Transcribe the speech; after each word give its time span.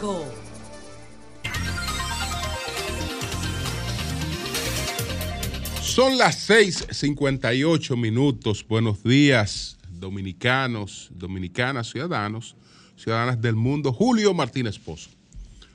5. 0.00 0.24
Son 5.82 6.16
las 6.16 6.36
6:58 6.48 7.96
minutos. 7.96 8.64
Buenos 8.66 9.02
días, 9.02 9.78
dominicanos, 9.90 11.10
dominicanas, 11.14 11.90
ciudadanos, 11.90 12.56
ciudadanas 12.96 13.40
del 13.40 13.56
mundo. 13.56 13.92
Julio 13.92 14.32
Martínez 14.32 14.78
Pozo. 14.78 15.10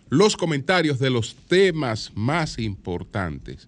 Los 0.10 0.36
comentarios 0.36 1.00
de 1.00 1.10
los 1.10 1.36
temas 1.48 2.12
más 2.16 2.58
importantes 2.60 3.68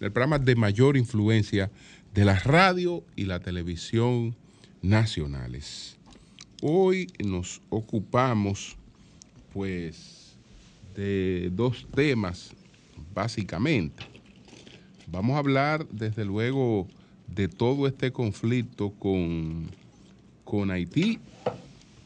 el 0.00 0.12
programa 0.12 0.38
de 0.38 0.54
mayor 0.54 0.96
influencia 0.96 1.70
de 2.14 2.24
la 2.24 2.38
radio 2.38 3.04
y 3.16 3.24
la 3.24 3.40
televisión 3.40 4.36
nacionales. 4.80 5.96
Hoy 6.62 7.08
nos 7.24 7.60
ocupamos, 7.68 8.77
pues, 9.52 10.36
de 10.94 11.50
dos 11.52 11.86
temas, 11.94 12.54
básicamente. 13.14 14.04
Vamos 15.06 15.36
a 15.36 15.38
hablar, 15.38 15.86
desde 15.88 16.24
luego, 16.24 16.86
de 17.26 17.48
todo 17.48 17.86
este 17.86 18.12
conflicto 18.12 18.90
con, 18.90 19.66
con 20.44 20.70
Haití 20.70 21.18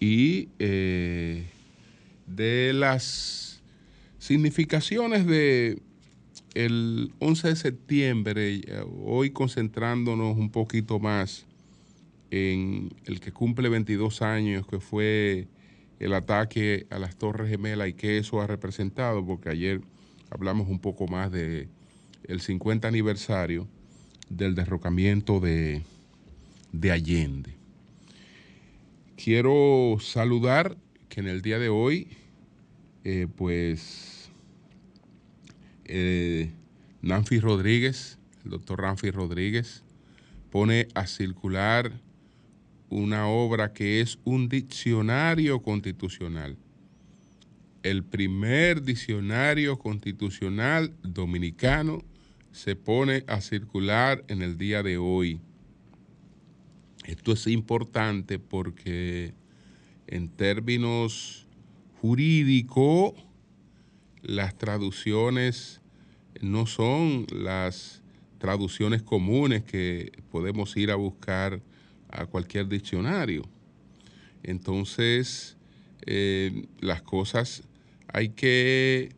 y 0.00 0.48
eh, 0.58 1.44
de 2.26 2.72
las 2.72 3.62
significaciones 4.18 5.26
de 5.26 5.80
el 6.54 7.12
11 7.18 7.48
de 7.48 7.56
septiembre, 7.56 8.60
hoy 9.04 9.30
concentrándonos 9.30 10.36
un 10.36 10.50
poquito 10.50 10.98
más 10.98 11.46
en 12.30 12.92
el 13.06 13.20
que 13.20 13.32
cumple 13.32 13.68
22 13.68 14.22
años, 14.22 14.66
que 14.66 14.80
fue 14.80 15.48
el 16.02 16.14
ataque 16.14 16.86
a 16.90 16.98
las 16.98 17.16
Torres 17.16 17.48
Gemelas 17.48 17.88
y 17.88 17.94
que 17.94 18.18
eso 18.18 18.40
ha 18.40 18.46
representado, 18.48 19.24
porque 19.24 19.50
ayer 19.50 19.80
hablamos 20.30 20.68
un 20.68 20.80
poco 20.80 21.06
más 21.06 21.30
de 21.30 21.68
el 22.24 22.40
50 22.40 22.88
aniversario 22.88 23.68
del 24.28 24.56
derrocamiento 24.56 25.38
de, 25.38 25.82
de 26.72 26.90
Allende. 26.90 27.54
Quiero 29.16 29.98
saludar 30.00 30.76
que 31.08 31.20
en 31.20 31.28
el 31.28 31.40
día 31.40 31.60
de 31.60 31.68
hoy, 31.68 32.08
eh, 33.04 33.28
pues, 33.36 34.28
eh, 35.84 36.50
Rodríguez, 37.40 38.18
el 38.44 38.50
doctor 38.50 38.82
Nanfi 38.82 39.12
Rodríguez, 39.12 39.84
pone 40.50 40.88
a 40.94 41.06
circular 41.06 41.92
una 42.92 43.26
obra 43.26 43.72
que 43.72 44.00
es 44.00 44.18
un 44.24 44.48
diccionario 44.48 45.62
constitucional. 45.62 46.56
El 47.82 48.04
primer 48.04 48.82
diccionario 48.82 49.78
constitucional 49.78 50.94
dominicano 51.02 52.04
se 52.52 52.76
pone 52.76 53.24
a 53.26 53.40
circular 53.40 54.22
en 54.28 54.42
el 54.42 54.58
día 54.58 54.82
de 54.82 54.98
hoy. 54.98 55.40
Esto 57.06 57.32
es 57.32 57.46
importante 57.46 58.38
porque 58.38 59.32
en 60.06 60.28
términos 60.28 61.46
jurídicos 62.00 63.14
las 64.20 64.56
traducciones 64.58 65.80
no 66.42 66.66
son 66.66 67.26
las 67.32 68.02
traducciones 68.38 69.02
comunes 69.02 69.64
que 69.64 70.12
podemos 70.30 70.76
ir 70.76 70.90
a 70.90 70.96
buscar 70.96 71.62
a 72.12 72.26
cualquier 72.26 72.68
diccionario. 72.68 73.42
Entonces, 74.42 75.56
eh, 76.06 76.66
las 76.80 77.02
cosas 77.02 77.62
hay 78.08 78.28
que 78.30 79.10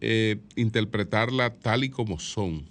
eh, 0.00 0.36
interpretarla 0.56 1.50
tal 1.50 1.84
y 1.84 1.90
como 1.90 2.18
son, 2.18 2.64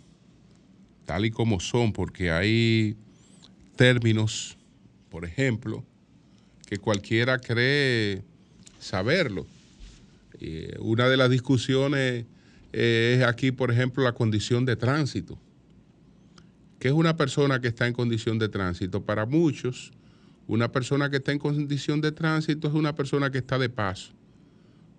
tal 1.06 1.25
y 1.25 1.31
como 1.31 1.59
son, 1.59 1.94
porque 1.94 2.31
hay 2.31 2.96
términos, 3.75 4.57
por 5.09 5.25
ejemplo, 5.25 5.84
que 6.68 6.78
cualquiera 6.78 7.40
cree 7.40 8.22
saberlo. 8.79 9.47
Eh, 10.40 10.75
una 10.79 11.07
de 11.07 11.18
las 11.18 11.29
discusiones 11.29 12.25
eh, 12.73 13.18
es 13.18 13.25
aquí, 13.25 13.52
por 13.52 13.72
ejemplo, 13.72 14.03
la 14.03 14.12
condición 14.12 14.66
de 14.66 14.75
tránsito. 14.75 15.38
¿Qué 16.83 16.89
es 16.89 16.94
una 16.94 17.16
persona 17.16 17.61
que 17.61 17.69
está 17.69 17.88
en 17.88 17.94
condición 17.94 18.38
de 18.39 18.49
tránsito? 18.49 19.05
Para 19.05 19.25
muchos, 19.25 19.94
una 20.47 20.69
persona 20.69 21.09
que 21.09 21.16
está 21.16 21.31
en 21.31 21.39
condición 21.39 22.01
de 22.01 22.11
tránsito 22.11 22.67
es 22.67 22.73
una 22.73 22.94
persona 22.94 23.31
que 23.31 23.38
está 23.38 23.57
de 23.57 23.69
paso. 23.69 24.11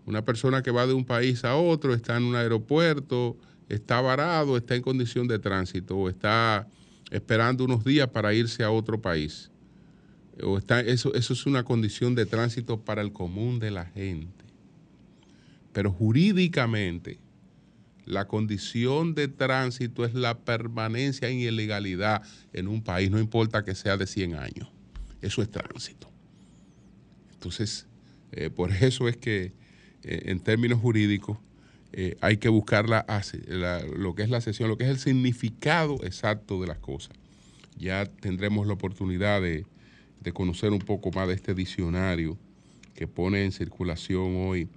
Una 0.06 0.25
persona 0.25 0.62
que 0.62 0.71
va 0.71 0.87
de 0.87 0.94
un 0.94 1.05
país 1.05 1.44
a 1.44 1.56
otro, 1.56 1.93
está 1.93 2.17
en 2.17 2.23
un 2.23 2.37
aeropuerto, 2.37 3.37
está 3.69 4.00
varado, 4.00 4.56
está 4.56 4.75
en 4.75 4.81
condición 4.81 5.28
de 5.28 5.39
tránsito 5.39 5.94
o 5.99 6.09
está 6.09 6.67
esperando 7.11 7.67
unos 7.67 7.84
días 7.84 8.09
para 8.09 8.33
irse 8.33 8.65
a 8.65 8.71
otro 8.71 9.03
país. 9.03 9.50
O 10.43 10.56
está, 10.56 10.81
eso, 10.81 11.12
eso 11.12 11.34
es 11.34 11.44
una 11.44 11.65
condición 11.65 12.15
de 12.15 12.25
tránsito 12.25 12.81
para 12.81 13.03
el 13.03 13.12
común 13.12 13.59
de 13.59 13.71
la 13.71 13.84
gente. 13.84 14.47
Pero 15.75 15.93
jurídicamente, 15.93 17.19
la 18.05 18.27
condición 18.27 19.15
de 19.15 19.29
tránsito 19.29 20.05
es 20.05 20.15
la 20.15 20.39
permanencia 20.39 21.29
en 21.29 21.39
ilegalidad 21.41 22.23
en 22.53 22.69
un 22.69 22.83
país, 22.83 23.11
no 23.11 23.19
importa 23.19 23.65
que 23.65 23.75
sea 23.75 23.97
de 23.97 24.07
100 24.07 24.35
años. 24.35 24.69
Eso 25.23 25.43
es 25.43 25.51
tránsito. 25.51 26.11
Entonces, 27.33 27.87
eh, 28.33 28.51
por 28.51 28.73
eso 28.73 29.09
es 29.09 29.17
que 29.17 29.53
eh, 30.03 30.23
en 30.27 30.41
términos 30.41 30.81
jurídicos, 30.81 31.39
eh, 31.93 32.17
hay 32.21 32.39
que 32.39 32.49
buscar 32.49 32.87
lo 32.89 34.15
que 34.15 34.23
es 34.23 34.29
la 34.29 34.41
sesión, 34.41 34.69
lo 34.69 34.77
que 34.77 34.85
es 34.85 34.91
el 34.91 34.99
significado 34.99 36.03
exacto 36.03 36.61
de 36.61 36.67
las 36.67 36.79
cosas. 36.79 37.17
Ya 37.77 38.05
tendremos 38.07 38.67
la 38.67 38.73
oportunidad 38.73 39.41
de, 39.41 39.65
conocer 40.33 40.73
un 40.73 40.79
poco 40.79 41.11
más 41.13 41.29
de 41.29 41.35
este 41.35 41.55
diccionario 41.55 42.39
que 42.95 43.07
pone 43.07 43.45
en 43.45 43.53
circulación 43.53 44.37
hoy 44.37 44.69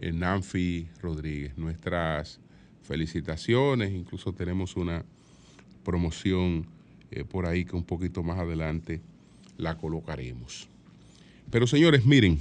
Nanfi 0.00 0.88
Rodríguez. 1.02 1.58
Nuestras 1.58 2.38
felicitaciones, 2.84 3.92
incluso 3.92 4.32
tenemos 4.32 4.76
una 4.76 5.04
promoción 5.84 6.66
eh, 7.10 7.24
por 7.24 7.46
ahí 7.46 7.64
que 7.64 7.76
un 7.76 7.84
poquito 7.84 8.22
más 8.22 8.38
adelante 8.38 9.00
la 9.56 9.76
colocaremos. 9.76 10.68
Pero 11.50 11.66
señores, 11.66 12.04
miren, 12.04 12.40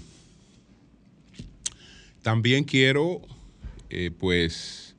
también 2.21 2.63
quiero, 2.63 3.21
eh, 3.89 4.11
pues, 4.17 4.95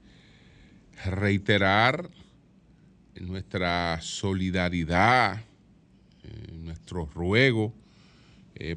reiterar 1.05 2.09
nuestra 3.21 3.99
solidaridad, 4.01 5.43
eh, 6.23 6.53
nuestro 6.53 7.07
ruego, 7.07 7.73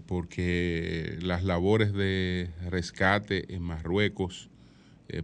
porque 0.07 1.19
las 1.22 1.44
labores 1.44 1.94
de 1.94 2.50
rescate 2.67 3.53
en 3.53 3.61
Marruecos, 3.61 4.50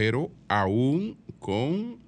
pero 0.00 0.30
aún 0.48 1.18
con 1.38 1.98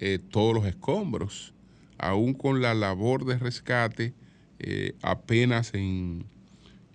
eh, 0.00 0.18
todos 0.18 0.54
los 0.54 0.66
escombros, 0.66 1.54
aún 1.96 2.34
con 2.34 2.62
la 2.62 2.74
labor 2.74 3.24
de 3.24 3.38
rescate 3.38 4.12
eh, 4.58 4.94
apenas 5.02 5.72
en, 5.74 6.24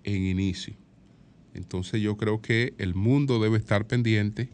en 0.02 0.26
inicio. 0.26 0.74
Entonces 1.54 2.02
yo 2.02 2.16
creo 2.16 2.42
que 2.42 2.74
el 2.76 2.94
mundo 2.94 3.40
debe 3.40 3.58
estar 3.58 3.86
pendiente 3.86 4.50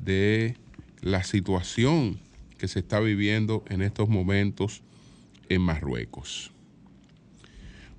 de 0.00 0.56
la 1.00 1.24
situación 1.24 2.20
que 2.64 2.68
se 2.68 2.78
está 2.78 2.98
viviendo 2.98 3.62
en 3.68 3.82
estos 3.82 4.08
momentos 4.08 4.80
en 5.50 5.60
Marruecos. 5.60 6.50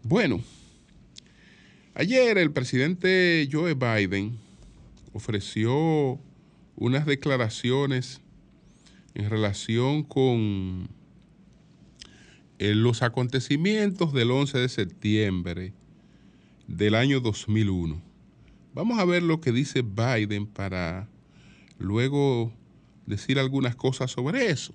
Bueno, 0.01 0.41
ayer 1.93 2.39
el 2.39 2.51
presidente 2.51 3.47
Joe 3.51 3.75
Biden 3.75 4.39
ofreció 5.13 6.19
unas 6.75 7.05
declaraciones 7.05 8.21
en 9.13 9.29
relación 9.29 10.01
con 10.01 10.89
eh, 12.57 12.73
los 12.73 13.03
acontecimientos 13.03 14.13
del 14.13 14.31
11 14.31 14.57
de 14.57 14.69
septiembre 14.69 15.73
del 16.67 16.95
año 16.95 17.19
2001. 17.19 18.01
Vamos 18.73 18.97
a 18.97 19.05
ver 19.05 19.21
lo 19.21 19.41
que 19.41 19.51
dice 19.51 19.83
Biden 19.83 20.47
para 20.47 21.07
luego 21.77 22.51
decir 23.05 23.39
algunas 23.39 23.75
cosas 23.75 24.11
sobre 24.11 24.47
eso. 24.49 24.73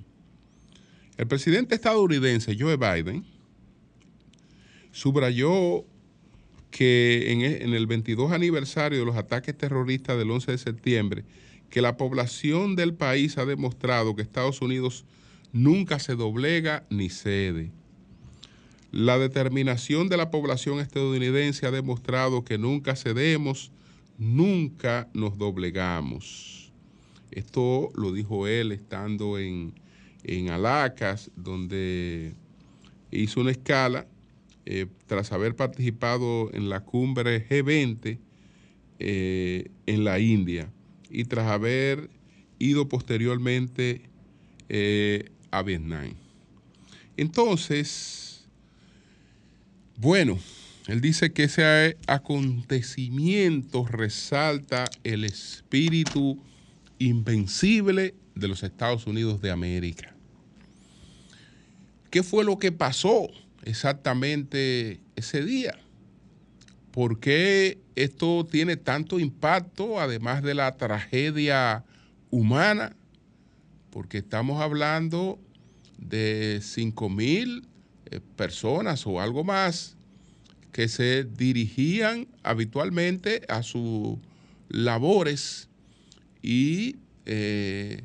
El 1.17 1.27
presidente 1.27 1.75
estadounidense 1.75 2.57
Joe 2.59 2.77
Biden 2.77 3.25
subrayó 4.93 5.85
que 6.71 7.33
en 7.33 7.43
e, 7.43 7.77
el 7.77 7.87
22 7.87 8.33
aniversario 8.33 9.01
de 9.01 9.05
los 9.05 9.17
ataques 9.17 9.57
terroristas 9.57 10.17
del 10.17 10.31
11 10.31 10.53
de 10.53 10.59
septiembre, 10.59 11.25
que 11.69 11.83
la 11.83 11.97
población 11.97 12.77
del 12.77 12.95
país 12.95 13.39
ha 13.39 13.45
demostrado 13.45 14.15
que 14.17 14.23
Estados 14.23 14.61
Unidos 14.61 15.05
nunca 15.53 15.99
se 15.99 16.15
doblega 16.15 16.85
ni 16.91 17.11
cede. 17.11 17.71
La 18.93 19.19
determinación 19.19 20.09
de 20.09 20.17
la 20.17 20.31
población 20.31 20.81
estadounidense 20.81 21.67
ha 21.67 21.71
demostrado 21.71 22.45
que 22.45 22.59
nunca 22.59 22.97
cedemos, 22.97 23.71
nunca 24.19 25.09
nos 25.15 25.39
doblegamos. 25.39 26.60
Esto 27.31 27.91
lo 27.95 28.13
dijo 28.13 28.47
él 28.47 28.73
estando 28.73 29.39
en, 29.39 29.75
en 30.25 30.51
Alacas, 30.51 31.31
donde 31.37 32.35
hizo 33.11 33.41
una 33.41 33.51
escala 33.51 34.07
eh, 34.67 34.87
tras 35.07 35.33
haber 35.33 35.57
participado 35.57 36.51
en 36.53 36.69
la 36.69 36.81
cumbre 36.81 37.49
G20 37.49 38.19
eh, 38.99 39.71
en 39.87 40.05
la 40.05 40.19
India 40.19 40.71
y 41.09 41.25
tras 41.25 41.49
haber 41.49 42.11
ido 42.59 42.89
posteriormente 42.89 44.03
eh, 44.69 45.31
a 45.51 45.63
Vietnam. 45.63 46.13
Entonces, 47.17 48.47
bueno, 49.97 50.39
él 50.87 51.01
dice 51.01 51.33
que 51.33 51.45
ese 51.45 51.97
acontecimiento 52.07 53.87
resalta 53.87 54.85
el 55.05 55.25
espíritu 55.25 56.39
invencible 57.01 58.15
de 58.37 58.47
los 58.47 58.63
Estados 58.63 59.07
Unidos 59.09 59.41
de 59.41 59.51
América. 59.51 60.15
¿Qué 62.11 62.23
fue 62.23 62.45
lo 62.45 62.59
que 62.59 62.71
pasó 62.71 63.29
exactamente 63.65 65.01
ese 65.17 65.43
día? 65.43 65.79
¿Por 66.93 67.19
qué 67.19 67.79
esto 67.97 68.47
tiene 68.49 68.77
tanto 68.77 69.19
impacto, 69.19 69.99
además 69.99 70.43
de 70.43 70.55
la 70.55 70.77
tragedia 70.77 71.85
humana? 72.31 72.95
Porque 73.91 74.19
estamos 74.19 74.61
hablando 74.61 75.39
de 75.99 76.61
5 76.63 77.09
mil 77.09 77.67
eh, 78.11 78.21
personas 78.37 79.07
o 79.07 79.21
algo 79.21 79.43
más 79.43 79.97
que 80.73 80.89
se 80.89 81.25
dirigían 81.25 82.29
habitualmente 82.43 83.43
a 83.49 83.63
sus 83.63 84.19
labores 84.69 85.70
y 86.43 86.97
eh, 87.27 88.03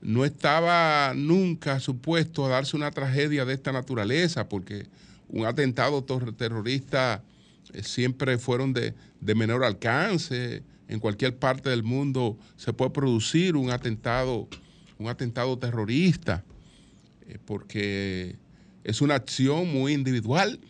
no 0.00 0.24
estaba 0.24 1.12
nunca 1.14 1.80
supuesto 1.80 2.44
a 2.44 2.50
darse 2.50 2.76
una 2.76 2.90
tragedia 2.90 3.44
de 3.44 3.54
esta 3.54 3.72
naturaleza, 3.72 4.48
porque 4.48 4.86
un 5.28 5.46
atentado 5.46 6.04
terrorista 6.04 7.22
eh, 7.72 7.82
siempre 7.82 8.38
fueron 8.38 8.72
de, 8.72 8.94
menor 9.20 9.64
alcance. 9.64 10.62
En 10.88 11.00
cualquier 11.00 11.38
parte 11.38 11.70
del 11.70 11.82
mundo 11.82 12.38
se 12.56 12.74
puede 12.74 12.90
producir 12.90 13.56
un 13.56 13.70
atentado, 13.70 14.48
un 14.98 15.08
atentado 15.08 15.58
terrorista, 15.58 16.44
eh, 17.26 17.38
porque 17.44 18.36
es 18.84 19.00
una 19.00 19.14
acción 19.14 19.72
muy 19.72 19.94
individual. 19.94 20.60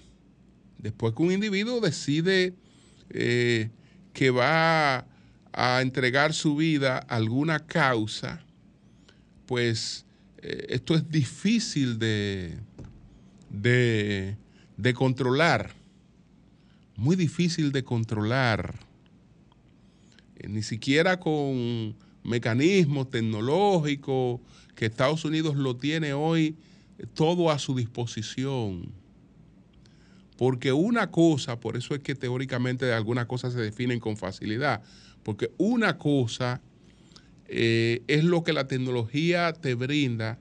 Después 0.78 1.14
que 1.14 1.22
un 1.22 1.32
individuo 1.32 1.80
decide 1.80 2.54
que 3.08 4.30
va 4.30 5.06
a 5.56 5.80
entregar 5.82 6.34
su 6.34 6.56
vida 6.56 6.98
a 7.08 7.16
alguna 7.16 7.60
causa, 7.60 8.44
pues 9.46 10.04
eh, 10.38 10.66
esto 10.70 10.94
es 10.96 11.08
difícil 11.08 11.98
de, 11.98 12.58
de, 13.50 14.94
controlar, 14.94 15.72
muy 16.96 17.14
difícil 17.14 17.70
de 17.70 17.84
controlar, 17.84 18.74
eh, 20.36 20.48
ni 20.48 20.62
siquiera 20.62 21.20
con 21.20 21.94
mecanismos 22.24 23.10
tecnológicos 23.10 24.40
que 24.74 24.86
Estados 24.86 25.24
Unidos 25.24 25.54
lo 25.54 25.76
tiene 25.76 26.14
hoy 26.14 26.56
todo 27.14 27.50
a 27.50 27.60
su 27.60 27.76
disposición. 27.76 28.92
Porque 30.36 30.72
una 30.72 31.12
cosa, 31.12 31.60
por 31.60 31.76
eso 31.76 31.94
es 31.94 32.00
que 32.00 32.16
teóricamente 32.16 32.92
algunas 32.92 33.26
cosas 33.26 33.52
se 33.52 33.60
definen 33.60 34.00
con 34.00 34.16
facilidad, 34.16 34.82
porque 35.24 35.50
una 35.58 35.98
cosa 35.98 36.60
eh, 37.48 38.02
es 38.06 38.24
lo 38.24 38.44
que 38.44 38.52
la 38.52 38.68
tecnología 38.68 39.52
te 39.52 39.74
brinda 39.74 40.38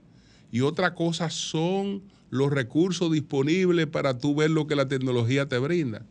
y 0.51 0.61
otra 0.61 0.93
cosa 0.93 1.29
son 1.29 2.03
los 2.29 2.51
recursos 2.51 3.11
disponibles 3.11 3.87
para 3.87 4.17
tú 4.17 4.35
ver 4.35 4.51
lo 4.51 4.67
que 4.67 4.75
la 4.75 4.87
tecnología 4.87 5.47
te 5.47 5.57
brinda. 5.57 6.05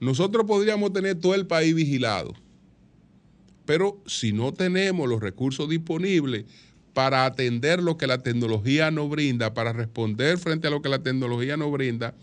Nosotros 0.00 0.44
podríamos 0.46 0.92
tener 0.92 1.18
todo 1.18 1.34
el 1.34 1.46
país 1.46 1.74
vigilado, 1.74 2.34
pero 3.64 4.02
si 4.06 4.32
no 4.32 4.52
tenemos 4.52 5.08
los 5.08 5.20
recursos 5.20 5.68
disponibles 5.68 6.44
para 6.92 7.26
atender 7.26 7.82
lo 7.82 7.96
que 7.96 8.06
la 8.06 8.22
tecnología 8.22 8.90
nos 8.90 9.08
brinda, 9.08 9.54
para 9.54 9.72
responder 9.72 10.38
frente 10.38 10.68
a 10.68 10.70
lo 10.70 10.82
que 10.82 10.88
la 10.88 11.02
tecnología 11.02 11.56
nos 11.56 11.72
brinda, 11.72 12.14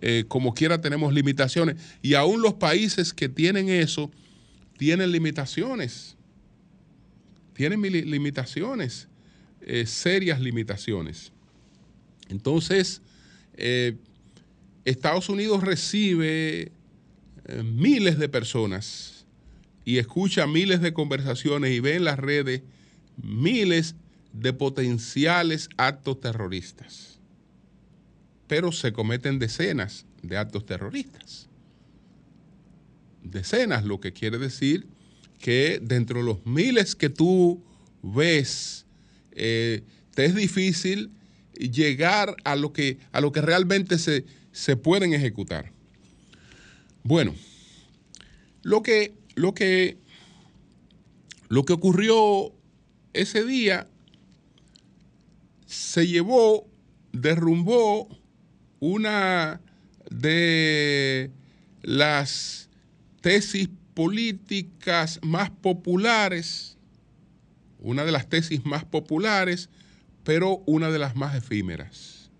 eh, 0.00 0.24
como 0.28 0.54
quiera 0.54 0.80
tenemos 0.80 1.12
limitaciones. 1.12 1.76
Y 2.02 2.14
aún 2.14 2.42
los 2.42 2.54
países 2.54 3.12
que 3.12 3.28
tienen 3.28 3.68
eso 3.68 4.10
tienen 4.80 5.12
limitaciones 5.12 6.16
tienen 7.60 7.82
limitaciones, 7.82 9.06
eh, 9.60 9.84
serias 9.84 10.40
limitaciones. 10.40 11.30
Entonces, 12.30 13.02
eh, 13.52 13.98
Estados 14.86 15.28
Unidos 15.28 15.62
recibe 15.62 16.72
eh, 17.44 17.62
miles 17.62 18.18
de 18.18 18.30
personas 18.30 19.26
y 19.84 19.98
escucha 19.98 20.46
miles 20.46 20.80
de 20.80 20.94
conversaciones 20.94 21.72
y 21.72 21.80
ve 21.80 21.96
en 21.96 22.04
las 22.04 22.18
redes 22.18 22.62
miles 23.22 23.94
de 24.32 24.54
potenciales 24.54 25.68
actos 25.76 26.18
terroristas. 26.18 27.18
Pero 28.46 28.72
se 28.72 28.94
cometen 28.94 29.38
decenas 29.38 30.06
de 30.22 30.38
actos 30.38 30.64
terroristas. 30.64 31.49
Decenas, 33.22 33.84
lo 33.84 34.00
que 34.00 34.12
quiere 34.12 34.38
decir 34.38 34.86
que 35.38 35.80
dentro 35.82 36.18
de 36.20 36.24
los 36.26 36.44
miles 36.46 36.94
que 36.94 37.08
tú 37.08 37.62
ves, 38.02 38.86
eh, 39.32 39.82
te 40.14 40.26
es 40.26 40.34
difícil 40.34 41.10
llegar 41.54 42.36
a 42.44 42.56
lo 42.56 42.72
que, 42.72 42.98
a 43.12 43.20
lo 43.20 43.32
que 43.32 43.40
realmente 43.40 43.98
se, 43.98 44.24
se 44.52 44.76
pueden 44.76 45.14
ejecutar. 45.14 45.72
Bueno, 47.02 47.34
lo 48.62 48.82
que, 48.82 49.14
lo 49.34 49.54
que, 49.54 49.98
lo 51.48 51.64
que 51.64 51.72
ocurrió 51.72 52.52
ese 53.12 53.44
día 53.44 53.86
se 55.66 56.06
llevó, 56.06 56.68
derrumbó 57.12 58.08
una 58.80 59.60
de 60.10 61.30
las 61.82 62.69
tesis 63.20 63.68
políticas 63.94 65.20
más 65.22 65.50
populares, 65.50 66.76
una 67.78 68.04
de 68.04 68.12
las 68.12 68.28
tesis 68.28 68.64
más 68.64 68.84
populares, 68.84 69.68
pero 70.24 70.62
una 70.66 70.90
de 70.90 70.98
las 70.98 71.16
más 71.16 71.34
efímeras. 71.34 72.30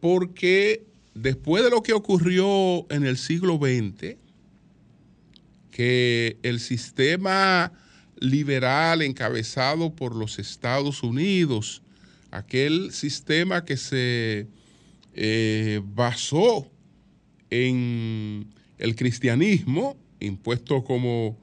Porque 0.00 0.84
después 1.14 1.64
de 1.64 1.70
lo 1.70 1.82
que 1.82 1.92
ocurrió 1.92 2.86
en 2.90 3.04
el 3.04 3.16
siglo 3.16 3.56
XX, 3.56 4.16
que 5.70 6.38
el 6.42 6.60
sistema 6.60 7.72
liberal 8.18 9.02
encabezado 9.02 9.94
por 9.94 10.14
los 10.14 10.38
Estados 10.38 11.02
Unidos, 11.02 11.82
aquel 12.30 12.92
sistema 12.92 13.64
que 13.64 13.76
se 13.76 14.48
eh, 15.14 15.80
basó 15.84 16.70
en 17.50 18.52
el 18.84 18.96
cristianismo, 18.96 19.96
impuesto 20.20 20.84
como, 20.84 21.38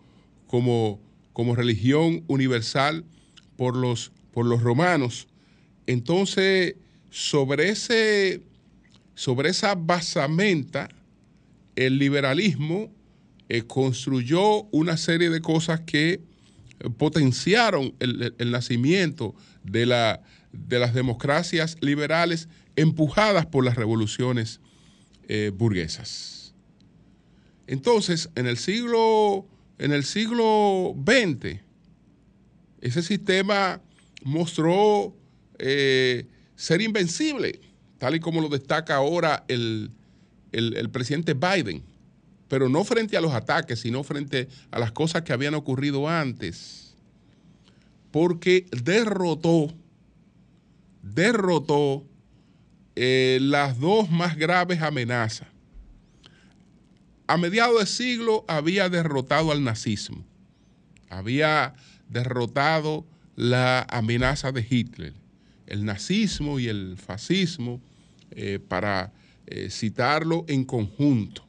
como, 0.46 1.02
como 1.34 1.56
religión 1.56 2.24
universal 2.28 3.04
por 3.58 3.76
los, 3.76 4.12
por 4.32 4.46
los 4.46 4.62
romanos. 4.62 5.28
Entonces, 5.88 6.76
sobre, 7.10 7.70
ese, 7.70 8.44
sobre 9.16 9.50
esa 9.50 9.74
basamenta, 9.74 10.88
el 11.76 11.98
liberalismo 11.98 12.92
eh, 13.50 13.64
construyó 13.64 14.64
una 14.66 14.96
serie 14.98 15.32
de 15.32 15.42
cosas 15.42 15.82
que 15.82 16.22
potenciaron 16.98 17.96
el, 18.00 18.52
nacimiento 18.52 19.34
de, 19.64 19.88
la, 19.88 20.22
de, 20.52 20.78
las 20.78 20.94
democracias 20.94 21.78
liberales 21.82 22.50
empujadas 22.76 23.48
por 23.48 23.66
las 23.66 23.76
revoluciones 23.76 24.60
eh, 25.28 25.52
burguesas. 25.54 26.31
Entonces, 27.72 28.30
en 28.36 28.46
el 28.46 28.58
siglo, 28.58 29.48
en 29.80 29.92
el 29.92 30.04
siglo 30.04 30.96
XX, 31.04 31.60
ese 32.82 33.02
sistema 33.02 33.82
mostró 34.24 35.16
eh, 35.58 36.28
ser 36.56 36.82
invencible, 36.82 37.60
tal 37.98 38.16
y 38.16 38.20
como 38.20 38.42
lo 38.42 38.50
destaca 38.50 38.96
ahora 38.96 39.46
el, 39.48 39.92
el 40.52 40.90
presidente 40.92 41.34
Biden 41.34 41.84
pero 42.52 42.68
no 42.68 42.84
frente 42.84 43.16
a 43.16 43.22
los 43.22 43.32
ataques, 43.32 43.80
sino 43.80 44.04
frente 44.04 44.50
a 44.72 44.80
las 44.80 44.92
cosas 44.92 45.22
que 45.22 45.32
habían 45.32 45.54
ocurrido 45.54 46.10
antes. 46.10 46.94
Porque 48.12 48.66
derrotó, 48.84 49.74
derrotó 51.02 52.04
eh, 52.98 53.40
las 53.42 53.80
dos 53.80 54.12
más 54.12 54.36
graves 54.36 54.82
amenazas. 54.82 55.48
A 57.32 57.38
mediados 57.38 57.80
de 57.80 57.86
siglo 57.86 58.44
había 58.50 58.90
derrotado 58.90 59.54
al 59.54 59.64
nazismo, 59.64 60.26
había 61.08 61.76
derrotado 62.10 63.06
la 63.38 63.84
amenaza 63.90 64.52
de 64.52 64.68
Hitler, 64.70 65.14
el 65.66 65.86
nazismo 65.86 66.60
y 66.60 66.68
el 66.68 66.98
fascismo, 66.98 67.82
eh, 68.32 68.60
para 68.60 69.14
eh, 69.48 69.70
citarlo 69.70 70.44
en 70.50 70.66
conjunto. 70.66 71.48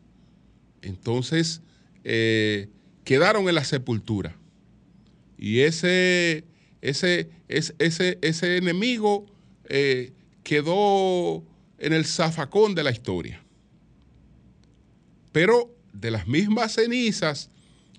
Entonces, 0.83 1.63
eh, 2.05 2.69
quedaron 3.03 3.49
en 3.49 3.57
la 3.57 3.65
sepultura. 3.65 4.37
Y 5.37 5.63
ese, 5.63 6.45
ese, 6.81 7.29
ese, 7.49 8.21
ese 8.23 8.57
enemigo 8.57 9.27
quedó 10.45 11.43
en 11.79 11.93
el 11.93 12.05
zafacón 12.05 12.77
de 12.77 12.85
la 12.85 12.93
historia. 12.93 13.42
Pero 15.33 15.75
de 15.93 16.11
las 16.11 16.29
mismas 16.29 16.75
cenizas 16.75 17.51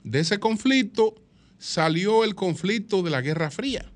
de 0.04 0.20
ese 0.20 0.40
conflicto 0.40 1.16
salió 1.58 2.24
el 2.24 2.36
conflicto 2.36 3.04
de 3.04 3.10
la 3.10 3.22
Guerra 3.22 3.52
Fría. 3.52 3.92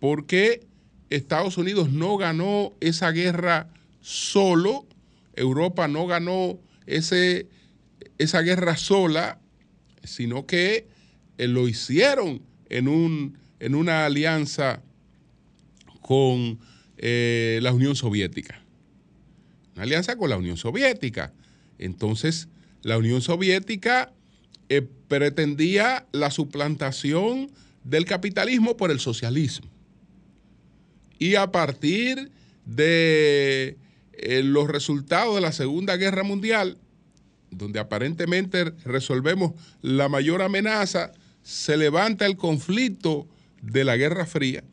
Porque 0.00 0.66
Estados 1.10 1.58
Unidos 1.58 1.90
no 1.90 2.16
ganó 2.16 2.72
esa 2.80 3.10
guerra 3.10 3.72
solo, 4.00 4.86
Europa 5.34 5.88
no 5.88 6.06
ganó 6.06 6.58
ese, 6.86 7.48
esa 8.18 8.42
guerra 8.42 8.76
sola, 8.76 9.40
sino 10.02 10.46
que 10.46 10.88
eh, 11.38 11.48
lo 11.48 11.68
hicieron 11.68 12.42
en, 12.68 12.88
un, 12.88 13.38
en 13.60 13.74
una 13.74 14.06
alianza 14.06 14.82
con 16.00 16.58
eh, 16.96 17.60
la 17.62 17.72
Unión 17.72 17.94
Soviética. 17.94 18.62
Una 19.74 19.84
alianza 19.84 20.16
con 20.16 20.30
la 20.30 20.36
Unión 20.36 20.56
Soviética. 20.56 21.32
Entonces, 21.78 22.48
la 22.82 22.98
Unión 22.98 23.22
Soviética 23.22 24.12
eh, 24.68 24.86
pretendía 25.08 26.06
la 26.12 26.30
suplantación 26.30 27.50
del 27.84 28.04
capitalismo 28.04 28.76
por 28.76 28.90
el 28.90 29.00
socialismo. 29.00 29.68
Y 31.18 31.34
a 31.34 31.50
partir 31.50 32.30
de 32.64 33.76
los 34.42 34.68
resultados 34.68 35.34
de 35.36 35.40
la 35.40 35.52
Segunda 35.52 35.96
Guerra 35.96 36.22
Mundial, 36.22 36.76
donde 37.50 37.78
aparentemente 37.80 38.72
resolvemos 38.84 39.52
la 39.80 40.08
mayor 40.08 40.42
amenaza, 40.42 41.12
se 41.42 41.76
levanta 41.76 42.26
el 42.26 42.36
conflicto 42.36 43.26
de 43.62 43.84
la 43.84 43.96
Guerra 43.96 44.26
Fría 44.26 44.64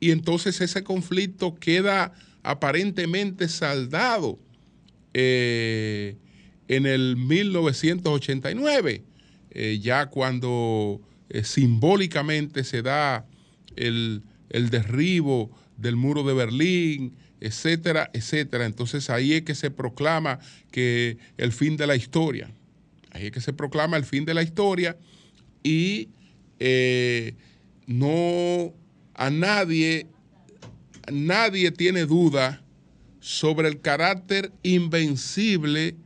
y 0.00 0.10
entonces 0.10 0.60
ese 0.60 0.84
conflicto 0.84 1.54
queda 1.54 2.12
aparentemente 2.42 3.48
saldado 3.48 4.38
eh, 5.18 6.14
en 6.68 6.84
el 6.84 7.16
1989, 7.16 9.02
eh, 9.50 9.78
ya 9.80 10.10
cuando 10.10 11.00
eh, 11.30 11.42
simbólicamente 11.42 12.64
se 12.64 12.82
da 12.82 13.24
el, 13.76 14.20
el 14.50 14.68
derribo 14.68 15.50
del 15.78 15.96
muro 15.96 16.22
de 16.22 16.34
Berlín, 16.34 17.16
etcétera, 17.40 18.10
etcétera. 18.12 18.66
Entonces 18.66 19.08
ahí 19.08 19.32
es 19.32 19.42
que 19.42 19.54
se 19.54 19.70
proclama 19.70 20.38
que 20.70 21.16
el 21.38 21.52
fin 21.52 21.78
de 21.78 21.86
la 21.86 21.96
historia. 21.96 22.50
Ahí 23.10 23.26
es 23.26 23.32
que 23.32 23.40
se 23.40 23.54
proclama 23.54 23.96
el 23.96 24.04
fin 24.04 24.26
de 24.26 24.34
la 24.34 24.42
historia 24.42 24.98
y 25.62 26.10
no 27.86 28.74
a 29.14 29.30
nadie, 29.30 30.08
nadie 31.10 31.70
tiene 31.70 32.04
duda 32.04 32.65
sobre 33.26 33.66
el 33.66 33.80
carácter 33.80 34.52
invencible 34.62 35.96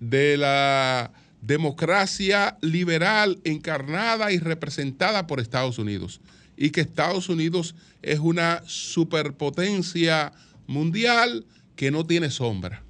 de 0.00 0.38
la 0.38 1.12
democracia 1.42 2.56
liberal 2.62 3.38
encarnada 3.44 4.32
y 4.32 4.38
representada 4.38 5.26
por 5.26 5.38
Estados 5.38 5.78
Unidos 5.78 6.22
y 6.56 6.70
que 6.70 6.80
Estados 6.80 7.28
Unidos 7.28 7.74
es 8.00 8.20
una 8.20 8.62
superpotencia 8.64 10.32
mundial 10.66 11.44
que 11.76 11.90
no 11.90 12.06
tiene 12.06 12.30
sombra. 12.30 12.82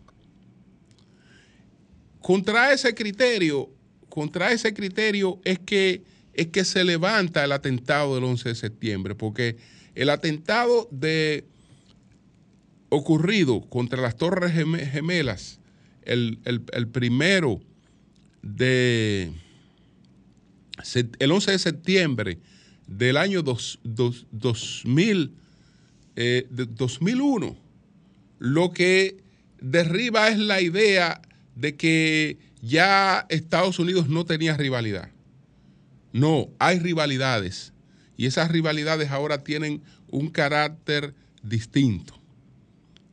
Contra 2.20 2.72
ese 2.72 2.94
criterio, 2.94 3.68
contra 4.08 4.52
ese 4.52 4.74
criterio 4.74 5.40
es 5.44 5.58
que, 5.58 6.04
es 6.34 6.46
que 6.46 6.64
se 6.64 6.84
levanta 6.84 7.42
el 7.42 7.50
atentado 7.50 8.14
del 8.14 8.22
11 8.22 8.50
de 8.50 8.54
septiembre, 8.54 9.16
porque 9.16 9.56
el 9.96 10.08
atentado 10.08 10.86
de 10.92 11.48
ocurrido 12.88 13.62
contra 13.68 14.00
las 14.00 14.16
Torres 14.16 14.52
Gemelas, 14.52 15.60
el, 16.02 16.38
primero 16.92 17.60
de 18.42 19.32
el 21.18 21.32
11 21.32 21.50
de 21.52 21.58
septiembre 21.58 22.38
del 22.86 23.16
año 23.16 23.42
2000, 23.42 25.32
2001, 26.70 27.46
eh, 27.46 27.56
lo 28.38 28.72
que 28.72 29.16
derriba 29.60 30.28
es 30.28 30.38
la 30.38 30.60
idea 30.60 31.20
de 31.54 31.76
que 31.76 32.38
ya 32.62 33.26
Estados 33.28 33.78
Unidos 33.78 34.08
no 34.08 34.24
tenía 34.24 34.56
rivalidad. 34.56 35.10
No, 36.12 36.48
hay 36.58 36.78
rivalidades. 36.78 37.72
Y 38.16 38.26
esas 38.26 38.50
rivalidades 38.50 39.10
ahora 39.10 39.44
tienen 39.44 39.82
un 40.08 40.28
carácter 40.28 41.14
distinto. 41.42 42.18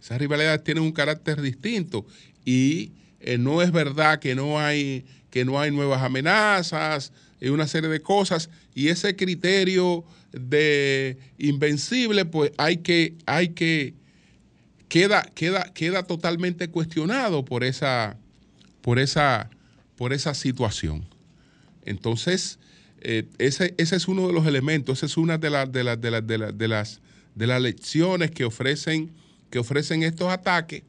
Esas 0.04 0.18
rivalidades 0.18 0.62
tienen 0.66 0.84
un 0.84 0.92
carácter 0.92 1.42
distinto. 1.42 2.06
Y 2.44 2.92
eh, 3.22 3.38
no 3.38 3.62
es 3.62 3.72
verdad 3.72 4.20
que 4.20 4.36
no 4.36 4.60
hay, 4.60 5.06
que 5.30 5.46
no 5.46 5.62
hay 5.62 5.72
nuevas 5.72 6.02
amenazas 6.02 7.14
y 7.40 7.48
una 7.48 7.68
serie 7.68 7.90
de 7.90 8.02
cosas. 8.02 8.50
Y 8.76 8.90
ese 8.90 9.16
criterio 9.16 10.04
de 10.34 11.18
invencible, 11.38 12.26
pues 12.26 12.52
hay 12.58 12.78
que, 12.78 13.14
hay 13.26 13.50
que 13.50 13.94
queda, 14.90 15.24
queda, 15.36 15.72
queda 15.74 16.04
totalmente 16.04 16.68
cuestionado 16.68 17.46
por 17.46 17.64
esa, 17.64 18.18
por 18.82 19.00
esa, 19.00 19.50
por 19.96 20.12
esa 20.12 20.34
situación. 20.34 21.06
Entonces, 21.86 22.60
eh, 23.00 23.24
ese, 23.38 23.74
ese, 23.78 23.96
es 23.96 24.10
uno 24.10 24.28
de 24.28 24.34
los 24.34 24.46
elementos, 24.48 25.00
esa 25.00 25.06
es 25.06 25.16
una 25.16 25.38
de, 25.38 25.50
las 25.50 25.72
de, 25.72 25.96
de, 25.96 26.52
de, 26.54 26.68
las, 26.68 27.00
de 27.36 27.48
las 27.48 27.62
lecciones 27.62 28.32
que 28.32 28.44
ofrecen, 28.44 29.23
que 29.54 29.60
ofrecen 29.60 30.02
estos 30.02 30.30
ataques, 30.30 30.82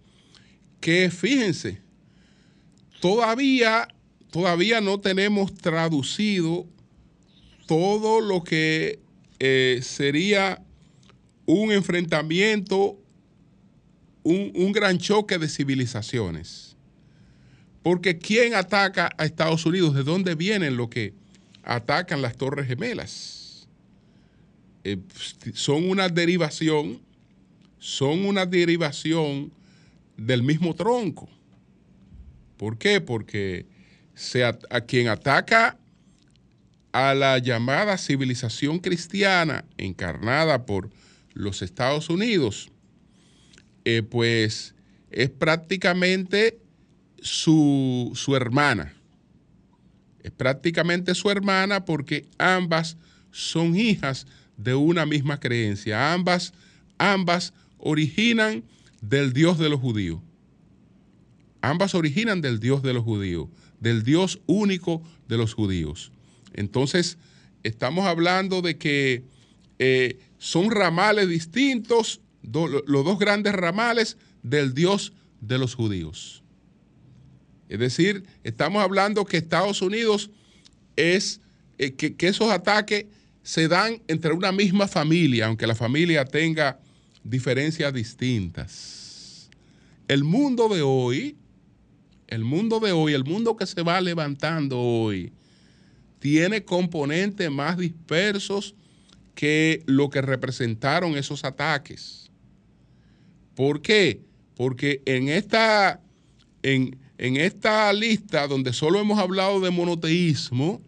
que 0.80 1.10
fíjense, 1.10 1.82
todavía, 2.98 3.86
todavía 4.30 4.80
no 4.80 4.98
tenemos 5.00 5.52
traducido 5.52 6.66
todo 7.66 8.22
lo 8.22 8.42
que 8.42 9.00
eh, 9.38 9.80
sería 9.82 10.62
un 11.44 11.72
enfrentamiento 11.72 12.98
un, 14.22 14.72
gran 14.72 14.96
choque 14.96 15.36
de 15.36 15.50
civilizaciones. 15.50 16.74
Porque 17.82 18.16
¿quién 18.16 18.54
ataca 18.54 19.10
a 19.18 19.26
Estados 19.26 19.66
Unidos? 19.66 19.94
¿De 19.94 20.04
dónde 20.04 20.36
vienen 20.36 20.78
los 20.78 20.88
que 20.88 21.12
atacan 21.64 22.22
las 22.22 22.38
Torres 22.38 22.66
Gemelas? 22.66 23.68
Eh, 24.84 24.96
son 25.52 25.90
una 25.90 26.08
derivación, 26.08 27.02
son 27.84 28.24
una 28.24 28.46
derivación 28.46 29.52
del 30.16 30.42
mismo 30.42 30.74
tronco. 30.74 31.28
¿Por 32.56 32.78
qué? 32.78 33.02
Porque 33.02 33.66
a, 34.70 34.80
quien 34.80 35.08
ataca 35.08 35.76
a 36.92 37.12
la 37.12 37.36
llamada 37.36 37.98
civilización 37.98 38.78
cristiana 38.78 39.66
encarnada 39.76 40.64
por 40.64 40.88
los 41.34 41.60
Estados 41.60 42.08
Unidos 42.08 42.70
eh, 43.84 44.02
pues 44.02 44.74
es 45.10 45.28
prácticamente 45.28 46.58
su, 47.20 48.14
hermana. 48.34 48.94
Es 50.22 50.30
prácticamente 50.30 51.14
su 51.14 51.30
hermana 51.30 51.84
porque 51.84 52.24
ambas 52.38 52.96
son 53.30 53.76
hijas 53.76 54.26
de 54.56 54.74
una 54.74 55.04
misma 55.04 55.38
creencia. 55.38 56.14
Ambas, 56.14 56.54
ambas 56.96 57.52
originan 57.84 58.64
del 59.00 59.32
Dios 59.32 59.58
de 59.58 59.68
los 59.68 59.78
judíos. 59.78 60.20
Ambas 61.60 61.94
originan 61.94 62.40
del 62.40 62.58
Dios 62.58 62.82
de 62.82 62.94
los 62.94 63.04
judíos, 63.04 63.48
del 63.78 64.02
Dios 64.02 64.40
único 64.46 65.02
de 65.28 65.36
los 65.36 65.54
judíos. 65.54 66.10
Entonces, 66.54 67.18
estamos 67.62 68.06
hablando 68.06 68.62
de 68.62 68.78
que 68.78 69.24
eh, 69.78 70.18
son 70.38 70.70
ramales 70.70 71.28
distintos, 71.28 72.20
los 72.42 73.04
dos 73.04 73.18
grandes 73.18 73.52
ramales 73.54 74.16
del 74.42 74.74
Dios 74.74 75.12
de 75.40 75.58
los 75.58 75.74
judíos. 75.74 76.42
Es 77.68 77.78
decir, 77.78 78.24
estamos 78.44 78.82
hablando 78.82 79.24
que 79.24 79.36
Estados 79.36 79.82
Unidos 79.82 80.30
es 80.96 81.40
eh, 81.78 81.92
que, 81.92 82.14
que 82.14 82.28
esos 82.28 82.50
ataques 82.50 83.06
se 83.42 83.68
dan 83.68 84.02
entre 84.08 84.32
una 84.32 84.52
misma 84.52 84.88
familia, 84.88 85.46
aunque 85.46 85.66
la 85.66 85.74
familia 85.74 86.24
tenga 86.24 86.78
diferencias 87.24 87.92
distintas. 87.92 89.48
El 90.06 90.22
mundo 90.22 90.68
de 90.68 90.82
hoy, 90.82 91.36
el 92.28 92.44
mundo 92.44 92.78
de 92.78 92.92
hoy, 92.92 93.14
el 93.14 93.24
mundo 93.24 93.56
que 93.56 93.66
se 93.66 93.82
va 93.82 94.00
levantando 94.00 94.78
hoy, 94.78 95.32
tiene 96.20 96.64
componentes 96.64 97.50
más 97.50 97.76
dispersos 97.76 98.74
que 99.34 99.82
lo 99.86 100.10
que 100.10 100.22
representaron 100.22 101.16
esos 101.16 101.44
ataques. 101.44 102.30
¿Por 103.54 103.82
qué? 103.82 104.20
Porque 104.54 105.02
en 105.06 105.28
esta, 105.28 106.00
en, 106.62 106.98
esta 107.18 107.92
lista 107.92 108.46
donde 108.46 108.72
solo 108.72 109.00
hemos 109.00 109.18
hablado 109.18 109.60
de 109.60 109.70
monoteísmo, 109.70 110.80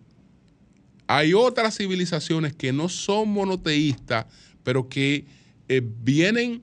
hay 1.07 1.35
otras 1.35 1.77
civilizaciones 1.77 2.55
que 2.55 2.73
no 2.73 2.89
son 2.89 3.29
monoteístas, 3.29 4.27
pero 4.65 4.89
que 4.89 5.25
eh, 5.69 5.83
vienen 5.85 6.63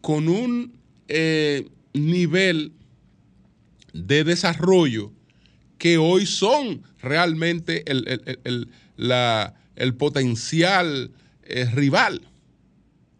con 0.00 0.28
un 0.28 0.78
eh, 1.08 1.68
nivel 1.92 2.72
de 3.92 4.24
desarrollo 4.24 5.12
que 5.78 5.98
hoy 5.98 6.26
son 6.26 6.82
realmente 7.00 7.84
el, 7.86 8.68
potencial 9.98 11.10
eh, 11.42 11.64
rival. 11.66 12.22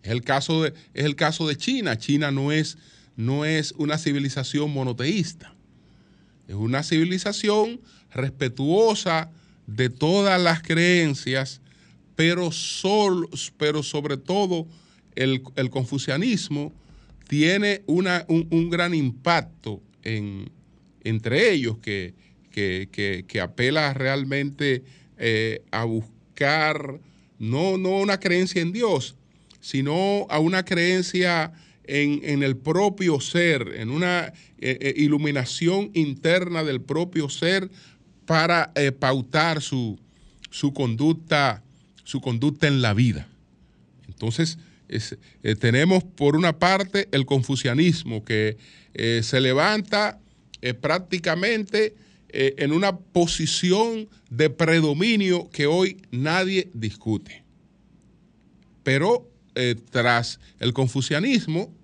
Es 0.03 0.11
el, 0.13 0.23
caso 0.23 0.63
de, 0.63 0.75
es 0.95 1.05
el 1.05 1.17
caso 1.17 1.47
de 1.47 1.57
China. 1.57 1.99
China 1.99 2.31
no 2.31 2.53
es, 2.53 2.79
no 3.17 3.45
es 3.45 3.73
una 3.73 3.99
civilización 3.99 4.71
monoteísta. 4.71 5.55
Es 6.49 6.55
una 6.55 6.83
civilización 6.83 7.81
respetuosa 8.13 9.31
de 9.67 9.91
todas 9.91 10.41
las 10.41 10.63
creencias, 10.63 11.61
pero, 12.15 12.51
pero 13.59 13.83
sobre 13.83 14.17
todo 14.17 14.67
el, 15.17 15.71
confucianismo 15.71 16.73
tiene 17.27 17.83
una, 17.87 18.25
un, 18.29 18.71
gran 18.71 18.95
impacto 18.95 19.83
en, 20.03 20.51
entre 21.03 21.53
ellos 21.53 21.79
que, 21.79 22.15
que, 22.51 23.41
apela 23.41 23.93
realmente 23.93 24.83
eh, 25.19 25.63
a 25.71 25.85
buscar 25.85 27.01
no, 27.39 27.77
no 27.77 27.99
una 27.99 28.19
creencia 28.19 28.63
en 28.63 28.73
Dios, 28.73 29.17
sino 29.61 30.27
a 30.31 30.39
una 30.39 30.65
creencia 30.65 31.53
en, 31.85 32.43
el 32.43 32.57
propio 32.57 33.21
ser, 33.21 33.75
en 33.77 33.91
una 33.91 34.27
eh, 34.27 34.33
eh, 34.59 34.95
iluminación 34.97 35.91
interna 35.95 36.65
del 36.65 36.81
propio 36.81 37.29
ser 37.29 37.71
para 38.25 38.73
pautar 38.99 39.63
su, 39.63 39.99
conducta, 40.75 41.63
su 42.05 42.21
conducta 42.21 42.67
en 42.67 42.83
la 42.83 42.93
vida. 42.93 43.29
Entonces, 44.09 44.59
tenemos 45.61 46.05
por 46.05 46.37
una 46.37 46.59
parte 46.59 47.09
el 47.13 47.27
confucianismo 47.27 48.25
que 48.25 48.57
se 49.23 49.41
levanta 49.41 50.21
prácticamente 50.81 51.95
en 52.29 52.73
una 52.73 52.97
posición 52.97 54.09
de 54.31 54.51
predominio 54.51 55.51
que 55.51 55.67
hoy 55.67 56.03
nadie 56.11 56.71
discute. 56.73 57.45
Pero 58.83 59.29
eh, 59.59 59.75
tras 59.91 60.39
el 60.59 60.75
confucianismo, 60.75 61.75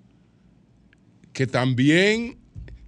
que 1.33 1.47
también 1.47 2.37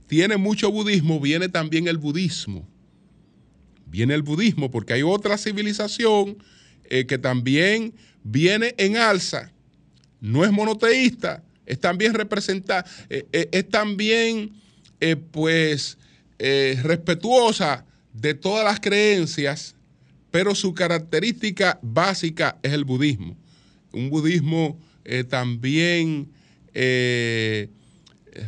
tiene 0.05 0.37
mucho 0.37 0.71
budismo, 0.71 1.19
viene 1.19 1.49
también 1.49 1.87
el 1.87 1.97
budismo. 1.97 2.69
Viene 3.87 4.13
el 4.13 4.21
budismo 4.21 4.69
porque 4.69 4.93
hay 4.93 5.01
otra 5.01 5.39
civilización 5.39 6.37
eh, 6.83 7.07
que 7.07 7.17
también 7.17 7.95
viene 8.23 8.75
en 8.77 8.97
alza. 8.97 9.51
No 10.25 10.43
es 10.43 10.51
monoteísta, 10.51 11.43
es 11.65 11.79
también 11.79 12.13
representada, 12.13 12.85
eh, 13.09 13.49
es 13.51 13.69
también 13.69 14.53
pues 15.31 15.97
respetuosa 16.37 17.85
de 18.11 18.33
todas 18.33 18.65
las 18.65 18.79
creencias, 18.79 19.75
pero 20.31 20.55
su 20.55 20.73
característica 20.73 21.79
básica 21.81 22.57
es 22.63 22.73
el 22.73 22.85
budismo 22.85 23.37
un 23.95 24.09
budismo 24.09 24.77
eh, 25.05 25.23
también 25.23 26.31
eh, 26.73 27.69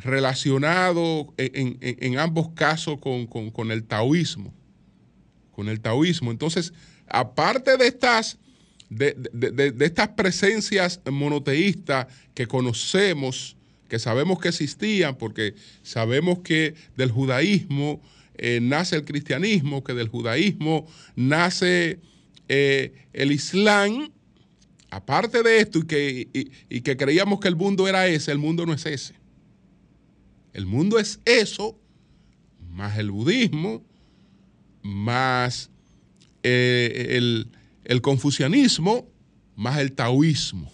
relacionado 0.03 1.33
en, 1.37 2.19
ambos 2.19 2.49
casos 2.49 2.99
con, 2.99 3.71
el 3.71 3.83
taoísmo. 3.85 4.53
Con 5.51 5.69
el 5.69 5.79
taoísmo. 5.79 6.31
Entonces, 6.31 6.73
aparte 7.07 7.77
de 7.77 7.87
estas, 7.87 8.37
de, 8.89 9.75
estas 9.79 10.09
presencias 10.09 11.01
monoteístas 11.09 12.07
que 12.33 12.47
conocemos, 12.47 13.55
que 13.89 13.99
sabemos 13.99 14.39
que 14.39 14.49
existían, 14.49 15.15
porque 15.15 15.55
sabemos 15.83 16.39
que 16.39 16.75
del 16.95 17.11
judaísmo 17.11 18.01
eh, 18.37 18.59
nace 18.61 18.95
el 18.95 19.05
cristianismo, 19.05 19.83
que 19.83 19.93
del 19.93 20.09
judaísmo 20.09 20.87
nace 21.15 21.99
el 22.47 23.31
islam, 23.31 24.09
aparte 24.89 25.43
de 25.43 25.59
esto 25.59 25.79
y 25.79 25.85
que, 25.85 26.49
y, 26.69 26.81
que 26.81 26.97
creíamos 26.97 27.39
que 27.39 27.47
el 27.47 27.55
mundo 27.55 27.87
era 27.87 28.07
ese, 28.07 28.31
el 28.31 28.37
mundo 28.37 28.65
no 28.65 28.73
es 28.73 28.85
ese. 28.85 29.13
El 30.53 30.65
mundo 30.65 30.97
es 30.97 31.19
eso, 31.25 31.77
más 32.71 32.97
el 32.97 33.11
budismo, 33.11 33.83
más 34.81 35.69
eh, 36.43 37.07
el, 37.11 37.47
el, 37.87 38.01
confucianismo, 38.01 39.07
más 39.55 39.79
el 39.79 39.93
taoísmo, 39.93 40.71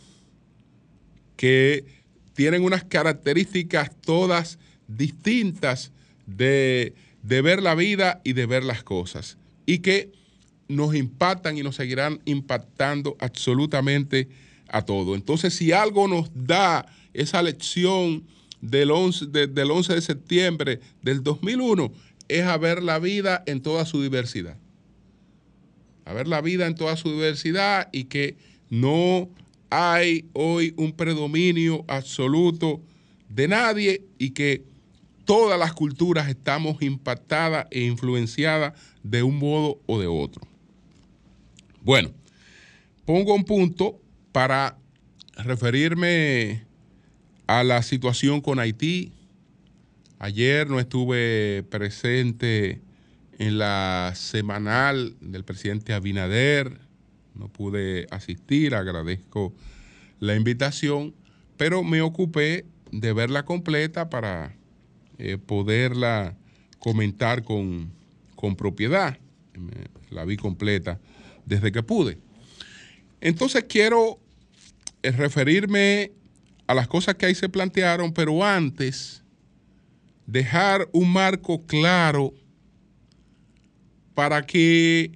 que 1.37 1.85
tienen 2.33 2.63
unas 2.63 2.83
características 2.83 3.91
todas 4.01 4.59
distintas 4.87 5.91
de, 6.25 6.93
de 7.21 7.41
ver 7.41 7.61
la 7.61 7.75
vida 7.75 8.21
y 8.23 8.33
de 8.33 8.45
ver 8.45 8.63
las 8.63 8.83
cosas. 8.83 9.37
Y 9.65 9.79
que 9.79 10.11
nos 10.67 10.95
impactan 10.95 11.57
y 11.57 11.63
nos 11.63 11.75
seguirán 11.75 12.21
impactando 12.25 13.15
absolutamente 13.19 14.27
a 14.67 14.83
todo. 14.83 15.15
Entonces, 15.15 15.53
si 15.53 15.71
algo 15.71 16.07
nos 16.07 16.31
da 16.33 16.85
esa 17.13 17.41
lección 17.41 18.23
del 18.61 18.91
11 18.91 19.27
de, 19.27 19.47
del 19.47 19.71
11 19.71 19.95
de 19.95 20.01
septiembre 20.01 20.79
del 21.01 21.23
2001, 21.23 21.91
es 22.27 22.43
a 22.43 22.57
ver 22.57 22.81
la 22.81 22.99
vida 22.99 23.43
en 23.45 23.61
toda 23.61 23.85
su 23.85 24.01
diversidad. 24.01 24.57
A 26.05 26.13
ver 26.13 26.27
la 26.27 26.41
vida 26.41 26.67
en 26.67 26.75
toda 26.75 26.95
su 26.97 27.11
diversidad 27.11 27.89
y 27.91 28.05
que 28.05 28.37
no 28.69 29.29
hay 29.69 30.29
hoy 30.33 30.73
un 30.77 30.91
predominio 30.91 31.85
absoluto 31.87 32.81
de 33.29 33.47
nadie 33.47 34.05
y 34.17 34.31
que 34.31 34.63
todas 35.25 35.57
las 35.57 35.73
culturas 35.73 36.29
estamos 36.29 36.81
impactadas 36.81 37.67
e 37.71 37.81
influenciadas 37.81 38.73
de 39.01 39.23
un 39.23 39.39
modo 39.39 39.79
o 39.85 39.99
de 39.99 40.07
otro. 40.07 40.41
Bueno, 41.81 42.11
pongo 43.05 43.33
un 43.33 43.45
punto 43.45 43.99
para 44.31 44.77
referirme 45.37 46.65
a 47.47 47.63
la 47.63 47.81
situación 47.81 48.41
con 48.41 48.59
Haití. 48.59 49.11
Ayer 50.19 50.69
no 50.69 50.79
estuve 50.79 51.63
presente 51.69 52.81
en 53.39 53.57
la 53.57 54.13
semanal 54.15 55.15
del 55.21 55.43
presidente 55.43 55.93
Abinader, 55.93 56.79
no 57.35 57.47
pude 57.47 58.07
asistir, 58.11 58.75
agradezco 58.75 59.53
la 60.19 60.35
invitación, 60.35 61.13
pero 61.57 61.83
me 61.83 62.01
ocupé 62.01 62.65
de 62.91 63.13
verla 63.13 63.43
completa 63.43 64.09
para 64.09 64.55
eh, 65.17 65.37
poderla 65.37 66.35
comentar 66.79 67.43
con, 67.43 67.91
con 68.35 68.55
propiedad. 68.55 69.17
La 70.09 70.25
vi 70.25 70.37
completa 70.37 70.99
desde 71.45 71.71
que 71.71 71.83
pude. 71.83 72.19
Entonces 73.21 73.65
quiero 73.67 74.19
eh, 75.01 75.11
referirme 75.11 76.11
a 76.67 76.73
las 76.73 76.87
cosas 76.87 77.15
que 77.15 77.25
ahí 77.25 77.35
se 77.35 77.49
plantearon, 77.49 78.13
pero 78.13 78.43
antes 78.43 79.23
dejar 80.25 80.87
un 80.93 81.11
marco 81.11 81.65
claro 81.65 82.33
para 84.13 84.45
que 84.45 85.11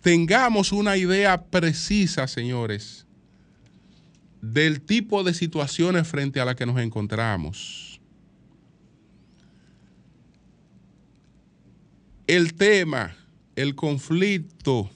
tengamos 0.00 0.72
una 0.72 0.96
idea 0.96 1.44
precisa, 1.44 2.26
señores, 2.26 3.06
del 4.40 4.80
tipo 4.80 5.22
de 5.22 5.34
situaciones 5.34 6.08
frente 6.08 6.40
a 6.40 6.44
las 6.44 6.56
que 6.56 6.66
nos 6.66 6.78
encontramos. 6.78 8.00
El 12.26 12.54
tema, 12.54 13.16
el 13.56 13.74
conflicto 13.74 14.90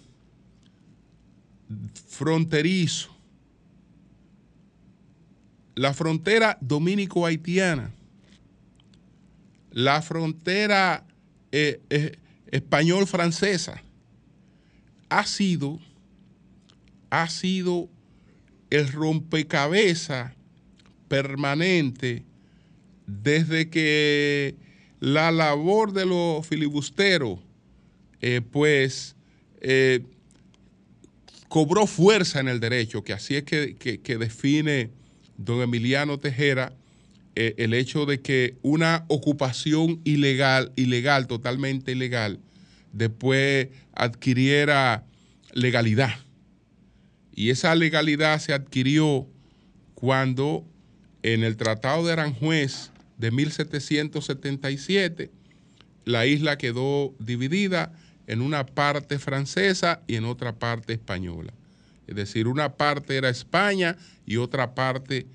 fronterizo, 2.09 3.15
la 5.75 5.93
frontera 5.93 6.57
dominico-haitiana, 6.61 7.93
la 9.71 10.01
frontera 10.01 11.05
eh, 11.53 11.81
eh, 11.91 12.17
español-francesa, 12.51 13.83
ha 15.09 15.27
sido, 15.27 15.79
ha 17.11 17.29
sido 17.29 17.89
el 18.71 18.91
rompecabezas 18.93 20.33
permanente 21.09 22.25
desde 23.07 23.71
que 23.71 24.57
la 25.01 25.31
labor 25.31 25.93
de 25.93 26.07
los 26.07 26.47
filibusteros, 26.47 27.39
eh, 28.21 28.41
pues, 28.41 29.15
eh, 29.61 30.03
cobró 31.49 31.87
fuerza 31.87 32.41
en 32.41 32.49
el 32.49 32.61
derecho, 32.61 33.05
que 33.05 33.13
así 33.13 33.37
es 33.37 33.45
que, 33.45 34.17
define 34.19 34.91
don 35.37 35.63
Emiliano 35.63 36.19
Tejera 36.19 36.73
eh, 37.39 37.55
el 37.59 37.75
hecho 37.75 38.07
de 38.07 38.23
que 38.23 38.57
una 38.63 39.05
ocupación 39.09 40.01
ilegal, 40.05 40.73
ilegal, 40.75 41.27
totalmente 41.27 41.93
ilegal, 41.93 42.41
después 42.93 43.69
adquiriera 43.93 45.05
legalidad. 45.53 46.15
Y 47.35 47.51
esa 47.51 47.75
legalidad 47.75 48.41
se 48.41 48.55
adquirió 48.55 49.29
cuando 49.95 50.65
en 51.23 51.45
el 51.45 51.59
Tratado 51.59 52.07
de 52.07 52.15
Aranjuez 52.15 52.91
de 53.19 53.31
1777 53.31 55.31
la 56.07 56.25
isla 56.25 56.57
quedó 56.57 57.15
dividida 57.19 57.93
en 58.27 58.41
una 58.41 58.65
parte 58.65 59.19
francesa 59.19 60.01
y 60.07 60.15
en 60.15 60.25
otra 60.25 60.59
parte 60.59 60.95
española. 60.95 61.53
Es 62.07 62.17
decir, 62.17 62.49
una 62.49 62.77
parte 62.77 63.19
era 63.19 63.29
España 63.29 63.99
y 64.25 64.39
otra 64.39 64.75
parte 64.75 65.27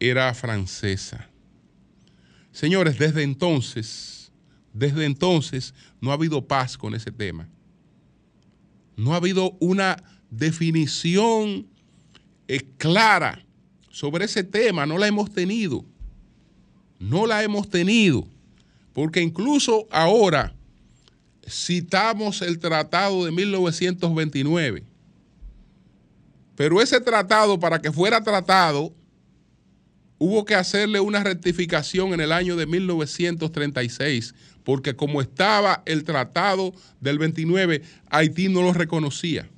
era 0.00 0.34
francesa. 0.34 1.30
Señores, 2.56 2.98
desde 2.98 3.22
entonces, 3.22 4.32
desde 4.72 5.04
entonces 5.04 5.74
no 6.00 6.10
ha 6.10 6.14
habido 6.14 6.46
paz 6.48 6.78
con 6.78 6.94
ese 6.94 7.12
tema. 7.12 7.46
No 8.96 9.12
ha 9.12 9.16
habido 9.16 9.58
una 9.60 10.02
definición 10.30 11.66
eh, 12.48 12.66
clara 12.78 13.44
sobre 13.90 14.24
ese 14.24 14.42
tema, 14.42 14.86
no 14.86 14.96
la 14.96 15.06
hemos 15.06 15.30
tenido. 15.34 15.84
No 16.98 17.26
la 17.26 17.42
hemos 17.42 17.68
tenido. 17.68 18.26
Porque 18.94 19.20
incluso 19.20 19.86
ahora 19.90 20.54
citamos 21.46 22.40
el 22.40 22.58
tratado 22.58 23.26
de 23.26 23.32
1929. 23.32 24.82
Pero 26.54 26.80
ese 26.80 27.02
tratado, 27.02 27.60
para 27.60 27.82
que 27.82 27.92
fuera 27.92 28.22
tratado, 28.22 28.94
hubo 30.18 30.44
que 30.44 30.54
hacerle 30.54 31.00
una 31.00 31.22
rectificación 31.22 32.14
en 32.14 32.20
el 32.20 32.32
año 32.32 32.56
de 32.56 32.66
1936 32.66 34.34
porque 34.66 34.96
como 34.96 35.20
estaba 35.20 35.84
el 35.86 36.02
tratado 36.02 36.74
del 37.00 37.20
29, 37.20 37.82
Haití 38.10 38.48
no 38.48 38.62
lo 38.62 38.72
reconocía. 38.72 39.48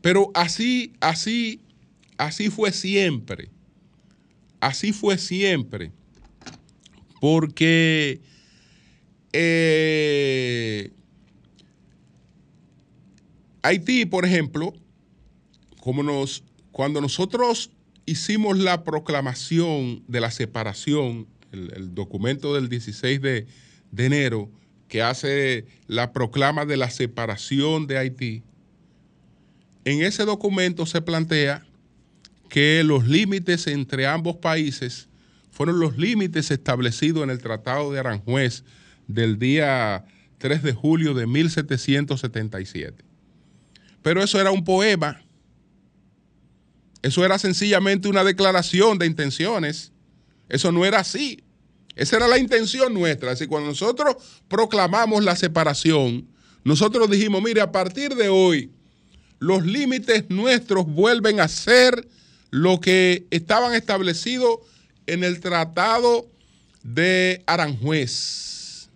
Pero 0.00 0.30
así, 0.34 0.92
así, 1.00 1.60
así 2.16 2.48
fue 2.48 2.70
siempre. 2.70 3.50
Así 4.60 4.92
fue 4.92 5.18
siempre. 5.18 5.90
Porque 7.20 8.20
eh, 9.32 10.92
Haití, 13.62 14.06
por 14.06 14.24
ejemplo, 14.24 14.74
nos, 16.04 16.44
cuando 16.70 17.00
nosotros 17.00 17.72
hicimos 18.08 18.58
la 18.58 18.84
proclamación 18.84 20.02
de 20.08 20.20
la 20.20 20.30
separación 20.30 21.26
el, 21.52 21.94
documento 21.94 22.54
del 22.54 22.68
16 22.68 23.20
de, 23.20 23.46
enero 23.96 24.50
que 24.88 25.02
hace 25.02 25.66
la 25.86 26.12
proclama 26.12 26.64
de 26.64 26.76
la 26.76 26.90
separación 26.90 27.86
de 27.86 27.98
Haití, 27.98 28.42
en 29.84 30.02
ese 30.02 30.24
documento 30.24 30.86
se 30.86 31.00
plantea 31.00 31.66
que 32.48 32.82
los 32.84 33.06
límites 33.06 33.66
entre 33.66 34.06
ambos 34.06 34.36
países 34.36 35.08
fueron 35.50 35.78
los 35.80 35.98
límites 35.98 36.50
establecidos 36.50 37.22
en 37.22 37.30
el 37.30 37.38
Tratado 37.38 37.92
de 37.92 37.98
Aranjuez 37.98 38.64
del 39.06 39.38
día 39.38 40.04
3 40.38 40.62
de 40.62 40.72
julio 40.72 41.14
de 41.14 41.26
1777. 41.26 43.04
Pero 44.02 44.22
eso 44.22 44.40
era 44.40 44.50
un 44.50 44.64
poema, 44.64 45.22
eso 47.02 47.24
era 47.24 47.38
sencillamente 47.38 48.08
una 48.08 48.24
declaración 48.24 48.98
de 48.98 49.06
intenciones 49.06 49.92
eso 50.48 50.72
no 50.72 50.84
era 50.84 51.00
así. 51.00 51.42
Esa 51.94 52.16
era 52.16 52.28
la 52.28 52.38
intención 52.38 52.94
nuestra. 52.94 53.32
Así 53.32 53.46
cuando 53.46 53.68
nosotros 53.68 54.16
proclamamos 54.48 55.24
la 55.24 55.36
separación, 55.36 56.28
nosotros 56.64 57.10
dijimos, 57.10 57.42
mire, 57.42 57.60
a 57.60 57.72
partir 57.72 58.14
de 58.14 58.28
hoy, 58.28 58.70
los 59.38 59.64
límites 59.64 60.24
nuestros 60.28 60.86
vuelven 60.86 61.40
a 61.40 61.48
ser 61.48 62.08
lo 62.50 62.80
que 62.80 63.26
estaban 63.30 63.74
establecidos 63.74 64.60
en 65.06 65.22
el 65.24 65.40
Tratado 65.40 66.26
de 66.82 67.42
Aranjuez. 67.46 68.88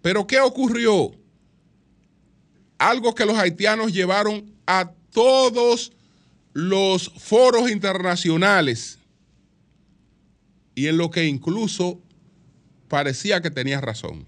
Pero 0.00 0.26
¿qué 0.26 0.40
ocurrió? 0.40 1.12
Algo 2.78 3.14
que 3.14 3.26
los 3.26 3.36
haitianos 3.36 3.92
llevaron 3.92 4.54
a 4.66 4.92
todos 5.12 5.92
los 6.52 7.12
foros 7.16 7.70
internacionales 7.70 8.98
y 10.74 10.86
en 10.86 10.96
lo 10.96 11.10
que 11.10 11.26
incluso 11.26 12.00
parecía 12.88 13.40
que 13.40 13.50
tenía 13.50 13.80
razón. 13.80 14.26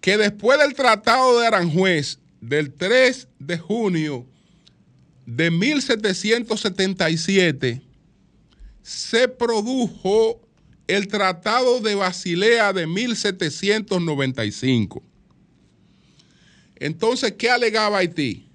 Que 0.00 0.16
después 0.18 0.58
del 0.58 0.74
Tratado 0.74 1.40
de 1.40 1.46
Aranjuez 1.46 2.18
del 2.40 2.72
3 2.72 3.28
de 3.38 3.58
junio 3.58 4.26
de 5.24 5.50
1777 5.50 7.82
se 8.82 9.28
produjo 9.28 10.40
el 10.88 11.06
Tratado 11.08 11.80
de 11.80 11.94
Basilea 11.94 12.72
de 12.72 12.86
1795. 12.86 15.02
Entonces, 16.76 17.32
¿qué 17.32 17.48
alegaba 17.48 17.98
Haití? 17.98 18.48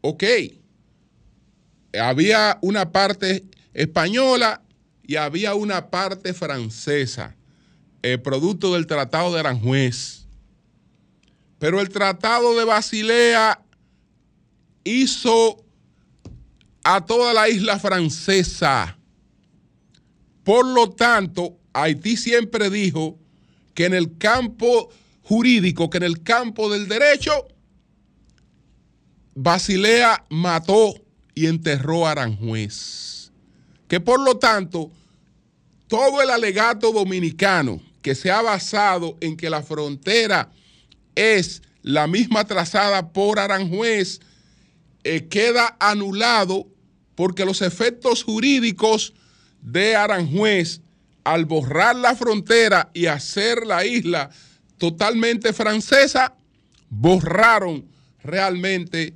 Ok, 0.00 0.24
había 1.98 2.58
una 2.62 2.92
parte 2.92 3.44
española 3.74 4.62
y 5.02 5.16
había 5.16 5.54
una 5.54 5.90
parte 5.90 6.34
francesa, 6.34 7.36
el 8.02 8.20
producto 8.20 8.74
del 8.74 8.86
Tratado 8.86 9.32
de 9.32 9.40
Aranjuez. 9.40 10.26
Pero 11.58 11.80
el 11.80 11.88
Tratado 11.88 12.56
de 12.56 12.64
Basilea 12.64 13.60
hizo 14.84 15.64
a 16.84 17.04
toda 17.04 17.34
la 17.34 17.48
isla 17.48 17.78
francesa. 17.78 18.98
Por 20.44 20.66
lo 20.66 20.90
tanto, 20.90 21.58
Haití 21.72 22.16
siempre 22.16 22.70
dijo 22.70 23.18
que 23.74 23.86
en 23.86 23.94
el 23.94 24.16
campo 24.18 24.88
jurídico, 25.22 25.90
que 25.90 25.98
en 25.98 26.04
el 26.04 26.22
campo 26.22 26.70
del 26.70 26.88
derecho, 26.88 27.48
Basilea 29.34 30.24
mató 30.30 30.94
y 31.38 31.46
enterró 31.46 32.04
a 32.04 32.10
Aranjuez. 32.10 33.30
Que 33.86 34.00
por 34.00 34.18
lo 34.18 34.38
tanto, 34.38 34.90
todo 35.86 36.20
el 36.20 36.30
alegato 36.30 36.90
dominicano 36.90 37.80
que 38.02 38.16
se 38.16 38.32
ha 38.32 38.42
basado 38.42 39.16
en 39.20 39.36
que 39.36 39.48
la 39.48 39.62
frontera 39.62 40.50
es 41.14 41.62
la 41.82 42.08
misma 42.08 42.44
trazada 42.44 43.12
por 43.12 43.38
Aranjuez, 43.38 44.18
eh, 45.04 45.28
queda 45.28 45.76
anulado 45.78 46.66
porque 47.14 47.44
los 47.44 47.62
efectos 47.62 48.24
jurídicos 48.24 49.14
de 49.62 49.94
Aranjuez, 49.94 50.80
al 51.22 51.44
borrar 51.44 51.94
la 51.94 52.16
frontera 52.16 52.90
y 52.94 53.06
hacer 53.06 53.64
la 53.64 53.86
isla 53.86 54.30
totalmente 54.76 55.52
francesa, 55.52 56.34
borraron 56.90 57.86
realmente 58.24 59.14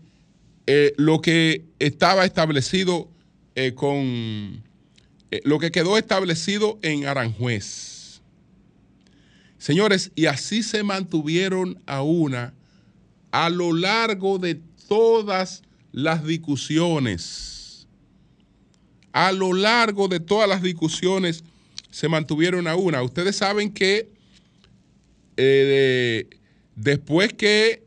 eh, 0.67 0.95
lo 0.97 1.21
que 1.21 1.65
estaba 1.81 2.25
establecido 2.25 3.09
eh, 3.57 3.75
con 3.75 4.63
eh, 5.31 5.41
lo 5.45 5.59
que 5.59 5.73
quedó 5.73 5.99
establecido 5.99 6.79
en 6.83 7.07
Aranjuez. 7.07 8.21
Señores, 9.59 10.13
y 10.15 10.27
así 10.27 10.63
se 10.63 10.83
mantuvieron 10.83 11.83
a 11.87 12.03
una 12.03 12.55
a 13.33 13.49
lo 13.51 13.73
largo 13.73 14.39
de 14.39 14.61
todas 14.87 15.63
las 15.91 16.25
discusiones. 16.25 17.87
A 19.13 19.33
lo 19.33 19.53
largo 19.53 20.07
de 20.09 20.21
todas 20.21 20.49
las 20.49 20.63
discusiones 20.63 21.43
se 21.91 22.09
mantuvieron 22.09 22.67
a 22.67 22.77
una. 22.77 23.03
Ustedes 23.03 23.37
saben 23.37 23.73
que 23.73 24.09
después 26.77 27.33
que 27.33 27.83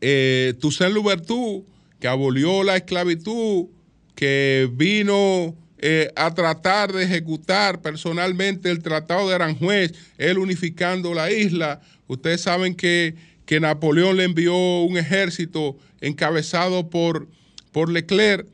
eh, 0.00 0.54
Toussaint 0.60 0.94
Louverture, 0.94 1.64
que 1.98 2.08
abolió 2.08 2.62
la 2.62 2.76
esclavitud, 2.76 3.66
que 4.14 4.68
vino 4.72 5.56
eh, 5.78 6.10
a 6.14 6.34
tratar 6.34 6.92
de 6.92 7.04
ejecutar 7.04 7.80
personalmente 7.80 8.70
el 8.70 8.82
Tratado 8.82 9.28
de 9.28 9.34
Aranjuez, 9.34 9.92
él 10.18 10.38
unificando 10.38 11.14
la 11.14 11.30
isla. 11.30 11.80
Ustedes 12.06 12.42
saben 12.42 12.74
que, 12.74 13.14
que 13.46 13.60
Napoleón 13.60 14.16
le 14.16 14.24
envió 14.24 14.54
un 14.82 14.98
ejército 14.98 15.78
encabezado 16.00 16.90
por, 16.90 17.28
por 17.72 17.90
Leclerc, 17.90 18.46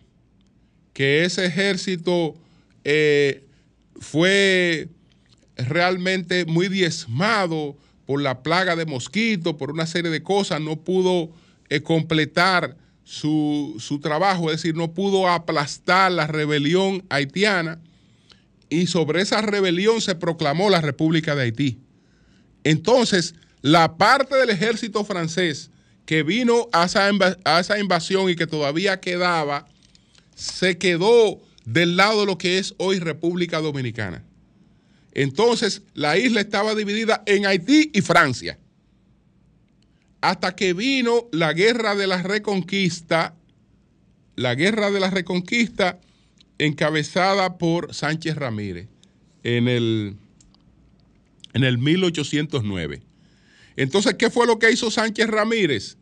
que 0.93 1.25
ese 1.25 1.47
ejército 1.47 2.35
eh, 2.85 3.45
fue 3.99 4.89
realmente 5.57 6.45
muy 6.45 6.69
diezmado 6.69 7.77
por 8.07 8.23
la 8.23 8.43
plaga 8.43 8.77
de 8.77 8.87
mosquitos, 8.87 9.55
por 9.57 9.71
una 9.71 9.87
serie 9.87 10.11
de 10.11 10.23
cosas, 10.23 10.61
no 10.61 10.77
pudo 10.77 11.31
eh, 11.69 11.83
completar 11.83 12.77
su, 13.07 14.01
trabajo, 14.03 14.51
es 14.51 14.59
decir, 14.59 14.75
no 14.75 14.93
pudo 14.93 15.29
aplastar 15.29 16.11
la 16.11 16.27
rebelión 16.27 17.05
haitiana 17.09 17.81
y 18.69 18.89
sobre 18.89 19.23
esa 19.23 19.43
rebelión 19.43 20.01
se 20.01 20.17
proclamó 20.17 20.71
la 20.71 20.81
República 20.81 21.37
de 21.37 21.43
Haití. 21.43 21.79
Entonces, 22.65 23.35
la 23.63 23.97
parte 23.97 24.35
del 24.37 24.51
ejército 24.51 25.05
francés 25.05 25.71
que 26.05 26.25
vino 26.25 26.69
a 26.73 26.87
esa, 26.87 27.09
a 27.45 27.61
esa 27.61 27.79
invasión 27.79 28.29
y 28.29 28.35
que 28.35 28.47
todavía 28.49 29.01
quedaba, 29.01 29.69
se 30.35 30.79
quedó 30.79 31.41
del 31.65 31.97
lado 31.97 32.21
de 32.21 32.27
lo 32.27 32.39
que 32.39 32.59
es 32.59 32.75
hoy 32.79 32.99
República 32.99 33.61
Dominicana. 33.61 34.26
Entonces, 35.19 35.81
la 35.95 36.19
isla 36.19 36.43
estaba 36.43 36.75
dividida 36.75 37.23
en 37.25 37.47
Haití 37.47 37.91
y 37.95 38.03
Francia 38.03 38.59
hasta 40.21 40.55
que 40.55 40.75
vino 40.75 41.27
la 41.33 41.55
guerra 41.55 41.95
de 41.95 42.07
la 42.07 42.23
reconquista, 42.23 43.35
la 44.35 44.55
guerra 44.55 44.91
de 44.91 45.01
la 45.01 45.09
reconquista 45.09 46.01
encabezada 46.59 47.57
por 47.57 47.95
Sánchez 47.95 48.37
Ramírez 48.37 48.89
en 49.43 49.69
el, 49.69 50.17
en 51.55 51.65
el 51.65 51.79
1809. 51.79 53.01
Entonces, 53.77 54.17
¿qué 54.19 54.29
fue 54.29 54.47
lo 54.47 54.59
que 54.59 54.71
hizo 54.71 54.91
Sánchez 54.91 55.29
Ramírez? 55.29 55.97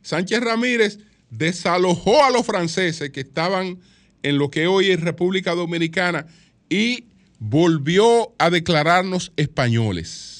Sánchez 0.00 0.40
Ramírez 0.40 1.00
desalojó 1.28 2.24
a 2.24 2.30
los 2.30 2.46
franceses 2.46 3.10
que 3.10 3.20
estaban 3.20 3.78
en 4.22 4.38
lo 4.38 4.50
que 4.50 4.66
hoy 4.66 4.90
es 4.90 5.02
República 5.02 5.54
Dominicana 5.54 6.26
y 6.70 7.08
volvió 7.46 8.34
a 8.38 8.50
declararnos 8.50 9.32
españoles 9.36 10.34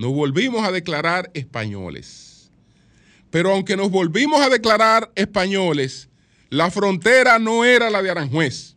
nos 0.00 0.14
volvimos 0.14 0.66
a 0.66 0.72
declarar 0.72 1.30
españoles. 1.34 2.50
Pero 3.30 3.52
aunque 3.52 3.76
nos 3.76 3.90
volvimos 3.90 4.40
a 4.40 4.48
declarar 4.48 5.12
españoles, 5.14 6.08
la 6.48 6.70
frontera 6.70 7.38
no 7.38 7.66
era 7.66 7.90
la 7.90 8.02
de 8.02 8.10
Aranjuez, 8.10 8.76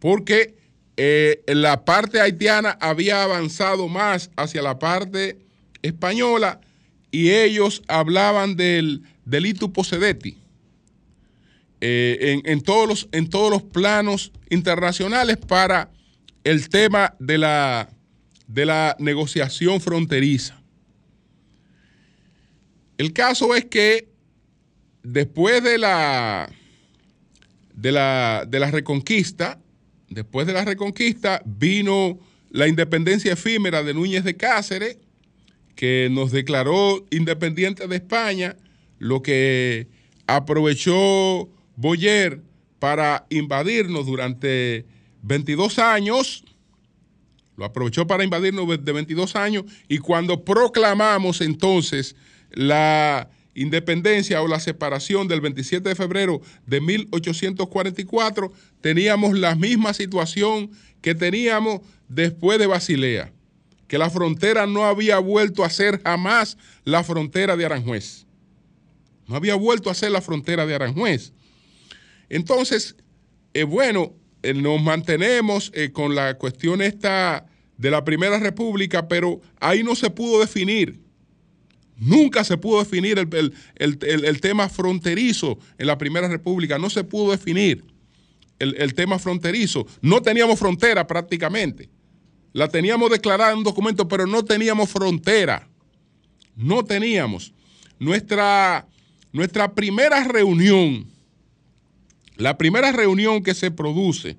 porque 0.00 0.56
eh, 0.96 1.40
la 1.46 1.84
parte 1.84 2.20
haitiana 2.20 2.76
había 2.80 3.22
avanzado 3.22 3.86
más 3.86 4.28
hacia 4.34 4.60
la 4.60 4.80
parte 4.80 5.38
española 5.82 6.60
y 7.12 7.30
ellos 7.30 7.82
hablaban 7.86 8.56
del 8.56 9.02
delito 9.24 9.72
posedetti. 9.72 10.43
Eh, 11.86 12.40
en, 12.46 12.62
todos 12.62 12.88
los, 12.88 13.08
en 13.12 13.28
todos 13.28 13.50
los 13.50 13.62
planos 13.62 14.32
internacionales 14.48 15.36
para 15.36 15.90
el 16.42 16.70
tema 16.70 17.14
de 17.18 17.36
la, 17.36 17.90
de 18.46 18.64
la 18.64 18.96
negociación 18.98 19.82
fronteriza. 19.82 20.62
El 22.96 23.12
caso 23.12 23.54
es 23.54 23.66
que 23.66 24.08
después 25.02 25.62
de 25.62 25.76
la, 25.76 26.50
de 27.74 27.92
la, 27.92 28.46
de 28.48 28.60
la 28.60 28.70
reconquista, 28.70 29.60
después 30.08 30.46
de 30.46 30.54
la 30.54 30.64
reconquista 30.64 31.42
vino 31.44 32.18
la 32.48 32.66
independencia 32.66 33.34
efímera 33.34 33.82
de 33.82 33.92
Núñez 33.92 34.24
de 34.24 34.38
Cáceres, 34.38 34.96
que 35.76 36.08
nos 36.10 36.32
declaró 36.32 37.04
independiente 37.10 37.86
de 37.86 37.96
España, 37.96 38.56
lo 38.98 39.20
que 39.20 39.88
aprovechó 40.26 41.50
Boyer 41.76 42.42
para 42.78 43.26
invadirnos 43.30 44.06
durante 44.06 44.86
22 45.22 45.78
años 45.78 46.44
lo 47.56 47.64
aprovechó 47.64 48.06
para 48.06 48.24
invadirnos 48.24 48.84
de 48.84 48.92
22 48.92 49.36
años 49.36 49.64
y 49.88 49.98
cuando 49.98 50.44
proclamamos 50.44 51.40
entonces 51.40 52.16
la 52.50 53.30
independencia 53.54 54.42
o 54.42 54.48
la 54.48 54.58
separación 54.58 55.28
del 55.28 55.40
27 55.40 55.88
de 55.88 55.94
febrero 55.94 56.40
de 56.66 56.80
1844, 56.80 58.52
teníamos 58.80 59.38
la 59.38 59.54
misma 59.54 59.94
situación 59.94 60.70
que 61.00 61.14
teníamos 61.14 61.80
después 62.08 62.58
de 62.58 62.66
Basilea, 62.66 63.32
que 63.86 63.98
la 63.98 64.10
frontera 64.10 64.66
no 64.66 64.84
había 64.84 65.18
vuelto 65.18 65.62
a 65.62 65.70
ser 65.70 66.02
jamás 66.02 66.58
la 66.84 67.04
frontera 67.04 67.56
de 67.56 67.64
Aranjuez. 67.64 68.26
No 69.28 69.36
había 69.36 69.54
vuelto 69.54 69.88
a 69.88 69.94
ser 69.94 70.10
la 70.10 70.20
frontera 70.20 70.66
de 70.66 70.74
Aranjuez. 70.74 71.32
Entonces, 72.28 72.96
eh, 73.52 73.64
bueno, 73.64 74.14
eh, 74.42 74.52
nos 74.52 74.82
mantenemos 74.82 75.70
eh, 75.74 75.90
con 75.90 76.14
la 76.14 76.36
cuestión 76.36 76.82
esta 76.82 77.46
de 77.78 77.90
la 77.90 78.04
Primera 78.04 78.38
República, 78.38 79.08
pero 79.08 79.40
ahí 79.58 79.82
no 79.82 79.94
se 79.94 80.10
pudo 80.10 80.40
definir. 80.40 81.00
Nunca 81.96 82.44
se 82.44 82.58
pudo 82.58 82.80
definir 82.80 83.18
el, 83.18 84.40
tema 84.40 84.68
fronterizo 84.68 85.58
en 85.78 85.86
la 85.86 85.96
Primera 85.96 86.28
República, 86.28 86.76
no 86.76 86.90
se 86.90 87.04
pudo 87.04 87.30
definir 87.30 87.84
el, 88.58 88.94
tema 88.94 89.18
fronterizo. 89.18 89.86
No 90.02 90.20
teníamos 90.20 90.58
frontera 90.58 91.06
prácticamente. 91.06 91.88
La 92.52 92.68
teníamos 92.68 93.10
declarada 93.10 93.52
en 93.52 93.58
un 93.58 93.64
documento, 93.64 94.08
pero 94.08 94.26
no 94.26 94.44
teníamos 94.44 94.90
frontera. 94.90 95.68
No 96.56 96.84
teníamos. 96.84 97.54
Nuestra, 97.98 98.86
nuestra 99.32 99.72
primera 99.72 100.24
reunión 100.24 101.13
la 102.36 102.58
primera 102.58 102.92
reunión 102.92 103.42
que 103.42 103.54
se 103.54 103.70
produce, 103.70 104.36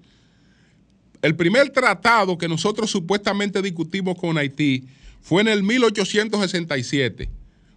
el 1.21 1.36
primer 1.36 1.69
tratado 1.69 2.38
que 2.38 2.47
nosotros 2.47 2.91
supuestamente 2.91 3.62
discutimos 3.62 4.17
con 4.17 4.38
Haití 4.38 4.86
fue 5.21 5.41
en 5.41 5.47
el 5.47 5.63
1867. 5.63 7.29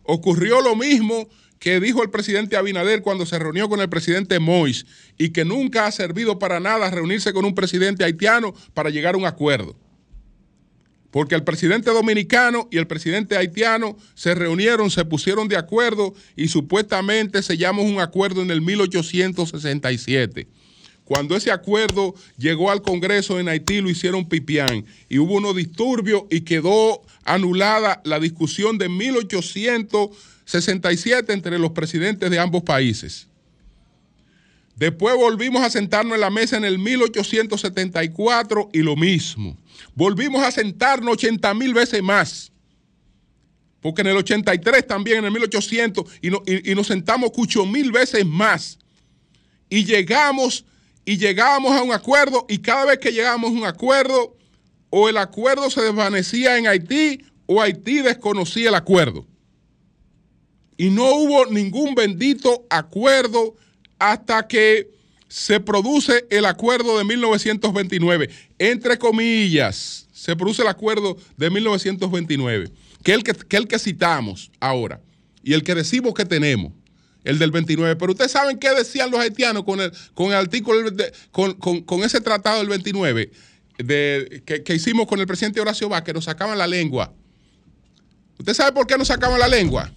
Ocurrió 0.02 0.60
lo 0.60 0.76
mismo 0.76 1.28
que 1.58 1.80
dijo 1.80 2.02
el 2.02 2.10
presidente 2.10 2.56
Abinader 2.56 3.02
cuando 3.02 3.26
se 3.26 3.38
reunió 3.38 3.68
con 3.68 3.80
el 3.80 3.88
presidente 3.88 4.38
Mois 4.38 4.86
y 5.16 5.30
que 5.30 5.44
nunca 5.44 5.86
ha 5.86 5.92
servido 5.92 6.38
para 6.38 6.60
nada 6.60 6.90
reunirse 6.90 7.32
con 7.32 7.44
un 7.44 7.54
presidente 7.54 8.04
haitiano 8.04 8.54
para 8.74 8.90
llegar 8.90 9.14
a 9.14 9.18
un 9.18 9.26
acuerdo. 9.26 9.76
Porque 11.18 11.34
el 11.34 11.42
presidente 11.42 11.90
dominicano 11.90 12.68
y 12.70 12.76
el 12.76 12.86
presidente 12.86 13.36
haitiano 13.36 13.98
se 14.14 14.36
reunieron, 14.36 14.88
se 14.88 15.04
pusieron 15.04 15.48
de 15.48 15.56
acuerdo 15.56 16.14
y 16.36 16.46
supuestamente 16.46 17.42
sellamos 17.42 17.86
un 17.86 17.98
acuerdo 17.98 18.40
en 18.40 18.52
el 18.52 18.60
1867. 18.60 20.46
Cuando 21.02 21.34
ese 21.34 21.50
acuerdo 21.50 22.14
llegó 22.36 22.70
al 22.70 22.82
Congreso 22.82 23.40
en 23.40 23.48
Haití, 23.48 23.80
lo 23.80 23.90
hicieron 23.90 24.28
pipián 24.28 24.86
y 25.08 25.18
hubo 25.18 25.34
unos 25.34 25.56
disturbios 25.56 26.22
y 26.30 26.42
quedó 26.42 27.02
anulada 27.24 28.00
la 28.04 28.20
discusión 28.20 28.78
de 28.78 28.88
1867 28.88 31.32
entre 31.32 31.58
los 31.58 31.72
presidentes 31.72 32.30
de 32.30 32.38
ambos 32.38 32.62
países. 32.62 33.26
Después 34.78 35.16
volvimos 35.16 35.62
a 35.62 35.70
sentarnos 35.70 36.14
en 36.14 36.20
la 36.20 36.30
mesa 36.30 36.56
en 36.56 36.64
el 36.64 36.78
1874 36.78 38.68
y 38.72 38.78
lo 38.78 38.94
mismo. 38.94 39.56
Volvimos 39.96 40.40
a 40.44 40.52
sentarnos 40.52 41.14
80 41.14 41.52
mil 41.54 41.74
veces 41.74 42.00
más. 42.00 42.52
Porque 43.80 44.02
en 44.02 44.06
el 44.06 44.16
83 44.18 44.86
también, 44.86 45.18
en 45.18 45.24
el 45.24 45.32
1800, 45.32 46.04
y, 46.22 46.74
nos 46.74 46.86
sentamos 46.86 47.32
8 47.36 47.66
mil 47.66 47.90
veces 47.90 48.24
más. 48.24 48.78
Y 49.68 49.84
llegamos, 49.84 50.64
y 51.04 51.16
llegamos 51.16 51.72
a 51.72 51.82
un 51.82 51.92
acuerdo, 51.92 52.46
y 52.48 52.58
cada 52.58 52.84
vez 52.84 52.98
que 52.98 53.10
llegamos 53.10 53.50
a 53.50 53.54
un 53.54 53.64
acuerdo, 53.64 54.36
o 54.90 55.08
el 55.08 55.16
acuerdo 55.16 55.70
se 55.70 55.82
desvanecía 55.82 56.56
en 56.56 56.68
Haití, 56.68 57.24
o 57.46 57.60
Haití 57.60 58.00
desconocía 58.02 58.68
el 58.68 58.76
acuerdo. 58.76 59.26
Y 60.76 60.90
no 60.90 61.16
hubo 61.16 61.46
ningún 61.46 61.96
bendito 61.96 62.64
acuerdo 62.70 63.56
hasta 63.98 64.46
que 64.46 64.90
se 65.28 65.60
produce 65.60 66.26
el 66.30 66.46
acuerdo 66.46 66.96
de 66.98 67.04
1929, 67.04 68.30
entre 68.58 68.98
comillas, 68.98 70.06
se 70.12 70.34
produce 70.34 70.62
el 70.62 70.68
acuerdo 70.68 71.16
de 71.36 71.50
1929, 71.50 72.70
que 73.02 73.12
es 73.12 73.18
el 73.18 73.24
que, 73.24 73.34
que, 73.34 73.56
el 73.56 73.68
que 73.68 73.78
citamos 73.78 74.50
ahora 74.58 75.00
y 75.42 75.52
el 75.52 75.62
que 75.62 75.74
decimos 75.74 76.14
que 76.14 76.24
tenemos, 76.24 76.72
el 77.24 77.38
del 77.38 77.50
29. 77.50 77.96
Pero 77.96 78.12
ustedes 78.12 78.32
saben 78.32 78.58
qué 78.58 78.70
decían 78.74 79.10
los 79.10 79.20
haitianos 79.20 79.64
con 79.64 79.80
el, 79.80 79.92
con 80.14 80.28
el 80.28 80.34
artículo, 80.34 80.90
con, 81.30 81.54
con, 81.54 81.82
con, 81.82 82.02
ese 82.02 82.20
tratado 82.20 82.58
del 82.58 82.68
29 82.68 83.30
de, 83.78 84.42
que, 84.46 84.62
que, 84.62 84.74
hicimos 84.74 85.06
con 85.06 85.20
el 85.20 85.26
presidente 85.26 85.60
Horacio 85.60 85.88
Vázquez, 85.88 86.14
nos 86.14 86.24
sacaban 86.24 86.56
la 86.56 86.66
lengua. 86.66 87.12
¿Usted 88.38 88.54
sabe 88.54 88.72
por 88.72 88.86
qué 88.86 88.96
nos 88.96 89.08
sacaban 89.08 89.38
la 89.38 89.48
lengua? 89.48 89.92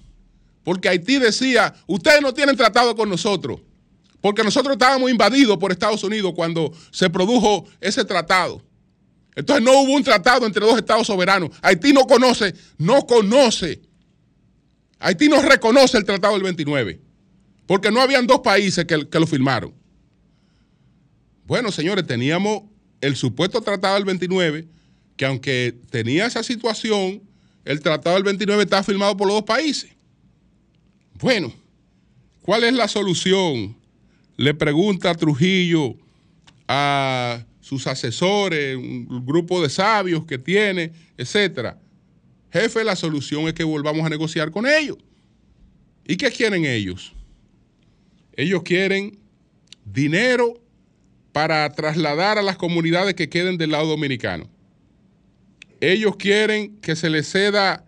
Porque 0.63 0.89
Haití 0.89 1.17
decía, 1.19 1.73
ustedes 1.87 2.21
no 2.21 2.33
tienen 2.33 2.57
tratado 2.57 2.95
con 2.95 3.09
nosotros 3.09 3.61
porque 4.21 4.43
nosotros 4.43 4.73
estábamos 4.73 5.09
invadidos 5.09 5.57
por 5.57 5.71
Estados 5.71 6.03
Unidos 6.03 6.33
cuando 6.35 6.71
se 6.91 7.09
produjo 7.09 7.67
ese 7.81 8.05
tratado. 8.05 8.63
Entonces 9.35 9.65
no 9.65 9.81
hubo 9.81 9.93
un 9.93 10.03
tratado 10.03 10.45
entre 10.45 10.65
dos 10.65 10.77
estados 10.77 11.07
soberanos. 11.07 11.49
Haití 11.61 11.91
no 11.91 12.05
conoce, 12.05 12.53
no 12.77 13.05
conoce. 13.07 13.81
Haití 14.99 15.27
no 15.27 15.41
reconoce 15.41 15.97
el 15.97 16.05
tratado 16.05 16.35
del 16.35 16.43
29, 16.43 17.01
porque 17.65 17.89
no 17.89 17.99
habían 17.99 18.27
dos 18.27 18.41
países 18.41 18.85
que, 18.85 19.09
que 19.09 19.19
lo 19.19 19.25
firmaron. 19.25 19.73
Bueno, 21.45 21.71
señores, 21.71 22.05
teníamos 22.05 22.63
el 23.01 23.15
supuesto 23.15 23.61
tratado 23.61 23.95
del 23.95 24.05
29, 24.05 24.67
que 25.17 25.25
aunque 25.25 25.75
tenía 25.89 26.27
esa 26.27 26.43
situación, 26.43 27.23
el 27.65 27.81
tratado 27.81 28.15
del 28.15 28.23
29 28.23 28.63
estaba 28.63 28.83
firmado 28.83 29.17
por 29.17 29.27
los 29.27 29.37
dos 29.37 29.45
países. 29.45 29.91
Bueno, 31.15 31.51
¿cuál 32.43 32.63
es 32.63 32.73
la 32.73 32.87
solución 32.87 33.80
le 34.41 34.55
pregunta 34.55 35.11
a 35.11 35.15
Trujillo 35.15 35.95
a 36.67 37.45
sus 37.59 37.85
asesores, 37.85 38.75
un 38.75 39.23
grupo 39.23 39.61
de 39.61 39.69
sabios 39.69 40.25
que 40.25 40.39
tiene, 40.39 40.91
etcétera. 41.15 41.79
Jefe, 42.51 42.83
la 42.83 42.95
solución 42.95 43.47
es 43.47 43.53
que 43.53 43.63
volvamos 43.63 44.03
a 44.03 44.09
negociar 44.09 44.49
con 44.49 44.65
ellos. 44.65 44.97
¿Y 46.07 46.17
qué 46.17 46.31
quieren 46.31 46.65
ellos? 46.65 47.13
Ellos 48.35 48.63
quieren 48.63 49.19
dinero 49.85 50.55
para 51.33 51.69
trasladar 51.73 52.39
a 52.39 52.41
las 52.41 52.57
comunidades 52.57 53.13
que 53.13 53.29
queden 53.29 53.59
del 53.59 53.71
lado 53.71 53.85
dominicano. 53.85 54.49
Ellos 55.79 56.15
quieren 56.15 56.77
que 56.77 56.95
se 56.95 57.11
les 57.11 57.29
ceda 57.29 57.85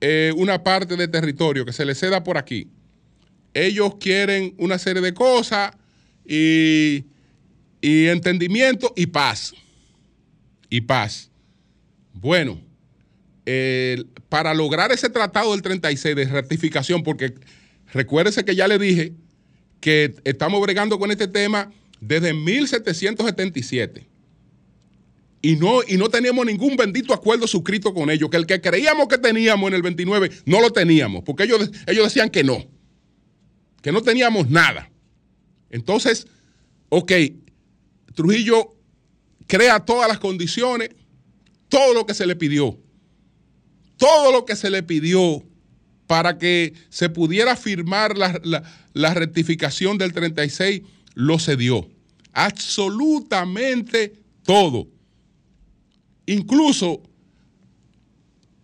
eh, 0.00 0.32
una 0.36 0.64
parte 0.64 0.96
de 0.96 1.06
territorio, 1.06 1.66
que 1.66 1.72
se 1.74 1.84
les 1.84 1.98
ceda 1.98 2.24
por 2.24 2.38
aquí. 2.38 2.70
Ellos 3.52 3.96
quieren 4.00 4.54
una 4.56 4.78
serie 4.78 5.02
de 5.02 5.12
cosas 5.12 5.72
y, 6.26 7.04
y 7.80 8.06
entendimiento 8.06 8.92
y 8.96 9.06
paz. 9.06 9.54
Y 10.70 10.80
paz. 10.82 11.30
Bueno, 12.14 12.60
para 14.28 14.54
lograr 14.54 14.92
ese 14.92 15.10
tratado 15.10 15.52
del 15.52 15.62
36 15.62 16.16
de 16.16 16.24
ratificación, 16.26 17.02
porque 17.02 17.34
recuérdese 17.92 18.44
que 18.44 18.54
ya 18.54 18.68
le 18.68 18.78
dije 18.78 19.12
que 19.80 20.14
estamos 20.24 20.60
bregando 20.60 20.98
con 20.98 21.10
este 21.10 21.26
tema 21.26 21.72
desde 22.00 22.32
1777. 22.32 24.08
Y 25.44 25.56
no, 25.56 25.80
y 25.86 25.96
no 25.96 26.08
teníamos 26.08 26.46
ningún 26.46 26.76
bendito 26.76 27.12
acuerdo 27.12 27.48
suscrito 27.48 27.92
con 27.92 28.10
ellos, 28.10 28.30
que 28.30 28.36
el 28.36 28.46
que 28.46 28.60
creíamos 28.60 29.08
que 29.08 29.18
teníamos 29.18 29.68
en 29.68 29.74
el 29.74 29.82
29 29.82 30.30
no 30.46 30.60
lo 30.60 30.70
teníamos, 30.70 31.24
porque 31.24 31.42
ellos, 31.42 31.68
ellos 31.88 32.04
decían 32.04 32.30
que 32.30 32.44
no, 32.44 32.64
que 33.82 33.90
no 33.90 34.02
teníamos 34.02 34.48
nada. 34.48 34.91
Entonces, 35.72 36.28
ok, 36.88 37.12
Trujillo 38.14 38.76
crea 39.48 39.80
todas 39.80 40.08
las 40.08 40.20
condiciones, 40.20 40.90
todo 41.68 41.94
lo 41.94 42.06
que 42.06 42.14
se 42.14 42.26
le 42.26 42.36
pidió, 42.36 42.78
todo 43.96 44.30
lo 44.30 44.44
que 44.44 44.54
se 44.54 44.70
le 44.70 44.84
pidió 44.84 45.42
para 46.06 46.38
que 46.38 46.74
se 46.90 47.08
pudiera 47.08 47.56
firmar 47.56 48.16
la, 48.16 48.38
la, 48.44 48.62
la 48.92 49.14
rectificación 49.14 49.98
del 49.98 50.12
36, 50.12 50.82
lo 51.14 51.38
cedió. 51.38 51.88
Absolutamente 52.32 54.14
todo. 54.44 54.88
Incluso 56.26 57.02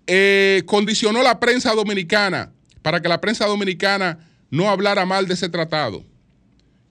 eh, 0.07 0.63
condicionó 0.67 1.23
la 1.23 1.39
prensa 1.39 1.75
dominicana 1.75 2.53
para 2.83 3.03
que 3.03 3.09
la 3.09 3.21
prensa 3.21 3.47
dominicana 3.47 4.19
no 4.51 4.71
hablara 4.71 5.05
mal 5.05 5.27
de 5.27 5.35
ese 5.35 5.49
tratado. 5.49 6.03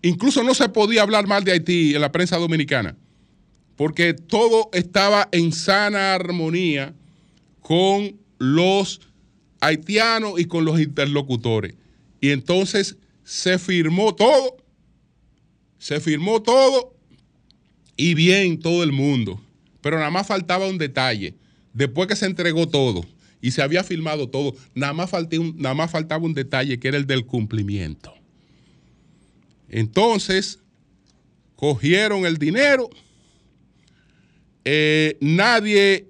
Incluso 0.07 0.41
no 0.41 0.53
se 0.53 0.69
podía 0.69 1.01
hablar 1.01 1.27
mal 1.27 1.43
de 1.43 1.51
Haití 1.51 1.93
en 1.93 1.99
la 1.99 2.13
prensa 2.13 2.37
dominicana, 2.37 2.95
porque 3.75 4.13
todo 4.13 4.69
estaba 4.71 5.27
en 5.33 5.51
sana 5.51 6.13
armonía 6.13 6.95
con 7.59 8.15
los 8.37 9.01
haitianos 9.59 10.39
y 10.39 10.45
con 10.45 10.63
los 10.63 10.79
interlocutores. 10.79 11.75
Y 12.21 12.29
entonces 12.29 12.95
se 13.25 13.59
firmó 13.59 14.15
todo, 14.15 14.55
se 15.77 15.99
firmó 15.99 16.41
todo 16.41 16.95
y 17.97 18.13
bien 18.13 18.59
todo 18.59 18.83
el 18.83 18.93
mundo. 18.93 19.41
Pero 19.81 19.97
nada 19.97 20.09
más 20.09 20.25
faltaba 20.25 20.69
un 20.69 20.77
detalle. 20.77 21.35
Después 21.73 22.07
que 22.07 22.15
se 22.15 22.27
entregó 22.27 22.69
todo 22.69 23.05
y 23.41 23.51
se 23.51 23.61
había 23.61 23.83
firmado 23.83 24.29
todo, 24.29 24.55
nada 24.73 24.93
más, 24.93 25.11
un, 25.11 25.55
nada 25.57 25.75
más 25.75 25.91
faltaba 25.91 26.23
un 26.23 26.33
detalle 26.33 26.79
que 26.79 26.87
era 26.87 26.95
el 26.95 27.07
del 27.07 27.25
cumplimiento. 27.25 28.13
Entonces, 29.69 30.60
cogieron 31.56 32.25
el 32.25 32.38
dinero, 32.38 32.89
eh, 34.63 35.17
nadie 35.21 36.08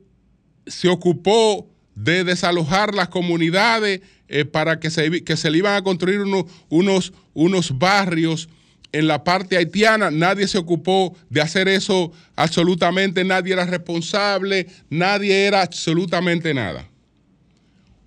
se 0.65 0.89
ocupó 0.89 1.69
de 1.95 2.23
desalojar 2.23 2.93
las 2.93 3.09
comunidades 3.09 4.01
eh, 4.27 4.45
para 4.45 4.79
que 4.79 4.89
se, 4.89 5.23
que 5.23 5.37
se 5.37 5.49
le 5.49 5.59
iban 5.59 5.75
a 5.75 5.83
construir 5.83 6.19
unos, 6.19 6.45
unos, 6.69 7.13
unos 7.33 7.77
barrios 7.77 8.49
en 8.91 9.07
la 9.07 9.23
parte 9.23 9.57
haitiana, 9.57 10.11
nadie 10.11 10.47
se 10.47 10.57
ocupó 10.57 11.15
de 11.29 11.41
hacer 11.41 11.67
eso 11.67 12.11
absolutamente, 12.35 13.23
nadie 13.23 13.53
era 13.53 13.65
responsable, 13.65 14.67
nadie 14.89 15.45
era 15.45 15.61
absolutamente 15.61 16.53
nada. 16.53 16.86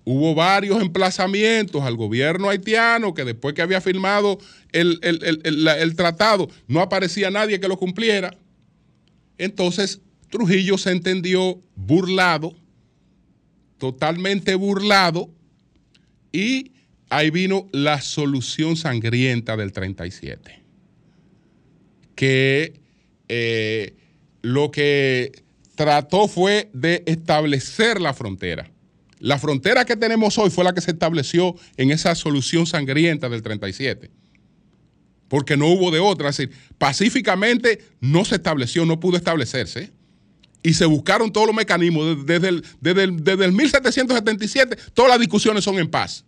Hubo 0.03 0.33
varios 0.33 0.81
emplazamientos 0.81 1.83
al 1.83 1.95
gobierno 1.95 2.49
haitiano 2.49 3.13
que 3.13 3.23
después 3.23 3.53
que 3.53 3.61
había 3.61 3.81
firmado 3.81 4.39
el, 4.71 4.99
el, 5.03 5.95
tratado 5.95 6.49
no 6.67 6.81
aparecía 6.81 7.29
nadie 7.29 7.59
que 7.59 7.67
lo 7.67 7.77
cumpliera. 7.77 8.35
Entonces 9.37 10.01
Trujillo 10.29 10.77
se 10.77 10.91
entendió 10.91 11.61
burlado, 11.75 12.55
totalmente 13.77 14.55
burlado, 14.55 15.29
y 16.31 16.71
ahí 17.09 17.29
vino 17.29 17.67
la 17.71 18.01
solución 18.01 18.77
sangrienta 18.77 19.57
del 19.57 19.71
37, 19.71 20.63
que 22.15 22.79
eh, 23.27 23.93
lo 24.41 24.71
que 24.71 25.43
trató 25.75 26.27
fue 26.27 26.69
de 26.73 27.03
establecer 27.05 27.99
la 27.99 28.13
frontera 28.13 28.70
la 29.21 29.37
frontera 29.37 29.85
que 29.85 29.95
tenemos 29.95 30.35
hoy 30.39 30.49
fue 30.49 30.63
la 30.63 30.73
que 30.73 30.81
se 30.81 30.91
estableció 30.91 31.55
en 31.77 31.91
esa 31.91 32.15
solución 32.15 32.65
sangrienta 32.65 33.29
del 33.29 33.43
37. 33.43 34.09
Porque 35.27 35.55
no 35.55 35.67
hubo 35.67 35.91
de 35.91 35.99
otra. 35.99 36.29
Es 36.29 36.37
decir, 36.37 36.55
pacíficamente 36.79 37.83
no 37.99 38.25
se 38.25 38.35
estableció, 38.35 38.83
no 38.83 38.99
pudo 38.99 39.17
establecerse. 39.17 39.91
Y 40.63 40.73
se 40.73 40.85
buscaron 40.85 41.31
todos 41.31 41.45
los 41.45 41.55
mecanismos. 41.55 42.25
Desde 42.25 42.49
el, 42.49 42.65
desde 42.79 43.03
el, 43.03 43.23
desde 43.23 43.45
el 43.45 43.51
1777, 43.51 44.75
todas 44.95 45.11
las 45.11 45.19
discusiones 45.19 45.63
son 45.63 45.77
en 45.77 45.87
paz. 45.87 46.25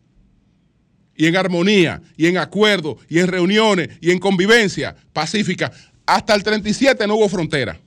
Y 1.15 1.25
en 1.25 1.35
armonía, 1.35 1.99
y 2.15 2.27
en 2.27 2.37
acuerdo, 2.37 2.99
y 3.09 3.17
en 3.19 3.27
reuniones, 3.27 3.89
y 4.01 4.11
en 4.11 4.19
convivencia 4.19 4.95
pacífica. 5.13 5.71
Hasta 6.05 6.35
el 6.35 6.43
37 6.43 7.07
no 7.07 7.15
hubo 7.15 7.27
frontera. 7.27 7.79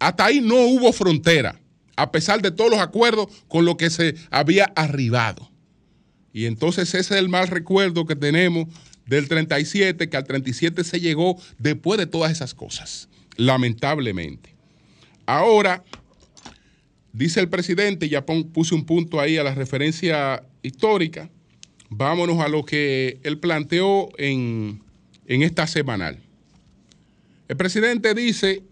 Hasta 0.00 0.24
ahí 0.24 0.40
no 0.40 0.56
hubo 0.56 0.92
frontera 0.92 1.57
a 1.98 2.12
pesar 2.12 2.40
de 2.40 2.52
todos 2.52 2.70
los 2.70 2.78
acuerdos 2.78 3.26
con 3.48 3.64
lo 3.64 3.76
que 3.76 3.90
se 3.90 4.14
había 4.30 4.66
arribado. 4.76 5.50
Y 6.32 6.46
entonces 6.46 6.94
ese 6.94 6.98
es 7.14 7.20
el 7.20 7.28
mal 7.28 7.48
recuerdo 7.48 8.06
que 8.06 8.14
tenemos 8.14 8.68
del 9.06 9.26
37, 9.26 10.08
que 10.08 10.16
al 10.16 10.24
37 10.24 10.84
se 10.84 11.00
llegó 11.00 11.36
después 11.58 11.98
de 11.98 12.06
todas 12.06 12.30
esas 12.30 12.54
cosas, 12.54 13.08
lamentablemente. 13.36 14.54
Ahora, 15.26 15.82
dice 17.12 17.40
el 17.40 17.48
presidente, 17.48 18.08
ya 18.08 18.24
puse 18.24 18.76
un 18.76 18.84
punto 18.84 19.18
ahí 19.18 19.36
a 19.36 19.42
la 19.42 19.54
referencia 19.54 20.44
histórica, 20.62 21.30
vámonos 21.88 22.38
a 22.40 22.48
lo 22.48 22.64
que 22.64 23.18
él 23.24 23.38
planteó 23.40 24.08
en, 24.18 24.84
en 25.26 25.42
esta 25.42 25.66
semanal. 25.66 26.20
El 27.48 27.56
presidente 27.56 28.14
dice 28.14 28.62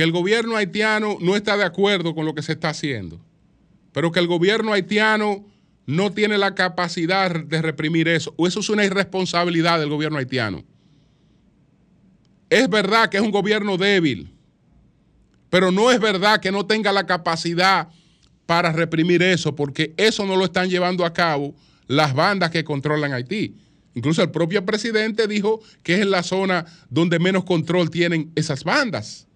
que 0.00 0.04
el 0.04 0.12
gobierno 0.12 0.56
haitiano 0.56 1.18
no 1.20 1.36
está 1.36 1.58
de 1.58 1.64
acuerdo 1.64 2.14
con 2.14 2.24
lo 2.24 2.34
que 2.34 2.40
se 2.40 2.52
está 2.52 2.70
haciendo, 2.70 3.20
pero 3.92 4.10
que 4.10 4.18
el 4.18 4.28
gobierno 4.28 4.72
haitiano 4.72 5.44
no 5.84 6.10
tiene 6.10 6.38
la 6.38 6.54
capacidad 6.54 7.30
de 7.30 7.60
reprimir 7.60 8.08
eso, 8.08 8.32
o 8.38 8.46
eso 8.46 8.60
es 8.60 8.70
una 8.70 8.86
irresponsabilidad 8.86 9.78
del 9.78 9.90
gobierno 9.90 10.16
haitiano. 10.16 10.64
es 12.48 12.66
verdad 12.70 13.10
que 13.10 13.18
es 13.18 13.22
un 13.22 13.30
gobierno 13.30 13.76
débil, 13.76 14.32
pero 15.50 15.70
no 15.70 15.90
es 15.90 16.00
verdad 16.00 16.40
que 16.40 16.50
no 16.50 16.64
tenga 16.64 16.92
la 16.92 17.04
capacidad 17.04 17.88
para 18.46 18.72
reprimir 18.72 19.22
eso, 19.22 19.54
porque 19.54 19.92
eso 19.98 20.24
no 20.24 20.34
lo 20.34 20.46
están 20.46 20.70
llevando 20.70 21.04
a 21.04 21.12
cabo 21.12 21.54
las 21.88 22.14
bandas 22.14 22.50
que 22.50 22.64
controlan 22.64 23.12
Haití. 23.12 23.54
Incluso 23.94 24.22
el 24.22 24.30
propio 24.30 24.64
presidente 24.64 25.26
dijo 25.26 25.60
que 25.82 25.96
es 25.96 26.00
en 26.00 26.10
la 26.10 26.22
zona 26.22 26.64
donde 26.88 27.18
menos 27.18 27.44
control 27.44 27.90
tienen 27.90 28.32
esas 28.34 28.64
bandas. 28.64 29.26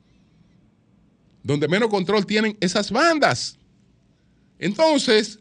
Donde 1.44 1.68
menos 1.68 1.88
control 1.90 2.26
tienen 2.26 2.56
esas 2.60 2.90
bandas. 2.90 3.56
Entonces, 4.58 5.38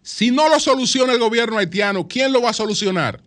si 0.00 0.30
no 0.30 0.48
lo 0.48 0.58
soluciona 0.58 1.12
el 1.12 1.18
gobierno 1.18 1.58
haitiano, 1.58 2.08
¿quién 2.08 2.32
lo 2.32 2.40
va 2.40 2.50
a 2.50 2.54
solucionar? 2.54 3.20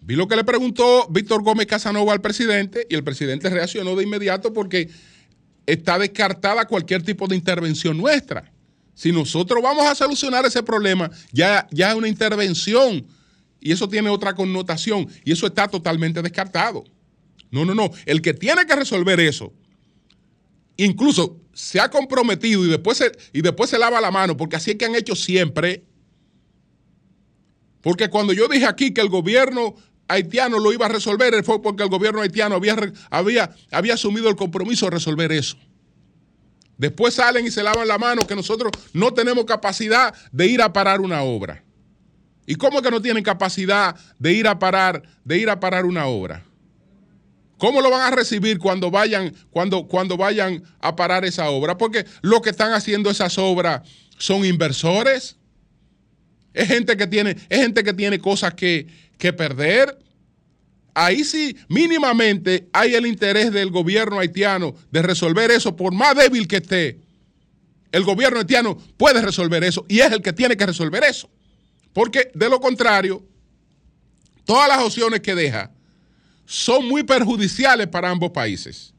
Vi 0.00 0.16
lo 0.16 0.26
que 0.26 0.36
le 0.36 0.44
preguntó 0.44 1.06
Víctor 1.10 1.42
Gómez 1.42 1.66
Casanova 1.66 2.12
al 2.12 2.20
presidente 2.20 2.86
y 2.88 2.94
el 2.94 3.04
presidente 3.04 3.50
reaccionó 3.50 3.94
de 3.94 4.04
inmediato 4.04 4.52
porque 4.52 4.88
está 5.66 5.98
descartada 5.98 6.66
cualquier 6.66 7.02
tipo 7.02 7.28
de 7.28 7.36
intervención 7.36 7.98
nuestra. 7.98 8.50
Si 8.94 9.12
nosotros 9.12 9.62
vamos 9.62 9.86
a 9.86 9.94
solucionar 9.94 10.44
ese 10.44 10.62
problema, 10.62 11.10
ya, 11.32 11.66
ya 11.70 11.90
es 11.90 11.96
una 11.96 12.08
intervención 12.08 13.06
y 13.60 13.72
eso 13.72 13.88
tiene 13.88 14.08
otra 14.08 14.34
connotación 14.34 15.08
y 15.24 15.32
eso 15.32 15.46
está 15.46 15.68
totalmente 15.68 16.20
descartado. 16.22 16.84
No, 17.52 17.66
no, 17.66 17.74
no. 17.74 17.90
El 18.06 18.22
que 18.22 18.34
tiene 18.34 18.66
que 18.66 18.74
resolver 18.74 19.20
eso, 19.20 19.52
incluso 20.76 21.38
se 21.52 21.78
ha 21.78 21.90
comprometido 21.90 22.64
y 22.64 22.70
después 22.70 22.98
se, 22.98 23.12
y 23.32 23.42
después 23.42 23.70
se 23.70 23.78
lava 23.78 24.00
la 24.00 24.10
mano, 24.10 24.36
porque 24.36 24.56
así 24.56 24.72
es 24.72 24.78
que 24.78 24.86
han 24.86 24.96
hecho 24.96 25.14
siempre. 25.14 25.84
Porque 27.82 28.08
cuando 28.08 28.32
yo 28.32 28.48
dije 28.48 28.66
aquí 28.66 28.94
que 28.94 29.02
el 29.02 29.10
gobierno 29.10 29.74
haitiano 30.08 30.58
lo 30.58 30.72
iba 30.72 30.86
a 30.86 30.88
resolver 30.88 31.44
fue 31.44 31.60
porque 31.60 31.82
el 31.82 31.90
gobierno 31.90 32.22
haitiano 32.22 32.54
había, 32.54 32.76
había, 33.10 33.54
había 33.70 33.94
asumido 33.94 34.30
el 34.30 34.36
compromiso 34.36 34.86
de 34.86 34.92
resolver 34.92 35.30
eso. 35.30 35.58
Después 36.78 37.14
salen 37.14 37.46
y 37.46 37.50
se 37.50 37.62
lavan 37.62 37.86
la 37.86 37.98
mano 37.98 38.26
que 38.26 38.34
nosotros 38.34 38.72
no 38.94 39.12
tenemos 39.12 39.44
capacidad 39.44 40.14
de 40.32 40.46
ir 40.46 40.62
a 40.62 40.72
parar 40.72 41.02
una 41.02 41.22
obra. 41.22 41.62
¿Y 42.46 42.54
cómo 42.54 42.80
que 42.80 42.90
no 42.90 43.02
tienen 43.02 43.22
capacidad 43.22 43.94
de 44.18 44.32
ir 44.32 44.48
a 44.48 44.58
parar, 44.58 45.02
de 45.22 45.38
ir 45.38 45.50
a 45.50 45.60
parar 45.60 45.84
una 45.84 46.06
obra? 46.06 46.46
¿Cómo 47.62 47.80
lo 47.80 47.90
van 47.90 48.12
a 48.12 48.16
recibir 48.16 48.58
cuando 48.58 48.90
vayan, 48.90 49.32
cuando, 49.52 49.86
cuando 49.86 50.16
vayan 50.16 50.64
a 50.80 50.96
parar 50.96 51.24
esa 51.24 51.48
obra? 51.48 51.78
Porque 51.78 52.04
lo 52.20 52.42
que 52.42 52.50
están 52.50 52.72
haciendo 52.72 53.08
esas 53.08 53.38
obras 53.38 53.88
son 54.18 54.44
inversores. 54.44 55.36
Es 56.52 56.66
gente 56.66 56.96
que 56.96 57.06
tiene, 57.06 57.36
es 57.48 57.60
gente 57.60 57.84
que 57.84 57.94
tiene 57.94 58.18
cosas 58.18 58.54
que, 58.54 58.88
que 59.16 59.32
perder. 59.32 59.96
Ahí 60.92 61.22
sí, 61.22 61.56
mínimamente 61.68 62.68
hay 62.72 62.96
el 62.96 63.06
interés 63.06 63.52
del 63.52 63.70
gobierno 63.70 64.18
haitiano 64.18 64.74
de 64.90 65.02
resolver 65.02 65.52
eso, 65.52 65.76
por 65.76 65.94
más 65.94 66.16
débil 66.16 66.48
que 66.48 66.56
esté. 66.56 66.98
El 67.92 68.02
gobierno 68.02 68.40
haitiano 68.40 68.76
puede 68.96 69.22
resolver 69.22 69.62
eso 69.62 69.86
y 69.88 70.00
es 70.00 70.10
el 70.10 70.20
que 70.20 70.32
tiene 70.32 70.56
que 70.56 70.66
resolver 70.66 71.04
eso. 71.04 71.30
Porque 71.92 72.32
de 72.34 72.48
lo 72.48 72.60
contrario, 72.60 73.22
todas 74.44 74.66
las 74.66 74.82
opciones 74.82 75.20
que 75.20 75.36
deja 75.36 75.70
son 76.44 76.88
muy 76.88 77.02
perjudiciales 77.02 77.88
para 77.88 78.10
ambos 78.10 78.30
países. 78.30 78.92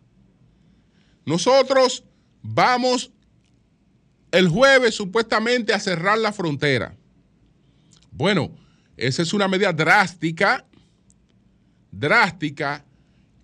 Nosotros 1.25 2.03
vamos 2.41 3.11
el 4.31 4.47
jueves 4.47 4.95
supuestamente 4.95 5.73
a 5.73 5.79
cerrar 5.79 6.17
la 6.17 6.33
frontera. 6.33 6.95
Bueno, 8.11 8.51
esa 8.97 9.21
es 9.21 9.33
una 9.33 9.47
medida 9.47 9.71
drástica, 9.71 10.65
drástica, 11.91 12.83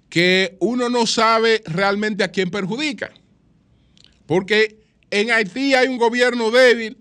que 0.10 0.58
uno 0.60 0.90
no 0.90 1.06
sabe 1.06 1.62
realmente 1.66 2.24
a 2.24 2.32
quién 2.32 2.50
perjudica. 2.50 3.12
Porque 4.26 4.80
en 5.12 5.32
Haití 5.32 5.76
hay 5.76 5.88
un 5.88 5.98
gobierno 5.98 6.52
débil 6.52 6.98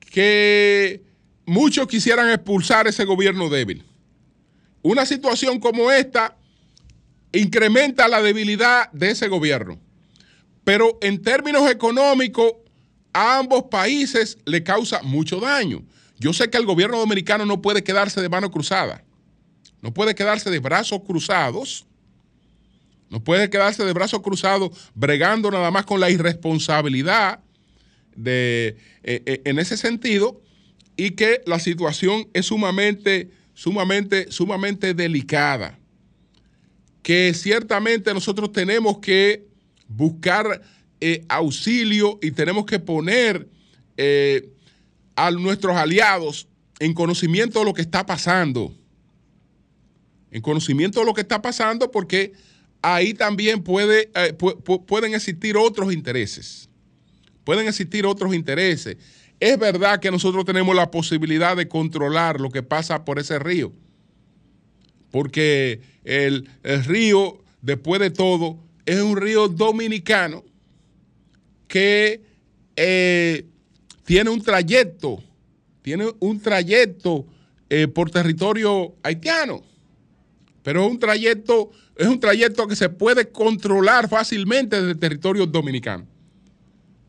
que 0.00 1.02
muchos 1.46 1.86
quisieran 1.86 2.30
expulsar 2.30 2.86
ese 2.86 3.04
gobierno 3.04 3.48
débil. 3.48 3.84
Una 4.82 5.06
situación 5.06 5.60
como 5.60 5.90
esta 5.90 6.36
incrementa 7.32 8.08
la 8.08 8.20
debilidad 8.20 8.90
de 8.92 9.10
ese 9.10 9.28
gobierno. 9.28 9.78
Pero 10.64 10.98
en 11.00 11.22
términos 11.22 11.70
económicos, 11.70 12.54
a 13.12 13.38
ambos 13.38 13.64
países 13.64 14.38
le 14.44 14.62
causa 14.62 15.02
mucho 15.02 15.40
daño. 15.40 15.82
Yo 16.18 16.32
sé 16.32 16.48
que 16.50 16.58
el 16.58 16.66
gobierno 16.66 16.98
dominicano 16.98 17.44
no 17.44 17.60
puede 17.60 17.82
quedarse 17.82 18.20
de 18.20 18.28
mano 18.28 18.50
cruzada, 18.50 19.04
no 19.80 19.92
puede 19.92 20.14
quedarse 20.14 20.50
de 20.50 20.60
brazos 20.60 21.00
cruzados, 21.04 21.84
no 23.10 23.22
puede 23.22 23.50
quedarse 23.50 23.84
de 23.84 23.92
brazos 23.92 24.22
cruzados 24.22 24.70
bregando 24.94 25.50
nada 25.50 25.70
más 25.70 25.84
con 25.84 26.00
la 26.00 26.10
irresponsabilidad 26.10 27.40
de, 28.14 28.76
eh, 29.02 29.22
eh, 29.26 29.42
en 29.44 29.58
ese 29.58 29.76
sentido 29.76 30.40
y 30.96 31.10
que 31.10 31.42
la 31.44 31.58
situación 31.58 32.28
es 32.32 32.46
sumamente, 32.46 33.30
sumamente, 33.54 34.30
sumamente 34.30 34.94
delicada. 34.94 35.78
Que 37.02 37.34
ciertamente 37.34 38.14
nosotros 38.14 38.52
tenemos 38.52 38.98
que 38.98 39.46
buscar 39.88 40.62
eh, 41.00 41.24
auxilio 41.28 42.18
y 42.22 42.30
tenemos 42.30 42.64
que 42.64 42.78
poner 42.78 43.48
a 45.14 45.30
nuestros 45.30 45.76
aliados 45.76 46.48
en 46.80 46.94
conocimiento 46.94 47.60
de 47.60 47.64
lo 47.64 47.74
que 47.74 47.82
está 47.82 48.04
pasando. 48.04 48.74
En 50.32 50.42
conocimiento 50.42 50.98
de 50.98 51.06
lo 51.06 51.14
que 51.14 51.20
está 51.20 51.40
pasando 51.40 51.90
porque 51.90 52.32
ahí 52.82 53.14
también 53.14 53.62
puede, 53.62 54.10
eh, 54.14 54.34
pueden 54.86 55.14
existir 55.14 55.56
otros 55.56 55.92
intereses. 55.92 56.68
Pueden 57.44 57.68
existir 57.68 58.04
otros 58.06 58.34
intereses. 58.34 58.96
Es 59.42 59.58
verdad 59.58 59.98
que 59.98 60.12
nosotros 60.12 60.44
tenemos 60.44 60.72
la 60.76 60.92
posibilidad 60.92 61.56
de 61.56 61.66
controlar 61.66 62.40
lo 62.40 62.48
que 62.48 62.62
pasa 62.62 63.04
por 63.04 63.18
ese 63.18 63.40
río. 63.40 63.72
Porque 65.10 65.80
el, 66.04 66.48
río, 66.86 67.42
después 67.60 68.00
de 68.00 68.10
todo, 68.10 68.60
es 68.86 69.02
un 69.02 69.16
río 69.16 69.48
dominicano 69.48 70.44
que 71.66 72.22
eh, 72.76 73.44
tiene 74.04 74.30
un 74.30 74.40
trayecto, 74.42 75.20
tiene 75.82 76.12
un 76.20 76.38
trayecto 76.38 77.26
eh, 77.68 77.88
por 77.88 78.12
territorio 78.12 78.94
haitiano, 79.02 79.64
pero 80.62 80.84
es 80.84 80.90
un 80.92 81.00
trayecto, 81.00 81.72
es 81.96 82.06
un 82.06 82.20
trayecto 82.20 82.68
que 82.68 82.76
se 82.76 82.90
puede 82.90 83.28
controlar 83.30 84.08
fácilmente 84.08 84.76
desde 84.76 84.92
el 84.92 84.98
territorio 85.00 85.46
dominicano. 85.46 86.11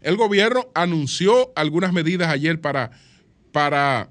El 0.04 0.18
gobierno 0.18 0.68
anunció 0.76 1.51
algunas 1.56 1.93
medidas 1.93 2.30
ayer 2.30 2.60
para, 2.60 2.91
para 3.51 4.10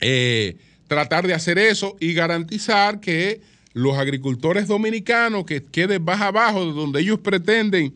eh, 0.00 0.56
tratar 0.86 1.26
de 1.26 1.34
hacer 1.34 1.58
eso 1.58 1.96
y 1.98 2.12
garantizar 2.12 3.00
que 3.00 3.40
los 3.72 3.96
agricultores 3.96 4.68
dominicanos 4.68 5.44
que 5.44 5.62
queden 5.62 6.04
más 6.04 6.20
abajo 6.20 6.64
de 6.64 6.72
donde 6.72 7.00
ellos 7.00 7.18
pretenden 7.20 7.94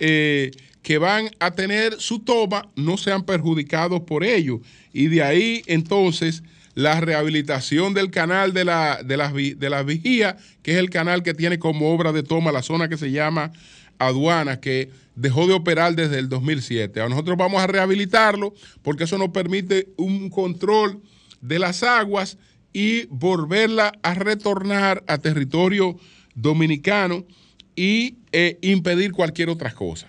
eh, 0.00 0.50
que 0.82 0.98
van 0.98 1.30
a 1.38 1.50
tener 1.50 2.00
su 2.00 2.20
toma 2.20 2.68
no 2.76 2.96
sean 2.96 3.24
perjudicados 3.24 4.02
por 4.02 4.22
ello. 4.22 4.60
Y 4.92 5.08
de 5.08 5.22
ahí 5.22 5.62
entonces 5.66 6.42
la 6.74 7.00
rehabilitación 7.00 7.92
del 7.92 8.10
canal 8.10 8.52
de, 8.52 8.64
la, 8.64 9.02
de, 9.02 9.54
de 9.56 9.70
las 9.70 9.84
vigías, 9.84 10.36
que 10.62 10.72
es 10.72 10.78
el 10.78 10.90
canal 10.90 11.22
que 11.22 11.34
tiene 11.34 11.58
como 11.58 11.92
obra 11.92 12.12
de 12.12 12.22
toma 12.22 12.52
la 12.52 12.62
zona 12.62 12.88
que 12.88 12.96
se 12.96 13.10
llama 13.10 13.52
aduana, 13.98 14.60
que 14.60 14.90
dejó 15.18 15.46
de 15.46 15.54
operar 15.54 15.94
desde 15.96 16.18
el 16.18 16.28
2007. 16.28 17.00
A 17.00 17.08
nosotros 17.08 17.36
vamos 17.36 17.60
a 17.60 17.66
rehabilitarlo 17.66 18.54
porque 18.82 19.04
eso 19.04 19.18
nos 19.18 19.30
permite 19.30 19.88
un 19.96 20.30
control 20.30 21.02
de 21.40 21.58
las 21.58 21.82
aguas 21.82 22.38
y 22.72 23.06
volverla 23.06 23.92
a 24.02 24.14
retornar 24.14 25.02
a 25.08 25.18
territorio 25.18 25.98
dominicano 26.34 27.26
y 27.74 28.18
eh, 28.32 28.58
impedir 28.62 29.12
cualquier 29.12 29.50
otra 29.50 29.72
cosa. 29.72 30.06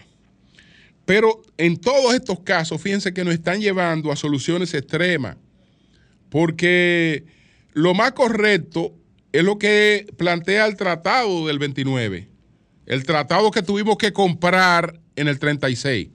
Pero 1.06 1.42
en 1.58 1.78
todos 1.78 2.14
estos 2.14 2.42
casos, 2.42 2.80
fíjense 2.80 3.14
que 3.14 3.24
nos 3.24 3.34
están 3.34 3.62
llevando 3.62 4.12
a 4.12 4.16
soluciones 4.16 4.76
extremas, 4.76 5.38
porque 6.30 7.26
lo 7.74 7.96
más 7.96 8.12
correcto 8.12 8.94
es 9.32 9.44
lo 9.44 9.58
que 9.58 10.06
plantea 10.18 10.68
el 10.68 10.76
tratado 10.76 11.48
del 11.48 11.58
29, 11.58 12.29
el 12.90 13.06
tratado 13.06 13.52
que 13.52 13.62
tuvimos 13.62 13.98
que 13.98 14.12
comprar 14.12 15.00
en 15.16 15.28
el 15.28 15.40
36. 15.40 16.10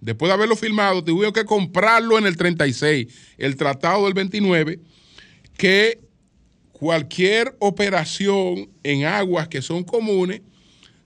Después 0.00 0.30
de 0.30 0.34
haberlo 0.34 0.54
firmado, 0.54 1.02
tuvimos 1.02 1.32
que 1.32 1.44
comprarlo 1.44 2.16
en 2.16 2.26
el 2.26 2.36
36, 2.36 3.08
el 3.36 3.56
tratado 3.56 4.04
del 4.04 4.14
29, 4.14 4.78
que 5.58 6.00
cualquier 6.72 7.56
operación 7.58 8.70
en 8.84 9.04
aguas 9.04 9.48
que 9.48 9.60
son 9.60 9.82
comunes 9.82 10.40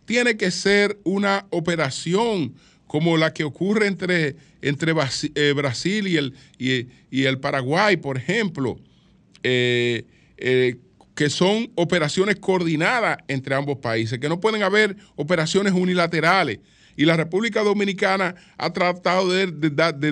tiene 0.04 0.36
que 0.36 0.50
ser 0.50 0.98
una 1.04 1.46
operación 1.50 2.54
como 2.86 3.16
la 3.16 3.32
que 3.32 3.44
ocurre 3.44 3.86
entre, 3.86 4.36
entre 4.60 4.92
eh, 5.34 5.52
Brasil 5.54 6.06
y 6.06 6.16
el, 6.16 6.34
y, 6.58 7.24
el, 7.24 7.38
Paraguay, 7.38 7.96
por 7.96 8.18
ejemplo, 8.18 8.78
eh, 9.42 10.04
eh, 10.36 10.76
que 11.18 11.30
son 11.30 11.72
operaciones 11.74 12.36
coordinadas 12.36 13.18
entre 13.26 13.52
ambos 13.52 13.78
países, 13.78 14.20
que 14.20 14.28
no 14.28 14.38
pueden 14.38 14.62
haber 14.62 14.96
operaciones 15.16 15.72
unilaterales. 15.72 16.60
Y 16.96 17.06
la 17.06 17.16
República 17.16 17.64
Dominicana 17.64 18.36
ha 18.56 18.72
tratado 18.72 19.28
de, 19.28 19.50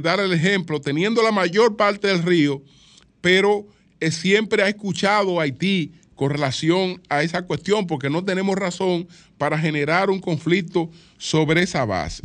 dar 0.00 0.18
el 0.18 0.32
ejemplo, 0.32 0.80
teniendo 0.80 1.22
la 1.22 1.30
mayor 1.30 1.76
parte 1.76 2.08
del 2.08 2.24
río, 2.24 2.60
pero 3.20 3.68
eh, 4.00 4.10
siempre 4.10 4.64
ha 4.64 4.68
escuchado 4.68 5.38
a 5.38 5.44
Haití 5.44 5.92
con 6.16 6.30
relación 6.30 7.00
a 7.08 7.22
esa 7.22 7.42
cuestión, 7.42 7.86
porque 7.86 8.10
no 8.10 8.24
tenemos 8.24 8.56
razón 8.56 9.06
para 9.38 9.56
generar 9.56 10.10
un 10.10 10.18
conflicto 10.18 10.90
sobre 11.18 11.62
esa 11.62 11.84
base. 11.84 12.24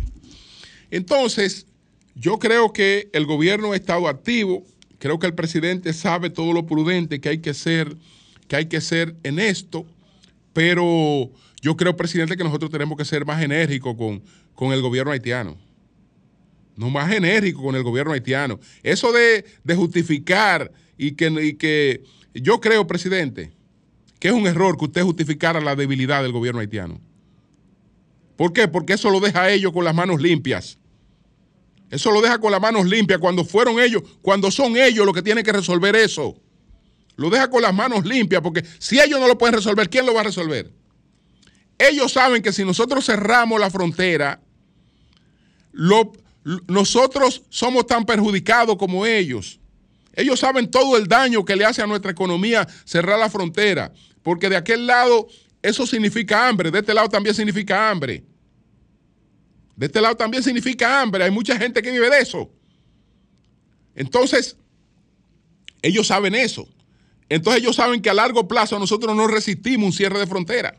Entonces, 0.90 1.68
yo 2.16 2.40
creo 2.40 2.74
que 2.74 3.12
el 3.14 3.28
gobierno 3.28 3.74
ha 3.74 3.76
estado 3.76 4.08
activo, 4.08 4.66
creo 4.98 5.20
que 5.20 5.28
el 5.28 5.36
presidente 5.36 5.94
sabe 5.94 6.32
todo 6.32 6.52
lo 6.52 6.66
prudente 6.66 7.22
que 7.22 7.30
hay 7.30 7.42
que 7.42 7.54
ser, 7.54 7.96
que 8.52 8.58
hay 8.58 8.66
que 8.66 8.82
ser 8.82 9.16
en 9.24 9.40
esto, 9.40 9.86
pero 10.52 11.32
yo 11.62 11.78
creo, 11.78 11.96
presidente, 11.96 12.36
que 12.36 12.44
nosotros 12.44 12.70
tenemos 12.70 12.98
que 12.98 13.06
ser 13.06 13.26
más 13.26 13.42
enérgicos 13.42 13.96
con, 13.96 14.22
con 14.56 14.74
el 14.74 14.82
gobierno 14.82 15.14
haitiano. 15.14 15.56
No 16.76 16.90
más 16.90 17.10
enérgicos 17.14 17.64
con 17.64 17.78
el 17.78 17.84
gobierno 17.84 18.12
haitiano. 18.12 18.60
Eso 18.84 19.14
de, 19.14 19.46
justificar 19.74 20.70
y 20.98 21.14
que, 21.14 21.28
y 21.28 21.54
que 21.54 22.04
yo 22.34 22.60
creo, 22.60 22.86
presidente, 22.86 23.54
que 24.20 24.28
es 24.28 24.34
un 24.34 24.46
error 24.46 24.78
que 24.78 24.84
usted 24.84 25.04
justificara 25.04 25.62
la 25.62 25.78
debilidad 25.78 26.22
del 26.22 26.34
gobierno 26.34 26.60
haitiano. 26.60 27.00
¿Por 28.36 28.52
qué? 28.52 28.68
Porque 28.68 28.92
eso 28.92 29.10
lo 29.10 29.22
deja 29.22 29.44
a 29.44 29.50
ellos 29.50 29.72
con 29.72 29.86
las 29.86 29.96
manos 29.96 30.22
limpias. 30.22 30.78
Eso 31.90 32.12
lo 32.12 32.20
deja 32.20 32.38
con 32.38 32.52
las 32.52 32.60
manos 32.60 32.86
limpias 32.86 33.22
cuando 33.22 33.46
fueron 33.46 33.80
ellos, 33.80 34.04
cuando 34.22 34.52
son 34.52 34.76
ellos 34.76 35.06
los 35.06 35.16
que 35.16 35.22
tienen 35.22 35.46
que 35.46 35.54
resolver 35.54 35.96
eso. 35.96 36.36
Lo 37.22 37.30
deja 37.30 37.50
con 37.50 37.62
las 37.62 37.74
manos 37.74 38.04
limpias 38.04 38.42
porque 38.42 38.66
si 38.80 39.00
ellos 39.00 39.20
no 39.20 39.28
lo 39.28 39.38
pueden 39.38 39.56
resolver, 39.56 39.90
¿quién 39.90 40.08
lo 40.08 40.14
va 40.14 40.22
a 40.22 40.24
resolver? 40.24 40.72
Ellos 41.78 42.12
saben 42.12 42.42
que 42.42 42.52
si 42.52 42.66
nosotros 42.66 43.06
cerramos 43.06 43.60
la 43.60 43.70
frontera, 43.70 44.42
nosotros 46.68 47.44
somos 47.50 47.86
tan 47.86 48.06
perjudicados 48.06 48.76
como 48.76 49.06
ellos. 49.06 49.60
Ellos 50.14 50.40
saben 50.40 50.70
todo 50.70 50.98
el 50.98 51.08
daño 51.08 51.46
que 51.46 51.56
le 51.56 51.64
hace 51.64 51.84
a 51.84 51.88
nuestra 51.88 52.12
economía 52.12 52.68
cerrar 52.86 53.20
la 53.20 53.30
frontera 53.30 53.94
porque 54.24 54.50
de 54.50 54.56
aquel 54.56 54.88
lado 54.88 55.28
eso 55.62 55.86
significa 55.86 56.48
hambre, 56.48 56.72
de 56.72 56.80
este 56.80 56.94
lado 56.94 57.08
también 57.10 57.36
significa 57.36 57.90
hambre. 57.90 58.24
De 59.76 59.86
este 59.86 60.02
lado 60.02 60.16
también 60.16 60.44
significa 60.44 61.02
hambre, 61.02 61.24
hay 61.24 61.32
mucha 61.32 61.58
gente 61.58 61.82
que 61.82 61.92
vive 61.92 62.10
de 62.10 62.20
eso. 62.20 62.52
Entonces, 63.96 64.58
ellos 65.82 66.08
saben 66.08 66.36
eso. 66.36 66.68
Entonces 67.32 67.62
ellos 67.62 67.78
saben 67.78 68.02
que 68.02 68.10
a 68.10 68.14
largo 68.14 68.46
plazo 68.46 68.78
nosotros 68.78 69.16
no 69.16 69.26
resistimos 69.26 69.86
un 69.86 69.94
cierre 69.94 70.20
de 70.20 70.28
frontera. 70.28 70.78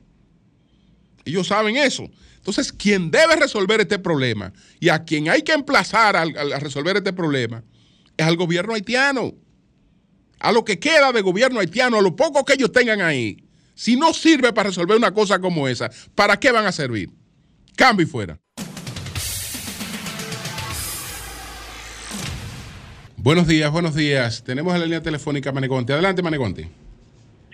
Ellos 1.25 1.47
saben 1.47 1.79
eso. 1.79 2.11
Entonces, 2.37 2.75
quien 2.75 3.11
debe 3.11 3.37
resolver 3.37 3.81
este 3.81 3.99
problema 3.99 4.53
y 4.79 4.91
a 4.91 5.03
quien 5.03 5.31
hay 5.31 5.41
que 5.41 5.53
emplazar 5.53 6.15
a, 6.15 6.27
resolver 6.59 6.99
este 6.99 7.15
problema 7.15 7.65
es 8.19 8.27
al 8.27 8.37
gobierno 8.37 8.75
haitiano 8.75 9.33
a 10.41 10.53
lo 10.53 10.63
que 10.63 10.79
queda 10.79 11.11
de 11.11 11.23
gobierno 11.23 11.59
haitiano, 11.59 11.97
a 11.97 12.03
lo 12.03 12.17
poco 12.17 12.45
que 12.45 12.53
ellos 12.53 12.71
tengan 12.71 13.01
ahí, 13.01 13.49
si 13.75 13.97
no 13.97 14.13
sirve 14.13 14.53
para 14.53 14.69
resolver 14.69 14.99
una 14.99 15.15
cosa 15.15 15.39
como 15.39 15.69
esa, 15.69 15.91
¿para 16.15 16.39
qué 16.39 16.53
van 16.53 16.67
a 16.67 16.73
servir? 16.73 17.09
Cambio 17.77 18.05
y 18.05 18.11
fuera. 18.11 18.39
Buenos 23.23 23.47
días, 23.47 23.71
buenos 23.71 23.95
días. 23.95 24.43
Tenemos 24.43 24.73
la 24.73 24.85
línea 24.85 25.01
telefónica 25.01 25.53
Manegonte. 25.53 25.93
Adelante, 25.93 26.23
Manegonte. 26.23 26.69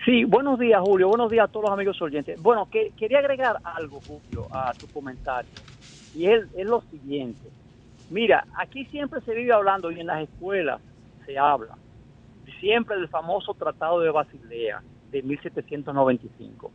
Sí, 0.03 0.23
buenos 0.23 0.57
días, 0.57 0.81
Julio. 0.83 1.09
Buenos 1.09 1.29
días 1.29 1.47
a 1.47 1.47
todos 1.47 1.65
los 1.65 1.73
amigos 1.73 2.01
oyentes. 2.01 2.41
Bueno, 2.41 2.67
que, 2.71 2.91
quería 2.97 3.19
agregar 3.19 3.57
algo, 3.63 4.01
Julio, 4.01 4.47
a 4.49 4.73
tu 4.73 4.87
comentario. 4.87 5.51
Y 6.15 6.25
es, 6.25 6.45
es 6.57 6.65
lo 6.65 6.81
siguiente. 6.89 7.47
Mira, 8.09 8.47
aquí 8.57 8.85
siempre 8.85 9.21
se 9.21 9.35
vive 9.35 9.53
hablando 9.53 9.91
y 9.91 9.99
en 9.99 10.07
las 10.07 10.23
escuelas 10.23 10.81
se 11.27 11.37
habla 11.37 11.77
siempre 12.59 12.95
del 12.95 13.07
famoso 13.07 13.53
Tratado 13.53 13.99
de 13.99 14.09
Basilea 14.09 14.81
de 15.11 15.21
1795. 15.21 16.71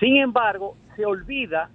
Sin 0.00 0.16
embargo, 0.16 0.74
se 0.96 1.04
olvida 1.04 1.68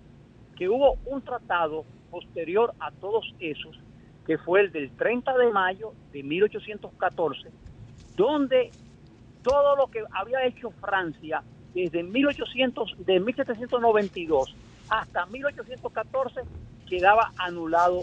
que 0.56 0.68
hubo 0.70 0.98
un 1.06 1.22
tratado 1.22 1.86
posterior 2.10 2.74
a 2.80 2.90
todos 2.90 3.32
esos, 3.40 3.78
que 4.26 4.38
fue 4.38 4.62
el 4.62 4.72
del 4.72 4.92
30 4.92 5.38
de 5.38 5.52
mayo 5.52 5.94
de 6.12 6.24
1814, 6.24 7.50
donde 8.16 8.72
todo 9.42 9.76
lo 9.76 9.88
que 9.88 10.04
había 10.12 10.46
hecho 10.46 10.72
Francia 10.72 11.44
desde 11.74 12.04
1800, 12.04 12.96
de 13.06 13.20
1792 13.20 14.56
hasta 14.90 15.26
1814 15.26 16.42
quedaba 16.88 17.34
anulado 17.38 18.02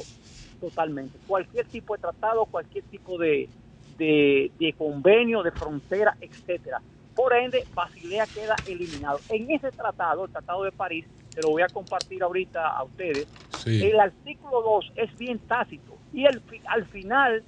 totalmente. 0.60 1.18
Cualquier 1.26 1.66
tipo 1.66 1.94
de 1.94 2.02
tratado, 2.02 2.44
cualquier 2.46 2.84
tipo 2.84 3.16
de, 3.16 3.48
de, 3.96 4.74
convenio, 4.76 5.42
de 5.42 5.52
frontera, 5.52 6.16
etcétera. 6.20 6.80
Por 7.14 7.34
ende, 7.34 7.66
Basilea 7.74 8.26
queda 8.26 8.56
eliminado. 8.66 9.20
En 9.28 9.50
ese 9.50 9.70
tratado, 9.70 10.24
el 10.24 10.32
Tratado 10.32 10.64
de 10.64 10.72
París, 10.72 11.06
se 11.30 11.42
lo 11.42 11.50
voy 11.50 11.62
a 11.62 11.68
compartir 11.68 12.22
ahorita 12.22 12.66
a 12.66 12.82
ustedes, 12.82 13.26
el 13.66 14.00
artículo 14.00 14.62
2 14.62 14.92
es 14.96 15.16
bien 15.18 15.38
tácito 15.38 15.99
y 16.12 16.26
al 16.26 16.86
final 16.88 17.44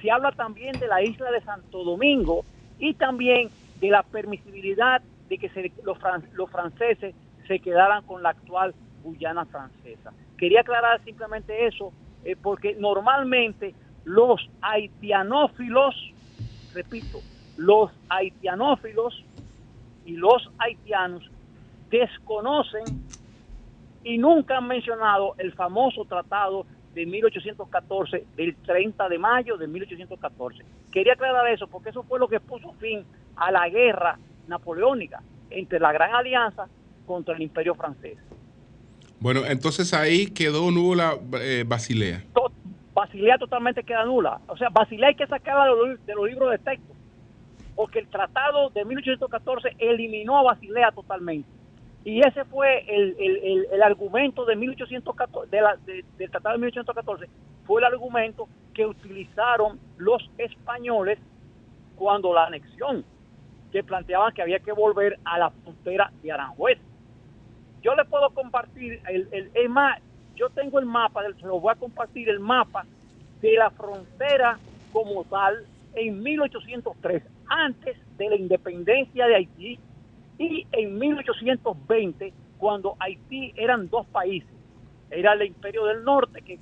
se 0.00 0.10
habla 0.10 0.32
también 0.32 0.78
de 0.78 0.88
la 0.88 1.02
isla 1.02 1.30
de 1.30 1.40
Santo 1.42 1.84
Domingo 1.84 2.44
y 2.78 2.94
también 2.94 3.50
de 3.80 3.90
la 3.90 4.02
permisibilidad 4.02 5.02
de 5.28 5.38
que 5.38 5.48
se, 5.50 5.72
los, 5.84 5.98
los 6.34 6.50
franceses 6.50 7.14
se 7.46 7.58
quedaran 7.60 8.04
con 8.04 8.22
la 8.22 8.30
actual 8.30 8.74
Guyana 9.02 9.44
francesa. 9.46 10.12
Quería 10.36 10.60
aclarar 10.60 11.02
simplemente 11.04 11.66
eso, 11.66 11.92
eh, 12.24 12.36
porque 12.40 12.74
normalmente 12.78 13.74
los 14.04 14.40
haitianófilos, 14.62 15.94
repito, 16.74 17.20
los 17.56 17.90
haitianófilos 18.08 19.24
y 20.04 20.12
los 20.12 20.50
haitianos 20.58 21.22
desconocen 21.90 22.84
y 24.04 24.18
nunca 24.18 24.58
han 24.58 24.68
mencionado 24.68 25.34
el 25.38 25.52
famoso 25.54 26.04
tratado 26.04 26.66
de 26.96 27.04
1814, 27.04 28.24
del 28.36 28.56
30 28.56 29.06
de 29.10 29.18
mayo 29.18 29.58
de 29.58 29.68
1814. 29.68 30.64
Quería 30.90 31.12
aclarar 31.12 31.46
eso 31.48 31.68
porque 31.68 31.90
eso 31.90 32.02
fue 32.04 32.18
lo 32.18 32.26
que 32.26 32.40
puso 32.40 32.72
fin 32.80 33.04
a 33.36 33.52
la 33.52 33.68
guerra 33.68 34.18
napoleónica 34.48 35.22
entre 35.50 35.78
la 35.78 35.92
Gran 35.92 36.14
Alianza 36.14 36.68
contra 37.04 37.36
el 37.36 37.42
Imperio 37.42 37.74
francés. 37.74 38.16
Bueno, 39.20 39.42
entonces 39.44 39.92
ahí 39.92 40.28
quedó 40.28 40.70
nula 40.70 41.18
eh, 41.34 41.64
Basilea. 41.66 42.24
Basilea 42.94 43.36
totalmente 43.36 43.84
queda 43.84 44.06
nula. 44.06 44.40
O 44.48 44.56
sea, 44.56 44.70
Basilea 44.70 45.10
hay 45.10 45.14
que 45.16 45.26
sacarla 45.26 45.66
de 46.06 46.14
los, 46.14 46.26
libros 46.26 46.50
de 46.50 46.58
texto, 46.58 46.94
porque 47.74 47.98
el 47.98 48.08
tratado 48.08 48.70
de 48.70 48.86
1814 48.86 49.76
eliminó 49.78 50.38
a 50.38 50.42
Basilea 50.44 50.92
totalmente. 50.92 51.46
Y 52.06 52.20
ese 52.20 52.44
fue 52.44 52.84
el, 52.86 53.82
argumento 53.82 54.44
de 54.44 54.54
1814, 54.54 55.50
del 56.16 56.30
tratado 56.30 56.52
de 56.52 56.60
1814, 56.60 57.28
fue 57.66 57.80
el 57.80 57.84
argumento 57.84 58.48
que 58.72 58.86
utilizaron 58.86 59.80
los 59.96 60.30
españoles 60.38 61.18
cuando 61.96 62.32
la 62.32 62.46
anexión, 62.46 63.04
que 63.72 63.82
planteaban 63.82 64.32
que 64.34 64.40
había 64.40 64.60
que 64.60 64.70
volver 64.70 65.18
a 65.24 65.36
la 65.36 65.50
frontera 65.50 66.12
de 66.22 66.30
Aranjuez. 66.30 66.78
Yo 67.82 67.96
le 67.96 68.04
puedo 68.04 68.30
compartir 68.30 69.00
el, 69.08 69.26
el, 69.32 69.50
el, 69.52 69.70
yo 70.36 70.48
tengo 70.50 70.78
el 70.78 70.86
mapa, 70.86 71.22
se 71.40 71.44
lo 71.44 71.58
voy 71.58 71.72
a 71.72 71.74
compartir, 71.74 72.28
el 72.28 72.38
mapa 72.38 72.86
de 73.40 73.54
la 73.54 73.70
frontera 73.70 74.60
como 74.92 75.24
tal 75.24 75.66
en 75.96 76.22
1803, 76.22 77.24
antes 77.48 77.96
de 78.16 78.28
la 78.30 78.36
independencia 78.36 79.26
de 79.26 79.34
Haití, 79.34 79.80
y 80.38 80.66
en 80.72 80.98
1820, 80.98 82.32
cuando 82.58 82.96
Haití 82.98 83.52
eran 83.56 83.88
dos 83.88 84.06
países. 84.06 84.50
Era 85.10 85.34
el 85.34 85.46
Imperio 85.46 85.84
del 85.86 86.04
Norte, 86.04 86.42
que, 86.42 86.58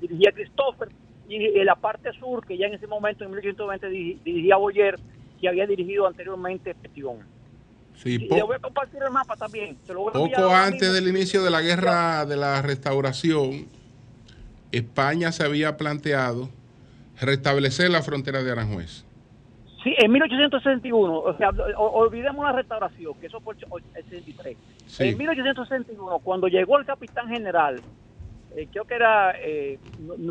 dirigía 0.00 0.32
Christopher, 0.32 0.88
y 1.28 1.64
la 1.64 1.76
parte 1.76 2.12
sur, 2.12 2.46
que 2.46 2.56
ya 2.56 2.66
en 2.66 2.74
ese 2.74 2.86
momento, 2.86 3.24
en 3.24 3.30
1820, 3.30 3.88
dirigía 3.88 4.56
Boyer, 4.56 4.98
que 5.40 5.48
había 5.48 5.66
dirigido 5.66 6.06
anteriormente 6.06 6.74
Petión. 6.74 7.18
Sí, 7.96 8.18
le 8.18 8.42
voy 8.42 8.56
a 8.56 8.58
compartir 8.58 9.00
el 9.02 9.10
mapa 9.10 9.36
también. 9.36 9.76
poco 9.86 10.50
antes 10.54 10.92
del 10.92 11.08
inicio 11.08 11.42
de 11.42 11.50
la 11.50 11.60
guerra 11.60 12.24
de 12.24 12.36
la 12.36 12.62
restauración, 12.62 13.66
España 14.72 15.30
se 15.32 15.44
había 15.44 15.76
planteado 15.76 16.48
restablecer 17.20 17.90
la 17.90 18.02
frontera 18.02 18.42
de 18.42 18.50
Aranjuez. 18.50 19.04
Sí, 19.82 19.94
en 19.98 20.12
1861, 20.12 21.18
o 21.18 21.36
sea, 21.36 21.50
olvidemos 21.76 22.44
la 22.44 22.52
restauración, 22.52 23.14
que 23.14 23.26
eso 23.26 23.40
fue 23.40 23.54
el 23.54 24.04
63. 24.04 24.56
En 25.00 25.18
1861, 25.18 26.18
cuando 26.20 26.46
llegó 26.46 26.78
el 26.78 26.86
capitán 26.86 27.28
general, 27.28 27.80
eh, 28.54 28.68
creo 28.70 28.84
que 28.84 28.94
era, 28.94 29.34
eh, 29.40 29.78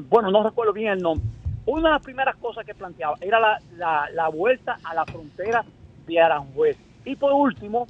bueno, 0.09 0.31
no 0.31 0.43
recuerdo 0.43 0.71
bien 0.71 0.93
el 0.93 0.99
nombre, 0.99 1.27
una 1.65 1.89
de 1.89 1.93
las 1.95 2.01
primeras 2.01 2.37
cosas 2.37 2.65
que 2.65 2.73
planteaba 2.73 3.17
era 3.19 3.39
la, 3.77 4.09
la 4.13 4.27
vuelta 4.29 4.77
a 4.83 4.95
la 4.95 5.05
frontera 5.05 5.63
de 6.07 6.19
Aranjuez 6.19 6.77
Y 7.05 7.15
por 7.15 7.33
último, 7.33 7.87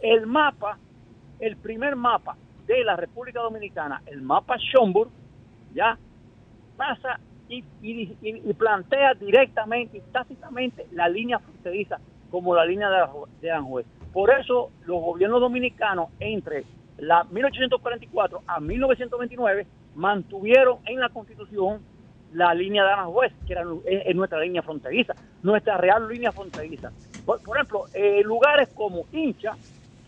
el 0.00 0.26
mapa, 0.26 0.78
el 1.38 1.56
primer 1.56 1.94
mapa 1.94 2.36
de 2.66 2.84
la 2.84 2.96
República 2.96 3.40
Dominicana, 3.40 4.02
el 4.06 4.22
mapa 4.22 4.56
Schomburg, 4.56 5.10
ya 5.74 5.96
pasa 6.76 7.20
y, 7.82 8.52
plantea 8.54 9.14
directamente 9.14 9.98
y 9.98 10.00
tácitamente 10.12 10.86
la 10.92 11.08
línea 11.08 11.38
fronteriza 11.38 11.98
como 12.30 12.54
la 12.54 12.64
línea 12.64 12.88
de, 12.88 13.06
de 13.40 13.50
Aranjuez. 13.50 13.86
Por 14.12 14.30
eso 14.30 14.70
los 14.86 15.00
gobiernos 15.00 15.40
dominicanos 15.40 16.08
entre 16.20 16.64
la 16.98 17.24
1844 17.24 18.42
a 18.46 18.60
1929 18.60 19.66
mantuvieron 19.94 20.78
en 20.86 21.00
la 21.00 21.08
Constitución 21.08 21.80
la 22.32 22.54
línea 22.54 22.84
de 22.84 22.92
Aranjuez, 22.92 23.32
que 23.46 23.52
era 23.52 23.64
nuestra 24.14 24.40
línea 24.40 24.62
fronteriza, 24.62 25.14
nuestra 25.42 25.76
real 25.76 26.08
línea 26.08 26.32
fronteriza. 26.32 26.90
Por, 27.26 27.40
ejemplo, 27.54 27.84
eh, 27.94 28.22
lugares 28.24 28.68
como 28.74 29.04
Hincha, 29.12 29.52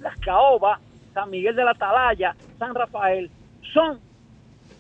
Las 0.01 0.17
Caobas, 0.19 0.81
San 1.13 1.31
Miguel 1.31 1.55
de 1.55 1.65
la 1.65 1.73
Atalaya, 1.73 2.35
San 2.59 2.75
Rafael, 2.75 3.31
son, 3.73 4.01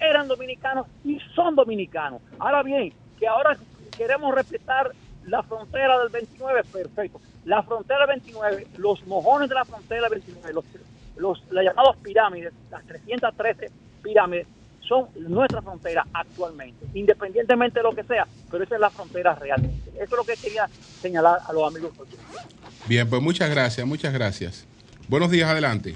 eran 0.09 0.29
dominicanos 0.29 0.87
y 1.05 1.19
son 1.35 1.55
dominicanos. 1.55 2.21
Ahora 2.39 2.63
bien, 2.63 2.93
que 3.19 3.27
ahora 3.27 3.57
queremos 3.97 4.35
respetar 4.35 4.93
la 5.27 5.43
frontera 5.43 5.99
del 5.99 6.09
29, 6.11 6.63
perfecto. 6.73 7.21
La 7.45 7.63
frontera 7.63 8.07
29, 8.07 8.67
los 8.79 9.07
mojones 9.07 9.49
de 9.49 9.55
la 9.55 9.65
frontera 9.65 10.09
29, 10.09 10.53
los, 10.53 10.65
los, 11.17 11.53
las 11.53 11.65
llamadas 11.65 11.97
pirámides, 11.99 12.53
las 12.71 12.85
313 12.87 13.71
pirámides, 14.03 14.47
son 14.81 15.09
nuestra 15.17 15.63
frontera 15.63 16.07
actualmente, 16.13 16.87
independientemente 16.93 17.81
de 17.81 17.85
lo 17.85 17.95
que 17.95 18.05
sea, 18.05 18.27
pero 18.51 18.65
esa 18.65 18.75
es 18.75 18.81
la 18.81 18.91
frontera 18.91 19.35
realmente. 19.35 19.91
Eso 19.95 20.03
es 20.03 20.11
lo 20.11 20.25
que 20.25 20.37
quería 20.37 20.69
señalar 21.01 21.41
a 21.47 21.53
los 21.53 21.67
amigos. 21.67 21.93
Bien, 22.87 23.09
pues 23.09 23.23
muchas 23.23 23.49
gracias, 23.49 23.87
muchas 23.87 24.13
gracias. 24.13 24.67
Buenos 25.09 25.31
días, 25.31 25.51
adelante. 25.51 25.95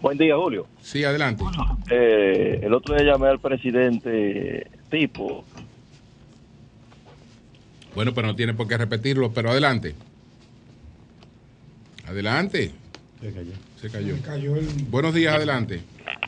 Buen 0.00 0.18
día, 0.18 0.36
Julio. 0.36 0.66
Sí, 0.82 1.04
adelante. 1.04 1.44
Eh, 1.90 2.60
el 2.62 2.74
otro 2.74 2.94
día 2.94 3.12
llamé 3.12 3.28
al 3.28 3.40
presidente 3.40 4.70
Tipo. 4.90 5.44
Bueno, 7.94 8.12
pero 8.14 8.26
no 8.28 8.36
tiene 8.36 8.54
por 8.54 8.68
qué 8.68 8.76
repetirlo, 8.76 9.32
pero 9.32 9.50
adelante. 9.50 9.94
Adelante. 12.06 12.70
Se 13.20 13.32
cayó. 13.32 13.52
Se 13.80 13.90
cayó. 13.90 14.16
Se 14.16 14.22
cayó 14.22 14.56
el... 14.56 14.66
Buenos 14.90 15.14
días, 15.14 15.34
adelante. 15.34 15.80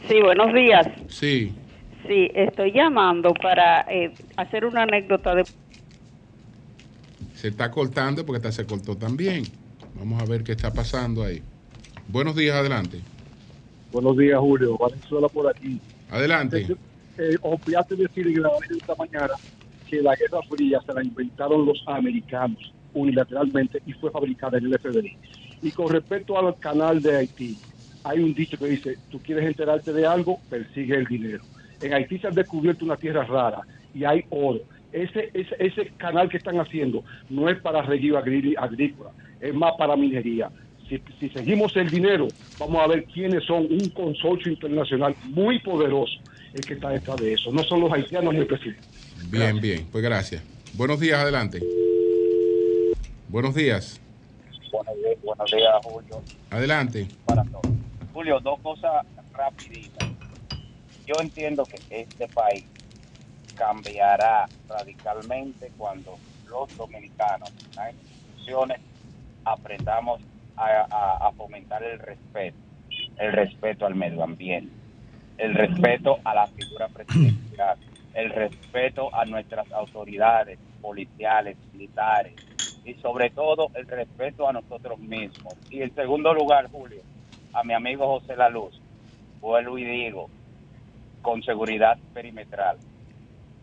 Sí, 0.09 0.21
buenos 0.21 0.53
días. 0.53 0.87
Sí. 1.09 1.53
Sí, 2.09 2.31
estoy 2.35 2.73
llamando 2.73 3.33
para 3.35 3.83
eh, 3.83 4.13
hacer 4.37 4.65
una 4.65 4.83
anécdota 4.83 5.35
de... 5.35 5.45
Se 7.35 7.49
está 7.49 7.71
cortando 7.71 8.27
porque 8.27 8.39
está, 8.39 8.51
se 8.51 8.67
cortó 8.67 8.97
también. 8.97 9.45
Vamos 9.95 10.21
a 10.21 10.25
ver 10.25 10.43
qué 10.43 10.53
está 10.53 10.73
pasando 10.73 11.23
ahí. 11.23 11.43
Buenos 12.13 12.35
días, 12.35 12.57
adelante. 12.57 13.01
Buenos 13.93 14.17
días, 14.17 14.39
Julio. 14.41 14.77
Valenzuela 14.77 15.29
por 15.29 15.49
aquí. 15.49 15.81
Adelante. 16.11 16.63
Eh, 16.63 16.77
eh 17.19 17.37
obviaste 17.41 17.95
decir 17.95 18.27
esta 18.27 18.95
mañana 18.97 19.35
que 19.89 20.03
la 20.03 20.17
Guerra 20.17 20.41
Fría 20.49 20.81
se 20.85 20.93
la 20.93 21.05
inventaron 21.05 21.65
los 21.65 21.81
americanos 21.87 22.73
unilateralmente 22.95 23.81
y 23.87 23.93
fue 23.93 24.11
fabricada 24.11 24.59
en 24.59 24.67
el 24.67 24.79
FBI. 24.81 25.17
Y 25.63 25.71
con 25.71 25.89
respecto 25.89 26.37
al 26.37 26.59
canal 26.59 27.01
de 27.01 27.17
Haití, 27.17 27.57
hay 28.03 28.19
un 28.19 28.35
dicho 28.35 28.59
que 28.59 28.67
dice, 28.67 28.99
tú 29.09 29.21
quieres 29.21 29.47
enterarte 29.47 29.93
de 29.93 30.05
algo, 30.05 30.41
persigue 30.51 30.97
el 30.97 31.07
dinero. 31.07 31.45
En 31.81 31.95
Haití 31.95 32.19
se 32.19 32.27
ha 32.27 32.31
descubierto 32.31 32.85
una 32.85 32.97
tierra 32.97 33.23
rara 33.25 33.61
y 33.95 34.03
hay 34.03 34.25
oro. 34.31 34.61
Ese, 34.93 35.31
ese, 35.33 35.55
ese 35.61 35.93
canal 35.97 36.29
que 36.29 36.39
están 36.39 36.59
haciendo 36.59 37.05
no 37.29 37.49
es 37.49 37.61
para 37.61 37.83
reguío 37.83 38.19
agrícola, 38.19 39.13
es 39.41 39.55
más 39.55 39.75
para 39.79 39.95
minería. 39.95 40.51
Si, 40.91 41.01
si, 41.21 41.29
seguimos 41.29 41.77
el 41.77 41.89
dinero, 41.89 42.27
vamos 42.59 42.83
a 42.83 42.89
ver 42.89 43.05
quiénes 43.05 43.45
son 43.45 43.67
un 43.71 43.89
consorcio 43.91 44.51
internacional 44.51 45.15
muy 45.27 45.61
poderoso 45.61 46.19
el 46.53 46.61
que 46.63 46.75
está 46.75 46.89
detrás 46.89 47.17
de 47.19 47.35
eso. 47.35 47.53
No 47.53 47.63
son 47.63 47.81
los 47.81 47.93
haitianos 47.93 48.35
ni 48.35 48.41
el 48.41 48.47
presidente. 48.49 48.83
Bien, 49.31 49.61
bien, 49.61 49.87
pues 49.93 50.03
gracias. 50.03 50.43
Buenos 50.75 50.99
días, 50.99 51.21
adelante. 51.21 51.61
Buenos 53.29 53.55
días. 53.55 54.01
Buenos 55.23 55.51
días, 55.53 55.73
Julio. 55.85 56.23
Adelante. 56.51 57.07
Para 57.25 57.45
todos. 57.45 57.67
Julio, 58.13 58.41
dos 58.41 58.59
cosas 58.61 59.07
rapiditas. 59.33 60.09
Yo 61.07 61.15
entiendo 61.21 61.65
que 61.65 62.01
este 62.01 62.27
país 62.27 62.65
cambiará 63.55 64.49
radicalmente 64.69 65.71
cuando 65.79 66.19
los 66.49 66.77
dominicanos, 66.77 67.53
las 67.77 67.95
instituciones, 67.95 68.81
aprendamos 69.45 70.21
a, 70.61 71.33
fomentar 71.37 71.83
el 71.83 71.99
respeto, 71.99 72.59
el 73.19 73.33
respeto 73.33 73.87
al 73.87 73.95
medio 73.95 74.23
ambiente, 74.23 74.73
el 75.39 75.55
respeto 75.55 76.19
a 76.25 76.35
la 76.35 76.47
figura 76.47 76.89
presidencial, 76.89 77.79
el 78.15 78.31
respeto 78.31 79.15
a 79.15 79.25
nuestras 79.25 79.71
autoridades 79.73 80.59
policiales, 80.83 81.57
militares 81.73 82.35
y 82.85 82.95
sobre 82.95 83.31
todo 83.31 83.71
el 83.75 83.87
respeto 83.87 84.49
a 84.49 84.53
nosotros 84.53 84.99
mismos. 84.99 85.55
Y 85.71 85.83
en 85.83 85.95
segundo 85.95 86.35
lugar, 86.35 86.71
Julio, 86.71 87.03
a 87.53 87.63
mi 87.65 87.75
amigo 87.75 88.07
José 88.07 88.37
La 88.37 88.49
Luz, 88.49 88.81
vuelvo 89.41 89.79
y 89.79 89.85
digo, 89.85 90.29
con 91.23 91.43
seguridad 91.43 91.99
perimetral. 92.15 92.79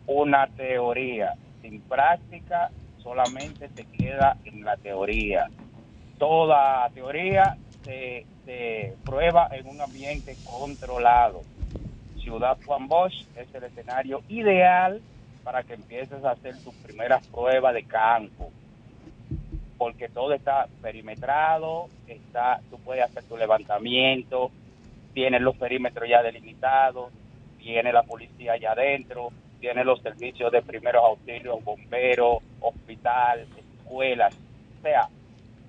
Una 0.06 0.48
teoría 0.48 1.34
sin 1.62 1.82
práctica 1.82 2.70
solamente 3.02 3.70
se 3.70 3.86
queda 3.86 4.38
en 4.46 4.64
la 4.64 4.78
teoría. 4.78 5.48
Toda 6.18 6.90
teoría 6.90 7.58
se, 7.84 8.26
prueba 9.06 9.50
en 9.52 9.68
un 9.68 9.82
ambiente 9.82 10.36
controlado. 10.44 11.42
Ciudad 12.20 12.58
Juan 12.66 12.88
Bosch 12.88 13.26
es 13.36 13.54
el 13.54 13.64
escenario 13.64 14.22
ideal 14.30 15.02
para 15.44 15.64
que 15.64 15.74
empieces 15.74 16.24
a 16.24 16.32
hacer 16.32 16.58
tus 16.64 16.74
primeras 16.76 17.26
pruebas 17.28 17.74
de 17.74 17.84
campo 17.84 18.52
porque 19.78 20.10
todo 20.10 20.34
está 20.34 20.68
perimetrado, 20.82 21.88
está, 22.08 22.60
tú 22.70 22.80
puedes 22.80 23.04
hacer 23.04 23.24
tu 23.26 23.38
levantamiento, 23.38 24.52
tienes 25.14 25.42
los 25.42 25.56
perímetros 25.56 26.10
ya 26.10 26.24
delimitados, 26.24 27.12
tiene 27.60 27.94
la 27.94 28.04
policía 28.04 28.54
allá 28.54 28.72
adentro, 28.72 29.30
tiene 29.60 29.84
los 29.84 30.02
servicios 30.02 30.52
de 30.52 30.62
primeros 30.62 31.04
auxilios, 31.04 31.64
bomberos, 31.64 32.40
hospital, 32.60 33.46
escuelas. 33.80 34.36
O 34.80 34.82
sea, 34.82 35.10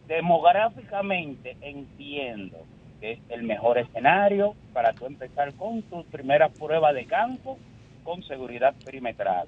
demográficamente 0.08 1.56
entiendo 1.60 2.56
que 3.00 3.12
es 3.12 3.18
el 3.28 3.44
mejor 3.44 3.78
escenario 3.78 4.54
para 4.72 4.92
tú 4.94 5.06
empezar 5.06 5.52
con 5.54 5.82
tus 5.82 6.04
primeras 6.06 6.50
pruebas 6.58 6.94
de 6.94 7.06
campo 7.06 7.58
con 8.02 8.22
seguridad 8.24 8.74
perimetral. 8.84 9.46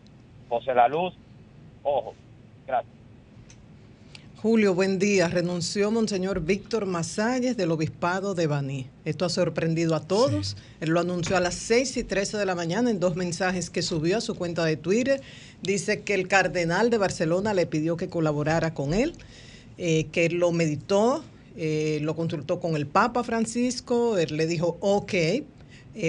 José 0.49 0.75
La 0.75 0.87
Luz, 0.87 1.15
ojo, 1.83 2.15
gracias. 2.67 3.01
Julio, 4.43 4.75
buen 4.75 4.99
día. 4.99 5.29
Renunció 5.29 5.91
Monseñor 5.91 6.41
Víctor 6.41 6.87
Masalles 6.87 7.59
del 7.59 7.73
Obispado 7.73 8.35
de 8.35 8.47
Baní. 8.47 8.87
Esto 9.05 9.27
ha 9.27 9.29
sorprendido 9.29 9.95
a 9.95 10.01
todos. 10.01 10.57
Él 10.81 10.91
lo 10.91 11.01
anunció 11.01 11.37
a 11.37 11.41
las 11.41 11.57
6 11.57 11.99
y 11.99 12.05
13 12.05 12.39
de 12.39 12.47
la 12.47 12.55
mañana 12.55 12.91
en 12.91 13.01
dos 13.01 13.17
mensajes 13.17 13.69
que 13.69 13.83
subió 13.83 14.17
a 14.17 14.23
su 14.23 14.37
cuenta 14.37 14.65
de 14.65 14.79
Twitter. 14.79 15.21
Dice 15.61 16.05
que 16.05 16.15
el 16.15 16.27
cardenal 16.27 16.89
de 16.89 16.97
Barcelona 16.97 17.53
le 17.53 17.67
pidió 17.67 17.99
que 17.99 18.09
colaborara 18.09 18.73
con 18.73 18.95
él, 18.95 19.13
eh, 19.83 20.09
que 20.13 20.29
lo 20.29 20.53
meditó, 20.53 21.25
eh, 21.57 22.01
lo 22.03 22.15
consultó 22.15 22.61
con 22.61 22.77
el 22.77 22.87
Papa 22.87 23.25
Francisco, 23.25 24.19
él 24.19 24.37
le 24.37 24.47
dijo 24.47 24.77
ok, 24.81 25.15
eh, 25.15 25.45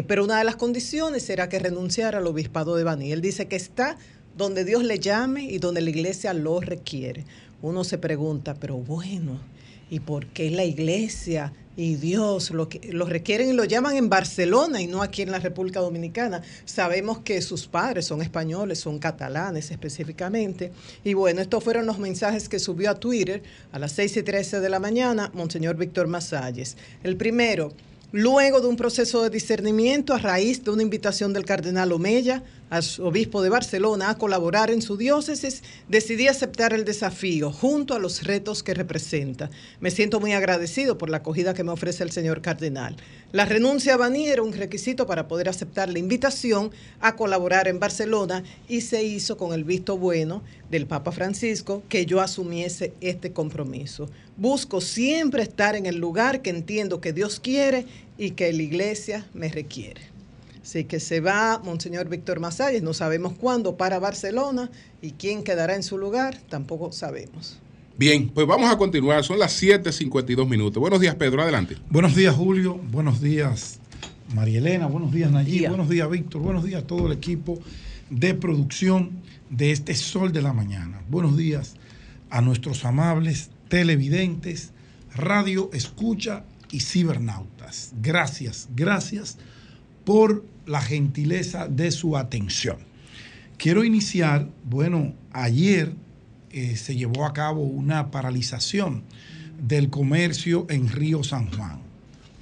pero 0.06 0.26
una 0.26 0.38
de 0.38 0.44
las 0.44 0.58
condiciones 0.58 1.30
era 1.30 1.48
que 1.48 1.58
renunciara 1.58 2.18
al 2.18 2.28
Obispado 2.28 2.76
de 2.76 2.84
Baní. 2.84 3.14
Él 3.14 3.22
dice 3.22 3.48
que 3.48 3.56
está 3.56 3.98
donde 4.36 4.66
Dios 4.66 4.84
le 4.84 5.00
llame 5.00 5.46
y 5.46 5.58
donde 5.58 5.80
la 5.80 5.90
iglesia 5.90 6.34
lo 6.34 6.60
requiere 6.60 7.26
uno 7.62 7.84
se 7.84 7.98
pregunta, 7.98 8.56
pero 8.60 8.78
bueno, 8.78 9.40
¿y 9.92 10.00
por 10.00 10.26
qué 10.28 10.50
la 10.50 10.64
iglesia 10.64 11.54
y 11.76 11.96
Dios 11.96 12.52
lo, 12.52 12.70
que, 12.70 12.80
requieren 13.06 13.50
y 13.50 13.54
lo 13.54 13.66
llaman 13.66 13.98
en 13.98 14.10
Barcelona 14.10 14.82
y 14.82 14.88
no 14.88 15.04
aquí 15.04 15.22
en 15.22 15.32
la 15.32 15.40
República 15.40 15.82
Dominicana? 15.82 16.42
Sabemos 16.66 17.20
que 17.20 17.42
sus 17.42 17.68
padres 17.68 18.06
son 18.06 18.22
españoles, 18.22 18.80
son 18.80 18.98
catalanes 19.00 19.70
específicamente. 19.70 20.72
Y 21.04 21.14
bueno, 21.14 21.42
estos 21.42 21.64
fueron 21.64 21.86
los 21.86 22.00
mensajes 22.00 22.48
que 22.48 22.58
subió 22.58 22.90
a 22.90 22.96
Twitter 22.96 23.44
a 23.74 23.80
las 23.80 23.92
6 23.92 24.18
y 24.18 24.24
13 24.24 24.62
de 24.62 24.70
la 24.70 24.80
mañana 24.80 25.30
Monseñor 25.34 25.76
Víctor 25.76 26.08
Masalles. 26.08 26.78
El 27.04 27.18
primero, 27.18 27.74
luego 28.14 28.62
de 28.62 28.68
un 28.68 28.78
proceso 28.78 29.24
de 29.24 29.30
discernimiento 29.30 30.14
a 30.14 30.20
raíz 30.20 30.64
de 30.64 30.72
una 30.72 30.84
invitación 30.84 31.34
del 31.34 31.44
cardenal 31.44 31.92
Omeya 31.92 32.44
arzobispo 32.72 33.42
de 33.44 33.50
Barcelona, 33.50 34.10
a 34.10 34.18
colaborar 34.18 34.72
en 34.72 34.82
su 34.82 34.98
diócesis, 34.98 35.62
decidí 35.90 36.28
aceptar 36.28 36.74
el 36.74 36.86
desafío 36.86 37.52
junto 37.52 37.94
a 37.94 38.00
los 38.00 38.24
retos 38.24 38.64
que 38.64 38.74
representa. 38.74 39.52
Me 39.82 39.92
siento 39.92 40.20
muy 40.20 40.32
agradecido 40.32 40.98
por 40.98 41.10
la 41.10 41.18
acogida 41.18 41.54
que 41.54 41.66
me 41.66 41.72
ofrece 41.72 42.04
el 42.04 42.12
señor 42.12 42.42
cardenal. 42.42 42.96
La 43.34 43.46
renuncia 43.46 43.94
a 43.94 43.98
Baní 43.98 44.28
era 44.28 44.42
un 44.42 44.54
requisito 44.54 45.06
para 45.06 45.28
poder 45.28 45.50
aceptar 45.50 45.90
la 45.90 46.00
invitación 46.00 46.72
a 47.02 47.16
colaborar 47.16 47.68
en 47.68 47.80
Barcelona 47.80 48.44
y 48.68 48.82
se 48.82 49.04
hizo 49.04 49.38
con 49.38 49.54
el 49.54 49.66
visto 49.66 49.98
bueno 49.98 50.42
del 50.70 50.88
Papa 50.88 51.12
Francisco 51.12 51.84
que 51.90 52.06
yo 52.06 52.22
asumiese 52.22 52.94
este 53.02 53.34
compromiso. 53.34 54.10
Busco 54.38 54.80
siempre 54.80 55.44
estar 55.44 55.76
en 55.76 55.86
el 55.86 55.98
lugar 55.98 56.42
que 56.42 56.50
entiendo 56.50 57.02
que 57.02 57.12
Dios 57.12 57.42
quiere 57.42 57.86
y 58.18 58.32
que 58.32 58.52
la 58.54 58.64
iglesia 58.64 59.28
me 59.34 59.50
requiere. 59.50 60.11
Así 60.64 60.84
que 60.84 61.00
se 61.00 61.20
va 61.20 61.60
Monseñor 61.64 62.08
Víctor 62.08 62.40
Masalles, 62.40 62.84
no 62.84 62.94
sabemos 62.94 63.34
cuándo 63.34 63.78
para 63.78 64.00
Barcelona 64.00 64.70
y 65.02 65.12
quién 65.12 65.44
quedará 65.44 65.76
en 65.76 65.84
su 65.84 65.98
lugar, 65.98 66.38
tampoco 66.50 66.92
sabemos. 66.92 67.60
Bien, 67.98 68.30
pues 68.30 68.46
vamos 68.48 68.72
a 68.72 68.78
continuar, 68.78 69.24
son 69.24 69.40
las 69.40 69.62
7.52 69.62 70.48
minutos. 70.48 70.80
Buenos 70.80 71.00
días, 71.00 71.16
Pedro, 71.16 71.42
adelante. 71.42 71.78
Buenos 71.90 72.16
días, 72.16 72.36
Julio, 72.36 72.80
buenos 72.92 73.22
días, 73.22 73.80
María 74.36 74.60
Elena, 74.60 74.86
buenos 74.86 75.12
días, 75.12 75.32
Nayib, 75.32 75.68
buenos 75.70 75.90
días, 75.90 76.10
Víctor, 76.10 76.42
buenos 76.42 76.64
días 76.64 76.84
a 76.84 76.88
todo 76.88 77.08
el 77.08 77.14
equipo 77.14 77.60
de 78.10 78.34
producción 78.34 79.12
de 79.50 79.72
este 79.72 79.96
Sol 79.96 80.32
de 80.32 80.42
la 80.42 80.54
Mañana. 80.54 81.02
Buenos 81.10 81.38
días 81.38 81.76
a 82.30 82.42
nuestros 82.42 82.86
amables 82.86 83.50
televidentes, 83.68 84.72
radio, 85.16 85.70
escucha 85.74 86.44
y 86.72 86.82
cibernautas. 86.82 87.94
Gracias, 88.02 88.70
gracias 88.76 89.38
por 90.06 90.44
la 90.66 90.82
gentileza 90.82 91.68
de 91.68 91.92
su 91.92 92.18
atención. 92.18 92.78
Quiero 93.58 93.84
iniciar, 93.84 94.50
bueno, 94.64 95.14
ayer 95.32 95.94
eh, 96.52 96.76
se 96.76 96.96
llevó 96.96 97.26
a 97.26 97.34
cabo 97.34 97.62
una 97.62 98.12
paralización 98.12 99.04
del 99.62 99.90
comercio 99.90 100.66
en 100.70 100.90
Río 100.90 101.24
San 101.24 101.52
Juan. 101.52 101.80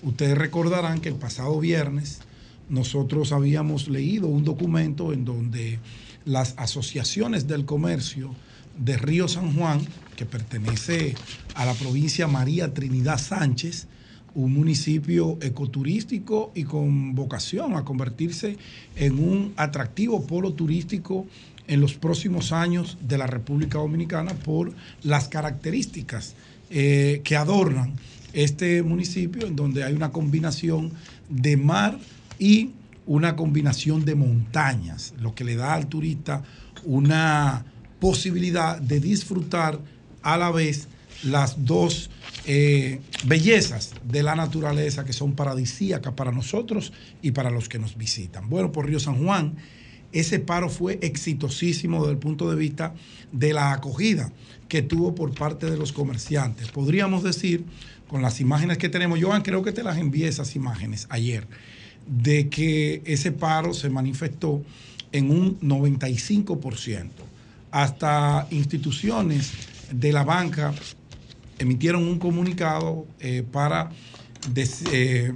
Ustedes 0.02 0.38
recordarán 0.38 1.02
que 1.02 1.10
el 1.10 1.16
pasado 1.16 1.60
viernes 1.60 2.22
nosotros 2.70 3.32
habíamos 3.32 3.90
leído 3.90 4.28
un 4.28 4.46
documento 4.46 5.12
en 5.12 5.26
donde 5.26 5.80
las 6.26 6.54
asociaciones 6.58 7.48
del 7.48 7.66
comercio 7.66 8.34
de 8.78 8.98
Río 8.98 9.28
San 9.28 9.54
Juan, 9.56 9.82
que 10.16 10.26
pertenece 10.26 11.16
a 11.56 11.66
la 11.66 11.74
provincia 11.74 12.28
María 12.28 12.74
Trinidad 12.74 13.18
Sánchez, 13.18 13.88
un 14.36 14.54
municipio 14.54 15.38
ecoturístico 15.42 16.52
y 16.56 16.64
con 16.64 17.16
vocación 17.16 17.76
a 17.76 17.84
convertirse 17.84 18.58
en 18.96 19.20
un 19.20 19.54
atractivo 19.58 20.26
polo 20.26 20.54
turístico 20.54 21.26
en 21.68 21.82
los 21.82 21.94
próximos 21.94 22.52
años 22.52 22.98
de 23.02 23.18
la 23.18 23.28
República 23.28 23.78
Dominicana 23.78 24.34
por 24.34 24.74
las 25.04 25.28
características 25.28 26.36
eh, 26.72 27.22
que 27.24 27.36
adornan 27.36 27.94
este 28.34 28.84
municipio, 28.84 29.48
en 29.48 29.56
donde 29.56 29.84
hay 29.84 29.94
una 29.94 30.12
combinación 30.12 30.92
de 31.30 31.58
mar 31.58 31.98
y 32.38 32.72
una 33.06 33.36
combinación 33.36 34.06
de 34.06 34.16
montañas, 34.16 35.14
lo 35.20 35.34
que 35.34 35.44
le 35.44 35.56
da 35.56 35.74
al 35.74 35.88
turista 35.88 36.44
una 36.86 37.66
posibilidad 38.00 38.80
de 38.80 39.00
disfrutar 39.00 39.80
a 40.22 40.38
la 40.38 40.52
vez 40.52 40.88
las 41.24 41.66
dos 41.66 42.10
eh, 42.46 43.02
bellezas 43.26 43.94
de 44.04 44.24
la 44.24 44.36
naturaleza 44.36 45.06
que 45.06 45.14
son 45.14 45.34
paradisíacas 45.34 46.14
para 46.14 46.32
nosotros 46.32 46.94
y 47.22 47.32
para 47.32 47.50
los 47.50 47.70
que 47.70 47.80
nos 47.80 47.98
visitan. 47.98 48.50
Bueno, 48.50 48.72
por 48.72 48.88
Río 48.88 49.00
San 49.00 49.24
Juan, 49.24 49.56
ese 50.12 50.40
paro 50.40 50.70
fue 50.70 51.00
exitosísimo 51.02 52.00
desde 52.00 52.14
el 52.14 52.18
punto 52.18 52.50
de 52.50 52.56
vista 52.56 52.94
de 53.32 53.54
la 53.54 53.74
acogida 53.74 54.32
que 54.68 54.82
tuvo 54.82 55.14
por 55.16 55.34
parte 55.34 55.70
de 55.70 55.78
los 55.78 55.92
comerciantes. 55.92 56.70
Podríamos 56.70 57.24
decir, 57.24 57.66
con 58.08 58.22
las 58.22 58.40
imágenes 58.40 58.78
que 58.78 58.90
tenemos, 58.90 59.20
Joan, 59.22 59.42
creo 59.42 59.64
que 59.64 59.72
te 59.72 59.84
las 59.84 59.98
envié 59.98 60.28
esas 60.28 60.56
imágenes 60.56 61.08
ayer, 61.10 61.48
de 62.08 62.50
que 62.50 63.02
ese 63.06 63.32
paro 63.32 63.74
se 63.74 63.90
manifestó 63.90 64.64
en 65.12 65.30
un 65.30 65.60
95%. 65.60 67.10
Hasta 67.72 68.48
instituciones 68.50 69.52
de 69.92 70.12
la 70.12 70.24
banca 70.24 70.74
emitieron 71.60 72.03
un 72.03 72.18
comunicado 72.18 73.05
eh, 73.20 73.43
para, 73.49 73.91
eh, 74.91 75.34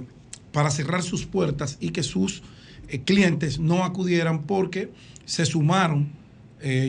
para 0.52 0.70
cerrar 0.70 1.02
sus 1.02 1.26
puertas 1.26 1.76
y 1.80 1.90
que 1.90 2.02
sus 2.02 2.42
eh, 2.88 3.00
clientes 3.02 3.58
no 3.58 3.84
acudieran 3.84 4.42
porque 4.42 4.90
se 5.24 5.46
sumaron, 5.46 6.24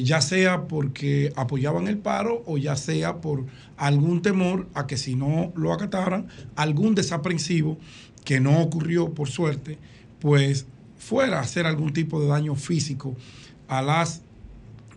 ya 0.04 0.22
sea 0.22 0.68
porque 0.70 1.34
apoyaban 1.36 1.90
el 1.90 1.98
paro 1.98 2.44
o 2.46 2.58
ya 2.58 2.78
sea 2.78 3.20
por 3.20 3.46
algún 3.76 4.22
temor 4.22 4.70
a 4.74 4.88
que 4.88 4.96
si 4.96 5.16
no 5.16 5.52
lo 5.58 5.74
acataran, 5.74 6.28
algún 6.56 6.96
desaprensivo 6.96 7.78
que 8.24 8.40
no 8.40 8.62
ocurrió 8.62 9.14
por 9.14 9.28
suerte, 9.28 9.78
pues 10.22 10.66
fuera 10.98 11.40
a 11.40 11.42
hacer 11.42 11.66
algún 11.66 11.92
tipo 11.92 12.22
de 12.22 12.28
daño 12.28 12.56
físico 12.56 13.18
a 13.68 13.82
las 13.82 14.22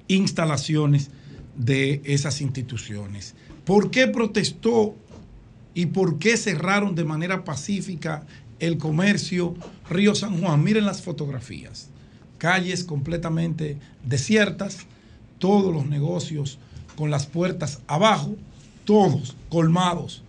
instalaciones 0.07 1.11
de 1.57 2.01
esas 2.05 2.41
instituciones. 2.41 3.35
¿Por 3.69 3.91
qué 3.91 4.07
protestó 4.07 4.97
y 5.75 5.85
por 5.85 6.19
qué 6.19 6.39
cerraron 6.39 6.95
de 6.95 7.05
manera 7.05 7.45
pacífica 7.45 8.25
el 8.61 8.79
comercio 8.79 9.57
Río 9.91 10.15
San 10.15 10.41
Juan? 10.41 10.65
Miren 10.65 10.87
las 10.87 11.03
fotografías. 11.03 11.91
Calles 12.39 12.83
completamente 12.83 13.77
desiertas, 14.03 14.87
todos 15.37 15.71
los 15.71 15.85
negocios 15.85 16.59
con 16.97 17.11
las 17.11 17.27
puertas 17.27 17.83
abajo, 17.89 18.37
todos 18.87 19.37
colmados, 19.51 20.23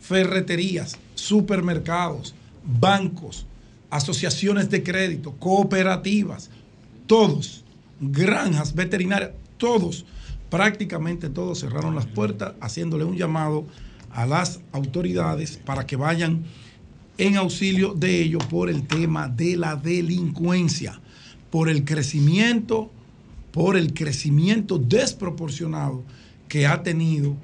ferreterías, 0.00 0.96
supermercados, 1.14 2.34
bancos, 2.64 3.44
asociaciones 3.90 4.70
de 4.70 4.82
crédito, 4.82 5.32
cooperativas, 5.32 6.48
todos, 7.06 7.64
granjas 8.00 8.74
veterinarias, 8.74 9.32
todos 9.58 10.06
prácticamente 10.50 11.28
todos 11.28 11.60
cerraron 11.60 11.94
las 11.94 12.06
puertas, 12.06 12.54
haciéndole 12.60 13.04
un 13.04 13.16
llamado 13.16 13.66
a 14.10 14.26
las 14.26 14.60
autoridades 14.72 15.58
para 15.58 15.86
que 15.86 15.96
vayan 15.96 16.44
en 17.18 17.36
auxilio 17.36 17.94
de 17.94 18.22
ellos 18.22 18.44
por 18.46 18.70
el 18.70 18.86
tema 18.86 19.28
de 19.28 19.56
la 19.56 19.76
delincuencia, 19.76 21.00
por 21.50 21.68
el 21.68 21.84
crecimiento, 21.84 22.90
por 23.52 23.76
el 23.76 23.92
crecimiento 23.92 24.78
desproporcionado 24.78 26.04
que 26.48 26.66
ha 26.66 26.82
tenido 26.82 27.36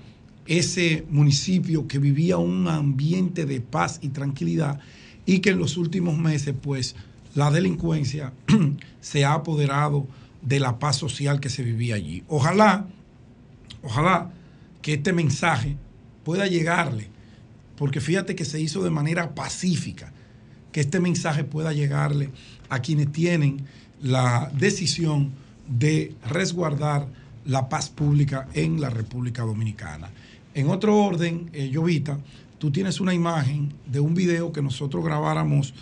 ese 0.46 1.04
municipio 1.10 1.88
que 1.88 1.98
vivía 1.98 2.38
un 2.38 2.68
ambiente 2.68 3.46
de 3.46 3.60
paz 3.60 3.98
y 4.02 4.08
tranquilidad 4.08 4.78
y 5.26 5.40
que 5.40 5.50
en 5.50 5.58
los 5.58 5.76
últimos 5.76 6.16
meses 6.18 6.54
pues 6.60 6.94
la 7.34 7.50
delincuencia 7.50 8.32
se 9.00 9.24
ha 9.24 9.34
apoderado 9.34 10.06
de 10.44 10.60
la 10.60 10.78
paz 10.78 10.96
social 10.96 11.40
que 11.40 11.48
se 11.48 11.62
vivía 11.62 11.96
allí. 11.96 12.22
Ojalá, 12.28 12.86
ojalá 13.82 14.30
que 14.82 14.94
este 14.94 15.12
mensaje 15.12 15.76
pueda 16.22 16.46
llegarle, 16.46 17.08
porque 17.76 18.00
fíjate 18.00 18.34
que 18.34 18.44
se 18.44 18.60
hizo 18.60 18.82
de 18.84 18.90
manera 18.90 19.34
pacífica, 19.34 20.12
que 20.70 20.80
este 20.80 21.00
mensaje 21.00 21.44
pueda 21.44 21.72
llegarle 21.72 22.30
a 22.68 22.80
quienes 22.80 23.10
tienen 23.10 23.64
la 24.02 24.50
decisión 24.54 25.32
de 25.66 26.14
resguardar 26.28 27.08
la 27.46 27.68
paz 27.68 27.88
pública 27.88 28.48
en 28.52 28.80
la 28.80 28.90
República 28.90 29.42
Dominicana. 29.42 30.10
En 30.54 30.68
otro 30.68 30.96
orden, 30.96 31.50
eh, 31.52 31.70
Llovita, 31.70 32.18
tú 32.58 32.70
tienes 32.70 33.00
una 33.00 33.14
imagen 33.14 33.72
de 33.86 34.00
un 34.00 34.14
video 34.14 34.52
que 34.52 34.62
nosotros 34.62 35.04
grabáramos 35.04 35.74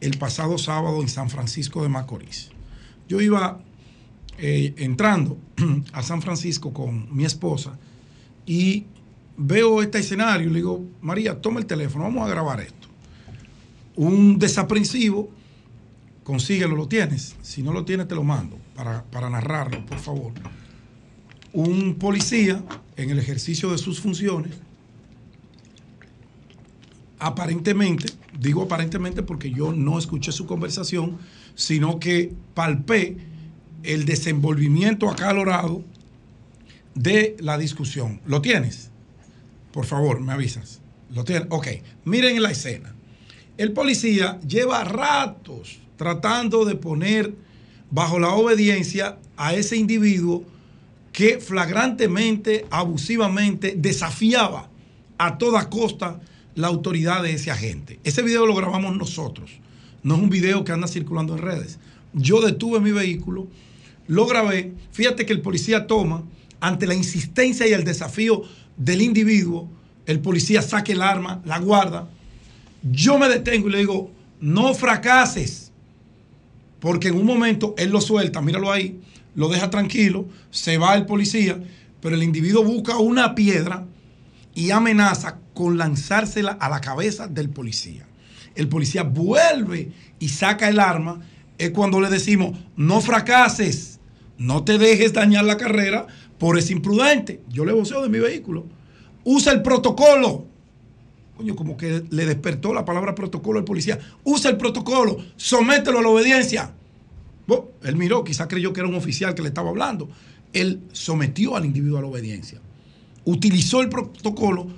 el 0.00 0.18
pasado 0.18 0.58
sábado 0.58 1.02
en 1.02 1.08
San 1.08 1.30
Francisco 1.30 1.82
de 1.82 1.88
Macorís. 1.88 2.50
Yo 3.08 3.20
iba 3.20 3.60
eh, 4.38 4.74
entrando 4.78 5.38
a 5.92 6.02
San 6.02 6.20
Francisco 6.20 6.72
con 6.72 7.14
mi 7.14 7.24
esposa 7.24 7.78
y 8.46 8.86
veo 9.36 9.82
este 9.82 9.98
escenario 9.98 10.48
le 10.48 10.56
digo, 10.56 10.84
María, 11.00 11.40
toma 11.40 11.60
el 11.60 11.66
teléfono, 11.66 12.04
vamos 12.04 12.26
a 12.26 12.28
grabar 12.28 12.60
esto. 12.60 12.88
Un 13.96 14.38
desaprensivo, 14.38 15.30
consíguelo, 16.24 16.74
lo 16.74 16.88
tienes. 16.88 17.36
Si 17.42 17.62
no 17.62 17.72
lo 17.72 17.84
tienes, 17.84 18.08
te 18.08 18.14
lo 18.14 18.24
mando 18.24 18.58
para, 18.74 19.04
para 19.04 19.30
narrarlo, 19.30 19.84
por 19.86 19.98
favor. 19.98 20.32
Un 21.52 21.94
policía 21.94 22.64
en 22.96 23.10
el 23.10 23.18
ejercicio 23.18 23.70
de 23.70 23.78
sus 23.78 24.00
funciones, 24.00 24.52
aparentemente, 27.20 28.08
digo 28.38 28.62
aparentemente 28.62 29.22
porque 29.22 29.50
yo 29.50 29.72
no 29.72 29.98
escuché 29.98 30.32
su 30.32 30.46
conversación, 30.46 31.18
sino 31.54 32.00
que 32.00 32.34
palpé 32.54 33.33
el 33.84 34.04
desenvolvimiento 34.04 35.08
acalorado 35.08 35.84
de 36.94 37.36
la 37.40 37.58
discusión. 37.58 38.20
¿Lo 38.26 38.40
tienes? 38.40 38.90
Por 39.72 39.84
favor, 39.86 40.20
me 40.20 40.32
avisas. 40.32 40.80
¿Lo 41.10 41.24
tienes? 41.24 41.48
Ok, 41.50 41.68
miren 42.04 42.42
la 42.42 42.50
escena. 42.50 42.94
El 43.56 43.72
policía 43.72 44.40
lleva 44.40 44.84
ratos 44.84 45.78
tratando 45.96 46.64
de 46.64 46.74
poner 46.74 47.34
bajo 47.90 48.18
la 48.18 48.30
obediencia 48.30 49.18
a 49.36 49.54
ese 49.54 49.76
individuo 49.76 50.44
que 51.12 51.38
flagrantemente, 51.38 52.66
abusivamente 52.70 53.74
desafiaba 53.76 54.68
a 55.16 55.38
toda 55.38 55.70
costa 55.70 56.20
la 56.56 56.66
autoridad 56.66 57.22
de 57.22 57.34
ese 57.34 57.52
agente. 57.52 58.00
Ese 58.02 58.22
video 58.22 58.46
lo 58.46 58.54
grabamos 58.54 58.96
nosotros, 58.96 59.52
no 60.02 60.16
es 60.16 60.22
un 60.22 60.30
video 60.30 60.64
que 60.64 60.72
anda 60.72 60.88
circulando 60.88 61.34
en 61.34 61.42
redes. 61.42 61.78
Yo 62.12 62.40
detuve 62.40 62.80
mi 62.80 62.90
vehículo, 62.90 63.46
lo 64.06 64.26
grabé, 64.26 64.72
fíjate 64.92 65.26
que 65.26 65.32
el 65.32 65.40
policía 65.40 65.86
toma, 65.86 66.24
ante 66.60 66.86
la 66.86 66.94
insistencia 66.94 67.66
y 67.66 67.72
el 67.72 67.84
desafío 67.84 68.42
del 68.76 69.02
individuo, 69.02 69.68
el 70.06 70.20
policía 70.20 70.62
saque 70.62 70.92
el 70.92 71.02
arma, 71.02 71.42
la 71.44 71.58
guarda, 71.58 72.08
yo 72.82 73.18
me 73.18 73.28
detengo 73.28 73.68
y 73.68 73.72
le 73.72 73.78
digo, 73.78 74.10
no 74.40 74.74
fracases, 74.74 75.72
porque 76.80 77.08
en 77.08 77.16
un 77.16 77.24
momento 77.24 77.74
él 77.78 77.90
lo 77.90 78.00
suelta, 78.00 78.42
míralo 78.42 78.70
ahí, 78.70 79.00
lo 79.34 79.48
deja 79.48 79.70
tranquilo, 79.70 80.26
se 80.50 80.76
va 80.76 80.94
el 80.94 81.06
policía, 81.06 81.58
pero 82.00 82.14
el 82.14 82.22
individuo 82.22 82.62
busca 82.62 82.98
una 82.98 83.34
piedra 83.34 83.86
y 84.54 84.70
amenaza 84.70 85.38
con 85.54 85.78
lanzársela 85.78 86.52
a 86.52 86.68
la 86.68 86.80
cabeza 86.80 87.26
del 87.26 87.48
policía. 87.48 88.06
El 88.54 88.68
policía 88.68 89.02
vuelve 89.02 89.92
y 90.18 90.28
saca 90.28 90.68
el 90.68 90.78
arma, 90.78 91.20
es 91.56 91.70
cuando 91.70 92.00
le 92.00 92.10
decimos, 92.10 92.58
no 92.76 93.00
fracases, 93.00 93.93
no 94.38 94.64
te 94.64 94.78
dejes 94.78 95.12
dañar 95.12 95.44
la 95.44 95.56
carrera 95.56 96.06
por 96.38 96.58
ese 96.58 96.72
imprudente. 96.72 97.40
Yo 97.48 97.64
le 97.64 97.72
voceo 97.72 98.02
de 98.02 98.08
mi 98.08 98.18
vehículo. 98.18 98.66
Usa 99.24 99.52
el 99.52 99.62
protocolo. 99.62 100.46
Coño, 101.36 101.56
como 101.56 101.76
que 101.76 102.04
le 102.10 102.26
despertó 102.26 102.72
la 102.72 102.84
palabra 102.84 103.14
protocolo 103.14 103.58
al 103.58 103.64
policía. 103.64 103.98
Usa 104.22 104.50
el 104.50 104.56
protocolo, 104.56 105.18
somételo 105.36 105.98
a 105.98 106.02
la 106.02 106.08
obediencia. 106.08 106.72
él 107.82 107.96
miró, 107.96 108.22
quizás 108.24 108.46
creyó 108.46 108.72
que 108.72 108.80
era 108.80 108.88
un 108.88 108.94
oficial 108.94 109.34
que 109.34 109.42
le 109.42 109.48
estaba 109.48 109.70
hablando. 109.70 110.08
Él 110.52 110.80
sometió 110.92 111.56
al 111.56 111.64
individuo 111.64 111.98
a 111.98 112.02
la 112.02 112.06
obediencia. 112.06 112.60
Utilizó 113.24 113.80
el 113.80 113.88
protocolo 113.88 114.68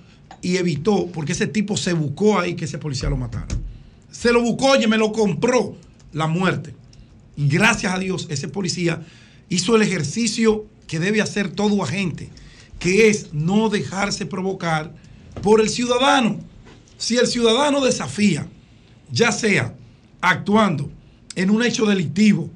y 0.40 0.56
evitó, 0.56 1.06
porque 1.08 1.32
ese 1.32 1.46
tipo 1.46 1.76
se 1.76 1.92
buscó 1.92 2.38
ahí 2.38 2.54
que 2.54 2.64
ese 2.64 2.78
policía 2.78 3.10
lo 3.10 3.16
matara. 3.16 3.48
Se 4.10 4.32
lo 4.32 4.40
buscó, 4.40 4.70
oye, 4.70 4.86
me 4.86 4.96
lo 4.96 5.12
compró 5.12 5.76
la 6.12 6.26
muerte. 6.26 6.74
Y 7.36 7.48
gracias 7.48 7.92
a 7.92 7.98
Dios, 7.98 8.26
ese 8.30 8.48
policía 8.48 9.02
hizo 9.48 9.76
el 9.76 9.82
ejercicio 9.82 10.66
que 10.86 10.98
debe 10.98 11.20
hacer 11.20 11.50
todo 11.50 11.82
agente, 11.82 12.30
que 12.78 13.08
es 13.08 13.32
no 13.32 13.68
dejarse 13.68 14.26
provocar 14.26 14.94
por 15.42 15.60
el 15.60 15.68
ciudadano. 15.68 16.38
Si 16.98 17.16
el 17.16 17.26
ciudadano 17.26 17.84
desafía, 17.84 18.48
ya 19.10 19.32
sea 19.32 19.74
actuando 20.20 20.90
en 21.34 21.50
un 21.50 21.62
hecho 21.62 21.86
delictivo 21.86 22.50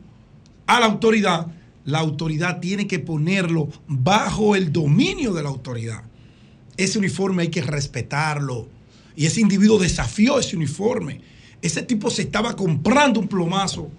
a 0.67 0.81
la 0.81 0.87
autoridad, 0.87 1.47
la 1.85 1.99
autoridad 1.99 2.61
tiene 2.61 2.87
que 2.87 2.99
ponerlo 2.99 3.69
bajo 3.87 4.57
el 4.57 4.73
dominio 4.73 5.33
de 5.33 5.43
la 5.43 5.49
autoridad. 5.49 6.03
Ese 6.77 6.99
uniforme 6.99 7.43
hay 7.43 7.49
que 7.49 7.63
respetarlo. 7.63 8.69
Y 9.17 9.27
ese 9.27 9.41
individuo 9.41 9.79
desafió 9.79 10.39
ese 10.39 10.57
uniforme. 10.57 11.21
Ese 11.61 11.83
tipo 11.83 12.11
se 12.11 12.23
estaba 12.23 12.57
comprando 12.57 13.21
un 13.21 13.29
plomazo 13.29 13.91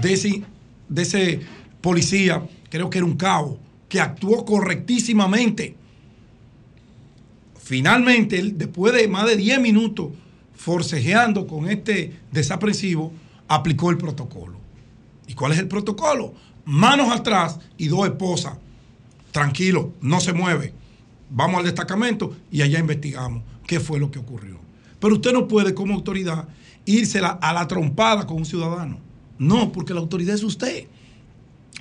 de 0.00 0.12
ese, 0.12 0.42
de 0.88 1.02
ese 1.02 1.40
policía, 1.82 2.42
creo 2.70 2.88
que 2.88 2.98
era 2.98 3.04
un 3.04 3.16
cabo, 3.16 3.58
que 3.88 4.00
actuó 4.00 4.46
correctísimamente 4.46 5.76
Finalmente, 7.72 8.42
después 8.54 8.92
de 8.92 9.06
más 9.06 9.24
de 9.24 9.36
10 9.36 9.60
minutos 9.60 10.08
forcejeando 10.52 11.46
con 11.46 11.70
este 11.70 12.12
desaprensivo, 12.30 13.12
aplicó 13.48 13.90
el 13.90 13.98
protocolo. 13.98 14.58
¿Y 15.28 15.34
cuál 15.34 15.52
es 15.52 15.58
el 15.58 15.68
protocolo? 15.68 16.34
Manos 16.64 17.10
atrás 17.10 17.60
y 17.78 17.86
dos 17.86 18.04
esposas. 18.04 18.58
Tranquilo, 19.30 19.92
no 20.00 20.20
se 20.20 20.32
mueve. 20.32 20.74
Vamos 21.30 21.60
al 21.60 21.64
destacamento 21.64 22.36
y 22.50 22.62
allá 22.62 22.80
investigamos 22.80 23.42
qué 23.66 23.80
fue 23.80 23.98
lo 23.98 24.10
que 24.10 24.18
ocurrió. 24.18 24.58
Pero 25.00 25.14
usted 25.14 25.32
no 25.32 25.48
puede 25.48 25.72
como 25.72 25.94
autoridad 25.94 26.48
irse 26.84 27.20
a 27.20 27.52
la 27.52 27.68
trompada 27.68 28.26
con 28.26 28.38
un 28.38 28.44
ciudadano. 28.44 28.98
No, 29.38 29.72
porque 29.72 29.94
la 29.94 30.00
autoridad 30.00 30.34
es 30.34 30.42
usted. 30.42 30.88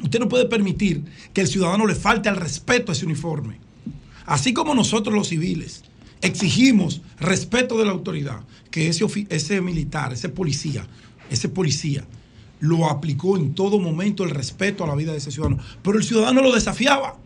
Usted 0.03 0.19
no 0.19 0.29
puede 0.29 0.45
permitir 0.45 1.03
que 1.33 1.41
el 1.41 1.47
ciudadano 1.47 1.85
le 1.85 1.95
falte 1.95 2.29
al 2.29 2.35
respeto 2.35 2.91
a 2.91 2.95
ese 2.95 3.05
uniforme. 3.05 3.59
Así 4.25 4.53
como 4.53 4.73
nosotros 4.73 5.15
los 5.15 5.27
civiles 5.27 5.83
exigimos 6.21 7.01
respeto 7.19 7.77
de 7.77 7.85
la 7.85 7.91
autoridad, 7.91 8.41
que 8.69 8.87
ese, 8.87 9.61
militar, 9.61 10.13
ese 10.13 10.29
policía, 10.29 10.85
ese 11.29 11.49
policía 11.49 12.05
lo 12.59 12.89
aplicó 12.89 13.37
en 13.37 13.55
todo 13.55 13.79
momento 13.79 14.23
el 14.23 14.29
respeto 14.29 14.83
a 14.83 14.87
la 14.87 14.95
vida 14.95 15.11
de 15.11 15.17
ese 15.17 15.31
ciudadano. 15.31 15.61
Pero 15.81 15.97
el 15.97 16.03
ciudadano 16.03 16.41
lo 16.41 16.53
desafiaba. 16.53 17.17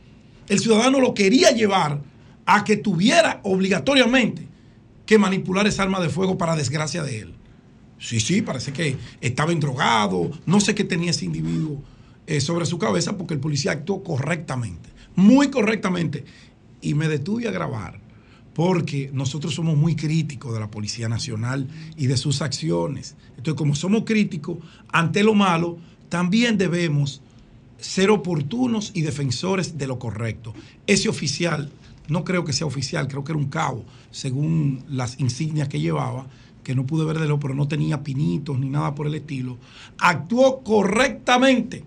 El 0.47 0.59
ciudadano 0.59 0.99
lo 0.99 1.13
quería 1.13 1.51
llevar 1.51 2.01
a 2.45 2.63
que 2.63 2.78
tuviera 2.78 3.41
obligatoriamente 3.43 4.47
que 5.05 5.17
manipular 5.17 5.67
esa 5.67 5.84
arma 5.84 5.99
de 5.99 6.09
fuego 6.09 6.38
para 6.38 6.55
desgracia 6.55 7.03
de 7.03 7.19
él. 7.19 7.34
Sí, 7.99 8.19
sí, 8.19 8.41
parece 8.41 8.71
que 8.71 8.97
estaba 9.21 9.51
endrogado, 9.51 10.32
no 10.45 10.59
sé 10.59 10.76
qué 10.76 10.84
tenía 10.84 11.11
ese 11.11 11.26
individuo 11.26 11.82
eh, 12.28 12.41
sobre 12.41 12.65
su 12.65 12.78
cabeza 12.78 13.17
porque 13.17 13.34
el 13.34 13.39
policía 13.39 13.71
actuó 13.71 14.03
correctamente, 14.03 14.89
muy 15.15 15.49
correctamente 15.49 16.26
y 16.82 16.93
me 16.93 17.07
detuve 17.07 17.47
a 17.47 17.51
grabar 17.51 17.99
porque 18.55 19.09
nosotros 19.13 19.53
somos 19.53 19.76
muy 19.76 19.95
críticos 19.97 20.53
de 20.53 20.61
la 20.61 20.71
Policía 20.71 21.09
Nacional 21.09 21.67
y 21.97 22.07
de 22.07 22.15
sus 22.15 22.41
acciones. 22.41 23.15
Entonces, 23.32 23.55
como 23.55 23.76
somos 23.76 24.03
críticos 24.05 24.59
ante 24.93 25.23
lo 25.23 25.34
malo, 25.34 25.78
también 26.07 26.57
debemos 26.57 27.21
ser 27.78 28.09
oportunos 28.09 28.91
y 28.93 29.01
defensores 29.01 29.78
de 29.78 29.88
lo 29.88 29.99
correcto. 29.99 30.53
Ese 30.88 31.09
oficial, 31.09 31.69
no 32.07 32.23
creo 32.23 32.45
que 32.45 32.53
sea 32.53 32.65
oficial, 32.65 33.09
creo 33.09 33.26
que 33.26 33.34
era 33.34 33.39
un 33.39 33.49
cabo, 33.49 33.84
según 34.11 34.86
las 34.88 35.19
insignias 35.19 35.67
que 35.67 35.82
llevaba, 35.82 36.28
que 36.63 36.76
no 36.76 36.86
pude 36.86 37.03
ver 37.03 37.19
de 37.19 37.28
lo, 37.28 37.39
pero 37.39 37.53
no 37.53 37.67
tenía 37.67 38.03
pinitos 38.03 38.57
ni 38.57 38.69
nada 38.69 38.95
por 38.95 39.07
el 39.07 39.15
estilo, 39.15 39.57
actuó 39.97 40.63
correctamente. 40.63 41.84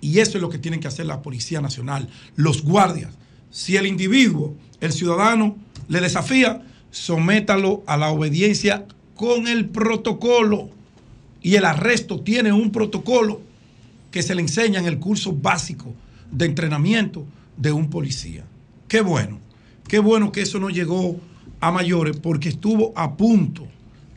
Y 0.00 0.20
eso 0.20 0.38
es 0.38 0.42
lo 0.42 0.48
que 0.48 0.58
tienen 0.58 0.80
que 0.80 0.88
hacer 0.88 1.06
la 1.06 1.22
Policía 1.22 1.60
Nacional, 1.60 2.08
los 2.36 2.62
guardias 2.62 3.18
si 3.50 3.76
el 3.76 3.86
individuo, 3.86 4.56
el 4.80 4.92
ciudadano, 4.92 5.56
le 5.88 6.00
desafía, 6.00 6.62
sométalo 6.90 7.82
a 7.86 7.96
la 7.96 8.10
obediencia 8.10 8.86
con 9.14 9.48
el 9.48 9.68
protocolo. 9.68 10.70
Y 11.40 11.54
el 11.54 11.64
arresto 11.64 12.20
tiene 12.20 12.52
un 12.52 12.70
protocolo 12.70 13.40
que 14.10 14.22
se 14.22 14.34
le 14.34 14.42
enseña 14.42 14.80
en 14.80 14.86
el 14.86 14.98
curso 14.98 15.32
básico 15.32 15.94
de 16.30 16.46
entrenamiento 16.46 17.24
de 17.56 17.72
un 17.72 17.90
policía. 17.90 18.44
Qué 18.86 19.00
bueno, 19.00 19.38
qué 19.86 19.98
bueno 19.98 20.32
que 20.32 20.42
eso 20.42 20.58
no 20.58 20.70
llegó 20.70 21.18
a 21.60 21.70
mayores 21.70 22.16
porque 22.16 22.48
estuvo 22.48 22.92
a 22.96 23.16
punto 23.16 23.66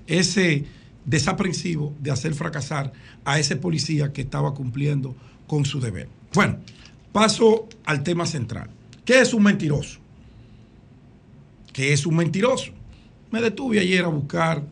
ese 0.08 0.66
desaprensivo 1.06 1.94
de 2.00 2.12
hacer 2.12 2.34
fracasar 2.34 2.94
a 3.26 3.40
ese 3.40 3.56
policía 3.56 4.14
que 4.14 4.22
estaba 4.22 4.54
cumpliendo 4.54 5.16
con 5.52 5.66
su 5.66 5.82
deber. 5.82 6.08
Bueno, 6.34 6.60
paso 7.12 7.68
al 7.84 8.04
tema 8.04 8.26
central. 8.26 8.70
¿Qué 9.04 9.20
es 9.20 9.34
un 9.34 9.44
mentiroso? 9.44 10.00
¿Qué 11.74 11.92
es 11.92 12.06
un 12.06 12.16
mentiroso? 12.16 12.72
Me 13.32 13.42
detuve 13.42 13.82
ayer 13.82 14.06
a 14.06 14.08
buscar 14.08 14.64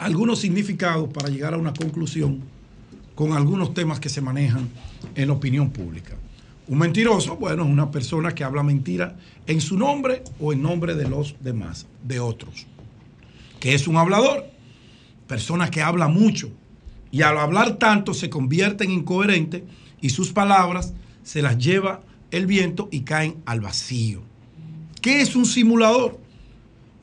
algunos 0.00 0.40
significados 0.40 1.08
para 1.12 1.28
llegar 1.28 1.54
a 1.54 1.58
una 1.58 1.72
conclusión 1.72 2.42
con 3.14 3.34
algunos 3.34 3.72
temas 3.72 4.00
que 4.00 4.08
se 4.08 4.20
manejan 4.20 4.68
en 5.14 5.28
la 5.28 5.34
opinión 5.34 5.70
pública. 5.70 6.16
Un 6.66 6.78
mentiroso, 6.78 7.36
bueno, 7.36 7.62
es 7.62 7.70
una 7.70 7.92
persona 7.92 8.34
que 8.34 8.42
habla 8.42 8.64
mentira 8.64 9.16
en 9.46 9.60
su 9.60 9.78
nombre 9.78 10.24
o 10.40 10.52
en 10.52 10.60
nombre 10.60 10.96
de 10.96 11.08
los 11.08 11.36
demás, 11.38 11.86
de 12.02 12.18
otros. 12.18 12.66
¿Qué 13.60 13.74
es 13.74 13.86
un 13.86 13.96
hablador? 13.96 14.44
Persona 15.28 15.70
que 15.70 15.82
habla 15.82 16.08
mucho 16.08 16.50
y 17.10 17.22
al 17.22 17.38
hablar 17.38 17.76
tanto 17.76 18.14
se 18.14 18.30
convierte 18.30 18.84
en 18.84 18.90
incoherente 18.90 19.64
y 20.00 20.10
sus 20.10 20.32
palabras 20.32 20.94
se 21.22 21.42
las 21.42 21.58
lleva 21.58 22.02
el 22.30 22.46
viento 22.46 22.88
y 22.90 23.00
caen 23.00 23.36
al 23.46 23.60
vacío. 23.60 24.22
¿Qué 25.00 25.20
es 25.20 25.36
un 25.36 25.46
simulador? 25.46 26.18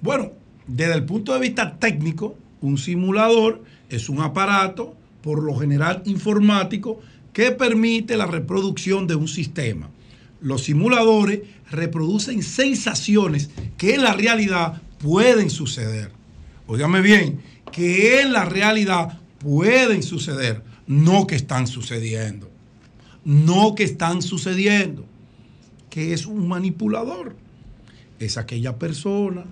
Bueno, 0.01 0.31
desde 0.67 0.93
el 0.93 1.05
punto 1.05 1.33
de 1.33 1.39
vista 1.39 1.77
técnico, 1.77 2.35
un 2.61 2.77
simulador 2.77 3.63
es 3.89 4.09
un 4.09 4.21
aparato, 4.21 4.95
por 5.21 5.43
lo 5.43 5.55
general 5.55 6.01
informático, 6.05 6.99
que 7.31 7.51
permite 7.51 8.17
la 8.17 8.25
reproducción 8.25 9.07
de 9.07 9.15
un 9.15 9.27
sistema. 9.27 9.89
Los 10.41 10.63
simuladores 10.63 11.41
reproducen 11.71 12.43
sensaciones 12.43 13.49
que 13.77 13.95
en 13.95 14.03
la 14.03 14.13
realidad 14.13 14.81
pueden 14.99 15.49
suceder. 15.49 16.11
Óigame 16.67 17.01
bien, 17.01 17.41
que 17.71 18.21
en 18.21 18.33
la 18.33 18.45
realidad 18.45 19.19
pueden 19.43 20.01
suceder, 20.03 20.63
no 20.87 21.27
que 21.27 21.35
están 21.35 21.67
sucediendo 21.67 22.53
no 23.25 23.75
que 23.75 23.83
están 23.83 24.21
sucediendo. 24.21 25.05
que 25.89 26.11
es 26.11 26.25
un 26.25 26.47
manipulador? 26.47 27.35
Es 28.17 28.37
aquella 28.37 28.79
persona 28.79 29.45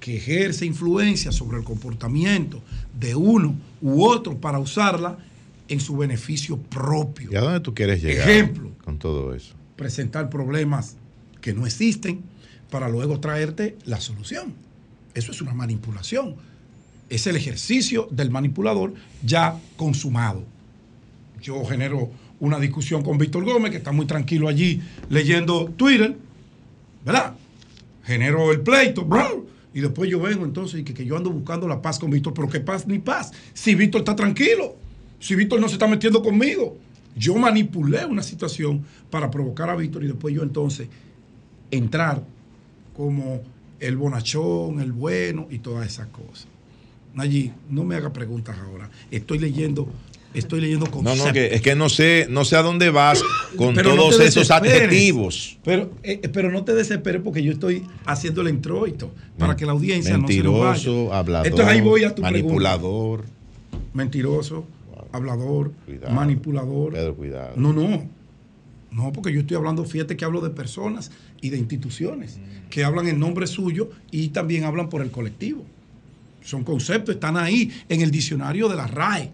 que 0.00 0.16
ejerce 0.16 0.64
influencia 0.64 1.30
sobre 1.30 1.58
el 1.58 1.64
comportamiento 1.64 2.62
de 2.98 3.14
uno 3.14 3.54
u 3.82 4.02
otro 4.02 4.40
para 4.40 4.58
usarla 4.58 5.18
en 5.68 5.78
su 5.78 5.94
beneficio 5.98 6.56
propio. 6.56 7.30
¿Y 7.30 7.36
a 7.36 7.42
dónde 7.42 7.60
tú 7.60 7.74
quieres 7.74 8.02
llegar 8.02 8.30
Ejemplo. 8.30 8.70
con 8.82 8.98
todo 8.98 9.34
eso? 9.34 9.54
Presentar 9.76 10.30
problemas 10.30 10.96
que 11.42 11.52
no 11.52 11.66
existen 11.66 12.22
para 12.70 12.88
luego 12.88 13.20
traerte 13.20 13.76
la 13.84 14.00
solución. 14.00 14.54
Eso 15.12 15.32
es 15.32 15.42
una 15.42 15.52
manipulación. 15.52 16.36
Es 17.12 17.26
el 17.26 17.36
ejercicio 17.36 18.08
del 18.10 18.30
manipulador 18.30 18.94
ya 19.22 19.60
consumado. 19.76 20.44
Yo 21.42 21.62
genero 21.66 22.10
una 22.40 22.58
discusión 22.58 23.02
con 23.02 23.18
Víctor 23.18 23.44
Gómez, 23.44 23.70
que 23.70 23.76
está 23.76 23.92
muy 23.92 24.06
tranquilo 24.06 24.48
allí 24.48 24.80
leyendo 25.10 25.66
Twitter, 25.76 26.16
¿verdad? 27.04 27.34
Genero 28.04 28.50
el 28.50 28.62
pleito, 28.62 29.06
y 29.74 29.80
después 29.80 30.08
yo 30.08 30.20
vengo 30.20 30.46
entonces 30.46 30.80
y 30.80 30.84
que, 30.84 30.94
que 30.94 31.04
yo 31.04 31.18
ando 31.18 31.28
buscando 31.28 31.68
la 31.68 31.82
paz 31.82 31.98
con 31.98 32.10
Víctor, 32.10 32.32
pero 32.32 32.48
qué 32.48 32.60
paz 32.60 32.86
ni 32.86 32.98
paz. 32.98 33.30
Si 33.52 33.74
Víctor 33.74 34.00
está 34.00 34.16
tranquilo, 34.16 34.74
si 35.20 35.34
Víctor 35.34 35.60
no 35.60 35.68
se 35.68 35.74
está 35.74 35.86
metiendo 35.86 36.22
conmigo, 36.22 36.78
yo 37.14 37.34
manipulé 37.36 38.06
una 38.06 38.22
situación 38.22 38.86
para 39.10 39.30
provocar 39.30 39.68
a 39.68 39.76
Víctor 39.76 40.02
y 40.02 40.06
después 40.06 40.34
yo 40.34 40.42
entonces 40.42 40.88
entrar 41.70 42.22
como 42.96 43.42
el 43.80 43.98
bonachón, 43.98 44.80
el 44.80 44.92
bueno 44.92 45.46
y 45.50 45.58
todas 45.58 45.86
esas 45.86 46.06
cosas. 46.06 46.51
Allí, 47.16 47.52
no 47.68 47.84
me 47.84 47.94
haga 47.96 48.12
preguntas 48.12 48.56
ahora. 48.58 48.88
Estoy 49.10 49.38
leyendo, 49.38 49.86
estoy 50.34 50.60
leyendo 50.62 50.86
No, 50.86 50.90
conceptos. 50.92 51.26
no, 51.26 51.32
que, 51.32 51.54
es 51.54 51.60
que 51.60 51.74
no 51.74 51.88
sé, 51.88 52.26
no 52.30 52.44
sé 52.44 52.56
a 52.56 52.62
dónde 52.62 52.88
vas 52.90 53.22
con 53.56 53.74
Pero 53.74 53.90
no 53.90 53.96
todos 53.96 54.20
esos 54.20 54.50
adjetivos. 54.50 55.58
Pero, 55.64 55.90
eh, 56.02 56.20
pero 56.32 56.50
no 56.50 56.64
te 56.64 56.74
desesperes 56.74 57.20
porque 57.22 57.42
yo 57.42 57.52
estoy 57.52 57.84
haciendo 58.06 58.40
el 58.40 58.48
introito 58.48 59.12
para 59.38 59.56
que 59.56 59.66
la 59.66 59.72
audiencia 59.72 60.16
no 60.16 60.26
se 60.26 60.42
nos 60.42 60.52
vaya. 60.54 60.64
Mentiroso, 60.72 61.12
hablador, 61.12 61.46
Entonces 61.48 61.74
ahí 61.74 61.80
voy 61.82 62.04
a 62.04 62.14
tu 62.14 62.22
manipulador. 62.22 63.20
pregunta. 63.22 63.92
Mentiroso, 63.94 64.66
hablador, 65.12 65.72
Cuidado. 65.84 66.14
manipulador. 66.14 66.92
Pedro, 66.94 67.14
cuidado. 67.14 67.52
No, 67.56 67.72
no. 67.72 68.08
No, 68.90 69.10
porque 69.12 69.32
yo 69.32 69.40
estoy 69.40 69.56
hablando, 69.56 69.84
fíjate 69.84 70.16
que 70.18 70.24
hablo 70.24 70.40
de 70.42 70.50
personas 70.50 71.10
y 71.40 71.48
de 71.50 71.56
instituciones 71.58 72.38
que 72.68 72.84
hablan 72.84 73.08
en 73.08 73.18
nombre 73.18 73.46
suyo 73.46 73.90
y 74.10 74.28
también 74.28 74.64
hablan 74.64 74.88
por 74.90 75.00
el 75.02 75.10
colectivo. 75.10 75.64
Son 76.42 76.64
conceptos, 76.64 77.14
están 77.14 77.36
ahí 77.36 77.70
en 77.88 78.00
el 78.00 78.10
diccionario 78.10 78.68
de 78.68 78.76
la 78.76 78.86
RAE. 78.86 79.30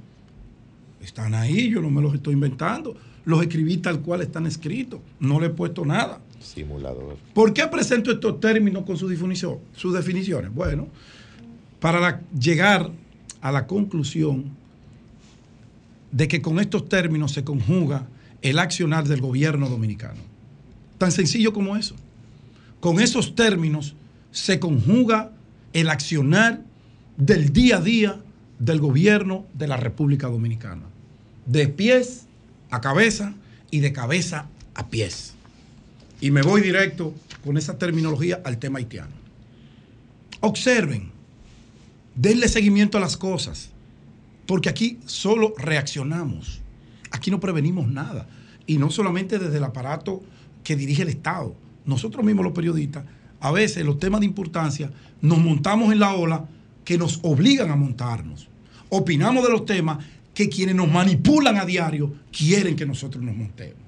Están 1.02 1.34
ahí, 1.34 1.70
yo 1.70 1.80
no 1.80 1.90
me 1.90 2.02
los 2.02 2.14
estoy 2.14 2.34
inventando. 2.34 2.96
Los 3.24 3.40
escribí 3.42 3.78
tal 3.78 4.00
cual 4.00 4.20
están 4.22 4.46
escritos. 4.46 5.00
No 5.20 5.40
le 5.40 5.46
he 5.46 5.50
puesto 5.50 5.84
nada. 5.84 6.20
Simulador. 6.40 7.16
¿Por 7.34 7.52
qué 7.52 7.66
presento 7.66 8.10
estos 8.10 8.40
términos 8.40 8.84
con 8.84 8.96
su 8.96 9.08
definición, 9.08 9.58
sus 9.74 9.94
definiciones? 9.94 10.52
Bueno, 10.54 10.88
para 11.80 12.00
la- 12.00 12.20
llegar 12.38 12.90
a 13.40 13.52
la 13.52 13.66
conclusión 13.66 14.44
de 16.12 16.28
que 16.28 16.40
con 16.42 16.58
estos 16.58 16.88
términos 16.88 17.32
se 17.32 17.44
conjuga 17.44 18.06
el 18.42 18.58
accionar 18.58 19.06
del 19.06 19.20
gobierno 19.20 19.68
dominicano. 19.68 20.20
Tan 20.96 21.12
sencillo 21.12 21.52
como 21.52 21.76
eso. 21.76 21.94
Con 22.80 23.00
esos 23.00 23.34
términos 23.34 23.94
se 24.30 24.58
conjuga 24.58 25.32
el 25.72 25.90
accionar 25.90 26.62
del 27.18 27.52
día 27.52 27.78
a 27.78 27.80
día 27.80 28.20
del 28.58 28.80
gobierno 28.80 29.44
de 29.52 29.66
la 29.66 29.76
República 29.76 30.28
Dominicana. 30.28 30.84
De 31.46 31.68
pies 31.68 32.26
a 32.70 32.80
cabeza 32.80 33.34
y 33.70 33.80
de 33.80 33.92
cabeza 33.92 34.46
a 34.74 34.88
pies. 34.88 35.34
Y 36.20 36.30
me 36.30 36.42
voy 36.42 36.62
directo 36.62 37.12
con 37.44 37.58
esa 37.58 37.76
terminología 37.76 38.40
al 38.44 38.58
tema 38.58 38.78
haitiano. 38.78 39.12
Observen, 40.40 41.10
denle 42.14 42.48
seguimiento 42.48 42.98
a 42.98 43.00
las 43.00 43.16
cosas, 43.16 43.70
porque 44.46 44.68
aquí 44.68 44.98
solo 45.04 45.54
reaccionamos, 45.58 46.60
aquí 47.10 47.30
no 47.30 47.40
prevenimos 47.40 47.88
nada, 47.88 48.28
y 48.66 48.78
no 48.78 48.90
solamente 48.90 49.38
desde 49.38 49.56
el 49.56 49.64
aparato 49.64 50.22
que 50.62 50.76
dirige 50.76 51.02
el 51.02 51.08
Estado, 51.08 51.56
nosotros 51.84 52.24
mismos 52.24 52.44
los 52.44 52.54
periodistas, 52.54 53.04
a 53.40 53.50
veces 53.50 53.84
los 53.84 53.98
temas 53.98 54.20
de 54.20 54.26
importancia 54.26 54.92
nos 55.20 55.38
montamos 55.38 55.92
en 55.92 56.00
la 56.00 56.14
ola 56.14 56.48
que 56.88 56.96
nos 56.96 57.20
obligan 57.22 57.70
a 57.70 57.76
montarnos, 57.76 58.48
opinamos 58.88 59.44
de 59.44 59.50
los 59.50 59.66
temas 59.66 59.98
que 60.32 60.48
quienes 60.48 60.74
nos 60.74 60.90
manipulan 60.90 61.58
a 61.58 61.66
diario 61.66 62.14
quieren 62.32 62.76
que 62.76 62.86
nosotros 62.86 63.22
nos 63.22 63.36
montemos 63.36 63.82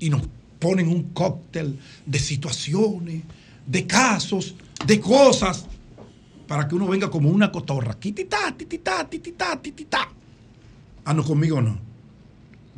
y 0.00 0.10
nos 0.10 0.22
ponen 0.58 0.88
un 0.88 1.10
cóctel 1.10 1.78
de 2.04 2.18
situaciones, 2.18 3.22
de 3.64 3.86
casos, 3.86 4.56
de 4.84 4.98
cosas, 4.98 5.66
para 6.48 6.66
que 6.66 6.74
uno 6.74 6.88
venga 6.88 7.08
como 7.08 7.30
una 7.30 7.52
cotorra. 7.52 7.94
Tititá, 7.94 8.52
tititá, 8.56 9.08
tititá, 9.08 9.62
tititá. 9.62 10.08
Ah, 11.04 11.14
no, 11.14 11.22
conmigo 11.22 11.62
no. 11.62 11.78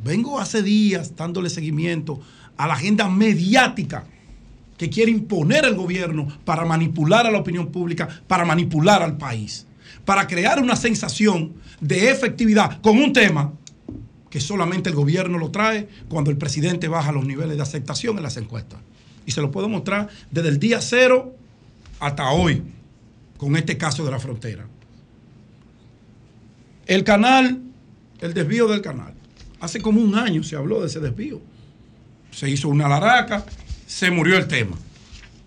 Vengo 0.03 0.39
hace 0.39 0.61
días 0.61 1.15
dándole 1.15 1.49
seguimiento 1.49 2.21
a 2.55 2.67
la 2.67 2.75
agenda 2.75 3.09
mediática 3.09 4.05
que 4.81 4.89
quiere 4.89 5.11
imponer 5.11 5.63
el 5.65 5.75
gobierno 5.75 6.27
para 6.43 6.65
manipular 6.65 7.27
a 7.27 7.29
la 7.29 7.37
opinión 7.37 7.67
pública, 7.67 8.09
para 8.25 8.45
manipular 8.45 9.03
al 9.03 9.15
país, 9.15 9.67
para 10.05 10.25
crear 10.25 10.59
una 10.59 10.75
sensación 10.75 11.53
de 11.79 12.09
efectividad 12.09 12.81
con 12.81 12.97
un 12.97 13.13
tema 13.13 13.53
que 14.31 14.41
solamente 14.41 14.89
el 14.89 14.95
gobierno 14.95 15.37
lo 15.37 15.51
trae 15.51 15.87
cuando 16.09 16.31
el 16.31 16.37
presidente 16.37 16.87
baja 16.87 17.11
los 17.11 17.27
niveles 17.27 17.57
de 17.57 17.61
aceptación 17.61 18.17
en 18.17 18.23
las 18.23 18.37
encuestas. 18.37 18.79
Y 19.23 19.33
se 19.33 19.41
lo 19.41 19.51
puedo 19.51 19.69
mostrar 19.69 20.09
desde 20.31 20.49
el 20.49 20.57
día 20.57 20.81
cero 20.81 21.35
hasta 21.99 22.31
hoy, 22.31 22.63
con 23.37 23.55
este 23.57 23.77
caso 23.77 24.03
de 24.03 24.09
la 24.09 24.19
frontera. 24.19 24.65
El 26.87 27.03
canal, 27.03 27.61
el 28.19 28.33
desvío 28.33 28.67
del 28.67 28.81
canal. 28.81 29.13
Hace 29.59 29.79
como 29.79 30.01
un 30.01 30.15
año 30.15 30.41
se 30.41 30.55
habló 30.55 30.81
de 30.81 30.87
ese 30.87 30.99
desvío. 30.99 31.39
Se 32.31 32.49
hizo 32.49 32.67
una 32.67 32.89
laraca, 32.89 33.45
se 33.91 34.09
murió 34.09 34.37
el 34.37 34.47
tema. 34.47 34.77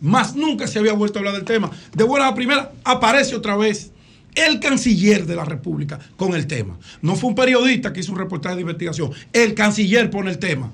Más 0.02 0.36
nunca 0.36 0.66
se 0.66 0.78
había 0.78 0.92
vuelto 0.92 1.18
a 1.18 1.20
hablar 1.20 1.34
del 1.34 1.44
tema. 1.44 1.70
De 1.94 2.04
buena 2.04 2.28
a 2.28 2.34
primera, 2.34 2.72
aparece 2.84 3.34
otra 3.34 3.56
vez 3.56 3.90
el 4.34 4.60
canciller 4.60 5.24
de 5.24 5.34
la 5.34 5.46
República 5.46 5.98
con 6.16 6.34
el 6.34 6.46
tema. 6.46 6.78
No 7.00 7.16
fue 7.16 7.30
un 7.30 7.34
periodista 7.34 7.90
que 7.90 8.00
hizo 8.00 8.12
un 8.12 8.18
reportaje 8.18 8.56
de 8.56 8.60
investigación. 8.60 9.12
El 9.32 9.54
canciller 9.54 10.10
pone 10.10 10.30
el 10.30 10.38
tema. 10.38 10.70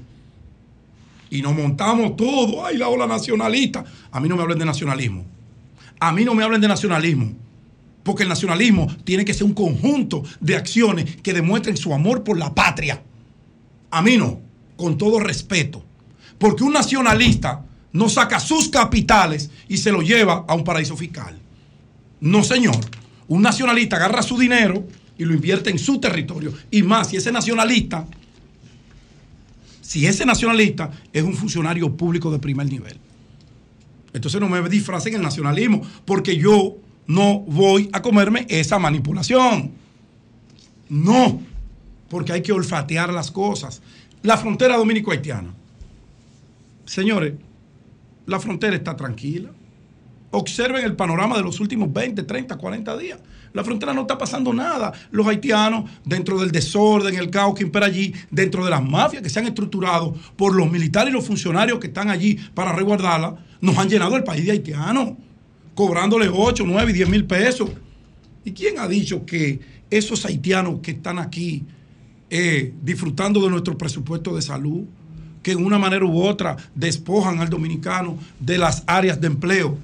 Y 1.30 1.42
nos 1.42 1.54
montamos 1.54 2.16
todo. 2.16 2.66
Ay, 2.66 2.76
la 2.76 2.88
ola 2.88 3.06
nacionalista. 3.06 3.84
A 4.10 4.18
mí 4.18 4.28
no 4.28 4.34
me 4.34 4.42
hablen 4.42 4.58
de 4.58 4.64
nacionalismo. 4.64 5.24
A 6.00 6.10
mí 6.10 6.24
no 6.24 6.34
me 6.34 6.42
hablen 6.42 6.60
de 6.60 6.66
nacionalismo. 6.66 7.32
Porque 8.02 8.24
el 8.24 8.28
nacionalismo 8.28 8.88
tiene 9.04 9.24
que 9.24 9.32
ser 9.32 9.44
un 9.44 9.54
conjunto 9.54 10.24
de 10.40 10.56
acciones 10.56 11.18
que 11.22 11.32
demuestren 11.32 11.76
su 11.76 11.94
amor 11.94 12.24
por 12.24 12.36
la 12.36 12.52
patria. 12.52 13.00
A 13.92 14.02
mí 14.02 14.16
no, 14.16 14.40
con 14.76 14.98
todo 14.98 15.20
respeto. 15.20 15.84
Porque 16.40 16.64
un 16.64 16.72
nacionalista 16.72 17.62
no 17.92 18.08
saca 18.08 18.40
sus 18.40 18.70
capitales 18.70 19.50
y 19.68 19.76
se 19.76 19.92
lo 19.92 20.00
lleva 20.00 20.46
a 20.48 20.54
un 20.54 20.64
paraíso 20.64 20.96
fiscal. 20.96 21.38
No, 22.18 22.42
señor. 22.42 22.78
Un 23.28 23.42
nacionalista 23.42 23.96
agarra 23.96 24.22
su 24.22 24.38
dinero 24.38 24.88
y 25.18 25.26
lo 25.26 25.34
invierte 25.34 25.68
en 25.68 25.78
su 25.78 26.00
territorio. 26.00 26.54
Y 26.70 26.82
más, 26.82 27.10
si 27.10 27.18
ese 27.18 27.30
nacionalista, 27.30 28.06
si 29.82 30.06
ese 30.06 30.24
nacionalista 30.24 30.90
es 31.12 31.22
un 31.22 31.34
funcionario 31.34 31.94
público 31.94 32.30
de 32.32 32.38
primer 32.38 32.68
nivel. 32.68 32.96
Entonces 34.14 34.40
no 34.40 34.48
me 34.48 34.66
disfracen 34.70 35.14
el 35.14 35.20
nacionalismo, 35.20 35.82
porque 36.06 36.38
yo 36.38 36.78
no 37.06 37.40
voy 37.40 37.90
a 37.92 38.00
comerme 38.00 38.46
esa 38.48 38.78
manipulación. 38.78 39.72
No, 40.88 41.42
porque 42.08 42.32
hay 42.32 42.40
que 42.40 42.52
olfatear 42.52 43.12
las 43.12 43.30
cosas. 43.30 43.82
La 44.22 44.38
frontera 44.38 44.78
dominico-haitiana. 44.78 45.59
Señores, 46.90 47.34
la 48.26 48.40
frontera 48.40 48.74
está 48.74 48.96
tranquila. 48.96 49.50
Observen 50.32 50.84
el 50.84 50.96
panorama 50.96 51.36
de 51.36 51.44
los 51.44 51.60
últimos 51.60 51.92
20, 51.92 52.24
30, 52.24 52.58
40 52.58 52.96
días. 52.96 53.20
La 53.52 53.62
frontera 53.62 53.94
no 53.94 54.00
está 54.00 54.18
pasando 54.18 54.52
nada. 54.52 54.92
Los 55.12 55.24
haitianos, 55.28 55.88
dentro 56.04 56.40
del 56.40 56.50
desorden, 56.50 57.14
el 57.14 57.30
caos 57.30 57.54
que 57.54 57.62
impera 57.62 57.86
allí, 57.86 58.12
dentro 58.32 58.64
de 58.64 58.70
las 58.70 58.82
mafias 58.82 59.22
que 59.22 59.30
se 59.30 59.38
han 59.38 59.46
estructurado 59.46 60.16
por 60.34 60.52
los 60.52 60.68
militares 60.68 61.12
y 61.12 61.16
los 61.16 61.24
funcionarios 61.24 61.78
que 61.78 61.86
están 61.86 62.10
allí 62.10 62.40
para 62.54 62.72
resguardarla, 62.72 63.36
nos 63.60 63.78
han 63.78 63.88
llenado 63.88 64.16
el 64.16 64.24
país 64.24 64.44
de 64.44 64.50
haitianos, 64.50 65.12
cobrándole 65.76 66.28
8, 66.28 66.64
9 66.66 66.90
y 66.90 66.94
10 66.94 67.08
mil 67.08 67.24
pesos. 67.24 67.70
¿Y 68.44 68.50
quién 68.50 68.80
ha 68.80 68.88
dicho 68.88 69.24
que 69.24 69.60
esos 69.90 70.26
haitianos 70.26 70.80
que 70.82 70.90
están 70.90 71.20
aquí 71.20 71.64
eh, 72.30 72.74
disfrutando 72.82 73.40
de 73.40 73.50
nuestro 73.50 73.78
presupuesto 73.78 74.34
de 74.34 74.42
salud, 74.42 74.86
que 75.42 75.52
en 75.52 75.64
una 75.64 75.78
manera 75.78 76.04
u 76.04 76.22
otra 76.22 76.56
despojan 76.74 77.40
al 77.40 77.48
dominicano 77.48 78.18
de 78.38 78.58
las 78.58 78.82
áreas 78.86 79.20
de 79.20 79.26
empleo, 79.28 79.78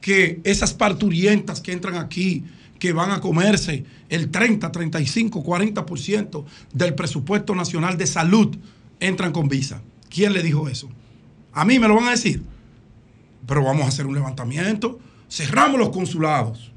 que 0.00 0.40
esas 0.44 0.72
parturientas 0.72 1.60
que 1.60 1.72
entran 1.72 1.96
aquí, 1.96 2.44
que 2.78 2.92
van 2.92 3.10
a 3.10 3.20
comerse 3.20 3.84
el 4.08 4.30
30, 4.30 4.70
35, 4.70 5.44
40% 5.44 6.44
del 6.72 6.94
presupuesto 6.94 7.54
nacional 7.54 7.98
de 7.98 8.06
salud, 8.06 8.56
entran 9.00 9.32
con 9.32 9.48
visa. 9.48 9.82
¿Quién 10.08 10.32
le 10.32 10.42
dijo 10.42 10.68
eso? 10.68 10.88
A 11.52 11.64
mí 11.64 11.78
me 11.78 11.88
lo 11.88 11.96
van 11.96 12.08
a 12.08 12.12
decir. 12.12 12.42
Pero 13.46 13.64
vamos 13.64 13.84
a 13.84 13.88
hacer 13.88 14.06
un 14.06 14.14
levantamiento 14.14 15.00
cerramos 15.28 15.78
los 15.78 15.90
consulados, 15.90 16.70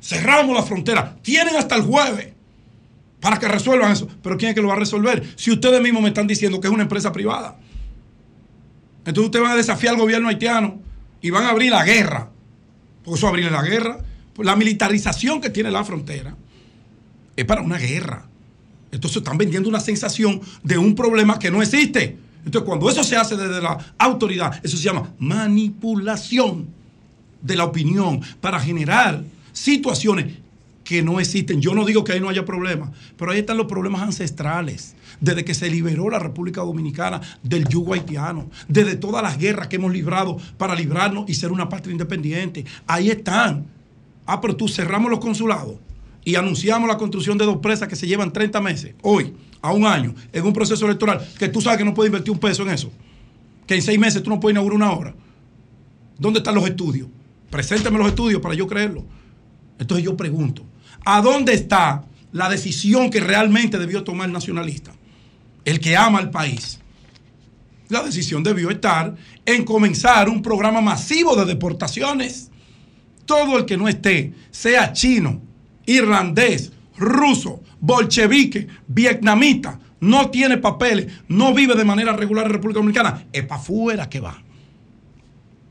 cerramos 0.00 0.54
la 0.54 0.62
frontera, 0.62 1.16
tienen 1.22 1.56
hasta 1.56 1.74
el 1.74 1.82
jueves 1.82 2.29
para 3.20 3.38
que 3.38 3.48
resuelvan 3.48 3.92
eso. 3.92 4.08
Pero 4.22 4.36
¿quién 4.36 4.50
es 4.50 4.54
que 4.54 4.62
lo 4.62 4.68
va 4.68 4.74
a 4.74 4.78
resolver? 4.78 5.22
Si 5.36 5.50
ustedes 5.50 5.80
mismos 5.80 6.02
me 6.02 6.08
están 6.08 6.26
diciendo 6.26 6.60
que 6.60 6.68
es 6.68 6.72
una 6.72 6.82
empresa 6.82 7.12
privada. 7.12 7.58
Entonces 9.00 9.24
ustedes 9.24 9.42
van 9.42 9.52
a 9.52 9.56
desafiar 9.56 9.94
al 9.94 10.00
gobierno 10.00 10.28
haitiano 10.28 10.80
y 11.20 11.30
van 11.30 11.44
a 11.44 11.50
abrir 11.50 11.70
la 11.70 11.84
guerra. 11.84 12.30
Porque 13.04 13.18
eso 13.18 13.28
abrir 13.28 13.50
la 13.50 13.62
guerra. 13.62 13.98
La 14.38 14.56
militarización 14.56 15.40
que 15.40 15.50
tiene 15.50 15.70
la 15.70 15.84
frontera 15.84 16.34
es 17.36 17.44
para 17.44 17.60
una 17.60 17.76
guerra. 17.76 18.26
Entonces 18.90 19.18
están 19.18 19.38
vendiendo 19.38 19.68
una 19.68 19.80
sensación 19.80 20.40
de 20.62 20.78
un 20.78 20.94
problema 20.94 21.38
que 21.38 21.50
no 21.50 21.62
existe. 21.62 22.18
Entonces 22.44 22.66
cuando 22.66 22.88
eso 22.88 23.04
se 23.04 23.16
hace 23.16 23.36
desde 23.36 23.60
la 23.60 23.94
autoridad, 23.98 24.58
eso 24.64 24.76
se 24.76 24.82
llama 24.82 25.12
manipulación 25.18 26.68
de 27.42 27.56
la 27.56 27.64
opinión 27.64 28.20
para 28.40 28.58
generar 28.58 29.22
situaciones 29.52 30.38
que 30.90 31.04
no 31.04 31.20
existen. 31.20 31.60
Yo 31.60 31.72
no 31.72 31.84
digo 31.84 32.02
que 32.02 32.10
ahí 32.10 32.20
no 32.20 32.28
haya 32.28 32.44
problemas, 32.44 32.90
pero 33.16 33.30
ahí 33.30 33.38
están 33.38 33.56
los 33.56 33.66
problemas 33.66 34.02
ancestrales. 34.02 34.96
Desde 35.20 35.44
que 35.44 35.54
se 35.54 35.70
liberó 35.70 36.10
la 36.10 36.18
República 36.18 36.62
Dominicana 36.62 37.20
del 37.44 37.68
yugo 37.68 37.94
haitiano, 37.94 38.50
desde 38.66 38.96
todas 38.96 39.22
las 39.22 39.38
guerras 39.38 39.68
que 39.68 39.76
hemos 39.76 39.92
librado 39.92 40.38
para 40.58 40.74
librarnos 40.74 41.30
y 41.30 41.34
ser 41.34 41.52
una 41.52 41.68
patria 41.68 41.92
independiente. 41.92 42.64
Ahí 42.88 43.08
están. 43.08 43.66
Ah, 44.26 44.40
pero 44.40 44.56
tú 44.56 44.66
cerramos 44.66 45.12
los 45.12 45.20
consulados 45.20 45.76
y 46.24 46.34
anunciamos 46.34 46.88
la 46.88 46.98
construcción 46.98 47.38
de 47.38 47.44
dos 47.44 47.58
presas 47.58 47.86
que 47.86 47.94
se 47.94 48.08
llevan 48.08 48.32
30 48.32 48.60
meses, 48.60 48.96
hoy, 49.02 49.32
a 49.62 49.72
un 49.72 49.86
año, 49.86 50.12
en 50.32 50.44
un 50.44 50.52
proceso 50.52 50.86
electoral, 50.86 51.24
que 51.38 51.48
tú 51.48 51.60
sabes 51.60 51.78
que 51.78 51.84
no 51.84 51.94
puedes 51.94 52.08
invertir 52.08 52.32
un 52.32 52.40
peso 52.40 52.64
en 52.64 52.70
eso. 52.70 52.90
Que 53.64 53.76
en 53.76 53.82
seis 53.82 53.98
meses 54.00 54.24
tú 54.24 54.30
no 54.30 54.40
puedes 54.40 54.54
inaugurar 54.54 54.74
una 54.74 54.90
obra. 54.90 55.14
¿Dónde 56.18 56.40
están 56.40 56.56
los 56.56 56.66
estudios? 56.66 57.06
Preséntame 57.48 57.96
los 57.96 58.08
estudios 58.08 58.40
para 58.42 58.56
yo 58.56 58.66
creerlo. 58.66 59.04
Entonces 59.78 60.04
yo 60.04 60.16
pregunto, 60.16 60.64
¿A 61.04 61.22
dónde 61.22 61.54
está 61.54 62.04
la 62.32 62.48
decisión 62.48 63.10
que 63.10 63.20
realmente 63.20 63.78
debió 63.78 64.04
tomar 64.04 64.26
el 64.26 64.32
nacionalista? 64.32 64.92
El 65.64 65.80
que 65.80 65.96
ama 65.96 66.18
al 66.18 66.30
país. 66.30 66.80
La 67.88 68.02
decisión 68.02 68.42
debió 68.42 68.70
estar 68.70 69.16
en 69.44 69.64
comenzar 69.64 70.28
un 70.28 70.42
programa 70.42 70.80
masivo 70.80 71.34
de 71.36 71.44
deportaciones. 71.44 72.50
Todo 73.24 73.58
el 73.58 73.64
que 73.64 73.76
no 73.76 73.88
esté, 73.88 74.34
sea 74.50 74.92
chino, 74.92 75.40
irlandés, 75.86 76.72
ruso, 76.96 77.62
bolchevique, 77.80 78.68
vietnamita, 78.86 79.80
no 80.00 80.30
tiene 80.30 80.56
papeles, 80.58 81.12
no 81.28 81.52
vive 81.52 81.74
de 81.74 81.84
manera 81.84 82.12
regular 82.12 82.46
en 82.46 82.52
República 82.52 82.78
Dominicana, 82.78 83.26
es 83.32 83.44
para 83.44 83.60
afuera 83.60 84.08
que 84.08 84.20
va. 84.20 84.42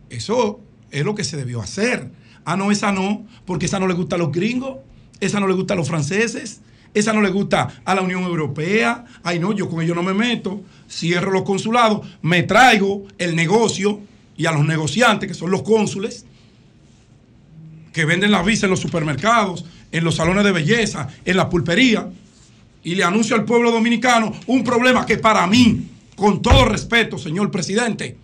Eso 0.10 0.62
es 0.92 1.06
lo 1.06 1.16
que 1.16 1.24
se 1.24 1.38
debió 1.38 1.62
hacer. 1.62 2.12
Ah, 2.46 2.56
no, 2.56 2.72
esa 2.72 2.92
no, 2.92 3.26
porque 3.46 3.66
esa 3.66 3.80
no 3.80 3.88
le 3.88 3.94
gusta 3.94 4.16
a 4.16 4.20
los 4.20 4.32
gringos 4.32 4.78
esa 5.20 5.40
no 5.40 5.48
le 5.48 5.54
gusta 5.54 5.74
a 5.74 5.78
los 5.78 5.88
franceses, 5.88 6.62
esa 6.94 7.14
no 7.14 7.22
le 7.22 7.30
gusta 7.30 7.82
a 7.86 7.96
la 7.96 8.02
Unión 8.02 8.24
Europea, 8.24 9.06
ay 9.24 9.40
no, 9.40 9.54
yo 9.54 9.70
con 9.70 9.82
ellos 9.82 9.96
no 9.96 10.04
me 10.04 10.14
meto, 10.14 10.62
cierro 10.90 11.32
los 11.32 11.44
consulados, 11.44 12.08
me 12.22 12.44
traigo 12.44 13.06
el 13.18 13.36
negocio 13.36 14.00
y 14.36 14.46
a 14.46 14.52
los 14.52 14.66
negociantes, 14.66 15.28
que 15.28 15.34
son 15.34 15.52
los 15.52 15.62
cónsules, 15.62 16.26
que 17.94 18.06
venden 18.06 18.32
la 18.32 18.42
visa 18.42 18.66
en 18.66 18.72
los 18.72 18.80
supermercados, 18.80 19.66
en 19.92 20.04
los 20.04 20.16
salones 20.16 20.44
de 20.44 20.52
belleza, 20.52 21.08
en 21.26 21.38
la 21.38 21.50
pulpería, 21.50 22.10
y 22.84 22.96
le 22.96 23.04
anuncio 23.04 23.36
al 23.36 23.46
pueblo 23.46 23.72
dominicano 23.72 24.34
un 24.48 24.64
problema 24.64 25.06
que 25.06 25.18
para 25.18 25.46
mí, 25.48 25.90
con 26.16 26.42
todo 26.42 26.66
respeto, 26.66 27.18
señor 27.18 27.52
presidente, 27.52 28.18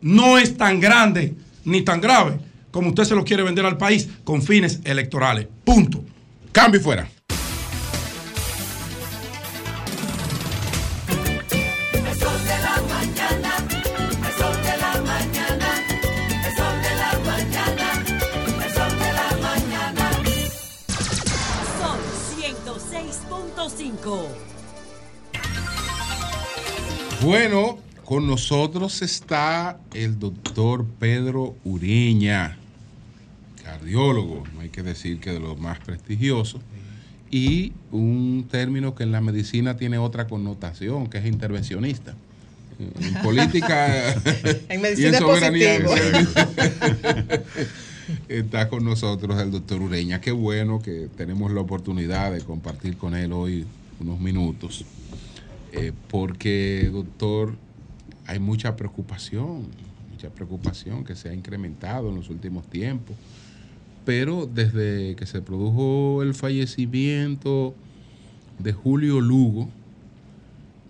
no 0.00 0.38
es 0.38 0.56
tan 0.56 0.80
grande 0.80 1.34
ni 1.64 1.82
tan 1.82 2.00
grave 2.00 2.49
como 2.70 2.88
usted 2.88 3.04
se 3.04 3.14
lo 3.14 3.24
quiere 3.24 3.42
vender 3.42 3.66
al 3.66 3.76
país 3.76 4.08
con 4.24 4.42
fines 4.42 4.80
electorales. 4.84 5.46
Punto. 5.64 6.02
Cambio 6.52 6.80
fuera. 6.80 7.08
Son 21.78 21.98
106.5. 22.38 24.26
Bueno, 27.22 27.78
con 28.04 28.26
nosotros 28.26 29.02
está 29.02 29.78
el 29.94 30.18
doctor 30.18 30.84
Pedro 30.98 31.54
Ureña, 31.64 32.58
cardiólogo, 33.80 34.44
no 34.54 34.60
hay 34.60 34.68
que 34.68 34.82
decir 34.82 35.20
que 35.20 35.32
de 35.32 35.40
los 35.40 35.58
más 35.58 35.78
prestigiosos, 35.78 36.60
y 37.30 37.72
un 37.92 38.46
término 38.50 38.94
que 38.94 39.04
en 39.04 39.12
la 39.12 39.20
medicina 39.20 39.76
tiene 39.76 39.98
otra 39.98 40.26
connotación, 40.26 41.08
que 41.08 41.18
es 41.18 41.26
intervencionista. 41.26 42.14
En 42.78 43.14
política 43.22 44.14
En 44.68 44.80
y 44.80 44.82
medicina 44.82 45.10
es 45.10 45.18
soberanía 45.18 45.84
positivo. 45.84 46.34
está 48.28 48.68
con 48.68 48.84
nosotros 48.84 49.40
el 49.40 49.50
doctor 49.50 49.80
Ureña. 49.82 50.20
Qué 50.20 50.32
bueno 50.32 50.80
que 50.80 51.08
tenemos 51.16 51.52
la 51.52 51.60
oportunidad 51.60 52.32
de 52.32 52.40
compartir 52.40 52.96
con 52.96 53.14
él 53.14 53.32
hoy 53.32 53.66
unos 54.00 54.18
minutos, 54.18 54.84
eh, 55.72 55.92
porque, 56.08 56.88
doctor, 56.90 57.54
hay 58.26 58.38
mucha 58.38 58.76
preocupación, 58.76 59.66
mucha 60.10 60.30
preocupación 60.30 61.04
que 61.04 61.14
se 61.14 61.28
ha 61.28 61.34
incrementado 61.34 62.08
en 62.08 62.16
los 62.16 62.30
últimos 62.30 62.66
tiempos. 62.68 63.14
Pero 64.04 64.48
desde 64.52 65.14
que 65.16 65.26
se 65.26 65.42
produjo 65.42 66.22
el 66.22 66.34
fallecimiento 66.34 67.74
de 68.58 68.72
Julio 68.72 69.20
Lugo, 69.20 69.68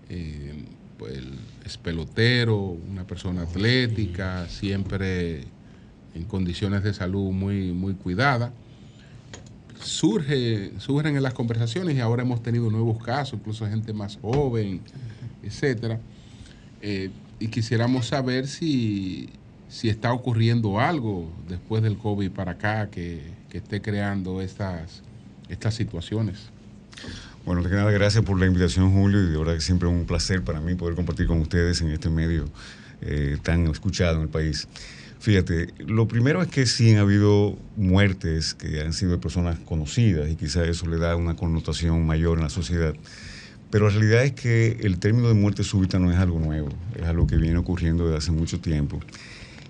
eh, 0.09 0.65
pues 0.99 1.17
el 1.17 1.39
es 1.71 1.79
pelotero, 1.79 2.57
una 2.91 3.07
persona 3.07 3.43
atlética, 3.43 4.49
siempre 4.49 5.45
en 6.15 6.25
condiciones 6.25 6.83
de 6.83 6.93
salud 6.93 7.31
muy, 7.31 7.73
muy 7.73 7.95
cuidada. 7.95 8.53
Surge, 9.81 10.73
surgen 10.79 11.17
en 11.17 11.23
las 11.23 11.33
conversaciones 11.33 11.97
y 11.97 12.01
ahora 12.01 12.23
hemos 12.23 12.43
tenido 12.43 12.71
nuevos 12.71 13.03
casos, 13.03 13.39
incluso 13.39 13.69
gente 13.69 13.93
más 13.93 14.19
joven, 14.21 14.81
etcétera. 15.43 16.01
Eh, 16.83 17.11
y 17.39 17.47
quisiéramos 17.47 18.09
saber 18.09 18.49
si, 18.49 19.31
si 19.71 19.89
está 19.89 20.13
ocurriendo 20.13 20.81
algo 20.81 21.33
después 21.49 21.83
del 21.83 21.97
COVID 21.97 22.31
para 22.33 22.53
acá 22.53 22.91
que, 22.91 23.23
que 23.49 23.59
esté 23.59 23.81
creando 23.81 24.43
estas, 24.43 25.03
estas 25.49 25.75
situaciones. 25.75 26.51
Bueno, 27.47 27.63
de 27.63 27.71
nada, 27.71 27.91
gracias 27.91 28.23
por 28.25 28.39
la 28.39 28.47
invitación, 28.47 28.93
Julio, 28.93 29.23
y 29.23 29.31
de 29.31 29.39
verdad 29.39 29.55
que 29.55 29.61
siempre 29.61 29.89
es 29.89 29.95
un 29.95 30.05
placer 30.05 30.43
para 30.43 30.61
mí 30.61 30.75
poder 30.75 30.95
compartir 30.95 31.27
con 31.27 31.41
ustedes 31.41 31.81
en 31.81 31.91
este 31.91 32.11
medio 32.11 32.49
eh, 33.01 33.39
tan 33.43 33.67
escuchado 33.69 34.17
en 34.17 34.23
el 34.23 34.29
país. 34.29 34.69
Fíjate, 35.21 35.69
lo 35.87 36.09
primero 36.09 36.43
es 36.43 36.49
que 36.49 36.67
sí 36.67 36.93
han 36.93 36.99
habido 36.99 37.57
muertes 37.77 38.55
que 38.55 38.81
han 38.81 38.93
sido 38.93 39.13
de 39.13 39.19
personas 39.19 39.59
conocidas 39.61 40.31
y 40.31 40.35
quizá 40.35 40.65
eso 40.65 40.87
le 40.87 40.99
da 40.99 41.15
una 41.15 41.37
connotación 41.37 42.05
mayor 42.07 42.39
en 42.39 42.45
la 42.45 42.51
sociedad. 42.51 42.95
Pero 43.71 43.89
la 43.89 43.93
realidad 43.93 44.25
es 44.25 44.33
que 44.33 44.79
el 44.81 44.99
término 44.99 45.29
de 45.29 45.35
muerte 45.35 45.63
súbita 45.63 45.99
no 45.99 46.11
es 46.11 46.19
algo 46.19 46.41
nuevo, 46.41 46.71
es 46.97 47.05
algo 47.05 47.27
que 47.27 47.37
viene 47.37 47.59
ocurriendo 47.59 48.07
desde 48.07 48.19
hace 48.19 48.33
mucho 48.33 48.61
tiempo. 48.61 48.99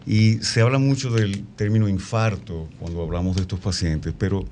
Y 0.07 0.39
se 0.39 0.61
habla 0.61 0.79
mucho 0.79 1.11
del 1.11 1.45
término 1.57 1.89
infarto 1.89 2.69
cuando 2.79 3.03
hablamos 3.03 3.37
de 3.37 3.43
estos 3.43 3.61
pacientes, 3.61 4.15
pero 4.19 4.45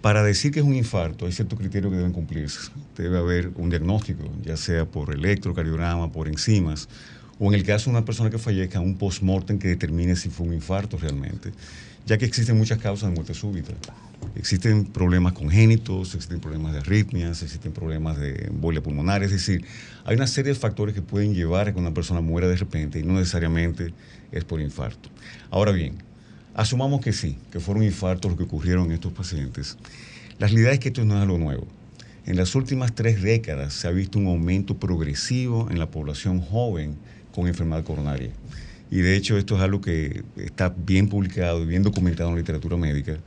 para 0.00 0.22
decir 0.22 0.50
que 0.50 0.60
es 0.60 0.64
un 0.64 0.74
infarto 0.74 1.26
hay 1.26 1.32
ciertos 1.32 1.58
criterios 1.58 1.92
que 1.92 1.98
deben 1.98 2.12
cumplirse. 2.12 2.70
Debe 2.96 3.18
haber 3.18 3.50
un 3.56 3.68
diagnóstico, 3.68 4.24
ya 4.42 4.56
sea 4.56 4.86
por 4.86 5.14
electrocardiograma, 5.14 6.10
por 6.10 6.28
enzimas, 6.28 6.88
o 7.38 7.48
en 7.48 7.54
el 7.54 7.64
caso 7.64 7.90
de 7.90 7.96
una 7.96 8.04
persona 8.04 8.30
que 8.30 8.38
fallezca, 8.38 8.80
un 8.80 8.96
post-mortem 8.96 9.58
que 9.58 9.68
determine 9.68 10.16
si 10.16 10.28
fue 10.28 10.46
un 10.46 10.54
infarto 10.54 10.96
realmente, 10.96 11.52
ya 12.06 12.18
que 12.18 12.24
existen 12.24 12.56
muchas 12.56 12.78
causas 12.78 13.08
de 13.08 13.14
muerte 13.14 13.34
súbita. 13.34 13.72
Existen 14.36 14.84
problemas 14.84 15.32
congénitos, 15.32 16.14
existen 16.14 16.40
problemas 16.40 16.72
de 16.72 16.78
arritmias, 16.80 17.42
existen 17.42 17.72
problemas 17.72 18.18
de 18.18 18.46
embolia 18.46 18.82
pulmonar, 18.82 19.22
es 19.22 19.30
decir, 19.30 19.64
hay 20.04 20.16
una 20.16 20.26
serie 20.26 20.52
de 20.52 20.58
factores 20.58 20.94
que 20.94 21.02
pueden 21.02 21.34
llevar 21.34 21.68
a 21.68 21.72
que 21.72 21.78
una 21.78 21.94
persona 21.94 22.20
muera 22.20 22.46
de 22.48 22.56
repente 22.56 22.98
y 23.00 23.02
no 23.02 23.14
necesariamente 23.14 23.92
es 24.32 24.44
por 24.44 24.60
infarto. 24.60 25.08
Ahora 25.50 25.72
bien, 25.72 25.94
asumamos 26.54 27.00
que 27.00 27.12
sí, 27.12 27.38
que 27.50 27.60
fueron 27.60 27.82
infartos 27.82 28.30
los 28.30 28.38
que 28.38 28.44
ocurrieron 28.44 28.86
en 28.86 28.92
estos 28.92 29.12
pacientes. 29.12 29.76
La 30.38 30.46
realidad 30.46 30.72
es 30.72 30.78
que 30.78 30.88
esto 30.88 31.04
no 31.04 31.16
es 31.16 31.22
algo 31.22 31.38
nuevo. 31.38 31.66
En 32.26 32.36
las 32.36 32.54
últimas 32.54 32.94
tres 32.94 33.22
décadas 33.22 33.72
se 33.72 33.88
ha 33.88 33.90
visto 33.90 34.18
un 34.18 34.26
aumento 34.26 34.76
progresivo 34.76 35.68
en 35.70 35.78
la 35.78 35.90
población 35.90 36.40
joven 36.40 36.96
con 37.32 37.48
enfermedad 37.48 37.84
coronaria. 37.84 38.30
Y 38.90 39.02
de 39.02 39.16
hecho 39.16 39.38
esto 39.38 39.56
es 39.56 39.62
algo 39.62 39.80
que 39.80 40.24
está 40.36 40.74
bien 40.76 41.08
publicado 41.08 41.62
y 41.62 41.66
bien 41.66 41.82
documentado 41.82 42.28
en 42.28 42.34
la 42.34 42.40
literatura 42.40 42.76
médica. 42.76 43.18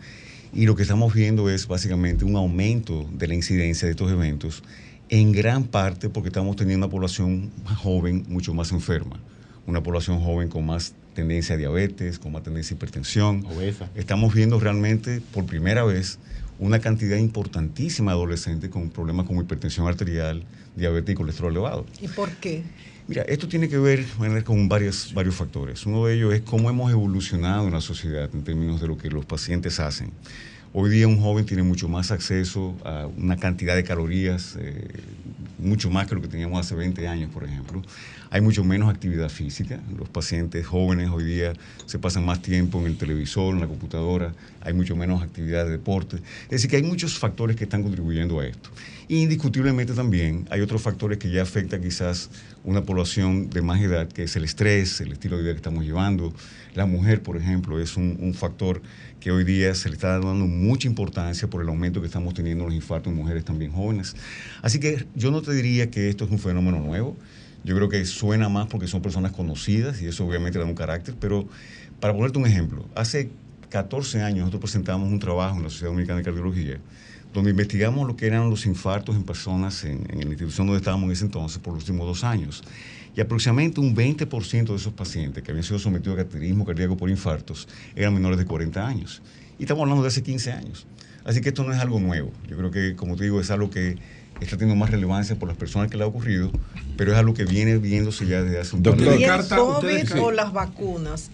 Y 0.53 0.65
lo 0.65 0.75
que 0.75 0.83
estamos 0.83 1.13
viendo 1.13 1.49
es 1.49 1.67
básicamente 1.67 2.25
un 2.25 2.35
aumento 2.35 3.09
de 3.13 3.27
la 3.27 3.33
incidencia 3.33 3.87
de 3.87 3.91
estos 3.91 4.11
eventos, 4.11 4.61
en 5.09 5.31
gran 5.31 5.63
parte 5.63 6.09
porque 6.09 6.29
estamos 6.29 6.55
teniendo 6.55 6.85
una 6.85 6.91
población 6.91 7.51
más 7.63 7.77
joven 7.77 8.25
mucho 8.27 8.53
más 8.53 8.71
enferma. 8.71 9.19
una 9.65 9.81
población 9.81 10.19
joven 10.19 10.49
con 10.49 10.65
más 10.65 10.93
tendencia 11.13 11.55
a 11.55 11.57
diabetes, 11.57 12.19
con 12.19 12.33
más 12.33 12.43
tendencia 12.43 12.73
a 12.73 12.77
hipertensión. 12.77 13.45
Estamos 13.95 14.33
viendo 14.33 14.59
realmente 14.59 15.21
por 15.33 15.45
primera 15.45 15.83
vez 15.83 16.19
una 16.59 16.79
cantidad 16.79 17.17
importantísima 17.17 18.11
de 18.11 18.17
adolescentes 18.17 18.69
con 18.69 18.89
problemas 18.89 19.25
como 19.25 19.41
hipertensión 19.41 19.87
arterial, 19.87 20.43
diabetes 20.75 21.13
y 21.13 21.15
colesterol 21.15 21.51
elevado. 21.51 21.85
¿Y 22.01 22.07
por 22.09 22.29
qué? 22.35 22.63
Mira, 23.05 23.23
esto 23.23 23.49
tiene 23.49 23.67
que 23.67 23.77
ver 23.77 24.05
con 24.45 24.69
varios, 24.69 25.13
varios 25.13 25.35
factores. 25.35 25.85
Uno 25.85 26.05
de 26.05 26.15
ellos 26.15 26.33
es 26.33 26.41
cómo 26.41 26.69
hemos 26.69 26.89
evolucionado 26.89 27.67
en 27.67 27.73
la 27.73 27.81
sociedad 27.81 28.29
en 28.33 28.43
términos 28.45 28.79
de 28.79 28.87
lo 28.87 28.97
que 28.97 29.09
los 29.09 29.25
pacientes 29.25 29.81
hacen. 29.81 30.11
Hoy 30.71 30.89
día 30.89 31.07
un 31.07 31.19
joven 31.19 31.45
tiene 31.45 31.63
mucho 31.63 31.89
más 31.89 32.11
acceso 32.11 32.75
a 32.85 33.07
una 33.17 33.35
cantidad 33.35 33.75
de 33.75 33.83
calorías, 33.83 34.55
eh, 34.57 34.87
mucho 35.59 35.89
más 35.89 36.07
que 36.07 36.15
lo 36.15 36.21
que 36.21 36.29
teníamos 36.29 36.65
hace 36.65 36.75
20 36.75 37.05
años, 37.07 37.29
por 37.29 37.43
ejemplo. 37.43 37.81
Hay 38.31 38.41
mucho 38.41 38.63
menos 38.63 38.89
actividad 38.89 39.29
física. 39.29 39.79
Los 39.95 40.09
pacientes 40.09 40.65
jóvenes 40.65 41.09
hoy 41.09 41.25
día 41.25 41.53
se 41.85 41.99
pasan 41.99 42.25
más 42.25 42.41
tiempo 42.41 42.79
en 42.79 42.87
el 42.87 42.97
televisor, 42.97 43.53
en 43.53 43.59
la 43.59 43.67
computadora. 43.67 44.33
Hay 44.61 44.73
mucho 44.73 44.95
menos 44.95 45.21
actividad 45.21 45.65
de 45.65 45.71
deporte. 45.71 46.15
Es 46.45 46.49
decir, 46.49 46.69
que 46.69 46.77
hay 46.77 46.83
muchos 46.83 47.19
factores 47.19 47.55
que 47.55 47.65
están 47.65 47.83
contribuyendo 47.83 48.39
a 48.39 48.47
esto. 48.47 48.69
Indiscutiblemente 49.09 49.93
también 49.93 50.47
hay 50.49 50.61
otros 50.61 50.81
factores 50.81 51.19
que 51.19 51.29
ya 51.29 51.43
afectan 51.43 51.81
quizás 51.81 52.31
una 52.63 52.83
población 52.83 53.49
de 53.49 53.61
más 53.61 53.81
edad, 53.81 54.07
que 54.07 54.23
es 54.23 54.35
el 54.35 54.45
estrés, 54.45 55.01
el 55.01 55.11
estilo 55.11 55.37
de 55.37 55.43
vida 55.43 55.53
que 55.53 55.57
estamos 55.57 55.83
llevando. 55.83 56.33
La 56.75 56.85
mujer, 56.85 57.21
por 57.21 57.37
ejemplo, 57.37 57.79
es 57.79 57.97
un, 57.97 58.33
factor 58.33 58.81
que 59.19 59.31
hoy 59.31 59.43
día 59.43 59.75
se 59.75 59.89
le 59.89 59.95
está 59.95 60.19
dando 60.19 60.47
mucha 60.47 60.87
importancia 60.87 61.49
por 61.49 61.61
el 61.61 61.69
aumento 61.69 62.01
que 62.01 62.07
estamos 62.07 62.33
teniendo 62.33 62.63
en 62.63 62.69
los 62.69 62.75
infartos 62.75 63.11
en 63.11 63.17
mujeres 63.17 63.45
también 63.45 63.71
jóvenes. 63.71 64.15
Así 64.61 64.79
que 64.79 65.05
yo 65.15 65.31
no 65.31 65.41
te 65.41 65.53
diría 65.53 65.91
que 65.91 66.09
esto 66.09 66.25
es 66.25 66.31
un 66.31 66.39
fenómeno 66.39 66.79
nuevo. 66.79 67.17
Yo 67.63 67.75
creo 67.75 67.89
que 67.89 68.03
suena 68.05 68.49
más 68.49 68.67
porque 68.67 68.87
son 68.87 69.01
personas 69.01 69.31
conocidas 69.31 70.01
y 70.01 70.07
eso 70.07 70.25
obviamente 70.25 70.59
da 70.59 70.65
un 70.65 70.75
carácter, 70.75 71.15
pero 71.19 71.47
para 71.99 72.13
ponerte 72.13 72.37
un 72.37 72.45
ejemplo, 72.45 72.85
hace 72.95 73.29
14 73.69 74.21
años 74.21 74.39
nosotros 74.39 74.61
presentamos 74.61 75.09
un 75.09 75.19
trabajo 75.19 75.57
en 75.57 75.63
la 75.63 75.69
Sociedad 75.69 75.91
Dominicana 75.91 76.19
de 76.19 76.25
Cardiología 76.25 76.79
donde 77.33 77.51
investigamos 77.51 78.07
lo 78.07 78.15
que 78.15 78.27
eran 78.27 78.49
los 78.49 78.65
infartos 78.65 79.15
en 79.15 79.23
personas 79.23 79.83
en, 79.83 80.05
la 80.07 80.25
institución 80.25 80.67
donde 80.67 80.77
estábamos 80.77 81.07
en 81.07 81.11
ese 81.11 81.25
entonces 81.25 81.59
por 81.59 81.73
los 81.73 81.83
últimos 81.83 82.07
dos 82.07 82.23
años. 82.23 82.63
Y 83.15 83.21
aproximadamente 83.21 83.79
un 83.79 83.95
20% 83.95 84.67
de 84.67 84.75
esos 84.75 84.93
pacientes 84.93 85.43
que 85.43 85.51
habían 85.51 85.63
sido 85.63 85.79
sometidos 85.79 86.19
a 86.19 86.23
cateterismo 86.23 86.65
cardíaco 86.65 86.97
por 86.97 87.09
infartos 87.09 87.67
eran 87.95 88.13
menores 88.13 88.37
de 88.37 88.45
40 88.45 88.85
años. 88.85 89.21
Y 89.59 89.63
estamos 89.63 89.81
hablando 89.81 90.03
de 90.03 90.07
hace 90.07 90.23
15 90.23 90.51
años. 90.51 90.87
Así 91.23 91.41
que 91.41 91.49
esto 91.49 91.63
no 91.63 91.73
es 91.73 91.79
algo 91.79 91.99
nuevo. 91.99 92.31
Yo 92.49 92.57
creo 92.57 92.71
que, 92.71 92.95
como 92.95 93.15
te 93.15 93.23
digo, 93.23 93.39
es 93.39 93.49
algo 93.49 93.69
que 93.69 93.97
está 94.43 94.57
teniendo 94.57 94.79
más 94.79 94.91
relevancia 94.91 95.35
por 95.37 95.47
las 95.47 95.57
personas 95.57 95.89
que 95.89 95.97
le 95.97 96.03
ha 96.03 96.07
ocurrido, 96.07 96.51
pero 96.97 97.11
es 97.11 97.17
algo 97.17 97.33
que 97.33 97.45
viene 97.45 97.77
viéndose 97.77 98.25
ya 98.27 98.41
desde 98.41 98.59
hace 98.59 98.75
un 98.75 98.83
tiempo. 98.83 99.03
¿Y 99.03 99.23
el 99.23 99.47
COVID 99.47 100.21
o 100.21 100.31
las 100.31 100.53
vacunas 100.53 101.31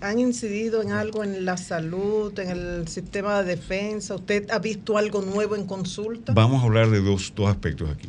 han 0.00 0.18
incidido 0.18 0.82
en 0.82 0.92
algo 0.92 1.24
en 1.24 1.44
la 1.44 1.56
salud, 1.56 2.38
en 2.38 2.50
el 2.50 2.88
sistema 2.88 3.42
de 3.42 3.56
defensa? 3.56 4.14
¿Usted 4.14 4.50
ha 4.50 4.58
visto 4.58 4.98
algo 4.98 5.22
nuevo 5.22 5.56
en 5.56 5.66
consulta? 5.66 6.32
Vamos 6.32 6.62
a 6.62 6.66
hablar 6.66 6.90
de 6.90 7.00
dos, 7.00 7.32
dos 7.34 7.48
aspectos 7.48 7.90
aquí. 7.90 8.08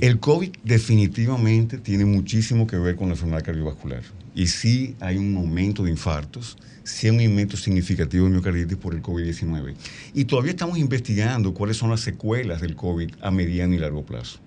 El 0.00 0.18
COVID 0.18 0.50
definitivamente 0.64 1.78
tiene 1.78 2.04
muchísimo 2.04 2.66
que 2.66 2.76
ver 2.76 2.96
con 2.96 3.08
la 3.08 3.14
enfermedad 3.14 3.44
cardiovascular. 3.44 4.02
Y 4.34 4.48
sí 4.48 4.96
hay 4.98 5.16
un 5.16 5.36
aumento 5.36 5.84
de 5.84 5.90
infartos, 5.90 6.56
hay 7.02 7.10
un 7.10 7.20
aumento 7.20 7.56
significativo 7.56 8.26
de 8.26 8.32
miocarditis 8.32 8.76
por 8.76 8.94
el 8.94 9.02
COVID-19. 9.02 9.74
Y 10.14 10.24
todavía 10.24 10.52
estamos 10.52 10.78
investigando 10.78 11.54
cuáles 11.54 11.76
son 11.76 11.90
las 11.90 12.00
secuelas 12.00 12.60
del 12.60 12.76
COVID 12.76 13.12
a 13.20 13.30
mediano 13.30 13.74
y 13.74 13.78
largo 13.78 14.04
plazo. 14.04 14.38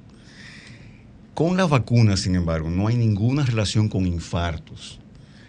Con 1.34 1.58
las 1.58 1.70
vacunas, 1.70 2.22
sin 2.22 2.36
embargo, 2.36 2.70
no 2.70 2.88
hay 2.88 2.96
ninguna 2.96 3.46
relación 3.46 3.90
con 3.90 4.08
infartos. 4.08 5.00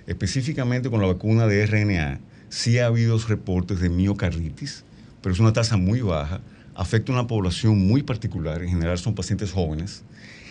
Específicamente 0.07 0.91
con 0.91 1.01
la 1.01 1.07
vacuna 1.07 1.47
de 1.47 1.67
RNA, 1.67 2.21
sí 2.49 2.79
ha 2.79 2.87
habido 2.87 3.19
reportes 3.19 3.81
de 3.81 3.89
miocarditis, 3.89 4.85
pero 5.23 5.35
es 5.35 5.41
una 5.41 5.53
tasa 5.53 5.77
muy 5.77 6.01
baja 6.01 6.41
afecta 6.79 7.11
a 7.11 7.17
una 7.17 7.27
población 7.27 7.77
muy 7.77 8.05
particular, 8.05 8.63
en 8.63 8.69
general 8.69 8.97
son 8.99 9.17
pacientes 9.17 9.51
jóvenes, 9.51 10.05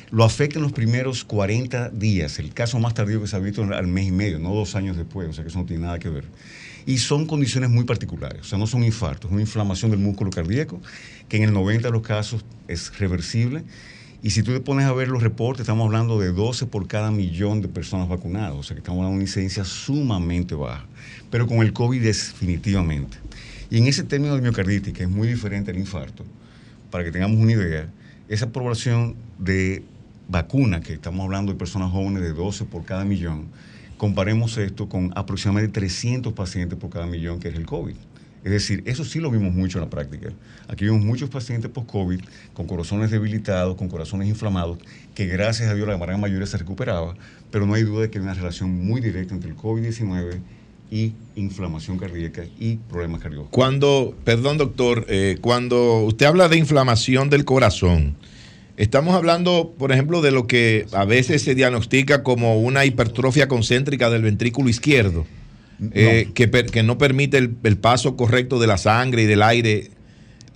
lo 0.10 0.24
afecta 0.24 0.58
en 0.58 0.64
los 0.64 0.72
primeros 0.72 1.24
40 1.26 1.90
días, 1.90 2.40
el 2.40 2.54
caso 2.54 2.80
más 2.80 2.94
tardío 2.94 3.22
que 3.22 3.28
se 3.28 3.36
ha 3.36 3.40
visto 3.40 3.64
al 3.64 3.88
mes 3.88 4.08
y 4.08 4.12
medio, 4.12 4.40
no 4.40 4.54
dos 4.54 4.76
años 4.76 4.96
después, 4.96 5.28
o 5.28 5.34
sea 5.34 5.44
que 5.44 5.50
eso 5.50 5.60
no 5.60 5.66
tiene 5.66 5.84
nada 5.84 6.00
que 6.00 6.10
ver. 6.10 6.26
Y 6.86 7.00
son 7.00 7.26
condiciones 7.26 7.70
muy 7.70 7.84
particulares, 7.84 8.42
o 8.42 8.44
sea, 8.46 8.58
no 8.58 8.68
son 8.68 8.84
infartos, 8.84 9.30
es 9.30 9.34
una 9.34 9.42
inflamación 9.42 9.92
del 9.92 10.00
músculo 10.00 10.32
cardíaco, 10.32 10.82
que 11.28 11.38
en 11.38 11.44
el 11.44 11.54
90 11.54 11.90
de 11.90 11.92
los 11.92 12.02
casos 12.02 12.46
es 12.70 12.98
reversible. 12.98 13.64
Y 14.24 14.32
si 14.32 14.42
tú 14.42 14.52
te 14.52 14.62
pones 14.62 14.86
a 14.86 14.94
ver 14.94 15.10
los 15.10 15.22
reportes, 15.22 15.62
estamos 15.62 15.86
hablando 15.86 16.20
de 16.20 16.32
12 16.32 16.66
por 16.68 16.88
cada 16.88 17.12
millón 17.12 17.62
de 17.62 17.68
personas 17.68 18.08
vacunadas, 18.08 18.54
o 18.54 18.64
sea 18.64 18.76
que 18.76 18.80
estamos 18.80 19.00
hablando 19.00 19.12
de 19.12 19.16
una 19.18 19.24
incidencia 19.26 19.66
sumamente 19.66 20.56
baja. 20.56 20.86
Pero 21.30 21.46
con 21.46 21.58
el 21.58 21.74
COVID 21.74 22.02
definitivamente. 22.02 23.18
Y 23.70 23.78
en 23.78 23.88
ese 23.88 24.04
término 24.04 24.36
de 24.36 24.42
miocarditis, 24.42 24.94
que 24.94 25.04
es 25.04 25.10
muy 25.10 25.28
diferente 25.28 25.72
al 25.72 25.78
infarto, 25.78 26.24
para 26.90 27.04
que 27.04 27.12
tengamos 27.12 27.38
una 27.38 27.52
idea, 27.52 27.90
esa 28.30 28.50
población 28.50 29.16
de 29.38 29.84
vacuna, 30.28 30.82
que 30.82 30.94
estamos 30.94 31.24
hablando 31.24 31.52
de 31.52 31.58
personas 31.58 31.92
jóvenes 31.92 32.22
de 32.22 32.34
12 32.34 32.66
por 32.66 32.84
cada 32.84 33.06
millón, 33.06 33.48
comparemos 33.98 34.58
esto 34.58 34.88
con 34.90 35.12
aproximadamente 35.16 35.80
300 35.80 36.34
pacientes 36.34 36.78
por 36.78 36.90
cada 36.90 37.06
millón, 37.06 37.40
que 37.40 37.50
es 37.50 37.56
el 37.56 37.66
COVID. 37.66 37.96
Es 38.44 38.52
decir, 38.52 38.84
eso 38.86 39.04
sí 39.04 39.20
lo 39.20 39.30
vimos 39.30 39.54
mucho 39.54 39.78
en 39.80 39.86
la 39.86 39.90
práctica. 39.90 40.30
Aquí 40.68 40.86
vimos 40.86 41.04
muchos 41.04 41.30
pacientes 41.30 41.70
post-COVID 41.70 42.22
con 42.54 42.68
corazones 42.68 43.12
debilitados, 43.12 43.76
con 43.76 43.90
corazones 43.90 44.30
inflamados, 44.30 44.78
que 45.16 45.26
gracias 45.26 45.70
a 45.70 45.74
Dios 45.74 45.88
la 45.88 45.98
gran 45.98 46.20
mayoría 46.20 46.46
se 46.46 46.58
recuperaba, 46.58 47.16
pero 47.52 47.66
no 47.66 47.74
hay 47.74 47.84
duda 47.84 48.04
de 48.04 48.10
que 48.10 48.20
hay 48.20 48.24
una 48.24 48.36
relación 48.36 48.86
muy 48.86 49.02
directa 49.02 49.34
entre 49.34 49.50
el 49.50 49.58
COVID-19 49.58 50.40
y 50.90 51.14
inflamación 51.36 51.98
cardíaca 51.98 52.46
y 52.58 52.78
problemas 52.78 53.22
cardíacos. 53.22 53.50
Cuando, 53.52 54.16
perdón 54.24 54.58
doctor, 54.58 55.06
eh, 55.10 55.38
cuando 55.42 56.04
usted 56.04 56.26
habla 56.26 56.48
de 56.48 56.58
inflamación 56.58 57.30
del 57.30 57.44
corazón, 57.44 58.16
estamos 58.78 59.16
hablando, 59.16 59.76
por 59.78 59.92
ejemplo, 59.92 60.22
de 60.22 60.32
lo 60.32 60.48
que 60.48 60.86
a 60.94 61.06
veces 61.06 61.42
se 61.44 61.56
diagnostica 61.56 62.24
como 62.24 62.60
una 62.60 62.86
hipertrofia 62.86 63.48
concéntrica 63.48 64.10
del 64.10 64.22
ventrículo 64.22 64.70
izquierdo, 64.70 65.26
eh, 65.94 66.30
que, 66.34 66.50
que, 66.50 66.84
no 66.84 66.98
permite 66.98 67.38
el, 67.38 67.56
el, 67.64 67.78
paso 67.78 68.16
correcto 68.16 68.60
de 68.60 68.68
la 68.68 68.78
sangre 68.78 69.24
y 69.24 69.26
del 69.26 69.44
aire 69.44 69.92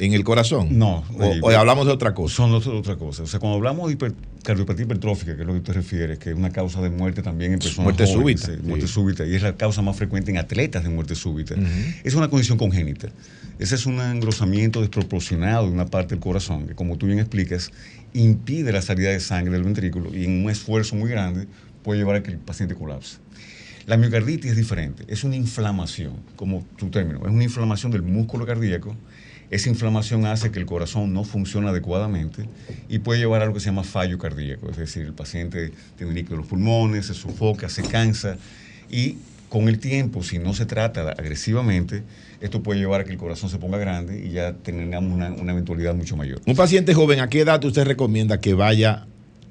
en 0.05 0.13
el 0.13 0.23
corazón. 0.23 0.79
No. 0.79 1.03
O, 1.41 1.49
hablamos 1.51 1.85
de 1.85 1.93
otra 1.93 2.13
cosa. 2.13 2.35
Son 2.35 2.53
otra 2.53 2.95
cosa. 2.95 3.23
O 3.23 3.27
sea, 3.27 3.39
cuando 3.39 3.57
hablamos 3.57 3.87
de 3.87 3.93
hiper, 3.93 4.13
cardiopatía 4.43 4.85
hipertrófica, 4.85 5.35
que 5.35 5.41
es 5.41 5.47
lo 5.47 5.53
que 5.53 5.59
usted 5.59 5.73
refiere, 5.73 6.17
que 6.17 6.31
es 6.31 6.35
una 6.35 6.49
causa 6.49 6.81
de 6.81 6.89
muerte 6.89 7.21
también 7.21 7.53
en 7.53 7.59
personas 7.59 7.83
Muerte 7.83 8.07
súbita. 8.07 8.49
Muerte 8.63 8.87
súbita. 8.87 9.27
Y 9.27 9.35
es 9.35 9.43
la 9.43 9.55
causa 9.55 9.83
más 9.83 9.95
frecuente 9.95 10.31
en 10.31 10.37
atletas 10.37 10.83
de 10.83 10.89
muerte 10.89 11.13
súbita. 11.13 11.55
Es 12.03 12.15
una 12.15 12.29
condición 12.29 12.57
congénita. 12.57 13.09
Ese 13.59 13.75
es 13.75 13.85
un 13.85 14.01
engrosamiento 14.01 14.81
desproporcionado 14.81 15.67
de 15.67 15.71
una 15.71 15.85
parte 15.85 16.15
del 16.15 16.19
corazón, 16.19 16.65
que 16.65 16.73
como 16.73 16.97
tú 16.97 17.05
bien 17.05 17.19
explicas, 17.19 17.71
impide 18.13 18.71
la 18.71 18.81
salida 18.81 19.09
de 19.09 19.19
sangre 19.19 19.53
del 19.53 19.63
ventrículo 19.63 20.13
y 20.13 20.25
en 20.25 20.43
un 20.43 20.49
esfuerzo 20.49 20.95
muy 20.95 21.09
grande 21.09 21.47
puede 21.83 21.99
llevar 21.99 22.17
a 22.17 22.23
que 22.23 22.31
el 22.31 22.37
paciente 22.37 22.75
colapse. 22.75 23.17
La 23.87 23.97
miocarditis 23.97 24.51
es 24.51 24.57
diferente, 24.57 25.03
es 25.07 25.23
una 25.23 25.35
inflamación, 25.35 26.13
como 26.35 26.65
tu 26.77 26.89
término, 26.89 27.19
es 27.25 27.31
una 27.31 27.43
inflamación 27.43 27.91
del 27.91 28.03
músculo 28.03 28.45
cardíaco 28.45 28.95
esa 29.51 29.67
inflamación 29.67 30.25
hace 30.25 30.49
que 30.49 30.59
el 30.59 30.65
corazón 30.65 31.13
no 31.13 31.25
funcione 31.25 31.67
adecuadamente 31.67 32.45
y 32.87 32.99
puede 32.99 33.19
llevar 33.19 33.41
a 33.41 33.45
lo 33.45 33.53
que 33.53 33.59
se 33.59 33.65
llama 33.65 33.83
fallo 33.83 34.17
cardíaco, 34.17 34.69
es 34.69 34.77
decir, 34.77 35.05
el 35.05 35.13
paciente 35.13 35.73
tiene 35.97 36.13
líquido 36.13 36.35
en 36.35 36.41
los 36.41 36.47
pulmones, 36.47 37.07
se 37.07 37.13
sofoca, 37.13 37.67
se 37.67 37.83
cansa 37.83 38.37
y 38.89 39.17
con 39.51 39.67
el 39.67 39.79
tiempo, 39.79 40.23
si 40.23 40.39
no 40.39 40.53
se 40.53 40.65
trata 40.65 41.09
agresivamente, 41.09 42.03
esto 42.39 42.63
puede 42.63 42.79
llevar 42.79 43.01
a 43.01 43.03
que 43.03 43.11
el 43.11 43.17
corazón 43.17 43.49
se 43.49 43.57
ponga 43.57 43.77
grande 43.77 44.25
y 44.25 44.31
ya 44.31 44.53
tengamos 44.53 45.13
una, 45.13 45.29
una 45.29 45.51
eventualidad 45.51 45.93
mucho 45.93 46.15
mayor. 46.15 46.39
Un 46.45 46.55
paciente 46.55 46.93
joven, 46.93 47.19
¿a 47.19 47.27
qué 47.27 47.41
edad 47.41 47.61
usted 47.65 47.83
recomienda 47.83 48.39
que 48.39 48.53
vaya 48.53 49.07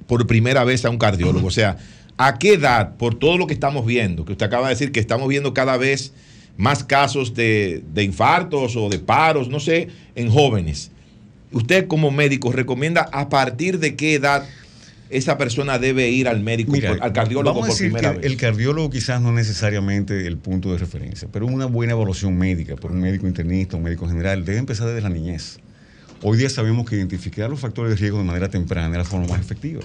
por 0.06 0.26
primera 0.26 0.64
vez 0.64 0.86
a 0.86 0.90
un 0.90 0.96
cardiólogo? 0.96 1.48
O 1.48 1.50
sea, 1.50 1.76
¿a 2.16 2.38
qué 2.38 2.54
edad, 2.54 2.96
por 2.96 3.14
todo 3.14 3.36
lo 3.36 3.46
que 3.46 3.52
estamos 3.52 3.84
viendo, 3.84 4.24
que 4.24 4.32
usted 4.32 4.46
acaba 4.46 4.68
de 4.68 4.74
decir 4.74 4.90
que 4.90 5.00
estamos 5.00 5.28
viendo 5.28 5.52
cada 5.52 5.76
vez 5.76 6.14
más 6.56 6.82
casos 6.82 7.34
de, 7.34 7.82
infartos 7.96 8.76
o 8.76 8.88
de 8.88 9.00
paros, 9.00 9.50
no 9.50 9.60
sé, 9.60 9.88
en 10.14 10.30
jóvenes. 10.30 10.90
¿Usted 11.52 11.86
como 11.88 12.10
médico 12.10 12.52
recomienda 12.52 13.08
a 13.12 13.28
partir 13.28 13.78
de 13.80 13.96
qué 13.96 14.14
edad 14.14 14.48
esa 15.10 15.36
persona 15.36 15.78
debe 15.78 16.08
ir 16.08 16.28
al 16.28 16.40
médico, 16.40 16.72
al 17.00 17.12
cardiólogo 17.12 17.60
por 17.60 17.76
primera 17.76 18.12
vez? 18.12 18.24
El 18.24 18.36
cardiólogo 18.36 18.90
quizás 18.90 19.20
no 19.20 19.32
necesariamente 19.32 20.26
el 20.26 20.38
punto 20.38 20.72
de 20.72 20.78
referencia, 20.78 21.28
pero 21.30 21.46
una 21.46 21.66
buena 21.66 21.92
evaluación 21.92 22.38
médica 22.38 22.76
por 22.76 22.92
un 22.92 23.00
médico 23.00 23.26
internista, 23.26 23.76
un 23.76 23.82
médico 23.82 24.08
general, 24.08 24.44
debe 24.44 24.58
empezar 24.58 24.86
desde 24.86 25.02
la 25.02 25.10
niñez. 25.10 25.58
Hoy 26.22 26.38
día 26.38 26.48
sabemos 26.48 26.88
que 26.88 26.96
identificar 26.96 27.50
los 27.50 27.60
factores 27.60 27.90
de 27.90 27.96
riesgo 27.96 28.18
de 28.18 28.24
manera 28.24 28.48
temprana 28.48 28.90
es 28.90 28.98
la 28.98 29.04
forma 29.04 29.26
más 29.26 29.40
efectiva. 29.40 29.80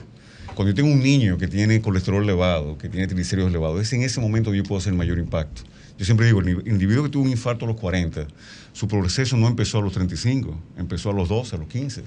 Cuando 0.53 0.71
yo 0.71 0.75
tengo 0.75 0.89
un 0.89 1.01
niño 1.01 1.37
que 1.37 1.47
tiene 1.47 1.81
colesterol 1.81 2.23
elevado, 2.23 2.77
que 2.77 2.87
tiene 2.87 3.07
triglicéridos 3.07 3.49
elevados, 3.49 3.81
es 3.81 3.91
en 3.93 4.03
ese 4.03 4.21
momento 4.21 4.51
que 4.51 4.57
yo 4.57 4.63
puedo 4.63 4.79
hacer 4.79 4.93
el 4.93 4.97
mayor 4.97 5.17
impacto. 5.17 5.63
Yo 5.97 6.05
siempre 6.05 6.25
digo, 6.25 6.41
el 6.41 6.67
individuo 6.67 7.03
que 7.03 7.09
tuvo 7.09 7.23
un 7.23 7.29
infarto 7.29 7.65
a 7.65 7.67
los 7.67 7.77
40, 7.77 8.27
su 8.73 8.87
proceso 8.87 9.37
no 9.37 9.47
empezó 9.47 9.79
a 9.79 9.81
los 9.81 9.93
35, 9.93 10.57
empezó 10.77 11.09
a 11.09 11.13
los 11.13 11.29
12, 11.29 11.55
a 11.55 11.59
los 11.59 11.67
15. 11.67 12.03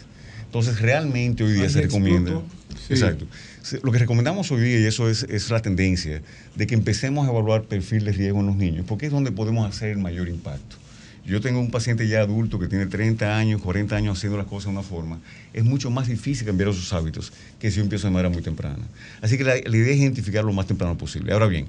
Entonces, 0.48 0.80
realmente 0.80 1.44
hoy 1.44 1.52
día 1.52 1.64
Ahí 1.64 1.70
se 1.70 1.82
recomienda. 1.82 2.40
Sí. 2.86 2.94
Exacto. 2.94 3.26
Lo 3.82 3.92
que 3.92 3.98
recomendamos 3.98 4.50
hoy 4.50 4.62
día, 4.62 4.80
y 4.80 4.84
eso 4.84 5.10
es, 5.10 5.24
es 5.24 5.50
la 5.50 5.60
tendencia, 5.60 6.22
de 6.54 6.66
que 6.66 6.74
empecemos 6.74 7.28
a 7.28 7.30
evaluar 7.30 7.64
perfil 7.64 8.04
de 8.04 8.12
riesgo 8.12 8.40
en 8.40 8.46
los 8.46 8.56
niños, 8.56 8.86
porque 8.88 9.06
es 9.06 9.12
donde 9.12 9.30
podemos 9.30 9.68
hacer 9.68 9.90
el 9.90 9.98
mayor 9.98 10.28
impacto. 10.28 10.76
Yo 11.26 11.42
tengo 11.42 11.60
un 11.60 11.70
paciente 11.70 12.08
ya 12.08 12.22
adulto 12.22 12.58
que 12.58 12.68
tiene 12.68 12.86
30 12.86 13.36
años, 13.36 13.60
40 13.60 13.94
años 13.94 14.16
haciendo 14.16 14.38
las 14.38 14.46
cosas 14.46 14.66
de 14.66 14.70
una 14.70 14.82
forma. 14.82 15.20
Es 15.52 15.62
mucho 15.62 15.90
más 15.90 16.08
difícil 16.08 16.46
cambiar 16.46 16.72
sus 16.72 16.90
hábitos 16.94 17.34
que 17.60 17.70
si 17.70 17.76
yo 17.76 17.82
empiezo 17.82 18.06
de 18.06 18.14
manera 18.14 18.30
muy 18.30 18.40
temprana. 18.40 18.86
Así 19.20 19.36
que 19.36 19.44
la, 19.44 19.54
la 19.56 19.76
idea 19.76 19.92
es 19.92 20.00
identificar 20.00 20.42
lo 20.42 20.54
más 20.54 20.66
temprano 20.66 20.96
posible. 20.96 21.34
Ahora 21.34 21.46
bien, 21.46 21.68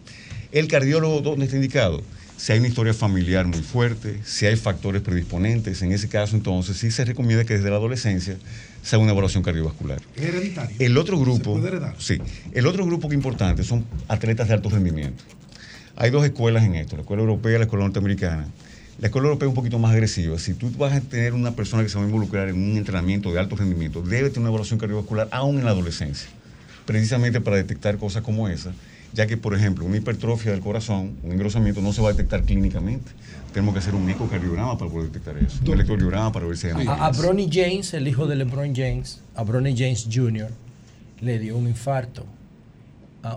¿el 0.53 0.69
cardiólogo 0.69 1.19
dónde 1.19 1.43
está 1.43 1.57
indicado? 1.57 2.01
Si 2.39 2.53
hay 2.53 2.59
una 2.59 2.69
historia 2.69 2.93
familiar 2.93 3.45
muy 3.45 3.61
fuerte, 3.61 4.21
si 4.23 4.45
hay 4.45 4.55
factores 4.55 5.01
predisponentes, 5.01 5.81
en 5.81 5.91
ese 5.91 6.07
caso 6.07 6.37
entonces 6.37 6.77
sí 6.77 6.89
se 6.89 7.03
recomienda 7.03 7.43
que 7.43 7.55
desde 7.55 7.69
la 7.69 7.75
adolescencia 7.75 8.37
se 8.81 8.95
haga 8.95 9.03
una 9.03 9.11
evaluación 9.11 9.43
cardiovascular. 9.43 10.01
Hereditario. 10.15 10.73
El 10.79 10.97
otro 10.97 11.19
grupo, 11.19 11.55
¿Se 11.55 11.59
puede 11.59 11.67
heredar? 11.67 11.95
sí, 11.97 12.17
el 12.53 12.65
otro 12.65 12.85
grupo 12.85 13.09
que 13.09 13.15
es 13.15 13.17
importante 13.17 13.65
son 13.65 13.83
atletas 14.07 14.47
de 14.47 14.53
alto 14.53 14.69
rendimiento. 14.69 15.21
Hay 15.97 16.11
dos 16.11 16.23
escuelas 16.23 16.63
en 16.63 16.75
esto, 16.75 16.95
la 16.95 17.01
escuela 17.01 17.23
europea 17.23 17.55
y 17.55 17.57
la 17.57 17.65
escuela 17.65 17.83
norteamericana. 17.83 18.47
La 19.01 19.07
escuela 19.07 19.27
europea 19.27 19.47
es 19.47 19.49
un 19.49 19.55
poquito 19.55 19.77
más 19.77 19.91
agresiva. 19.91 20.39
Si 20.39 20.53
tú 20.53 20.71
vas 20.77 20.93
a 20.93 21.01
tener 21.01 21.33
una 21.33 21.51
persona 21.57 21.83
que 21.83 21.89
se 21.89 21.97
va 21.97 22.03
a 22.03 22.07
involucrar 22.07 22.47
en 22.47 22.55
un 22.55 22.77
entrenamiento 22.77 23.33
de 23.33 23.39
alto 23.41 23.57
rendimiento, 23.57 24.01
debe 24.01 24.29
tener 24.29 24.39
una 24.43 24.49
evaluación 24.51 24.79
cardiovascular 24.79 25.27
aún 25.31 25.59
en 25.59 25.65
la 25.65 25.71
adolescencia, 25.71 26.29
precisamente 26.85 27.41
para 27.41 27.57
detectar 27.57 27.97
cosas 27.97 28.23
como 28.23 28.47
esa, 28.47 28.71
ya 29.13 29.27
que, 29.27 29.37
por 29.37 29.55
ejemplo, 29.55 29.85
una 29.85 29.97
hipertrofia 29.97 30.51
del 30.51 30.61
corazón, 30.61 31.17
un 31.23 31.31
engrosamiento, 31.31 31.81
no 31.81 31.93
se 31.93 32.01
va 32.01 32.09
a 32.09 32.11
detectar 32.11 32.43
clínicamente. 32.43 33.11
Tenemos 33.53 33.73
que 33.73 33.79
hacer 33.79 33.95
un 33.95 34.07
ecocardiograma 34.09 34.77
para 34.77 34.91
poder 34.91 35.07
detectar 35.11 35.37
eso, 35.37 35.57
un 35.65 35.73
electrocardiograma 35.73 36.31
para 36.31 36.45
ver 36.45 36.55
si 36.57 36.67
hay 36.67 36.85
A, 36.87 37.07
a 37.07 37.11
Bronny 37.11 37.49
James, 37.51 37.93
el 37.95 38.07
hijo 38.07 38.27
de 38.27 38.35
LeBron 38.35 38.75
James, 38.75 39.21
a 39.35 39.43
Bronny 39.43 39.75
James 39.75 40.07
Jr., 40.11 40.49
le 41.21 41.39
dio 41.39 41.57
un 41.57 41.67
infarto, 41.67 42.25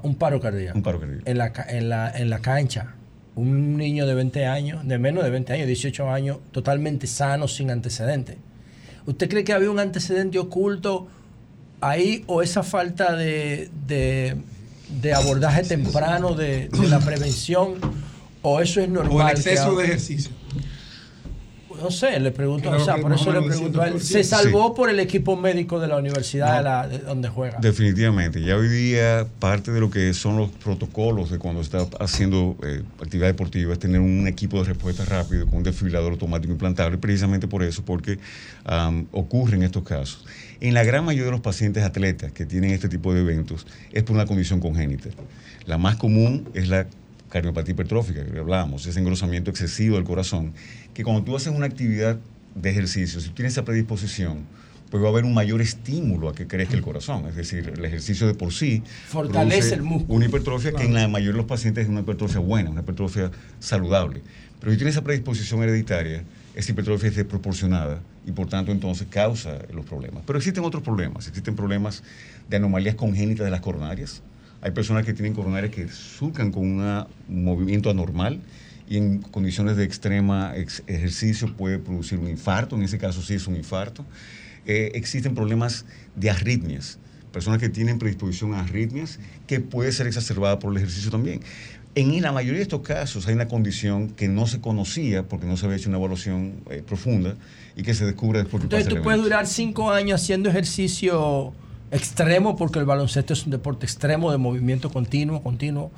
un 0.02 0.14
paro 0.14 0.40
cardíaco. 0.40 0.76
Un 0.76 0.82
paro 0.82 1.00
cardíaco. 1.00 1.22
En 1.24 1.38
la, 1.38 1.52
en, 1.68 1.88
la, 1.88 2.10
en 2.16 2.30
la 2.30 2.38
cancha. 2.40 2.94
Un 3.34 3.78
niño 3.78 4.06
de 4.06 4.14
20 4.14 4.44
años, 4.46 4.86
de 4.86 4.98
menos 4.98 5.24
de 5.24 5.30
20 5.30 5.54
años, 5.54 5.66
18 5.66 6.10
años, 6.10 6.38
totalmente 6.52 7.06
sano, 7.06 7.48
sin 7.48 7.70
antecedentes. 7.70 8.36
¿Usted 9.06 9.28
cree 9.30 9.42
que 9.42 9.54
había 9.54 9.70
un 9.70 9.78
antecedente 9.80 10.38
oculto 10.38 11.08
ahí 11.80 12.22
o 12.26 12.42
esa 12.42 12.62
falta 12.62 13.16
de, 13.16 13.70
de- 13.88 14.36
de 15.00 15.14
abordaje 15.14 15.62
temprano 15.62 16.34
de, 16.34 16.68
de 16.68 16.88
la 16.88 17.00
prevención? 17.00 17.74
¿O 18.42 18.60
eso 18.60 18.80
es 18.80 18.88
normal? 18.88 19.12
O 19.26 19.28
el 19.30 19.36
exceso 19.36 19.76
de 19.76 19.84
ejercicio. 19.84 20.32
no 21.80 21.90
sé, 21.90 22.20
le 22.20 22.30
pregunto, 22.30 22.68
Creo 22.68 22.80
o 22.80 22.84
sea, 22.84 22.96
por 22.98 23.12
eso 23.12 23.32
le 23.32 23.42
pregunto 23.42 23.80
a 23.82 23.88
él. 23.88 24.00
Se 24.00 24.22
salvó 24.22 24.72
por 24.74 24.88
el 24.90 25.00
equipo 25.00 25.36
médico 25.36 25.80
de 25.80 25.88
la 25.88 25.96
universidad 25.96 26.58
de, 26.58 26.62
la- 26.62 26.86
de 26.88 26.98
donde 26.98 27.28
juega. 27.28 27.58
Definitivamente. 27.60 28.40
Ya 28.42 28.56
hoy 28.56 28.68
día 28.68 29.26
parte 29.40 29.72
de 29.72 29.80
lo 29.80 29.90
que 29.90 30.12
son 30.14 30.36
los 30.36 30.50
protocolos 30.50 31.30
de 31.30 31.38
cuando 31.38 31.60
está 31.60 31.86
haciendo 31.98 32.56
eh, 32.64 32.82
actividad 33.00 33.26
deportiva 33.28 33.72
es 33.72 33.78
tener 33.80 34.00
un 34.00 34.28
equipo 34.28 34.58
de 34.58 34.64
respuesta 34.68 35.04
rápido 35.04 35.46
con 35.46 35.56
un 35.58 35.62
desfibrilador 35.64 36.12
automático 36.12 36.52
implantable, 36.52 36.98
precisamente 36.98 37.48
por 37.48 37.62
eso, 37.64 37.84
porque 37.84 38.18
am, 38.64 39.06
ocurren 39.12 39.62
estos 39.64 39.82
casos. 39.82 40.24
En 40.62 40.74
la 40.74 40.84
gran 40.84 41.04
mayoría 41.04 41.24
de 41.24 41.32
los 41.32 41.40
pacientes 41.40 41.82
atletas 41.82 42.30
que 42.30 42.46
tienen 42.46 42.70
este 42.70 42.88
tipo 42.88 43.12
de 43.12 43.22
eventos 43.22 43.66
es 43.90 44.04
por 44.04 44.14
una 44.14 44.26
condición 44.26 44.60
congénita. 44.60 45.08
La 45.66 45.76
más 45.76 45.96
común 45.96 46.48
es 46.54 46.68
la 46.68 46.86
cardiopatía 47.30 47.72
hipertrófica, 47.72 48.24
que 48.24 48.38
hablábamos, 48.38 48.86
ese 48.86 49.00
engrosamiento 49.00 49.50
excesivo 49.50 49.96
del 49.96 50.04
corazón, 50.04 50.52
que 50.94 51.02
cuando 51.02 51.24
tú 51.24 51.34
haces 51.34 51.52
una 51.52 51.66
actividad 51.66 52.16
de 52.54 52.70
ejercicio, 52.70 53.20
si 53.20 53.30
tú 53.30 53.34
tienes 53.34 53.54
esa 53.54 53.64
predisposición, 53.64 54.46
pues 54.88 55.02
va 55.02 55.08
a 55.08 55.10
haber 55.10 55.24
un 55.24 55.34
mayor 55.34 55.60
estímulo 55.60 56.28
a 56.28 56.32
que 56.32 56.46
crezca 56.46 56.76
el 56.76 56.82
corazón. 56.82 57.26
Es 57.26 57.34
decir, 57.34 57.72
el 57.76 57.84
ejercicio 57.84 58.28
de 58.28 58.34
por 58.34 58.52
sí 58.52 58.84
Fortalece 59.08 59.74
el 59.74 59.82
músculo. 59.82 60.14
Una 60.14 60.26
hipertrofia 60.26 60.70
que 60.70 60.84
en 60.84 60.94
la 60.94 61.08
mayoría 61.08 61.32
de 61.32 61.38
los 61.38 61.46
pacientes 61.46 61.82
es 61.82 61.90
una 61.90 62.02
hipertrofia 62.02 62.38
buena, 62.38 62.70
una 62.70 62.82
hipertrofia 62.82 63.32
saludable. 63.58 64.22
Pero 64.60 64.70
si 64.70 64.78
tienes 64.78 64.94
esa 64.94 65.02
predisposición 65.02 65.60
hereditaria, 65.64 66.22
esa 66.54 66.70
hipertrofia 66.70 67.08
es 67.08 67.16
desproporcionada 67.16 68.00
y 68.26 68.32
por 68.32 68.48
tanto 68.48 68.72
entonces 68.72 69.06
causa 69.10 69.58
los 69.72 69.84
problemas. 69.84 70.22
Pero 70.26 70.38
existen 70.38 70.64
otros 70.64 70.82
problemas. 70.82 71.26
Existen 71.28 71.56
problemas 71.56 72.02
de 72.48 72.56
anomalías 72.56 72.94
congénitas 72.94 73.44
de 73.44 73.50
las 73.50 73.60
coronarias. 73.60 74.22
Hay 74.60 74.70
personas 74.70 75.04
que 75.04 75.12
tienen 75.12 75.34
coronarias 75.34 75.74
que 75.74 75.88
surcan 75.88 76.52
con 76.52 76.62
un 76.62 77.06
movimiento 77.28 77.90
anormal 77.90 78.40
y 78.88 78.96
en 78.96 79.18
condiciones 79.18 79.76
de 79.76 79.84
extrema 79.84 80.52
ex- 80.56 80.84
ejercicio 80.86 81.56
puede 81.56 81.78
producir 81.78 82.18
un 82.18 82.28
infarto. 82.28 82.76
En 82.76 82.82
ese 82.82 82.98
caso 82.98 83.22
sí 83.22 83.34
es 83.34 83.46
un 83.48 83.56
infarto. 83.56 84.04
Eh, 84.66 84.92
existen 84.94 85.34
problemas 85.34 85.84
de 86.14 86.30
arritmias. 86.30 86.98
Personas 87.32 87.58
que 87.58 87.70
tienen 87.70 87.98
predisposición 87.98 88.54
a 88.54 88.60
arritmias 88.60 89.18
que 89.46 89.58
puede 89.58 89.90
ser 89.90 90.06
exacerbada 90.06 90.58
por 90.58 90.70
el 90.70 90.76
ejercicio 90.76 91.10
también. 91.10 91.40
En 91.94 92.22
la 92.22 92.32
mayoría 92.32 92.58
de 92.58 92.62
estos 92.62 92.82
casos 92.82 93.26
hay 93.26 93.34
una 93.34 93.48
condición 93.48 94.10
que 94.10 94.28
no 94.28 94.46
se 94.46 94.60
conocía 94.60 95.24
porque 95.24 95.46
no 95.46 95.56
se 95.56 95.66
había 95.66 95.76
hecho 95.76 95.88
una 95.88 95.98
evaluación 95.98 96.54
eh, 96.70 96.82
profunda 96.86 97.36
y 97.76 97.82
que 97.82 97.94
se 97.94 98.04
descubre 98.04 98.40
después 98.40 98.62
Entonces 98.62 98.88
tú 98.88 99.02
puedes 99.02 99.22
durar 99.22 99.46
cinco 99.46 99.90
años 99.90 100.20
haciendo 100.20 100.48
ejercicio 100.50 101.52
extremo, 101.90 102.56
porque 102.56 102.78
el 102.78 102.84
baloncesto 102.86 103.32
es 103.32 103.44
un 103.44 103.50
deporte 103.50 103.86
extremo 103.86 104.30
de 104.32 104.38
movimiento 104.38 104.90
continuo, 104.90 105.42
continuo, 105.42 105.90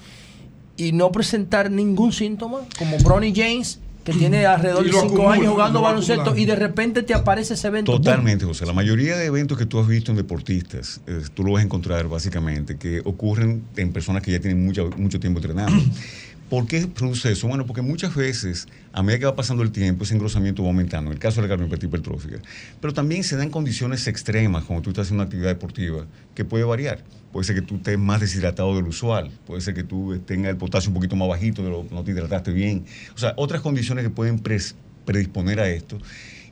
y 0.76 0.92
no 0.92 1.12
presentar 1.12 1.70
ningún 1.70 2.12
síntoma, 2.12 2.60
como 2.78 2.98
Bronny 2.98 3.32
James, 3.34 3.78
que 4.04 4.12
tiene 4.12 4.44
alrededor 4.46 4.84
de 4.84 4.90
lo 4.90 5.00
cinco 5.00 5.14
acumula, 5.14 5.34
años 5.34 5.52
jugando 5.52 5.80
baloncesto, 5.82 6.36
y 6.36 6.44
de 6.46 6.56
repente 6.56 7.02
te 7.04 7.14
aparece 7.14 7.54
ese 7.54 7.68
evento. 7.68 7.92
Totalmente, 7.92 8.44
José. 8.44 8.66
La 8.66 8.72
mayoría 8.72 9.16
de 9.16 9.26
eventos 9.26 9.56
que 9.56 9.66
tú 9.66 9.78
has 9.78 9.86
visto 9.86 10.10
en 10.10 10.16
deportistas, 10.16 11.00
eh, 11.06 11.20
tú 11.32 11.44
lo 11.44 11.52
vas 11.52 11.60
a 11.62 11.64
encontrar 11.64 12.08
básicamente 12.08 12.76
que 12.76 13.00
ocurren 13.04 13.62
en 13.76 13.92
personas 13.92 14.22
que 14.22 14.32
ya 14.32 14.40
tienen 14.40 14.64
mucha- 14.64 14.82
mucho 14.96 15.20
tiempo 15.20 15.38
entrenando. 15.38 15.80
¿Por 16.54 16.68
qué 16.68 16.86
produce 16.86 17.32
eso? 17.32 17.48
Bueno, 17.48 17.66
porque 17.66 17.82
muchas 17.82 18.14
veces, 18.14 18.68
a 18.92 19.02
medida 19.02 19.18
que 19.18 19.24
va 19.24 19.34
pasando 19.34 19.64
el 19.64 19.72
tiempo, 19.72 20.04
ese 20.04 20.14
engrosamiento 20.14 20.62
va 20.62 20.68
aumentando, 20.68 21.10
en 21.10 21.14
el 21.14 21.18
caso 21.18 21.42
de 21.42 21.48
la 21.48 21.52
cardiopatía 21.52 21.88
hipertrófica. 21.88 22.38
Pero 22.80 22.94
también 22.94 23.24
se 23.24 23.36
dan 23.36 23.50
condiciones 23.50 24.06
extremas 24.06 24.62
cuando 24.62 24.82
tú 24.82 24.90
estás 24.90 25.06
haciendo 25.06 25.22
una 25.22 25.26
actividad 25.26 25.48
deportiva 25.48 26.06
que 26.32 26.44
puede 26.44 26.62
variar. 26.62 27.02
Puede 27.32 27.44
ser 27.44 27.56
que 27.56 27.62
tú 27.62 27.74
estés 27.74 27.98
más 27.98 28.20
deshidratado 28.20 28.76
del 28.76 28.84
usual, 28.84 29.32
puede 29.48 29.62
ser 29.62 29.74
que 29.74 29.82
tú 29.82 30.16
tengas 30.20 30.50
el 30.50 30.56
potasio 30.56 30.90
un 30.90 30.94
poquito 30.94 31.16
más 31.16 31.28
bajito, 31.28 31.64
de 31.64 31.70
no 31.92 32.04
te 32.04 32.12
hidrataste 32.12 32.52
bien. 32.52 32.84
O 33.16 33.18
sea, 33.18 33.34
otras 33.36 33.60
condiciones 33.60 34.04
que 34.04 34.10
pueden 34.10 34.38
predisponer 34.38 35.58
a 35.58 35.68
esto. 35.68 35.98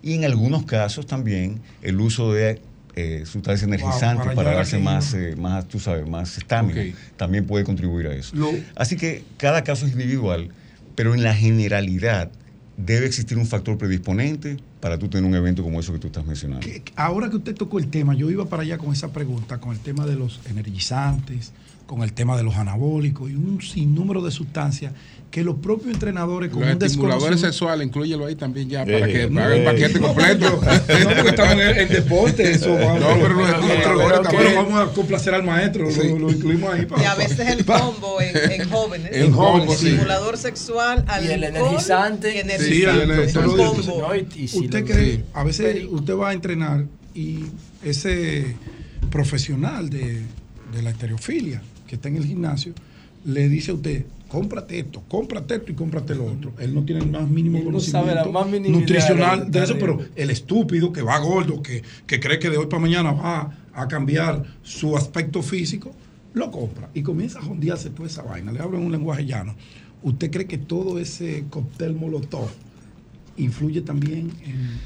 Y 0.02 0.14
en 0.14 0.24
algunos 0.24 0.64
casos 0.64 1.06
también 1.06 1.60
el 1.80 2.00
uso 2.00 2.32
de 2.32 2.60
eh, 2.94 3.24
sustancias 3.26 3.68
Wow, 3.68 3.74
energizantes 3.74 4.26
para 4.26 4.34
para, 4.34 4.50
llegar 4.50 4.56
darse 4.64 4.78
más, 4.78 5.14
eh, 5.14 5.34
más, 5.36 5.66
tú 5.68 5.80
sabes, 5.80 6.06
más 6.08 6.36
estamina, 6.36 6.82
también 7.16 7.46
puede 7.46 7.64
contribuir 7.64 8.06
a 8.06 8.14
eso. 8.14 8.36
Lo- 8.36 8.52
Así 8.76 8.96
que 8.96 9.24
cada 9.38 9.64
caso 9.64 9.86
es 9.86 9.92
individual, 9.92 10.52
pero 10.94 11.14
en 11.14 11.22
la 11.22 11.34
generalidad 11.34 12.32
debe 12.76 13.06
existir 13.06 13.38
un 13.38 13.46
factor 13.46 13.78
predisponente 13.78 14.56
para 14.80 14.98
tú 14.98 15.08
tener 15.08 15.24
un 15.28 15.34
evento 15.34 15.62
como 15.62 15.80
eso 15.80 15.92
que 15.92 15.98
tú 15.98 16.08
estás 16.08 16.24
mencionando. 16.26 16.66
Ahora 16.96 17.30
que 17.30 17.36
usted 17.36 17.54
tocó 17.54 17.78
el 17.78 17.88
tema, 17.88 18.14
yo 18.14 18.30
iba 18.30 18.48
para 18.48 18.62
allá 18.62 18.78
con 18.78 18.92
esa 18.92 19.12
pregunta, 19.12 19.58
con 19.58 19.72
el 19.72 19.80
tema 19.80 20.06
de 20.06 20.16
los 20.16 20.40
energizantes, 20.46 21.52
con 21.92 22.02
el 22.02 22.14
tema 22.14 22.38
de 22.38 22.42
los 22.42 22.56
anabólicos 22.56 23.30
y 23.30 23.34
un 23.34 23.60
sinnúmero 23.60 24.22
de 24.22 24.30
sustancias 24.30 24.94
que 25.30 25.44
los 25.44 25.56
propios 25.56 25.92
entrenadores 25.92 26.50
con 26.50 26.60
Los 26.62 26.74
un 26.74 26.82
estimuladores 26.82 27.40
sexuales, 27.40 27.86
incluyelo 27.86 28.24
ahí 28.24 28.34
también 28.34 28.66
ya, 28.70 28.82
para 28.86 29.06
Eh, 29.06 29.12
que 29.12 29.28
no, 29.30 29.40
haga 29.42 29.54
el 29.56 29.60
eh, 29.60 29.64
paquete 29.66 30.00
no, 30.00 30.06
completo. 30.06 30.60
pero- 30.86 31.04
no, 31.04 31.14
porque 31.16 31.28
estamos 31.28 31.52
en, 31.52 31.60
en 31.78 31.88
deporte, 31.90 32.50
eso 32.50 32.72
vamos. 32.74 33.00
No, 33.00 33.08
pero 33.20 33.28
los 33.34 33.48
estimuladores 33.50 34.08
Pero 34.08 34.22
también. 34.22 34.54
vamos 34.54 34.90
a 34.90 34.94
complacer 34.94 35.34
al 35.34 35.42
maestro, 35.42 35.84
lo, 35.90 36.18
lo 36.18 36.30
incluimos 36.30 36.72
ahí. 36.72 36.86
Y 36.98 37.04
a 37.04 37.14
veces 37.14 37.40
el 37.46 37.64
combo 37.66 38.20
en, 38.22 38.52
en 38.62 38.70
jóvenes. 38.70 39.10
En 39.12 39.32
jóvenes, 39.32 39.78
sí. 39.78 39.86
Estimulador 39.88 40.38
sexual, 40.38 41.04
Y 41.22 41.26
el 41.30 41.44
energizante. 41.44 42.30
y 42.30 42.32
Sí, 42.32 42.38
energizante. 42.84 43.02
el 43.02 43.08
lo 43.08 43.22
dice. 43.74 43.90
combo. 43.90 44.12
Usted 44.64 44.84
cree, 44.86 45.16
sí. 45.16 45.24
a 45.34 45.44
veces 45.44 45.84
usted 45.90 46.14
va 46.16 46.30
a 46.30 46.32
entrenar 46.32 46.86
y 47.14 47.40
ese 47.84 48.56
profesional 49.10 49.90
de, 49.90 50.22
de 50.74 50.82
la 50.82 50.88
estereofilia 50.90 51.60
que 51.92 51.96
está 51.96 52.08
en 52.08 52.16
el 52.16 52.24
gimnasio 52.24 52.72
le 53.26 53.50
dice 53.50 53.70
a 53.70 53.74
usted, 53.74 54.06
cómprate 54.28 54.78
esto, 54.78 55.02
cómprate 55.08 55.56
esto 55.56 55.72
y 55.72 55.74
cómprate 55.74 56.14
lo 56.14 56.24
otro. 56.24 56.54
Él 56.58 56.74
no 56.74 56.84
tiene 56.86 57.02
el 57.02 57.10
más 57.10 57.28
mínimo 57.28 57.58
Él 57.58 57.64
conocimiento 57.64 58.32
más 58.32 58.46
nutricional 58.48 59.50
de 59.50 59.62
eso, 59.62 59.76
pero 59.78 60.00
el 60.16 60.30
estúpido 60.30 60.90
que 60.90 61.02
va 61.02 61.18
gordo, 61.18 61.62
que, 61.62 61.82
que 62.06 62.18
cree 62.18 62.38
que 62.38 62.48
de 62.48 62.56
hoy 62.56 62.64
para 62.64 62.80
mañana 62.80 63.12
va 63.12 63.58
a 63.74 63.88
cambiar 63.88 64.42
su 64.62 64.96
aspecto 64.96 65.42
físico, 65.42 65.92
lo 66.32 66.50
compra 66.50 66.88
y 66.94 67.02
comienza 67.02 67.40
a 67.40 67.42
jondearse 67.42 67.90
toda 67.90 68.08
esa 68.08 68.22
vaina. 68.22 68.52
Le 68.52 68.60
hablo 68.60 68.78
en 68.78 68.86
un 68.86 68.92
lenguaje 68.92 69.26
llano. 69.26 69.54
¿Usted 70.02 70.30
cree 70.30 70.46
que 70.46 70.56
todo 70.56 70.98
ese 70.98 71.44
cóctel 71.50 71.94
molotov 71.94 72.48
influye 73.36 73.82
también 73.82 74.32
en, 74.46 74.80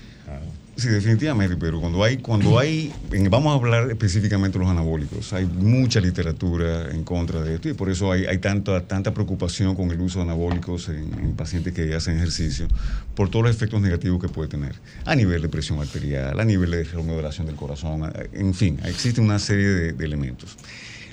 Sí, 0.76 0.88
definitivamente, 0.88 1.56
pero 1.56 1.80
cuando 1.80 2.04
hay, 2.04 2.18
cuando 2.18 2.58
hay, 2.58 2.92
vamos 3.30 3.52
a 3.52 3.56
hablar 3.56 3.90
específicamente 3.90 4.58
de 4.58 4.64
los 4.64 4.70
anabólicos, 4.70 5.32
hay 5.32 5.46
mucha 5.46 6.00
literatura 6.00 6.90
en 6.90 7.02
contra 7.02 7.40
de 7.40 7.54
esto 7.54 7.70
y 7.70 7.72
por 7.72 7.88
eso 7.88 8.12
hay, 8.12 8.36
tanta, 8.38 8.86
tanta 8.86 9.14
preocupación 9.14 9.74
con 9.74 9.90
el 9.90 9.98
uso 9.98 10.18
de 10.18 10.26
anabólicos 10.26 10.90
en, 10.90 11.18
en 11.18 11.32
pacientes 11.34 11.72
que 11.72 11.94
hacen 11.94 12.18
ejercicio, 12.18 12.68
por 13.14 13.30
todos 13.30 13.46
los 13.46 13.56
efectos 13.56 13.80
negativos 13.80 14.20
que 14.20 14.28
puede 14.28 14.50
tener, 14.50 14.74
a 15.06 15.14
nivel 15.14 15.40
de 15.40 15.48
presión 15.48 15.80
arterial, 15.80 16.38
a 16.38 16.44
nivel 16.44 16.70
de 16.70 16.84
remodelación 16.84 17.46
del 17.46 17.56
corazón, 17.56 18.12
en 18.34 18.52
fin, 18.52 18.78
existe 18.84 19.22
una 19.22 19.38
serie 19.38 19.68
de, 19.68 19.92
de 19.94 20.04
elementos. 20.04 20.58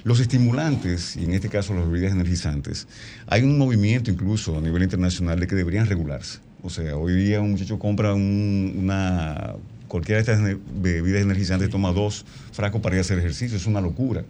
Los 0.03 0.19
estimulantes, 0.19 1.15
y 1.15 1.23
en 1.23 1.33
este 1.33 1.47
caso 1.47 1.73
las 1.73 1.89
bebidas 1.89 2.11
energizantes, 2.11 2.85
hay 3.27 3.43
un 3.43 3.57
movimiento 3.57 4.11
incluso 4.11 4.57
a 4.57 4.61
nivel 4.61 4.83
internacional 4.83 5.39
de 5.39 5.47
que 5.47 5.55
deberían 5.55 5.85
regularse. 5.85 6.39
O 6.63 6.69
sea, 6.69 6.95
hoy 6.95 7.13
día 7.13 7.41
un 7.41 7.51
muchacho 7.51 7.77
compra 7.77 8.13
un- 8.13 8.73
una 8.79 9.53
cualquiera 9.89 10.23
de 10.23 10.31
estas 10.31 10.57
bebidas 10.81 11.21
energizantes 11.21 11.69
toma 11.69 11.91
dos 11.91 12.25
frascos 12.51 12.81
para 12.81 12.95
ir 12.95 12.99
a 12.99 13.01
hacer 13.01 13.19
ejercicio, 13.19 13.57
es 13.57 13.67
una 13.67 13.81
locura. 13.81 14.23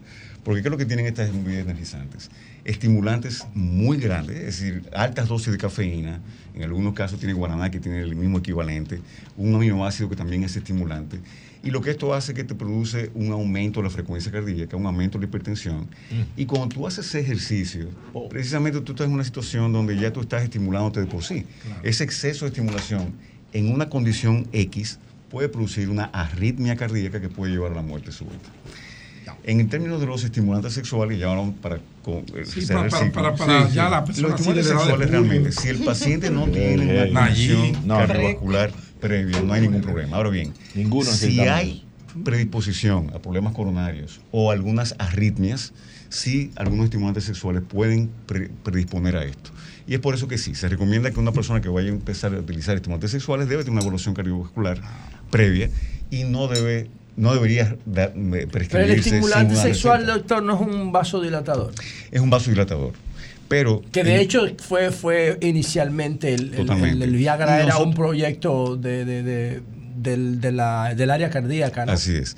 Porque 0.44 0.62
¿qué 0.62 0.68
es 0.68 0.72
lo 0.72 0.78
que 0.78 0.86
tienen 0.86 1.06
estas 1.06 1.32
bebidas 1.32 1.64
energizantes? 1.64 2.30
Estimulantes 2.66 3.46
muy 3.54 3.98
grandes, 3.98 4.36
es 4.38 4.46
decir, 4.60 4.84
altas 4.94 5.30
dosis 5.30 5.54
de 5.54 5.58
cafeína, 5.58 6.20
en 6.56 6.64
algunos 6.64 6.94
casos 6.96 7.20
tiene 7.20 7.34
guaraná 7.34 7.70
que 7.72 7.80
tiene 7.80 8.02
el 8.02 8.16
mismo 8.16 8.40
equivalente, 8.40 9.00
un 9.38 9.56
aminoácido 9.56 10.10
que 10.10 10.16
también 10.18 10.44
es 10.44 10.56
estimulante, 10.58 11.20
y 11.64 11.72
lo 11.72 11.82
que 11.82 11.92
esto 11.92 12.14
hace 12.14 12.34
es 12.34 12.36
que 12.36 12.44
te 12.44 12.56
produce 12.56 13.10
un 13.16 13.32
aumento 13.32 13.80
de 13.80 13.86
la 13.86 13.90
frecuencia 13.90 14.32
cardíaca, 14.32 14.76
un 14.76 14.86
aumento 14.86 15.18
de 15.18 15.24
la 15.26 15.30
hipertensión, 15.30 15.88
y 16.36 16.46
cuando 16.46 16.68
tú 16.76 16.86
haces 16.88 17.06
ese 17.08 17.22
ejercicio, 17.22 17.88
precisamente 18.30 18.82
tú 18.82 18.92
estás 18.92 19.08
en 19.08 19.14
una 19.14 19.24
situación 19.24 19.72
donde 19.72 19.98
ya 19.98 20.12
tú 20.12 20.22
estás 20.22 20.44
estimulándote 20.44 21.00
de 21.00 21.06
por 21.08 21.24
sí. 21.24 21.46
Ese 21.84 22.04
exceso 22.04 22.46
de 22.46 22.50
estimulación 22.50 23.14
en 23.54 23.72
una 23.72 23.88
condición 23.90 24.48
X 24.52 25.00
puede 25.30 25.48
producir 25.50 25.90
una 25.90 26.06
arritmia 26.06 26.76
cardíaca 26.76 27.22
que 27.22 27.30
puede 27.30 27.54
llevar 27.54 27.72
a 27.72 27.76
la 27.76 27.82
muerte 27.82 28.12
súbita. 28.12 28.50
En 29.46 29.68
términos 29.70 30.00
de 30.02 30.06
los 30.06 30.24
estimulantes 30.24 30.74
sexuales, 30.74 31.18
ya 31.18 31.28
vamos 31.28 31.56
para, 31.62 31.80
con- 32.02 32.26
eh, 32.36 32.44
Sí, 32.46 32.66
para- 32.66 32.90
para- 32.90 33.36
para 33.36 33.70
ya 33.70 33.90
la 33.90 34.04
persona 34.04 34.28
Los 34.30 34.40
estimulantes 34.40 34.68
sexuales 34.72 35.10
realmente, 35.10 35.52
si 35.54 35.68
el 35.70 35.78
paciente 35.80 36.30
no 36.30 36.46
tiene 36.48 36.86
una 37.14 37.20
condición 37.22 37.88
No, 37.88 37.98
cardiovascular 37.98 38.72
previa, 39.04 39.42
no 39.42 39.54
hay 39.54 39.62
ningún 39.62 39.82
problema. 39.82 40.16
Ahora 40.18 40.30
bien, 40.30 40.54
Ninguno 40.74 41.12
si 41.12 41.42
hay 41.42 41.84
predisposición 42.24 43.12
a 43.14 43.20
problemas 43.20 43.54
coronarios 43.54 44.22
o 44.32 44.50
algunas 44.52 44.96
arritmias, 44.98 45.74
sí 46.10 46.52
algunos 46.56 46.86
estimulantes 46.86 47.26
sexuales 47.26 47.64
pueden 47.68 48.10
pre- 48.26 48.50
predisponer 48.64 49.18
a 49.18 49.26
esto. 49.26 49.52
Y 49.86 49.94
es 49.96 50.00
por 50.00 50.16
eso 50.16 50.28
que 50.30 50.38
sí, 50.38 50.56
se 50.56 50.70
recomienda 50.70 51.12
que 51.12 51.20
una 51.20 51.34
persona 51.34 51.60
que 51.60 51.68
vaya 51.70 51.90
a 51.90 51.92
empezar 51.92 52.34
a 52.34 52.40
utilizar 52.40 52.76
estimulantes 52.76 53.12
sexuales 53.12 53.50
debe 53.50 53.64
tener 53.64 53.74
una 53.74 53.82
evaluación 53.82 54.16
cardiovascular 54.16 54.80
previa 55.30 55.70
y 56.10 56.24
no 56.24 56.48
debe 56.48 56.90
no 57.16 57.32
debería 57.34 57.78
dar- 57.86 58.16
me- 58.16 58.48
prescribirse 58.48 58.70
Pero 58.72 58.94
el 58.94 59.00
estimulante 59.00 59.56
sexual, 59.56 60.00
receta. 60.00 60.18
doctor, 60.18 60.44
no 60.44 60.56
es 60.56 60.62
un 60.62 60.92
vasodilatador. 60.92 61.72
Es 62.10 62.22
un 62.22 62.30
vasodilatador. 62.32 62.94
Pero 63.48 63.82
Que 63.92 64.04
de 64.04 64.20
hecho 64.22 64.42
fue, 64.62 64.92
fue 64.92 65.38
inicialmente 65.42 66.34
el, 66.34 66.54
el- 66.54 67.16
Viagra 67.16 67.62
era 67.62 67.78
un 67.78 67.94
proyecto 67.94 68.76
de, 68.78 69.06
de- 69.06 69.24
de- 69.24 69.62
del, 69.98 70.42
de 70.42 70.52
la- 70.52 70.96
del 70.96 71.10
área 71.12 71.30
cardíaca. 71.30 71.86
¿no? 71.86 71.92
Así 71.92 72.16
es. 72.16 72.36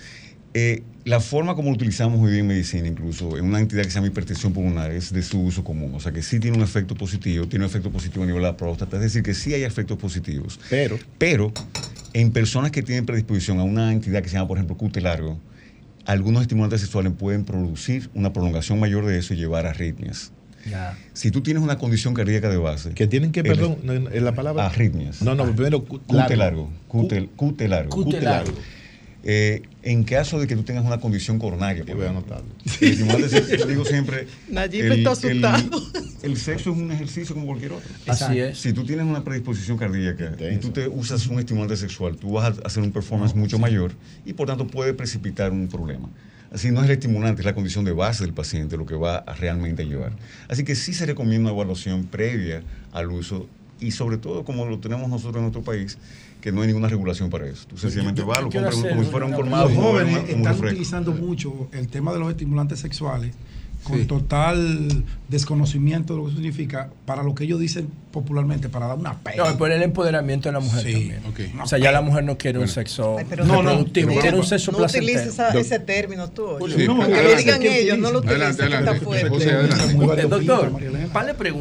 Eh, 0.54 0.84
la 1.04 1.20
forma 1.20 1.54
como 1.56 1.70
lo 1.70 1.76
utilizamos 1.76 2.20
hoy 2.22 2.32
día 2.32 2.40
en 2.40 2.48
medicina, 2.48 2.88
incluso 2.88 3.38
en 3.38 3.46
una 3.46 3.60
entidad 3.60 3.84
que 3.84 3.90
se 3.90 3.96
llama 3.96 4.08
hipertensión 4.08 4.54
pulmonar, 4.54 4.92
es 4.92 5.12
de 5.14 5.22
su 5.22 5.42
uso 5.42 5.64
común. 5.64 5.94
O 5.96 6.00
sea 6.00 6.12
que 6.12 6.22
sí 6.22 6.40
tiene 6.40 6.58
un 6.58 6.64
efecto 6.64 6.96
positivo, 6.96 7.46
tiene 7.48 7.66
un 7.66 7.70
efecto 7.70 7.92
positivo 7.92 8.24
a 8.24 8.28
nivel 8.28 8.42
de 8.42 8.48
la 8.48 8.58
próstata, 8.58 8.96
es 8.98 9.04
decir, 9.04 9.22
que 9.22 9.34
sí 9.34 9.54
hay 9.54 9.64
efectos 9.64 9.98
positivos. 9.98 10.60
Pero, 10.70 10.98
Pero 11.18 11.52
en 12.14 12.32
personas 12.32 12.72
que 12.72 12.82
tienen 12.82 13.06
predisposición 13.06 13.60
a 13.60 13.64
una 13.64 13.92
entidad 13.92 14.24
que 14.24 14.30
se 14.30 14.36
llama, 14.36 14.48
por 14.48 14.58
ejemplo, 14.58 14.78
QT 14.78 14.98
largo, 15.02 15.40
algunos 16.06 16.42
estimulantes 16.44 16.82
sexuales 16.82 17.12
pueden 17.18 17.44
producir 17.46 18.10
una 18.14 18.32
prolongación 18.32 18.80
mayor 18.80 19.06
de 19.06 19.18
eso 19.18 19.34
y 19.34 19.38
llevar 19.38 19.66
a 19.66 19.72
arritmias. 19.72 20.32
Ya. 20.70 20.98
Si 21.14 21.32
tú 21.32 21.42
tienes 21.42 21.62
una 21.62 21.78
condición 21.78 22.14
cardíaca 22.14 22.50
de 22.50 22.58
base. 22.58 22.92
que 22.94 23.08
tienen 23.08 23.32
que, 23.32 23.42
el- 23.42 23.46
perdón, 23.48 23.78
no, 23.84 23.94
en 23.94 24.26
la 24.26 24.34
palabra. 24.34 24.66
Arritmias. 24.66 25.22
No, 25.22 25.36
no, 25.36 25.46
primero 25.56 25.84
cu- 25.86 26.00
QT 26.02 26.36
largo. 26.36 26.70
QT, 26.90 27.30
QT 27.38 27.62
largo. 27.68 28.04
QT 28.04 28.22
largo. 28.22 28.54
Eh, 29.28 29.64
en 29.82 30.04
caso 30.04 30.40
de 30.40 30.46
que 30.46 30.56
tú 30.56 30.62
tengas 30.62 30.86
una 30.86 31.00
condición 31.00 31.40
coronaria, 31.40 31.82
por 31.84 31.90
Yo 31.90 31.96
voy 31.98 32.06
a 32.06 32.10
anotarlo. 32.12 32.46
el 32.80 32.88
estimulante 32.92 33.30
sexo, 33.30 33.56
yo 33.56 33.66
digo 33.66 33.84
siempre, 33.84 34.28
Nayib 34.50 34.92
está 34.92 35.12
asustado. 35.14 35.82
El, 36.22 36.32
el 36.32 36.38
sexo 36.38 36.72
es 36.72 36.78
un 36.78 36.92
ejercicio 36.92 37.34
como 37.34 37.48
cualquier 37.48 37.74
otro. 37.74 37.90
Así 38.08 38.40
es. 38.40 38.60
Si 38.60 38.72
tú 38.72 38.86
tienes 38.86 39.04
una 39.06 39.24
predisposición 39.24 39.78
cardíaca 39.80 40.26
y 40.26 40.44
Intenso. 40.44 40.68
tú 40.68 40.74
te 40.74 40.88
usas 40.88 41.26
un 41.26 41.40
estimulante 41.40 41.76
sexual, 41.76 42.18
tú 42.18 42.34
vas 42.34 42.56
a 42.60 42.68
hacer 42.68 42.84
un 42.84 42.92
performance 42.92 43.34
mucho 43.36 43.58
mayor 43.58 43.94
y 44.28 44.34
por 44.34 44.46
tanto 44.48 44.68
puede 44.68 44.94
precipitar 44.94 45.52
un 45.52 45.68
problema. 45.70 46.08
Así 46.56 46.72
no 46.72 46.80
es 46.80 46.86
el 46.86 46.92
estimulante, 46.94 47.42
es 47.42 47.46
la 47.46 47.54
condición 47.54 47.84
de 47.84 47.92
base 47.92 48.24
del 48.24 48.34
paciente 48.34 48.78
lo 48.78 48.86
que 48.86 48.96
va 48.96 49.18
a 49.18 49.34
realmente 49.34 49.84
llevar. 49.84 50.14
Así 50.48 50.64
que 50.64 50.74
sí 50.76 50.94
se 50.94 51.06
recomienda 51.06 51.52
una 51.52 51.62
evaluación 51.62 52.06
previa 52.06 52.64
al 52.94 53.12
uso 53.12 53.50
y 53.82 53.92
sobre 53.92 54.18
todo 54.18 54.46
como 54.46 54.66
lo 54.66 54.80
tenemos 54.80 55.10
nosotros 55.10 55.36
en 55.36 55.42
nuestro 55.42 55.64
país, 55.64 55.98
que 56.40 56.54
no 56.54 56.62
hay 56.62 56.68
ninguna 56.68 56.88
regulación 56.88 57.30
para 57.30 57.46
eso. 57.46 57.68
Tú 57.68 57.78
sencillamente 57.78 58.24
vas, 58.24 58.42
lo 58.42 58.50
compras 58.50 58.74
como 58.74 59.04
si 59.04 59.12
fuera 59.12 59.26
un 59.26 59.34
colmado. 59.34 59.68
Los 59.68 59.78
jóvenes 59.78 60.30
están 60.30 60.58
utilizando 60.58 61.12
mucho 61.12 61.68
el 61.74 61.90
tema 61.90 62.14
de 62.14 62.20
los 62.20 62.30
estimulantes 62.30 62.80
sexuales 62.80 63.34
con 63.86 64.00
Sí. 64.00 64.06
total 64.06 65.04
desconocimiento 65.30 66.14
de 66.16 66.20
lo 66.22 66.26
que 66.28 66.34
significa 66.34 66.90
para 67.06 67.22
lo 67.24 67.36
que 67.36 67.44
ellos 67.44 67.60
dicen 67.60 67.88
popularmente, 68.12 68.68
para 68.68 68.88
dar 68.88 68.98
una 68.98 69.18
pena. 69.20 69.44
No, 69.52 69.58
por 69.58 69.72
el 69.72 69.82
empoderamiento 69.84 70.50
de 70.50 70.54
la 70.54 70.60
mujer 70.60 70.84
Sí. 70.84 71.12
también. 71.24 71.60
O 71.62 71.68
sea, 71.68 71.78
ya 71.78 71.92
la 71.92 72.02
mujer 72.02 72.24
no 72.24 72.38
quiere 72.38 72.58
un 72.60 72.68
sexo 72.68 73.18
Ay, 73.20 73.26
pero 73.30 73.46
No, 73.46 73.62
no, 73.62 73.70
reproductivo, 73.70 74.08
pero- 74.10 74.22
quiere 74.22 74.38
un 74.38 74.44
sexo 74.46 74.72
No 74.72 74.78
placentero. 74.80 75.20
esa- 75.22 75.50
ese 75.50 75.80
término 75.80 76.30
tú. 76.30 76.44
Sí, 76.76 76.86
no, 76.88 77.02
Aunque 77.04 77.22
lo 77.24 77.36
digan 77.36 77.62
ellos, 77.64 77.98
no 78.00 78.12
lo 78.12 78.20
Adelante, 78.20 78.64
utilicen, 78.64 80.20
Eh, 80.20 80.28
doctor. 80.28 80.72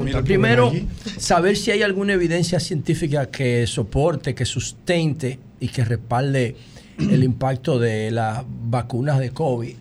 Mira 0.04 0.18
tú, 0.20 0.24
Primero, 0.24 0.72
saber 1.18 1.56
si 1.56 1.70
hay 1.70 1.82
alguna 1.82 2.14
evidencia 2.14 2.60
científica 2.60 3.26
que 3.26 3.66
soporte, 3.66 4.34
que 4.34 4.44
sustente 4.44 5.38
y 5.60 5.68
que 5.68 5.84
respalde 5.84 6.56
el 6.98 7.22
impacto 7.24 7.78
de 7.78 8.10
las 8.10 8.44
vacunas 8.70 9.18
de 9.18 9.30
COVID 9.30 9.74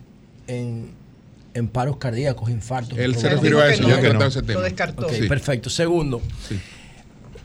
en, 0.48 0.88
en 1.54 1.68
paros 1.68 1.98
cardíacos, 1.98 2.50
infartos. 2.50 2.98
Él 2.98 3.16
se 3.16 3.30
refirió 3.30 3.60
a 3.62 3.70
eso, 3.72 3.88
no. 3.88 4.00
que 4.00 4.14
no. 4.14 4.24
ese 4.26 4.42
tema. 4.42 4.54
Lo 4.60 4.62
descartó. 4.62 5.10
Sí. 5.10 5.28
perfecto. 5.28 5.70
Segundo, 5.70 6.22
Sí. 6.48 6.60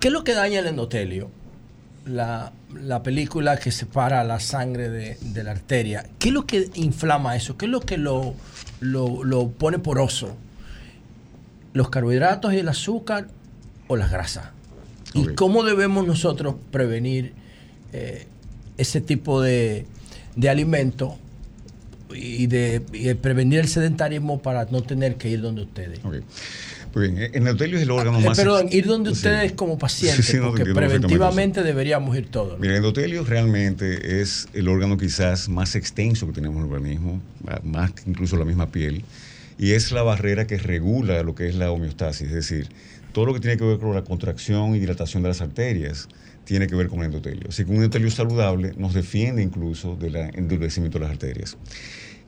¿qué 0.00 0.08
es 0.08 0.12
lo 0.12 0.24
que 0.24 0.34
daña 0.34 0.60
el 0.60 0.66
endotelio? 0.66 1.30
La, 2.06 2.52
la 2.74 3.02
película 3.02 3.58
que 3.58 3.70
separa 3.70 4.24
la 4.24 4.40
sangre 4.40 4.88
de, 4.88 5.18
de 5.20 5.44
la 5.44 5.50
arteria. 5.50 6.06
¿Qué 6.18 6.28
es 6.28 6.34
lo 6.34 6.46
que 6.46 6.70
inflama 6.74 7.36
eso? 7.36 7.56
¿Qué 7.58 7.66
es 7.66 7.70
lo 7.70 7.80
que 7.80 7.98
lo, 7.98 8.34
lo, 8.80 9.24
lo 9.24 9.48
pone 9.50 9.78
poroso? 9.78 10.34
¿Los 11.74 11.90
carbohidratos 11.90 12.54
y 12.54 12.58
el 12.58 12.68
azúcar 12.68 13.28
o 13.88 13.96
las 13.96 14.10
grasas? 14.10 14.46
¿Y 15.14 15.34
cómo 15.34 15.64
debemos 15.64 16.06
nosotros 16.06 16.54
prevenir 16.70 17.32
eh, 17.92 18.26
ese 18.78 19.00
tipo 19.00 19.40
de, 19.42 19.86
de 20.36 20.48
alimento 20.48 21.18
y 22.14 22.46
de, 22.46 22.82
y 22.92 23.04
de 23.04 23.14
prevenir 23.16 23.60
el 23.60 23.68
sedentarismo 23.68 24.40
para 24.42 24.64
no 24.66 24.82
tener 24.82 25.16
que 25.16 25.28
ir 25.28 25.40
donde 25.40 25.62
ustedes? 25.62 26.00
Ok. 26.04 26.16
Muy 26.94 27.08
bien, 27.10 27.18
el 27.22 27.34
endotelio 27.34 27.76
es 27.76 27.82
el 27.82 27.90
órgano 27.90 28.18
Eh, 28.18 28.24
más... 28.24 28.36
perdón, 28.38 28.68
ir 28.72 28.86
donde 28.86 29.10
Sí. 29.10 29.16
ustedes 29.16 29.52
como 29.52 29.78
pacientes, 29.78 30.24
Sí, 30.24 30.32
sí, 30.32 30.38
no, 30.38 30.48
porque 30.48 30.64
preventivamente 30.72 31.62
deberíamos 31.62 32.16
ir 32.16 32.28
todos. 32.30 32.58
Mira, 32.58 32.72
el 32.72 32.78
endotelio 32.78 33.24
realmente 33.24 34.20
es 34.22 34.48
el 34.54 34.68
órgano 34.68 34.96
quizás 34.96 35.48
más 35.50 35.74
extenso 35.76 36.26
que 36.26 36.32
tenemos 36.32 36.56
en 36.58 36.66
el 36.68 36.72
organismo, 36.72 37.20
más 37.62 37.92
que 37.92 38.08
incluso 38.08 38.36
la 38.36 38.46
misma 38.46 38.72
piel, 38.72 39.04
y 39.58 39.72
es 39.72 39.92
la 39.92 40.02
barrera 40.02 40.46
que 40.46 40.56
regula 40.56 41.22
lo 41.22 41.34
que 41.34 41.48
es 41.48 41.54
la 41.56 41.70
homeostasis, 41.70 42.28
es 42.28 42.34
decir, 42.34 42.68
todo 43.12 43.26
lo 43.26 43.34
que 43.34 43.40
tiene 43.40 43.58
que 43.58 43.64
ver 43.64 43.78
con 43.78 43.94
la 43.94 44.02
contracción 44.02 44.74
y 44.74 44.78
dilatación 44.78 45.22
de 45.22 45.28
las 45.28 45.40
arterias 45.42 46.08
tiene 46.48 46.66
que 46.66 46.74
ver 46.74 46.88
con 46.88 47.00
el 47.00 47.06
endotelio. 47.06 47.44
Así 47.50 47.66
que 47.66 47.70
un 47.70 47.76
endotelio 47.76 48.10
saludable 48.10 48.72
nos 48.78 48.94
defiende 48.94 49.42
incluso 49.42 49.96
del 49.96 50.16
endurecimiento 50.16 50.98
de 50.98 51.04
las 51.04 51.12
arterias. 51.12 51.58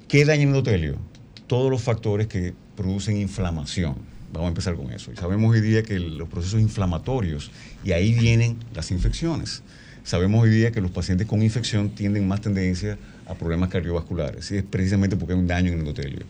¿Qué 0.08 0.26
daña 0.26 0.42
el 0.42 0.48
endotelio? 0.48 0.98
Todos 1.46 1.70
los 1.70 1.80
factores 1.80 2.26
que 2.26 2.52
producen 2.76 3.16
inflamación. 3.16 3.94
Vamos 4.30 4.44
a 4.44 4.48
empezar 4.48 4.74
con 4.76 4.92
eso. 4.92 5.10
Y 5.10 5.16
sabemos 5.16 5.50
hoy 5.50 5.62
día 5.62 5.82
que 5.82 5.98
los 5.98 6.28
procesos 6.28 6.60
inflamatorios, 6.60 7.50
y 7.82 7.92
ahí 7.92 8.12
vienen 8.12 8.58
las 8.74 8.90
infecciones. 8.90 9.62
Sabemos 10.04 10.42
hoy 10.42 10.50
día 10.50 10.70
que 10.70 10.82
los 10.82 10.90
pacientes 10.90 11.26
con 11.26 11.40
infección 11.40 11.88
tienden 11.88 12.28
más 12.28 12.42
tendencia 12.42 12.98
a 13.26 13.32
problemas 13.32 13.70
cardiovasculares, 13.70 14.50
y 14.50 14.58
es 14.58 14.64
precisamente 14.64 15.16
porque 15.16 15.32
hay 15.32 15.38
un 15.38 15.46
daño 15.46 15.68
en 15.68 15.74
el 15.74 15.80
endotelio. 15.80 16.26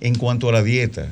En 0.00 0.14
cuanto 0.14 0.48
a 0.48 0.52
la 0.52 0.62
dieta, 0.62 1.08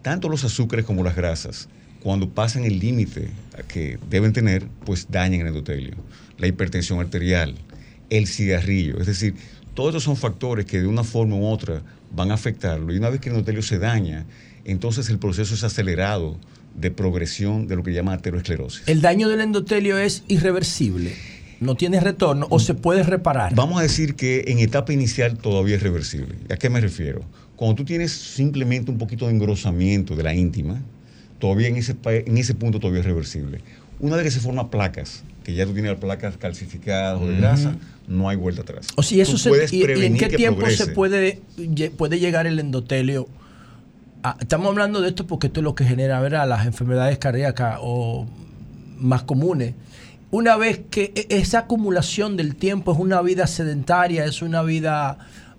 tanto 0.00 0.30
los 0.30 0.44
azúcares 0.44 0.86
como 0.86 1.04
las 1.04 1.14
grasas, 1.14 1.68
cuando 2.02 2.30
pasan 2.30 2.64
el 2.64 2.78
límite 2.78 3.28
que 3.66 3.98
deben 4.08 4.32
tener, 4.32 4.66
pues 4.84 5.06
dañan 5.10 5.40
el 5.40 5.48
endotelio. 5.48 5.94
La 6.38 6.46
hipertensión 6.46 7.00
arterial, 7.00 7.54
el 8.10 8.26
cigarrillo, 8.26 9.00
es 9.00 9.06
decir, 9.06 9.34
todos 9.74 9.90
estos 9.90 10.04
son 10.04 10.16
factores 10.16 10.66
que 10.66 10.80
de 10.80 10.86
una 10.86 11.04
forma 11.04 11.36
u 11.36 11.46
otra 11.46 11.82
van 12.10 12.30
a 12.30 12.34
afectarlo. 12.34 12.92
Y 12.92 12.98
una 12.98 13.10
vez 13.10 13.20
que 13.20 13.28
el 13.28 13.36
endotelio 13.36 13.62
se 13.62 13.78
daña, 13.78 14.26
entonces 14.64 15.08
el 15.08 15.18
proceso 15.18 15.54
es 15.54 15.64
acelerado 15.64 16.38
de 16.74 16.90
progresión 16.90 17.66
de 17.66 17.76
lo 17.76 17.82
que 17.82 17.92
llama 17.92 18.12
aterosclerosis. 18.12 18.82
El 18.86 19.00
daño 19.00 19.28
del 19.28 19.40
endotelio 19.40 19.98
es 19.98 20.24
irreversible. 20.28 21.14
no 21.60 21.74
tiene 21.74 21.98
retorno 22.00 22.46
o 22.50 22.60
se 22.60 22.74
puede 22.74 23.02
reparar. 23.02 23.54
Vamos 23.54 23.78
a 23.80 23.82
decir 23.82 24.14
que 24.14 24.44
en 24.48 24.60
etapa 24.60 24.92
inicial 24.92 25.38
todavía 25.38 25.76
es 25.76 25.82
reversible. 25.82 26.36
¿A 26.50 26.56
qué 26.56 26.70
me 26.70 26.80
refiero? 26.80 27.22
Cuando 27.56 27.76
tú 27.76 27.84
tienes 27.84 28.12
simplemente 28.12 28.90
un 28.90 28.98
poquito 28.98 29.26
de 29.26 29.32
engrosamiento 29.32 30.14
de 30.14 30.22
la 30.22 30.34
íntima, 30.34 30.80
todavía 31.38 31.68
en 31.68 31.76
ese, 31.76 31.96
en 32.04 32.38
ese 32.38 32.54
punto 32.54 32.78
todavía 32.80 33.00
es 33.00 33.06
reversible. 33.06 33.60
Una 34.00 34.16
vez 34.16 34.24
que 34.24 34.30
se 34.30 34.40
forman 34.40 34.68
placas, 34.70 35.22
que 35.44 35.54
ya 35.54 35.66
tú 35.66 35.72
tienes 35.72 35.94
placas 35.96 36.36
calcificadas 36.36 37.20
o 37.20 37.26
de 37.26 37.36
grasa, 37.36 37.74
no 38.06 38.28
hay 38.28 38.36
vuelta 38.36 38.62
atrás. 38.62 38.86
O 38.96 39.02
si 39.02 39.20
eso 39.20 39.36
se, 39.38 39.50
y, 39.70 39.78
y 39.84 40.04
en 40.04 40.16
qué 40.16 40.28
tiempo 40.28 40.68
se 40.70 40.86
puede, 40.88 41.40
puede 41.96 42.18
llegar 42.18 42.46
el 42.46 42.58
endotelio? 42.58 43.28
a- 44.22 44.36
estamos 44.40 44.68
hablando 44.68 45.00
de 45.00 45.08
esto 45.10 45.26
porque 45.26 45.46
esto 45.48 45.60
es 45.60 45.64
lo 45.64 45.74
que 45.74 45.84
genera 45.84 46.20
¿verdad? 46.20 46.48
las 46.48 46.66
enfermedades 46.66 47.18
cardíacas 47.18 47.78
o 47.80 48.26
más 48.98 49.22
comunes. 49.22 49.74
Una 50.30 50.56
vez 50.56 50.80
que 50.90 51.12
e- 51.14 51.26
esa 51.30 51.60
acumulación 51.60 52.36
del 52.36 52.54
tiempo 52.56 52.92
es 52.92 52.98
una 52.98 53.22
vida 53.22 53.46
sedentaria, 53.46 54.24
es 54.24 54.42
una 54.42 54.62
vida 54.62 55.18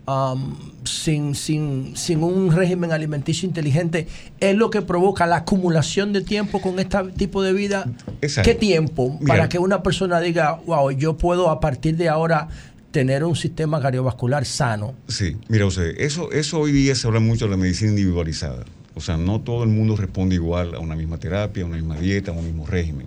um, 0.09 0.55
sin, 0.83 1.35
sin, 1.35 1.95
sin 1.95 2.23
un 2.23 2.51
régimen 2.51 2.91
alimenticio 2.91 3.47
inteligente, 3.47 4.07
es 4.39 4.55
lo 4.55 4.69
que 4.69 4.81
provoca 4.81 5.27
la 5.27 5.37
acumulación 5.37 6.13
de 6.13 6.21
tiempo 6.21 6.61
con 6.61 6.79
este 6.79 6.97
tipo 7.15 7.43
de 7.43 7.53
vida. 7.53 7.85
Exacto. 8.21 8.49
¿Qué 8.49 8.55
tiempo 8.55 9.17
Mira. 9.19 9.27
para 9.27 9.49
que 9.49 9.59
una 9.59 9.83
persona 9.83 10.19
diga, 10.19 10.59
wow, 10.65 10.91
yo 10.91 11.17
puedo 11.17 11.49
a 11.49 11.59
partir 11.59 11.95
de 11.97 12.09
ahora 12.09 12.47
tener 12.91 13.23
un 13.23 13.35
sistema 13.35 13.79
cardiovascular 13.81 14.45
sano? 14.45 14.95
Sí, 15.07 15.37
mira, 15.47 15.69
sea, 15.69 15.85
eso, 15.97 16.31
eso 16.31 16.59
hoy 16.59 16.71
día 16.71 16.95
se 16.95 17.07
habla 17.07 17.19
mucho 17.19 17.45
de 17.45 17.51
la 17.51 17.57
medicina 17.57 17.91
individualizada. 17.91 18.65
O 18.95 19.01
sea, 19.01 19.15
no 19.17 19.39
todo 19.39 19.63
el 19.63 19.69
mundo 19.69 19.95
responde 19.95 20.35
igual 20.35 20.73
a 20.75 20.79
una 20.79 20.95
misma 20.95 21.17
terapia, 21.17 21.63
a 21.63 21.67
una 21.67 21.75
misma 21.75 21.97
dieta, 21.97 22.31
a 22.31 22.33
un 22.33 22.43
mismo 22.43 22.65
régimen. 22.65 23.05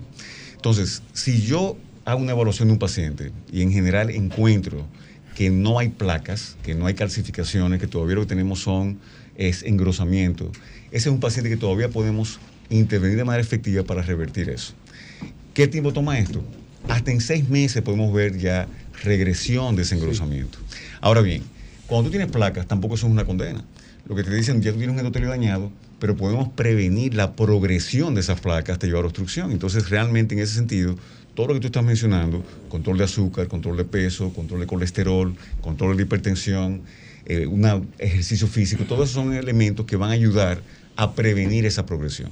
Entonces, 0.54 1.02
si 1.12 1.42
yo 1.42 1.76
hago 2.04 2.20
una 2.20 2.32
evaluación 2.32 2.68
de 2.68 2.72
un 2.74 2.78
paciente 2.78 3.32
y 3.50 3.62
en 3.62 3.72
general 3.72 4.10
encuentro 4.10 4.86
que 5.34 5.50
no 5.50 5.78
hay 5.78 5.88
placas, 5.88 6.56
que 6.62 6.74
no 6.74 6.86
hay 6.86 6.94
calcificaciones, 6.94 7.80
que 7.80 7.86
todavía 7.86 8.16
lo 8.16 8.22
que 8.22 8.28
tenemos 8.28 8.60
son 8.60 8.98
es 9.36 9.62
engrosamiento, 9.62 10.50
ese 10.90 11.08
es 11.08 11.12
un 11.14 11.20
paciente 11.20 11.48
que 11.48 11.56
todavía 11.56 11.88
podemos 11.88 12.38
intervenir 12.68 13.16
de 13.16 13.24
manera 13.24 13.42
efectiva 13.42 13.82
para 13.82 14.02
revertir 14.02 14.50
eso. 14.50 14.74
¿Qué 15.54 15.66
tiempo 15.66 15.92
toma 15.92 16.18
esto? 16.18 16.42
Hasta 16.88 17.10
en 17.10 17.20
seis 17.20 17.48
meses 17.48 17.82
podemos 17.82 18.12
ver 18.12 18.38
ya 18.38 18.68
regresión 19.02 19.76
de 19.76 19.82
ese 19.82 19.94
engrosamiento. 19.94 20.58
Ahora 21.00 21.22
bien, 21.22 21.42
cuando 21.86 22.08
tú 22.08 22.10
tienes 22.10 22.30
placas, 22.30 22.66
tampoco 22.66 22.94
eso 22.94 23.06
es 23.06 23.12
una 23.12 23.24
condena. 23.24 23.64
Lo 24.06 24.14
que 24.14 24.22
te 24.22 24.34
dicen, 24.34 24.60
ya 24.60 24.72
tú 24.72 24.78
tienes 24.78 24.92
un 24.92 24.98
endotelio 24.98 25.28
dañado, 25.28 25.70
pero 25.98 26.16
podemos 26.16 26.48
prevenir 26.48 27.14
la 27.14 27.36
progresión 27.36 28.14
de 28.14 28.20
esas 28.20 28.40
placas 28.40 28.74
hasta 28.74 28.86
llevar 28.86 29.04
a 29.04 29.06
obstrucción. 29.06 29.52
Entonces, 29.52 29.88
realmente 29.88 30.34
en 30.34 30.40
ese 30.40 30.54
sentido, 30.54 30.96
todo 31.34 31.48
lo 31.48 31.54
que 31.54 31.60
tú 31.60 31.66
estás 31.68 31.84
mencionando, 31.84 32.44
control 32.68 32.98
de 32.98 33.04
azúcar, 33.04 33.48
control 33.48 33.76
de 33.76 33.84
peso, 33.84 34.32
control 34.32 34.60
de 34.60 34.66
colesterol, 34.66 35.34
control 35.60 35.96
de 35.96 36.02
hipertensión, 36.04 36.82
eh, 37.26 37.46
una- 37.46 37.80
ejercicio 37.98 38.46
físico, 38.46 38.84
todos 38.84 39.10
esos 39.10 39.22
son 39.22 39.32
elementos 39.34 39.86
que 39.86 39.96
van 39.96 40.10
a 40.10 40.14
ayudar 40.14 40.60
a 40.96 41.14
prevenir 41.14 41.64
esa 41.66 41.86
progresión. 41.86 42.30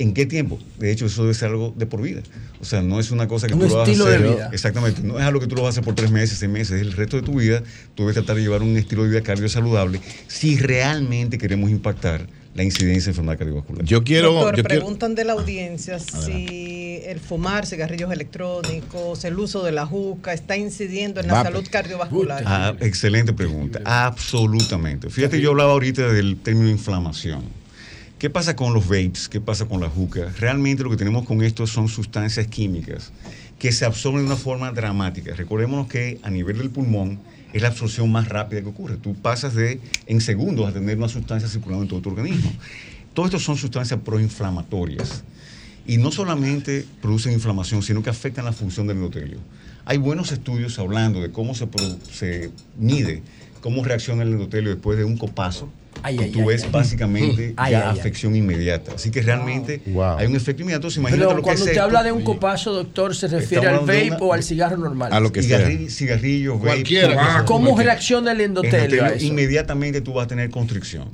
¿En 0.00 0.14
qué 0.14 0.26
tiempo? 0.26 0.58
De 0.78 0.92
hecho, 0.92 1.06
eso 1.06 1.22
debe 1.22 1.34
ser 1.34 1.48
algo 1.48 1.74
de 1.76 1.86
por 1.86 2.00
vida. 2.02 2.22
O 2.60 2.64
sea, 2.64 2.82
no 2.82 3.00
es 3.00 3.10
una 3.10 3.26
cosa 3.26 3.48
que 3.48 3.54
Un 3.54 3.60
tú 3.60 3.68
lo 3.68 3.76
vas 3.78 3.88
a 3.88 3.90
estilo 3.90 4.04
de 4.08 4.16
hacer. 4.16 4.28
vida. 4.28 4.50
Exactamente. 4.52 5.02
No 5.02 5.18
es 5.18 5.24
algo 5.24 5.40
que 5.40 5.46
tú 5.48 5.56
lo 5.56 5.62
vas 5.62 5.68
a 5.68 5.70
hacer 5.80 5.84
por 5.84 5.94
tres 5.96 6.10
meses, 6.12 6.38
seis 6.38 6.50
meses. 6.50 6.76
Es 6.76 6.82
el 6.82 6.92
resto 6.92 7.16
de 7.16 7.22
tu 7.22 7.34
vida. 7.38 7.62
Tú 7.96 8.02
debes 8.04 8.14
tratar 8.14 8.36
de 8.36 8.42
llevar 8.42 8.62
un 8.62 8.76
estilo 8.76 9.02
de 9.02 9.10
vida 9.10 9.22
cardio 9.22 9.48
saludable 9.48 10.00
si 10.28 10.56
realmente 10.56 11.36
queremos 11.38 11.70
impactar 11.70 12.28
la 12.58 12.64
incidencia 12.64 13.04
de 13.04 13.10
enfermedad 13.10 13.38
cardiovascular. 13.38 13.84
Yo 13.84 14.00
Doctor, 14.00 14.62
preguntan 14.64 15.14
de 15.14 15.24
la 15.24 15.34
audiencia 15.34 16.00
si 16.00 17.00
el 17.04 17.20
fumar 17.20 17.66
cigarrillos 17.66 18.12
electrónicos, 18.12 19.24
el 19.24 19.38
uso 19.38 19.62
de 19.62 19.70
la 19.70 19.86
juca 19.86 20.32
está 20.32 20.56
incidiendo 20.56 21.20
en 21.20 21.28
la 21.28 21.34
Va, 21.34 21.44
salud 21.44 21.64
cardiovascular. 21.70 22.42
Ah, 22.44 22.74
excelente 22.80 23.32
pregunta. 23.32 23.80
Absolutamente. 23.84 25.08
Fíjate, 25.08 25.40
yo 25.40 25.50
hablaba 25.50 25.70
ahorita 25.70 26.12
del 26.12 26.36
término 26.36 26.68
inflamación. 26.68 27.44
¿Qué 28.18 28.28
pasa 28.28 28.56
con 28.56 28.74
los 28.74 28.88
vapes? 28.88 29.28
¿Qué 29.28 29.40
pasa 29.40 29.66
con 29.66 29.80
la 29.80 29.88
juca? 29.88 30.32
Realmente 30.36 30.82
lo 30.82 30.90
que 30.90 30.96
tenemos 30.96 31.24
con 31.24 31.44
esto 31.44 31.64
son 31.68 31.86
sustancias 31.86 32.48
químicas 32.48 33.12
que 33.60 33.70
se 33.70 33.84
absorben 33.84 34.22
de 34.22 34.26
una 34.26 34.36
forma 34.36 34.72
dramática. 34.72 35.32
Recordémonos 35.36 35.86
que 35.86 36.18
a 36.24 36.30
nivel 36.30 36.58
del 36.58 36.70
pulmón 36.70 37.20
es 37.52 37.62
la 37.62 37.68
absorción 37.68 38.10
más 38.10 38.28
rápida 38.28 38.60
que 38.62 38.68
ocurre. 38.68 38.96
Tú 38.96 39.14
pasas 39.14 39.54
de 39.54 39.80
en 40.06 40.20
segundos 40.20 40.68
a 40.68 40.72
tener 40.72 40.98
una 40.98 41.08
sustancia 41.08 41.48
circulando 41.48 41.84
en 41.84 41.88
todo 41.88 42.00
tu 42.00 42.10
organismo. 42.10 42.52
Todo 43.14 43.26
esto 43.26 43.38
son 43.38 43.56
sustancias 43.56 44.00
proinflamatorias. 44.04 45.24
Y 45.86 45.96
no 45.96 46.12
solamente 46.12 46.84
producen 47.00 47.32
inflamación, 47.32 47.82
sino 47.82 48.02
que 48.02 48.10
afectan 48.10 48.44
la 48.44 48.52
función 48.52 48.86
del 48.86 48.98
endotelio. 48.98 49.38
Hay 49.86 49.96
buenos 49.96 50.32
estudios 50.32 50.78
hablando 50.78 51.22
de 51.22 51.30
cómo 51.30 51.54
se, 51.54 51.66
se 52.12 52.50
mide, 52.78 53.22
cómo 53.62 53.82
reacciona 53.82 54.22
el 54.22 54.32
endotelio 54.32 54.70
después 54.70 54.98
de 54.98 55.04
un 55.04 55.16
copazo. 55.16 55.70
Ay, 56.02 56.16
tú 56.32 56.40
ay, 56.40 56.46
ves 56.46 56.64
ay. 56.64 56.70
básicamente 56.72 57.54
Ay, 57.56 57.72
ya 57.72 57.78
ay, 57.80 57.88
ay. 57.92 57.98
afección 57.98 58.34
inmediata. 58.36 58.92
Así 58.94 59.10
que 59.10 59.20
realmente 59.22 59.80
hay 60.18 60.26
un 60.26 60.36
efecto 60.36 60.62
inmediato. 60.62 60.78
Entonces, 60.88 60.98
imagínate 60.98 61.24
Pero 61.26 61.30
lo 61.36 61.42
que 61.42 61.42
cuando 61.42 61.62
es 61.64 61.68
usted 61.68 61.80
habla 61.80 62.02
de 62.02 62.12
un 62.12 62.22
copazo, 62.22 62.72
doctor, 62.72 63.14
¿se 63.14 63.28
refiere 63.28 63.66
al 63.68 63.80
vape 63.80 64.08
una- 64.08 64.16
o 64.18 64.32
al 64.32 64.42
cigarro 64.42 64.76
normal? 64.76 65.12
Cigarri- 65.64 65.88
vape, 66.58 66.66
Cualquiera 66.66 67.08
que 67.08 67.14
tabaco, 67.14 67.32
sea. 67.32 67.44
¿Cómo 67.44 67.64
cualquiera. 67.70 67.92
reacciona 67.92 68.32
el 68.32 68.40
endotelio 68.40 69.04
a 69.04 69.08
eso? 69.08 69.26
Inmediatamente 69.26 70.00
tú 70.00 70.12
vas 70.14 70.24
a 70.24 70.28
tener 70.28 70.50
constricción. 70.50 71.08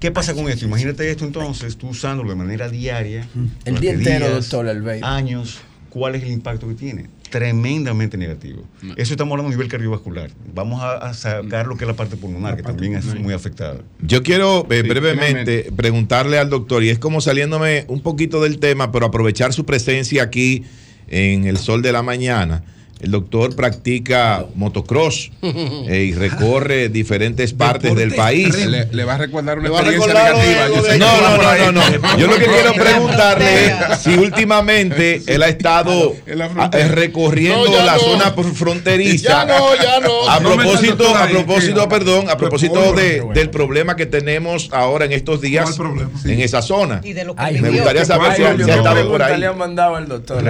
¿Qué 0.00 0.10
pasa 0.10 0.34
con 0.34 0.48
esto? 0.48 0.64
Imagínate 0.64 1.08
esto 1.10 1.24
entonces, 1.24 1.76
tú 1.76 1.88
usándolo 1.88 2.30
de 2.30 2.36
manera 2.36 2.68
diaria. 2.68 3.26
El 3.64 3.78
día 3.78 3.92
entero, 3.92 4.26
días, 4.30 4.50
doctor, 4.50 4.66
el 4.66 4.82
vape. 4.82 5.00
Años. 5.02 5.60
¿Cuál 5.90 6.14
es 6.16 6.22
el 6.24 6.30
impacto 6.32 6.66
que 6.68 6.74
tiene? 6.74 7.06
Tremendamente 7.32 8.18
negativo. 8.18 8.62
Eso 8.96 9.14
estamos 9.14 9.32
hablando 9.32 9.48
a 9.48 9.50
nivel 9.52 9.68
cardiovascular. 9.68 10.30
Vamos 10.54 10.82
a, 10.82 10.98
a 10.98 11.14
sacar 11.14 11.66
lo 11.66 11.76
que 11.76 11.84
es 11.84 11.88
la 11.88 11.96
parte 11.96 12.16
pulmonar, 12.16 12.56
que 12.56 12.62
también 12.62 12.94
es 12.94 13.18
muy 13.18 13.32
afectada. 13.32 13.78
Yo 14.00 14.22
quiero 14.22 14.66
eh, 14.70 14.82
Sí, 14.82 14.88
brevemente 14.88 15.72
preguntarle 15.74 16.38
al 16.38 16.50
doctor, 16.50 16.84
y 16.84 16.90
es 16.90 16.98
como 16.98 17.20
saliéndome 17.22 17.86
un 17.88 18.02
poquito 18.02 18.42
del 18.42 18.58
tema, 18.58 18.92
pero 18.92 19.06
aprovechar 19.06 19.52
su 19.54 19.64
presencia 19.64 20.22
aquí 20.22 20.64
en 21.08 21.46
el 21.46 21.56
sol 21.56 21.80
de 21.80 21.92
la 21.92 22.02
mañana. 22.02 22.64
El 23.02 23.10
doctor 23.10 23.56
practica 23.56 24.46
motocross 24.54 25.30
eh, 25.42 26.06
y 26.10 26.14
recorre 26.14 26.88
diferentes 26.88 27.52
partes 27.64 27.94
del 27.96 28.14
país. 28.14 28.54
Le, 28.66 28.86
le 28.92 29.04
va 29.04 29.14
a 29.14 29.18
recordar 29.18 29.58
una 29.58 29.68
experiencia 29.68 30.14
negativa. 30.14 30.68
Yo 30.68 30.82
sé 30.84 30.98
No, 30.98 31.20
no, 31.20 31.36
no, 31.36 31.72
no, 31.72 31.98
no. 31.98 32.16
Yo 32.18 32.26
lo 32.28 32.36
que 32.36 32.44
quiero 32.46 32.72
preguntarle 32.74 33.66
es 33.66 33.74
si 34.04 34.14
últimamente 34.14 35.20
él 35.26 35.42
ha 35.42 35.48
estado 35.48 36.14
ah, 36.58 36.70
eh, 36.74 36.88
recorriendo 36.88 37.66
No, 37.70 37.84
la 37.84 37.94
no. 37.94 37.98
zona 37.98 38.34
por- 38.34 38.54
fronteriza. 38.54 39.28
Ya 39.28 39.44
no, 39.46 39.74
ya 39.74 39.98
no. 40.00 40.28
A 40.30 40.38
propósito, 40.38 41.16
a 41.16 41.26
propósito, 41.26 41.88
perdón, 41.88 42.30
a 42.30 42.36
propósito 42.36 42.92
de- 42.92 43.22
del 43.34 43.50
problema 43.50 43.96
que 43.96 44.06
tenemos 44.06 44.68
ahora 44.72 45.04
en 45.06 45.12
estos 45.12 45.40
días 45.40 45.76
en 46.24 46.40
esa 46.40 46.62
zona. 46.62 47.00
Y 47.02 47.12
de 47.14 47.24
lo 47.24 47.34
que 47.34 47.42
Ay, 47.42 47.60
Me 47.60 47.70
gustaría 47.70 48.04
saber 48.04 48.36
si, 48.36 48.42
ha 48.42 48.52
estado 48.54 49.08
por 49.10 49.22
ahí. 49.22 49.40
le 49.40 49.46
han 49.46 49.58
mandado 49.58 49.96
al 49.96 50.06
doctor. 50.06 50.42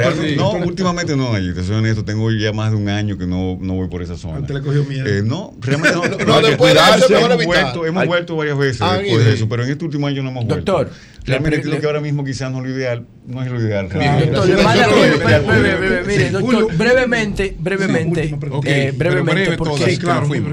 Últimamente 0.67 1.17
no, 1.17 1.33
te 1.33 1.63
soy 1.65 1.77
honesto, 1.77 2.05
tengo 2.05 2.25
ya 2.43 2.53
más 2.53 2.71
de 2.71 2.77
un 2.77 2.89
año 2.89 3.17
que 3.17 3.27
no, 3.27 3.57
no 3.61 3.75
voy 3.75 3.89
por 3.89 4.03
esa 4.03 4.17
zona. 4.17 4.37
Antes 4.39 4.55
le 4.55 4.63
cogió 4.63 4.85
miedo. 4.85 5.07
Eh, 5.07 5.23
no, 5.25 5.55
realmente 5.61 5.97
no. 5.97 6.03
No, 6.27 6.41
de 6.41 6.49
eso, 6.49 6.59
cuidarse, 6.59 7.15
hemos 7.15 7.45
vuelto, 7.45 7.87
hemos 7.87 8.07
vuelto 8.07 8.37
varias 8.37 8.59
veces 8.59 8.83
Ah, 8.83 8.99
después 8.99 9.25
de 9.25 9.35
eso, 9.35 9.49
pero 9.49 9.65
en 9.65 9.71
este 9.71 9.85
último 9.85 10.07
año 10.07 10.23
no 10.23 10.31
hemos 10.31 10.47
vuelto. 10.47 10.73
Doctor, 10.73 10.93
realmente 11.25 11.63
creo 11.63 11.81
que 11.81 11.87
ahora 11.87 12.01
mismo 12.01 12.25
quizás 12.25 12.51
no 12.53 12.59
es 12.59 12.65
lo 12.65 12.71
ideal, 12.77 13.07
no 13.27 13.43
es 13.43 13.51
lo 13.51 13.61
ideal. 13.61 13.89
Doctor, 13.89 16.07
mire, 16.07 16.31
doctor, 16.31 16.77
brevemente, 16.77 17.57
brevemente, 17.59 18.37
eh, 18.65 18.93
brevemente, 18.97 19.43
breve 19.43 19.57
porque 19.57 19.99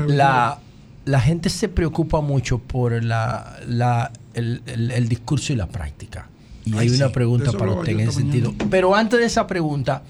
la, 0.07 0.59
la 1.05 1.19
gente 1.21 1.49
se 1.49 1.69
preocupa 1.69 2.21
mucho 2.21 2.59
por 2.59 3.03
la, 3.03 3.57
la, 3.67 4.11
el, 4.33 4.61
el- 4.65 4.91
el 4.91 5.09
discurso 5.09 5.53
y 5.53 5.55
la 5.55 5.67
práctica. 5.67 6.27
Y 6.65 6.73
Ay, 6.73 6.79
hay 6.79 6.89
una 6.95 7.07
sí, 7.07 7.13
pregunta 7.13 7.51
para 7.53 7.71
usted 7.71 7.93
en 7.93 7.99
ese 8.01 8.11
sentido. 8.13 8.53
Pero 8.69 8.95
antes 8.95 9.19
de 9.19 9.25
esa 9.25 9.47
pregunta, 9.47 10.03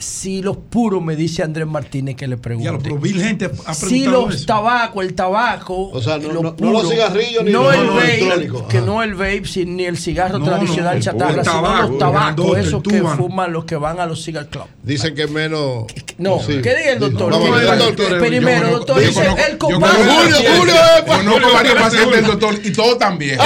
si 0.00 0.40
los 0.42 0.56
puros, 0.56 1.02
me 1.02 1.14
dice 1.14 1.42
Andrés 1.42 1.66
Martínez 1.66 2.16
que 2.16 2.26
le 2.26 2.36
pregunte. 2.38 2.72
Ya 2.72 2.78
pero 2.78 2.96
vi 2.96 3.12
gente 3.12 3.50
ha 3.66 3.74
si 3.74 4.06
los 4.06 4.34
eso. 4.34 4.46
tabacos, 4.46 5.04
el 5.04 5.14
tabaco, 5.14 5.90
O 5.90 6.00
sea, 6.02 6.16
no- 6.18 6.32
lo 6.32 6.42
no- 6.42 6.56
no 6.58 6.72
los 6.72 6.88
cigarrillos 6.90 7.44
ni 7.44 7.52
no 7.52 7.64
los 7.64 7.74
el 7.74 7.86
vape, 7.86 8.14
electrónicos. 8.18 8.62
que 8.64 8.78
Ajá. 8.78 8.86
no 8.86 9.02
el 9.02 9.14
vape 9.14 9.42
si- 9.44 9.66
ni 9.66 9.84
el 9.84 9.98
cigarro 9.98 10.38
No, 10.38 10.46
tradicional 10.46 10.92
no, 10.92 10.96
el 10.98 11.02
chatarra, 11.04 11.30
puro 11.32 11.44
sino 11.44 11.54
tabaco, 11.62 11.88
los 11.90 11.98
tabacos, 11.98 12.58
esos 12.58 12.82
el 12.84 12.90
que 12.90 13.02
fuman 13.02 13.52
los 13.52 13.64
que 13.66 13.76
van 13.76 14.00
a 14.00 14.06
los 14.06 14.22
cigar 14.24 14.48
club. 14.48 14.64
Dicen 14.82 15.14
que 15.14 15.24
es 15.24 15.30
menos. 15.30 15.84
No, 16.18 16.38
Sí. 16.40 16.60
¿qué 16.62 16.74
diga 16.74 16.92
el 16.92 16.98
doctor? 16.98 17.32
Primero, 17.32 17.76
doctor, 17.76 18.18
Primero, 18.18 18.66
yo 18.70 18.76
doctor, 18.78 19.00
dice 19.00 19.12
yo 19.24 19.30
el 19.36 19.52
yo 19.52 19.58
compadre. 19.58 19.96
conozco 19.98 20.12
Julio, 20.20 20.36
pacientes- 20.36 20.58
Julio, 20.58 20.74
eh, 20.74 21.04
Conozco 21.06 21.52
varios 21.52 21.74
pacientes 21.74 22.16
del 22.16 22.26
doctor 22.26 22.54
y 22.64 22.72
todos 22.72 22.98
también. 22.98 23.38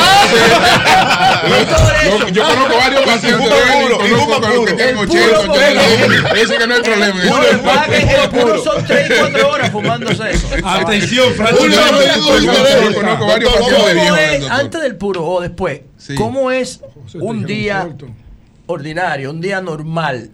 Doctor, 1.48 1.94
Yo, 2.04 2.28
yo 2.28 2.42
conozco 2.44 2.76
varios 2.76 3.00
pacientes 3.02 3.42
fuma 3.42 3.56
de 3.56 3.62
él 3.62 3.68
y 3.68 3.82
puro, 3.84 3.94
y 4.06 4.10
conozco 4.10 4.34
fuma 4.34 4.40
con 4.48 4.52
los 6.44 6.50
que 6.50 6.52
puro. 6.52 6.52
tienen 6.52 6.52
El 6.52 6.52
80, 6.52 6.52
puro 6.52 6.52
80. 6.52 6.54
Ese 6.54 6.58
que 6.58 6.66
no 6.66 6.74
hay 6.74 6.82
problema. 6.82 7.24
No, 7.24 7.42
el 7.42 7.60
pague, 7.60 8.22
el 8.24 8.30
puro 8.30 8.62
son 8.64 8.84
3 8.84 9.10
y 9.10 9.18
4 9.20 9.48
horas 9.50 9.70
fumándose 9.70 10.30
eso. 10.30 10.48
Atención, 10.64 11.34
Francis. 11.34 11.58
Julio, 11.58 11.76
Yo 11.76 11.82
Julio, 11.86 12.12
conozco- 12.14 12.32
Julio, 12.32 12.90
yo 12.90 12.94
conozco 12.94 13.26
varios 13.26 13.52
Doctor, 13.54 13.70
pacientes 13.74 13.94
¿Cómo 13.94 13.94
viejos 13.94 14.16
del 14.18 14.30
es, 14.34 14.40
doctor. 14.40 14.60
antes 14.60 14.82
del 14.82 14.96
puro 14.96 15.24
o 15.26 15.40
después, 15.40 15.80
cómo 16.16 16.50
es 16.50 16.80
un 17.14 17.44
día 17.46 17.88
ordinario, 18.66 19.30
un 19.30 19.40
día 19.40 19.60
normal 19.60 20.30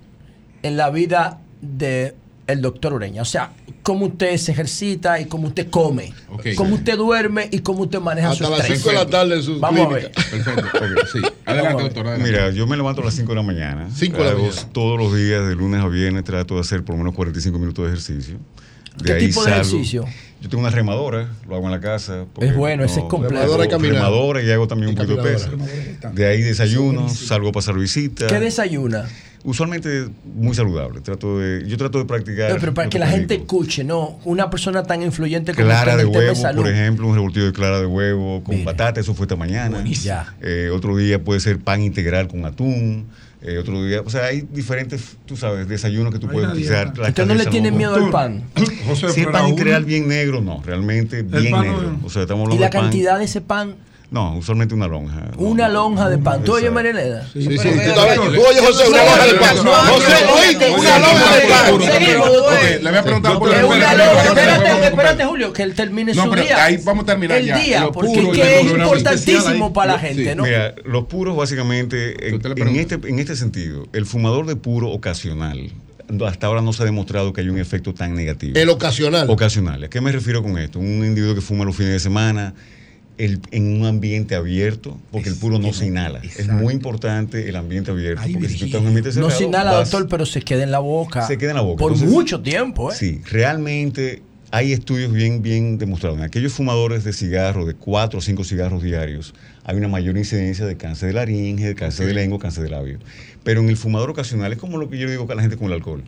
en 0.62 0.76
la 0.76 0.90
vida 0.90 1.38
de 1.60 2.14
el 2.52 2.62
doctor 2.62 2.92
Ureña. 2.92 3.22
O 3.22 3.24
sea, 3.24 3.52
cómo 3.82 4.06
usted 4.06 4.36
se 4.36 4.52
ejercita 4.52 5.20
y 5.20 5.26
cómo 5.26 5.48
usted 5.48 5.68
come. 5.70 6.12
Cómo 6.56 6.74
usted 6.76 6.96
duerme 6.96 7.48
y 7.50 7.60
cómo 7.60 7.82
usted 7.82 8.00
maneja 8.00 8.30
Hasta 8.30 8.44
su 8.44 8.50
las 8.50 8.60
estrés. 8.60 8.78
5 8.80 8.88
de 8.90 8.94
la 8.96 9.06
tarde 9.06 9.36
en 9.36 9.42
su 9.42 9.58
Vamos 9.60 9.80
a 9.86 9.88
clínica. 9.88 10.20
ver. 10.30 10.30
Perfecto. 10.44 10.78
ok, 10.78 11.06
sí. 11.12 11.18
Adelante, 11.46 11.82
doctor. 11.82 12.06
adelante. 12.06 12.30
Mira, 12.30 12.50
yo 12.50 12.66
me 12.66 12.76
levanto 12.76 13.02
a 13.02 13.04
las 13.06 13.14
5 13.14 13.28
de 13.30 13.36
la 13.36 13.42
mañana. 13.42 13.88
Cinco 13.94 14.18
de 14.18 14.24
la 14.30 14.34
mañana. 14.36 14.54
Todos 14.72 14.98
los 14.98 15.14
días, 15.16 15.46
de 15.48 15.54
lunes 15.54 15.80
a 15.82 15.88
viernes, 15.88 16.24
trato 16.24 16.54
de 16.54 16.60
hacer 16.60 16.84
por 16.84 16.94
lo 16.94 16.98
menos 16.98 17.14
45 17.14 17.58
minutos 17.58 17.84
de 17.84 17.90
ejercicio. 17.92 18.36
De 18.98 19.04
¿Qué 19.04 19.12
ahí 19.12 19.26
tipo 19.28 19.44
de 19.44 19.50
salgo- 19.52 19.60
ejercicio? 19.60 20.04
Yo 20.40 20.48
tengo 20.48 20.62
una 20.62 20.70
remadora, 20.70 21.28
lo 21.46 21.54
hago 21.54 21.66
en 21.66 21.70
la 21.72 21.80
casa. 21.80 22.24
Es 22.40 22.56
bueno, 22.56 22.82
ese 22.82 23.00
es 23.00 23.04
completo. 23.06 23.34
Remadora 23.34 23.64
y 23.64 23.68
hago 23.68 23.76
caminar. 23.76 23.94
Remadora 23.96 24.42
y 24.42 24.50
hago 24.50 24.66
también 24.66 24.88
un 24.90 24.94
poquito 24.96 25.22
de 25.22 25.32
peso. 25.34 25.50
De 26.14 26.26
ahí 26.26 26.40
desayuno, 26.40 27.08
salgo 27.10 27.50
a 27.50 27.52
pasar 27.52 27.74
visita. 27.76 28.26
¿Qué 28.26 28.40
desayuna? 28.40 29.06
Usualmente 29.42 30.08
muy 30.36 30.54
saludable. 30.54 31.00
Trato 31.00 31.38
de, 31.38 31.66
yo 31.66 31.76
trato 31.78 31.98
de 31.98 32.04
practicar. 32.04 32.50
No, 32.52 32.58
pero 32.60 32.74
para 32.74 32.88
que 32.90 32.98
la 32.98 33.06
gente 33.08 33.34
escuche, 33.36 33.84
¿no? 33.84 34.18
Una 34.24 34.50
persona 34.50 34.82
tan 34.82 35.02
influyente 35.02 35.54
como 35.54 35.64
Clara 35.66 35.92
usted 35.92 35.96
de 35.96 36.02
el 36.02 36.16
huevo, 36.16 36.34
salud. 36.34 36.62
por 36.62 36.70
ejemplo, 36.70 37.06
un 37.08 37.14
revoltillo 37.14 37.46
de 37.46 37.52
clara 37.52 37.80
de 37.80 37.86
huevo 37.86 38.42
con 38.44 38.54
Mire. 38.54 38.64
patata, 38.66 39.00
eso 39.00 39.14
fue 39.14 39.24
esta 39.24 39.36
mañana. 39.36 39.82
Ya. 39.84 40.34
Eh, 40.42 40.70
otro 40.72 40.96
día 40.96 41.22
puede 41.24 41.40
ser 41.40 41.58
pan 41.58 41.80
integral 41.82 42.28
con 42.28 42.44
atún. 42.44 43.06
Eh, 43.42 43.56
otro 43.56 43.82
día, 43.82 44.02
o 44.04 44.10
sea, 44.10 44.26
hay 44.26 44.42
diferentes, 44.42 45.16
tú 45.24 45.34
sabes, 45.34 45.66
desayunos 45.66 46.12
que 46.12 46.18
tú 46.18 46.28
puedes 46.28 46.50
utilizar. 46.50 46.88
¿Usted 46.88 47.24
no 47.24 47.32
le 47.32 47.44
cabeza 47.44 47.50
tiene 47.50 47.70
miedo 47.70 47.94
al 47.94 48.10
pan? 48.10 48.42
José, 48.86 49.08
Si 49.08 49.20
es 49.20 49.26
pero 49.26 49.32
pan 49.32 49.48
integral 49.48 49.86
bien 49.86 50.06
negro, 50.08 50.42
no, 50.42 50.62
realmente 50.62 51.22
bien 51.22 51.44
negro. 51.44 51.92
no- 51.98 52.06
O 52.06 52.10
sea, 52.10 52.22
estamos 52.22 52.42
¿Y 52.42 52.52
hablando 52.52 52.60
la 52.60 52.66
de 52.68 52.72
pan. 52.72 52.82
cantidad 52.82 53.18
de 53.18 53.24
ese 53.24 53.40
pan? 53.40 53.76
No, 54.10 54.36
usualmente 54.36 54.74
una 54.74 54.88
lonja. 54.88 55.30
Una 55.36 55.68
no. 55.68 55.74
lonja 55.74 56.08
de 56.08 56.18
pan. 56.18 56.42
¿Tú 56.42 56.54
oyes. 56.54 56.72
María 56.72 56.90
Elena? 56.90 57.22
Sí, 57.32 57.42
sí, 57.42 57.48
tú 57.56 57.60
oyes, 57.60 58.60
José, 58.60 58.88
una 58.88 59.04
lonja 59.04 59.26
de 59.26 59.34
pan. 59.34 59.56
José, 59.56 60.14
oíste, 60.34 60.70
una 60.70 60.98
lonja 60.98 61.36
de 61.36 61.46
pan. 61.46 61.92
Seguimos, 61.92 62.28
le 62.82 62.90
voy 62.90 62.98
a 62.98 63.02
preguntar 63.04 63.38
por 63.38 63.48
una 63.48 63.58
espérate, 63.60 63.96
lonja. 64.68 64.86
espérate, 64.88 65.24
Julio, 65.24 65.52
que 65.52 65.62
él 65.62 65.74
termine 65.74 66.12
No, 66.12 66.24
su 66.24 66.30
pero 66.30 66.42
día. 66.42 66.64
ahí 66.64 66.78
vamos 66.84 67.04
a 67.04 67.06
terminar 67.06 67.38
El 67.38 67.46
ya. 67.46 67.58
día, 67.58 67.80
Lo 67.82 67.92
porque 67.92 68.18
el 68.18 68.40
es 68.40 68.62
importantísimo 68.72 69.72
para 69.72 69.92
la 69.92 70.00
Sí. 70.00 70.06
gente, 70.08 70.34
¿no? 70.34 70.42
Mira, 70.42 70.74
los 70.84 71.04
puros 71.04 71.36
básicamente, 71.36 72.28
en, 72.30 72.76
este, 72.76 72.94
en 73.04 73.18
este 73.20 73.36
sentido, 73.36 73.86
el 73.92 74.06
fumador 74.06 74.46
de 74.46 74.56
puro 74.56 74.88
ocasional, 74.90 75.70
hasta 76.26 76.48
ahora 76.48 76.62
no 76.62 76.72
se 76.72 76.82
ha 76.82 76.86
demostrado 76.86 77.32
que 77.32 77.42
hay 77.42 77.48
un 77.48 77.60
efecto 77.60 77.94
tan 77.94 78.16
negativo. 78.16 78.58
El 78.58 78.70
ocasional. 78.70 79.30
Ocasional. 79.30 79.84
¿A 79.84 79.88
qué 79.88 80.00
me 80.00 80.10
refiero 80.10 80.42
con 80.42 80.58
esto? 80.58 80.80
Un 80.80 81.04
individuo 81.04 81.36
que 81.36 81.40
fuma 81.40 81.64
los 81.64 81.76
fines 81.76 81.92
de 81.92 82.00
semana 82.00 82.54
el- 83.24 83.40
en 83.50 83.80
un 83.80 83.86
ambiente 83.86 84.34
abierto, 84.34 84.98
porque 85.12 85.28
el 85.28 85.36
puro 85.36 85.58
no 85.58 85.72
se 85.72 85.86
inhala. 85.86 86.20
Es 86.22 86.48
muy 86.48 86.72
importante 86.74 87.48
el 87.48 87.56
ambiente 87.56 87.90
abierto, 87.90 88.22
Ay, 88.24 88.32
porque 88.32 88.48
si 88.48 88.58
tú 88.58 88.64
estás 88.66 88.78
en 88.78 88.82
un 88.82 88.88
ambiente 88.88 89.08
No 89.10 89.14
cerrado, 89.14 89.30
se 89.38 89.44
inhala, 89.44 89.70
vas- 89.72 89.90
doctor, 89.90 90.08
pero 90.08 90.26
se 90.26 90.40
queda 90.42 90.62
en 90.62 90.70
la 90.70 90.78
boca. 90.78 91.26
Se 91.26 91.38
queda 91.38 91.50
en 91.50 91.56
la 91.56 91.62
boca. 91.62 91.80
Por 91.80 91.92
Entonces- 91.92 92.12
mucho 92.12 92.40
tiempo, 92.40 92.90
¿eh? 92.92 92.94
Sí, 92.98 93.20
realmente 93.30 94.22
hay 94.50 94.72
estudios 94.72 95.12
bien, 95.12 95.42
bien 95.42 95.78
demostrados. 95.78 96.18
En 96.18 96.24
aquellos 96.24 96.52
fumadores 96.52 97.04
de 97.04 97.12
cigarro, 97.12 97.66
de 97.66 97.74
cuatro 97.74 98.18
o 98.18 98.22
cinco 98.22 98.42
cigarros 98.42 98.82
diarios, 98.82 99.32
hay 99.64 99.76
una 99.76 99.88
mayor 99.88 100.16
incidencia 100.16 100.66
de 100.66 100.76
cáncer 100.76 101.08
de 101.08 101.14
laringe, 101.14 101.66
de 101.66 101.74
cáncer 101.74 102.06
de 102.06 102.14
lengua, 102.14 102.38
cáncer 102.38 102.64
de 102.64 102.70
labio. 102.70 102.98
Pero 103.44 103.60
en 103.60 103.68
el 103.68 103.76
fumador 103.76 104.10
ocasional 104.10 104.52
es 104.52 104.58
como 104.58 104.76
lo 104.78 104.88
que 104.90 104.98
yo 104.98 105.08
digo 105.08 105.26
a 105.30 105.34
la 105.34 105.42
gente 105.42 105.56
con 105.56 105.66
el 105.68 105.74
alcohol. 105.74 106.02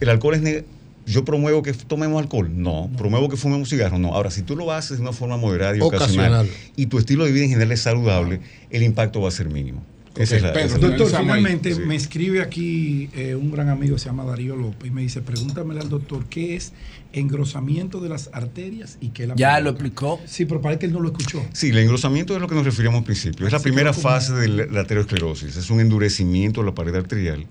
El 0.00 0.08
alcohol 0.10 0.34
es... 0.34 0.64
Yo 1.06 1.24
promuevo 1.24 1.62
que 1.62 1.72
tomemos 1.72 2.22
alcohol, 2.22 2.50
no. 2.54 2.90
Promuevo 2.96 3.28
que 3.28 3.36
fumemos 3.36 3.68
cigarros, 3.68 3.98
no. 3.98 4.14
Ahora, 4.14 4.30
si 4.30 4.42
tú 4.42 4.54
lo 4.56 4.70
haces 4.72 4.98
de 4.98 5.02
una 5.02 5.12
forma 5.12 5.36
moderada 5.36 5.76
y 5.76 5.80
ocasional, 5.80 6.32
Ocasional. 6.32 6.48
y 6.76 6.86
tu 6.86 6.98
estilo 6.98 7.24
de 7.24 7.32
vida 7.32 7.44
en 7.44 7.50
general 7.50 7.72
es 7.72 7.80
saludable, 7.80 8.40
el 8.70 8.82
impacto 8.82 9.20
va 9.20 9.28
a 9.28 9.32
ser 9.32 9.48
mínimo. 9.48 9.82
Esa 10.14 10.36
es 10.36 10.42
la- 10.42 10.52
Pedro, 10.52 10.66
esa 10.66 10.76
es 10.76 10.82
la- 10.82 10.88
Doctor, 10.90 11.14
ahí. 11.16 11.22
finalmente 11.22 11.74
Sí. 11.74 11.80
me 11.80 11.96
escribe 11.96 12.42
aquí 12.42 13.08
eh, 13.14 13.34
un 13.34 13.50
gran 13.50 13.70
amigo, 13.70 13.96
se 13.98 14.06
llama 14.10 14.24
Darío 14.24 14.54
López, 14.56 14.88
y 14.88 14.90
me 14.92 15.00
dice, 15.00 15.22
pregúntamele 15.22 15.80
al 15.80 15.88
doctor, 15.88 16.26
¿qué 16.28 16.54
es 16.54 16.74
engrosamiento 17.14 18.00
de 18.00 18.08
las 18.10 18.28
arterias 18.32 18.98
y 19.00 19.08
qué 19.08 19.22
es 19.22 19.28
la 19.30 19.34
Ya 19.36 19.48
provoca?" 19.54 19.60
lo 19.64 19.70
explicó. 19.70 20.20
Sí, 20.26 20.44
pero 20.44 20.60
parece 20.60 20.80
que 20.80 20.86
él 20.86 20.92
no 20.92 21.00
lo 21.00 21.08
escuchó. 21.08 21.42
Sí, 21.52 21.70
el 21.70 21.78
engrosamiento 21.78 22.34
es 22.34 22.40
lo 22.40 22.48
que 22.48 22.54
nos 22.54 22.64
referíamos 22.64 22.98
al 22.98 23.04
principio. 23.04 23.46
Es 23.46 23.52
la 23.52 23.60
primera 23.60 23.92
fase 23.92 24.32
de 24.34 24.48
la 24.48 24.66
la 24.66 24.80
aterosclerosis. 24.82 25.56
Es 25.56 25.70
un 25.70 25.80
endurecimiento 25.80 26.60
de 26.60 26.66
la 26.66 26.74
pared 26.74 26.94
arterial 26.94 27.46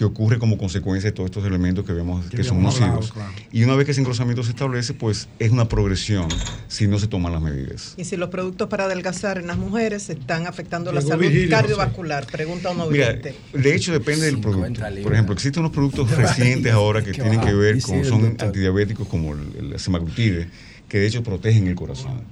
que 0.00 0.06
ocurre 0.06 0.38
como 0.38 0.56
consecuencia 0.56 1.10
de 1.10 1.12
todos 1.14 1.26
estos 1.28 1.44
elementos 1.44 1.84
que 1.84 1.92
vemos 1.92 2.24
que, 2.30 2.38
Que 2.38 2.42
son 2.42 2.62
nocivos. 2.62 3.12
claro. 3.12 3.30
Y 3.52 3.64
una 3.64 3.74
vez 3.76 3.84
que 3.84 3.90
ese 3.92 4.00
engrosamiento 4.00 4.42
se 4.42 4.48
establece, 4.48 4.94
pues 4.94 5.28
es 5.38 5.50
una 5.50 5.68
progresión 5.68 6.26
si 6.68 6.86
no 6.88 6.98
se 6.98 7.06
toman 7.06 7.32
las 7.34 7.42
medidas. 7.42 7.92
Y 7.98 8.04
si 8.06 8.16
los 8.16 8.30
productos 8.30 8.68
para 8.68 8.86
adelgazar 8.86 9.36
en 9.36 9.46
las 9.46 9.58
mujeres 9.58 10.08
están 10.08 10.46
afectando 10.46 10.90
la 10.90 11.02
salud 11.02 11.30
cardiovascular, 11.50 12.26
pregunta 12.28 12.70
un 12.70 12.90
Mira, 12.90 13.08
oyente. 13.08 13.34
de 13.52 13.74
hecho 13.76 13.92
depende 13.92 14.24
del 14.24 14.36
50 14.36 14.58
producto. 14.62 14.88
libras. 14.88 15.02
Por 15.02 15.12
ejemplo, 15.12 15.34
existen 15.34 15.60
unos 15.60 15.72
productos 15.72 16.10
recientes 16.16 16.72
ahora 16.72 17.04
que 17.04 17.12
tienen 17.12 17.38
que 17.42 17.52
ver 17.52 17.82
con, 17.82 18.02
son 18.02 18.36
antidiabéticos 18.38 19.06
como 19.06 19.34
el, 19.34 19.72
el 19.74 19.78
semaglutide, 19.78 20.48
que 20.88 20.98
de 20.98 21.08
hecho 21.08 21.22
protegen 21.22 21.66
el 21.66 21.74
corazón. 21.74 22.22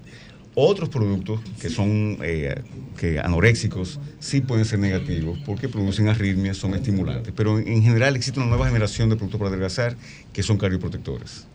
Otros 0.60 0.88
productos 0.88 1.38
que 1.60 1.70
son 1.70 2.18
eh, 2.20 2.62
que 2.98 3.20
anoréxicos 3.20 4.00
sí 4.18 4.40
pueden 4.40 4.64
ser 4.64 4.80
negativos 4.80 5.38
porque 5.46 5.68
producen 5.68 6.08
arritmias, 6.08 6.56
son 6.56 6.74
estimulantes. 6.74 7.32
Pero 7.36 7.60
en, 7.60 7.68
en 7.68 7.82
general 7.84 8.16
existe 8.16 8.40
una 8.40 8.48
nueva 8.48 8.66
generación 8.66 9.08
de 9.08 9.14
productos 9.14 9.38
para 9.38 9.50
adelgazar 9.50 9.96
que 10.32 10.42
son 10.42 10.58
cardioprotectores. 10.58 11.46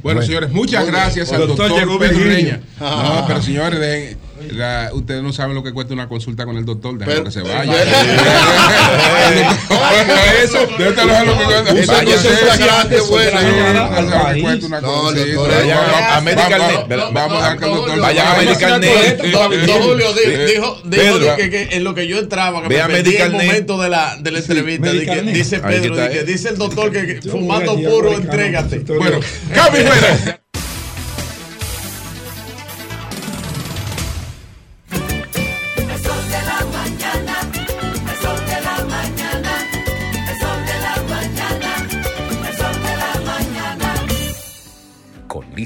Bueno, 0.00 0.22
señores, 0.22 0.52
muchas 0.52 0.86
gracias 0.86 1.32
al 1.32 1.48
Doctor, 1.48 1.70
doctor. 1.70 2.16
Ureña. 2.16 2.60
No, 2.78 3.24
pero 3.26 3.42
señores, 3.42 3.80
dejen- 3.80 4.16
la- 4.50 4.90
ustedes 4.92 5.22
no 5.22 5.32
saben 5.32 5.54
lo 5.54 5.62
que 5.62 5.72
cuesta 5.72 5.94
una 5.94 6.08
consulta 6.08 6.44
con 6.44 6.56
el 6.56 6.64
doctor. 6.64 6.96
Pero- 6.98 7.22
que 7.24 7.30
se 7.30 7.42
vaya. 7.42 7.72
Eso, 10.42 10.58
déjenlo 10.78 11.24
lo 11.24 11.38
que 11.38 11.44
cuesta. 11.44 11.72
Esa 11.80 11.92
Vaya, 11.92 12.16
cosa 12.16 12.28
es 12.32 12.38
César. 12.38 12.58
grande, 12.58 13.00
buena. 13.02 13.40
Sí, 13.40 13.46
No, 13.46 13.52
déjenlo 13.90 14.18
lo 14.18 14.34
que 14.34 14.42
cuesta 14.42 14.66
una 14.66 14.80
No, 14.80 15.10
el 15.10 15.16
consulta. 15.16 15.34
doctor- 15.34 15.52
Vamos, 15.52 15.94
a 15.94 16.00
vamos, 16.00 16.24
Medical 16.24 16.60
vamos, 16.60 16.88
Net. 16.88 16.98
Vamos 17.12 17.42
a 17.42 17.46
dar 17.46 17.58
que 17.58 17.64
el 17.64 17.70
doctor 17.72 18.00
Vayan 18.00 18.26
a 18.26 18.30
vaya. 18.34 18.48
Medical 18.48 18.80
Julio 19.82 20.06
Eh, 20.24 20.46
dijo, 20.54 20.80
de 20.84 21.34
que, 21.36 21.50
que 21.50 21.68
en 21.76 21.84
lo 21.84 21.94
que 21.94 22.06
yo 22.06 22.18
entraba, 22.18 22.62
que 22.62 22.68
Ve 22.68 22.80
a 22.80 22.88
me 22.88 22.94
perdí 22.94 23.16
el 23.16 23.32
momento 23.32 23.80
de 23.80 23.88
la, 23.88 24.16
de 24.18 24.30
la 24.30 24.38
entrevista, 24.38 24.92
de 24.92 25.22
dice 25.32 25.58
Pedro, 25.60 25.96
de 25.96 26.20
eh. 26.20 26.24
dice 26.24 26.48
el 26.50 26.58
doctor 26.58 26.92
que, 26.92 27.20
fumando 27.30 27.74
puro, 27.76 28.12
entrégate. 28.14 28.78
Bueno, 28.80 29.20
cambio 29.54 29.82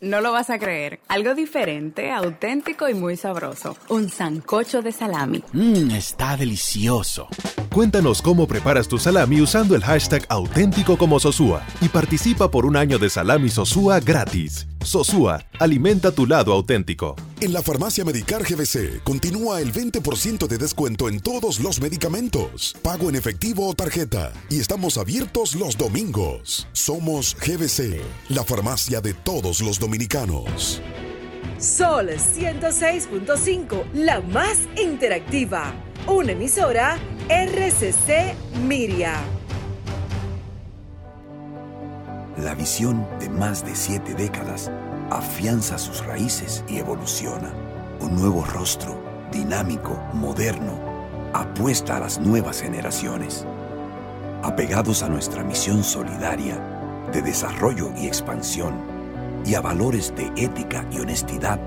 No 0.00 0.20
lo 0.20 0.30
vas 0.30 0.50
a 0.50 0.58
creer. 0.58 1.00
Algo 1.08 1.34
diferente, 1.34 2.10
auténtico 2.12 2.88
y 2.88 2.94
muy 2.94 3.16
sabroso. 3.16 3.76
Un 3.88 4.10
sancocho 4.10 4.82
de 4.82 4.92
salami. 4.92 5.42
Mmm, 5.52 5.90
está 5.90 6.36
delicioso. 6.36 7.28
Cuéntanos 7.76 8.22
cómo 8.22 8.48
preparas 8.48 8.88
tu 8.88 8.98
salami 8.98 9.42
usando 9.42 9.76
el 9.76 9.84
hashtag 9.84 10.24
auténtico 10.30 10.96
como 10.96 11.20
Sosúa 11.20 11.62
y 11.82 11.90
participa 11.90 12.50
por 12.50 12.64
un 12.64 12.74
año 12.74 12.98
de 12.98 13.10
salami 13.10 13.50
Sosúa 13.50 14.00
gratis. 14.00 14.66
Sosúa, 14.82 15.44
alimenta 15.58 16.10
tu 16.10 16.24
lado 16.24 16.54
auténtico. 16.54 17.16
En 17.38 17.52
la 17.52 17.60
farmacia 17.60 18.02
Medicar 18.02 18.44
GBC 18.44 19.02
continúa 19.04 19.60
el 19.60 19.74
20% 19.74 20.46
de 20.46 20.56
descuento 20.56 21.10
en 21.10 21.20
todos 21.20 21.60
los 21.60 21.78
medicamentos, 21.78 22.74
pago 22.80 23.10
en 23.10 23.16
efectivo 23.16 23.68
o 23.68 23.74
tarjeta, 23.74 24.32
y 24.48 24.58
estamos 24.58 24.96
abiertos 24.96 25.54
los 25.54 25.76
domingos. 25.76 26.66
Somos 26.72 27.36
GBC, 27.36 28.00
la 28.30 28.42
farmacia 28.42 29.02
de 29.02 29.12
todos 29.12 29.60
los 29.60 29.78
dominicanos. 29.78 30.80
Sol 31.58 32.10
106.5, 32.10 33.92
la 33.94 34.20
más 34.20 34.68
interactiva. 34.76 35.72
Una 36.06 36.32
emisora 36.32 36.98
RCC 37.30 38.34
Miria. 38.62 39.14
La 42.36 42.54
visión 42.54 43.06
de 43.18 43.30
más 43.30 43.64
de 43.64 43.74
siete 43.74 44.12
décadas 44.12 44.70
afianza 45.08 45.78
sus 45.78 46.04
raíces 46.04 46.62
y 46.68 46.76
evoluciona. 46.76 47.50
Un 48.00 48.16
nuevo 48.16 48.44
rostro, 48.44 49.00
dinámico, 49.32 49.98
moderno, 50.12 50.78
apuesta 51.32 51.96
a 51.96 52.00
las 52.00 52.18
nuevas 52.18 52.60
generaciones. 52.60 53.46
Apegados 54.42 55.02
a 55.02 55.08
nuestra 55.08 55.42
misión 55.42 55.82
solidaria 55.82 56.60
de 57.14 57.22
desarrollo 57.22 57.92
y 57.96 58.06
expansión, 58.06 58.95
y 59.46 59.54
a 59.54 59.60
valores 59.60 60.12
de 60.16 60.26
ética 60.36 60.84
y 60.90 60.98
honestidad, 60.98 61.60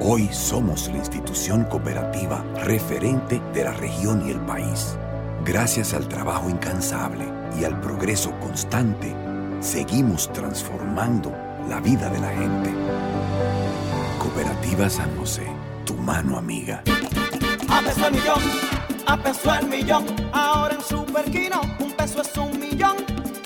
hoy 0.00 0.28
somos 0.30 0.88
la 0.88 0.98
institución 0.98 1.64
cooperativa 1.64 2.44
referente 2.62 3.40
de 3.54 3.64
la 3.64 3.72
región 3.72 4.28
y 4.28 4.32
el 4.32 4.40
país. 4.40 4.98
Gracias 5.44 5.94
al 5.94 6.08
trabajo 6.08 6.50
incansable 6.50 7.24
y 7.58 7.64
al 7.64 7.80
progreso 7.80 8.32
constante, 8.40 9.14
seguimos 9.60 10.30
transformando 10.32 11.32
la 11.68 11.80
vida 11.80 12.10
de 12.10 12.20
la 12.20 12.28
gente. 12.28 12.70
Cooperativa 14.18 14.90
San 14.90 15.16
José, 15.16 15.46
tu 15.86 15.94
mano 15.94 16.36
amiga. 16.36 16.82
A 17.68 17.80
peso 17.80 18.06
el 18.06 18.12
millón, 18.12 18.42
a 19.06 19.16
peso 19.16 19.54
el 19.54 19.68
millón. 19.68 20.04
Ahora 20.32 20.74
en 20.74 20.82
Superquino, 20.82 21.62
un 21.78 21.92
peso 21.92 22.20
es 22.20 22.36
un 22.36 22.58
millón. 22.60 23.15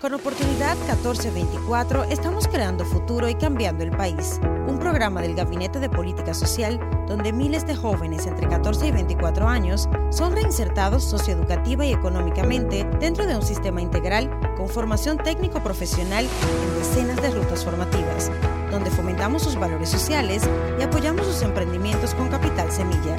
Con 0.00 0.14
Oportunidad 0.14 0.76
1424 0.76 2.04
estamos 2.04 2.46
creando 2.46 2.84
futuro 2.84 3.28
y 3.28 3.34
cambiando 3.34 3.82
el 3.82 3.90
país. 3.90 4.38
Un 4.68 4.78
programa 4.78 5.20
del 5.22 5.34
Gabinete 5.34 5.80
de 5.80 5.90
Política 5.90 6.34
Social 6.34 6.78
donde 7.08 7.32
miles 7.32 7.66
de 7.66 7.74
jóvenes 7.74 8.24
entre 8.26 8.46
14 8.46 8.86
y 8.86 8.90
24 8.92 9.48
años 9.48 9.88
son 10.10 10.34
reinsertados 10.34 11.02
socioeducativa 11.02 11.84
y 11.84 11.92
económicamente 11.92 12.88
dentro 13.00 13.26
de 13.26 13.34
un 13.34 13.42
sistema 13.42 13.82
integral 13.82 14.30
con 14.56 14.68
formación 14.68 15.18
técnico-profesional 15.18 16.24
en 16.26 16.78
decenas 16.78 17.20
de 17.20 17.30
rutas 17.30 17.64
formativas, 17.64 18.30
donde 18.70 18.92
fomentamos 18.92 19.42
sus 19.42 19.56
valores 19.56 19.88
sociales 19.88 20.44
y 20.78 20.82
apoyamos 20.82 21.26
sus 21.26 21.42
emprendimientos 21.42 22.14
con 22.14 22.28
capital 22.28 22.70
semilla. 22.70 23.16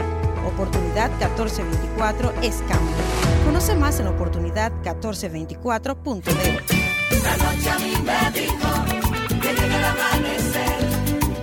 Oportunidad 0.47 1.09
1424 1.09 2.31
es 2.41 2.55
cambio. 2.69 3.28
Conoce 3.49 3.73
más 3.73 3.99
en 3.99 4.05
oportunidad1424.de. 4.05 6.61
La 7.23 7.35
noche 7.35 7.69
a 7.71 7.79
mí 7.79 7.93
me 8.05 8.31
dijo 8.39 8.69
que 9.41 9.53
llega 9.55 9.75
el 9.75 9.85
amanecer, 9.85 10.77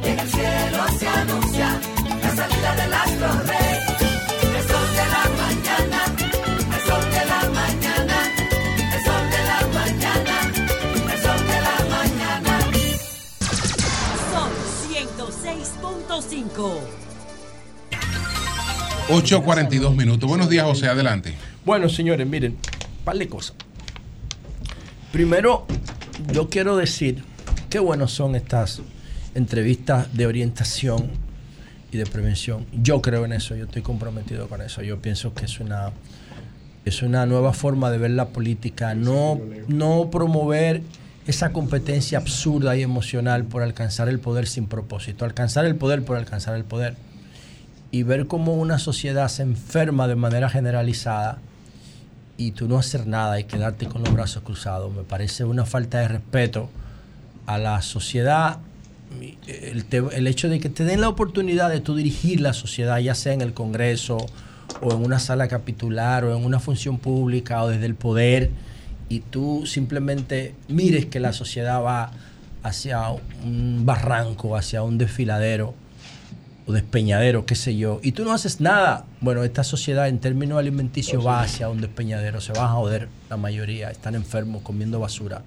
que 0.05 0.11
en 0.13 0.19
el 0.21 0.29
cielo 0.29 0.85
se 1.01 1.09
anuncia 1.09 1.81
la 2.23 2.31
salida 2.37 2.77
del 2.77 2.95
astro 2.95 3.29
rey. 3.49 3.79
El 4.57 4.63
sol 4.69 4.89
de 4.95 5.05
la 5.15 5.25
mañana, 5.43 6.01
el 6.77 6.83
sol 6.87 7.05
de 7.11 7.23
la 7.27 7.41
mañana, 7.51 8.19
el 8.95 9.01
sol 9.05 9.25
de 9.35 9.41
la 9.51 9.61
mañana, 9.75 10.37
el 11.13 11.19
sol 11.21 11.41
de 11.43 11.59
la 11.67 11.77
mañana. 11.91 12.55
Son 14.31 14.51
106.5. 14.93 16.55
8.42 19.09 19.97
minutos. 19.97 20.29
Buenos 20.29 20.49
días, 20.49 20.65
José. 20.67 20.87
Adelante. 20.87 21.35
Bueno, 21.67 21.89
señores, 21.89 22.25
miren, 22.29 22.57
par 23.05 23.19
de 23.19 23.29
cosas. 23.29 23.57
Primero, 25.11 25.67
yo 26.33 26.49
quiero 26.49 26.77
decir 26.77 27.25
qué 27.69 27.81
buenos 27.81 28.13
son 28.13 28.37
estas 28.37 28.83
entrevistas 29.35 30.15
de 30.17 30.29
orientación 30.29 31.11
y 31.91 31.97
de 31.97 32.07
prevención. 32.07 32.67
Yo 32.73 33.03
creo 33.03 33.25
en 33.25 33.33
eso, 33.33 33.57
yo 33.57 33.65
estoy 33.65 33.83
comprometido 33.83 34.49
con 34.49 34.63
eso. 34.63 34.81
Yo 34.83 35.03
pienso 35.03 35.35
que 35.35 35.47
es 35.47 35.59
una 35.59 35.91
es 36.85 37.03
una 37.03 37.27
nueva 37.27 37.53
forma 37.53 37.91
de 37.91 37.99
ver 37.99 38.13
la 38.13 38.29
política, 38.29 38.95
no, 38.95 39.41
no 39.67 40.09
promover 40.09 40.83
esa 41.27 41.53
competencia 41.53 42.19
absurda 42.19 42.77
y 42.77 42.83
emocional 42.83 43.45
por 43.45 43.65
alcanzar 43.65 44.09
el 44.09 44.21
poder 44.21 44.47
sin 44.47 44.69
propósito, 44.69 45.25
alcanzar 45.25 45.65
el 45.65 45.75
poder 45.75 46.05
por 46.05 46.17
alcanzar 46.17 46.55
el 46.55 46.63
poder 46.63 46.95
y 47.91 48.05
ver 48.05 48.29
cómo 48.29 48.55
una 48.55 48.79
sociedad 48.79 49.27
se 49.27 49.43
enferma 49.43 50.07
de 50.07 50.15
manera 50.15 50.49
generalizada 50.49 51.41
y 52.39 52.53
tú 52.53 52.69
no 52.69 52.79
hacer 52.79 53.07
nada 53.07 53.41
y 53.41 53.45
quedarte 53.45 53.87
con 53.87 54.03
los 54.03 54.13
brazos 54.13 54.43
cruzados, 54.43 54.95
me 54.95 55.03
parece 55.03 55.45
una 55.45 55.65
falta 55.65 56.01
de 56.01 56.09
respeto 56.09 56.69
a 57.47 57.59
la 57.59 57.81
sociedad. 57.83 58.59
El, 59.47 59.85
te- 59.85 60.03
el 60.13 60.27
hecho 60.27 60.49
de 60.49 60.59
que 60.61 60.69
te 60.69 60.85
den 60.85 61.01
la 61.01 61.09
oportunidad 61.09 61.71
de 61.71 61.81
tú 61.81 61.95
dirigir 61.95 62.41
la 62.41 62.53
sociedad, 62.53 62.99
ya 62.99 63.15
sea 63.15 63.33
en 63.33 63.41
el 63.41 63.55
Congreso 63.55 64.19
o 64.83 64.93
en 64.93 65.03
una 65.05 65.19
sala 65.19 65.49
capitular 65.49 66.25
o 66.25 66.37
en 66.37 66.45
una 66.45 66.61
función 66.61 66.99
pública 66.99 67.63
o 67.63 67.69
desde 67.69 67.87
el 67.87 67.95
poder, 67.95 68.51
y 69.09 69.21
tú 69.21 69.65
simplemente 69.65 70.55
mires 70.69 71.07
que 71.07 71.21
la 71.21 71.33
sociedad 71.33 71.83
va 71.83 72.11
hacia 72.63 73.09
un 73.45 73.87
barranco, 73.87 74.57
hacia 74.57 74.83
un 74.83 74.99
desfiladero 74.99 75.75
o 76.67 76.73
despeñadero, 76.73 77.47
qué 77.47 77.55
sé 77.55 77.77
yo, 77.77 78.01
y 78.03 78.13
tú 78.13 78.25
no 78.25 78.33
haces 78.33 78.61
nada, 78.61 79.05
bueno, 79.21 79.45
esta 79.45 79.63
sociedad 79.63 80.09
en 80.09 80.19
términos 80.19 80.59
alimenticios 80.59 81.25
va 81.25 81.41
hacia 81.41 81.69
un 81.69 81.81
despeñadero, 81.81 82.41
se 82.41 82.53
va 82.53 82.65
a 82.65 82.69
joder 82.69 83.09
la 83.31 83.37
mayoría, 83.37 83.91
están 83.91 84.17
enfermos 84.17 84.63
comiendo 84.63 84.99
basura. 84.99 85.43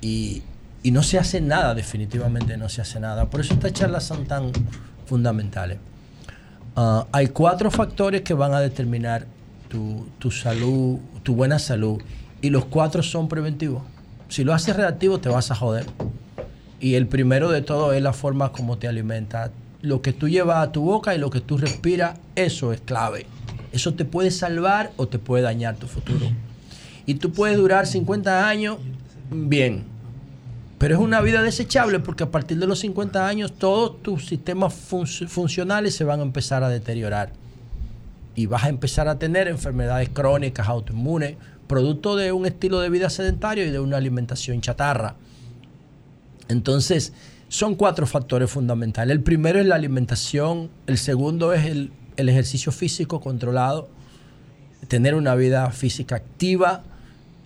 Y, 0.00 0.42
y 0.82 0.90
no 0.90 1.02
se 1.02 1.18
hace 1.18 1.40
nada, 1.40 1.74
definitivamente 1.74 2.56
no 2.56 2.68
se 2.68 2.82
hace 2.82 2.98
nada. 2.98 3.30
Por 3.30 3.40
eso 3.40 3.54
estas 3.54 3.72
charlas 3.72 4.04
son 4.04 4.26
tan 4.26 4.50
fundamentales. 5.06 5.78
Ah, 6.76 7.06
hay 7.12 7.28
cuatro 7.28 7.70
factores 7.70 8.22
que 8.22 8.34
van 8.34 8.52
a 8.52 8.60
determinar 8.60 9.26
tu, 9.68 10.08
tu 10.18 10.30
salud, 10.32 10.98
tu 11.22 11.36
buena 11.36 11.60
salud, 11.60 12.02
y 12.42 12.50
los 12.50 12.64
cuatro 12.64 13.02
son 13.02 13.28
preventivos. 13.28 13.82
Si 14.28 14.42
lo 14.42 14.52
haces 14.52 14.74
reactivo, 14.74 15.20
te 15.20 15.28
vas 15.28 15.52
a 15.52 15.54
joder. 15.54 15.86
Y 16.80 16.96
el 16.96 17.06
primero 17.06 17.50
de 17.50 17.62
todo 17.62 17.92
es 17.92 18.02
la 18.02 18.12
forma 18.12 18.50
como 18.50 18.76
te 18.76 18.88
alimentas. 18.88 19.52
Lo 19.84 20.00
que 20.00 20.14
tú 20.14 20.28
llevas 20.30 20.66
a 20.66 20.72
tu 20.72 20.80
boca 20.82 21.14
y 21.14 21.18
lo 21.18 21.28
que 21.28 21.40
tú 21.42 21.58
respiras, 21.58 22.18
eso 22.36 22.72
es 22.72 22.80
clave. 22.80 23.26
Eso 23.70 23.92
te 23.92 24.06
puede 24.06 24.30
salvar 24.30 24.92
o 24.96 25.08
te 25.08 25.18
puede 25.18 25.42
dañar 25.42 25.76
tu 25.76 25.86
futuro. 25.86 26.26
Y 27.04 27.16
tú 27.16 27.32
puedes 27.32 27.58
durar 27.58 27.86
50 27.86 28.48
años 28.48 28.78
bien. 29.30 29.84
Pero 30.78 30.94
es 30.94 31.00
una 31.02 31.20
vida 31.20 31.42
desechable 31.42 32.00
porque 32.00 32.24
a 32.24 32.30
partir 32.30 32.58
de 32.58 32.66
los 32.66 32.78
50 32.78 33.26
años 33.28 33.52
todos 33.52 34.02
tus 34.02 34.24
sistemas 34.26 34.72
fun- 34.72 35.06
funcionales 35.06 35.94
se 35.94 36.04
van 36.04 36.20
a 36.20 36.22
empezar 36.22 36.64
a 36.64 36.70
deteriorar. 36.70 37.32
Y 38.34 38.46
vas 38.46 38.64
a 38.64 38.70
empezar 38.70 39.06
a 39.08 39.18
tener 39.18 39.48
enfermedades 39.48 40.08
crónicas, 40.08 40.66
autoinmunes, 40.66 41.36
producto 41.66 42.16
de 42.16 42.32
un 42.32 42.46
estilo 42.46 42.80
de 42.80 42.88
vida 42.88 43.10
sedentario 43.10 43.66
y 43.66 43.70
de 43.70 43.80
una 43.80 43.98
alimentación 43.98 44.62
chatarra. 44.62 45.14
Entonces, 46.48 47.12
son 47.54 47.76
cuatro 47.76 48.04
factores 48.08 48.50
fundamentales. 48.50 49.14
El 49.14 49.22
primero 49.22 49.60
es 49.60 49.66
la 49.66 49.76
alimentación, 49.76 50.70
el 50.88 50.98
segundo 50.98 51.52
es 51.52 51.66
el, 51.66 51.92
el 52.16 52.28
ejercicio 52.28 52.72
físico 52.72 53.20
controlado, 53.20 53.88
tener 54.88 55.14
una 55.14 55.36
vida 55.36 55.70
física 55.70 56.16
activa, 56.16 56.82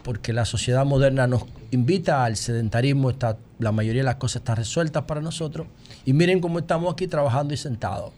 porque 0.03 0.33
la 0.33 0.47
sociedad 0.47 0.87
moderna 0.87 1.27
nos 1.27 1.45
invita 1.73 2.25
al 2.25 2.39
sedentarismo, 2.39 3.11
está, 3.11 3.37
la 3.59 3.71
mayoría 3.71 4.01
de 4.01 4.07
las 4.07 4.17
cosas 4.17 4.37
están 4.37 4.57
resueltas 4.57 5.05
para 5.05 5.21
nosotros, 5.21 5.67
y 6.07 6.15
miren 6.15 6.41
cómo 6.41 6.61
estamos 6.61 6.91
aquí 6.91 7.07
trabajando 7.07 7.53
y 7.53 7.59
sentados. 7.59 8.13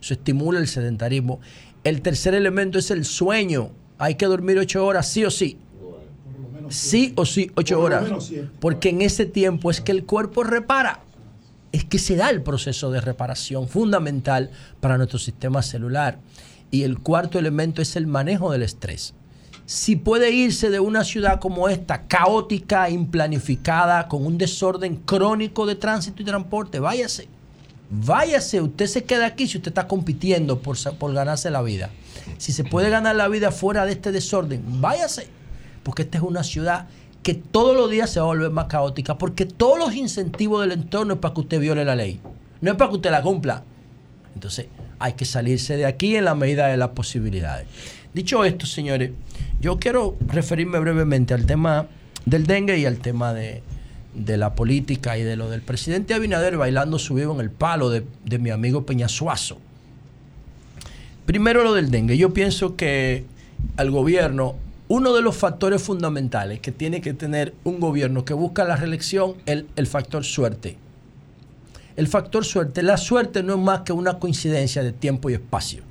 Eso 0.00 0.14
estimula 0.14 0.60
el 0.60 0.68
sedentarismo. 0.68 1.40
El 1.82 2.02
tercer 2.02 2.34
elemento 2.34 2.78
es 2.78 2.92
el 2.92 3.04
sueño. 3.04 3.72
Hay 3.98 4.14
que 4.14 4.26
dormir 4.26 4.58
ocho 4.58 4.86
horas, 4.86 5.08
sí 5.08 5.24
o 5.24 5.30
sí. 5.30 5.58
Sí 6.70 7.12
o 7.16 7.26
sí, 7.26 7.50
ocho 7.56 7.80
horas. 7.80 8.08
Porque 8.60 8.88
en 8.88 9.02
ese 9.02 9.26
tiempo 9.26 9.70
es 9.70 9.80
que 9.80 9.92
el 9.92 10.04
cuerpo 10.04 10.44
repara. 10.44 11.00
Es 11.72 11.84
que 11.84 11.98
se 11.98 12.16
da 12.16 12.30
el 12.30 12.42
proceso 12.42 12.90
de 12.90 13.00
reparación 13.00 13.68
fundamental 13.68 14.50
para 14.80 14.96
nuestro 14.96 15.18
sistema 15.18 15.62
celular. 15.62 16.18
Y 16.70 16.82
el 16.84 16.98
cuarto 17.00 17.38
elemento 17.38 17.82
es 17.82 17.96
el 17.96 18.06
manejo 18.06 18.52
del 18.52 18.62
estrés. 18.62 19.14
Si 19.66 19.94
puede 19.94 20.30
irse 20.30 20.70
de 20.70 20.80
una 20.80 21.04
ciudad 21.04 21.38
como 21.38 21.68
esta, 21.68 22.06
caótica, 22.06 22.90
implanificada, 22.90 24.08
con 24.08 24.26
un 24.26 24.36
desorden 24.36 24.96
crónico 24.96 25.66
de 25.66 25.76
tránsito 25.76 26.22
y 26.22 26.24
transporte, 26.24 26.80
váyase. 26.80 27.28
Váyase, 27.88 28.60
usted 28.60 28.86
se 28.86 29.04
queda 29.04 29.26
aquí 29.26 29.46
si 29.46 29.58
usted 29.58 29.70
está 29.70 29.86
compitiendo 29.86 30.60
por, 30.60 30.76
por 30.96 31.12
ganarse 31.12 31.50
la 31.50 31.62
vida. 31.62 31.90
Si 32.38 32.52
se 32.52 32.64
puede 32.64 32.90
ganar 32.90 33.16
la 33.16 33.28
vida 33.28 33.52
fuera 33.52 33.84
de 33.84 33.92
este 33.92 34.12
desorden, 34.12 34.62
váyase. 34.80 35.39
Porque 35.82 36.02
esta 36.02 36.18
es 36.18 36.24
una 36.24 36.42
ciudad 36.42 36.88
que 37.22 37.34
todos 37.34 37.76
los 37.76 37.90
días 37.90 38.10
se 38.10 38.20
va 38.20 38.26
a 38.26 38.28
volver 38.28 38.50
más 38.50 38.66
caótica, 38.66 39.18
porque 39.18 39.44
todos 39.46 39.78
los 39.78 39.94
incentivos 39.94 40.62
del 40.62 40.72
entorno 40.72 41.14
es 41.14 41.20
para 41.20 41.34
que 41.34 41.40
usted 41.40 41.60
viole 41.60 41.84
la 41.84 41.94
ley, 41.94 42.20
no 42.60 42.70
es 42.70 42.76
para 42.76 42.90
que 42.90 42.96
usted 42.96 43.10
la 43.10 43.22
cumpla. 43.22 43.62
Entonces, 44.34 44.66
hay 44.98 45.14
que 45.14 45.24
salirse 45.24 45.76
de 45.76 45.86
aquí 45.86 46.16
en 46.16 46.24
la 46.24 46.34
medida 46.34 46.66
de 46.68 46.76
las 46.76 46.90
posibilidades. 46.90 47.66
Dicho 48.14 48.44
esto, 48.44 48.66
señores, 48.66 49.10
yo 49.60 49.78
quiero 49.78 50.16
referirme 50.26 50.78
brevemente 50.78 51.34
al 51.34 51.46
tema 51.46 51.88
del 52.26 52.46
dengue 52.46 52.78
y 52.78 52.86
al 52.86 52.98
tema 52.98 53.32
de, 53.32 53.62
de 54.14 54.36
la 54.36 54.54
política 54.54 55.16
y 55.18 55.22
de 55.22 55.36
lo 55.36 55.48
del 55.50 55.62
presidente 55.62 56.14
Abinader 56.14 56.56
bailando 56.56 56.98
subido 56.98 57.32
en 57.34 57.40
el 57.40 57.50
palo 57.50 57.90
de, 57.90 58.04
de 58.24 58.38
mi 58.38 58.50
amigo 58.50 58.84
Peñasuazo. 58.84 59.58
Primero 61.26 61.62
lo 61.62 61.74
del 61.74 61.90
dengue. 61.90 62.16
Yo 62.16 62.32
pienso 62.32 62.76
que 62.76 63.24
al 63.76 63.90
gobierno, 63.90 64.56
uno 64.90 65.14
de 65.14 65.22
los 65.22 65.36
factores 65.36 65.80
fundamentales 65.80 66.58
que 66.58 66.72
tiene 66.72 67.00
que 67.00 67.14
tener 67.14 67.54
un 67.62 67.78
gobierno 67.78 68.24
que 68.24 68.34
busca 68.34 68.64
la 68.64 68.74
reelección 68.74 69.36
es 69.46 69.62
el, 69.76 69.86
factor 69.86 70.24
suerte. 70.24 70.76
El 71.94 72.08
factor 72.08 72.44
suerte. 72.44 72.82
La 72.82 72.96
suerte 72.96 73.44
no 73.44 73.54
es 73.54 73.60
más 73.60 73.82
que 73.82 73.92
una 73.92 74.18
coincidencia 74.18 74.82
de 74.82 74.90
tiempo 74.90 75.30
y 75.30 75.34
espacio. 75.34 75.84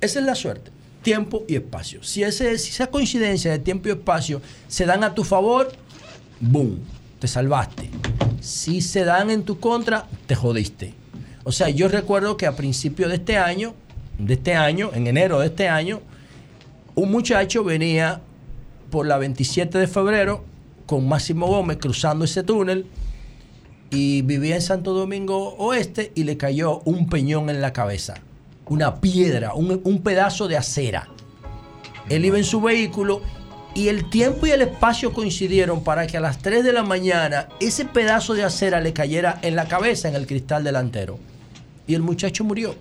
Esa 0.00 0.18
es 0.18 0.26
la 0.26 0.34
suerte. 0.34 0.72
Tiempo 1.02 1.44
y 1.46 1.54
espacio. 1.54 2.02
Si, 2.02 2.28
si 2.32 2.46
esa 2.46 2.88
coincidencia 2.88 3.52
de 3.52 3.60
tiempo 3.60 3.88
y 3.88 3.92
espacio 3.92 4.42
se 4.66 4.86
dan 4.86 5.04
a 5.04 5.14
tu 5.14 5.22
favor, 5.22 5.70
boom, 6.40 6.80
te 7.20 7.28
salvaste. 7.28 7.90
Si 8.40 8.80
se 8.80 9.04
dan 9.04 9.30
en 9.30 9.44
tu 9.44 9.60
contra, 9.60 10.08
te 10.26 10.34
jodiste. 10.34 10.94
O 11.44 11.52
sea, 11.52 11.68
yo 11.68 11.86
recuerdo 11.86 12.36
que 12.36 12.46
a 12.46 12.56
principio 12.56 13.08
de 13.08 13.14
este 13.14 13.38
año, 13.38 13.72
de 14.18 14.34
este 14.34 14.56
año, 14.56 14.90
en 14.94 15.06
enero 15.06 15.38
de 15.38 15.46
este 15.46 15.68
año, 15.68 16.00
un 16.96 17.10
muchacho 17.10 17.62
venía 17.62 18.22
por 18.90 19.06
la 19.06 19.18
27 19.18 19.78
de 19.78 19.86
febrero 19.86 20.44
con 20.86 21.06
Máximo 21.06 21.46
Gómez 21.46 21.76
cruzando 21.76 22.24
ese 22.24 22.42
túnel 22.42 22.86
y 23.90 24.22
vivía 24.22 24.56
en 24.56 24.62
Santo 24.62 24.94
Domingo 24.94 25.56
Oeste 25.58 26.10
y 26.14 26.24
le 26.24 26.38
cayó 26.38 26.80
un 26.86 27.08
peñón 27.08 27.50
en 27.50 27.60
la 27.60 27.74
cabeza, 27.74 28.14
una 28.66 29.00
piedra, 29.02 29.52
un, 29.52 29.82
un 29.84 30.02
pedazo 30.02 30.48
de 30.48 30.56
acera. 30.56 31.08
Él 32.08 32.24
iba 32.24 32.38
en 32.38 32.44
su 32.44 32.62
vehículo 32.62 33.20
y 33.74 33.88
el 33.88 34.08
tiempo 34.08 34.46
y 34.46 34.52
el 34.52 34.62
espacio 34.62 35.12
coincidieron 35.12 35.84
para 35.84 36.06
que 36.06 36.16
a 36.16 36.20
las 36.20 36.38
3 36.38 36.64
de 36.64 36.72
la 36.72 36.82
mañana 36.82 37.48
ese 37.60 37.84
pedazo 37.84 38.32
de 38.32 38.44
acera 38.44 38.80
le 38.80 38.94
cayera 38.94 39.38
en 39.42 39.54
la 39.54 39.68
cabeza, 39.68 40.08
en 40.08 40.14
el 40.14 40.26
cristal 40.26 40.64
delantero. 40.64 41.18
Y 41.86 41.94
el 41.94 42.00
muchacho 42.00 42.42
murió. 42.42 42.74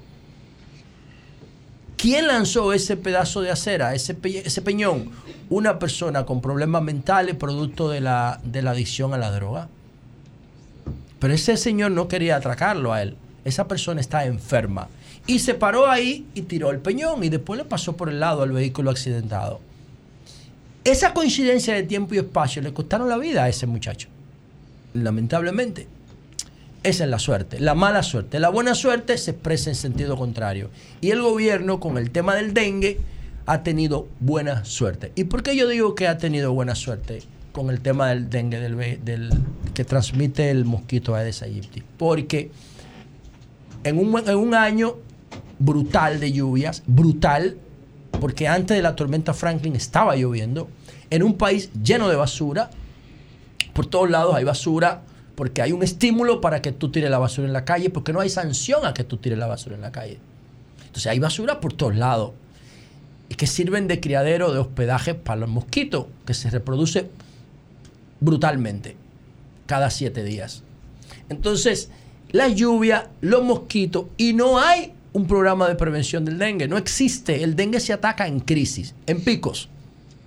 ¿Quién 1.97 2.27
lanzó 2.27 2.73
ese 2.73 2.97
pedazo 2.97 3.41
de 3.41 3.51
acera, 3.51 3.95
ese, 3.95 4.13
pe- 4.13 4.45
ese 4.45 4.61
peñón? 4.61 5.11
Una 5.49 5.80
persona 5.80 6.26
con 6.26 6.41
problemas 6.41 6.81
mentales 6.84 7.35
producto 7.35 7.89
de 7.89 8.01
la, 8.01 8.39
de 8.43 8.61
la 8.61 8.72
adicción 8.72 9.13
a 9.13 9.17
la 9.17 9.31
droga. 9.31 9.69
Pero 11.19 11.34
ese 11.34 11.55
señor 11.57 11.91
no 11.91 12.07
quería 12.07 12.35
atracarlo 12.35 12.93
a 12.93 13.01
él. 13.01 13.15
Esa 13.45 13.67
persona 13.67 14.01
está 14.01 14.26
enferma. 14.26 14.88
Y 15.27 15.39
se 15.39 15.53
paró 15.55 15.89
ahí 15.89 16.27
y 16.35 16.41
tiró 16.43 16.69
el 16.72 16.80
peñón 16.80 17.23
y 17.23 17.30
después 17.30 17.57
le 17.57 17.65
pasó 17.65 17.95
por 17.95 18.09
el 18.09 18.19
lado 18.19 18.43
al 18.43 18.51
vehículo 18.51 18.91
accidentado. 18.91 19.59
Esa 20.84 21.13
coincidencia 21.13 21.73
de 21.73 21.84
tiempo 21.84 22.13
y 22.13 22.19
espacio 22.19 22.61
le 22.61 22.73
costaron 22.73 23.09
la 23.09 23.17
vida 23.17 23.43
a 23.43 23.49
ese 23.49 23.65
muchacho. 23.65 24.07
Lamentablemente. 24.93 25.88
Esa 26.86 27.06
es 27.06 27.10
la 27.10 27.18
suerte, 27.18 27.60
la 27.60 27.74
mala 27.74 28.03
suerte. 28.03 28.40
La 28.40 28.49
buena 28.49 28.76
suerte 28.76 29.18
se 29.18 29.32
expresa 29.32 29.72
en 29.72 29.76
sentido 29.76 30.16
contrario. 30.18 30.70
Y 31.02 31.10
el 31.10 31.20
gobierno 31.20 31.80
con 31.80 31.98
el 31.98 32.12
tema 32.12 32.36
del 32.36 32.53
dengue 32.53 32.99
ha 33.48 33.64
tenido 33.64 34.07
buena 34.20 34.64
suerte. 34.66 35.12
¿Y 35.16 35.24
por 35.24 35.41
qué 35.41 35.56
yo 35.56 35.68
digo 35.68 35.95
que 35.95 36.07
ha 36.07 36.20
tenido 36.20 36.53
buena 36.53 36.76
suerte 36.76 37.24
con 37.53 37.72
el 37.72 37.82
tema 37.82 38.10
del 38.10 38.30
dengue 38.30 38.60
del, 38.60 39.32
que 39.74 39.84
transmite 39.84 40.52
el 40.52 40.64
mosquito 40.66 41.16
Aedes 41.16 41.41
aegypti? 41.41 41.82
Porque 41.98 42.52
en 43.84 43.98
un, 43.98 44.20
en 44.30 44.36
un 44.36 44.53
año 44.53 44.98
brutal 45.57 46.20
de 46.20 46.34
lluvias, 46.34 46.84
brutal, 46.86 47.57
porque 48.22 48.48
antes 48.48 48.78
de 48.78 48.84
la 48.84 48.95
tormenta 48.95 49.34
Franklin 49.34 49.76
estaba 49.76 50.16
lloviendo, 50.16 50.70
en 51.10 51.24
un 51.24 51.36
país 51.36 51.72
lleno 51.82 52.10
de 52.10 52.16
basura, 52.16 52.70
por 53.74 53.88
todos 53.88 54.07
lados 54.07 54.36
hay 54.36 54.44
basura, 54.44 55.02
porque 55.36 55.62
hay 55.62 55.72
un 55.72 55.84
estímulo 55.84 56.41
para 56.41 56.62
que 56.62 56.72
tú 56.72 56.91
tires 56.91 57.10
la 57.10 57.20
basura 57.20 57.48
en 57.48 57.53
la 57.53 57.66
calle, 57.66 57.90
porque 57.90 58.14
no 58.14 58.22
hay 58.22 58.30
sanción 58.30 58.86
a 58.86 58.94
que 58.94 59.03
tú 59.03 59.18
tires 59.18 59.38
la 59.38 59.48
basura 59.48 59.76
en 59.76 59.82
la 59.82 59.91
calle. 59.91 60.20
Entonces 60.80 61.07
hay 61.07 61.20
basura 61.20 61.60
por 61.60 61.74
todos 61.74 61.95
lados, 61.95 62.32
y 63.28 63.36
que 63.36 63.48
sirven 63.48 63.88
de 63.88 63.99
criadero, 63.99 64.53
de 64.53 64.60
hospedaje 64.60 65.14
para 65.16 65.41
los 65.41 65.49
mosquitos, 65.49 66.06
que 66.26 66.34
se 66.34 66.49
reproduce 66.49 67.10
brutalmente 68.20 68.95
cada 69.66 69.90
siete 69.90 70.24
días. 70.24 70.64
Entonces, 71.30 71.90
la 72.32 72.48
lluvia, 72.48 73.10
los 73.22 73.44
mosquitos, 73.44 74.06
y 74.18 74.34
no 74.34 74.60
hay 74.60 74.94
un 75.14 75.28
programa 75.28 75.68
de 75.68 75.76
prevención 75.76 76.26
del 76.26 76.38
dengue, 76.38 76.68
no 76.68 76.78
existe. 76.78 77.44
El 77.44 77.56
dengue 77.56 77.80
se 77.80 77.94
ataca 77.94 78.28
en 78.28 78.41
crisis, 78.41 78.94
en 79.07 79.24
picos. 79.24 79.70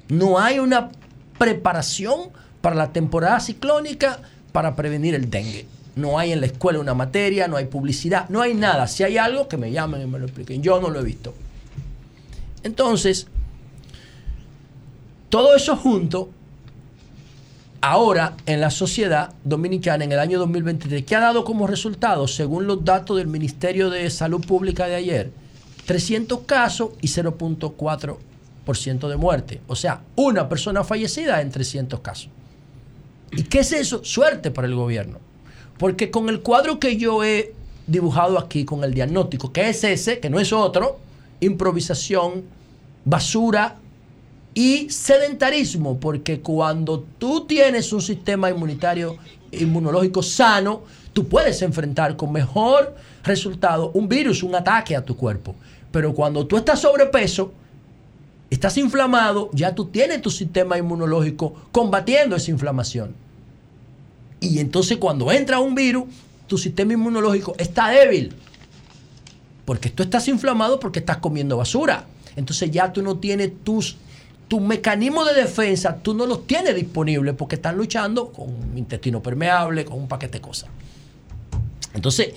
No 0.09 0.39
hay 0.39 0.59
una 0.59 0.91
preparación 1.39 2.31
para 2.61 2.75
la 2.75 2.93
temporada 2.93 3.39
ciclónica 3.41 4.21
para 4.59 4.75
prevenir 4.75 5.15
el 5.15 5.31
dengue. 5.31 5.67
No 5.95 6.19
hay 6.19 6.33
en 6.33 6.41
la 6.41 6.47
escuela 6.47 6.81
una 6.81 6.93
materia, 6.93 7.47
no 7.47 7.57
hay 7.57 7.67
publicidad, 7.67 8.29
no 8.29 8.43
hay 8.43 8.55
nada. 8.55 8.89
Si 8.89 9.05
hay 9.05 9.17
algo, 9.17 9.47
que 9.47 9.57
me 9.57 9.71
llamen 9.71 10.03
y 10.03 10.07
me 10.07 10.19
lo 10.19 10.25
expliquen. 10.25 10.65
Yo 10.65 10.81
no 10.81 10.91
lo 10.91 10.99
he 10.99 11.05
visto. 11.05 11.33
Entonces, 12.65 13.29
todo 15.29 15.55
eso 15.55 15.77
junto, 15.77 16.31
ahora 17.81 18.35
en 18.47 18.61
la 18.61 18.71
sociedad 18.71 19.33
dominicana, 19.45 20.03
en 20.03 20.11
el 20.11 20.19
año 20.19 20.41
2023, 20.41 21.05
que 21.05 21.15
ha 21.15 21.21
dado 21.21 21.45
como 21.45 21.69
resultado, 21.69 22.27
según 22.27 22.67
los 22.67 22.85
datos 22.85 23.17
del 23.17 23.29
Ministerio 23.29 23.91
de 23.91 24.11
Salud 24.11 24.45
Pública 24.45 24.89
de 24.89 24.97
ayer, 24.97 25.31
300 25.87 26.41
casos 26.41 26.91
y 27.01 27.07
0.4% 27.07 29.09
de 29.09 29.17
muerte. 29.17 29.61
O 29.69 29.77
sea, 29.77 30.01
una 30.17 30.49
persona 30.49 30.83
fallecida 30.83 31.43
en 31.43 31.53
300 31.53 32.01
casos. 32.01 32.31
¿Y 33.33 33.45
qué 33.45 33.61
es 33.61 33.73
eso? 33.73 34.05
Suerte 34.05 34.51
para 34.51 34.67
el 34.67 34.75
gobierno. 34.75 35.19
Porque 35.79 36.11
con 36.11 36.29
el 36.29 36.41
cuadro 36.41 36.81
que 36.81 36.97
yo 36.97 37.23
he 37.25 37.55
dibujado 37.87 38.39
aquí, 38.39 38.65
con 38.65 38.85
el 38.85 38.95
diagnóstico, 38.95 39.53
que 39.53 39.69
es 39.69 39.85
ese, 39.85 40.19
que 40.21 40.31
no 40.31 40.41
es 40.41 40.53
otro, 40.53 40.99
improvisación, 41.41 42.45
basura 43.05 43.77
y 44.55 44.91
sedentarismo, 44.91 45.99
porque 45.99 46.41
cuando 46.41 47.05
tú 47.19 47.47
tienes 47.47 47.93
un 47.93 48.03
sistema 48.03 48.51
inmunitario, 48.51 49.17
inmunológico 49.53 50.23
sano, 50.23 50.83
tú 51.13 51.29
puedes 51.29 51.63
enfrentar 51.63 52.17
con 52.17 52.33
mejor 52.33 52.95
resultado 53.23 53.91
un 53.95 54.09
virus, 54.09 54.43
un 54.43 54.55
ataque 54.55 54.97
a 54.97 55.05
tu 55.05 55.17
cuerpo. 55.17 55.55
Pero 55.91 56.13
cuando 56.13 56.47
tú 56.47 56.57
estás 56.57 56.81
sobrepeso, 56.81 57.53
estás 58.51 58.77
inflamado, 58.79 59.51
ya 59.53 59.75
tú 59.75 59.87
tienes 59.87 60.23
tu 60.23 60.31
sistema 60.31 60.79
inmunológico 60.79 61.55
combatiendo 61.73 62.37
esa 62.37 62.51
inflamación. 62.51 63.15
Y 64.41 64.61
entonces 64.61 64.99
cuando 64.99 65.31
entra 65.33 65.59
un 65.59 65.75
virus, 65.75 66.05
tu 66.47 66.59
sistema 66.59 66.93
inmunológico 66.93 67.55
está 67.59 67.89
débil. 67.89 68.35
Porque 69.65 69.91
tú 69.91 70.03
estás 70.03 70.29
inflamado 70.29 70.81
porque 70.81 71.01
estás 71.01 71.19
comiendo 71.19 71.57
basura. 71.57 72.07
Entonces 72.37 72.70
ya 72.70 72.93
tú 72.93 73.03
no 73.03 73.19
tienes 73.19 73.53
tus 73.65 73.97
tu 74.49 74.61
mecanismo 74.61 75.27
de 75.27 75.35
defensa, 75.35 75.99
tú 75.99 76.15
no 76.15 76.25
los 76.25 76.47
tienes 76.47 76.75
disponibles 76.75 77.35
porque 77.35 77.57
están 77.57 77.77
luchando 77.77 78.33
con 78.33 78.49
un 78.49 78.79
intestino 78.79 79.23
permeable, 79.23 79.85
con 79.85 79.99
un 79.99 80.09
paquete 80.09 80.39
de 80.39 80.41
cosas. 80.41 80.70
Entonces, 81.93 82.31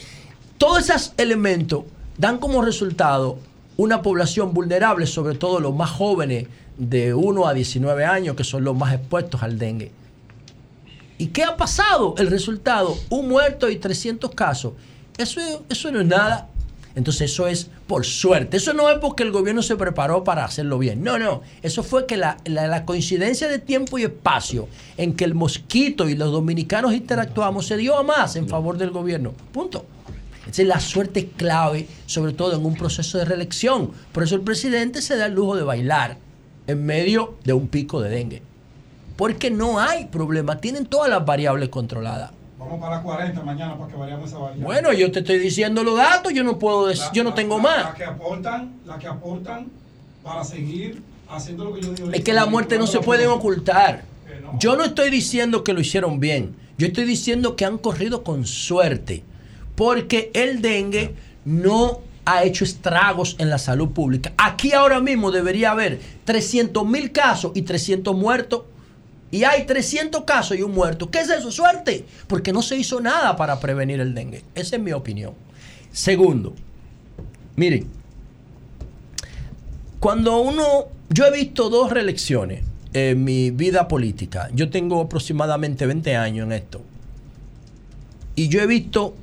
todos 0.57 0.89
esos 0.89 1.13
elementos 1.17 1.85
dan 2.17 2.37
como 2.37 2.61
resultado 2.61 3.39
una 3.81 4.01
población 4.01 4.53
vulnerable, 4.53 5.05
sobre 5.07 5.35
todo 5.35 5.59
los 5.59 5.75
más 5.75 5.89
jóvenes 5.91 6.47
de 6.77 7.13
1 7.13 7.47
a 7.47 7.53
19 7.53 8.05
años, 8.05 8.35
que 8.35 8.43
son 8.43 8.63
los 8.63 8.75
más 8.77 8.93
expuestos 8.93 9.41
al 9.43 9.57
dengue. 9.57 9.91
¿Y 11.17 11.27
qué 11.27 11.43
ha 11.43 11.55
pasado? 11.57 12.15
El 12.17 12.27
resultado, 12.27 12.95
un 13.09 13.27
muerto 13.27 13.69
y 13.69 13.77
300 13.77 14.31
casos. 14.31 14.73
Eso, 15.17 15.39
eso 15.69 15.91
no 15.91 15.99
es 16.01 16.07
nada. 16.07 16.47
Entonces 16.93 17.31
eso 17.31 17.47
es 17.47 17.69
por 17.87 18.05
suerte. 18.05 18.57
Eso 18.57 18.73
no 18.73 18.89
es 18.89 18.97
porque 18.99 19.23
el 19.23 19.31
gobierno 19.31 19.61
se 19.61 19.75
preparó 19.77 20.23
para 20.25 20.43
hacerlo 20.43 20.77
bien. 20.77 21.03
No, 21.03 21.17
no. 21.17 21.41
Eso 21.61 21.83
fue 21.83 22.05
que 22.05 22.17
la, 22.17 22.37
la- 22.45 22.67
la 22.67 22.85
coincidencia 22.85 23.47
de 23.47 23.59
tiempo 23.59 23.97
y 23.97 24.03
espacio 24.03 24.67
en 24.97 25.13
que 25.15 25.23
el 25.23 25.33
mosquito 25.33 26.09
y 26.09 26.15
los 26.15 26.31
dominicanos 26.31 26.93
interactuamos 26.93 27.65
se 27.65 27.77
dio 27.77 27.97
a 27.97 28.03
más 28.03 28.35
en 28.35 28.49
favor 28.49 28.77
del 28.77 28.91
gobierno. 28.91 29.31
Punto. 29.53 29.85
Entonces 30.51 30.67
la 30.67 30.81
suerte 30.81 31.21
es 31.21 31.25
clave, 31.37 31.87
sobre 32.07 32.33
todo 32.33 32.57
en 32.57 32.65
un 32.65 32.75
proceso 32.75 33.17
de 33.17 33.23
reelección. 33.23 33.91
Por 34.11 34.23
eso 34.23 34.35
el 34.35 34.41
presidente 34.41 35.01
se 35.01 35.15
da 35.15 35.27
el 35.27 35.33
lujo 35.33 35.55
de 35.55 35.63
bailar 35.63 36.17
en 36.67 36.85
medio 36.85 37.35
de 37.45 37.53
un 37.53 37.69
pico 37.69 38.01
de 38.01 38.09
dengue. 38.09 38.41
Porque 39.15 39.49
no 39.49 39.79
hay 39.79 40.07
problema. 40.07 40.57
Tienen 40.57 40.87
todas 40.87 41.09
las 41.09 41.25
variables 41.25 41.69
controladas. 41.69 42.31
Vamos 42.59 42.81
para 42.81 42.95
las 42.95 43.03
40 43.05 43.41
mañana 43.43 43.77
para 43.77 43.89
que 43.93 43.95
variamos 43.97 44.27
esa 44.27 44.39
variable. 44.39 44.65
Bueno, 44.65 44.91
yo 44.91 45.09
te 45.09 45.19
estoy 45.19 45.39
diciendo 45.39 45.85
los 45.85 45.95
datos, 45.95 46.33
yo 46.33 46.43
no 46.43 46.59
puedo 46.59 46.87
decir, 46.87 47.05
yo 47.13 47.23
no 47.23 47.33
tengo 47.33 47.57
más. 47.57 47.85
Las 47.85 47.95
que 47.95 48.03
aportan, 48.03 48.73
las 48.85 48.99
que 48.99 49.07
aportan 49.07 49.67
para 50.21 50.43
seguir 50.43 51.01
haciendo 51.29 51.63
lo 51.63 51.73
que 51.75 51.81
yo 51.81 51.93
digo. 51.93 52.11
Es 52.11 52.25
que 52.25 52.33
la 52.33 52.45
muerte 52.45 52.77
no 52.77 52.87
se 52.87 52.99
pueden 52.99 53.29
ocultar. 53.29 54.03
Yo 54.59 54.75
no 54.75 54.83
estoy 54.83 55.11
diciendo 55.11 55.63
que 55.63 55.71
lo 55.71 55.79
hicieron 55.79 56.19
bien. 56.19 56.57
Yo 56.77 56.87
estoy 56.87 57.05
diciendo 57.05 57.55
que 57.55 57.63
han 57.63 57.77
corrido 57.77 58.25
con 58.25 58.45
suerte. 58.45 59.23
Porque 59.81 60.29
el 60.35 60.61
dengue 60.61 61.15
no 61.43 62.01
ha 62.23 62.43
hecho 62.43 62.63
estragos 62.63 63.35
en 63.39 63.49
la 63.49 63.57
salud 63.57 63.89
pública. 63.89 64.31
Aquí 64.37 64.73
ahora 64.73 64.99
mismo 64.99 65.31
debería 65.31 65.71
haber 65.71 65.99
300 66.23 66.85
mil 66.87 67.11
casos 67.11 67.53
y 67.55 67.63
300 67.63 68.15
muertos. 68.15 68.61
Y 69.31 69.43
hay 69.43 69.65
300 69.65 70.23
casos 70.23 70.55
y 70.55 70.61
un 70.61 70.71
muerto. 70.73 71.09
¿Qué 71.09 71.21
es 71.21 71.31
eso? 71.31 71.51
Suerte. 71.51 72.05
Porque 72.27 72.53
no 72.53 72.61
se 72.61 72.77
hizo 72.77 73.01
nada 73.01 73.35
para 73.35 73.59
prevenir 73.59 73.99
el 73.99 74.13
dengue. 74.13 74.43
Esa 74.53 74.75
es 74.75 74.81
mi 74.83 74.91
opinión. 74.91 75.33
Segundo, 75.91 76.53
miren, 77.55 77.87
cuando 79.99 80.41
uno, 80.41 80.89
yo 81.09 81.25
he 81.25 81.31
visto 81.31 81.71
dos 81.71 81.89
reelecciones 81.91 82.63
en 82.93 83.23
mi 83.23 83.49
vida 83.49 83.87
política. 83.87 84.47
Yo 84.53 84.69
tengo 84.69 85.01
aproximadamente 85.01 85.87
20 85.87 86.15
años 86.17 86.45
en 86.45 86.51
esto. 86.51 86.83
Y 88.35 88.47
yo 88.47 88.61
he 88.61 88.67
visto 88.67 89.15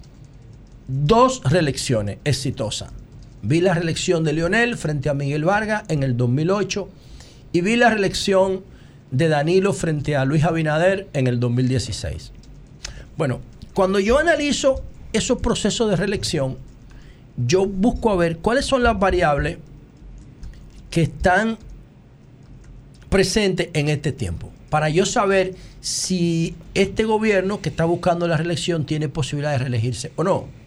dos 0.89 1.43
reelecciones 1.45 2.19
exitosas. 2.25 2.91
Vi 3.43 3.61
la 3.61 3.75
reelección 3.75 4.25
de 4.25 4.33
Leonel 4.33 4.77
frente 4.77 5.09
a 5.09 5.15
Miguel 5.15 5.45
Vargas 5.45 5.85
en 5.89 6.03
el 6.03 6.17
2008 6.17 6.89
y 7.53 7.61
vi 7.61 7.77
la 7.77 7.91
reelección 7.91 8.65
de 9.11 9.29
Danilo 9.29 9.73
frente 9.73 10.17
a 10.17 10.25
Luis 10.25 10.45
Abinader 10.45 11.09
en 11.13 11.27
el 11.27 11.39
2016. 11.39 12.33
Bueno, 13.17 13.41
cuando 13.75 14.01
yo 14.01 14.19
analizo 14.19 14.83
esos 15.13 15.39
procesos 15.39 15.91
de 15.91 15.97
reelección, 15.97 16.59
yo 17.37 17.67
busco 17.67 18.11
a 18.11 18.17
ver 18.17 18.39
cuáles 18.39 18.65
son 18.65 18.83
las 18.83 18.99
variables 18.99 19.59
que 20.91 21.03
están 21.03 21.59
presentes 23.09 23.69
en 23.75 23.89
este 23.89 24.13
tiempo. 24.13 24.51
Para 24.71 24.89
yo 24.89 25.07
saber 25.07 25.55
si 25.81 26.55
este 26.75 27.05
gobierno 27.05 27.61
que 27.61 27.69
está 27.69 27.85
buscando 27.85 28.27
la 28.27 28.37
reelección 28.37 28.85
tiene 28.85 29.09
posibilidad 29.09 29.53
de 29.53 29.59
reelegirse 29.59 30.13
o 30.17 30.25
no. 30.25 30.58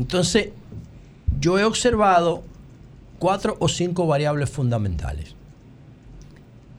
Entonces, 0.00 0.48
yo 1.40 1.58
he 1.58 1.64
observado 1.64 2.42
cuatro 3.18 3.58
o 3.60 3.68
cinco 3.68 4.06
variables 4.06 4.48
fundamentales. 4.48 5.34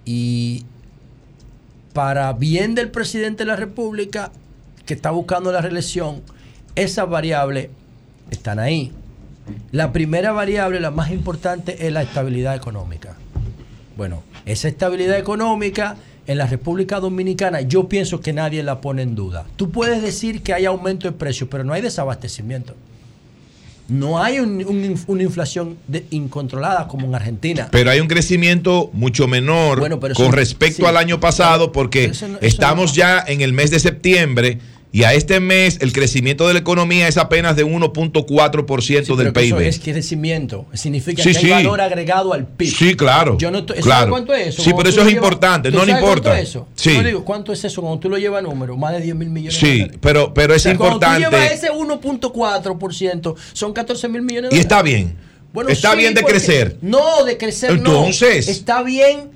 Y 0.06 0.66
para 1.94 2.34
bien 2.34 2.74
del 2.74 2.90
presidente 2.90 3.44
de 3.44 3.48
la 3.48 3.56
República 3.56 4.32
que 4.88 4.96
está 4.96 5.12
buscando 5.12 5.52
la 5.52 5.62
reelección, 5.62 6.24
esas 6.74 7.08
variables 7.08 7.70
están 8.32 8.58
ahí. 8.58 8.92
La 9.72 9.92
primera 9.92 10.32
variable, 10.32 10.80
la 10.80 10.90
más 10.90 11.12
importante, 11.12 11.86
es 11.86 11.94
la 11.94 12.02
estabilidad 12.02 12.56
económica. 12.56 13.18
Bueno, 13.98 14.24
esa 14.48 14.68
estabilidad 14.68 15.20
económica 15.20 15.96
en 16.26 16.40
la 16.40 16.48
República 16.48 17.00
Dominicana 17.00 17.62
yo 17.62 17.88
pienso 17.88 18.20
que 18.20 18.34
nadie 18.34 18.64
la 18.64 18.82
pone 18.82 19.04
en 19.04 19.14
duda. 19.14 19.46
Tú 19.58 19.70
puedes 19.70 20.02
decir 20.02 20.42
que 20.42 20.56
hay 20.56 20.66
aumento 20.66 21.08
de 21.08 21.16
precios, 21.16 21.50
pero 21.52 21.64
no 21.64 21.74
hay 21.74 21.84
desabastecimiento. 21.84 22.76
No 23.92 24.24
hay 24.24 24.40
un- 24.40 24.64
un- 24.66 24.98
una 25.08 25.24
inflación 25.24 25.76
de- 25.86 26.06
incontrolada 26.12 26.88
como 26.88 27.06
en 27.08 27.14
Argentina. 27.14 27.68
Pero 27.72 27.92
hay 27.92 28.00
un 28.00 28.08
crecimiento 28.08 28.90
mucho 28.94 29.28
menor 29.28 29.80
Bueno, 29.82 30.00
con 30.00 30.32
respecto 30.32 30.84
sí. 30.84 30.86
al 30.86 30.96
año 30.96 31.20
pasado 31.20 31.74
porque 31.74 32.08
no- 32.28 32.38
estamos 32.40 32.94
ya 32.96 33.22
en 33.28 33.42
el 33.42 33.52
mes 33.52 33.70
de 33.70 33.80
septiembre 33.82 34.60
y 34.94 35.04
a 35.04 35.14
este 35.14 35.40
mes 35.40 35.78
el 35.82 35.94
crecimiento 35.94 36.48
de 36.48 36.54
la 36.54 36.60
economía 36.60 37.08
es 37.08 37.18
apenas 37.18 37.56
de 37.56 37.66
1.4% 37.66 39.16
del 39.16 39.32
Pero 39.32 39.34
que 39.34 39.46
eso 39.48 39.58
PIB. 39.58 39.68
es 39.68 39.80
crecimiento. 39.80 40.66
Significa 40.74 41.24
Sí, 41.24 41.32
que 41.32 41.38
hay 41.38 41.44
sí. 41.44 41.50
valor 41.50 41.80
agregado 41.82 42.34
al 42.34 42.46
PIB. 42.48 42.76
Sí, 42.76 42.96
claro. 42.96 43.38
Yo 43.38 43.52
no 43.52 43.60
estoy- 43.60 43.76
¿sabes 43.78 43.86
claro. 43.86 44.12
cuánto 44.12 44.34
es 44.34 44.48
eso? 44.50 44.64
Sí, 44.64 44.72
pero 44.76 44.90
eso 44.90 45.02
es 45.02 45.12
importante, 45.14 45.72
¿tú 45.72 45.78
no 45.78 45.86
le 45.86 45.94
importa. 45.94 46.30
¿Cuánto 46.32 46.44
es 46.44 46.50
eso? 46.50 46.68
Sí. 46.76 46.94
Yo 46.96 47.04
digo, 47.04 47.24
¿cuánto 47.26 47.54
es 47.54 47.64
eso 47.64 47.82
cuando 47.82 48.00
tú 48.00 48.10
lo 48.10 48.18
llevas 48.18 48.40
a 48.40 48.42
número? 48.42 48.76
Más 48.76 48.94
de 48.94 49.02
10 49.02 49.16
mil 49.16 49.30
millones 49.30 49.60
de 49.62 49.68
Sí, 49.68 49.80
dólares. 49.80 50.00
pero, 50.02 50.34
pero 50.34 50.54
O 50.54 50.56
es 50.58 50.62
sea, 50.62 50.76
Cuando 50.78 51.00
tú 51.00 51.06
importante 51.06 51.38
llevas 51.38 51.52
ese 51.54 51.72
1.4%, 51.72 53.36
son 53.54 53.74
14 53.74 54.08
mil 54.10 54.22
millones 54.22 54.50
de 54.52 54.56
y 54.56 54.60
dólares. 54.60 54.66
está 54.66 54.82
bien. 54.82 55.16
Bueno, 55.54 55.70
está 55.70 55.92
sí, 55.92 55.98
bien 55.98 56.14
de 56.14 56.24
crecer. 56.24 56.78
No, 56.82 57.24
de 57.26 57.38
crecer 57.38 57.72
Entonces. 57.72 58.48
no. 58.48 58.52
Está 58.52 58.84
bien 58.84 59.32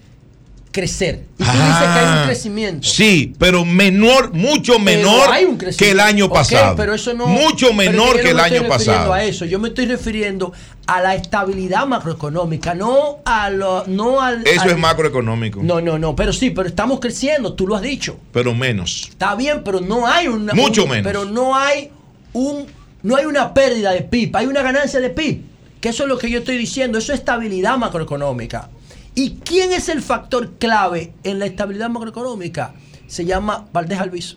crecer. 0.75 1.21
Y 1.39 1.43
tú 1.43 1.51
dices 1.51 1.57
que 1.57 1.99
hay 1.99 2.05
un 2.05 2.11
Ah, 2.17 2.23
crecimiento. 2.25 2.85
Sí, 2.87 3.33
pero 3.39 3.63
menor, 3.63 4.33
mucho 4.33 4.77
menor 4.77 5.29
que 5.77 5.91
el 5.91 5.99
año 6.01 6.29
pasado. 6.29 6.75
pero 6.75 6.93
eso 6.93 7.13
no, 7.13 7.27
mucho 7.27 7.71
menor 7.73 8.17
yo 8.17 8.21
que 8.23 8.23
no 8.23 8.29
el 8.31 8.35
me 8.35 8.41
estoy 8.41 8.57
año 8.57 8.67
refiriendo 8.69 8.69
pasado. 8.69 9.13
A 9.13 9.23
eso. 9.23 9.45
Yo 9.45 9.57
me 9.59 9.69
estoy 9.69 9.85
refiriendo 9.85 10.51
a 10.87 11.01
la 11.01 11.15
estabilidad 11.15 11.87
macroeconómica, 11.87 12.73
no 12.75 13.19
a 13.23 13.49
lo, 13.49 13.85
no 13.87 14.19
al. 14.21 14.45
Eso 14.45 14.63
al- 14.63 14.69
es 14.71 14.77
macroeconómico. 14.77 15.61
No, 15.63 15.79
no, 15.79 15.97
no, 15.97 16.13
pero 16.15 16.33
sí, 16.33 16.49
pero 16.49 16.67
estamos 16.67 16.99
creciendo, 16.99 17.53
tú 17.53 17.65
lo 17.67 17.75
has 17.77 17.81
dicho. 17.81 18.17
Pero 18.33 18.53
menos. 18.53 19.07
Está 19.09 19.33
bien, 19.35 19.61
pero 19.63 19.79
no 19.79 20.05
hay 20.05 20.27
una. 20.27 20.53
Mucho 20.53 20.83
un- 20.83 20.89
menos. 20.89 21.05
Pero 21.05 21.23
no 21.25 21.55
hay 21.55 21.89
un. 22.33 22.65
No 23.01 23.15
hay 23.15 23.25
una 23.25 23.53
pérdida 23.53 23.91
de 23.91 24.01
PIB, 24.01 24.35
hay 24.35 24.45
una 24.47 24.61
ganancia 24.61 24.99
de 24.99 25.09
PIB. 25.09 25.41
Que 25.79 25.89
eso 25.89 26.03
es 26.03 26.09
lo 26.09 26.17
que 26.17 26.29
yo 26.29 26.39
estoy 26.39 26.57
diciendo, 26.57 26.97
eso 26.97 27.13
es 27.13 27.19
estabilidad 27.19 27.77
macroeconómica. 27.77 28.69
¿Y 29.15 29.37
quién 29.45 29.71
es 29.71 29.87
el 29.87 30.01
factor 30.01 30.55
clave 30.57 31.13
en 31.23 31.39
la 31.39 31.45
estabilidad 31.45 31.89
macroeconómica? 31.89 32.75
Se 33.07 33.23
llama 33.23 33.69
Valdés 33.71 33.99
Alviso. 33.99 34.35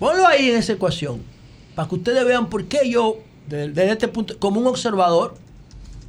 Ponlo 0.00 0.26
ahí 0.26 0.50
en 0.50 0.56
esa 0.56 0.72
ecuación, 0.72 1.22
para 1.76 1.88
que 1.88 1.94
ustedes 1.94 2.24
vean 2.24 2.50
por 2.50 2.64
qué 2.64 2.90
yo, 2.90 3.18
desde, 3.48 3.90
este 3.92 4.08
punto, 4.08 4.36
como 4.40 4.60
un 4.60 4.66
observador, 4.66 5.36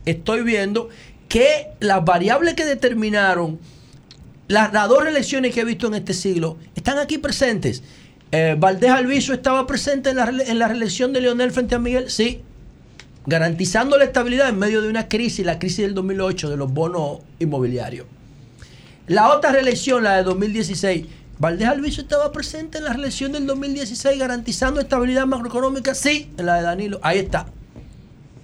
estoy 0.05 0.41
viendo 0.41 0.89
que 1.30 1.68
las 1.80 2.03
variables 2.03 2.55
que 2.55 2.65
determinaron 2.65 3.59
las, 4.47 4.72
dos 4.72 5.05
elecciones 5.05 5.53
que 5.53 5.61
he 5.61 5.65
visto 5.65 5.88
en 5.88 5.93
este 5.93 6.15
siglo 6.15 6.57
están 6.76 6.97
aquí 6.97 7.19
presentes. 7.19 7.84
Eh, 8.31 8.55
Valdés 8.57 8.89
Alviso 8.89 9.34
estaba 9.34 9.68
presente 9.68 10.09
en 10.09 10.15
la, 10.18 10.27
en 10.27 10.59
la 10.59 10.68
reelección 10.68 11.14
de 11.14 11.22
Leonel 11.22 11.51
frente 11.51 11.76
a 11.76 11.80
Miguel, 11.80 12.09
sí, 12.09 12.41
garantizando 13.27 13.97
la 13.97 14.05
estabilidad 14.05 14.47
en 14.47 14.57
medio 14.57 14.81
de 14.81 14.89
una 14.89 15.09
crisis, 15.09 15.45
la 15.45 15.59
crisis 15.59 15.79
del 15.79 15.93
2008 15.93 16.49
de 16.49 16.57
los 16.57 16.73
bonos 16.73 17.19
inmobiliarios. 17.39 18.07
La 19.05 19.35
otra 19.35 19.51
reelección, 19.51 20.03
la 20.03 20.15
de 20.15 20.23
2016, 20.23 21.05
Valdés 21.37 21.67
Alviso 21.67 22.01
estaba 22.01 22.31
presente 22.31 22.77
en 22.77 22.85
la 22.85 22.93
reelección 22.93 23.33
del 23.33 23.45
2016 23.45 24.17
garantizando 24.17 24.79
estabilidad 24.79 25.25
macroeconómica, 25.25 25.93
sí, 25.93 26.31
en 26.37 26.45
la 26.45 26.55
de 26.55 26.61
Danilo, 26.63 26.99
ahí 27.03 27.19
está. 27.19 27.47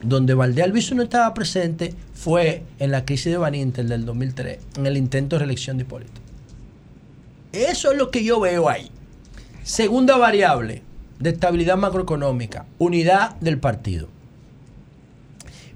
Donde 0.02 0.34
Valdés 0.34 0.66
Alviso 0.66 0.96
no 0.96 1.04
estaba 1.04 1.34
presente 1.34 1.94
fue 2.14 2.64
en 2.78 2.92
la 2.92 3.06
crisis 3.06 3.32
de 3.32 3.38
Van 3.38 3.56
Inter 3.56 3.86
del 3.86 4.06
2003, 4.06 4.60
en 4.78 4.86
el 4.86 4.98
intento 4.98 5.38
de 5.38 5.40
reelección 5.40 5.78
de 5.78 5.84
Hipólito. 5.84 6.22
Eso 7.54 7.92
es 7.94 7.98
lo 7.98 8.12
que 8.12 8.26
yo 8.26 8.42
veo 8.42 8.68
ahí. 8.68 8.92
Segunda 9.64 10.18
variable 10.18 10.82
de 11.20 11.30
estabilidad 11.30 11.78
macroeconómica, 11.78 12.66
unidad 12.80 13.38
del 13.38 13.60
partido. 13.60 14.13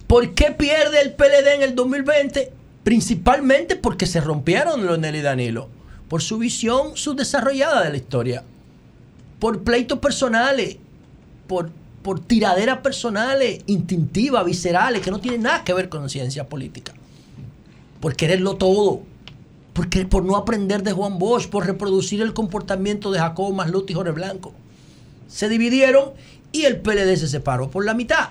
¿Por 0.07 0.33
qué 0.33 0.51
pierde 0.51 1.01
el 1.01 1.13
PLD 1.13 1.55
en 1.55 1.61
el 1.63 1.75
2020? 1.75 2.53
Principalmente 2.83 3.75
porque 3.75 4.05
se 4.05 4.21
rompieron 4.21 4.85
Leonel 4.85 5.17
y 5.17 5.21
Danilo. 5.21 5.67
Por 6.07 6.21
su 6.21 6.37
visión 6.37 6.95
subdesarrollada 6.95 7.83
de 7.83 7.89
la 7.89 7.97
historia. 7.97 8.43
Por 9.39 9.63
pleitos 9.63 9.99
personales. 9.99 10.77
Por, 11.47 11.71
por 12.01 12.21
tiraderas 12.21 12.79
personales, 12.79 13.61
instintivas, 13.67 14.45
viscerales, 14.45 15.01
que 15.01 15.11
no 15.11 15.19
tienen 15.19 15.43
nada 15.43 15.65
que 15.65 15.73
ver 15.73 15.89
con 15.89 16.09
ciencia 16.09 16.47
política. 16.47 16.93
Por 17.99 18.15
quererlo 18.15 18.55
todo. 18.55 19.01
Porque, 19.73 20.05
por 20.05 20.23
no 20.23 20.37
aprender 20.37 20.83
de 20.83 20.93
Juan 20.93 21.19
Bosch, 21.19 21.49
por 21.49 21.65
reproducir 21.65 22.21
el 22.21 22.33
comportamiento 22.33 23.11
de 23.11 23.19
Jacobo 23.19 23.51
Masluti 23.51 23.91
y 23.91 23.95
Jorge 23.97 24.11
Blanco. 24.11 24.53
Se 25.27 25.49
dividieron 25.49 26.11
y 26.53 26.63
el 26.63 26.79
PLD 26.79 27.17
se 27.17 27.27
separó 27.27 27.69
por 27.69 27.83
la 27.83 27.93
mitad. 27.93 28.29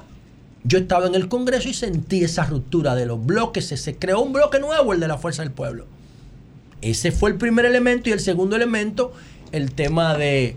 Yo 0.66 0.78
estaba 0.78 1.06
en 1.06 1.14
el 1.14 1.28
Congreso 1.28 1.68
y 1.68 1.74
sentí 1.74 2.24
esa 2.24 2.44
ruptura 2.44 2.96
de 2.96 3.06
los 3.06 3.24
bloques. 3.24 3.66
Se, 3.66 3.96
creó 3.96 4.20
un 4.20 4.32
bloque 4.32 4.58
nuevo, 4.58 4.92
el 4.92 5.00
de 5.00 5.06
la 5.06 5.16
Fuerza 5.16 5.42
del 5.42 5.52
Pueblo. 5.52 5.86
Ese 6.82 7.12
fue 7.12 7.30
el 7.30 7.36
primer 7.36 7.64
elemento. 7.66 8.08
Y 8.08 8.12
el 8.12 8.20
segundo 8.20 8.56
elemento, 8.56 9.12
el 9.52 9.72
tema 9.72 10.16
de, 10.16 10.56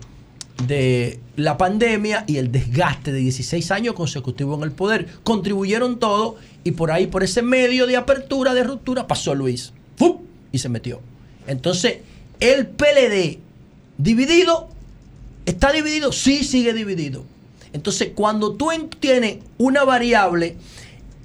de 0.65 1.19
la 1.35 1.57
pandemia 1.57 2.23
y 2.25 2.37
el 2.37 2.51
desgaste 2.51 3.11
de 3.11 3.19
16 3.19 3.69
años 3.69 3.93
consecutivos 3.93 4.57
en 4.57 4.63
el 4.63 4.71
poder. 4.71 5.07
Contribuyeron 5.23 5.99
todo 5.99 6.37
y 6.63 6.71
por 6.71 6.91
ahí, 6.91 7.05
por 7.05 7.23
ese 7.23 7.43
medio 7.43 7.85
de 7.85 7.95
apertura, 7.95 8.55
de 8.55 8.63
ruptura, 8.63 9.05
pasó 9.05 9.35
Luis. 9.35 9.73
¡Fu! 9.95 10.23
Y 10.51 10.57
se 10.57 10.69
metió. 10.69 11.01
Entonces, 11.45 11.99
el 12.39 12.65
PLD 12.65 13.37
dividido, 13.99 14.69
¿está 15.45 15.71
dividido? 15.71 16.11
Sí, 16.11 16.43
sigue 16.43 16.73
dividido. 16.73 17.23
Entonces, 17.73 18.09
cuando 18.15 18.53
tú 18.53 18.71
en- 18.71 18.89
tienes 18.89 19.37
una 19.57 19.83
variable 19.83 20.55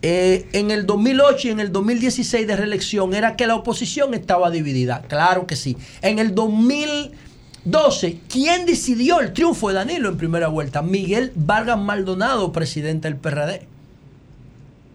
eh, 0.03 0.47
en 0.53 0.71
el 0.71 0.85
2008 0.85 1.49
y 1.49 1.51
en 1.53 1.61
el 1.61 1.73
2016 1.73 2.47
de 2.47 2.57
reelección, 2.57 3.15
era 3.15 3.37
que 3.37 3.47
la 3.47 3.55
oposición 3.55 4.13
estaba 4.13 4.51
dividida. 4.51 5.01
Claro 5.09 5.47
que 5.47 5.57
sí. 5.57 5.79
En 6.03 6.19
el 6.19 6.35
2012, 6.35 8.21
¿quién 8.29 8.67
decidió 8.67 9.21
el 9.21 9.33
triunfo 9.33 9.69
de 9.69 9.75
Danilo 9.77 10.11
en 10.11 10.19
primera 10.19 10.49
vuelta? 10.49 10.83
Miguel 10.83 11.33
Vargas 11.35 11.79
Maldonado, 11.79 12.53
presidente 12.53 13.09
del 13.09 13.17
PRD. 13.17 13.67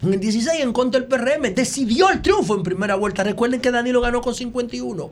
En 0.02 0.14
el 0.14 0.20
16, 0.20 0.60
en 0.62 0.72
contra 0.72 1.00
del 1.00 1.08
PRM, 1.08 1.54
decidió 1.54 2.08
el 2.10 2.22
triunfo 2.22 2.54
en 2.54 2.62
primera 2.62 2.94
vuelta. 2.94 3.22
Recuerden 3.24 3.60
que 3.60 3.70
Danilo 3.70 4.00
ganó 4.00 4.20
con 4.22 4.34
51 4.34 5.10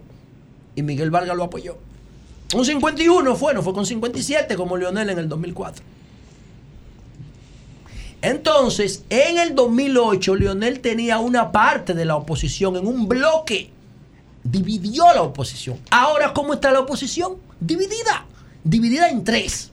y 0.77 0.83
Miguel 0.83 1.11
Vargas 1.11 1.37
lo 1.37 1.45
apoyó. 1.45 1.77
Un 2.55 2.65
51 2.65 3.35
fue, 3.37 3.53
no 3.53 3.63
fue 3.63 3.75
con 3.75 3.85
57 3.85 4.55
como 4.57 4.77
Leonel 4.77 5.11
en 5.11 5.19
el 5.19 5.29
2004. 5.29 5.83
Entonces, 8.23 9.05
en 9.11 9.39
el 9.39 9.55
2008, 9.55 10.35
Leonel 10.37 10.81
tenía 10.81 11.19
una 11.19 11.53
parte 11.53 11.95
de 11.95 12.05
la 12.05 12.17
oposición 12.17 12.77
en 12.77 12.87
un 12.87 13.07
bloque. 13.09 13.71
Dividió 14.43 15.05
la 15.15 15.23
oposición. 15.23 15.79
Ahora, 15.91 16.33
¿cómo 16.33 16.55
está 16.55 16.73
la 16.73 16.81
oposición? 16.81 17.37
Dividida. 17.61 18.27
Dividida 18.65 19.09
en 19.09 19.23
tres. 19.25 19.71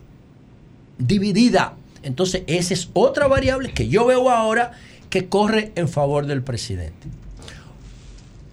Dividida. 0.97 1.73
Entonces, 2.03 2.43
esa 2.47 2.73
es 2.73 2.89
otra 2.93 3.27
variable 3.27 3.73
que 3.73 3.88
yo 3.88 4.05
veo 4.05 4.30
ahora 4.30 4.73
que 5.09 5.27
corre 5.27 5.72
en 5.76 5.88
favor 5.89 6.26
del 6.27 6.43
presidente. 6.43 7.07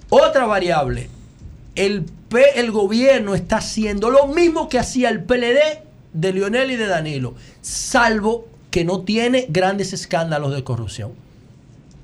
Otra 0.09 0.47
variable, 0.47 1.09
el, 1.75 2.05
P- 2.29 2.61
el 2.61 2.71
gobierno 2.71 3.35
está 3.35 3.57
haciendo 3.59 4.11
lo 4.11 4.27
mismo 4.27 4.69
que 4.69 4.79
hacía 4.79 5.09
el 5.09 5.25
PLD 5.25 5.59
de 6.13 6.33
Lionel 6.33 6.71
y 6.71 6.77
de 6.77 6.87
Danilo, 6.87 7.35
salvo 7.63 8.47
que 8.73 8.85
no 8.85 9.03
tiene 9.03 9.47
grandes 9.49 9.93
escándalos 9.93 10.53
de 10.53 10.65
corrupción. 10.65 11.13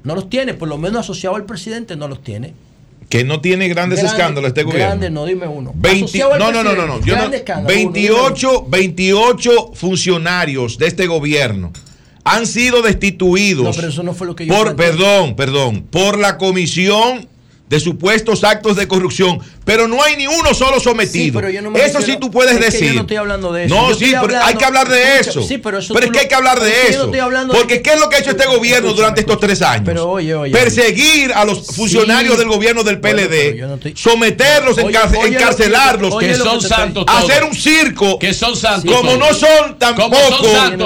No 0.05 0.15
los 0.15 0.31
tiene, 0.31 0.55
por 0.55 0.69
lo 0.69 0.79
menos 0.79 1.01
asociado 1.01 1.35
al 1.35 1.45
presidente 1.45 1.97
no 1.97 2.07
los 2.07 2.23
tiene. 2.23 2.55
Que 3.09 3.25
no 3.25 3.41
tiene 3.41 3.69
grandes 3.69 4.01
Grande- 4.01 4.17
escándalos 4.17 4.49
este 4.49 4.63
gobierno. 4.63 4.87
Grandes, 4.87 5.11
no, 5.11 5.25
dime 5.25 5.49
uno. 5.49 5.73
20 5.75 6.05
Asociado 6.05 6.35
al 6.35 6.39
no, 6.39 6.53
no, 6.53 6.63
no, 6.63 6.75
no, 6.77 6.87
no. 6.87 7.01
Yo 7.01 7.15
no- 7.15 7.21
grande 7.21 7.39
escándalo, 7.39 7.75
uno, 7.75 7.93
dime 7.93 8.11
28, 8.11 8.67
28 8.69 9.71
funcionarios 9.75 10.79
de 10.79 10.87
este 10.87 11.07
gobierno 11.07 11.73
han 12.25 12.47
sido 12.47 12.83
destituidos. 12.83 13.65
No, 13.65 13.73
pero 13.73 13.89
eso 13.89 14.03
no 14.03 14.13
fue 14.13 14.27
lo 14.27 14.37
que 14.37 14.45
yo 14.47 14.55
por, 14.55 14.77
planteé. 14.77 14.87
perdón, 14.91 15.35
perdón, 15.37 15.83
por 15.91 16.19
la 16.19 16.37
comisión 16.37 17.27
de 17.71 17.81
supuestos 17.81 18.45
actos 18.45 18.77
de 18.77 18.87
corrupción, 18.87 19.41
pero 19.69 19.87
no 19.87 20.03
hay 20.03 20.17
ni 20.17 20.27
uno 20.27 20.55
solo 20.55 20.81
sometido. 20.81 21.25
Sí, 21.27 21.31
pero 21.31 21.51
yo 21.51 21.61
no 21.61 21.71
me 21.71 21.79
eso 21.81 21.99
refiero- 21.99 22.15
sí 22.15 22.19
tú 22.19 22.31
puedes 22.31 22.53
es 22.55 22.59
que 22.59 22.65
decir. 22.65 22.89
yo 22.89 22.95
no 22.95 23.01
estoy 23.03 23.17
hablando 23.19 23.53
de 23.53 23.65
eso. 23.67 23.75
No, 23.75 23.91
Yo 23.91 23.95
sí, 23.97 24.05
estoy 24.07 24.09
pero 24.13 24.21
hablando- 24.23 24.47
hay 24.47 24.55
que 24.55 24.65
hablar 24.65 24.89
de 24.89 25.03
escucha, 25.03 25.31
eso. 25.31 25.43
sí, 25.43 25.59
pero 25.59 25.79
eso 25.79 25.93
pero 25.93 26.07
es 26.07 26.13
que 26.13 26.19
hay 26.21 26.29
que 26.29 26.35
hablar 26.35 26.59
de 26.59 26.89
eso. 26.89 27.05
estoy 27.05 27.21
hablando 27.21 27.53
de 27.53 27.59
porque 27.61 27.75
que- 27.77 27.83
¿qué 27.83 27.91
es 27.93 28.01
lo 28.01 28.09
que 28.09 28.17
ha 28.17 28.19
hecho 28.21 28.31
este 28.31 28.47
gobierno 28.47 28.95
durante 28.95 29.21
estos 29.21 29.39
tres 29.39 29.61
años? 29.61 29.83
Pero 29.85 30.09
oye, 30.09 30.35
oye. 30.35 30.53
Perseguir 30.53 31.33
a 31.35 31.45
los 31.45 31.67
funcionarios 31.67 32.33
Sí. 32.33 32.39
del 32.39 32.49
gobierno 32.49 32.83
del 32.83 32.99
PLD, 32.99 33.57
no 33.61 33.75
estoy- 33.75 33.95
someterlos, 33.95 34.79
Oye, 34.79 34.99
que- 34.99 35.27
encarcelarlos, 35.29 36.15
oye 36.15 36.29
Que 36.29 36.35
son 36.37 36.61
santos 36.63 37.05
hacer 37.07 37.45
un 37.45 37.55
circo. 37.55 38.19
Que 38.19 38.33
son 38.33 38.57
santos. 38.57 38.91
Como 38.91 39.17
no 39.17 39.35
son 39.35 39.79
tampoco, 39.79 40.15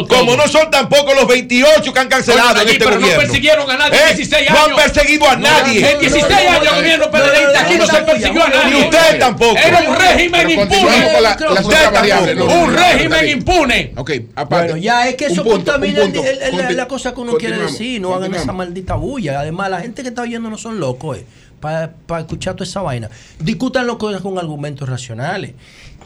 Como 0.09 0.37
no 0.37 0.49
son 0.49 0.71
tampoco 0.73 1.15
los 1.15 1.29
28 1.29 1.93
que 1.93 2.01
han 2.01 2.09
cancelado 2.09 2.55
Oye, 2.55 2.63
en 2.63 2.69
este 2.71 2.79
pero 2.85 2.97
no 2.97 3.01
gobierno. 3.03 3.23
persiguieron 3.23 3.71
a 3.71 3.77
nadie 3.77 4.01
en 4.03 4.09
¿Eh? 4.09 4.15
16 4.17 4.51
No 4.51 4.65
han 4.65 4.75
perseguido 4.77 5.29
a 5.29 5.37
No, 5.37 5.43
nadie. 5.49 5.91
En 5.93 6.01
16 6.01 6.25
años 6.49 6.75
gobierno 6.75 7.11
PLDista 7.11 7.61
aquí 7.61 7.75
no 7.77 7.87
se 7.87 7.97
persiguió 8.03 8.43
a 8.45 8.49
nadie. 8.49 8.72
Ni 8.73 8.81
usted 8.83 9.19
tampoco. 9.19 9.57
Era 9.57 9.79
un 9.89 9.97
régimen 9.97 10.51
impune. 10.51 11.13
con 11.13 11.23
la- 11.23 11.61
Usted 11.61 11.91
tampoco. 11.93 12.35
no, 12.35 12.45
Un 12.63 12.73
no, 12.73 12.79
régimen 12.79 13.29
impune. 13.29 13.93
Ok, 13.97 14.11
aparte. 14.35 14.65
Bueno, 14.73 14.77
ya 14.79 15.09
es 15.09 15.17
que 15.17 15.27
eso 15.27 15.43
un 15.43 15.49
punto, 15.49 15.73
contamina 15.73 16.03
un 16.05 16.13
punto. 16.13 16.29
el- 16.29 16.61
el- 16.61 16.77
la- 16.77 16.89
cosa 16.89 17.15
que 17.15 17.21
uno 17.21 17.35
quiere 17.35 17.59
decir. 17.59 18.01
No 18.01 18.15
hagan 18.15 18.35
esa 18.35 18.53
maldita 18.53 18.95
bulla. 18.95 19.41
Además, 19.41 19.71
la 19.71 19.81
gente 19.81 20.03
que 20.03 20.09
está 20.09 20.23
oyendo 20.23 20.51
no 20.51 20.59
son 20.59 20.79
locos, 20.81 21.19
eh, 21.19 21.25
para 21.63 21.95
escuchar 22.21 22.55
toda 22.57 22.69
esa 22.69 22.83
vaina. 22.83 23.09
Discutan 23.39 23.87
las 23.87 23.97
cosas 23.97 24.21
con 24.21 24.37
argumentos 24.37 24.87
racionales. 24.89 25.53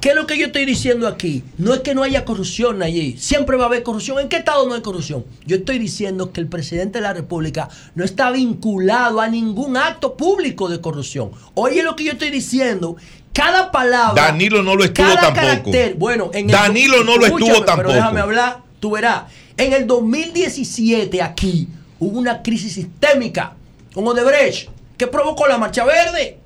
¿Qué 0.01 0.11
es 0.11 0.15
lo 0.15 0.27
que 0.27 0.39
yo 0.39 0.47
estoy 0.47 0.66
diciendo 0.66 1.09
aquí? 1.09 1.43
No 1.57 1.73
es 1.73 1.81
que 1.81 1.95
no 1.95 2.03
haya 2.03 2.27
corrupción 2.27 2.83
allí. 2.83 3.16
Siempre 3.19 3.57
va 3.57 3.65
a 3.65 3.66
haber 3.69 3.83
corrupción. 3.83 4.19
¿En 4.20 4.28
qué 4.28 4.37
estado 4.37 4.69
no 4.69 4.74
hay 4.74 4.83
corrupción? 4.83 5.24
Yo 5.47 5.57
estoy 5.57 5.78
diciendo 5.78 6.33
que 6.33 6.41
el 6.43 6.49
presidente 6.49 6.99
de 6.99 7.03
la 7.03 7.15
República 7.15 7.70
no 7.95 8.05
está 8.05 8.31
vinculado 8.31 9.20
a 9.23 9.28
ningún 9.28 9.78
acto 9.78 10.15
público 10.15 10.69
de 10.69 10.83
corrupción. 10.83 11.31
Oye 11.55 11.83
lo 11.83 11.97
que 11.97 12.05
yo 12.05 12.12
estoy 12.12 12.31
diciendo. 12.31 12.97
Cada 13.33 13.70
palabra. 13.73 14.23
Danilo 14.23 14.62
no 14.62 14.77
lo 14.77 14.85
estuvo 14.85 15.07
cada 15.07 15.20
tampoco. 15.33 15.47
carácter- 15.47 15.95
bueno, 15.97 16.31
en 16.35 16.47
el- 16.51 16.53
Danilo 16.53 17.03
no 17.03 17.16
lo 17.16 17.27
estuvo 17.27 17.65
tampoco. 17.65 17.77
Pero 17.77 17.93
déjame 17.95 18.20
hablar, 18.20 18.59
tú 18.81 18.91
verás. 18.91 19.24
En 19.57 19.73
el 19.73 19.87
2017 19.87 21.23
aquí 21.23 21.69
hubo 21.99 22.19
una 22.19 22.43
crisis 22.43 22.74
sistémica 22.74 23.55
con 23.95 24.07
Odebrecht 24.07 24.69
que 24.97 25.06
provocó 25.06 25.47
la 25.47 25.59
marcha 25.59 25.85
verde. 25.85 26.39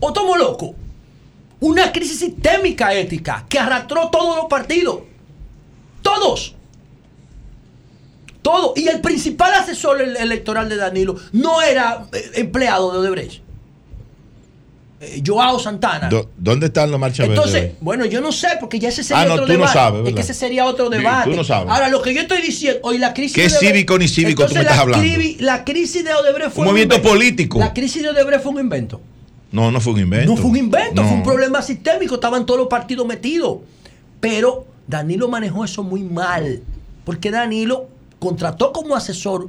¿O 0.00 0.08
estamos 0.08 0.36
locos? 0.38 0.70
Una 1.60 1.92
crisis 1.92 2.18
sistémica 2.18 2.92
ética 2.92 3.46
que 3.48 3.58
arrastró 3.58 4.10
todos 4.10 4.36
los 4.36 4.46
partidos. 4.46 5.00
Todos. 6.02 6.54
Todos. 8.42 8.76
Y 8.76 8.88
el 8.88 9.00
principal 9.00 9.54
asesor 9.54 10.02
ele- 10.02 10.18
electoral 10.20 10.68
de 10.68 10.76
Danilo 10.76 11.16
no 11.32 11.62
era 11.62 12.06
eh, 12.12 12.30
empleado 12.34 12.92
de 12.92 12.98
Odebrecht. 12.98 13.43
Eh, 15.06 15.22
Joao 15.26 15.58
Santana. 15.58 16.08
Do- 16.08 16.30
¿Dónde 16.36 16.66
están 16.66 16.90
los 16.90 16.98
marchas 16.98 17.28
Entonces, 17.28 17.72
bueno, 17.80 18.04
yo 18.06 18.20
no 18.20 18.32
sé, 18.32 18.48
porque 18.60 18.78
ya 18.78 18.88
ese 18.88 19.02
sería 19.04 19.22
Ah, 19.22 19.26
no, 19.26 19.34
otro 19.34 19.46
tú 19.46 19.52
no 19.52 19.58
debate. 19.58 19.72
sabes, 19.74 20.08
es 20.08 20.14
que 20.14 20.20
ese 20.22 20.34
sería 20.34 20.64
otro 20.64 20.90
Sí, 20.90 20.96
debate. 20.98 21.30
tú 21.30 21.36
no 21.36 21.44
sabes. 21.44 21.70
Ahora, 21.70 21.88
lo 21.88 22.00
que 22.02 22.14
yo 22.14 22.20
estoy 22.22 22.40
diciendo, 22.42 22.80
hoy 22.82 22.98
la 22.98 23.12
crisis 23.12 23.34
¿Qué 23.36 23.42
de 23.42 23.50
cívico 23.50 23.98
ni 23.98 24.08
cívico 24.08 24.46
tú 24.46 24.54
me 24.54 24.60
estás 24.60 24.76
la 24.76 24.82
hablando? 24.82 25.06
La 25.40 25.64
crisis 25.64 26.04
de 26.04 26.14
Odebrecht 26.14 26.52
fue 26.52 26.62
Un 26.62 26.68
movimiento 26.68 26.94
invento. 26.96 27.12
político. 27.16 27.58
La 27.58 27.72
crisis 27.74 28.02
de 28.02 28.08
Odebrecht 28.10 28.42
fue 28.42 28.52
un 28.52 28.60
invento. 28.60 29.00
No, 29.52 29.70
no 29.70 29.80
fue 29.80 29.92
un 29.92 30.00
invento. 30.00 30.30
No 30.30 30.36
fue 30.36 30.50
un 30.50 30.56
invento, 30.56 31.02
No. 31.02 31.08
fue 31.08 31.16
un 31.18 31.22
problema 31.22 31.62
sistémico, 31.62 32.14
estaban 32.16 32.44
todos 32.46 32.58
los 32.58 32.68
partidos 32.68 33.06
metidos. 33.06 33.58
Pero 34.20 34.66
Danilo 34.88 35.28
manejó 35.28 35.64
eso 35.64 35.82
muy 35.82 36.02
mal, 36.02 36.62
porque 37.04 37.30
Danilo 37.30 37.88
contrató 38.18 38.72
como 38.72 38.96
asesor 38.96 39.48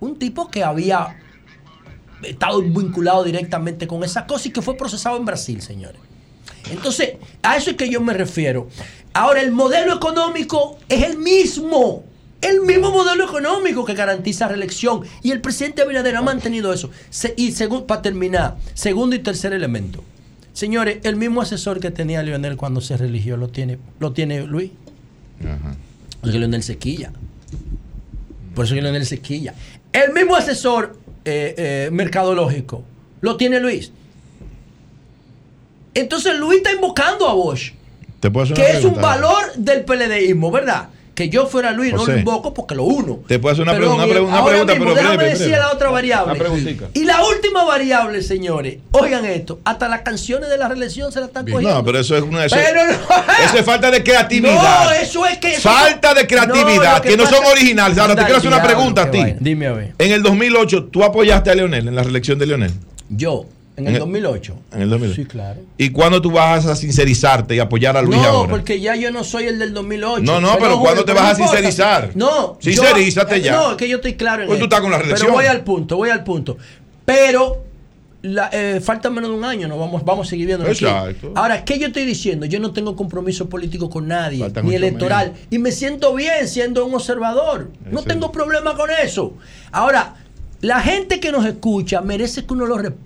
un 0.00 0.18
tipo 0.18 0.50
que 0.50 0.64
había 0.64 1.16
estado 2.26 2.60
vinculado 2.62 3.24
directamente 3.24 3.86
con 3.86 4.02
esa 4.04 4.26
cosa 4.26 4.48
y 4.48 4.50
que 4.50 4.62
fue 4.62 4.76
procesado 4.76 5.16
en 5.16 5.24
Brasil, 5.24 5.60
señores. 5.62 6.00
Entonces, 6.70 7.14
a 7.42 7.56
eso 7.56 7.70
es 7.70 7.76
que 7.76 7.88
yo 7.90 8.00
me 8.00 8.14
refiero. 8.14 8.68
Ahora, 9.12 9.40
el 9.42 9.52
modelo 9.52 9.94
económico 9.94 10.78
es 10.88 11.02
el 11.04 11.18
mismo. 11.18 12.04
El 12.40 12.60
mismo 12.60 12.90
modelo 12.90 13.24
económico 13.24 13.84
que 13.84 13.94
garantiza 13.94 14.48
reelección. 14.48 15.02
Y 15.22 15.30
el 15.30 15.40
presidente 15.40 15.82
Abinader 15.82 16.16
ha 16.16 16.22
mantenido 16.22 16.72
eso. 16.72 16.90
Se- 17.10 17.32
y 17.36 17.52
según, 17.52 17.86
para 17.86 18.02
terminar, 18.02 18.56
segundo 18.74 19.16
y 19.16 19.18
tercer 19.20 19.52
elemento. 19.54 20.02
Señores, 20.52 20.98
el 21.04 21.16
mismo 21.16 21.40
asesor 21.42 21.80
que 21.80 21.90
tenía 21.90 22.22
Leonel 22.22 22.56
cuando 22.56 22.80
se 22.80 22.96
religió 22.96 23.36
lo 23.36 23.48
tiene, 23.48 23.78
lo 23.98 24.12
tiene 24.12 24.42
Luis. 24.46 24.70
Porque 26.20 26.38
Leonel 26.38 26.62
se 26.62 26.76
quilla. 26.78 27.12
Por 28.54 28.66
eso 28.66 28.74
que 28.74 28.82
Leonel 28.82 29.04
se 29.06 29.20
quilla. 29.20 29.54
El 29.92 30.12
mismo 30.12 30.36
asesor 30.36 30.98
eh, 31.24 31.54
eh, 31.56 31.88
mercadológico 31.92 32.84
lo 33.20 33.36
tiene 33.36 33.60
Luis. 33.60 33.90
Entonces 35.94 36.38
Luis 36.38 36.58
está 36.58 36.72
invocando 36.72 37.28
a 37.28 37.34
Bosch, 37.34 37.72
¿Te 38.20 38.30
puedo 38.30 38.44
hacer 38.44 38.56
que 38.56 38.62
una 38.62 38.78
es 38.78 38.84
un 38.84 39.00
valor 39.00 39.52
del 39.56 39.84
PLDismo, 39.84 40.50
¿verdad? 40.50 40.88
Que 41.14 41.28
yo 41.28 41.46
fuera 41.46 41.70
Luis, 41.70 41.92
no 41.92 42.04
lo 42.04 42.18
invoco 42.18 42.52
porque 42.52 42.74
lo 42.74 42.84
uno. 42.84 43.20
Te 43.28 43.38
puedo 43.38 43.52
hacer 43.52 43.62
una, 43.62 43.76
pregunta, 43.76 44.04
una, 44.04 44.12
pregunta, 44.12 44.32
una 44.32 44.38
ahora 44.40 44.50
pregunta, 44.50 44.72
mismo, 44.74 44.84
pero 44.86 44.96
déjame 44.96 45.16
breve, 45.16 45.30
decir 45.30 45.46
breve. 45.46 45.62
la 45.62 45.70
otra 45.70 45.90
variable. 45.90 46.38
Y 46.94 47.04
la 47.04 47.24
última 47.24 47.64
variable, 47.64 48.22
señores, 48.22 48.78
oigan 48.90 49.24
esto, 49.24 49.60
hasta 49.64 49.88
las 49.88 50.02
canciones 50.02 50.48
de 50.50 50.58
la 50.58 50.68
reelección 50.68 51.12
se 51.12 51.20
la 51.20 51.26
están 51.26 51.44
cogiendo. 51.44 51.72
No, 51.72 51.84
pero 51.84 52.00
eso 52.00 52.16
es 52.16 52.22
una 52.22 52.44
eso, 52.44 52.56
Pero 52.56 52.84
no. 52.84 52.92
eso 53.44 53.58
es 53.58 53.64
falta 53.64 53.90
de 53.92 54.02
creatividad. 54.02 54.84
No, 54.84 54.90
eso 54.90 55.24
es 55.26 55.38
que. 55.38 55.52
eso- 55.54 55.68
falta 55.70 56.14
de 56.14 56.26
creatividad, 56.26 57.00
que, 57.00 57.16
no 57.16 57.26
son 57.26 57.44
originales. 57.46 57.96
Ahora 57.98 58.16
te 58.16 58.22
quiero 58.22 58.38
hacer 58.38 58.48
una 58.48 58.62
pregunta 58.62 59.02
a 59.02 59.10
ti. 59.10 59.22
Dime 59.38 59.68
a 59.68 59.72
ver. 59.72 59.94
En 59.98 60.10
el 60.10 60.22
2008, 60.22 60.84
¿tú 60.86 61.04
apoyaste 61.04 61.50
a 61.50 61.54
Leonel 61.54 61.86
en 61.88 61.94
la 61.94 62.02
reelección 62.02 62.38
de 62.38 62.46
Leonel? 62.46 62.72
Yo, 63.08 63.46
en 63.76 63.88
el 63.88 63.98
2008. 63.98 64.56
En 64.72 64.82
el 64.82 64.90
2008. 64.90 65.14
Sí, 65.16 65.26
claro. 65.26 65.60
¿Y 65.76 65.90
cuándo 65.90 66.22
tú 66.22 66.30
vas 66.30 66.64
a 66.66 66.76
sincerizarte 66.76 67.56
y 67.56 67.58
apoyar 67.58 67.96
a 67.96 68.02
Luis 68.02 68.18
no, 68.20 68.24
ahora? 68.24 68.50
porque 68.50 68.80
ya 68.80 68.94
yo 68.94 69.10
no 69.10 69.24
soy 69.24 69.44
el 69.44 69.58
del 69.58 69.74
2008. 69.74 70.22
No, 70.22 70.40
no, 70.40 70.52
pero 70.54 70.76
Julio, 70.76 70.80
¿cuándo 70.80 71.04
te 71.04 71.12
pero 71.12 71.24
vas 71.24 71.34
a 71.34 71.38
no 71.42 71.48
sincerizar? 71.48 72.10
No. 72.14 72.58
yo- 72.60 72.72
Sincerízate 72.72 73.40
ya. 73.40 73.52
No, 73.56 73.70
es 73.72 73.76
que 73.76 73.88
yo 73.88 73.96
estoy 73.96 74.14
claro 74.14 74.42
en 74.42 74.48
Pues 74.48 74.58
tú 74.60 74.64
estás 74.66 74.80
con 74.80 74.90
la 74.90 74.98
reelección. 74.98 75.26
Pero 75.28 75.38
voy 75.38 75.46
al 75.46 75.62
punto, 75.64 75.96
voy 75.96 76.10
al 76.10 76.22
punto. 76.22 76.56
Pero 77.04 77.64
la- 78.22 78.48
eh, 78.52 78.80
falta 78.80 79.10
menos 79.10 79.30
de 79.30 79.36
un 79.36 79.44
año, 79.44 79.66
no 79.68 79.76
vamos, 79.76 80.04
vamos 80.04 80.28
a 80.28 80.30
seguir 80.30 80.46
viendo. 80.46 80.66
Exacto. 80.66 81.32
Ahora, 81.34 81.64
¿qué 81.64 81.78
yo 81.78 81.88
estoy 81.88 82.06
diciendo? 82.06 82.46
Yo 82.46 82.60
no 82.60 82.72
tengo 82.72 82.94
compromiso 82.96 83.48
político 83.48 83.90
con 83.90 84.06
nadie, 84.08 84.38
Faltan 84.38 84.66
ni 84.66 84.74
electoral. 84.76 85.32
Y 85.50 85.58
me 85.58 85.72
siento 85.72 86.14
bien 86.14 86.46
siendo 86.48 86.86
un 86.86 86.94
observador. 86.94 87.70
No 87.90 88.02
tengo 88.02 88.30
problema 88.32 88.76
con 88.76 88.88
eso. 88.90 89.34
Ahora, 89.72 90.14
la 90.60 90.80
gente 90.80 91.20
que 91.20 91.30
nos 91.32 91.44
escucha 91.44 92.00
merece 92.00 92.46
que 92.46 92.54
uno 92.54 92.64
lo 92.66 92.78
respete 92.78 93.04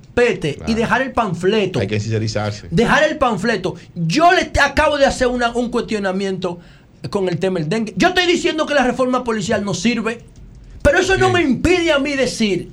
y 0.67 0.75
dejar 0.75 1.03
el 1.03 1.13
panfleto. 1.13 1.81
Hay 1.81 1.87
que 1.87 2.01
sincerizarse. 2.01 2.67
Dejar 2.71 3.05
el 3.05 3.19
panfleto. 3.19 3.75
Yo 3.95 4.33
le 4.33 4.51
acabo 4.61 4.99
de 4.99 5.07
hacer 5.07 5.29
una- 5.29 5.51
un 5.53 5.71
cuestionamiento 5.71 6.59
con 7.11 7.29
el 7.29 7.39
tema 7.39 7.61
del 7.61 7.69
dengue. 7.69 7.95
Yo 7.97 8.09
estoy 8.09 8.27
diciendo 8.27 8.67
que 8.67 8.75
la 8.75 8.83
reforma 8.85 9.23
policial 9.25 9.65
no 9.65 9.75
sirve, 9.75 10.21
pero 10.83 10.99
eso 10.99 11.17
no 11.17 11.31
me 11.31 11.43
impide 11.43 11.93
a 11.93 11.99
mí 11.99 12.15
decir 12.17 12.71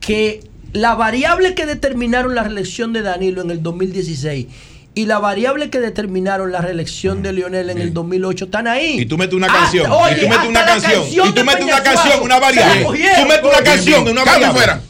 que 0.00 0.40
la 0.72 0.94
variable 0.94 1.54
que 1.54 1.66
determinaron 1.66 2.34
la 2.34 2.42
reelección 2.42 2.92
de 2.92 3.02
Danilo 3.02 3.42
en 3.42 3.50
el 3.50 3.62
2016 3.62 4.46
y 4.94 5.06
la 5.06 5.18
variable 5.18 5.70
que 5.70 5.78
determinaron 5.80 6.50
la 6.50 6.60
reelección 6.60 7.22
de 7.22 7.32
Lionel 7.32 7.70
en 7.70 7.78
el 7.78 7.92
2008 7.94 8.46
están 8.46 8.66
ahí. 8.66 9.00
Y 9.00 9.06
tú 9.06 9.16
metes 9.16 9.34
una 9.34 9.46
Hasta- 9.46 9.58
canción. 9.60 9.90
oye, 9.92 10.16
y 10.16 10.20
tú 10.20 10.28
metes 10.28 10.48
una 10.48 10.60
hasta 10.60 10.74
la 10.76 10.80
canción. 10.82 11.28
Y 11.28 11.32
tú 11.34 11.44
metes 11.44 11.64
una 11.64 11.82
canción, 11.82 12.22
una 12.22 12.38
variable. 12.38 12.82
Tú 12.84 12.90
metes 13.28 13.44
una 13.44 13.62
canción, 13.62 14.08
una 14.08 14.24
variable. 14.24 14.80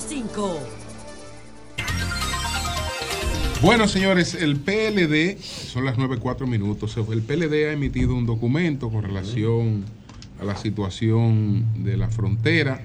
Sol 0.00 0.02
106.5. 0.02 0.58
Bueno, 3.62 3.88
señores, 3.88 4.34
el 4.34 4.56
PLD, 4.56 5.38
son 5.40 5.86
las 5.86 5.96
9.4 5.96 6.46
minutos, 6.46 6.96
el 6.96 7.22
PLD 7.22 7.68
ha 7.68 7.72
emitido 7.72 8.14
un 8.14 8.26
documento 8.26 8.90
con 8.90 9.02
relación 9.02 9.84
a 10.40 10.44
la 10.44 10.56
situación 10.56 11.64
de 11.82 11.96
la 11.96 12.08
frontera. 12.10 12.82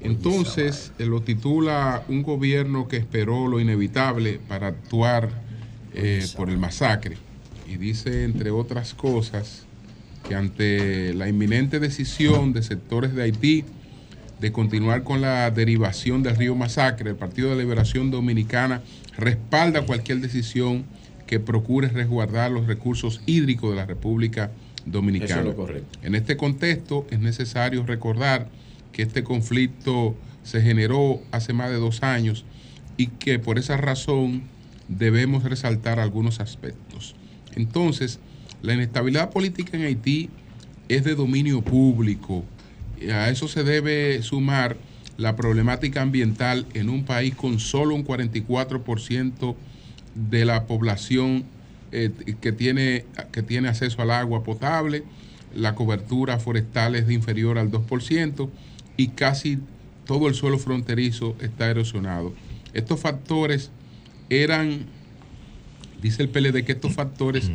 Entonces, 0.00 0.92
eh, 0.98 1.06
lo 1.06 1.22
titula 1.22 2.04
Un 2.08 2.22
gobierno 2.22 2.88
que 2.88 2.96
esperó 2.96 3.46
lo 3.48 3.60
inevitable 3.60 4.40
para 4.48 4.68
actuar 4.68 5.30
eh, 5.94 6.26
por 6.36 6.50
el 6.50 6.58
masacre. 6.58 7.16
Y 7.68 7.76
dice, 7.76 8.24
entre 8.24 8.50
otras 8.50 8.94
cosas, 8.94 9.64
que 10.28 10.34
ante 10.34 11.14
la 11.14 11.28
inminente 11.28 11.78
decisión 11.78 12.52
de 12.52 12.62
sectores 12.62 13.14
de 13.14 13.22
Haití 13.22 13.64
de 14.40 14.52
continuar 14.52 15.04
con 15.04 15.20
la 15.20 15.50
derivación 15.50 16.22
del 16.22 16.36
río 16.36 16.54
Masacre, 16.54 17.10
el 17.10 17.16
Partido 17.16 17.50
de 17.50 17.56
Liberación 17.56 18.10
Dominicana 18.10 18.82
respalda 19.16 19.86
cualquier 19.86 20.20
decisión 20.20 20.84
que 21.26 21.40
procure 21.40 21.88
resguardar 21.88 22.50
los 22.50 22.66
recursos 22.66 23.20
hídricos 23.26 23.70
de 23.70 23.76
la 23.76 23.86
República 23.86 24.50
Dominicana. 24.84 25.40
Eso 25.40 25.40
es 25.40 25.46
lo 25.46 25.56
correcto. 25.56 25.98
En 26.02 26.14
este 26.14 26.36
contexto 26.36 27.06
es 27.10 27.20
necesario 27.20 27.84
recordar 27.86 28.48
que 28.92 29.02
este 29.02 29.24
conflicto 29.24 30.14
se 30.42 30.60
generó 30.60 31.20
hace 31.30 31.52
más 31.52 31.70
de 31.70 31.76
dos 31.76 32.02
años 32.02 32.44
y 32.96 33.08
que 33.08 33.38
por 33.38 33.58
esa 33.58 33.76
razón 33.76 34.42
debemos 34.88 35.44
resaltar 35.44 35.98
algunos 35.98 36.40
aspectos. 36.40 37.14
Entonces, 37.54 38.20
la 38.62 38.74
inestabilidad 38.74 39.30
política 39.30 39.76
en 39.76 39.84
Haití 39.84 40.30
es 40.88 41.04
de 41.04 41.14
dominio 41.14 41.62
público. 41.62 42.44
A 43.12 43.30
eso 43.30 43.48
se 43.48 43.64
debe 43.64 44.22
sumar 44.22 44.76
la 45.16 45.36
problemática 45.36 46.02
ambiental 46.02 46.66
en 46.74 46.88
un 46.88 47.04
país 47.04 47.34
con 47.34 47.60
solo 47.60 47.94
un 47.94 48.04
44% 48.04 49.54
de 50.14 50.44
la 50.44 50.66
población 50.66 51.44
eh, 51.92 52.10
que, 52.40 52.52
tiene, 52.52 53.04
que 53.32 53.42
tiene 53.42 53.68
acceso 53.68 54.02
al 54.02 54.10
agua 54.10 54.42
potable, 54.42 55.04
la 55.54 55.74
cobertura 55.74 56.38
forestal 56.38 56.96
es 56.96 57.06
de 57.06 57.14
inferior 57.14 57.58
al 57.58 57.70
2% 57.70 58.48
y 58.96 59.08
casi 59.08 59.58
todo 60.04 60.28
el 60.28 60.34
suelo 60.34 60.58
fronterizo 60.58 61.36
está 61.40 61.70
erosionado. 61.70 62.34
Estos 62.72 63.00
factores 63.00 63.70
eran, 64.28 64.86
dice 66.02 66.22
el 66.22 66.28
PLD 66.28 66.64
que 66.64 66.72
estos 66.72 66.92
factores 66.92 67.50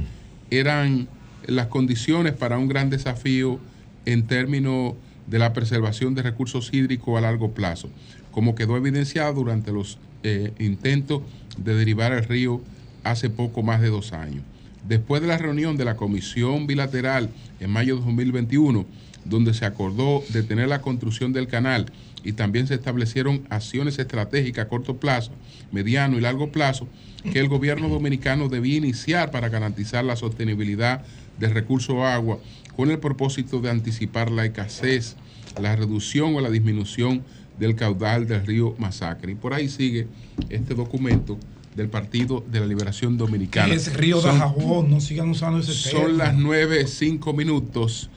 eran 0.50 1.10
las 1.46 1.68
condiciones 1.68 2.34
para 2.34 2.58
un 2.58 2.68
gran 2.68 2.90
desafío 2.90 3.60
en 4.06 4.26
términos 4.28 4.94
de 5.30 5.40
la 5.40 5.54
preservación 5.54 6.16
de 6.16 6.24
recursos 6.24 6.74
hídricos 6.74 7.18
a 7.18 7.22
largo 7.22 7.52
plazo, 7.52 7.90
como 8.32 8.56
quedó 8.56 8.78
evidenciado 8.78 9.34
durante 9.34 9.72
los 9.72 9.98
eh, 10.24 10.52
intentos 10.60 11.22
de 11.58 11.76
derivar 11.76 12.12
el 12.12 12.26
río 12.26 12.62
hace 13.04 13.30
poco 13.30 13.62
más 13.62 13.82
de 13.82 13.90
dos 13.90 14.12
años. 14.14 14.44
Después 14.88 15.22
de 15.22 15.28
la 15.28 15.38
reunión 15.38 15.78
de 15.78 15.86
la 15.86 15.96
Comisión 15.96 16.66
Bilateral 16.66 17.30
en 17.60 17.70
mayo 17.70 17.98
de 17.98 18.06
2021, 18.06 18.86
donde 19.26 19.54
se 19.54 19.66
acordó 19.66 20.24
detener 20.30 20.68
la 20.68 20.82
construcción 20.82 21.34
del 21.34 21.48
canal 21.48 21.86
y 22.24 22.34
también 22.34 22.68
se 22.68 22.74
establecieron 22.74 23.44
acciones 23.50 24.00
estratégicas 24.00 24.66
a 24.66 24.70
corto 24.70 24.98
plazo, 24.98 25.32
mediano 25.72 26.18
y 26.18 26.22
largo 26.22 26.52
plazo, 26.52 26.88
que 27.32 27.40
el 27.40 27.50
gobierno 27.50 27.90
dominicano 27.90 28.50
debía 28.50 28.78
iniciar 28.78 29.30
para 29.30 29.50
garantizar 29.50 30.04
la 30.04 30.16
sostenibilidad 30.16 31.04
del 31.38 31.52
recurso 31.52 32.06
agua 32.06 32.40
con 32.80 32.92
el 32.92 33.00
propósito 33.00 33.60
de 33.60 33.70
anticipar 33.70 34.32
la 34.32 34.46
escasez, 34.46 35.18
la 35.62 35.76
reducción 35.76 36.34
o 36.36 36.40
la 36.40 36.50
disminución 36.50 37.24
del 37.60 37.76
caudal 37.76 38.26
del 38.26 38.46
río 38.46 38.74
Masacre. 38.78 39.34
Y 39.34 39.36
por 39.36 39.54
ahí 39.54 39.68
sigue 39.68 40.08
este 40.48 40.76
documento 40.76 41.38
del 41.76 41.90
Partido 41.90 42.42
de 42.50 42.62
la 42.62 42.66
Liberación 42.66 43.18
Dominicana. 43.18 43.74
Es 43.74 43.94
Río 43.94 44.16
de 44.16 44.22
Son- 44.22 44.40
Jabón, 44.40 44.90
no 44.90 45.02
sigan 45.02 45.30
usando 45.30 45.60
ese 45.60 45.74
término. 45.90 46.08
Son 46.08 46.18
las 46.18 46.36
9, 46.36 46.88
5 46.88 47.34
minutos. 47.34 48.10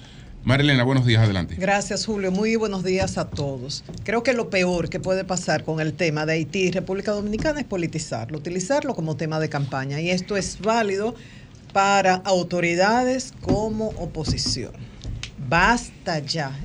Marilena, 0.44 0.84
buenos 0.84 1.06
días, 1.06 1.24
adelante. 1.24 1.56
Gracias, 1.58 2.06
Julio. 2.06 2.30
Muy 2.30 2.54
buenos 2.54 2.84
días 2.84 3.18
a 3.18 3.28
todos. 3.30 3.82
Creo 4.04 4.22
que 4.22 4.32
lo 4.32 4.48
peor 4.48 4.88
que 4.90 5.00
puede 5.00 5.24
pasar 5.24 5.64
con 5.64 5.80
el 5.80 5.92
tema 5.92 6.24
de 6.24 6.34
Haití 6.34 6.60
y 6.60 6.70
República 6.70 7.10
Dominicana 7.10 7.58
es 7.58 7.66
politizarlo, 7.66 8.38
utilizarlo 8.38 8.94
como 8.94 9.16
tema 9.16 9.40
de 9.40 9.48
campaña. 9.48 10.00
Y 10.00 10.10
esto 10.10 10.36
es 10.36 10.60
válido 10.60 11.16
para 11.72 12.16
autoridades 12.16 13.32
como 13.40 13.88
oposición. 13.98 14.72
Basta 15.48 16.18
ya. 16.20 16.58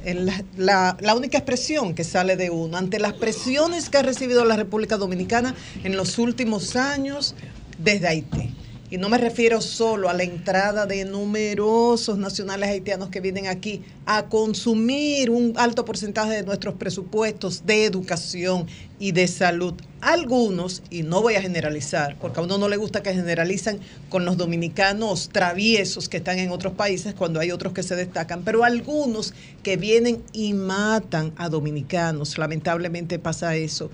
La- 0.55 0.95
la 0.99 1.15
única 1.15 1.38
expresión 1.38 1.93
que 1.93 2.03
sale 2.03 2.35
de 2.38 2.49
uno 2.49 2.77
ante 2.77 2.99
las 2.99 3.13
presiones 3.13 3.89
que 3.89 3.97
ha 3.97 4.01
recibido 4.03 4.45
la 4.45 4.55
República 4.55 4.97
Dominicana 4.97 5.55
en 5.84 5.97
los 5.97 6.17
últimos 6.19 6.75
años 6.75 7.35
desde 7.77 8.07
Haití. 8.07 8.56
Y 8.89 8.97
no 8.97 9.09
me 9.09 9.18
refiero 9.18 9.59
solo 9.59 10.07
a 10.07 10.14
la 10.14 10.23
entrada 10.23 10.85
de 10.85 11.03
numerosos 11.03 12.18
nacionales 12.18 12.69
haitianos 12.69 13.09
que 13.09 13.19
vienen 13.19 13.47
aquí 13.47 13.81
a 14.05 14.27
consumir 14.27 15.30
un 15.30 15.51
alto 15.57 15.84
porcentaje 15.84 16.35
de 16.35 16.43
nuestros 16.43 16.76
presupuestos 16.76 17.65
de 17.65 17.84
educación 17.84 18.65
y 18.97 19.11
de 19.11 19.27
salud. 19.27 19.73
Algunos, 19.99 20.84
y 20.89 21.03
no 21.03 21.22
voy 21.22 21.35
a 21.35 21.41
generalizar, 21.41 22.18
porque 22.22 22.39
a 22.39 22.43
uno 22.43 22.57
no 22.57 22.69
le 22.69 22.77
gusta 22.77 23.03
que 23.03 23.14
generalizan 23.14 23.80
con 24.07 24.23
los 24.23 24.38
dominicanos 24.38 25.27
traviesos 25.34 26.07
que 26.07 26.18
están 26.18 26.39
en 26.39 26.51
otros 26.51 26.72
países 26.72 27.14
cuando 27.14 27.41
hay 27.41 27.51
otros 27.51 27.73
que 27.73 27.84
se 27.84 27.97
destacan, 27.97 28.43
pero 28.45 28.64
algunos 28.64 29.34
que 29.64 29.76
vienen 29.76 30.23
y 30.31 30.53
matan 30.53 31.34
a 31.35 31.49
dominicanos, 31.49 32.38
lamentablemente 32.38 33.19
pasa 33.19 33.57
eso 33.57 33.91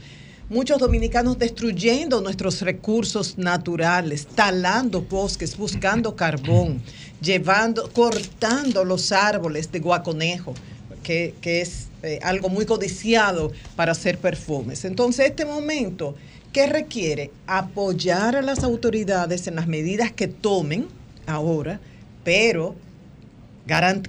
muchos 0.49 0.79
dominicanos 0.79 1.39
destruyendo 1.39 2.21
nuestros 2.21 2.61
recursos 2.61 3.37
naturales, 3.37 4.27
talando 4.27 5.01
bosques, 5.01 5.57
buscando 5.57 6.15
carbón, 6.15 6.81
llevando, 7.21 7.89
cortando 7.91 8.83
los 8.83 9.11
árboles 9.11 9.71
de 9.71 9.79
guaconejo, 9.79 10.53
que, 11.01 11.35
que 11.41 11.61
es 11.61 11.87
eh, 12.03 12.19
algo 12.23 12.49
muy 12.49 12.65
codiciado 12.65 13.51
para 13.75 13.93
hacer 13.93 14.17
perfumes. 14.17 14.85
Entonces, 14.85 15.27
este 15.27 15.45
momento, 15.45 16.15
¿qué 16.51 16.67
requiere? 16.67 17.31
Apoyar 17.47 18.35
a 18.35 18.41
las 18.41 18.63
autoridades 18.63 19.47
en 19.47 19.55
las 19.55 19.67
medidas 19.67 20.11
que 20.11 20.27
tomen 20.27 20.87
ahora, 21.25 21.79
pero 22.23 22.75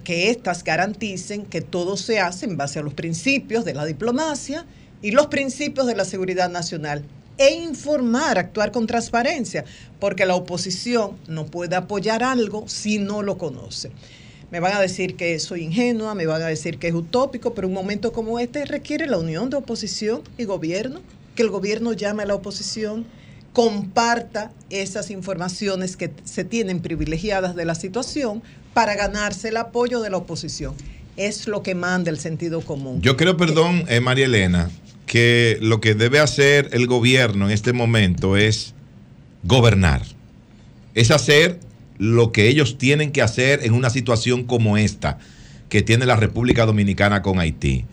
que 0.02 0.31
éstas 0.31 0.65
garanticen 0.65 1.47
que 1.47 1.61
todo 1.61 1.97
se 1.97 2.19
hace 2.19 2.47
en 2.47 2.56
base 2.56 2.81
a 2.81 2.82
los 2.82 2.94
principios 2.94 3.65
de 3.65 3.74
la 3.74 3.86
diplomacia 3.86 4.66
y 5.05 5.10
los 5.10 5.26
principios 5.26 5.86
de 5.86 5.94
la 5.94 6.06
seguridad 6.06 6.48
nacional 6.48 7.05
e 7.36 7.52
informar, 7.52 8.39
actuar 8.39 8.72
con 8.72 8.86
transparencia, 8.86 9.66
porque 10.01 10.24
la 10.24 10.35
oposición 10.35 11.18
no 11.28 11.44
puede 11.44 11.76
apoyar 11.76 12.24
algo 12.24 12.64
si 12.68 12.97
no 12.97 13.20
lo 13.20 13.36
conoce. 13.36 13.90
Me 14.51 14.60
van 14.60 14.72
a 14.72 14.81
decir 14.81 15.14
que 15.14 15.39
soy 15.40 15.62
ingenua, 15.62 16.14
me 16.14 16.24
van 16.24 16.40
a 16.40 16.47
decir 16.47 16.78
que 16.78 16.89
es 16.89 16.94
utópico, 16.94 17.52
pero 17.52 17.68
un 17.68 17.74
momento 17.74 18.14
como 18.14 18.39
este 18.39 18.64
requiere 18.64 19.06
la 19.06 19.18
unión 19.18 19.51
de 19.51 19.59
oposición 19.59 20.22
y 20.39 20.44
gobierno, 20.44 21.02
que 21.35 21.43
el 21.43 21.51
gobierno 21.51 21.93
llame 21.93 22.22
a 22.22 22.26
la 22.26 22.36
oposición, 22.36 23.05
comparta 23.52 24.52
esas 24.70 25.10
informaciones 25.10 25.98
que 25.98 26.12
se 26.24 26.44
tienen 26.44 26.81
privilegiadas 26.81 27.55
de 27.55 27.66
la 27.66 27.74
situación 27.74 28.43
para 28.72 28.94
ganarse 28.94 29.51
el 29.51 29.59
apoyo 29.59 30.01
de 30.01 30.09
la 30.09 30.16
oposición. 30.16 30.74
Es 31.18 31.47
lo 31.47 31.62
que 31.62 31.74
manda 31.74 32.10
el 32.10 32.18
sentido 32.18 32.62
común. 32.62 33.02
Yo 33.02 33.18
creo, 33.18 33.36
perdón, 33.36 33.85
eh, 33.89 34.01
María 34.01 34.24
Elena, 34.24 34.70
que 35.06 35.59
lo 35.60 35.81
que 35.81 35.94
debe 35.94 36.18
hacer 36.18 36.70
el 36.72 36.86
gobierno 36.86 37.47
en 37.47 37.52
este 37.52 37.72
momento 37.72 38.36
es 38.36 38.74
gobernar. 39.43 40.02
Es 40.94 41.10
hacer 41.10 41.60
lo 41.98 42.32
que 42.32 42.48
ellos 42.48 42.78
tienen 42.78 43.12
que 43.12 43.22
hacer 43.22 43.60
en 43.64 43.72
una 43.74 43.90
situación 43.90 44.44
como 44.44 44.76
esta 44.76 45.18
que 45.68 45.82
tiene 45.82 46.06
la 46.06 46.16
República 46.16 46.66
Dominicana 46.66 47.22
con 47.22 47.39
Haití. 47.39 47.85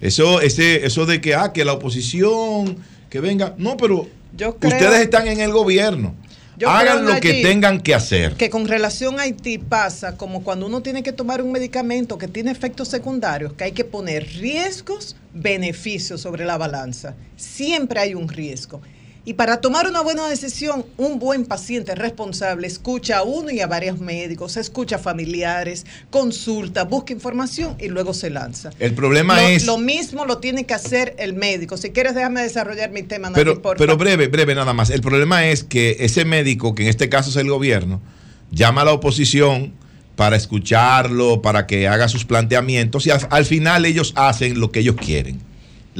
Eso, 0.00 0.40
ese, 0.40 0.86
eso 0.86 1.06
de 1.06 1.20
que, 1.20 1.34
ah, 1.34 1.52
que 1.52 1.64
la 1.64 1.72
oposición, 1.72 2.76
que 3.10 3.20
venga. 3.20 3.54
No, 3.58 3.76
pero 3.76 4.08
Yo 4.36 4.56
creo- 4.56 4.72
ustedes 4.72 5.00
están 5.00 5.26
en 5.28 5.40
el 5.40 5.52
gobierno. 5.52 6.14
Yo 6.58 6.68
Hagan 6.68 7.04
lo 7.04 7.20
que 7.20 7.40
tengan 7.42 7.80
que 7.80 7.94
hacer. 7.94 8.34
Que 8.34 8.50
con 8.50 8.66
relación 8.66 9.20
a 9.20 9.22
Haití 9.22 9.58
pasa 9.58 10.16
como 10.16 10.42
cuando 10.42 10.66
uno 10.66 10.82
tiene 10.82 11.04
que 11.04 11.12
tomar 11.12 11.40
un 11.40 11.52
medicamento 11.52 12.18
que 12.18 12.26
tiene 12.26 12.50
efectos 12.50 12.88
secundarios, 12.88 13.52
que 13.52 13.62
hay 13.62 13.72
que 13.72 13.84
poner 13.84 14.26
riesgos, 14.26 15.14
beneficios 15.32 16.20
sobre 16.20 16.44
la 16.44 16.58
balanza. 16.58 17.14
Siempre 17.36 18.00
hay 18.00 18.14
un 18.14 18.28
riesgo. 18.28 18.82
Y 19.28 19.34
para 19.34 19.60
tomar 19.60 19.86
una 19.86 20.00
buena 20.00 20.26
decisión, 20.26 20.86
un 20.96 21.18
buen 21.18 21.44
paciente 21.44 21.94
responsable 21.94 22.66
escucha 22.66 23.18
a 23.18 23.24
uno 23.24 23.50
y 23.50 23.60
a 23.60 23.66
varios 23.66 24.00
médicos, 24.00 24.56
escucha 24.56 24.96
a 24.96 24.98
familiares, 24.98 25.84
consulta, 26.08 26.84
busca 26.84 27.12
información 27.12 27.76
y 27.78 27.88
luego 27.88 28.14
se 28.14 28.30
lanza. 28.30 28.70
El 28.78 28.94
problema 28.94 29.38
lo, 29.38 29.48
es... 29.48 29.66
Lo 29.66 29.76
mismo 29.76 30.24
lo 30.24 30.38
tiene 30.38 30.64
que 30.64 30.72
hacer 30.72 31.14
el 31.18 31.34
médico. 31.34 31.76
Si 31.76 31.90
quieres, 31.90 32.14
déjame 32.14 32.40
desarrollar 32.40 32.90
mi 32.90 33.02
tema, 33.02 33.30
Pero, 33.34 33.60
porfa. 33.60 33.76
pero 33.76 33.98
breve, 33.98 34.28
breve 34.28 34.54
nada 34.54 34.72
más. 34.72 34.88
El 34.88 35.02
problema 35.02 35.46
es 35.46 35.62
que 35.62 35.98
ese 36.00 36.24
médico, 36.24 36.74
que 36.74 36.84
en 36.84 36.88
este 36.88 37.10
caso 37.10 37.28
es 37.28 37.36
el 37.36 37.50
gobierno, 37.50 38.00
llama 38.50 38.80
a 38.80 38.84
la 38.86 38.92
oposición 38.94 39.74
para 40.16 40.36
escucharlo, 40.36 41.42
para 41.42 41.66
que 41.66 41.86
haga 41.86 42.08
sus 42.08 42.24
planteamientos 42.24 43.06
y 43.06 43.10
al, 43.10 43.20
al 43.28 43.44
final 43.44 43.84
ellos 43.84 44.14
hacen 44.16 44.58
lo 44.58 44.72
que 44.72 44.80
ellos 44.80 44.96
quieren. 44.96 45.46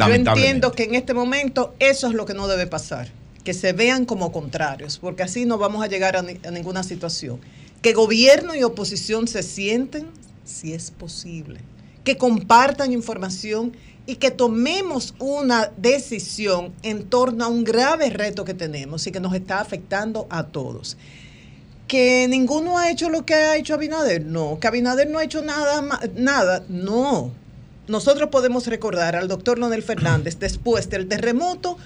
Yo 0.07 0.15
entiendo 0.15 0.73
que 0.73 0.85
en 0.85 0.95
este 0.95 1.13
momento 1.15 1.75
eso 1.79 2.07
es 2.07 2.15
lo 2.15 2.25
que 2.25 2.35
no 2.35 2.47
debe 2.47 2.67
pasar, 2.67 3.09
que 3.45 3.55
se 3.55 3.73
vean 3.73 4.05
como 4.05 4.33
contrarios, 4.33 4.99
porque 4.99 5.23
así 5.23 5.47
no 5.47 5.59
vamos 5.59 5.83
a 5.83 5.87
llegar 5.89 6.17
a, 6.17 6.23
ni- 6.23 6.39
a 6.47 6.51
ninguna 6.51 6.83
situación. 6.83 7.41
Que 7.83 7.93
gobierno 7.93 8.55
y 8.55 8.63
oposición 8.65 9.29
se 9.29 9.43
sienten, 9.43 10.07
si 10.45 10.73
es 10.73 10.91
posible, 10.91 11.61
que 12.05 12.17
compartan 12.17 12.93
información 12.93 13.73
y 14.07 14.17
que 14.17 14.31
tomemos 14.31 15.15
una 15.19 15.71
decisión 15.77 16.73
en 16.83 17.05
torno 17.05 17.45
a 17.45 17.49
un 17.49 17.63
grave 17.65 18.11
reto 18.11 18.45
que 18.45 18.55
tenemos 18.55 19.07
y 19.07 19.13
que 19.13 19.21
nos 19.21 19.35
está 19.35 19.61
afectando 19.61 20.27
a 20.31 20.45
todos. 20.45 20.97
que 21.87 22.27
ninguno 22.29 22.77
ha 22.79 22.91
hecho 22.91 23.09
lo 23.09 23.25
que 23.25 23.33
ha 23.35 23.57
hecho 23.57 23.73
Abinader. 23.75 24.25
No, 24.27 24.59
que 24.61 24.67
Abinader 24.67 25.09
no 25.09 25.19
ha 25.19 25.25
hecho 25.25 25.41
nada, 25.43 25.83
nada. 26.15 26.63
No. 26.69 27.31
Nosotros 27.87 28.29
podemos 28.29 28.67
recordar 28.67 29.17
al 29.17 29.27
doctor 29.29 29.59
Leonel 29.59 29.83
Fernández 29.83 30.39
después 30.39 30.91
del 30.91 31.09
terremoto 31.09 31.79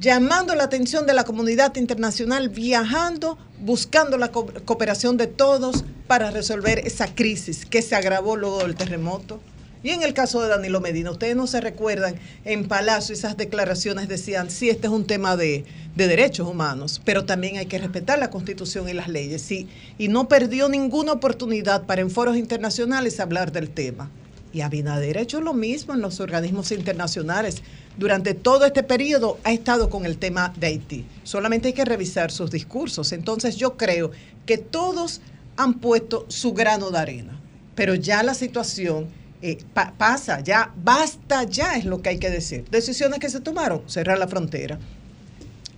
llamando 0.00 0.54
la 0.54 0.64
atención 0.64 1.06
de 1.06 1.12
la 1.12 1.24
comunidad 1.24 1.76
internacional, 1.76 2.48
viajando, 2.48 3.36
buscando 3.60 4.16
la 4.16 4.32
co- 4.32 4.50
cooperación 4.64 5.16
de 5.18 5.26
todos 5.26 5.84
para 6.06 6.30
resolver 6.30 6.78
esa 6.80 7.14
crisis 7.14 7.66
que 7.66 7.82
se 7.82 7.94
agravó 7.94 8.36
luego 8.36 8.60
del 8.60 8.74
terremoto. 8.76 9.40
Y 9.82 9.90
en 9.90 10.02
el 10.02 10.12
caso 10.12 10.42
de 10.42 10.48
Danilo 10.48 10.80
Medina, 10.80 11.10
ustedes 11.10 11.36
no 11.36 11.46
se 11.46 11.60
recuerdan, 11.60 12.14
en 12.44 12.66
Palacio 12.68 13.14
esas 13.14 13.36
declaraciones 13.36 14.08
decían, 14.08 14.50
sí, 14.50 14.68
este 14.68 14.86
es 14.88 14.92
un 14.92 15.06
tema 15.06 15.36
de, 15.36 15.64
de 15.96 16.06
derechos 16.06 16.48
humanos, 16.48 17.00
pero 17.04 17.24
también 17.24 17.56
hay 17.56 17.66
que 17.66 17.78
respetar 17.78 18.18
la 18.18 18.30
constitución 18.30 18.88
y 18.88 18.92
las 18.92 19.08
leyes. 19.08 19.40
Sí, 19.42 19.68
y 19.98 20.08
no 20.08 20.28
perdió 20.28 20.68
ninguna 20.68 21.12
oportunidad 21.12 21.84
para 21.84 22.02
en 22.02 22.10
foros 22.10 22.36
internacionales 22.36 23.20
hablar 23.20 23.52
del 23.52 23.70
tema. 23.70 24.10
Y 24.52 24.62
Abinader 24.62 25.16
ha 25.16 25.22
hecho 25.22 25.40
lo 25.40 25.54
mismo 25.54 25.94
en 25.94 26.00
los 26.00 26.20
organismos 26.20 26.72
internacionales. 26.72 27.62
Durante 28.00 28.32
todo 28.32 28.64
este 28.64 28.82
periodo 28.82 29.38
ha 29.44 29.52
estado 29.52 29.90
con 29.90 30.06
el 30.06 30.16
tema 30.16 30.54
de 30.58 30.68
Haití. 30.68 31.04
Solamente 31.22 31.68
hay 31.68 31.74
que 31.74 31.84
revisar 31.84 32.30
sus 32.30 32.50
discursos. 32.50 33.12
Entonces 33.12 33.56
yo 33.56 33.76
creo 33.76 34.10
que 34.46 34.56
todos 34.56 35.20
han 35.58 35.74
puesto 35.74 36.24
su 36.28 36.54
grano 36.54 36.90
de 36.90 36.98
arena. 36.98 37.38
Pero 37.74 37.94
ya 37.94 38.22
la 38.22 38.32
situación 38.32 39.06
eh, 39.42 39.58
pa- 39.74 39.92
pasa, 39.98 40.40
ya 40.40 40.72
basta, 40.82 41.42
ya 41.44 41.76
es 41.76 41.84
lo 41.84 42.00
que 42.00 42.08
hay 42.08 42.18
que 42.18 42.30
decir. 42.30 42.64
Decisiones 42.70 43.18
que 43.18 43.28
se 43.28 43.40
tomaron, 43.40 43.82
cerrar 43.86 44.18
la 44.18 44.28
frontera. 44.28 44.78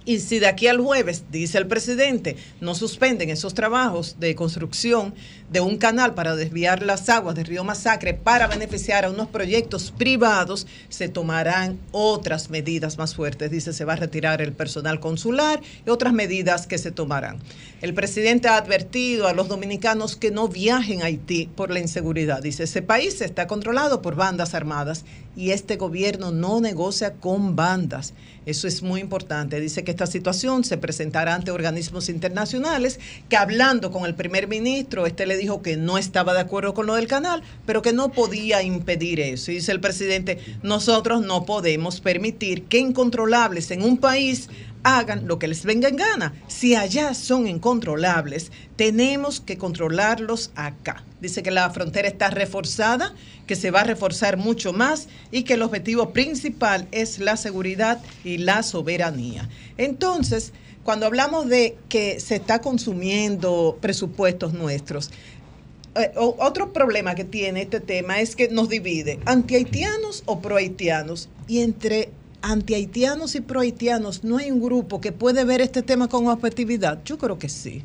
Y 0.05 0.19
si 0.19 0.39
de 0.39 0.49
aquí 0.49 0.67
al 0.67 0.81
jueves, 0.81 1.25
dice 1.31 1.59
el 1.59 1.67
presidente, 1.67 2.37
no 2.61 2.75
suspenden 2.75 3.31
esos 3.31 3.55
trabajos 3.55 4.17
de 4.19 4.35
construcción 4.35 5.15
de 5.51 5.61
un 5.61 5.77
canal 5.77 6.15
para 6.15 6.35
desviar 6.35 6.83
las 6.83 7.09
aguas 7.09 7.35
del 7.35 7.45
río 7.45 7.63
Masacre 7.63 8.15
para 8.15 8.47
beneficiar 8.47 9.05
a 9.05 9.11
unos 9.11 9.29
proyectos 9.29 9.93
privados, 9.97 10.67
se 10.89 11.09
tomarán 11.09 11.79
otras 11.93 12.51
medidas 12.51 12.99
más 12.99 13.15
fuertes. 13.15 13.51
Dice, 13.51 13.73
se 13.73 13.85
va 13.85 13.93
a 13.93 13.97
retirar 13.97 14.41
el 14.41 14.53
personal 14.53 14.99
consular 14.99 15.61
y 15.87 15.91
otras 15.91 16.13
medidas 16.13 16.67
que 16.67 16.79
se 16.79 16.91
tomarán. 16.91 17.39
El 17.83 17.95
presidente 17.95 18.49
ha 18.49 18.57
advertido 18.57 19.29
a 19.29 19.35
los 19.35 19.49
dominicanos 19.49 20.17
que 20.17 20.31
no 20.31 20.49
viajen 20.49 21.03
a 21.03 21.07
Haití 21.07 21.49
por 21.55 21.71
la 21.71 21.81
inseguridad. 21.81 22.43
Dice, 22.43 22.65
ese 22.65 22.81
país 22.81 23.21
está 23.21 23.47
controlado 23.47 24.03
por 24.03 24.15
bandas 24.15 24.55
armadas 24.55 25.05
y 25.37 25.51
este 25.51 25.77
gobierno 25.77 26.31
no 26.31 26.61
negocia 26.61 27.15
con 27.15 27.57
bandas. 27.57 28.15
Eso 28.45 28.67
es 28.67 28.83
muy 28.83 29.01
importante. 29.01 29.61
Dice 29.61 29.85
que 29.85 29.93
esta 29.93 30.07
situación 30.07 30.65
se 30.65 30.77
presentará 30.77 31.35
ante 31.35 31.53
organismos 31.53 32.09
internacionales 32.09 32.99
que 33.29 33.37
hablando 33.37 33.93
con 33.93 34.05
el 34.05 34.15
primer 34.15 34.49
ministro, 34.49 35.07
este 35.07 35.27
le 35.27 35.37
dijo 35.37 35.63
que 35.63 35.77
no 35.77 35.97
estaba 35.97 36.35
de 36.35 36.41
acuerdo 36.41 36.75
con 36.75 36.87
lo 36.87 36.95
del 36.95 37.07
canal, 37.07 37.43
pero 37.67 37.83
que 37.83 37.93
no 37.93 38.11
podía 38.11 38.63
impedir 38.63 39.21
eso. 39.21 39.53
Y 39.53 39.57
dice 39.57 39.73
el 39.73 39.81
presidente, 39.81 40.39
nosotros 40.63 41.23
no 41.23 41.45
podemos 41.45 42.01
permitir 42.01 42.65
que 42.65 42.79
incontrolables 42.79 43.71
en 43.71 43.83
un 43.83 43.99
país 43.99 44.49
hagan 44.83 45.27
lo 45.27 45.39
que 45.39 45.49
les 45.49 45.65
venga 45.65 45.89
en 45.89 45.97
gana. 45.97 46.35
Si 46.49 46.75
allá 46.75 47.15
son 47.15 47.47
incontrolables, 47.47 48.53
tenemos 48.77 49.41
que 49.41 49.59
controlarlos 49.59 50.51
acá. 50.55 51.05
Dice 51.21 51.43
que 51.43 51.51
la 51.51 51.71
frontera 51.71 52.09
está 52.09 52.31
reforzada, 52.31 53.15
que 53.47 53.57
se 53.57 53.71
va 53.71 53.81
a 53.81 53.85
reforzar 53.85 54.37
mucho 54.37 54.73
más 54.73 55.09
y 55.31 55.45
que 55.45 55.55
el 55.55 55.63
objetivo 55.63 56.13
principal 56.13 56.89
es 56.91 57.19
la 57.19 57.37
seguridad 57.37 58.01
y 58.25 58.39
la 58.39 58.63
soberanía. 58.63 59.49
Entonces, 59.77 60.53
cuando 60.85 61.07
hablamos 61.07 61.49
de 61.49 61.77
que 61.89 62.19
se 62.19 62.37
está 62.37 62.61
consumiendo 62.61 63.79
presupuestos 63.81 64.53
nuestros, 64.53 65.11
eh, 65.95 66.11
otro 66.17 66.73
problema 66.73 67.15
que 67.15 67.25
tiene 67.25 67.63
este 67.63 67.79
tema 67.79 68.21
es 68.21 68.35
que 68.35 68.49
nos 68.49 68.69
divide 68.71 69.21
antihaitianos 69.27 70.23
o 70.25 70.41
prohaitianos 70.41 71.29
y 71.47 71.61
entre 71.61 72.11
antihaitianos 72.43 73.35
y 73.35 73.41
prohaitianos 73.41 74.25
no 74.25 74.39
hay 74.39 74.51
un 74.51 74.61
grupo 74.61 75.01
que 75.01 75.13
puede 75.13 75.45
ver 75.45 75.61
este 75.61 75.83
tema 75.83 76.09
con 76.09 76.27
objetividad. 76.29 77.03
Yo 77.05 77.19
creo 77.19 77.39
que 77.39 77.49
sí. 77.49 77.83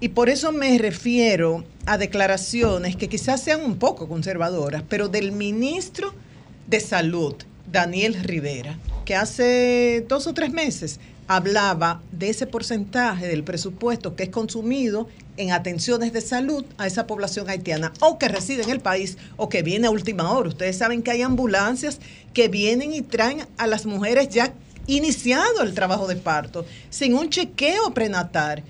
Y 0.00 0.10
por 0.10 0.28
eso 0.28 0.52
me 0.52 0.76
refiero 0.78 1.64
a 1.86 1.96
declaraciones 1.96 2.96
que 2.96 3.08
quizás 3.08 3.42
sean 3.42 3.62
un 3.62 3.78
poco 3.78 4.08
conservadoras, 4.08 4.82
pero 4.88 5.08
del 5.08 5.32
ministro 5.32 6.12
de 6.66 6.80
Salud, 6.80 7.34
Daniel 7.70 8.14
Rivera, 8.22 8.78
que 9.04 9.14
hace 9.14 10.04
dos 10.08 10.26
o 10.26 10.34
tres 10.34 10.52
meses 10.52 11.00
hablaba 11.26 12.02
de 12.12 12.28
ese 12.28 12.46
porcentaje 12.46 13.26
del 13.26 13.44
presupuesto 13.44 14.14
que 14.14 14.24
es 14.24 14.28
consumido 14.28 15.08
en 15.36 15.52
atenciones 15.52 16.12
de 16.12 16.20
salud 16.20 16.64
a 16.78 16.86
esa 16.86 17.06
población 17.06 17.48
haitiana 17.48 17.92
o 18.00 18.18
que 18.18 18.28
reside 18.28 18.62
en 18.62 18.70
el 18.70 18.80
país 18.80 19.16
o 19.36 19.48
que 19.48 19.62
viene 19.62 19.86
a 19.86 19.90
última 19.90 20.30
hora. 20.30 20.48
Ustedes 20.48 20.78
saben 20.78 21.02
que 21.02 21.10
hay 21.10 21.22
ambulancias 21.22 21.98
que 22.32 22.48
vienen 22.48 22.92
y 22.92 23.02
traen 23.02 23.46
a 23.56 23.66
las 23.66 23.86
mujeres 23.86 24.28
ya 24.28 24.52
iniciado 24.86 25.62
el 25.62 25.74
trabajo 25.74 26.06
de 26.06 26.16
parto, 26.16 26.66
sin 26.90 27.14
un 27.14 27.30
chequeo 27.30 27.94
prenatal 27.94 28.62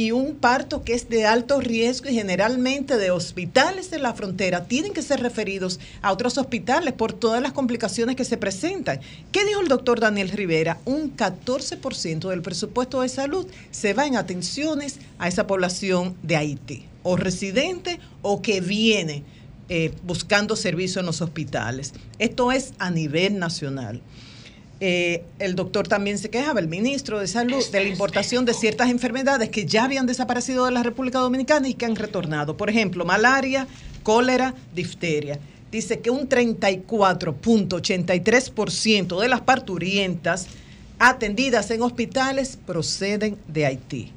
y 0.00 0.12
un 0.12 0.36
parto 0.36 0.82
que 0.82 0.94
es 0.94 1.10
de 1.10 1.26
alto 1.26 1.60
riesgo 1.60 2.08
y 2.08 2.14
generalmente 2.14 2.96
de 2.96 3.10
hospitales 3.10 3.90
de 3.90 3.98
la 3.98 4.14
frontera 4.14 4.64
tienen 4.64 4.94
que 4.94 5.02
ser 5.02 5.20
referidos 5.20 5.78
a 6.00 6.10
otros 6.10 6.38
hospitales 6.38 6.94
por 6.94 7.12
todas 7.12 7.42
las 7.42 7.52
complicaciones 7.52 8.16
que 8.16 8.24
se 8.24 8.38
presentan. 8.38 9.00
¿Qué 9.30 9.44
dijo 9.44 9.60
el 9.60 9.68
doctor 9.68 10.00
Daniel 10.00 10.30
Rivera? 10.30 10.78
Un 10.86 11.14
14% 11.14 12.30
del 12.30 12.40
presupuesto 12.40 13.02
de 13.02 13.10
salud 13.10 13.46
se 13.72 13.92
va 13.92 14.06
en 14.06 14.16
atenciones 14.16 15.00
a 15.18 15.28
esa 15.28 15.46
población 15.46 16.16
de 16.22 16.36
Haití, 16.36 16.86
o 17.02 17.18
residente 17.18 18.00
o 18.22 18.40
que 18.40 18.62
viene 18.62 19.22
eh, 19.68 19.92
buscando 20.04 20.56
servicio 20.56 21.00
en 21.00 21.06
los 21.06 21.20
hospitales. 21.20 21.92
Esto 22.18 22.52
es 22.52 22.72
a 22.78 22.90
nivel 22.90 23.38
nacional. 23.38 24.00
Eh, 24.82 25.24
el 25.38 25.56
doctor 25.56 25.86
también 25.86 26.16
se 26.18 26.30
quejaba, 26.30 26.58
el 26.58 26.66
ministro 26.66 27.20
de 27.20 27.26
Salud, 27.26 27.62
de 27.70 27.84
la 27.84 27.88
importación 27.88 28.46
de 28.46 28.54
ciertas 28.54 28.88
enfermedades 28.88 29.50
que 29.50 29.66
ya 29.66 29.84
habían 29.84 30.06
desaparecido 30.06 30.64
de 30.64 30.70
la 30.70 30.82
República 30.82 31.18
Dominicana 31.18 31.68
y 31.68 31.74
que 31.74 31.84
han 31.84 31.96
retornado. 31.96 32.56
Por 32.56 32.70
ejemplo, 32.70 33.04
malaria, 33.04 33.66
cólera, 34.02 34.54
difteria. 34.74 35.38
Dice 35.70 36.00
que 36.00 36.10
un 36.10 36.28
34.83% 36.28 39.20
de 39.20 39.28
las 39.28 39.42
parturientas 39.42 40.46
atendidas 40.98 41.70
en 41.70 41.82
hospitales 41.82 42.58
proceden 42.66 43.36
de 43.48 43.66
Haití. 43.66 44.12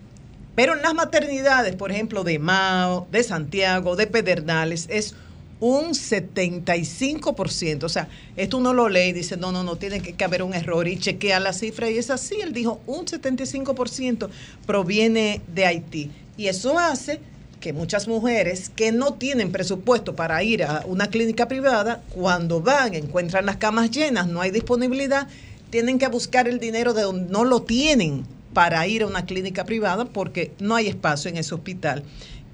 Pero 0.55 0.75
en 0.75 0.81
las 0.81 0.93
maternidades, 0.93 1.75
por 1.75 1.91
ejemplo, 1.91 2.23
de 2.23 2.39
Mao, 2.39 3.07
de 3.11 3.23
Santiago, 3.23 3.95
de 3.95 4.07
Pedernales, 4.07 4.87
es 4.89 5.15
un 5.59 5.91
75%. 5.91 7.83
O 7.83 7.89
sea, 7.89 8.07
esto 8.35 8.57
uno 8.57 8.73
lo 8.73 8.89
lee 8.89 9.09
y 9.09 9.13
dice, 9.13 9.37
no, 9.37 9.51
no, 9.51 9.63
no, 9.63 9.75
tiene 9.77 10.01
que, 10.01 10.23
haber 10.23 10.43
un 10.43 10.53
error 10.53 10.87
y 10.87 10.97
chequea 10.97 11.39
la 11.39 11.53
cifra 11.53 11.89
y 11.89 11.97
es 11.97 12.09
así. 12.09 12.35
Él 12.41 12.53
dijo, 12.53 12.81
un 12.87 13.05
75% 13.05 14.29
proviene 14.65 15.41
de 15.53 15.65
Haití. 15.65 16.11
Y 16.37 16.47
eso 16.47 16.77
hace 16.79 17.19
que 17.59 17.71
muchas 17.71 18.09
mujeres 18.09 18.69
que 18.75 18.91
no 18.91 19.13
tienen 19.13 19.51
presupuesto 19.51 20.15
para 20.15 20.43
ir 20.43 20.63
a 20.63 20.83
una 20.85 21.07
clínica 21.07 21.47
privada, 21.47 22.03
cuando 22.09 22.59
van, 22.59 22.93
encuentran 22.93 23.45
las 23.45 23.55
camas 23.55 23.89
llenas, 23.89 24.27
no 24.27 24.41
hay 24.41 24.51
disponibilidad, 24.51 25.29
tienen 25.69 25.97
que 25.97 26.07
buscar 26.07 26.49
el 26.49 26.59
dinero 26.59 26.93
de 26.93 27.03
donde 27.03 27.31
no 27.31 27.45
lo 27.45 27.61
tienen 27.61 28.25
para 28.53 28.85
ir 28.85 29.03
a 29.03 29.07
una 29.07 29.25
clínica 29.25 29.65
privada 29.65 30.05
porque 30.05 30.51
no 30.59 30.75
hay 30.75 30.87
espacio 30.87 31.29
en 31.29 31.37
ese 31.37 31.55
hospital. 31.55 32.03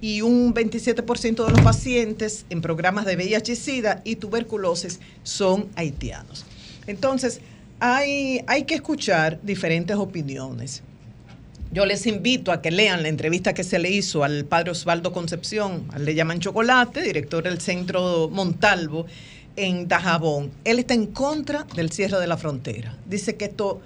Y 0.01 0.21
un 0.21 0.53
27% 0.53 1.45
de 1.45 1.51
los 1.51 1.61
pacientes 1.61 2.45
en 2.49 2.61
programas 2.61 3.05
de 3.05 3.15
VIH, 3.15 3.55
SIDA 3.55 4.01
y 4.05 4.15
tuberculosis 4.15 4.99
son 5.23 5.67
haitianos. 5.75 6.45
Entonces, 6.87 7.41
hay, 7.79 8.41
hay 8.47 8.63
que 8.63 8.75
escuchar 8.75 9.39
diferentes 9.43 9.97
opiniones. 9.97 10.83
Yo 11.71 11.85
les 11.85 12.07
invito 12.07 12.51
a 12.51 12.61
que 12.61 12.71
lean 12.71 13.03
la 13.03 13.09
entrevista 13.09 13.53
que 13.53 13.63
se 13.63 13.77
le 13.77 13.91
hizo 13.91 14.23
al 14.23 14.45
padre 14.45 14.71
Osvaldo 14.71 15.11
Concepción, 15.11 15.85
al 15.93 16.03
le 16.03 16.15
llaman 16.15 16.39
Chocolate, 16.39 17.01
director 17.01 17.43
del 17.43 17.61
centro 17.61 18.27
Montalvo 18.29 19.05
en 19.55 19.87
Dajabón. 19.87 20.51
Él 20.63 20.79
está 20.79 20.95
en 20.95 21.07
contra 21.07 21.65
del 21.75 21.91
cierre 21.91 22.19
de 22.19 22.25
la 22.25 22.37
frontera. 22.37 22.97
Dice 23.05 23.35
que 23.35 23.45
esto 23.45 23.81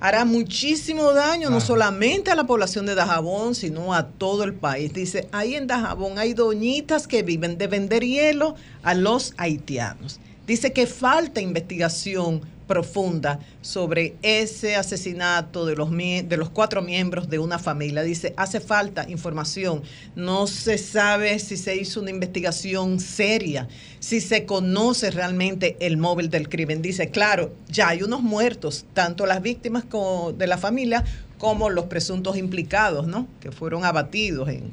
hará 0.00 0.24
muchísimo 0.24 1.12
daño 1.12 1.50
no 1.50 1.60
solamente 1.60 2.30
a 2.30 2.36
la 2.36 2.44
población 2.44 2.86
de 2.86 2.94
Dajabón, 2.94 3.54
sino 3.54 3.94
a 3.94 4.06
todo 4.06 4.44
el 4.44 4.54
país. 4.54 4.92
Dice, 4.92 5.28
ahí 5.32 5.54
en 5.54 5.66
Dajabón 5.66 6.18
hay 6.18 6.34
doñitas 6.34 7.08
que 7.08 7.22
viven 7.22 7.58
de 7.58 7.66
vender 7.66 8.04
hielo 8.04 8.54
a 8.82 8.94
los 8.94 9.34
haitianos. 9.36 10.20
Dice 10.46 10.72
que 10.72 10.86
falta 10.86 11.40
investigación 11.40 12.42
profunda 12.68 13.40
sobre 13.62 14.14
ese 14.22 14.76
asesinato 14.76 15.66
de 15.66 15.74
los, 15.74 15.90
de 15.90 16.36
los 16.36 16.50
cuatro 16.50 16.82
miembros 16.82 17.28
de 17.28 17.40
una 17.40 17.58
familia. 17.58 18.02
Dice, 18.02 18.34
hace 18.36 18.60
falta 18.60 19.10
información. 19.10 19.82
No 20.14 20.46
se 20.46 20.78
sabe 20.78 21.40
si 21.40 21.56
se 21.56 21.74
hizo 21.74 22.00
una 22.00 22.10
investigación 22.10 23.00
seria, 23.00 23.66
si 23.98 24.20
se 24.20 24.46
conoce 24.46 25.10
realmente 25.10 25.76
el 25.80 25.96
móvil 25.96 26.30
del 26.30 26.48
crimen. 26.48 26.82
Dice, 26.82 27.10
claro, 27.10 27.52
ya 27.68 27.88
hay 27.88 28.02
unos 28.02 28.22
muertos, 28.22 28.84
tanto 28.94 29.26
las 29.26 29.42
víctimas 29.42 29.84
como 29.84 30.32
de 30.32 30.46
la 30.46 30.58
familia 30.58 31.04
como 31.38 31.70
los 31.70 31.86
presuntos 31.86 32.36
implicados, 32.36 33.06
¿no? 33.06 33.26
Que 33.40 33.50
fueron 33.50 33.84
abatidos 33.84 34.48
en, 34.48 34.70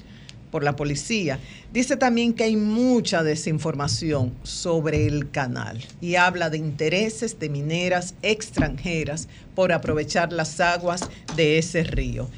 por 0.56 0.64
la 0.64 0.78
policía. 0.78 1.38
Dice 1.74 1.98
también 1.98 2.32
que 2.32 2.46
hay 2.46 2.56
mucha 2.56 3.24
desinformación 3.24 4.34
sobre 4.44 5.06
el 5.06 5.30
canal 5.30 5.84
y 6.00 6.16
habla 6.16 6.50
de 6.50 6.58
intereses 6.58 7.38
de 7.40 7.50
mineras 7.50 8.14
extranjeras 8.22 9.28
por 9.54 9.74
aprovechar 9.74 10.32
las 10.32 10.62
aguas 10.62 11.10
de 11.36 11.58
ese 11.58 11.84
río. 11.84 12.30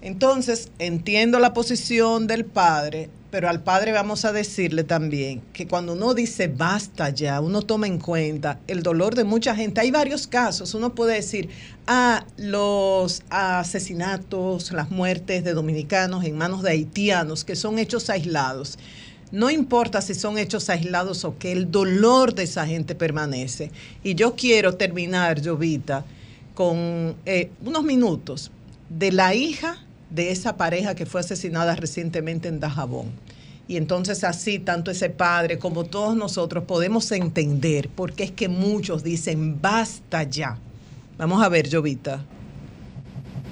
Entonces, 0.00 0.70
entiendo 0.80 1.38
la 1.38 1.52
posición 1.52 2.26
del 2.26 2.46
padre, 2.46 3.10
pero 3.32 3.48
al 3.48 3.62
padre 3.62 3.92
vamos 3.92 4.26
a 4.26 4.32
decirle 4.32 4.84
también 4.84 5.40
que 5.54 5.66
cuando 5.66 5.94
uno 5.94 6.12
dice 6.12 6.48
basta 6.48 7.08
ya, 7.08 7.40
uno 7.40 7.62
toma 7.62 7.86
en 7.86 7.98
cuenta 7.98 8.60
el 8.66 8.82
dolor 8.82 9.14
de 9.14 9.24
mucha 9.24 9.56
gente. 9.56 9.80
Hay 9.80 9.90
varios 9.90 10.26
casos. 10.26 10.74
Uno 10.74 10.94
puede 10.94 11.14
decir, 11.14 11.48
ah, 11.86 12.26
los 12.36 13.22
asesinatos, 13.30 14.70
las 14.72 14.90
muertes 14.90 15.44
de 15.44 15.54
dominicanos 15.54 16.26
en 16.26 16.36
manos 16.36 16.62
de 16.62 16.72
haitianos, 16.72 17.42
que 17.42 17.56
son 17.56 17.78
hechos 17.78 18.10
aislados. 18.10 18.78
No 19.30 19.48
importa 19.48 20.02
si 20.02 20.12
son 20.14 20.36
hechos 20.36 20.68
aislados 20.68 21.24
o 21.24 21.38
que 21.38 21.52
el 21.52 21.70
dolor 21.70 22.34
de 22.34 22.42
esa 22.42 22.66
gente 22.66 22.94
permanece. 22.94 23.70
Y 24.04 24.14
yo 24.14 24.36
quiero 24.36 24.74
terminar, 24.74 25.42
Jovita, 25.42 26.04
con 26.54 27.16
eh, 27.24 27.50
unos 27.64 27.82
minutos 27.82 28.50
de 28.90 29.10
la 29.10 29.34
hija 29.34 29.78
de 30.14 30.30
esa 30.30 30.56
pareja 30.56 30.94
que 30.94 31.06
fue 31.06 31.20
asesinada 31.20 31.74
recientemente 31.74 32.48
en 32.48 32.60
Dajabón. 32.60 33.10
Y 33.68 33.76
entonces 33.76 34.24
así, 34.24 34.58
tanto 34.58 34.90
ese 34.90 35.08
padre 35.08 35.58
como 35.58 35.84
todos 35.84 36.16
nosotros 36.16 36.64
podemos 36.64 37.10
entender 37.12 37.88
por 37.88 38.12
qué 38.12 38.24
es 38.24 38.30
que 38.32 38.48
muchos 38.48 39.02
dicen, 39.02 39.60
basta 39.60 40.24
ya. 40.24 40.58
Vamos 41.16 41.42
a 41.42 41.48
ver, 41.48 41.72
Jovita. 41.72 42.24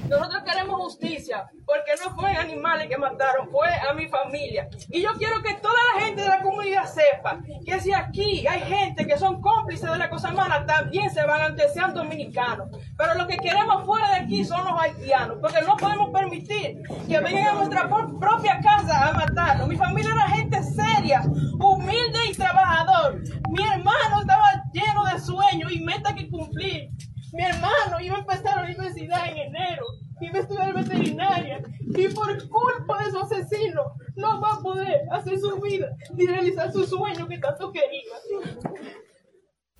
Nosotros 0.08 0.42
queremos 0.44 0.80
justicia, 0.80 1.48
porque 1.64 1.92
no 2.02 2.14
fue 2.14 2.32
animales 2.32 2.88
que 2.88 2.96
mataron, 2.96 3.48
fue 3.50 3.68
a 3.68 3.92
mi 3.94 4.08
familia. 4.08 4.68
Y 4.88 5.02
yo 5.02 5.10
quiero 5.18 5.42
que 5.42 5.54
toda 5.54 5.74
la 5.94 6.04
gente 6.04 6.22
de 6.22 6.28
la 6.28 6.42
comunidad 6.42 6.84
sepa 6.86 7.40
que 7.64 7.80
si 7.80 7.92
aquí 7.92 8.46
hay 8.46 8.60
gente 8.60 9.06
que 9.06 9.18
son 9.18 9.40
cómplices 9.40 9.90
de 9.90 9.98
la 9.98 10.10
cosa 10.10 10.30
mala, 10.32 10.66
también 10.66 11.10
se 11.10 11.24
van 11.24 11.42
a 11.42 11.68
sean 11.72 11.94
dominicanos. 11.94 12.68
Pero 12.96 13.14
lo 13.14 13.26
que 13.26 13.36
queremos 13.36 13.84
fuera 13.84 14.08
de 14.10 14.16
aquí 14.16 14.44
son 14.44 14.64
los 14.64 14.80
haitianos, 14.80 15.38
porque 15.40 15.62
no 15.62 15.76
podemos 15.76 16.10
permitir 16.10 16.82
que 17.06 17.20
vengan 17.20 17.48
a 17.48 17.52
nuestra 17.54 17.88
propia 17.88 18.60
casa 18.60 19.08
a 19.08 19.12
matarnos. 19.12 19.68
Mi 19.68 19.76
familia 19.76 20.10
era 20.12 20.28
gente 20.28 20.62
seria, 20.62 21.22
humilde 21.58 22.18
y 22.28 22.34
trabajador. 22.34 23.20
Mi 23.50 23.62
hermano 23.62 24.20
estaba 24.20 24.64
lleno 24.72 25.04
de 25.04 25.20
sueños 25.20 25.72
y 25.72 25.80
metas 25.80 26.14
que 26.14 26.28
cumplir. 26.28 26.90
Mi 27.32 27.42
hermano 27.44 28.00
iba 28.00 28.16
a 28.16 28.20
empezar 28.20 28.56
la 28.56 28.64
universidad 28.64 29.28
en 29.30 29.36
enero, 29.38 29.84
iba 30.20 30.38
a 30.38 30.42
estudiar 30.42 30.74
veterinaria 30.74 31.60
y 31.80 32.08
por 32.08 32.48
culpa 32.48 33.04
de 33.04 33.10
su 33.10 33.18
asesino 33.18 33.94
no 34.16 34.40
va 34.40 34.54
a 34.54 34.60
poder 34.60 35.00
hacer 35.12 35.38
su 35.38 35.60
vida 35.60 35.88
ni 36.14 36.26
realizar 36.26 36.72
su 36.72 36.84
sueño 36.86 37.26
que 37.28 37.38
tanto 37.38 37.72
quería. 37.72 38.02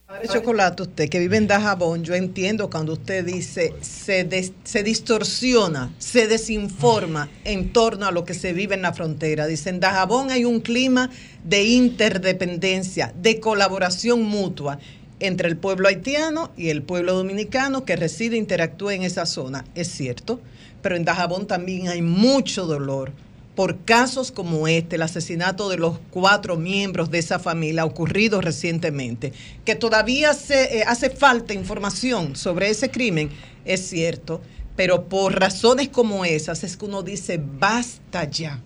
Padre 0.06 0.26
Chocolate, 0.26 0.82
usted 0.82 1.08
que 1.08 1.20
vive 1.20 1.36
en 1.36 1.46
Dajabón, 1.46 2.02
yo 2.02 2.14
entiendo 2.14 2.68
cuando 2.68 2.94
usted 2.94 3.24
dice 3.24 3.74
se, 3.80 4.24
des- 4.24 4.52
se 4.64 4.82
distorsiona, 4.82 5.92
se 5.98 6.26
desinforma 6.26 7.28
en 7.44 7.72
torno 7.72 8.06
a 8.06 8.10
lo 8.10 8.24
que 8.24 8.34
se 8.34 8.52
vive 8.52 8.74
en 8.74 8.82
la 8.82 8.92
frontera. 8.92 9.46
Dice, 9.46 9.70
en 9.70 9.78
Dajabón 9.78 10.30
hay 10.32 10.44
un 10.44 10.60
clima 10.60 11.10
de 11.44 11.62
interdependencia, 11.62 13.12
de 13.16 13.38
colaboración 13.38 14.22
mutua 14.24 14.80
entre 15.20 15.48
el 15.48 15.56
pueblo 15.56 15.88
haitiano 15.88 16.50
y 16.56 16.70
el 16.70 16.82
pueblo 16.82 17.14
dominicano 17.14 17.84
que 17.84 17.96
reside 17.96 18.36
e 18.36 18.38
interactúa 18.38 18.94
en 18.94 19.02
esa 19.02 19.26
zona. 19.26 19.64
Es 19.74 19.88
cierto, 19.88 20.40
pero 20.82 20.96
en 20.96 21.04
Dajabón 21.04 21.46
también 21.46 21.88
hay 21.88 22.02
mucho 22.02 22.66
dolor 22.66 23.12
por 23.54 23.84
casos 23.84 24.32
como 24.32 24.68
este, 24.68 24.96
el 24.96 25.02
asesinato 25.02 25.68
de 25.68 25.76
los 25.76 25.98
cuatro 26.10 26.56
miembros 26.56 27.10
de 27.10 27.18
esa 27.18 27.38
familia 27.38 27.84
ocurrido 27.84 28.40
recientemente, 28.40 29.32
que 29.64 29.74
todavía 29.74 30.32
se, 30.32 30.78
eh, 30.78 30.84
hace 30.86 31.10
falta 31.10 31.52
información 31.52 32.36
sobre 32.36 32.70
ese 32.70 32.90
crimen, 32.90 33.28
es 33.64 33.86
cierto, 33.86 34.40
pero 34.76 35.08
por 35.08 35.38
razones 35.38 35.90
como 35.90 36.24
esas 36.24 36.64
es 36.64 36.76
que 36.76 36.86
uno 36.86 37.02
dice, 37.02 37.38
basta 37.38 38.24
ya. 38.24 38.60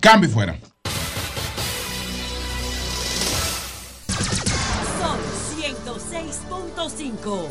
Cambio 0.00 0.30
fuera. 0.30 0.58
Sol 6.88 6.98
106.5. 6.98 7.48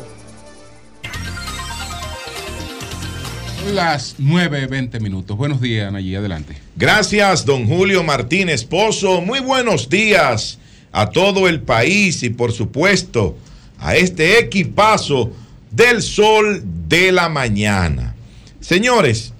Las 3.74 4.16
9.20 4.18 5.00
minutos. 5.00 5.36
Buenos 5.36 5.60
días, 5.60 5.92
Nayí. 5.92 6.14
Adelante. 6.14 6.56
Gracias, 6.76 7.44
don 7.44 7.66
Julio 7.66 8.02
Martínez 8.02 8.64
Pozo. 8.64 9.20
Muy 9.20 9.40
buenos 9.40 9.90
días 9.90 10.58
a 10.92 11.10
todo 11.10 11.48
el 11.48 11.60
país 11.60 12.22
y 12.22 12.30
por 12.30 12.52
supuesto 12.52 13.36
a 13.78 13.96
este 13.96 14.38
equipazo 14.38 15.32
del 15.70 16.00
sol 16.00 16.62
de 16.88 17.12
la 17.12 17.28
mañana. 17.28 18.14
Señores, 18.60 19.32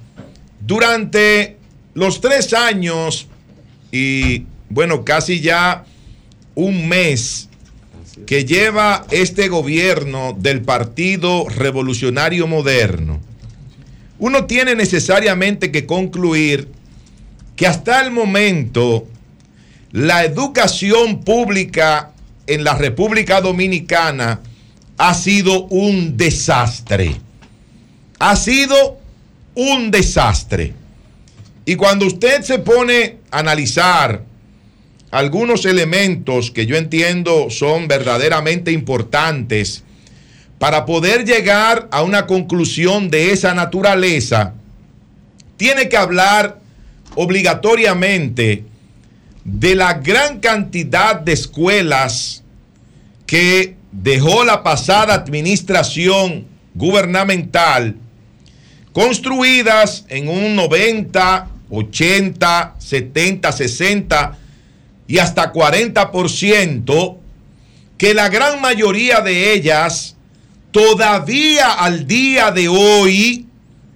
durante 0.61 1.57
los 1.95 2.21
tres 2.21 2.53
años 2.53 3.29
y 3.93 4.45
bueno, 4.69 5.05
casi 5.05 5.41
ya 5.41 5.85
un 6.55 6.89
mes 6.89 7.49
que 8.25 8.45
lleva 8.45 9.05
este 9.11 9.49
gobierno 9.49 10.35
del 10.39 10.63
Partido 10.63 11.47
Revolucionario 11.49 12.47
Moderno, 12.47 13.21
uno 14.19 14.47
tiene 14.47 14.75
necesariamente 14.75 15.71
que 15.71 15.85
concluir 15.85 16.69
que 17.57 17.67
hasta 17.67 18.01
el 18.01 18.11
momento 18.11 19.07
la 19.93 20.25
educación 20.25 21.23
pública 21.23 22.13
en 22.47 22.65
la 22.65 22.75
República 22.75 23.41
Dominicana 23.41 24.41
ha 24.99 25.15
sido 25.15 25.65
un 25.65 26.17
desastre. 26.17 27.21
Ha 28.19 28.37
sido 28.37 28.99
un 29.55 29.91
desastre. 29.91 30.73
Y 31.65 31.77
cuando 31.77 32.07
usted 32.07 32.43
se 32.43 32.59
pone 32.59 33.19
a 33.31 33.41
analizar 33.41 34.23
algunos 35.17 35.65
elementos 35.65 36.51
que 36.51 36.67
yo 36.67 36.77
entiendo 36.77 37.49
son 37.49 37.89
verdaderamente 37.89 38.71
importantes 38.71 39.83
para 40.59 40.85
poder 40.85 41.25
llegar 41.25 41.89
a 41.91 42.03
una 42.03 42.27
conclusión 42.27 43.09
de 43.09 43.31
esa 43.33 43.55
naturaleza, 43.55 44.53
tiene 45.57 45.89
que 45.89 45.97
hablar 45.97 46.61
obligatoriamente 47.15 48.65
de 49.43 49.75
la 49.75 49.95
gran 49.95 50.41
cantidad 50.41 51.19
de 51.19 51.33
escuelas 51.33 52.43
que 53.25 53.75
dejó 53.93 54.45
la 54.45 54.63
pasada 54.63 55.15
administración 55.15 56.45
gubernamental 56.75 57.97
construidas 58.93 60.05
en 60.11 60.29
un 60.29 60.55
90, 60.57 61.49
80, 61.71 62.75
70, 62.79 63.53
60 63.53 64.39
y 65.09 65.19
hasta 65.19 65.53
40%, 65.53 67.17
que 67.99 68.15
la 68.15 68.29
gran 68.29 68.61
mayoría 68.61 69.21
de 69.21 69.53
ellas 69.53 70.17
todavía 70.71 71.73
al 71.73 72.07
día 72.07 72.51
de 72.51 72.69
hoy, 72.69 73.47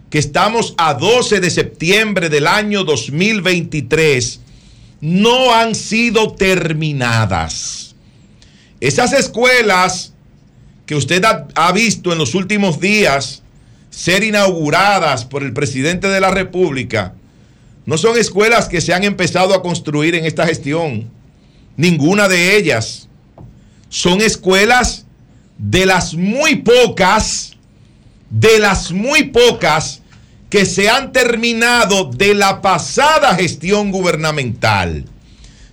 que 0.09 0.19
estamos 0.19 0.75
a 0.79 0.95
12 0.95 1.41
de 1.41 1.51
septiembre 1.51 2.29
del 2.29 2.47
año 2.47 2.85
2023, 2.85 4.41
no 5.01 5.55
han 5.55 5.75
sido 5.75 6.33
terminadas. 6.33 7.95
Esas 8.81 9.13
escuelas 9.13 10.15
que 10.87 10.95
usted 10.95 11.23
ha, 11.25 11.47
ha 11.55 11.73
visto 11.73 12.13
en 12.13 12.19
los 12.19 12.35
últimos 12.35 12.81
días 12.81 13.43
ser 13.91 14.25
inauguradas 14.25 15.25
por 15.25 15.43
el 15.43 15.53
presidente 15.53 16.09
de 16.09 16.21
la 16.21 16.31
República, 16.31 17.15
no 17.91 17.99
son 17.99 18.17
escuelas 18.17 18.69
que 18.69 18.81
se 18.81 18.95
han 18.95 19.03
empezado 19.03 19.53
a 19.53 19.63
construir 19.63 20.15
en 20.15 20.25
esta 20.25 20.47
gestión. 20.47 21.11
Ninguna 21.77 22.29
de 22.29 22.57
ellas. 22.57 23.09
Son 23.89 24.21
escuelas 24.21 25.07
de 25.59 25.87
las 25.87 26.15
muy 26.15 26.55
pocas, 26.55 27.57
de 28.31 28.61
las 28.61 28.93
muy 28.93 29.25
pocas 29.25 30.03
que 30.49 30.67
se 30.67 30.89
han 30.89 31.11
terminado 31.11 32.05
de 32.05 32.33
la 32.35 32.63
pasada 32.63 33.35
gestión 33.35 33.91
gubernamental. 33.91 35.05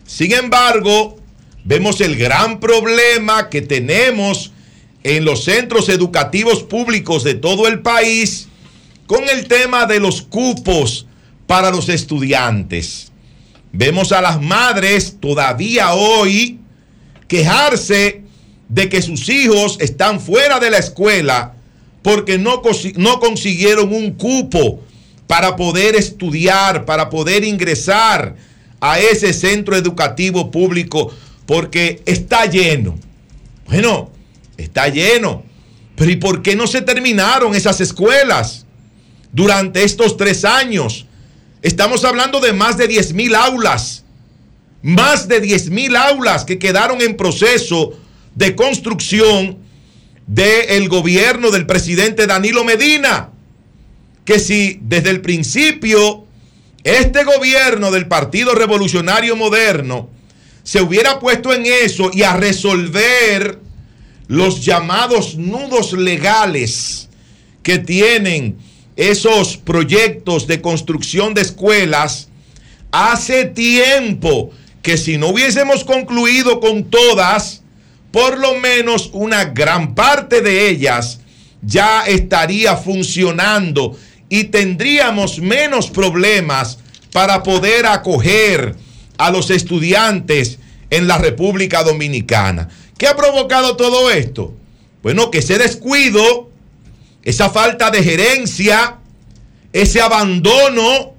Sin 0.04 0.34
embargo, 0.34 1.20
vemos 1.66 2.02
el 2.02 2.16
gran 2.16 2.60
problema 2.60 3.48
que 3.48 3.62
tenemos 3.62 4.54
en 5.04 5.24
los 5.24 5.44
centros 5.44 5.88
educativos 5.90 6.64
públicos 6.64 7.24
de 7.24 7.36
todo 7.36 7.68
el 7.68 7.84
país 7.84 8.48
con 9.06 9.30
el 9.30 9.48
tema 9.48 9.86
de 9.86 10.00
los 10.00 10.24
cupos 10.24 11.06
para 11.48 11.72
los 11.72 11.90
estudiantes. 11.90 13.12
Vemos 13.72 14.12
a 14.12 14.22
las 14.22 14.42
madres 14.42 15.18
todavía 15.20 15.94
hoy 15.94 16.60
quejarse 17.28 18.22
de 18.70 18.90
que 18.90 19.02
sus 19.02 19.30
hijos 19.30 19.78
están 19.80 20.20
fuera 20.20 20.60
de 20.60 20.70
la 20.70 20.78
escuela 20.78 21.54
porque 22.02 22.38
no, 22.38 22.62
no 22.96 23.20
consiguieron 23.20 23.94
un 23.94 24.12
cupo 24.12 24.82
para 25.26 25.56
poder 25.56 25.96
estudiar, 25.96 26.86
para 26.86 27.10
poder 27.10 27.44
ingresar 27.44 28.36
a 28.80 29.00
ese 29.00 29.34
centro 29.34 29.76
educativo 29.76 30.52
público, 30.52 31.12
porque 31.46 32.02
está 32.06 32.46
lleno. 32.46 32.98
Bueno, 33.66 34.12
está 34.58 34.88
lleno. 34.88 35.44
Pero 35.96 36.12
¿y 36.12 36.16
por 36.16 36.42
qué 36.42 36.56
no 36.56 36.68
se 36.68 36.82
terminaron 36.82 37.56
esas 37.56 37.82
escuelas 37.82 38.66
durante 39.34 39.84
estos 39.84 40.16
tres 40.16 40.46
años? 40.46 41.07
Estamos 41.68 42.06
hablando 42.06 42.40
de 42.40 42.54
más 42.54 42.78
de 42.78 42.88
10 42.88 43.12
mil 43.12 43.36
aulas. 43.36 44.06
Más 44.84 45.28
de 45.28 45.42
10 45.42 45.70
mil 45.70 45.98
aulas 45.98 46.46
que 46.46 46.60
quedaron 46.60 47.02
en 47.02 47.18
proceso 47.18 47.92
de 48.36 48.56
construcción 48.56 49.58
del 50.28 50.88
gobierno 50.88 51.52
del 51.52 51.66
presidente 51.66 52.26
Danilo 52.26 52.64
Medina. 52.64 53.32
Que 54.24 54.40
si 54.40 54.80
desde 54.82 55.10
el 55.10 55.20
principio 55.20 56.26
este 56.86 57.26
gobierno 57.26 57.92
del 57.92 58.08
Partido 58.08 58.56
Revolucionario 58.56 59.36
Moderno 59.36 60.10
se 60.64 60.82
hubiera 60.82 61.20
puesto 61.20 61.52
en 61.52 61.66
eso 61.66 62.12
y 62.14 62.24
a 62.24 62.38
resolver 62.38 63.60
los 64.28 64.64
llamados 64.64 65.36
nudos 65.36 65.92
legales 65.92 67.10
que 67.62 67.78
tienen 67.78 68.58
esos 68.98 69.58
proyectos 69.58 70.48
de 70.48 70.62
construcción 70.62 71.34
de 71.34 71.42
escuelas, 71.42 72.30
hace 72.92 73.46
tiempo 73.46 74.52
que 74.82 74.98
si 74.98 75.18
no 75.18 75.30
hubiésemos 75.30 75.84
concluido 75.84 76.60
con 76.60 76.86
todas, 76.86 77.62
por 78.12 78.40
lo 78.40 78.56
menos 78.56 79.10
una 79.14 79.46
gran 79.46 79.96
parte 79.96 80.42
de 80.42 80.70
ellas 80.70 81.20
ya 81.62 82.06
estaría 82.06 82.76
funcionando 82.76 83.98
y 84.30 84.46
tendríamos 84.46 85.40
menos 85.40 85.90
problemas 85.90 86.80
para 87.12 87.44
poder 87.44 87.86
acoger 87.86 88.76
a 89.18 89.32
los 89.32 89.50
estudiantes 89.50 90.60
en 90.90 91.08
la 91.08 91.18
República 91.18 91.84
Dominicana. 91.84 92.70
¿Qué 92.98 93.08
ha 93.08 93.16
provocado 93.16 93.76
todo 93.76 94.10
esto? 94.10 94.54
Bueno, 95.04 95.32
que 95.32 95.40
ese 95.40 95.58
descuido, 95.58 96.50
esa 97.28 97.50
falta 97.50 97.92
de 97.92 98.02
gerencia, 98.02 99.00
ese 99.74 100.00
abandono 100.00 101.14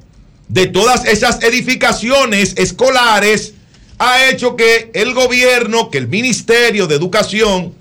de 0.49 0.67
todas 0.67 1.05
esas 1.05 1.43
edificaciones 1.43 2.55
escolares 2.57 3.53
ha 3.99 4.25
hecho 4.25 4.57
que 4.57 4.91
el 4.95 5.13
gobierno, 5.13 5.91
que 5.91 5.99
el 5.99 6.09
Ministerio 6.09 6.87
de 6.87 6.95
Educación 6.95 7.75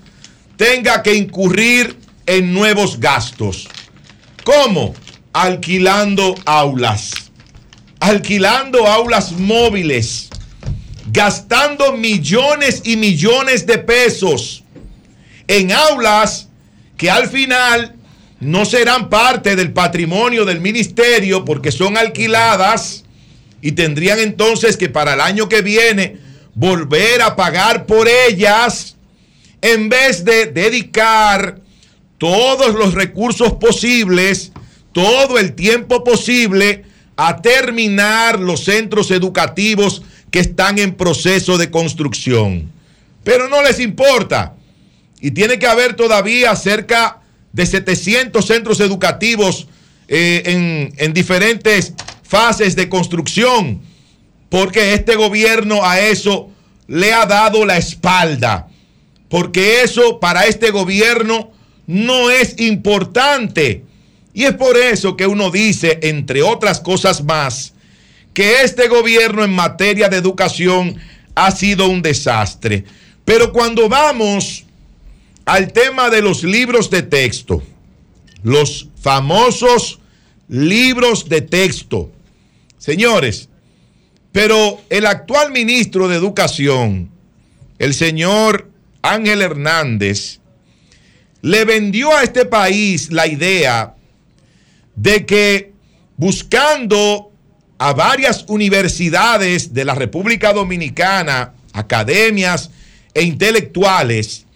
tenga 0.57 1.03
que 1.03 1.13
incurrir 1.13 1.97
en 2.25 2.53
nuevos 2.53 2.99
gastos. 2.99 3.69
¿Cómo? 4.43 4.93
Alquilando 5.31 6.35
aulas. 6.43 7.11
Alquilando 8.01 8.87
aulas 8.87 9.31
móviles. 9.31 10.27
Gastando 11.13 11.93
millones 11.93 12.81
y 12.83 12.97
millones 12.97 13.65
de 13.65 13.77
pesos 13.77 14.65
en 15.47 15.71
aulas 15.71 16.49
que 16.97 17.09
al 17.09 17.29
final 17.29 17.96
no 18.39 18.65
serán 18.65 19.09
parte 19.09 19.55
del 19.55 19.73
patrimonio 19.73 20.45
del 20.45 20.61
ministerio 20.61 21.43
porque 21.43 21.71
son 21.71 21.97
alquiladas 21.97 23.03
y 23.61 23.71
tendrían 23.71 24.19
entonces 24.19 24.77
que 24.77 24.89
para 24.89 25.13
el 25.13 25.21
año 25.21 25.49
que 25.49 25.61
viene 25.61 26.17
volver 26.53 27.21
a 27.21 27.35
pagar 27.35 27.85
por 27.85 28.07
ellas 28.07 28.95
en 29.61 29.89
vez 29.89 30.23
de 30.23 30.47
dedicar 30.47 31.59
todos 32.17 32.75
los 32.75 32.93
recursos 32.93 33.53
posibles, 33.53 34.51
todo 34.91 35.37
el 35.39 35.53
tiempo 35.53 36.03
posible 36.03 36.83
a 37.15 37.41
terminar 37.41 38.39
los 38.39 38.63
centros 38.63 39.11
educativos 39.11 40.03
que 40.29 40.39
están 40.39 40.77
en 40.77 40.95
proceso 40.95 41.57
de 41.57 41.71
construcción. 41.71 42.71
Pero 43.23 43.49
no 43.49 43.61
les 43.63 43.79
importa. 43.79 44.55
Y 45.19 45.31
tiene 45.31 45.57
que 45.57 45.67
haber 45.67 45.95
todavía 45.95 46.55
cerca 46.55 47.21
de 47.57 47.65
700 47.65 48.45
centros 48.45 48.79
educativos 48.79 49.67
eh, 50.07 50.43
en, 50.45 50.93
en 50.95 51.13
diferentes 51.13 51.93
fases 52.21 52.75
de 52.75 52.87
construcción, 52.87 53.81
porque 54.47 54.93
este 54.93 55.15
gobierno 55.15 55.83
a 55.83 55.99
eso 55.99 56.51
le 56.87 57.13
ha 57.13 57.25
dado 57.25 57.65
la 57.65 57.77
espalda, 57.77 58.67
porque 59.27 59.81
eso 59.81 60.19
para 60.19 60.45
este 60.45 60.69
gobierno 60.69 61.51
no 61.87 62.29
es 62.29 62.59
importante. 62.59 63.83
Y 64.35 64.43
es 64.43 64.53
por 64.53 64.77
eso 64.77 65.17
que 65.17 65.25
uno 65.25 65.49
dice, 65.49 65.97
entre 66.03 66.43
otras 66.43 66.79
cosas 66.79 67.23
más, 67.23 67.73
que 68.35 68.61
este 68.61 68.87
gobierno 68.87 69.43
en 69.43 69.51
materia 69.51 70.09
de 70.09 70.17
educación 70.17 70.95
ha 71.33 71.49
sido 71.49 71.87
un 71.87 72.03
desastre. 72.03 72.83
Pero 73.25 73.51
cuando 73.51 73.89
vamos 73.89 74.66
al 75.47 75.71
tema 75.71 76.09
de 76.09 76.21
los 76.21 76.43
libros 76.43 76.89
de 76.89 77.03
texto, 77.03 77.63
los 78.43 78.89
famosos 79.01 79.99
libros 80.49 81.29
de 81.29 81.39
texto, 81.39 82.11
señores, 82.77 83.47
pero 84.33 84.81
el 84.89 85.05
actual 85.05 85.53
ministro 85.53 86.09
de 86.09 86.17
Educación, 86.17 87.09
el 87.79 87.93
señor 87.93 88.69
Ángel 89.01 89.41
Hernández, 89.41 90.41
le 91.41 91.63
vendió 91.63 92.13
a 92.13 92.23
este 92.23 92.43
país 92.43 93.09
la 93.13 93.25
idea 93.25 93.95
de 94.97 95.25
que 95.25 95.71
buscando 96.17 97.31
a 97.77 97.93
varias 97.93 98.43
universidades 98.49 99.73
de 99.73 99.85
la 99.85 99.95
República 99.95 100.51
Dominicana, 100.51 101.53
academias 101.71 102.69
e 103.13 103.21
intelectuales, 103.21 104.46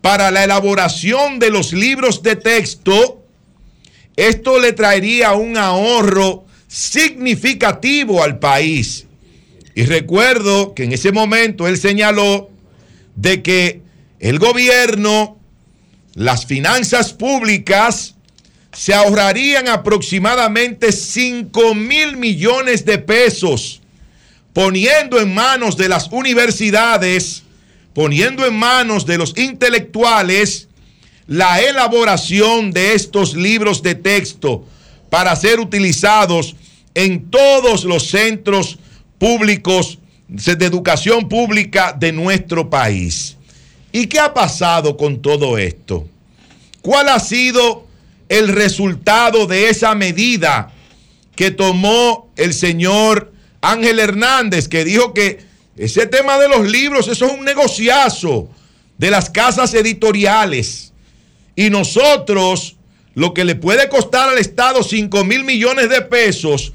para 0.00 0.30
la 0.30 0.44
elaboración 0.44 1.38
de 1.38 1.50
los 1.50 1.72
libros 1.72 2.22
de 2.22 2.36
texto, 2.36 3.22
esto 4.16 4.58
le 4.58 4.72
traería 4.72 5.32
un 5.34 5.56
ahorro 5.56 6.44
significativo 6.68 8.22
al 8.22 8.38
país. 8.38 9.06
Y 9.74 9.84
recuerdo 9.84 10.74
que 10.74 10.84
en 10.84 10.92
ese 10.92 11.12
momento 11.12 11.68
él 11.68 11.78
señaló 11.78 12.50
de 13.16 13.42
que 13.42 13.82
el 14.18 14.38
gobierno, 14.38 15.38
las 16.14 16.46
finanzas 16.46 17.12
públicas, 17.12 18.14
se 18.72 18.94
ahorrarían 18.94 19.68
aproximadamente 19.68 20.92
5 20.92 21.74
mil 21.74 22.16
millones 22.16 22.84
de 22.84 22.98
pesos 22.98 23.80
poniendo 24.52 25.20
en 25.20 25.32
manos 25.32 25.76
de 25.76 25.88
las 25.88 26.08
universidades, 26.10 27.44
poniendo 27.94 28.46
en 28.46 28.56
manos 28.56 29.06
de 29.06 29.18
los 29.18 29.36
intelectuales 29.36 30.68
la 31.26 31.60
elaboración 31.60 32.72
de 32.72 32.94
estos 32.94 33.34
libros 33.34 33.82
de 33.82 33.94
texto 33.94 34.64
para 35.10 35.34
ser 35.36 35.60
utilizados 35.60 36.56
en 36.94 37.30
todos 37.30 37.84
los 37.84 38.08
centros 38.08 38.78
públicos 39.18 39.98
de 40.28 40.64
educación 40.64 41.28
pública 41.28 41.96
de 41.98 42.12
nuestro 42.12 42.70
país. 42.70 43.36
¿Y 43.92 44.06
qué 44.06 44.20
ha 44.20 44.32
pasado 44.32 44.96
con 44.96 45.20
todo 45.20 45.58
esto? 45.58 46.06
¿Cuál 46.82 47.08
ha 47.08 47.18
sido 47.18 47.86
el 48.28 48.48
resultado 48.48 49.46
de 49.46 49.68
esa 49.68 49.94
medida 49.94 50.72
que 51.34 51.50
tomó 51.50 52.30
el 52.36 52.54
señor 52.54 53.32
Ángel 53.60 53.98
Hernández, 53.98 54.68
que 54.68 54.84
dijo 54.84 55.12
que 55.12 55.40
ese 55.80 56.06
tema 56.06 56.38
de 56.38 56.46
los 56.46 56.70
libros, 56.70 57.08
eso 57.08 57.24
es 57.24 57.32
un 57.32 57.42
negociazo 57.42 58.50
de 58.98 59.10
las 59.10 59.30
casas 59.30 59.72
editoriales. 59.72 60.92
Y 61.56 61.70
nosotros, 61.70 62.76
lo 63.14 63.32
que 63.32 63.46
le 63.46 63.54
puede 63.54 63.88
costar 63.88 64.28
al 64.28 64.36
Estado 64.36 64.82
5 64.82 65.24
mil 65.24 65.42
millones 65.42 65.88
de 65.88 66.02
pesos, 66.02 66.74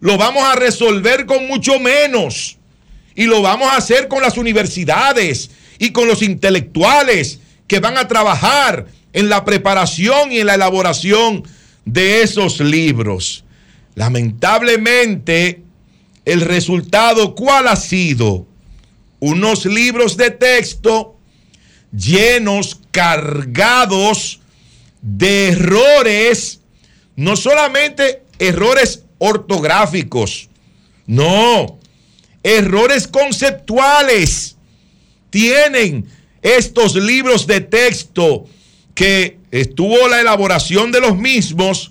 lo 0.00 0.16
vamos 0.16 0.44
a 0.44 0.54
resolver 0.54 1.26
con 1.26 1.46
mucho 1.46 1.78
menos. 1.78 2.56
Y 3.14 3.24
lo 3.24 3.42
vamos 3.42 3.68
a 3.70 3.76
hacer 3.76 4.08
con 4.08 4.22
las 4.22 4.38
universidades 4.38 5.50
y 5.78 5.90
con 5.90 6.08
los 6.08 6.22
intelectuales 6.22 7.40
que 7.66 7.80
van 7.80 7.98
a 7.98 8.08
trabajar 8.08 8.86
en 9.12 9.28
la 9.28 9.44
preparación 9.44 10.32
y 10.32 10.38
en 10.38 10.46
la 10.46 10.54
elaboración 10.54 11.42
de 11.84 12.22
esos 12.22 12.60
libros. 12.60 13.44
Lamentablemente, 13.94 15.64
el 16.28 16.42
resultado, 16.42 17.34
¿cuál 17.34 17.68
ha 17.68 17.76
sido? 17.76 18.46
Unos 19.18 19.64
libros 19.64 20.18
de 20.18 20.30
texto 20.30 21.16
llenos, 21.90 22.78
cargados 22.90 24.40
de 25.00 25.48
errores, 25.48 26.60
no 27.16 27.34
solamente 27.34 28.24
errores 28.38 29.04
ortográficos, 29.16 30.50
no, 31.06 31.78
errores 32.42 33.08
conceptuales. 33.08 34.56
Tienen 35.30 36.06
estos 36.42 36.94
libros 36.94 37.46
de 37.46 37.62
texto 37.62 38.44
que 38.94 39.38
estuvo 39.50 40.08
la 40.08 40.20
elaboración 40.20 40.92
de 40.92 41.00
los 41.00 41.16
mismos 41.16 41.90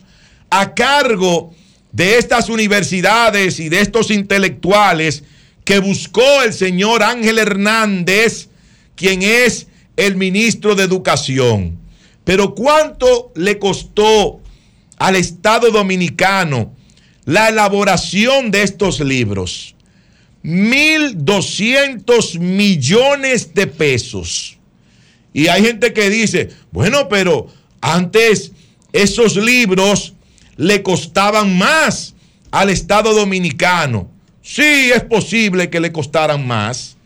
a 0.52 0.76
cargo 0.76 1.56
de 1.98 2.18
estas 2.20 2.48
universidades 2.48 3.60
y 3.60 3.68
de 3.70 3.82
estos 3.82 4.12
intelectuales 4.12 5.24
que 5.66 5.80
buscó 5.80 6.44
el 6.44 6.54
señor 6.54 7.02
Ángel 7.02 7.40
Hernández, 7.40 8.50
quien 8.96 9.24
es 9.24 9.66
el 9.96 10.16
ministro 10.16 10.76
de 10.76 10.84
Educación. 10.84 11.80
Pero 12.24 12.54
¿cuánto 12.54 13.32
le 13.34 13.58
costó 13.58 14.40
al 15.00 15.16
Estado 15.16 15.72
dominicano 15.72 16.76
la 17.26 17.50
elaboración 17.50 18.52
de 18.52 18.62
estos 18.62 19.00
libros? 19.00 19.74
1.200 20.44 22.38
millones 22.38 23.56
de 23.56 23.66
pesos. 23.66 24.60
Y 25.34 25.48
hay 25.48 25.64
gente 25.64 25.94
que 25.94 26.12
dice, 26.12 26.50
bueno, 26.72 27.10
pero 27.10 27.48
antes 27.82 28.52
esos 28.94 29.36
libros 29.36 30.14
le 30.58 30.84
costaban 30.84 31.58
más 31.58 32.16
al 32.52 32.70
Estado 32.70 33.14
dominicano. 33.14 34.10
Sí, 34.42 34.92
es 34.94 35.04
posible 35.04 35.70
que 35.70 35.80
le 35.80 35.92
costaran 35.92 36.46
más, 36.46 36.98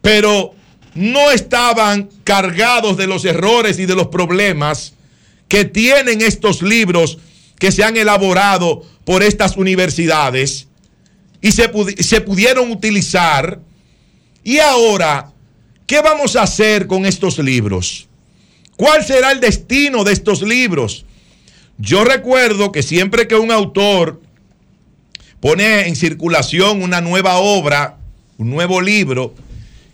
pero 0.00 0.54
no 0.94 1.30
estaban 1.30 2.08
cargados 2.24 2.96
de 2.96 3.06
los 3.06 3.24
errores 3.24 3.78
y 3.78 3.86
de 3.86 3.94
los 3.94 4.08
problemas 4.08 4.94
que 5.48 5.64
tienen 5.64 6.20
estos 6.20 6.62
libros 6.62 7.18
que 7.58 7.72
se 7.72 7.84
han 7.84 7.96
elaborado 7.96 8.82
por 9.04 9.22
estas 9.22 9.56
universidades 9.56 10.68
y 11.40 11.52
se, 11.52 11.70
se 12.02 12.20
pudieron 12.20 12.70
utilizar. 12.70 13.60
Y 14.44 14.58
ahora, 14.58 15.32
¿qué 15.86 16.00
vamos 16.00 16.36
a 16.36 16.42
hacer 16.42 16.86
con 16.86 17.06
estos 17.06 17.38
libros? 17.38 18.08
¿Cuál 18.76 19.04
será 19.04 19.32
el 19.32 19.40
destino 19.40 20.04
de 20.04 20.12
estos 20.12 20.42
libros? 20.42 21.04
Yo 21.78 22.04
recuerdo 22.04 22.72
que 22.72 22.82
siempre 22.82 23.28
que 23.28 23.36
un 23.36 23.52
autor 23.52 24.20
pone 25.40 25.86
en 25.86 25.94
circulación 25.94 26.82
una 26.82 27.00
nueva 27.00 27.36
obra, 27.36 27.98
un 28.36 28.50
nuevo 28.50 28.80
libro, 28.80 29.34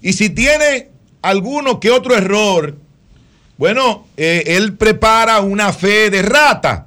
y 0.00 0.14
si 0.14 0.30
tiene 0.30 0.88
alguno 1.20 1.80
que 1.80 1.90
otro 1.90 2.16
error, 2.16 2.76
bueno, 3.58 4.06
eh, 4.16 4.44
él 4.46 4.74
prepara 4.74 5.40
una 5.40 5.72
fe 5.72 6.08
de 6.08 6.22
rata, 6.22 6.86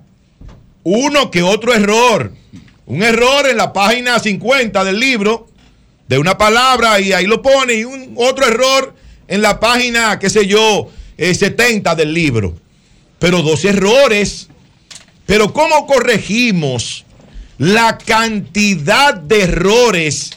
uno 0.84 1.30
que 1.30 1.44
otro 1.44 1.74
error, 1.74 2.34
un 2.88 3.04
error 3.04 3.48
en 3.48 3.58
la 3.58 3.74
página 3.74 4.18
50 4.18 4.84
del 4.84 5.00
libro, 5.00 5.48
de 6.08 6.18
una 6.18 6.38
palabra, 6.38 7.00
y 7.00 7.14
ahí 7.14 7.28
lo 7.28 7.42
pone, 7.42 7.76
y 7.76 7.84
un 7.84 8.14
otro 8.16 8.48
error 8.48 8.96
en 9.28 9.42
la 9.42 9.60
página, 9.60 10.18
qué 10.18 10.30
sé 10.30 10.48
yo, 10.48 10.90
eh, 11.18 11.36
70 11.36 11.96
del 11.96 12.14
libro. 12.14 12.56
Pero 13.20 13.42
dos 13.42 13.66
errores. 13.66 14.50
Pero 15.28 15.54
¿cómo 15.54 15.86
corregimos 15.86 17.06
la 17.60 17.98
cantidad 17.98 19.14
de 19.14 19.44
errores 19.44 20.32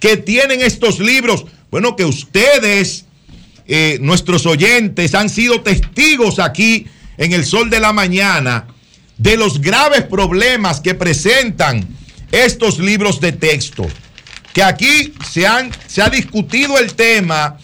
que 0.00 0.18
tienen 0.18 0.60
estos 0.60 0.98
libros? 0.98 1.46
Bueno, 1.70 1.96
que 1.96 2.04
ustedes, 2.04 3.06
eh, 3.66 3.98
nuestros 4.00 4.44
oyentes, 4.44 5.14
han 5.14 5.30
sido 5.30 5.62
testigos 5.62 6.40
aquí 6.40 6.86
en 7.16 7.32
el 7.32 7.46
sol 7.46 7.70
de 7.70 7.80
la 7.80 7.92
mañana 7.92 8.66
de 9.16 9.36
los 9.36 9.60
graves 9.60 10.02
problemas 10.02 10.80
que 10.80 10.94
presentan 10.94 11.86
estos 12.32 12.80
libros 12.80 13.20
de 13.20 13.30
texto. 13.30 13.86
Que 14.52 14.64
aquí 14.64 15.14
se, 15.30 15.46
han, 15.46 15.70
se 15.86 16.02
ha 16.02 16.10
discutido 16.10 16.78
el 16.78 16.94
tema 16.94 17.58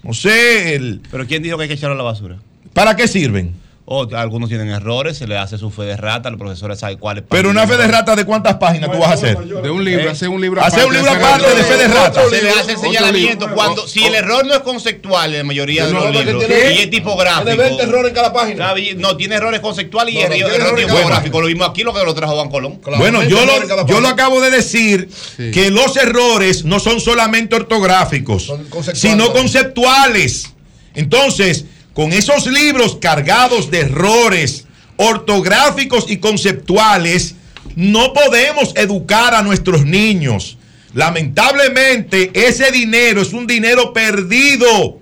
no 0.03 0.13
sé, 0.13 0.75
el... 0.75 1.01
Pero 1.11 1.27
¿quién 1.27 1.43
dijo 1.43 1.57
que 1.57 1.63
hay 1.63 1.69
que 1.69 1.75
echarlo 1.75 1.95
a 1.95 1.99
la 1.99 2.05
basura? 2.05 2.39
¿Para 2.75 2.97
qué 2.97 3.09
sirven? 3.09 3.55
O 3.87 4.09
algunos 4.17 4.49
tienen 4.49 4.71
errores, 4.71 5.19
se 5.19 5.27
le 5.27 5.37
hace 5.37 5.59
su 5.59 5.71
fe 5.71 5.83
de 5.83 5.99
rata, 5.99 6.31
los 6.31 6.39
profesores 6.39 6.79
saben 6.79 6.97
cuáles. 6.97 7.25
Pero 7.29 7.51
una 7.51 7.67
fe 7.67 7.77
de 7.77 7.87
rata, 7.87 8.17
¿de 8.17 8.25
cuántas 8.25 8.55
páginas 8.55 8.91
tú 8.91 8.97
vas 8.97 9.11
a 9.11 9.13
hacer? 9.13 9.37
De 9.37 9.69
un 9.69 9.85
libro, 9.85 10.11
hacer 10.11 10.31
un 10.31 10.41
libro 10.41 10.65
Hacer 10.65 10.87
un 10.87 10.95
libro 10.95 11.11
aparte 11.11 11.55
de 11.55 11.65
fe 11.65 11.77
de 11.77 11.89
rata. 11.89 12.23
Se 12.31 12.43
le 12.43 12.51
hace 12.51 12.77
señalamiento 12.79 13.51
cuando 13.53 13.87
si 13.87 14.05
el 14.05 14.15
error 14.15 14.47
no 14.47 14.55
es 14.55 14.61
conceptual 14.61 15.33
en 15.33 15.39
la 15.39 15.45
mayoría 15.45 15.87
de 15.87 15.93
los 15.93 16.11
libros 16.11 16.45
y 16.49 16.79
es 16.79 16.91
tipográfico. 16.91 17.45
tiene 17.45 17.63
20 17.63 17.83
errores 17.83 18.09
en 18.09 18.15
cada 18.15 18.33
página. 18.33 18.75
No, 18.97 19.17
tiene 19.19 19.35
errores 19.35 19.61
conceptuales 19.61 20.15
y 20.15 20.19
errores 20.19 20.41
en 20.41 20.59
cada 20.59 20.75
tipográfico. 20.75 21.41
Lo 21.43 21.49
mismo 21.49 21.65
aquí 21.65 21.83
lo 21.83 21.93
que 21.93 22.03
lo 22.03 22.15
trajo 22.15 22.35
Juan 22.37 22.49
Colón. 22.49 22.81
Bueno, 22.97 23.23
yo 23.23 23.45
lo, 23.45 23.87
yo 23.87 24.01
lo 24.01 24.09
acabo 24.09 24.41
de 24.41 24.51
decir 24.51 25.11
que 25.37 25.71
los 25.71 25.99
errores 25.99 26.65
no 26.65 26.81
son 26.81 27.01
solamente 27.01 27.55
ortográficos, 27.55 28.51
sino 28.95 29.31
conceptuales. 29.31 30.55
Entonces, 30.95 31.67
con 31.95 32.13
esos 32.13 32.47
libros 32.47 32.99
cargados 33.01 33.71
de 33.71 33.81
errores 33.81 34.67
ortográficos 34.97 36.11
y 36.11 36.19
conceptuales, 36.19 37.37
no 37.77 38.13
podemos 38.13 38.73
educar 38.77 39.35
a 39.35 39.43
nuestros 39.43 39.85
niños. 39.85 40.59
Lamentablemente, 40.93 42.31
ese 42.35 42.71
dinero 42.71 43.23
es 43.23 43.33
un 43.33 43.47
dinero 43.47 43.93
perdido 43.93 45.01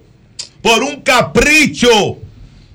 por 0.62 0.82
un 0.82 1.02
capricho 1.02 2.18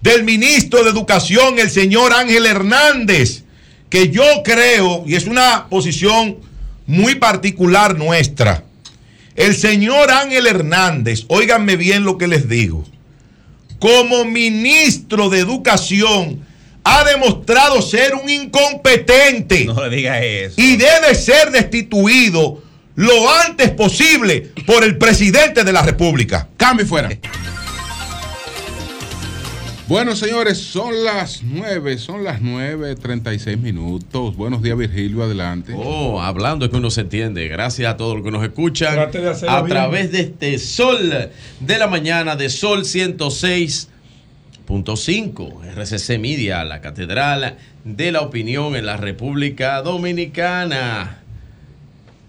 del 0.02 0.24
ministro 0.24 0.84
de 0.84 0.92
Educación, 0.92 1.58
el 1.58 1.70
señor 1.70 2.14
Ángel 2.14 2.46
Hernández, 2.46 3.44
que 3.90 4.10
yo 4.10 4.24
creo, 4.44 5.04
y 5.08 5.16
es 5.16 5.26
una 5.26 5.68
posición 5.70 6.38
muy 6.86 7.16
particular 7.16 7.98
nuestra, 7.98 8.64
el 9.36 9.56
señor 9.56 10.12
Ángel 10.12 10.48
Hernández, 10.48 11.26
óiganme 11.28 11.76
bien 11.76 12.04
lo 12.04 12.18
que 12.18 12.28
les 12.28 12.50
digo, 12.50 12.86
como 13.80 14.26
ministro 14.26 15.30
de 15.30 15.40
Educación 15.40 16.46
ha 16.84 17.04
demostrado 17.04 17.82
ser 17.82 18.16
un 18.16 18.30
incompetente 18.30 19.66
No 19.66 19.84
eso. 19.86 20.56
y 20.58 20.78
debe 20.78 21.16
ser 21.16 21.52
destituido 21.52 22.64
lo 22.96 23.30
antes 23.42 23.70
posible 23.72 24.52
por 24.66 24.84
el 24.84 24.98
presidente 24.98 25.64
de 25.64 25.74
la 25.74 25.84
República. 25.84 26.48
Cambio 26.58 26.86
fuera. 26.86 27.10
Bueno, 29.88 30.16
señores, 30.18 30.58
son 30.58 31.06
las 31.06 31.44
9, 31.44 31.98
son 31.98 32.26
las 32.26 32.42
9.36 32.42 33.58
minutos. 33.58 34.36
Buenos 34.36 34.62
días, 34.62 34.78
Virgilio, 34.78 35.24
adelante. 35.24 35.74
Oh, 35.78 36.22
hablando 36.22 36.66
es 36.66 36.72
que 36.72 36.78
uno 36.78 36.90
se 36.90 37.00
entiende. 37.02 37.48
Gracias 37.48 37.90
a 37.90 37.96
todos 37.96 38.16
los 38.16 38.26
que 38.26 38.32
nos 38.32 38.44
escuchan 38.44 38.96
Trate 38.96 39.22
de 39.22 39.30
hacerlo 39.30 39.56
a 39.56 39.62
bien. 39.62 39.70
través 39.70 40.12
de 40.12 40.20
este 40.20 40.60
Sol 40.60 41.30
de 41.62 41.78
la 41.78 41.88
mañana 41.88 42.36
de 42.36 42.50
Sol 42.50 42.84
106.5, 42.84 45.64
RCC 45.64 46.20
Media, 46.20 46.66
la 46.66 46.82
catedral 46.82 47.56
de 47.86 48.12
la 48.12 48.24
opinión 48.24 48.76
en 48.76 48.86
la 48.86 48.98
República 48.98 49.82
Dominicana. 49.82 51.20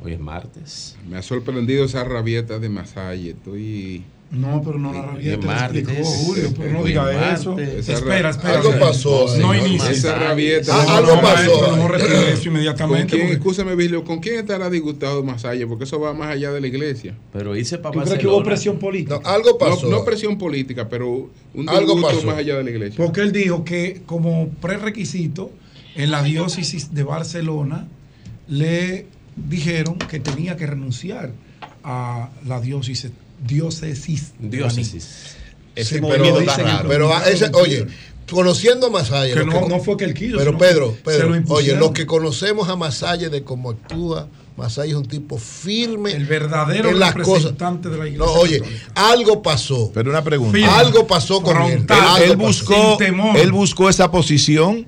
Hoy 0.00 0.12
es 0.12 0.20
martes. 0.20 0.96
Me 1.08 1.16
ha 1.16 1.22
sorprendido 1.22 1.86
esa 1.86 2.04
rabieta 2.04 2.60
de 2.60 2.68
Masalle. 2.68 3.30
Estoy 3.30 4.04
No, 4.30 4.60
pero 4.62 4.78
no 4.78 4.92
la 4.92 5.00
rabieta. 5.02 5.46
Martes. 5.46 5.82
explicó, 5.88 6.04
Julio, 6.06 6.52
pero 6.54 6.72
no 6.72 6.84
diga 6.84 7.32
eso. 7.32 7.58
Esa 7.58 7.94
Espera, 7.94 8.20
ra- 8.22 8.30
espera. 8.30 8.54
Algo 8.58 8.78
pasó. 8.78 9.26
No 9.38 9.54
inicies. 9.54 9.98
Esa 9.98 10.16
rabieta. 10.18 10.74
Ah, 10.78 10.84
no, 10.84 10.96
algo 10.96 11.14
no, 11.16 11.22
pasó 11.22 11.36
maestro, 11.60 11.76
No 11.78 11.88
retire 11.88 12.32
eso 12.32 12.38
¿Con 12.42 12.46
inmediatamente. 12.48 13.06
quién, 13.06 13.20
porque- 13.22 13.32
escúchame, 13.38 13.74
Virgilio, 13.74 14.04
¿con 14.04 14.18
quién 14.20 14.34
estará 14.40 14.68
disgustado 14.68 15.22
Masaya? 15.24 15.66
Porque 15.66 15.84
eso 15.84 15.98
va 15.98 16.12
más 16.12 16.28
allá 16.28 16.52
de 16.52 16.60
la 16.60 16.66
iglesia. 16.66 17.14
Pero 17.32 17.56
hice 17.56 17.78
para 17.78 17.94
¿Tú 17.94 18.00
crees 18.02 18.18
que 18.18 18.26
hubo 18.26 18.42
presión 18.42 18.78
política? 18.78 19.18
No, 19.22 19.28
algo 19.30 19.56
pasó. 19.56 19.88
No, 19.88 19.98
no 19.98 20.04
presión 20.04 20.36
política, 20.36 20.90
pero 20.90 21.30
un 21.54 21.68
Algo 21.70 21.94
disgusto 21.94 22.16
pasó. 22.16 22.26
más 22.26 22.36
allá 22.36 22.58
de 22.58 22.64
la 22.64 22.70
iglesia. 22.70 22.96
Porque 23.02 23.22
él 23.22 23.32
dijo 23.32 23.64
que 23.64 24.02
como 24.04 24.50
prerequisito 24.60 25.50
en 25.96 26.10
la 26.10 26.22
diócesis 26.22 26.92
de 26.94 27.02
Barcelona 27.02 27.88
le 28.46 29.06
dijeron 29.36 29.96
que 29.96 30.20
tenía 30.20 30.56
que 30.58 30.66
renunciar 30.66 31.32
a 31.82 32.28
la 32.46 32.60
diócesis 32.60 33.10
diócesis. 33.44 34.32
Diócesis. 34.38 35.36
Ese 35.74 35.96
Sí, 35.96 36.00
pero, 36.00 36.40
está 36.40 36.56
raro. 36.56 36.88
pero 36.88 37.14
a 37.14 37.28
ese- 37.28 37.50
oye, 37.54 37.86
conociendo 38.30 38.88
a 38.88 38.90
Masaya. 38.90 39.34
Que 39.34 39.44
no- 39.44 39.68
no 39.68 39.78
fue 39.80 39.96
que 39.96 40.04
él 40.04 40.14
quiso, 40.14 40.36
Pero 40.38 40.58
Pedro, 40.58 40.86
se 41.04 41.18
lo 41.18 41.32
Pedro, 41.32 41.54
oye, 41.54 41.76
los 41.76 41.92
que 41.92 42.04
conocemos 42.06 42.68
a 42.68 42.76
Masaya 42.76 43.28
de 43.28 43.44
cómo 43.44 43.70
actúa, 43.70 44.28
Masaya 44.56 44.90
es 44.90 44.96
un 44.96 45.06
tipo 45.06 45.38
firme. 45.38 46.10
El 46.12 46.26
verdadero 46.26 46.90
en 46.90 46.98
las 46.98 47.14
cosas. 47.14 47.26
representante 47.44 47.88
de 47.90 47.96
la 47.96 48.08
iglesia. 48.08 48.26
No, 48.26 48.32
oye, 48.40 48.58
católica. 48.58 48.92
algo 48.96 49.42
pasó. 49.42 49.90
Pero 49.94 50.10
una 50.10 50.24
pregunta. 50.24 50.52
Firme. 50.58 50.72
Algo 50.72 51.06
pasó 51.06 51.40
con 51.42 51.56
él. 51.62 51.72
Frontal. 51.86 52.36
Buscó, 52.36 52.98
él 53.36 53.52
buscó 53.52 53.88
esa 53.88 54.10
posición 54.10 54.84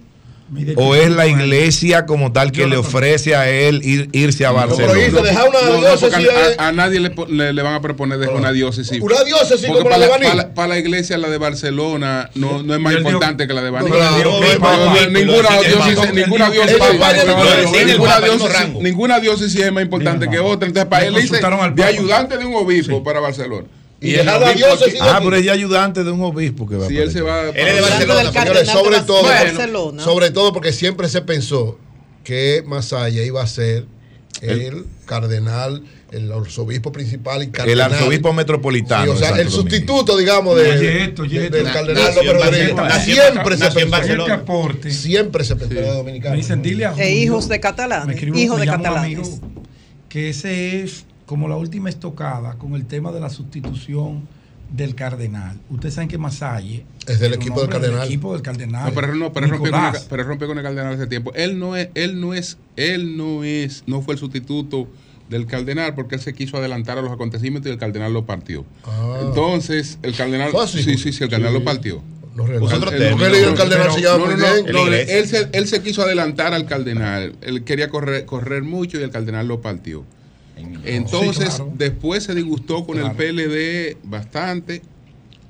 o 0.76 0.94
es 0.96 1.10
la 1.10 1.26
iglesia 1.28 2.06
como 2.06 2.32
tal 2.32 2.50
que 2.52 2.66
le 2.66 2.76
ofrece 2.76 3.34
a 3.36 3.48
él 3.48 3.82
ir- 3.82 4.08
irse 4.12 4.44
a 4.44 4.50
Barcelona. 4.52 4.92
No, 5.64 5.80
no, 5.80 5.96
a, 6.58 6.68
a 6.68 6.72
nadie 6.72 6.98
le, 7.00 7.10
po- 7.10 7.26
le- 7.26 7.52
le 7.52 7.62
van 7.62 7.74
a 7.74 7.80
proponer 7.80 8.18
dejar 8.18 8.34
una 8.34 8.52
diócesis. 8.52 9.00
Una 9.00 9.22
diócesis 9.24 9.66
como 9.68 9.88
la 9.90 9.96
para, 9.96 9.98
de 10.04 10.08
Baní. 10.10 10.24
para 10.24 10.34
la- 10.34 10.54
para 10.54 10.68
la 10.68 10.78
iglesia, 10.78 11.18
la 11.18 11.28
de 11.30 11.38
Barcelona 11.38 12.30
no, 12.34 12.62
no 12.62 12.74
es 12.74 12.80
más 12.80 12.92
importante 13.12 13.46
que 13.46 13.54
la 13.54 13.62
de 13.62 13.70
Baní. 13.70 13.88
Ninguna 16.20 16.50
diócesis, 16.50 16.82
ninguna 18.82 19.20
diócesis, 19.20 19.60
es 19.60 19.72
más 19.72 19.82
importante 19.84 20.28
que 20.28 20.38
otra. 20.38 20.66
Entonces, 20.66 20.88
para 20.90 21.06
él 21.06 21.14
le 21.14 21.20
dice 21.22 21.40
de 21.76 21.84
ayudante 21.84 22.38
de 22.38 22.44
un 22.46 22.54
obispo 22.56 23.02
para 23.04 23.20
Barcelona. 23.20 23.66
Y 24.00 24.14
el 24.14 24.24
dejar 24.24 24.40
la 24.40 24.46
obispo 24.50 24.66
diócesis 24.68 25.00
aquí- 25.00 25.10
Ah, 25.12 25.20
pero 25.22 25.36
ella 25.36 25.52
ayudante 25.52 26.04
de 26.04 26.10
un 26.10 26.22
obispo 26.22 26.66
que 26.66 26.76
va 26.76 26.86
Si 26.88 26.94
para 26.94 27.04
él 27.04 27.12
se 27.12 27.20
va. 27.20 27.48
Él 27.48 27.54
es 27.56 27.74
de 27.74 27.80
Barcelona, 27.82 28.32
señores, 28.32 28.68
sobre 28.68 28.96
de 29.00 29.02
todo, 29.06 29.22
Barcelona. 29.24 30.02
sobre 30.02 30.30
todo 30.30 30.52
porque 30.52 30.72
siempre 30.72 31.08
se 31.08 31.20
pensó 31.22 31.78
que 32.24 32.62
Masaya 32.66 33.22
iba 33.24 33.42
a 33.42 33.46
ser 33.46 33.84
el, 34.40 34.86
cardenal, 35.04 35.82
el 36.12 36.32
arzobispo 36.32 36.92
principal 36.92 37.42
y 37.42 37.46
El 37.46 37.50
cardenal. 37.52 37.92
arzobispo 37.92 38.32
metropolitano. 38.32 39.04
Sí, 39.04 39.10
o 39.10 39.16
sea, 39.16 39.28
el 39.30 39.34
Domingo. 39.50 39.50
sustituto, 39.56 40.16
digamos, 40.16 40.56
de, 40.56 40.70
Oye, 40.70 41.04
esto, 41.04 41.22
oye, 41.22 41.38
de- 41.38 41.44
esto. 41.46 41.56
del 41.58 41.64
Na- 41.66 41.72
cardenal 41.74 42.14
López. 42.14 42.32
Rodríguez. 42.32 43.02
Siempre 43.04 43.56
Bar- 43.56 43.58
se 43.58 43.70
pensó. 43.86 44.90
Siempre 44.90 45.44
se 45.44 45.56
pensó. 45.56 45.92
Dominicano. 45.94 46.34
Me 46.36 46.40
dicen, 46.40 46.62
dile 46.62 46.86
a 46.86 46.94
E 46.96 47.10
hijos 47.16 47.48
de 47.48 47.56
me 47.56 47.60
catalanes. 47.60 48.16
escribió- 48.16 48.42
Hijos 48.42 48.58
me 48.58 48.64
de 48.66 48.72
amigo 48.72 49.22
que 50.08 50.30
ese 50.30 50.82
es 50.82 51.04
como 51.31 51.47
la 51.47 51.55
última 51.55 51.89
estocada 51.89 52.55
con 52.55 52.75
el 52.75 52.86
tema 52.86 53.12
de 53.12 53.20
la 53.20 53.31
sustitución 53.31 54.26
del 54.68 54.97
cardenal. 54.97 55.60
Ustedes 55.70 55.94
saben 55.94 56.09
que 56.09 56.18
Masalle 56.18 56.84
Es 57.07 57.20
del 57.20 57.34
equipo 57.34 57.60
del 57.60 57.70
cardenal. 57.70 58.05
equipo 58.05 58.33
del 58.33 58.42
cardenal. 58.42 58.89
No, 58.89 58.94
pero 58.97 59.12
él 59.12 59.18
no, 59.20 59.33
pero 59.33 59.47
él 59.47 59.52
rompió 59.52 59.70
con 59.70 59.78
el, 59.78 59.86
Nicolás. 59.86 60.07
pero 60.10 60.23
él 60.23 60.28
rompió 60.28 60.49
con 60.49 60.59
el 60.59 60.65
cardenal 60.65 60.94
hace 60.94 61.07
tiempo. 61.07 61.33
Él 61.36 61.60
no 61.60 61.76
es, 61.76 61.91
él 61.94 62.20
no 62.20 62.34
es, 62.34 62.59
él 62.75 63.17
no 63.17 63.44
es, 63.44 63.84
no 63.86 64.02
fue 64.02 64.15
el 64.15 64.18
sustituto 64.18 64.89
del 65.28 65.47
cardenal 65.47 65.94
porque 65.94 66.17
él 66.17 66.20
se 66.20 66.34
quiso 66.34 66.57
adelantar 66.57 66.99
a 66.99 67.02
los 67.02 67.12
acontecimientos 67.12 67.70
y 67.70 67.73
el 67.75 67.78
cardenal 67.78 68.12
lo 68.12 68.26
partió. 68.26 68.65
Ah. 68.84 69.20
Entonces, 69.23 70.00
el 70.02 70.17
cardenal, 70.17 70.50
¿Fue 70.50 70.65
así? 70.65 70.83
sí, 70.83 70.99
sí, 70.99 71.12
sí, 71.12 71.23
el 71.23 71.31
cardenal 71.31 71.55
lo 71.55 71.62
partió. 71.62 72.02
No 72.34 72.44
él, 72.49 72.59
se, 75.28 75.49
él 75.52 75.68
se 75.68 75.81
quiso 75.81 76.02
adelantar 76.02 76.55
al 76.55 76.67
cardenal. 76.67 77.36
Él 77.41 77.62
quería 77.62 77.89
correr, 77.89 78.25
correr 78.25 78.65
mucho 78.65 78.99
y 78.99 79.05
el 79.05 79.10
cardenal 79.10 79.47
lo 79.47 79.60
partió. 79.60 80.05
Entonces, 80.84 81.50
Sí, 81.52 81.56
claro. 81.56 81.72
después 81.76 82.24
se 82.24 82.34
disgustó 82.34 82.84
con 82.86 82.97
Claro. 82.97 83.10
el 83.10 83.16
PLD 83.16 83.97
bastante, 84.05 84.82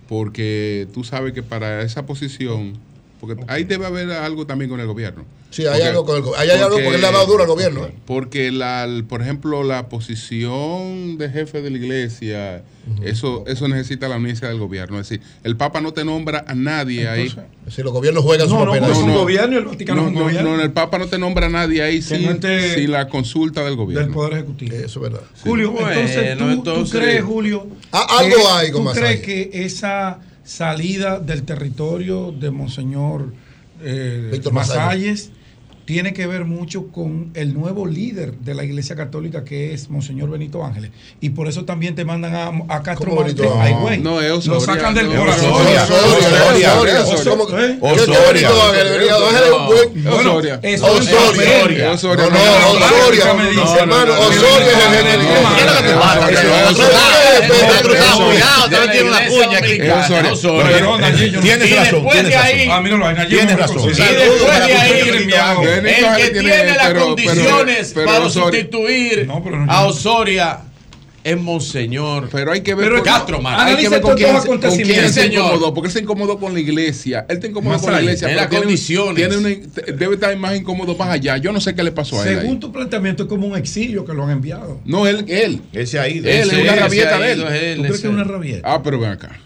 porque 0.08 0.88
tú 0.92 1.04
sabes 1.04 1.32
que 1.32 1.42
para 1.42 1.82
esa 1.82 2.04
posición, 2.06 2.72
porque 3.20 3.42
ahí 3.46 3.64
debe 3.64 3.86
haber 3.86 4.10
algo 4.10 4.46
también 4.46 4.70
con 4.70 4.80
el 4.80 4.86
gobierno. 4.86 5.24
Sí, 5.50 5.62
hay 5.66 5.68
Porque- 5.72 5.84
algo 5.88 6.04
con 6.04 6.16
el 6.16 6.24
hay 6.38 6.50
algo 6.50 6.68
porque 6.76 6.94
él 6.94 7.00
le 7.00 7.06
ha 7.08 7.10
dado 7.10 7.26
duro 7.26 7.42
al 7.42 7.48
gobierno. 7.48 7.84
¿eh? 7.86 7.92
Porque, 8.06 8.52
la, 8.52 8.88
por 9.08 9.20
ejemplo, 9.20 9.64
la 9.64 9.88
posición 9.88 11.18
de 11.18 11.28
jefe 11.28 11.60
de 11.60 11.70
la 11.70 11.76
iglesia, 11.76 12.62
eso, 13.02 13.44
eso 13.48 13.66
necesita 13.68 14.08
la 14.08 14.14
anuencia 14.16 14.48
del 14.48 14.58
gobierno. 14.58 15.00
Es 15.00 15.08
decir, 15.08 15.24
el 15.42 15.56
Papa 15.56 15.80
no 15.80 15.92
te 15.92 16.04
nombra 16.04 16.44
a 16.46 16.54
nadie 16.54 17.08
ahí. 17.08 17.32
Si 17.68 17.82
los 17.82 17.92
gobiernos 17.92 18.22
juegan 18.24 18.48
su 18.48 18.54
No, 18.54 18.60
no, 18.60 18.66
papel. 18.66 18.80
pues 18.80 18.92
es 18.92 18.98
ahí. 19.04 19.10
un 19.10 19.14
gobierno 19.14 19.54
y 19.54 19.58
el 19.58 19.64
Vaticano 19.64 20.02
No, 20.02 20.06
es 20.06 20.12
un 20.12 20.14
no, 20.18 20.24
gobierno 20.24 20.56
no, 20.56 20.62
el 20.62 20.72
Papa 20.72 20.98
no 20.98 21.06
te 21.08 21.18
nombra 21.18 21.46
a 21.46 21.50
nadie 21.50 21.82
ahí 21.82 22.00
sin, 22.00 22.24
no 22.26 22.30
esté- 22.32 22.74
sin 22.76 22.90
la 22.92 23.08
consulta 23.08 23.64
del 23.64 23.74
gobierno. 23.76 24.04
del 24.06 24.14
Poder 24.14 24.32
Ejecutivo. 24.34 24.76
Eso 24.76 24.86
es 25.04 25.12
verdad. 25.12 25.26
Julio, 25.42 25.72
Bueno, 25.72 25.90
entonces, 25.90 26.38
¿tú, 26.38 26.44
tú 26.44 26.50
entonces- 26.50 27.00
crees, 27.00 27.24
Julio, 27.24 27.66
Ah, 27.92 28.06
algo 28.20 28.36
que- 28.36 28.42
hay 28.52 28.70
con 28.70 28.84
¿tú 28.84 28.90
crees 28.92 29.20
que 29.20 29.50
esa 29.52 30.20
salida 30.44 31.18
del 31.20 31.42
territorio 31.42 32.32
de 32.32 32.50
Monseñor 32.50 33.32
eh, 33.82 34.28
Víctor. 34.32 34.52
Masalles 34.52 35.30
tiene 35.90 36.12
que 36.14 36.24
ver 36.28 36.44
mucho 36.44 36.86
con 36.86 37.32
el 37.34 37.52
nuevo 37.52 37.84
líder 37.84 38.34
de 38.34 38.54
la 38.54 38.62
Iglesia 38.62 38.94
Católica 38.94 39.42
que 39.42 39.74
es 39.74 39.90
Monseñor 39.90 40.30
Benito 40.30 40.64
Ángeles? 40.64 40.92
Y 41.20 41.30
por 41.30 41.48
eso 41.48 41.64
también 41.64 41.96
te 41.96 42.04
mandan 42.04 42.32
a, 42.36 42.46
a 42.76 42.82
Castro 42.84 43.10
¿Cómo 43.10 43.22
Benito 43.24 43.42
Marte. 43.42 43.58
Ángeles? 43.58 43.76
Ay, 43.76 43.82
güey. 43.82 43.98
No, 43.98 44.20
es 44.20 44.46
Lo 44.46 44.58
Osoria, 44.58 44.74
sacan 44.76 44.94
del 44.94 45.08
corazón. 45.08 45.50
Osoria, 45.52 45.82
Osoria, 45.82 46.74
Osoria, 46.78 47.04
¿cómo 47.28 47.46
que- 47.48 47.56
¿Eh? 47.64 47.78
¿Qué- 47.80 48.04
qué 48.04 49.10
Osoria. 49.10 49.80
No, 50.04 50.22
no. 50.22 50.40
Hermano, 53.80 54.06
no, 54.06 54.14
no, 54.14 54.20
Osoria 54.28 54.70
es 54.70 54.84
el 54.84 55.04
no, 55.04 55.10
no, 55.10 55.10
el- 55.10 55.18
no, 55.18 55.34
el- 55.34 55.42
no, 55.42 55.56
¿Qué 55.56 55.60
es 55.60 55.66
lo 55.66 55.76
que 55.76 55.88
te 55.88 55.94
pasa? 55.94 57.19
Tienes 61.40 61.70
razón, 61.90 62.06
tienes 63.28 63.48
de 63.48 63.56
razón. 63.56 63.76
Ah. 63.78 64.10
Y 64.10 64.14
después 64.14 64.66
de 64.66 64.74
ahí, 64.74 65.00
el 65.88 66.16
que 66.16 66.30
tiene- 66.40 66.64
las 66.74 66.86
condiciones 67.34 67.92
para 68.06 68.18
sustituir 68.30 69.28
a 69.68 69.84
Osoria 69.86 70.58
es 71.22 71.36
Monseñor. 71.40 72.28
Pero 72.32 72.52
hay 72.52 72.62
que 72.62 72.74
ver 72.74 72.86
Pero 72.86 72.96
con- 73.02 73.04
Castro 73.04 73.40
Marte. 73.40 73.72
hay 73.72 73.76
que 73.82 73.88
ver 73.88 74.00
con 74.00 74.16
quién, 74.16 74.36
con 74.38 74.58
quién 74.58 75.12
se 75.12 75.26
incomodó, 75.26 75.74
porque 75.74 75.88
él 75.88 75.92
se 75.92 76.00
incomodó 76.00 76.38
con 76.38 76.54
la 76.54 76.60
iglesia. 76.60 77.26
Él 77.28 77.36
está 77.36 77.46
incómodo 77.48 77.72
Más 77.74 77.82
con 77.82 77.92
la 77.92 78.00
iglesia. 78.00 78.28
en 78.30 78.36
las 78.36 78.46
condiciones. 78.48 79.14
tiene 79.16 79.36
una- 79.36 79.94
debe 79.96 80.14
estar 80.14 80.36
más 80.36 80.56
incómodo 80.56 80.96
más 80.96 81.08
allá. 81.08 81.36
Yo 81.36 81.52
no 81.52 81.60
sé 81.60 81.74
qué 81.74 81.82
le 81.82 81.92
pasó 81.92 82.20
a 82.20 82.24
él. 82.26 82.28
ahí. 82.36 82.40
Según 82.42 82.60
tu 82.60 82.72
planteamiento, 82.72 83.24
es 83.24 83.28
como 83.28 83.46
un 83.46 83.56
exilio 83.56 84.04
que 84.04 84.12
lo 84.14 84.24
han 84.24 84.30
enviado. 84.30 84.80
No, 84.84 85.06
él, 85.06 85.24
él. 85.28 85.60
Él 85.72 85.86
se 85.86 85.98
ha 85.98 86.08
ido. 86.08 86.28
Él, 86.28 86.40
Ese- 86.40 86.56
es 86.56 86.62
una 86.62 86.72
ese 86.72 86.80
rabieta 86.80 87.18
de 87.18 87.32
él. 87.32 87.40
es 87.42 87.62
él, 87.62 87.76
¿Tú 87.76 87.82
crees 87.82 87.94
ese. 87.96 88.02
que 88.02 88.08
es 88.08 88.14
una 88.14 88.24
rabieta? 88.24 88.72
Ah, 88.74 88.82
pero 88.82 88.98
ven 88.98 89.10
acá. 89.10 89.38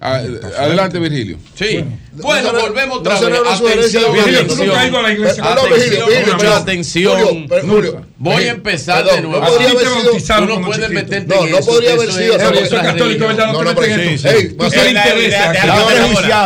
Ah, 0.00 0.22
adelante, 0.58 0.98
Virgilio. 0.98 1.38
Sí. 1.54 1.64
Bueno, 1.78 1.98
No 2.16 2.34
se- 2.34 2.62
volvemos 2.66 2.94
no 2.94 3.00
otra 3.00 3.18
se 3.18 3.26
vez. 3.26 3.40
una 3.40 3.52
Atención, 3.56 4.12
Virgilio, 4.12 4.38
tú 4.46 4.52
atención. 4.54 4.66
nunca 4.68 4.80
has 4.80 4.88
ido 4.88 4.98
a 4.98 5.02
la 5.02 5.12
iglesia. 5.12 5.44
Atención, 5.44 6.08
pero- 6.38 6.54
atención. 6.54 7.20
Julio, 7.22 7.46
pero- 7.48 7.66
Julio, 7.68 8.06
Voy 8.18 8.44
a 8.44 8.50
empezar 8.50 9.04
de 9.04 9.20
nuevo. 9.20 9.40
no 9.40 9.46
podría 9.46 9.70
haber 9.70 9.86
sido- 9.86 10.36
Tú 10.36 10.46
no 10.46 10.60
puedes 10.66 10.90
meterte 10.90 11.34
No, 11.34 11.44
en 11.44 11.50
no 11.50 11.58
podría 11.60 11.92
haber 11.92 12.12
sido, 12.12 12.36
es 12.36 12.68
soy 12.68 12.78
católico. 12.80 13.26
No 13.26 13.52
No, 13.52 13.58
te 13.58 13.64
no, 13.64 13.74
pero- 13.74 13.94
en 13.94 14.00
esto. 14.00 14.28
No, 14.56 14.70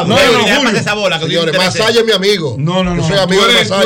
No, 0.04 0.16
no, 0.16 0.32
no, 0.32 0.56
Julio. 0.60 0.78
esa 0.80 0.94
bola. 0.94 1.20
Señores. 1.20 1.56
Masaya 1.56 2.00
es 2.00 2.04
mi 2.06 2.12
amigo. 2.12 2.56
No, 2.58 2.82
no, 2.84 2.94
no, 2.94 3.02
Yo 3.02 3.08
soy 3.08 3.16
no. 3.16 3.22
amigo 3.22 3.46
de 3.46 3.54
Masaya. 3.54 3.82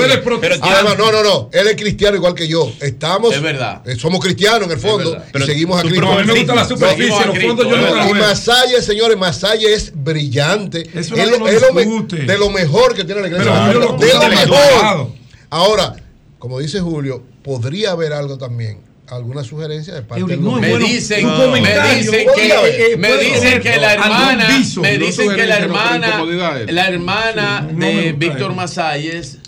Además, 0.63 0.99
no, 0.99 1.13
no, 1.13 1.23
no. 1.23 1.51
Él 1.53 1.69
es 1.69 1.77
cristiano 1.77 2.17
igual 2.17 2.35
que 2.35 2.49
yo. 2.49 2.71
Estamos. 2.81 3.35
Es 3.35 3.43
verdad. 3.43 3.83
eh, 3.87 3.97
Somos 3.97 4.21
cristianos 4.21 4.65
en 4.65 4.73
el 4.73 4.79
fondo. 4.79 5.13
y 5.17 5.33
Pero 5.33 5.47
seguimos 5.47 5.79
a 5.79 5.83
Cristo. 5.83 6.01
No, 6.01 6.13
a 6.13 6.21
mí 6.21 6.27
me 6.27 6.35
gusta 6.35 6.55
la 6.55 6.65
superficie, 6.69 7.13
a 7.15 7.27
los 7.27 7.35
Cristo, 7.37 7.57
fondos 7.57 7.69
yo 7.69 7.77
no 7.77 8.11
Y. 8.11 8.15
Masaya, 8.15 8.83
señores, 8.83 9.17
Masaya 9.17 9.69
es 9.69 9.93
brillante. 9.95 10.83
Eso 10.95 11.15
es 11.15 11.39
no 11.39 11.47
me- 11.75 12.25
de 12.27 12.39
lo 12.39 12.51
mejor 12.51 12.95
que 12.95 13.05
tiene 13.05 13.21
la 13.21 13.29
iglesia. 13.29 13.65
Pero 13.69 13.81
Julio 13.89 13.93
lo 13.93 14.07
de 14.07 14.13
lo 14.15 14.29
mejor. 14.29 15.09
Ahora, 15.51 15.97
como 16.39 16.59
dice 16.61 16.81
Julio, 16.81 17.23
podría 17.43 17.91
haber 17.93 18.13
algo 18.13 18.39
también, 18.39 18.79
alguna 19.09 19.45
sugerencia 19.45 19.95
de 19.95 20.03
parte 20.03 20.25
del 20.25 20.43
no, 20.43 20.53
gobierno. 20.53 20.61
Me 20.61 20.71
Bueno, 20.71 20.87
dicen, 20.87 21.27
me 21.27 21.97
dicen 21.99 22.27
que, 22.35 22.93
eh, 22.93 22.97
me 22.97 23.09
puede 23.09 23.25
dicen 23.35 23.61
que 23.61 23.77
la 23.77 23.93
hermana, 23.95 24.49
me 24.81 24.99
no 24.99 25.05
dicen 25.07 25.35
que 25.35 25.47
la 25.47 25.57
hermana, 25.59 26.25
la 26.69 26.89
hermana 26.89 27.67
Sí, 27.69 27.73
no 27.75 27.79
me 27.79 27.95
de 27.95 28.13
Víctor. 28.13 28.55
Masalles 28.55 29.39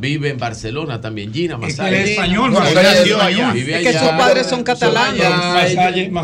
vive 0.00 0.30
en 0.30 0.38
Barcelona 0.38 1.00
también. 1.00 1.32
Gina 1.32 1.56
Masaya. 1.56 1.88
él 1.88 1.94
es 2.04 2.10
español, 2.10 2.50
Masaya 2.52 2.92
es 2.92 2.98
nació 3.00 3.16
español. 3.18 3.52
Vive 3.54 3.76
Es 3.76 3.82
que 3.82 3.88
allá. 3.88 4.00
sus 4.00 4.08
padres 4.10 4.46
son 4.46 4.62
catalanes. 4.62 5.22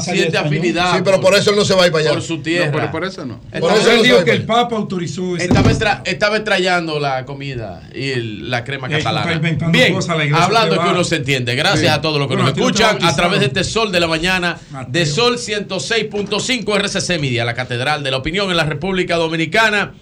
Siente 0.05 0.39
afinidad. 0.39 0.95
Sí, 0.97 1.03
pero 1.05 1.21
por 1.21 1.35
eso 1.35 1.51
él 1.51 1.57
no 1.57 1.65
se 1.65 1.75
va 1.75 1.85
a 1.85 1.87
ir 1.87 1.93
para 1.93 2.03
allá. 2.05 2.13
Por 2.13 2.23
su 2.23 2.39
tierra. 2.39 2.67
No, 2.67 2.73
pero 2.73 2.91
por 2.91 3.05
eso 3.05 3.25
no. 3.25 3.41
Por 3.61 3.73
eso 3.73 3.91
Él 3.91 4.03
dijo 4.03 4.25
que 4.25 4.31
el 4.33 4.45
Papa 4.45 4.77
autorizó 4.77 5.37
ese 5.37 5.47
Estaba, 5.47 5.71
extra- 5.71 6.03
estaba 6.05 6.37
extrayendo 6.37 6.99
la 7.01 7.25
comida 7.25 7.83
y 7.95 8.11
el- 8.11 8.51
la 8.51 8.65
crema 8.65 8.89
catalana. 8.89 9.41
Bien, 9.71 9.95
hablando 10.35 10.81
que 10.83 10.89
uno 10.89 11.05
se 11.05 11.17
entiende. 11.17 11.55
Gracias 11.55 11.81
Sí. 11.81 11.87
a 11.87 12.01
todos 12.01 12.19
los 12.19 12.29
que 12.29 12.35
Bueno, 12.37 12.51
nos 12.51 12.59
escuchan 12.59 12.99
a 13.03 13.15
través 13.17 13.41
de 13.41 13.47
este 13.47 13.65
sol 13.65 13.91
de 13.93 14.01
la 14.01 14.07
mañana 14.09 14.59
de 14.89 15.07
Sol 15.07 15.39
106.5 15.39 16.75
RCC 16.77 17.19
Media, 17.19 17.45
la 17.45 17.55
Catedral 17.55 18.03
de 18.03 18.11
la 18.11 18.19
Opinión 18.19 18.51
en 18.51 18.57
la 18.57 18.65
República 18.65 19.17
Dominicana. 19.17 19.95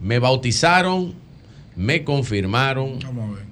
Me 0.00 0.18
bautizaron, 0.18 1.14
me 1.80 2.04
confirmaron. 2.04 2.98
Vamos 3.00 3.30
a 3.30 3.34
ver. 3.36 3.44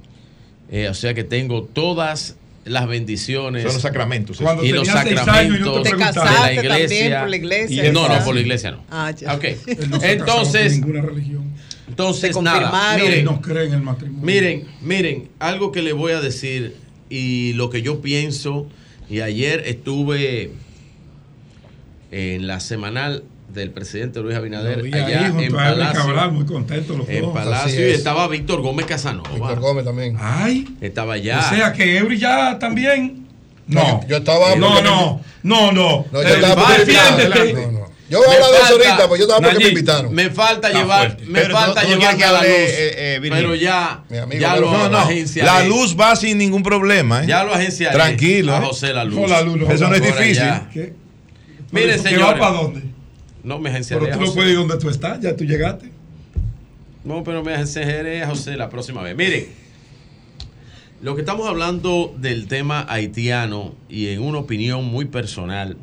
Eh, 0.71 0.89
o 0.89 0.95
sea 0.95 1.15
que 1.15 1.25
tengo 1.25 1.63
todas 1.65 2.37
las 2.67 2.87
bendiciones. 2.87 3.63
Son 3.63 3.73
los 3.73 3.81
sacramentos. 3.83 4.39
Cuando 4.39 4.63
y 4.65 4.71
los 4.73 4.87
sacramentos 4.87 5.83
te 5.83 5.89
de 5.91 5.97
la 5.97 6.07
casaste 6.13 6.55
iglesia. 6.55 6.69
también 6.79 7.21
por 7.21 7.31
la 7.31 7.37
iglesia. 7.37 7.89
Y- 7.89 7.93
no, 7.93 8.07
no, 8.07 8.25
por 8.25 8.35
la 8.35 8.41
iglesia 8.43 8.73
no. 8.73 8.85
Ah, 8.91 9.11
ya. 9.13 9.35
Ok. 9.35 9.45
Él 9.45 9.91
no 9.91 10.03
Entonces, 10.03 10.73
con 10.79 10.81
ninguna 10.93 11.01
religión. 11.07 11.45
entonces 11.89 12.37
nada. 12.43 12.71
confirmaron. 12.71 13.07
Miren, 13.09 13.25
no 13.25 13.41
cree 13.41 13.65
en 13.67 13.73
el 13.73 13.81
matrimonio. 13.81 14.25
Miren, 14.27 14.69
miren, 14.83 15.29
algo 15.39 15.73
que 15.73 15.81
les 15.81 15.95
voy 15.95 16.13
a 16.13 16.21
decir 16.21 16.77
y 17.09 17.55
lo 17.55 17.71
que 17.71 17.81
yo 17.81 18.03
pienso, 18.03 18.69
y 19.09 19.21
ayer 19.21 19.63
estuve 19.65 20.51
en 22.11 22.47
la 22.47 22.61
semanal 22.61 23.25
del 23.49 23.71
presidente 23.71 24.21
Luis 24.21 24.37
Abinader 24.37 24.83
vi 24.83 24.93
allá 24.95 25.21
ahí 25.21 25.27
junto 25.31 25.43
en 25.43 25.53
Palacio. 25.53 26.01
Cabral, 26.01 26.33
muy 26.33 26.45
contento 26.45 26.97
los 26.97 27.09
En 27.09 27.23
dos. 27.23 27.35
Palacio 27.35 27.67
Así 27.67 27.77
y 27.79 27.83
es. 27.85 27.99
estaba 27.99 28.29
Víctor 28.29 28.61
Gómez 28.61 28.87
Casanova. 28.87 29.29
Víctor 29.33 29.61
Gómez 29.61 29.85
también. 29.85 30.17
Ay, 30.21 30.67
Estaba 30.81 31.15
allá. 31.15 31.41
o 31.51 31.55
sea 31.55 31.73
que 31.73 31.97
Eury 31.99 32.19
ya 32.19 32.59
también. 32.59 33.27
No, 33.67 33.81
No, 33.83 34.01
yo- 34.03 34.09
yo 34.09 34.17
estaba 34.19 34.55
No, 34.57 34.81
no, 34.83 35.21
no, 35.43 35.73
no. 35.73 36.05
No, 36.13 36.23
yo 36.23 36.29
estaba. 36.29 36.67
Yo 38.11 38.19
voy 38.21 38.27
a 38.29 38.33
hablar 38.37 38.51
de 38.53 38.57
eso 38.57 38.73
ahorita, 38.73 39.09
pues 39.09 39.19
yo 39.21 39.27
estaba 39.27 39.41
porque 39.47 39.65
me 39.65 39.69
invitaron. 39.71 40.15
Me 40.15 40.31
falta 40.31 40.69
Está 40.69 40.81
llevar, 40.81 41.07
fuerte. 41.09 41.25
me 41.27 41.41
Pero 41.43 41.55
falta 41.55 41.83
no 41.83 41.89
llevarme 41.89 42.17
quieres 42.17 42.25
a 42.27 42.33
la 42.33 42.41
que 42.41 42.49
luz. 42.49 42.57
eh, 42.71 42.95
eh, 42.97 43.19
pero 43.29 43.55
ya, 43.55 44.01
Mi 44.09 44.17
amigo, 44.17 44.41
ya 44.41 44.57
lo 44.57 44.71
No, 44.73 44.89
no. 44.89 44.99
agenciaré. 44.99 45.47
La 45.51 45.65
luz 45.65 45.95
va 45.99 46.17
sin 46.17 46.39
ningún 46.39 46.63
problema. 46.63 47.23
¿eh? 47.23 47.27
Ya 47.27 47.45
lo 47.45 47.53
agenciaré. 47.53 47.95
Tranquilo, 47.95 48.55
A 48.55 48.59
¿eh? 48.59 48.65
José 48.65 48.95
La 48.95 49.05
Luz. 49.05 49.29
La 49.29 49.43
luz 49.43 49.57
no. 49.59 49.71
Eso 49.71 49.89
no 49.89 49.95
es 49.95 50.01
difícil. 50.03 50.43
¿Qué? 50.73 50.95
Miren, 51.71 51.91
¿Que 51.91 51.97
va 52.03 52.11
señores. 52.11 52.41
para 52.41 52.53
dónde? 52.53 52.83
No 53.43 53.59
me 53.59 53.71
agenciaré. 53.71 54.05
Pero 54.05 54.15
a 54.15 54.19
tú 54.19 54.27
no 54.27 54.35
puedes 54.35 54.53
ir 54.53 54.59
donde 54.59 54.79
tú 54.79 54.89
estás, 54.89 55.21
ya 55.21 55.37
tú 55.37 55.45
llegaste. 55.45 55.91
No, 57.05 57.25
pero 57.25 57.43
me 57.43 57.55
aconsejaré 57.55 58.23
a 58.23 58.29
José 58.29 58.57
la 58.57 58.69
próxima 58.69 59.03
vez. 59.03 59.17
Miren, 59.17 59.47
lo 61.01 61.15
que 61.15 61.23
estamos 61.23 61.47
hablando 61.47 62.15
del 62.19 62.49
tema 62.49 62.85
haitiano 62.89 63.75
y 63.89 64.09
en 64.09 64.21
una 64.21 64.39
opinión 64.39 64.85
muy 64.85 65.05
personal, 65.05 65.77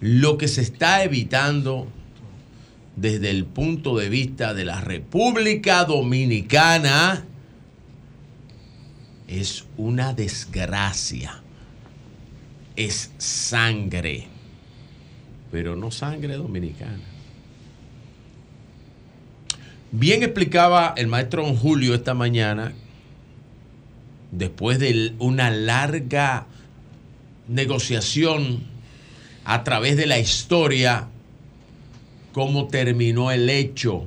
lo 0.00 0.38
que 0.38 0.48
se 0.48 0.62
está 0.62 1.02
evitando 1.02 1.88
desde 2.96 3.30
el 3.30 3.44
punto 3.44 3.96
de 3.96 4.08
vista 4.08 4.54
de 4.54 4.64
la 4.64 4.80
República 4.80 5.84
Dominicana 5.84 7.24
es 9.26 9.64
una 9.76 10.12
desgracia. 10.12 11.42
Es 12.76 13.10
sangre, 13.18 14.26
pero 15.50 15.76
no 15.76 15.90
sangre 15.90 16.36
dominicana. 16.36 16.98
Bien 19.92 20.22
explicaba 20.22 20.94
el 20.96 21.08
maestro 21.08 21.44
don 21.44 21.56
Julio 21.56 21.94
esta 21.94 22.14
mañana, 22.14 22.72
después 24.30 24.78
de 24.78 25.14
una 25.18 25.50
larga 25.50 26.46
negociación 27.48 28.60
a 29.44 29.64
través 29.64 29.96
de 29.96 30.06
la 30.06 30.20
historia, 30.20 31.08
cómo 32.32 32.68
terminó 32.68 33.32
el 33.32 33.50
hecho 33.50 34.06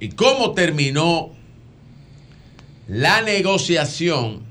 y 0.00 0.08
cómo 0.10 0.52
terminó 0.52 1.30
la 2.88 3.20
negociación 3.20 4.42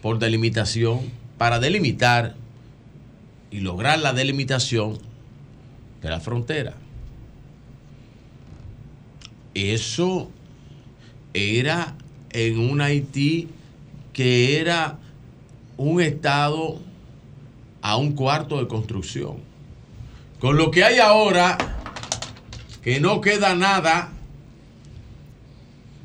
por 0.00 0.20
delimitación 0.20 1.10
para 1.38 1.58
delimitar 1.58 2.36
y 3.54 3.60
lograr 3.60 4.00
la 4.00 4.12
delimitación 4.12 4.98
de 6.02 6.10
la 6.10 6.18
frontera. 6.18 6.74
Eso 9.54 10.28
era 11.32 11.94
en 12.30 12.58
un 12.58 12.80
Haití 12.80 13.48
que 14.12 14.58
era 14.58 14.98
un 15.76 16.02
estado 16.02 16.80
a 17.80 17.96
un 17.96 18.14
cuarto 18.14 18.58
de 18.58 18.66
construcción. 18.66 19.36
Con 20.40 20.56
lo 20.56 20.72
que 20.72 20.82
hay 20.82 20.98
ahora, 20.98 21.56
que 22.82 22.98
no 22.98 23.20
queda 23.20 23.54
nada, 23.54 24.10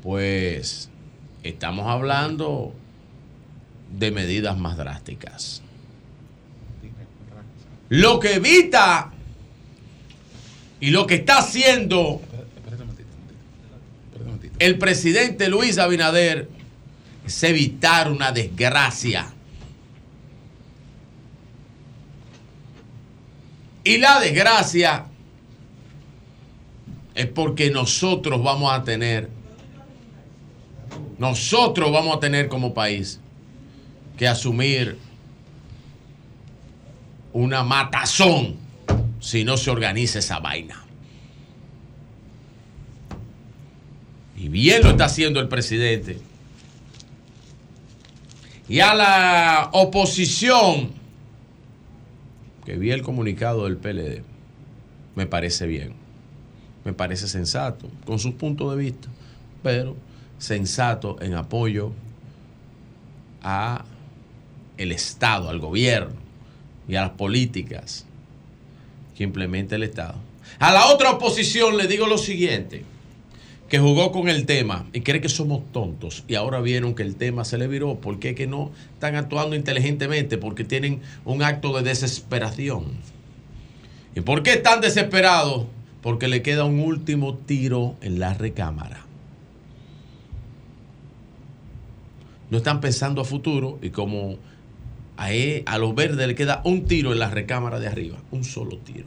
pues 0.04 0.88
estamos 1.42 1.88
hablando 1.88 2.72
de 3.98 4.12
medidas 4.12 4.56
más 4.56 4.76
drásticas. 4.76 5.64
Lo 7.90 8.20
que 8.20 8.34
evita 8.34 9.12
y 10.80 10.90
lo 10.90 11.06
que 11.06 11.16
está 11.16 11.38
haciendo 11.38 12.22
el 14.60 14.78
presidente 14.78 15.48
Luis 15.48 15.78
Abinader 15.78 16.48
es 17.26 17.42
evitar 17.42 18.12
una 18.12 18.30
desgracia. 18.30 19.26
Y 23.82 23.98
la 23.98 24.20
desgracia 24.20 25.06
es 27.14 27.26
porque 27.26 27.70
nosotros 27.70 28.42
vamos 28.42 28.72
a 28.72 28.84
tener, 28.84 29.30
nosotros 31.18 31.90
vamos 31.90 32.18
a 32.18 32.20
tener 32.20 32.48
como 32.48 32.72
país 32.72 33.18
que 34.16 34.28
asumir 34.28 35.09
una 37.32 37.62
matazón 37.62 38.56
si 39.20 39.44
no 39.44 39.56
se 39.56 39.70
organiza 39.70 40.18
esa 40.18 40.38
vaina. 40.40 40.82
Y 44.36 44.48
bien 44.48 44.82
lo 44.82 44.90
está 44.90 45.04
haciendo 45.04 45.38
el 45.40 45.48
presidente. 45.48 46.18
Y 48.68 48.80
a 48.80 48.94
la 48.94 49.68
oposición, 49.72 50.92
que 52.64 52.76
vi 52.76 52.90
el 52.92 53.02
comunicado 53.02 53.64
del 53.64 53.76
PLD, 53.76 54.22
me 55.14 55.26
parece 55.26 55.66
bien. 55.66 55.94
Me 56.84 56.94
parece 56.94 57.28
sensato, 57.28 57.90
con 58.06 58.18
sus 58.18 58.34
puntos 58.34 58.70
de 58.74 58.82
vista, 58.82 59.08
pero 59.62 59.96
sensato 60.38 61.20
en 61.20 61.34
apoyo 61.34 61.92
a 63.42 63.84
el 64.78 64.92
Estado, 64.92 65.50
al 65.50 65.58
gobierno 65.58 66.29
y 66.90 66.96
a 66.96 67.02
las 67.02 67.10
políticas 67.10 68.04
que 69.16 69.24
implementa 69.24 69.76
el 69.76 69.84
Estado. 69.84 70.16
A 70.58 70.72
la 70.72 70.86
otra 70.86 71.12
oposición 71.12 71.76
le 71.76 71.86
digo 71.86 72.06
lo 72.06 72.18
siguiente, 72.18 72.84
que 73.68 73.78
jugó 73.78 74.10
con 74.10 74.28
el 74.28 74.46
tema 74.46 74.86
y 74.92 75.02
cree 75.02 75.20
que 75.20 75.28
somos 75.28 75.62
tontos 75.72 76.24
y 76.26 76.34
ahora 76.34 76.60
vieron 76.60 76.96
que 76.96 77.04
el 77.04 77.14
tema 77.14 77.44
se 77.44 77.56
le 77.56 77.68
viró. 77.68 78.00
¿Por 78.00 78.18
qué 78.18 78.34
que 78.34 78.48
no 78.48 78.72
están 78.94 79.14
actuando 79.14 79.54
inteligentemente? 79.54 80.38
Porque 80.38 80.64
tienen 80.64 81.00
un 81.24 81.44
acto 81.44 81.72
de 81.76 81.82
desesperación. 81.82 82.86
¿Y 84.16 84.22
por 84.22 84.42
qué 84.42 84.54
están 84.54 84.80
desesperados? 84.80 85.66
Porque 86.02 86.26
le 86.26 86.42
queda 86.42 86.64
un 86.64 86.80
último 86.80 87.34
tiro 87.34 87.94
en 88.02 88.18
la 88.18 88.34
recámara. 88.34 89.06
No 92.50 92.58
están 92.58 92.80
pensando 92.80 93.20
a 93.20 93.24
futuro 93.24 93.78
y 93.80 93.90
como 93.90 94.36
a, 95.20 95.34
e- 95.34 95.62
a 95.66 95.76
los 95.76 95.94
verdes 95.94 96.26
le 96.26 96.34
queda 96.34 96.62
un 96.64 96.86
tiro 96.86 97.12
en 97.12 97.18
la 97.18 97.28
recámara 97.28 97.78
de 97.78 97.86
arriba, 97.86 98.16
un 98.30 98.42
solo 98.42 98.78
tiro. 98.78 99.06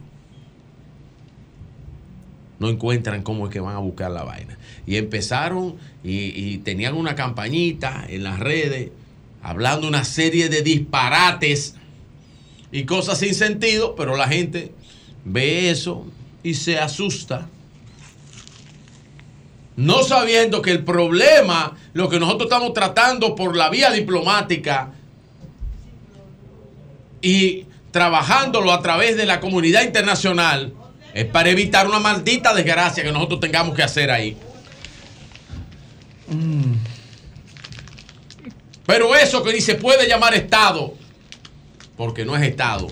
No 2.60 2.68
encuentran 2.68 3.24
cómo 3.24 3.46
es 3.46 3.52
que 3.52 3.58
van 3.58 3.74
a 3.74 3.80
buscar 3.80 4.12
la 4.12 4.22
vaina. 4.22 4.56
Y 4.86 4.94
empezaron 4.94 5.74
y, 6.04 6.26
y 6.40 6.58
tenían 6.58 6.94
una 6.94 7.16
campañita 7.16 8.06
en 8.08 8.22
las 8.22 8.38
redes 8.38 8.90
hablando 9.42 9.88
una 9.88 10.04
serie 10.04 10.48
de 10.48 10.62
disparates 10.62 11.74
y 12.70 12.84
cosas 12.84 13.18
sin 13.18 13.34
sentido, 13.34 13.96
pero 13.96 14.16
la 14.16 14.28
gente 14.28 14.72
ve 15.24 15.68
eso 15.68 16.06
y 16.44 16.54
se 16.54 16.78
asusta. 16.78 17.48
No 19.76 20.04
sabiendo 20.04 20.62
que 20.62 20.70
el 20.70 20.84
problema, 20.84 21.76
lo 21.92 22.08
que 22.08 22.20
nosotros 22.20 22.46
estamos 22.48 22.72
tratando 22.72 23.34
por 23.34 23.56
la 23.56 23.68
vía 23.68 23.90
diplomática 23.90 24.92
y 27.24 27.66
trabajándolo 27.90 28.70
a 28.70 28.82
través 28.82 29.16
de 29.16 29.24
la 29.24 29.40
comunidad 29.40 29.82
internacional, 29.82 30.74
es 31.14 31.24
para 31.24 31.48
evitar 31.48 31.88
una 31.88 31.98
maldita 31.98 32.52
desgracia 32.52 33.02
que 33.02 33.10
nosotros 33.10 33.40
tengamos 33.40 33.74
que 33.74 33.82
hacer 33.82 34.10
ahí. 34.10 34.36
Pero 38.84 39.16
eso 39.16 39.42
que 39.42 39.52
dice 39.52 39.76
puede 39.76 40.06
llamar 40.06 40.34
Estado, 40.34 40.94
porque 41.96 42.26
no 42.26 42.36
es 42.36 42.42
Estado, 42.42 42.88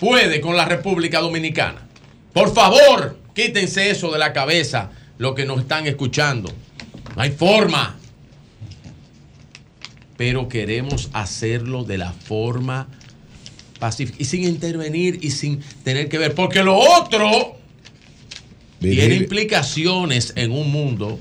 puede 0.00 0.40
con 0.40 0.56
la 0.56 0.64
República 0.64 1.20
Dominicana. 1.20 1.86
Por 2.32 2.52
favor, 2.52 3.16
quítense 3.32 3.90
eso 3.90 4.10
de 4.10 4.18
la 4.18 4.32
cabeza, 4.32 4.90
lo 5.18 5.36
que 5.36 5.44
nos 5.44 5.60
están 5.60 5.86
escuchando. 5.86 6.50
No 7.14 7.22
hay 7.22 7.30
forma. 7.30 7.99
Pero 10.20 10.50
queremos 10.50 11.08
hacerlo 11.14 11.82
de 11.84 11.96
la 11.96 12.12
forma 12.12 12.88
pacífica 13.78 14.18
y 14.20 14.26
sin 14.26 14.44
intervenir 14.44 15.18
y 15.22 15.30
sin 15.30 15.60
tener 15.82 16.10
que 16.10 16.18
ver. 16.18 16.34
Porque 16.34 16.62
lo 16.62 16.76
otro 16.76 17.56
tiene 18.78 19.14
implicaciones 19.14 20.34
en 20.36 20.52
un 20.52 20.70
mundo 20.70 21.18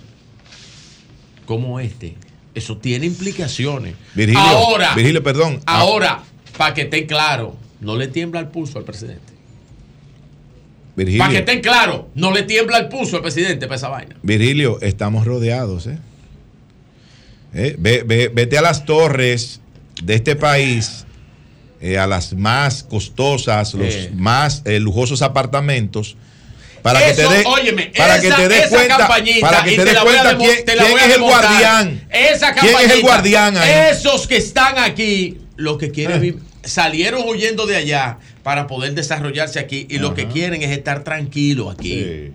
como 1.46 1.80
este. 1.80 2.16
Eso 2.54 2.78
tiene 2.78 3.06
implicaciones. 3.06 3.96
Virgilio, 4.16 4.42
ahora, 4.42 4.94
Virgilio, 4.96 5.24
perdón. 5.24 5.62
Ah, 5.66 5.80
ahora, 5.80 6.22
para 6.58 6.74
que 6.74 6.82
esté 6.82 7.06
claro, 7.06 7.56
no 7.80 7.96
le 7.96 8.10
tiembla 8.10 8.42
el 8.42 8.50
pulso 8.50 8.80
al 8.80 8.84
presidente. 8.84 9.32
Para 11.18 11.32
que 11.32 11.38
estén 11.38 11.62
claros, 11.62 12.02
no 12.16 12.34
le 12.34 12.44
tiembla 12.44 12.78
el 12.80 12.90
pulso 12.90 13.16
al 13.16 13.22
presidente 13.22 13.66
para 13.66 13.78
esa 13.78 13.88
vaina. 13.88 14.18
Virgilio, 14.24 14.82
estamos 14.82 15.24
rodeados. 15.24 15.88
¿eh? 15.88 16.00
Eh, 17.54 17.76
ve- 17.80 18.04
ve- 18.06 18.30
vete 18.34 18.58
a 18.58 18.62
las 18.62 18.86
torres 18.86 19.60
de 20.04 20.16
este 20.16 20.36
país, 20.36 21.06
eh, 21.82 21.98
a 21.98 22.06
las 22.08 22.34
más 22.34 22.84
costosas, 22.84 23.74
los 23.74 23.94
Eh. 23.94 24.12
más 24.16 24.62
eh, 24.66 24.80
lujosos 24.80 25.22
apartamentos. 25.22 26.16
Para 26.82 27.06
que 27.06 27.14
te 27.14 27.26
óyeme, 27.26 27.92
para 27.98 28.22
que 28.22 28.32
te 28.32 28.48
des 28.48 28.68
cuenta, 28.70 28.98
para 29.08 29.64
que 29.64 29.76
te 29.76 29.84
des 29.86 29.98
cuenta 29.98 30.38
quién, 30.38 30.52
es 30.98 31.16
el 31.16 31.22
guardián. 31.22 32.08
Esa 32.10 32.54
¿Quién 32.54 32.66
es 32.68 32.72
el 32.72 32.88
campañita, 32.88 33.02
guardián 33.02 33.58
ahí? 33.58 33.72
Esos 33.92 34.28
que 34.28 34.38
están 34.38 34.80
aquí, 34.80 35.40
los 35.58 35.78
que 35.78 35.92
quieren 35.92 36.22
vivir, 36.22 36.40
salieron 36.64 37.28
huyendo 37.28 37.66
de 37.68 37.76
allá 37.76 38.18
para 38.44 38.66
poder 38.68 38.94
desarrollarse 38.94 39.60
aquí 39.60 39.88
y 39.90 39.98
lo 39.98 40.14
que 40.14 40.28
quieren 40.30 40.62
es 40.62 40.72
estar 40.72 41.04
tranquilos 41.04 41.74
aquí. 41.74 42.32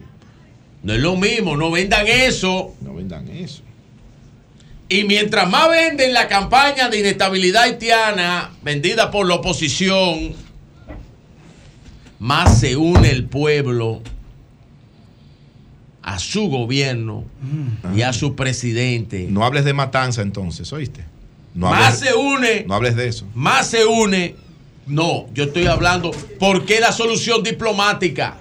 No 0.83 0.93
es 0.93 1.01
lo 1.01 1.17
mismo, 1.17 1.57
no 1.57 1.71
vendan 1.71 2.07
eso. 2.07 2.75
No 2.83 2.95
vendan 2.95 3.27
eso. 3.31 3.63
Y 4.89 5.05
mientras 5.05 5.49
más 5.49 5.71
venden 5.71 6.13
la 6.13 6.29
campaña 6.29 6.89
de 6.89 7.01
inestabilidad 7.01 7.65
haitiana 7.65 8.51
vendida 8.63 9.11
por 9.11 9.27
la 9.27 9.37
oposición, 9.37 10.35
más 12.19 12.61
se 12.61 12.77
une 12.77 13.11
el 13.11 13.25
pueblo 13.25 14.03
a 16.03 16.19
su 16.19 16.49
gobierno 16.49 17.25
y 17.97 18.03
a 18.03 18.13
su 18.13 18.37
presidente. 18.37 19.27
No 19.31 19.45
hables 19.45 19.65
de 19.65 19.73
matanza 19.73 20.21
entonces, 20.21 20.71
¿oíste? 20.73 21.05
No 21.55 21.71
más 21.71 22.01
se 22.01 22.15
une, 22.15 22.65
no 22.67 22.75
hables 22.75 22.97
de 22.97 23.09
eso. 23.09 23.27
más 23.35 23.69
se 23.69 23.87
une. 23.87 24.37
No, 24.87 25.29
yo 25.33 25.45
estoy 25.45 25.67
hablando, 25.67 26.11
¿por 26.39 26.67
qué 26.67 26.79
la 26.79 26.93
solución 26.93 27.43
diplomática? 27.43 28.37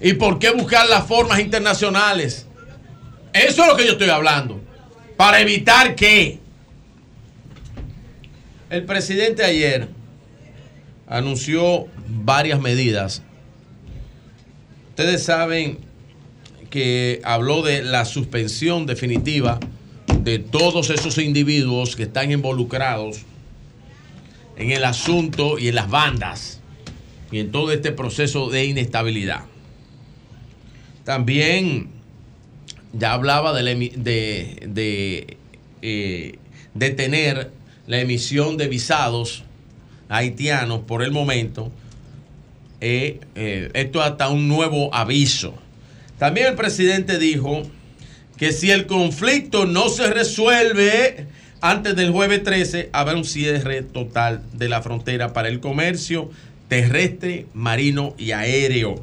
¿Y 0.00 0.12
por 0.12 0.38
qué 0.38 0.50
buscar 0.50 0.88
las 0.88 1.06
formas 1.08 1.40
internacionales? 1.40 2.46
Eso 3.32 3.62
es 3.62 3.68
lo 3.68 3.76
que 3.76 3.84
yo 3.84 3.92
estoy 3.92 4.10
hablando. 4.10 4.63
Para 5.16 5.40
evitar 5.40 5.94
que 5.94 6.38
el 8.70 8.84
presidente 8.84 9.44
ayer 9.44 9.88
anunció 11.06 11.86
varias 12.08 12.60
medidas. 12.60 13.22
Ustedes 14.90 15.22
saben 15.22 15.78
que 16.70 17.20
habló 17.22 17.62
de 17.62 17.82
la 17.82 18.04
suspensión 18.04 18.86
definitiva 18.86 19.60
de 20.20 20.40
todos 20.40 20.90
esos 20.90 21.18
individuos 21.18 21.94
que 21.94 22.04
están 22.04 22.32
involucrados 22.32 23.22
en 24.56 24.72
el 24.72 24.84
asunto 24.84 25.58
y 25.58 25.68
en 25.68 25.76
las 25.76 25.88
bandas 25.90 26.60
y 27.30 27.38
en 27.38 27.52
todo 27.52 27.72
este 27.72 27.92
proceso 27.92 28.48
de 28.50 28.64
inestabilidad. 28.64 29.44
También 31.04 31.90
ya 32.96 33.12
hablaba 33.12 33.52
de, 33.52 33.62
la 33.62 33.74
de, 33.74 34.62
de, 34.66 35.36
eh, 35.82 36.38
detener 36.74 37.50
la 37.86 38.00
emisión 38.00 38.56
de 38.56 38.68
visados 38.68 39.44
haitianos 40.08 40.80
por 40.80 41.02
el 41.02 41.10
momento. 41.10 41.70
Eh, 42.80 43.20
eh, 43.34 43.70
esto 43.74 44.02
hasta 44.02 44.28
un 44.28 44.48
nuevo 44.48 44.94
aviso. 44.94 45.54
También 46.18 46.48
el 46.48 46.54
presidente 46.54 47.18
dijo 47.18 47.62
que 48.36 48.52
si 48.52 48.70
el 48.70 48.86
conflicto 48.86 49.66
no 49.66 49.88
se 49.88 50.08
resuelve 50.08 51.26
antes 51.60 51.96
del 51.96 52.10
jueves 52.10 52.42
13, 52.42 52.90
habrá 52.92 53.16
un 53.16 53.24
cierre 53.24 53.82
total 53.82 54.42
de 54.52 54.68
la 54.68 54.82
frontera 54.82 55.32
para 55.32 55.48
el 55.48 55.60
comercio 55.60 56.30
terrestre, 56.68 57.46
marino 57.54 58.14
y 58.18 58.32
aéreo. 58.32 58.96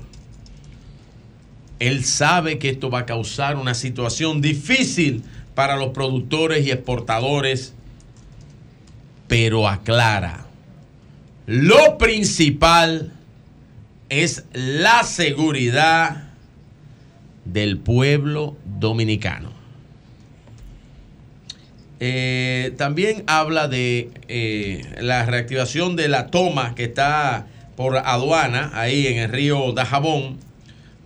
Él 1.81 2.05
sabe 2.05 2.59
que 2.59 2.69
esto 2.69 2.91
va 2.91 2.99
a 2.99 3.05
causar 3.07 3.57
una 3.57 3.73
situación 3.73 4.39
difícil 4.39 5.23
para 5.55 5.77
los 5.77 5.89
productores 5.89 6.63
y 6.63 6.69
exportadores, 6.69 7.73
pero 9.27 9.67
aclara, 9.67 10.45
lo 11.47 11.97
principal 11.97 13.11
es 14.09 14.45
la 14.53 15.01
seguridad 15.01 16.29
del 17.45 17.79
pueblo 17.79 18.55
dominicano. 18.79 19.51
Eh, 21.99 22.75
también 22.77 23.23
habla 23.25 23.67
de 23.67 24.11
eh, 24.27 24.83
la 25.01 25.25
reactivación 25.25 25.95
de 25.95 26.09
la 26.09 26.27
toma 26.27 26.75
que 26.75 26.83
está 26.83 27.47
por 27.75 27.97
aduana 27.97 28.69
ahí 28.75 29.07
en 29.07 29.17
el 29.17 29.31
río 29.31 29.71
Dajabón 29.71 30.50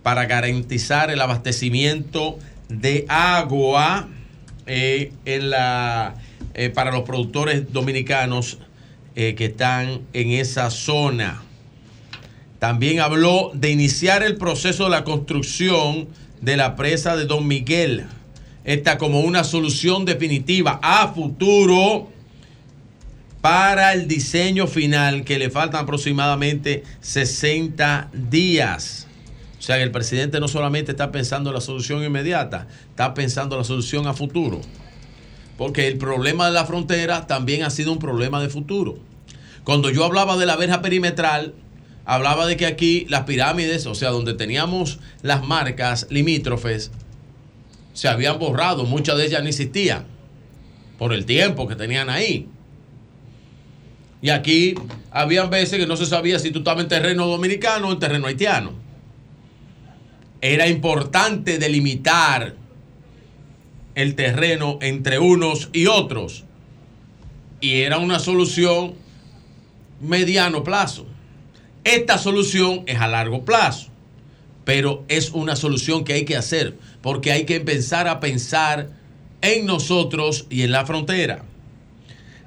para 0.06 0.26
garantizar 0.26 1.10
el 1.10 1.20
abastecimiento 1.20 2.38
de 2.68 3.06
agua 3.08 4.06
eh, 4.64 5.10
en 5.24 5.50
la, 5.50 6.14
eh, 6.54 6.70
para 6.70 6.92
los 6.92 7.02
productores 7.02 7.72
dominicanos 7.72 8.58
eh, 9.16 9.34
que 9.34 9.46
están 9.46 10.02
en 10.12 10.30
esa 10.30 10.70
zona. 10.70 11.42
También 12.60 13.00
habló 13.00 13.50
de 13.52 13.72
iniciar 13.72 14.22
el 14.22 14.36
proceso 14.36 14.84
de 14.84 14.90
la 14.90 15.02
construcción 15.02 16.06
de 16.40 16.56
la 16.56 16.76
presa 16.76 17.16
de 17.16 17.24
Don 17.24 17.48
Miguel. 17.48 18.04
Esta 18.62 18.98
como 18.98 19.22
una 19.22 19.42
solución 19.42 20.04
definitiva 20.04 20.78
a 20.84 21.08
futuro 21.08 22.12
para 23.40 23.92
el 23.92 24.06
diseño 24.06 24.68
final 24.68 25.24
que 25.24 25.36
le 25.36 25.50
faltan 25.50 25.82
aproximadamente 25.82 26.84
60 27.00 28.10
días. 28.12 29.05
Sea 29.66 29.78
que 29.78 29.82
el 29.82 29.90
presidente 29.90 30.38
no 30.38 30.46
solamente 30.46 30.92
está 30.92 31.10
pensando 31.10 31.50
en 31.50 31.54
la 31.54 31.60
solución 31.60 32.04
inmediata, 32.04 32.68
está 32.90 33.14
pensando 33.14 33.56
en 33.56 33.62
la 33.62 33.64
solución 33.64 34.06
a 34.06 34.14
futuro. 34.14 34.60
Porque 35.58 35.88
el 35.88 35.98
problema 35.98 36.46
de 36.46 36.52
la 36.52 36.66
frontera 36.66 37.26
también 37.26 37.64
ha 37.64 37.70
sido 37.70 37.90
un 37.90 37.98
problema 37.98 38.40
de 38.40 38.48
futuro. 38.48 39.00
Cuando 39.64 39.90
yo 39.90 40.04
hablaba 40.04 40.36
de 40.36 40.46
la 40.46 40.54
verja 40.54 40.82
perimetral, 40.82 41.52
hablaba 42.04 42.46
de 42.46 42.56
que 42.56 42.64
aquí 42.64 43.06
las 43.08 43.24
pirámides, 43.24 43.86
o 43.86 43.96
sea, 43.96 44.10
donde 44.10 44.34
teníamos 44.34 45.00
las 45.22 45.44
marcas 45.44 46.06
limítrofes, 46.10 46.92
se 47.92 48.06
habían 48.06 48.38
borrado, 48.38 48.84
muchas 48.84 49.16
de 49.16 49.26
ellas 49.26 49.42
no 49.42 49.48
existían 49.48 50.06
por 50.96 51.12
el 51.12 51.26
tiempo 51.26 51.66
que 51.66 51.74
tenían 51.74 52.08
ahí. 52.08 52.48
Y 54.22 54.30
aquí 54.30 54.76
habían 55.10 55.50
veces 55.50 55.80
que 55.80 55.88
no 55.88 55.96
se 55.96 56.06
sabía 56.06 56.38
si 56.38 56.52
tú 56.52 56.60
estabas 56.60 56.84
en 56.84 56.88
terreno 56.88 57.26
dominicano 57.26 57.88
o 57.88 57.92
en 57.92 57.98
terreno 57.98 58.28
haitiano. 58.28 58.85
Era 60.48 60.68
importante 60.68 61.58
delimitar 61.58 62.54
el 63.96 64.14
terreno 64.14 64.78
entre 64.80 65.18
unos 65.18 65.70
y 65.72 65.86
otros. 65.86 66.44
Y 67.60 67.80
era 67.80 67.98
una 67.98 68.20
solución 68.20 68.94
mediano 70.00 70.62
plazo. 70.62 71.04
Esta 71.82 72.16
solución 72.16 72.84
es 72.86 73.00
a 73.00 73.08
largo 73.08 73.44
plazo, 73.44 73.88
pero 74.64 75.02
es 75.08 75.30
una 75.30 75.56
solución 75.56 76.04
que 76.04 76.12
hay 76.12 76.24
que 76.24 76.36
hacer 76.36 76.76
porque 77.02 77.32
hay 77.32 77.44
que 77.44 77.56
empezar 77.56 78.06
a 78.06 78.20
pensar 78.20 78.90
en 79.40 79.66
nosotros 79.66 80.46
y 80.48 80.62
en 80.62 80.70
la 80.70 80.86
frontera. 80.86 81.44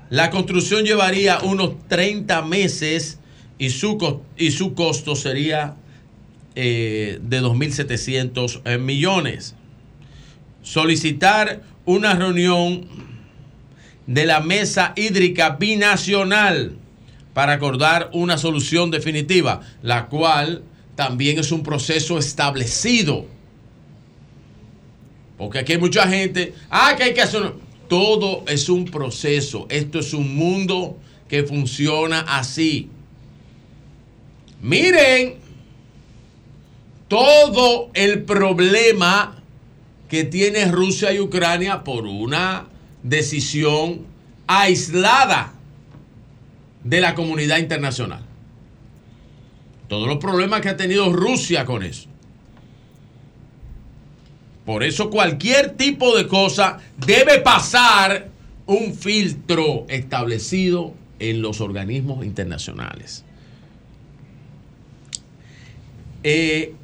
La 0.10 0.30
construcción 0.30 0.86
llevaría 0.86 1.40
unos 1.40 1.86
30 1.90 2.44
meses 2.44 3.20
y 3.58 3.72
su, 3.72 4.22
y 4.38 4.52
su 4.52 4.74
costo 4.74 5.18
sería 5.18 5.76
eh, 6.62 7.20
de 7.22 7.42
2.700 7.42 8.62
eh, 8.66 8.78
millones. 8.78 9.56
Solicitar 10.62 11.62
una 11.86 12.16
reunión 12.16 12.86
de 14.06 14.26
la 14.26 14.42
mesa 14.42 14.92
hídrica 14.98 15.52
binacional 15.52 16.74
para 17.34 17.54
acordar 17.54 18.10
una 18.12 18.38
solución 18.38 18.92
definitiva, 18.92 19.62
la 19.82 20.08
cual 20.08 20.64
también 20.96 21.40
es 21.40 21.54
un 21.54 21.64
proceso 21.64 22.18
establecido 22.18 23.26
Porque 25.38 25.60
aquí 25.60 25.72
hay 25.72 25.78
mucha 25.78 26.06
gente, 26.10 26.54
ah, 26.70 26.94
que 26.98 27.04
hay 27.04 27.14
que 27.14 27.22
hacer... 27.22 27.42
una-". 27.42 27.54
Todo 27.88 28.44
es 28.48 28.68
un 28.68 28.84
proceso. 28.84 29.66
Esto 29.70 30.00
es 30.00 30.14
un 30.14 30.36
mundo 30.36 31.00
que 31.30 31.44
funciona 31.44 32.20
así. 32.28 32.90
Miren 34.62 35.49
todo 37.10 37.90
el 37.94 38.24
problema 38.24 39.36
que 40.08 40.24
tiene 40.24 40.72
Rusia 40.72 41.12
y 41.12 41.20
Ucrania 41.20 41.84
por 41.84 42.06
una 42.06 42.68
decisión 43.04 44.06
aislada 44.48 45.54
de 46.84 47.02
la 47.02 47.16
comunidad 47.16 47.58
internacional. 47.58 48.24
Todos 49.88 50.08
los 50.08 50.18
problemas 50.18 50.62
que 50.62 50.70
ha 50.70 50.78
tenido 50.78 51.12
Rusia 51.12 51.66
con 51.66 51.84
eso. 51.84 52.08
Por 54.66 54.84
eso 54.84 55.10
cualquier 55.10 55.76
tipo 55.76 56.16
de 56.16 56.28
cosa 56.28 56.78
debe 56.98 57.40
pasar 57.40 58.30
un 58.68 58.94
filtro 58.94 59.88
establecido 59.90 60.94
en 61.18 61.42
los 61.42 61.60
organismos 61.60 62.24
internacionales. 62.24 63.26
Eh, 66.22 66.76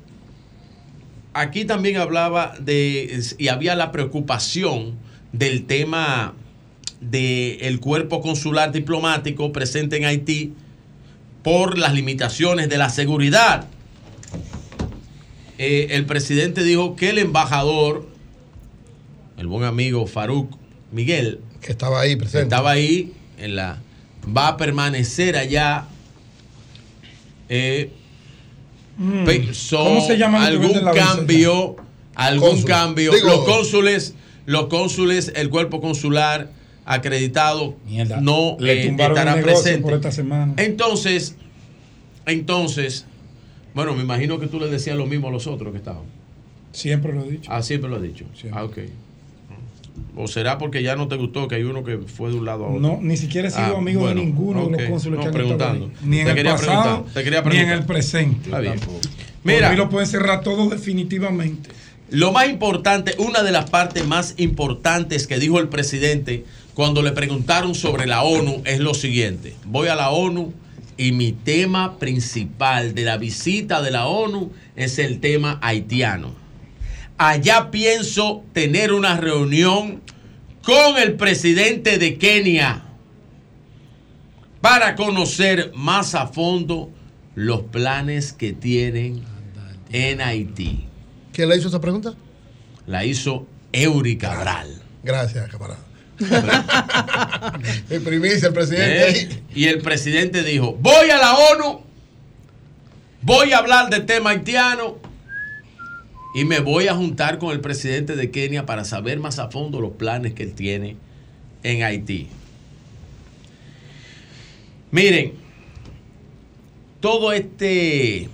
aquí 1.36 1.66
también 1.66 1.98
hablaba 1.98 2.56
de, 2.60 3.22
y 3.38 3.50
había 3.50 3.76
la 3.76 3.92
preocupación 3.92 4.96
del 5.34 5.66
tema 5.66 6.34
del 7.02 7.80
cuerpo 7.82 8.22
consular 8.22 8.72
diplomático 8.72 9.52
presente 9.52 9.98
en 9.98 10.06
Haití 10.06 10.54
por 11.44 11.78
las 11.78 11.94
limitaciones 11.94 12.70
de 12.70 12.78
la 12.78 12.90
seguridad. 12.90 13.68
Eh, 15.58 15.88
el 15.92 16.06
presidente 16.06 16.64
dijo 16.64 16.96
que 16.96 17.10
el 17.10 17.20
embajador, 17.20 18.08
el 19.38 19.48
buen 19.48 19.66
amigo 19.66 20.08
Farouk 20.08 20.58
Miguel, 20.92 21.42
que 21.62 21.72
estaba 21.74 22.00
ahí 22.00 22.16
presente, 22.16 22.44
estaba 22.44 22.72
ahí 22.72 23.14
en 23.38 23.58
la, 23.58 23.82
va 24.36 24.48
a 24.48 24.58
permanecer 24.58 25.36
allá. 25.36 25.86
eh, 27.50 27.92
Mm. 28.98 29.26
pensó 29.26 29.84
¿Cómo 29.84 30.02
se 30.06 30.18
llama 30.18 30.46
algún 30.46 30.74
cambio, 30.94 31.76
algún 32.16 32.64
cambio. 32.64 33.12
Digo- 33.12 33.28
los 33.28 33.40
cónsules, 33.46 34.16
los 34.46 34.68
cónsules, 34.68 35.32
el 35.36 35.50
cuerpo 35.50 35.82
consular 35.82 36.50
acreditado 36.86 37.76
no 38.22 38.58
Le 38.60 38.86
eh, 38.86 38.88
estará 38.90 39.42
presente. 39.42 39.82
por 39.82 39.94
esta 39.94 40.12
semana. 40.12 40.54
Entonces, 40.58 41.36
entonces, 42.26 43.06
bueno, 43.74 43.94
me 43.96 44.04
imagino 44.04 44.40
que 44.40 44.48
tú 44.48 44.60
le 44.60 44.68
decías 44.68 44.96
lo 44.96 45.06
mismo 45.06 45.28
a 45.28 45.32
los 45.32 45.48
otros 45.48 45.72
que 45.72 45.80
estaban. 45.80 46.04
Siempre 46.72 47.14
lo 47.14 47.24
he 47.26 47.32
dicho. 47.32 47.52
Ah, 47.52 47.62
siempre 47.64 47.90
lo 47.90 47.96
has 47.98 48.02
dicho. 48.02 48.26
Ah, 48.52 48.64
ok. 48.64 48.78
¿O 50.18 50.28
será 50.28 50.58
porque 50.58 50.82
ya 50.82 50.96
no 50.96 51.08
te 51.08 51.16
gustó 51.18 51.48
que 51.48 51.56
hay 51.56 51.64
uno 51.64 51.84
que 51.84 51.98
fue 51.98 52.30
de 52.32 52.38
un 52.38 52.46
lado 52.46 52.66
a 52.66 52.68
otro? 52.70 52.80
No, 52.80 53.00
ni 53.02 53.18
siquiera 53.18 53.48
he 53.50 53.52
sido 53.52 53.76
Ah, 53.76 53.78
amigo 53.78 54.02
bueno, 54.02 54.20
de 54.20 54.26
ninguno 54.26 54.60
de 54.62 54.66
ok. 54.76 54.80
los 54.82 54.90
cónsules 54.90 55.18
No, 55.18 55.22
que 55.24 55.28
han 55.28 55.34
preguntando. 55.34 55.92
Ni 56.04 56.20
en 56.20 56.26
Te 56.26 56.30
el 56.32 56.36
quería 56.38 56.52
pasado, 56.54 57.06
preguntar, 57.14 57.44
te 57.44 57.50
ni 57.50 57.58
en 57.58 57.70
el 57.70 57.86
presente. 57.86 58.46
Está 58.46 58.60
bien. 58.60 58.76
Mira, 59.44 59.70
mí 59.70 59.76
lo 59.76 59.90
pueden 59.90 60.08
cerrar 60.08 60.42
todo 60.42 60.70
definitivamente. 60.70 61.70
Lo 62.10 62.32
más 62.32 62.48
importante, 62.50 63.16
una 63.18 63.44
de 63.44 63.52
las 63.52 63.70
partes 63.70 64.06
más 64.08 64.36
importantes 64.38 65.28
que 65.28 65.40
dijo 65.40 65.60
el 65.60 65.70
presidente 65.70 66.46
cuando 66.74 67.02
le 67.02 67.12
preguntaron 67.12 67.74
sobre 67.76 68.06
la 68.06 68.24
ONU 68.24 68.62
es 68.66 68.80
lo 68.80 68.94
siguiente. 68.94 69.56
Voy 69.66 69.88
a 69.88 69.96
la 69.96 70.12
ONU 70.12 70.54
y 70.98 71.12
mi 71.12 71.32
tema 71.34 71.98
principal 71.98 72.94
de 72.96 73.04
la 73.04 73.18
visita 73.18 73.82
de 73.82 73.92
la 73.92 74.08
ONU 74.08 74.52
es 74.76 75.00
el 75.00 75.20
tema 75.20 75.60
haitiano. 75.62 76.32
Allá 77.18 77.72
pienso 77.72 78.44
tener 78.54 78.92
una 78.92 79.18
reunión 79.18 80.02
con 80.64 80.98
el 80.98 81.14
presidente 81.14 81.98
de 81.98 82.18
Kenia 82.18 82.84
para 84.60 84.96
conocer 84.96 85.72
más 85.76 86.16
a 86.16 86.28
fondo 86.28 86.92
los 87.36 87.62
planes 87.62 88.34
que 88.34 88.52
tienen 88.52 89.24
en 89.92 90.22
Haití. 90.22 90.88
¿Quién 91.32 91.50
le 91.50 91.58
hizo 91.58 91.70
esa 91.70 91.80
pregunta? 91.80 92.16
La 92.88 93.06
hizo 93.06 93.48
Eury 93.72 94.18
Cabral. 94.18 94.82
Gracias, 95.04 95.50
camarada. 95.50 95.80
Mi 97.90 98.00
primicia, 98.04 98.48
el 98.48 98.54
presidente. 98.54 99.22
¿Eh? 99.22 99.44
Y 99.54 99.66
el 99.66 99.80
presidente 99.82 100.44
dijo, 100.44 100.74
voy 100.80 101.10
a 101.10 101.18
la 101.18 101.36
ONU, 101.36 101.82
voy 103.22 103.54
a 103.54 103.60
hablar 103.60 103.90
del 103.90 104.06
tema 104.06 104.32
haitiano 104.32 104.98
y 106.36 106.44
me 106.44 106.60
voy 106.60 106.90
a 106.90 106.96
juntar 106.96 107.40
con 107.40 107.54
el 107.54 107.62
presidente 107.62 108.18
de 108.18 108.30
Kenia 108.30 108.66
para 108.66 108.84
saber 108.84 109.20
más 109.20 109.40
a 109.40 109.50
fondo 109.50 109.80
los 109.80 109.94
planes 109.94 110.34
que 110.34 110.44
él 110.44 110.54
tiene 110.54 110.98
en 111.64 111.82
Haití. 111.82 112.28
Miren, 114.92 115.32
todo 117.00 117.32
este, 117.32 118.28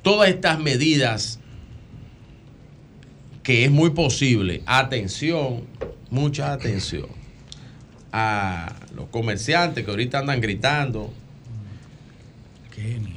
todas 0.00 0.30
estas 0.30 0.58
medidas 0.58 1.38
que 3.42 3.66
es 3.66 3.70
muy 3.70 3.90
posible, 3.90 4.62
atención, 4.64 5.64
mucha 6.08 6.54
atención 6.54 7.08
a 8.10 8.74
los 8.94 9.08
comerciantes 9.08 9.84
que 9.84 9.90
ahorita 9.90 10.20
andan 10.20 10.40
gritando. 10.40 11.12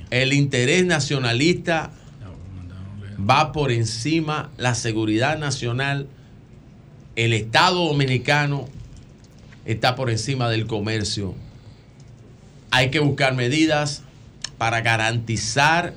El 0.09 0.33
interés 0.33 0.85
nacionalista 0.85 1.91
va 3.19 3.51
por 3.51 3.71
encima 3.71 4.49
la 4.57 4.75
seguridad 4.75 5.37
nacional. 5.37 6.07
El 7.15 7.33
Estado 7.33 7.85
dominicano 7.85 8.67
está 9.65 9.95
por 9.95 10.09
encima 10.09 10.49
del 10.49 10.67
comercio. 10.67 11.35
Hay 12.71 12.91
que 12.91 12.99
buscar 12.99 13.35
medidas 13.35 14.03
para 14.57 14.81
garantizar 14.81 15.93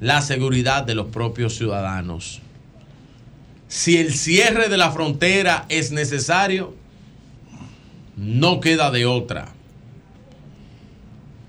la 0.00 0.22
seguridad 0.22 0.84
de 0.84 0.94
los 0.94 1.08
propios 1.08 1.56
ciudadanos. 1.56 2.40
Si 3.68 3.98
el 3.98 4.14
cierre 4.14 4.68
de 4.68 4.76
la 4.76 4.90
frontera 4.90 5.66
es 5.68 5.92
necesario, 5.92 6.74
no 8.16 8.60
queda 8.60 8.90
de 8.90 9.06
otra. 9.06 9.52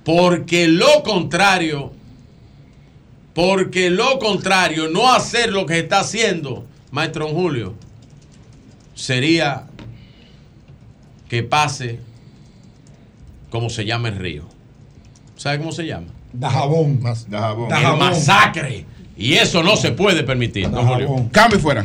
Porque 0.04 0.68
lo 0.68 1.04
contrario, 1.04 1.94
porque 3.42 3.90
lo 3.90 4.20
contrario, 4.20 4.88
no 4.88 5.12
hacer 5.12 5.52
lo 5.52 5.66
que 5.66 5.80
está 5.80 6.02
haciendo, 6.02 6.68
maestro 6.92 7.26
Don 7.26 7.34
Julio, 7.34 7.74
sería 8.94 9.64
que 11.28 11.42
pase 11.42 12.00
como 13.50 13.72
se 13.72 13.84
llama 13.84 14.10
el 14.10 14.18
río. 14.18 14.44
¿Sabe 15.38 15.58
cómo 15.58 15.72
se 15.72 15.88
llama? 15.88 16.06
Dajabón. 16.34 17.02
El 17.02 17.98
masacre. 17.98 18.86
Y 19.18 19.34
eso 19.34 19.64
no 19.64 19.76
se 19.76 19.92
puede 19.92 20.22
permitir, 20.22 20.70
don 20.70 20.88
Julio. 20.88 21.28
Cambio 21.32 21.60
fuera. 21.60 21.84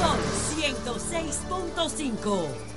Son 0.00 0.18
106.5. 0.58 2.69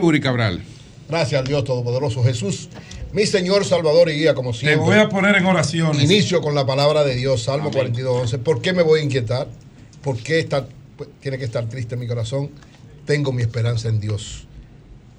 Eury 0.00 0.20
Cabral. 0.20 0.62
Gracias 1.08 1.40
al 1.40 1.46
Dios 1.46 1.64
Todopoderoso 1.64 2.22
Jesús. 2.22 2.68
Mi 3.12 3.26
Señor 3.26 3.64
Salvador 3.64 4.08
y 4.10 4.12
Guía, 4.18 4.34
como 4.34 4.52
Te 4.52 4.58
siempre. 4.58 4.78
voy 4.86 4.96
a 4.98 5.08
poner 5.08 5.34
en 5.36 5.46
oraciones. 5.46 6.02
Inicio 6.04 6.40
con 6.40 6.54
la 6.54 6.64
palabra 6.64 7.02
de 7.02 7.16
Dios, 7.16 7.42
Salmo 7.42 7.70
42, 7.72 8.22
11. 8.22 8.38
¿Por 8.38 8.62
qué 8.62 8.72
me 8.72 8.82
voy 8.82 9.00
a 9.00 9.02
inquietar? 9.02 9.48
¿Por 10.02 10.16
qué 10.18 10.38
está- 10.38 10.66
tiene 11.20 11.36
que 11.38 11.44
estar 11.44 11.68
triste 11.68 11.96
mi 11.96 12.06
corazón? 12.06 12.50
Tengo 13.06 13.32
mi 13.32 13.42
esperanza 13.42 13.88
en 13.88 13.98
Dios. 13.98 14.46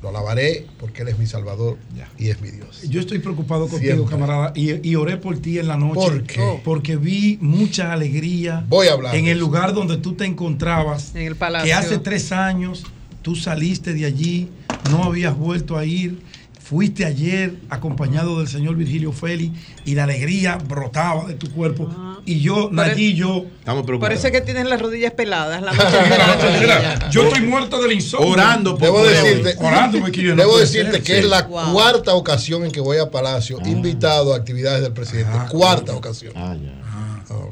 Lo 0.01 0.09
alabaré 0.09 0.65
porque 0.79 1.01
Él 1.03 1.09
es 1.09 1.19
mi 1.19 1.27
Salvador 1.27 1.77
y 2.17 2.29
es 2.29 2.41
mi 2.41 2.49
Dios. 2.49 2.81
Yo 2.89 3.01
estoy 3.01 3.19
preocupado 3.19 3.67
contigo, 3.67 3.93
Siempre. 3.93 4.09
camarada, 4.15 4.51
y, 4.55 4.87
y 4.89 4.95
oré 4.95 5.17
por 5.17 5.37
ti 5.39 5.59
en 5.59 5.67
la 5.67 5.77
noche. 5.77 5.93
¿Por 5.99 6.23
qué? 6.23 6.59
Porque 6.63 6.95
vi 6.95 7.37
mucha 7.41 7.91
alegría 7.93 8.65
Voy 8.69 8.87
a 8.87 8.93
hablar 8.93 9.13
en 9.15 9.27
el 9.27 9.37
lugar 9.37 9.73
donde 9.75 9.97
tú 9.97 10.13
te 10.13 10.25
encontrabas. 10.25 11.13
En 11.13 11.23
el 11.27 11.35
palacio. 11.35 11.65
Que 11.67 11.73
hace 11.73 11.97
tres 11.99 12.31
años 12.31 12.83
tú 13.21 13.35
saliste 13.35 13.93
de 13.93 14.05
allí, 14.05 14.49
no 14.89 15.03
habías 15.03 15.35
vuelto 15.37 15.77
a 15.77 15.85
ir. 15.85 16.19
Fuiste 16.63 17.03
ayer 17.03 17.55
acompañado 17.69 18.39
del 18.39 18.47
señor 18.47 18.75
Virgilio 18.75 19.11
Félix 19.11 19.59
y 19.83 19.93
la 19.93 20.05
alegría 20.05 20.55
brotaba 20.57 21.25
de 21.27 21.33
tu 21.33 21.51
cuerpo. 21.51 21.89
Y 22.25 22.39
yo, 22.39 22.69
Nayí 22.71 23.13
yo, 23.13 23.45
Estamos 23.59 23.85
Parece 23.99 24.31
que 24.31 24.39
tienes 24.39 24.65
las 24.67 24.81
rodillas 24.81 25.11
peladas. 25.11 25.61
La 25.61 25.73
yo 27.11 27.23
estoy 27.23 27.41
muerto 27.41 27.81
del 27.81 27.91
insomnio. 27.93 28.29
Orando 28.29 28.77
por 28.77 28.83
Debo 28.83 29.03
decirte, 29.03 29.55
Orando 29.59 29.99
porque 29.99 30.21
yo 30.21 30.33
no 30.35 30.41
debo 30.43 30.57
decirte 30.59 30.93
ser, 30.93 31.03
que 31.03 31.13
sí. 31.13 31.19
es 31.19 31.25
la 31.25 31.41
Wow. 31.41 31.73
cuarta 31.73 32.13
ocasión 32.13 32.63
en 32.63 32.71
que 32.71 32.79
voy 32.79 32.99
a 32.99 33.09
Palacio, 33.11 33.59
invitado 33.65 34.33
a 34.33 34.37
actividades 34.37 34.81
del 34.81 34.93
presidente. 34.93 35.31
cuarta 35.49 35.93
ocasión. 35.93 36.31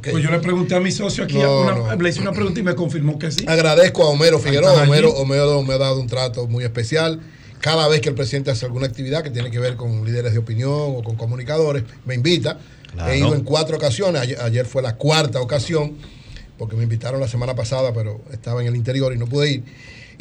Pues 0.04 0.24
yo 0.24 0.32
le 0.32 0.40
pregunté 0.40 0.76
a 0.76 0.80
mi 0.80 0.92
socio 0.92 1.24
aquí, 1.24 1.38
No, 1.38 1.62
una- 1.62 1.76
no. 1.76 1.96
le 2.02 2.10
hice 2.10 2.22
una 2.22 2.32
pregunta 2.32 2.60
y 2.60 2.64
me 2.64 2.76
confirmó 2.76 3.18
que 3.20 3.32
sí. 3.32 3.46
Agradezco 3.48 4.04
a 4.04 4.10
Homero 4.10 4.40
Figueroa. 4.40 4.84
Homero, 4.84 5.14
me 5.64 5.74
ha 5.74 5.78
dado 5.78 6.00
un 6.00 6.08
trato 6.08 6.48
muy 6.48 6.64
especial. 6.64 7.20
cada 7.62 7.90
vez 7.90 8.00
que 8.00 8.08
el 8.08 8.16
presidente 8.16 8.52
hace 8.52 8.66
alguna 8.66 8.88
actividad 8.88 9.22
que 9.22 9.32
tiene 9.32 9.52
que 9.52 9.60
ver 9.60 9.76
con 9.76 10.06
líderes 10.06 10.32
de 10.32 10.40
opinión 10.40 10.72
o 10.72 11.04
con 11.04 11.18
comunicadores, 11.18 11.84
me 12.06 12.16
invita. 12.16 12.58
Claro. 12.94 13.12
He 13.12 13.18
ido 13.18 13.36
en 13.36 13.44
cuatro 13.44 13.76
ocasiones, 13.76 14.22
ayer, 14.22 14.40
ayer 14.42 14.66
fue 14.66 14.82
la 14.82 14.96
cuarta 14.96 15.42
ocasión, 15.42 15.98
porque 16.58 16.78
me 16.78 16.84
invitaron 16.84 17.20
la 17.20 17.28
semana 17.28 17.56
pasada, 17.56 17.94
pero 17.94 18.22
estaba 18.32 18.62
en 18.62 18.68
el 18.68 18.78
interior 18.78 19.14
y 19.14 19.18
no 19.18 19.26
pude 19.28 19.52
ir. 19.52 19.64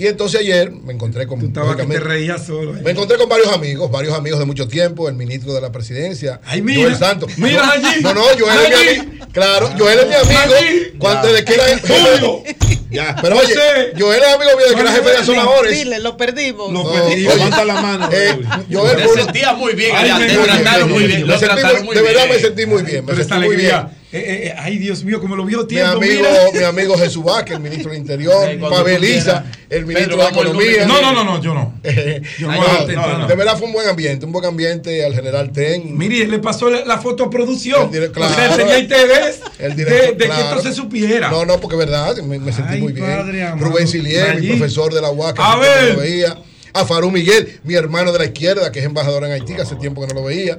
Y 0.01 0.07
entonces 0.07 0.41
ayer 0.41 0.71
me 0.71 0.93
encontré 0.93 1.27
con... 1.27 1.41
Estaba 1.45 1.77
que 1.77 1.85
te 1.85 1.99
reías 1.99 2.47
solo. 2.47 2.73
ahí. 2.75 2.83
me 2.85 2.93
encontré 2.93 3.19
con 3.19 3.29
varios 3.29 3.53
amigos, 3.53 3.91
varios 3.91 4.15
amigos 4.15 4.39
de 4.39 4.45
mucho 4.47 4.69
tiempo, 4.69 5.09
el 5.09 5.17
ministro 5.17 5.53
de 5.55 5.61
la 5.61 5.73
presidencia, 5.73 6.41
Ay, 6.45 6.63
mira, 6.63 6.83
Joel 6.83 6.97
Santos. 6.97 7.33
mira 7.37 7.67
no, 7.67 7.73
allí. 7.73 8.01
No, 8.03 8.15
no, 8.15 8.23
Joel 8.39 8.59
es 8.61 8.69
mi 8.69 8.75
Allí. 8.77 8.99
amigo. 9.01 9.27
Claro, 9.33 9.71
Joel 9.77 9.99
es 9.99 10.07
mi 10.09 10.15
amigo. 10.15 10.55
Cuando 11.01 11.27
desde 11.33 11.45
que 11.45 11.55
era 11.55 11.65
Ya. 12.91 13.17
Pero 13.21 13.39
oye, 13.39 13.55
Joel 13.99 14.23
es 14.23 14.29
amigo 14.35 14.51
mío 14.57 14.65
desde 14.67 14.75
que 14.77 14.81
era 14.83 14.93
jefe 14.93 15.11
de 15.11 15.17
asonadores. 15.17 15.73
Dile, 15.77 15.99
lo 15.99 16.17
perdimos. 16.17 16.71
No, 16.73 16.91
perdimos. 16.91 17.35
Levanta 17.35 17.65
la 17.65 17.81
mano. 17.83 18.09
eh, 18.13 18.39
Joel 18.73 18.99
uno- 19.05 19.15
sentías 19.25 19.57
muy 19.59 19.75
bien 19.75 19.97
Ay, 19.97 20.13
me 20.13 20.37
gusta, 20.39 20.53
trataron 20.55 20.89
me 20.89 20.95
muy 20.95 21.03
gusta. 21.03 21.17
bien. 21.17 21.27
Me 21.27 21.33
Lo 21.35 21.39
sentí 21.39 21.85
muy- 21.85 21.95
de 21.97 22.03
verdad 22.03 22.23
bien. 22.25 22.37
me 22.37 22.41
sentí 22.41 22.67
muy 22.67 22.83
bien. 22.83 23.05
Me 23.05 23.15
sentí 23.17 23.35
muy 23.35 23.57
bien. 23.57 23.98
Eh, 24.11 24.19
eh, 24.19 24.47
eh, 24.49 24.55
ay, 24.59 24.79
Dios 24.79 25.05
mío, 25.05 25.21
como 25.21 25.37
lo 25.37 25.45
vio 25.45 25.59
Mi 25.63 25.67
tiempo. 25.69 25.99
amigo, 25.99 26.23
mira. 26.53 26.73
mi 26.73 26.81
amigo 26.81 26.97
Jesús 26.97 27.23
Vázquez, 27.25 27.57
el 27.57 27.61
ministro 27.63 27.91
del 27.91 28.01
Interior, 28.01 28.49
Sí, 28.51 28.57
Pabeliza, 28.59 29.43
quieras. 29.43 29.59
el 29.69 29.87
ministro 29.87 30.17
Pedro, 30.17 30.25
de 30.25 30.29
el 30.41 30.47
Economía. 30.47 30.87
No, 30.87 31.03
no, 31.03 31.13
no, 31.13 31.25
no, 31.25 31.43
yo 31.43 31.53
no. 31.55 31.75
Yo 32.39 32.47
no, 32.51 32.55
No, 32.55 32.87
no, 32.87 33.19
no. 33.19 33.27
De 33.27 33.35
verdad 33.37 33.59
fue 33.59 33.67
un 33.67 33.73
buen 33.75 33.89
ambiente, 33.89 34.25
un 34.25 34.33
buen 34.33 34.45
ambiente 34.47 35.05
al 35.05 35.15
general 35.15 35.53
Ten. 35.53 35.97
Mire, 35.99 36.27
le 36.27 36.39
pasó 36.39 36.71
la, 36.71 36.85
la 36.85 36.99
foto 36.99 37.25
a 37.25 37.31
producción. 37.31 37.91
El 37.95 38.01
dire- 38.01 38.11
o 38.11 38.15
sea, 38.29 38.35
claro. 38.37 38.57
tenía 38.57 38.79
interés 38.79 39.41
El 39.59 39.77
de, 39.77 39.85
director, 39.85 40.11
de 40.17 40.17
que 40.17 40.25
claro. 40.27 40.57
esto 40.59 40.69
se 40.71 40.75
supiera. 40.75 41.31
No, 41.31 41.45
no, 41.45 41.61
porque 41.61 41.77
es 41.77 41.81
verdad, 41.81 42.17
me, 42.19 42.39
me 42.39 42.53
sentí 42.53 42.75
Ay, 42.75 42.81
muy 42.81 42.93
bien. 42.93 43.07
padre. 43.07 43.51
Rubén 43.57 43.87
Silier, 43.89 44.41
mi 44.41 44.49
profesor 44.49 44.93
de 44.95 45.01
la 45.03 45.11
UAC, 45.11 45.37
que 45.37 45.93
lo 45.93 46.01
veía. 46.01 46.39
A 46.81 46.85
Farú 46.85 47.11
Miguel, 47.11 47.59
mi 47.65 47.75
hermano 47.75 48.13
de 48.13 48.19
la 48.21 48.25
izquierda, 48.27 48.71
que 48.71 48.79
es 48.79 48.85
embajador 48.85 49.25
en 49.25 49.33
Haití, 49.33 49.55
que 49.55 49.63
hace 49.63 49.75
tiempo 49.77 50.01
que 50.01 50.09
no 50.15 50.21
lo 50.21 50.27
veía. 50.27 50.59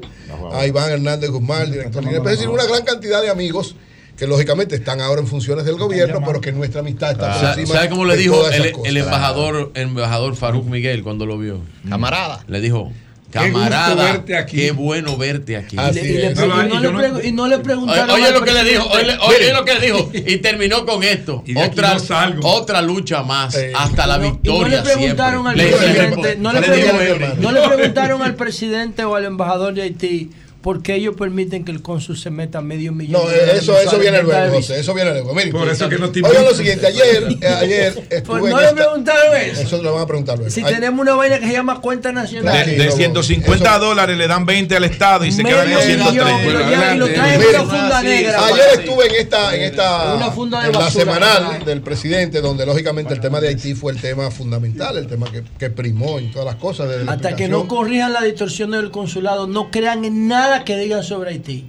A 0.54 0.66
Iván 0.66 0.92
Hernández 0.92 1.30
Guzmán, 1.30 1.72
director 1.72 2.04
de 2.04 2.18
Es 2.18 2.24
decir, 2.24 2.50
una 2.50 2.66
gran 2.66 2.84
cantidad 2.84 3.22
de 3.22 3.30
amigos 3.30 3.76
que 4.18 4.28
lógicamente 4.28 4.76
están 4.76 5.00
ahora 5.00 5.22
en 5.22 5.28
funciones 5.28 5.64
del 5.64 5.76
gobierno, 5.78 6.22
pero 6.26 6.42
que 6.42 6.52
nuestra 6.52 6.82
amistad 6.82 7.12
está 7.12 7.32
por 7.32 7.42
Sa- 7.42 7.54
encima 7.54 7.76
¿Sabe 7.80 7.90
cómo 7.90 8.04
le 8.04 8.18
dijo 8.18 8.50
el, 8.50 8.98
embajador, 8.98 9.72
el 9.76 9.82
embajador 9.84 10.36
Faruk 10.36 10.66
Miguel 10.66 11.04
cuando 11.04 11.26
lo 11.26 11.38
vio? 11.38 11.62
Camarada. 11.88 12.44
Le 12.48 12.60
dijo, 12.60 12.92
Qué 13.32 13.38
camarada, 13.40 13.96
verte 14.14 14.36
aquí". 14.38 14.58
qué 14.58 14.72
bueno 14.72 15.16
verte 15.18 15.56
aquí. 15.58 15.76
Así 15.78 16.00
Y 16.00 16.04
le- 16.04 16.10
y 16.10 16.14
le 16.18 16.28
es. 16.28 16.34
pre- 16.40 16.48
No, 16.48 16.62
y 16.64 16.68
le 16.68 16.82
yo 16.84 16.92
no- 16.92 17.00
pregu- 17.00 17.26
y 17.26 17.32
no 17.32 17.48
le 17.48 17.56
Oye, 17.56 17.64
preguntaron. 17.64 18.10
oye 18.10 18.32
lo 18.32 18.42
que 18.44 18.52
le 18.52 18.64
dijo, 18.64 18.86
oye, 18.88 19.18
oye 19.22 19.54
lo 19.54 19.66
que 19.66 19.74
le 19.76 19.80
dijo 19.86 20.12
y 20.14 20.38
terminó 20.38 20.86
con 20.86 21.04
esto. 21.04 21.44
Y 21.46 21.56
Otra, 21.58 21.94
no 21.94 22.00
salgo. 22.00 22.48
otra 22.50 22.82
lucha 22.82 23.22
más 23.24 23.54
Sí. 23.54 23.62
hasta 23.76 24.08
la 24.08 24.18
victoria. 24.18 24.62
no 24.62 24.68
le 24.68 24.82
preguntaron 24.82 25.44
siempre. 25.54 25.74
al 25.76 25.80
presidente, 25.80 26.36
no 26.40 27.52
le 27.52 27.62
preguntaron 27.68 28.22
al 28.24 28.36
presidente 28.36 29.04
o 29.04 29.16
al 29.16 29.26
embajador 29.26 29.74
de 29.74 29.82
Haití 29.84 30.32
por 30.62 30.82
qué 30.84 30.96
ellos 30.96 31.16
permiten 31.18 31.64
que 31.64 31.72
el 31.72 31.82
cónsul 31.82 32.18
se 32.18 32.30
meta 32.30 32.62
medio 32.62 32.92
millón 32.92 33.22
No, 33.24 33.30
de 33.30 33.40
dólares 33.40 33.64
eso, 33.64 33.80
eso 33.80 33.98
viene 33.98 34.22
luego. 34.24 34.56
José, 34.56 34.80
eso 34.80 34.94
viene 34.94 35.12
luego. 35.12 35.34
Miren, 35.34 35.52
Por 35.52 35.70
eso 35.70 35.88
que 35.88 35.98
no 35.98 36.10
te 36.12 36.22
Oigan 36.22 36.44
lo 36.44 36.54
siguiente, 36.54 36.88
ayer, 36.88 37.28
eh, 37.42 37.48
ayer 37.62 38.06
estuve 38.10 38.40
Pues 38.42 38.54
no 38.54 38.60
le 38.62 38.74
preguntaron 38.74 39.38
eso. 39.38 39.62
Eso 39.62 39.82
lo 39.82 39.94
van 39.94 40.04
a 40.04 40.08
preguntar 40.08 40.38
luego. 40.38 40.52
Si 40.52 40.62
Ay, 40.64 40.74
tenemos 40.74 41.00
una 41.00 41.16
vaina 41.16 41.40
que 41.40 41.48
se 41.48 41.54
llama 41.54 41.80
cuenta 41.80 42.12
nacional. 42.12 42.66
De, 42.66 42.76
de 42.76 42.92
150 42.92 43.70
eso- 43.76 43.80
dólares 43.86 44.18
le 44.18 44.28
dan 44.28 44.46
20 44.46 44.76
al 44.76 44.84
Estado 44.84 45.24
y 45.26 45.32
se 45.32 45.44
quedan 45.44 45.62
en 45.72 45.78
millón, 45.78 45.82
103. 46.12 46.36
y 46.44 46.50
lo 46.52 46.60
llevan- 46.60 46.96
y 46.96 47.00
lo 47.00 47.08
traen 47.08 47.42
en 47.42 47.48
una 47.50 47.60
funda 47.66 48.04
negra. 48.04 48.46
Ayer 48.48 48.66
estuve 48.80 49.06
en 49.08 49.16
esta, 49.16 49.56
en 49.56 49.62
esta 49.64 50.14
Una 50.16 50.32
funda 50.32 50.60
de 50.62 50.68
en 50.68 50.74
la 50.74 50.80
basura. 50.80 51.04
semanal 51.06 51.66
del 51.66 51.82
presidente, 51.82 52.42
donde 52.42 52.66
lógicamente 52.66 53.14
el 53.14 53.22
tema 53.22 53.40
de 53.40 53.48
Haití 53.48 53.76
fue 53.76 53.92
el 53.94 54.02
tema 54.02 54.30
fundamental, 54.30 54.98
el 54.98 55.08
tema 55.08 55.32
que, 55.32 55.44
que 55.58 55.70
primó 55.70 56.20
en 56.20 56.32
todas 56.32 56.46
las 56.46 56.56
cosas. 56.56 56.90
desde 56.90 57.06
la 57.06 57.14
Hasta 57.14 57.36
que 57.36 57.48
no 57.48 57.68
corrijan 57.68 58.12
la 58.12 58.22
distorsión 58.24 58.72
del 58.72 58.92
consulado, 58.92 59.48
no 59.48 59.72
crean 59.72 60.04
en 60.04 60.28
nada 60.28 60.49
que 60.66 60.78
digan 60.78 61.04
sobre 61.04 61.32
Haití. 61.32 61.66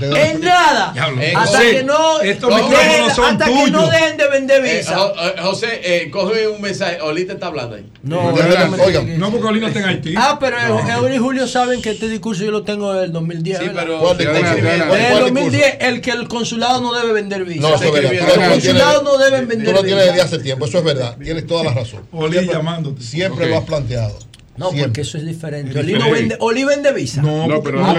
En 0.00 0.40
nada. 0.40 0.92
Hasta 1.36 1.40
José, 1.58 1.70
que 1.72 1.82
no, 1.84 2.20
estos 2.22 2.50
dejen- 2.50 2.64
micrófonos 2.70 3.12
son 3.14 3.24
hasta 3.26 3.44
que 3.44 3.50
no 3.52 3.64
tuyos. 3.64 3.90
dejen 3.92 4.16
de 4.16 4.28
vender 4.28 4.64
Eh, 4.64 4.78
visa. 4.78 4.96
Eh, 5.16 5.34
José, 5.42 5.80
eh, 5.84 6.10
coge 6.10 6.48
un 6.48 6.60
mensaje. 6.60 7.00
Olita 7.02 7.34
está 7.34 7.46
hablando 7.48 7.76
ahí. 7.76 7.86
no, 8.02 8.32
no 8.32 8.34
oigan, 8.34 8.70
No, 9.18 9.26
eso. 9.26 9.30
porque 9.32 9.46
Olino 9.46 9.68
está 9.68 9.78
en 9.80 9.84
Haití. 9.84 10.14
Ah, 10.16 10.38
pero 10.40 10.56
Eury 10.58 11.16
y 11.16 11.18
Julio 11.18 11.46
saben 11.46 11.82
que 11.82 11.90
este 11.90 12.08
discurso 12.08 12.42
yo 12.42 12.50
lo 12.50 12.62
tengo 12.64 12.92
del 12.94 13.12
2010. 13.12 13.58
Sí, 13.60 13.70
pero. 13.74 13.98
¿Cuál 14.00 14.16
Sí, 14.16 14.22
discurso? 14.24 14.40
adelante, 14.46 14.60
¿Cuál- 14.62 14.70
adelante. 14.80 14.96
Desde 14.96 15.06
el 15.06 15.12
cuál 15.20 15.34
2010, 15.34 15.76
el 15.80 16.00
que 16.00 16.10
el 16.10 16.28
consulado 16.28 16.80
no 16.80 16.92
debe 16.94 17.12
vender 17.12 17.44
visa. 17.44 17.60
No, 17.60 17.74
eso 17.74 17.84
es 17.84 17.92
verdad. 17.92 18.12
El 18.12 18.18
Tú 18.18 18.24
lo- 18.26 18.32
tú 18.34 18.40
lo 18.40 18.48
consulado 18.50 18.90
tienes- 19.02 19.02
no 19.12 19.18
debe 19.24 19.44
vender 19.46 19.66
Tú 19.68 19.72
lo 19.72 19.82
tienes 19.84 20.02
visa. 20.04 20.12
desde 20.14 20.26
hace 20.26 20.38
tiempo, 20.42 20.64
eso 20.66 20.78
es 20.78 20.84
verdad. 20.84 21.16
Tienes 21.22 21.46
toda 21.46 21.64
la 21.64 21.74
razón. 21.74 22.00
Oli 22.12 22.32
Siempre- 22.32 22.54
llamándote. 22.56 23.02
Siempre 23.02 23.48
lo 23.48 23.58
has 23.58 23.64
planteado. 23.64 24.18
No, 24.56 24.66
Siempre. 24.70 24.88
porque 24.88 25.00
eso 25.02 25.16
es 25.16 25.24
diferente. 25.24 25.70
Es 25.70 25.76
Oli 25.84 25.92
no 25.94 26.10
vende, 26.10 26.36
Oli 26.40 26.64
vende 26.64 26.92
visa. 26.92 27.22
No, 27.22 27.46
No, 27.46 27.62
pero 27.62 27.80
no, 27.80 27.92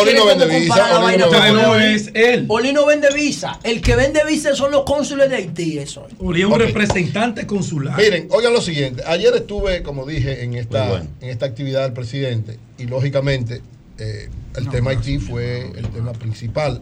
Oli 0.00 0.14
no 0.14 0.24
vende 0.26 0.46
visa, 0.46 1.00
Oli 1.04 1.16
no 1.18 1.26
Oli. 1.28 1.52
no 1.52 1.78
es 1.78 2.10
él. 2.14 2.46
Oli 2.48 2.72
no 2.72 2.86
vende 2.86 3.08
visa. 3.14 3.58
El 3.64 3.82
que 3.82 3.96
vende 3.96 4.20
visa 4.26 4.54
son 4.54 4.70
los 4.70 4.84
cónsules 4.84 5.28
de 5.28 5.36
Haití, 5.36 5.78
eso. 5.78 6.06
Oli 6.18 6.40
es 6.40 6.46
un 6.46 6.58
representante 6.58 7.46
consular. 7.46 7.96
Miren, 7.98 8.28
oigan 8.30 8.52
lo 8.52 8.62
siguiente. 8.62 9.02
Ayer 9.06 9.34
estuve, 9.34 9.82
como 9.82 10.06
dije, 10.06 10.44
en 10.44 10.54
esta, 10.54 10.88
bueno. 10.88 11.06
en 11.20 11.28
esta 11.28 11.44
actividad 11.44 11.82
del 11.82 11.92
presidente 11.92 12.58
y 12.78 12.84
lógicamente 12.86 13.60
eh, 13.98 14.30
el 14.56 14.70
tema 14.70 14.92
Haití 14.92 15.18
fue 15.18 15.70
el 15.76 15.88
tema 15.88 16.12
principal. 16.12 16.80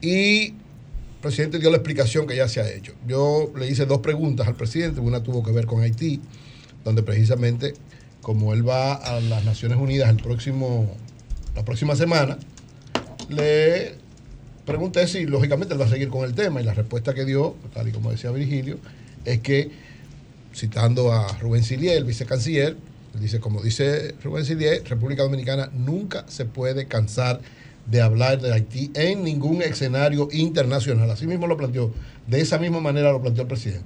Y 0.00 0.46
el 0.46 0.54
presidente 1.20 1.58
dio 1.58 1.70
la 1.70 1.76
explicación 1.78 2.26
que 2.26 2.36
ya 2.36 2.48
se 2.48 2.60
ha 2.60 2.70
hecho. 2.70 2.92
Yo 3.06 3.50
le 3.58 3.68
hice 3.68 3.86
dos 3.86 3.98
preguntas 3.98 4.46
al 4.46 4.54
presidente. 4.54 5.00
Una 5.00 5.22
tuvo 5.22 5.42
que 5.42 5.50
ver 5.52 5.66
con 5.66 5.82
Haití, 5.82 6.20
donde 6.84 7.02
precisamente 7.02 7.74
como 8.24 8.54
él 8.54 8.66
va 8.66 8.94
a 8.94 9.20
las 9.20 9.44
Naciones 9.44 9.78
Unidas 9.78 10.08
el 10.08 10.16
próximo, 10.16 10.90
la 11.54 11.62
próxima 11.64 11.94
semana, 11.94 12.38
le 13.28 13.94
pregunté 14.64 15.06
si 15.06 15.26
lógicamente 15.26 15.74
él 15.74 15.80
va 15.80 15.84
a 15.84 15.90
seguir 15.90 16.08
con 16.08 16.24
el 16.24 16.34
tema 16.34 16.60
y 16.60 16.64
la 16.64 16.72
respuesta 16.72 17.12
que 17.12 17.26
dio, 17.26 17.54
tal 17.74 17.86
y 17.86 17.92
como 17.92 18.10
decía 18.10 18.30
Virgilio, 18.30 18.78
es 19.26 19.40
que 19.40 19.70
citando 20.54 21.12
a 21.12 21.36
Rubén 21.38 21.62
Silier, 21.62 21.98
el 21.98 22.04
vicecanciller, 22.04 22.76
dice, 23.20 23.40
como 23.40 23.62
dice 23.62 24.14
Rubén 24.24 24.46
Silier, 24.46 24.82
República 24.88 25.22
Dominicana 25.22 25.70
nunca 25.74 26.24
se 26.26 26.46
puede 26.46 26.86
cansar 26.86 27.40
de 27.84 28.00
hablar 28.00 28.40
de 28.40 28.54
Haití 28.54 28.90
en 28.94 29.22
ningún 29.22 29.60
escenario 29.60 30.28
internacional. 30.32 31.10
Así 31.10 31.26
mismo 31.26 31.46
lo 31.46 31.58
planteó, 31.58 31.92
de 32.26 32.40
esa 32.40 32.56
misma 32.58 32.80
manera 32.80 33.12
lo 33.12 33.20
planteó 33.20 33.42
el 33.42 33.48
presidente. 33.48 33.84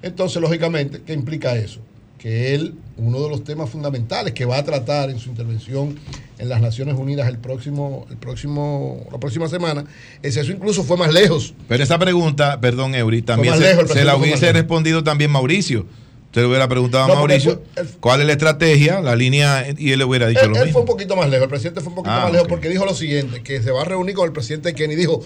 Entonces, 0.00 0.40
lógicamente, 0.40 1.02
¿qué 1.04 1.12
implica 1.12 1.54
eso? 1.56 1.80
Que 2.18 2.54
él, 2.54 2.74
uno 2.96 3.20
de 3.22 3.28
los 3.28 3.44
temas 3.44 3.68
fundamentales 3.70 4.32
que 4.32 4.44
va 4.46 4.56
a 4.58 4.64
tratar 4.64 5.10
en 5.10 5.18
su 5.18 5.28
intervención 5.28 5.98
en 6.38 6.48
las 6.48 6.60
Naciones 6.60 6.94
Unidas 6.96 7.28
el 7.28 7.38
próximo, 7.38 8.06
el 8.10 8.16
próximo, 8.16 9.06
la 9.12 9.18
próxima 9.18 9.48
semana, 9.48 9.84
es 10.22 10.36
eso 10.36 10.50
incluso 10.52 10.82
fue 10.82 10.96
más 10.96 11.12
lejos. 11.12 11.54
Pero 11.68 11.82
esa 11.82 11.98
pregunta, 11.98 12.60
perdón, 12.60 12.94
Eury, 12.94 13.22
también 13.22 13.54
se, 13.54 13.60
lejos, 13.60 13.90
se 13.90 14.04
la 14.04 14.16
hubiese 14.16 14.52
respondido 14.52 15.04
también 15.04 15.30
Mauricio. 15.30 15.86
Usted 16.26 16.42
le 16.42 16.48
hubiera 16.48 16.68
preguntado 16.68 17.04
a 17.04 17.08
No, 17.08 17.14
Mauricio 17.16 17.62
fue- 17.74 17.82
él- 17.82 17.88
cuál 18.00 18.20
es 18.20 18.26
la 18.26 18.32
estrategia, 18.32 19.00
la 19.00 19.16
línea, 19.16 19.64
y 19.78 19.92
él 19.92 19.98
le 19.98 20.04
hubiera 20.04 20.26
dicho 20.26 20.40
Él, 20.42 20.48
lo 20.50 20.54
él 20.56 20.58
fue 20.58 20.66
mismo. 20.66 20.80
un 20.80 20.86
poquito 20.86 21.16
más 21.16 21.30
lejos, 21.30 21.44
el 21.44 21.50
presidente 21.50 21.80
fue 21.80 21.88
un 21.90 21.94
poquito 21.96 22.14
Ah, 22.14 22.24
más 22.24 22.32
lejos 22.32 22.48
porque 22.48 22.68
dijo 22.68 22.84
lo 22.84 22.94
siguiente, 22.94 23.42
que 23.42 23.62
se 23.62 23.70
va 23.70 23.82
a 23.82 23.84
reunir 23.84 24.14
con 24.14 24.26
el 24.26 24.32
presidente 24.32 24.74
Kenny. 24.74 24.94
Dijo, 24.96 25.22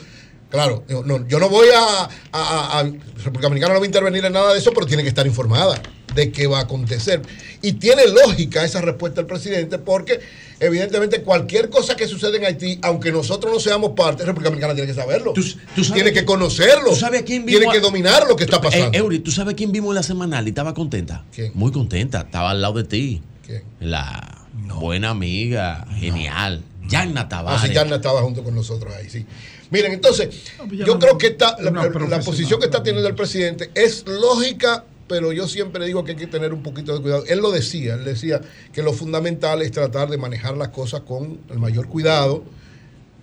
claro, 0.50 0.84
no, 1.06 1.26
yo 1.26 1.40
no 1.40 1.48
voy 1.48 1.66
a, 1.74 2.04
a, 2.04 2.08
a- 2.32 2.80
a- 2.80 2.82
República 2.84 3.42
Dominicana 3.48 3.74
no 3.74 3.80
va 3.80 3.84
a 3.84 3.86
intervenir 3.86 4.24
en 4.24 4.32
nada 4.32 4.52
de 4.52 4.58
eso, 4.60 4.70
pero 4.72 4.86
tiene 4.86 5.02
que 5.02 5.08
estar 5.08 5.26
informada 5.26 5.80
de 6.14 6.30
qué 6.32 6.47
va 6.47 6.58
a 6.58 6.62
acontecer. 6.62 7.22
Y 7.62 7.74
tiene 7.74 8.06
lógica 8.08 8.64
esa 8.64 8.80
respuesta 8.80 9.20
del 9.20 9.26
presidente 9.26 9.78
porque 9.78 10.20
evidentemente 10.58 11.22
cualquier 11.22 11.70
cosa 11.70 11.97
que 11.97 12.06
sucede 12.08 12.39
en 12.39 12.44
Haití, 12.44 12.78
aunque 12.82 13.12
nosotros 13.12 13.52
no 13.52 13.60
seamos 13.60 13.92
parte, 13.92 14.24
República 14.24 14.50
Dominicana 14.50 14.74
tiene 14.74 14.89
que 14.89 14.94
saberlo. 14.94 15.32
Tú- 15.32 15.42
tú 15.74 15.84
sabes- 15.84 15.92
tiene 15.94 16.12
que 16.12 16.24
conocerlo. 16.24 16.90
¿Tú 16.90 16.97
sabes 16.97 17.22
a 17.22 17.24
quién 17.24 17.44
Tiene 17.44 17.60
vimos 17.60 17.72
que 17.74 17.78
a- 17.78 17.82
dominar 17.82 18.26
lo 18.28 18.36
que 18.36 18.44
está 18.44 18.60
pasando. 18.60 18.86
Eh, 18.97 18.98
Eury, 19.00 19.20
¿tú 19.20 19.30
sabes 19.30 19.55
quién 19.55 19.72
vimos 19.72 19.90
en 19.90 19.94
la 19.97 20.02
semanal 20.02 20.47
y 20.47 20.50
estaba 20.50 20.74
contenta? 20.74 21.24
¿Quién? 21.34 21.52
Muy 21.55 21.72
contenta, 21.72 22.20
estaba 22.22 22.50
al 22.50 22.60
lado 22.62 22.74
de 22.74 22.84
ti. 22.84 23.22
¿Quién? 23.47 23.62
La 23.80 24.39
buena 24.74 25.10
amiga, 25.10 25.86
genial. 25.98 26.62
Yanna 26.89 27.28
Tavares. 27.28 27.62
Así 27.62 27.72
Yarna 27.72 27.97
estaba 27.97 28.20
junto 28.22 28.42
con 28.42 28.55
nosotros 28.55 28.92
ahí, 28.97 29.08
sí. 29.08 29.24
Miren, 29.70 29.92
entonces, 29.92 30.28
pues 30.58 30.70
yo 30.80 30.86
no- 30.86 30.98
creo 30.98 31.16
que 31.16 31.28
esta, 31.28 31.56
la, 31.60 32.20
posición 32.20 32.58
que 32.58 32.66
está 32.66 32.82
teniendo 32.82 33.08
el 33.08 33.14
presidente 33.14 33.70
es 33.76 34.05
lógica, 34.08 34.84
pero 35.10 35.32
yo 35.32 35.48
siempre 35.48 35.84
digo 35.86 36.05
que 36.05 36.12
hay 36.12 36.16
que 36.16 36.28
tener 36.28 36.55
un 36.55 36.62
poquito 36.62 36.94
de 36.94 37.02
cuidado. 37.02 37.24
Él 37.26 37.40
lo 37.40 37.50
decía, 37.50 37.94
él 37.94 38.05
decía 38.05 38.40
que 38.72 38.80
lo 38.80 38.92
fundamental 38.92 39.60
es 39.60 39.72
tratar 39.72 40.08
de 40.08 40.16
manejar 40.16 40.56
las 40.56 40.68
cosas 40.68 41.00
con 41.00 41.40
el 41.50 41.58
mayor 41.58 41.89
cuidado. 41.89 42.44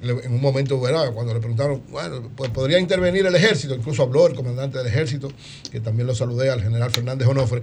En 0.02 0.34
un 0.34 0.42
momento, 0.42 0.78
cuando 0.78 1.34
le 1.34 1.40
preguntaron, 1.40 1.82
bueno, 1.90 2.30
pues 2.36 2.52
podría 2.52 2.78
intervenir 2.78 3.26
el 3.26 3.34
ejército, 3.34 3.74
incluso 3.74 4.04
habló 4.04 4.28
el 4.28 4.36
comandante 4.36 4.80
del 4.80 4.88
ejército, 4.88 5.32
que 5.72 5.80
también 5.80 6.08
lo 6.08 6.14
saludé 6.14 6.50
al 6.50 6.62
general 6.62 6.92
Fernández 6.92 7.26
Onofre. 7.26 7.62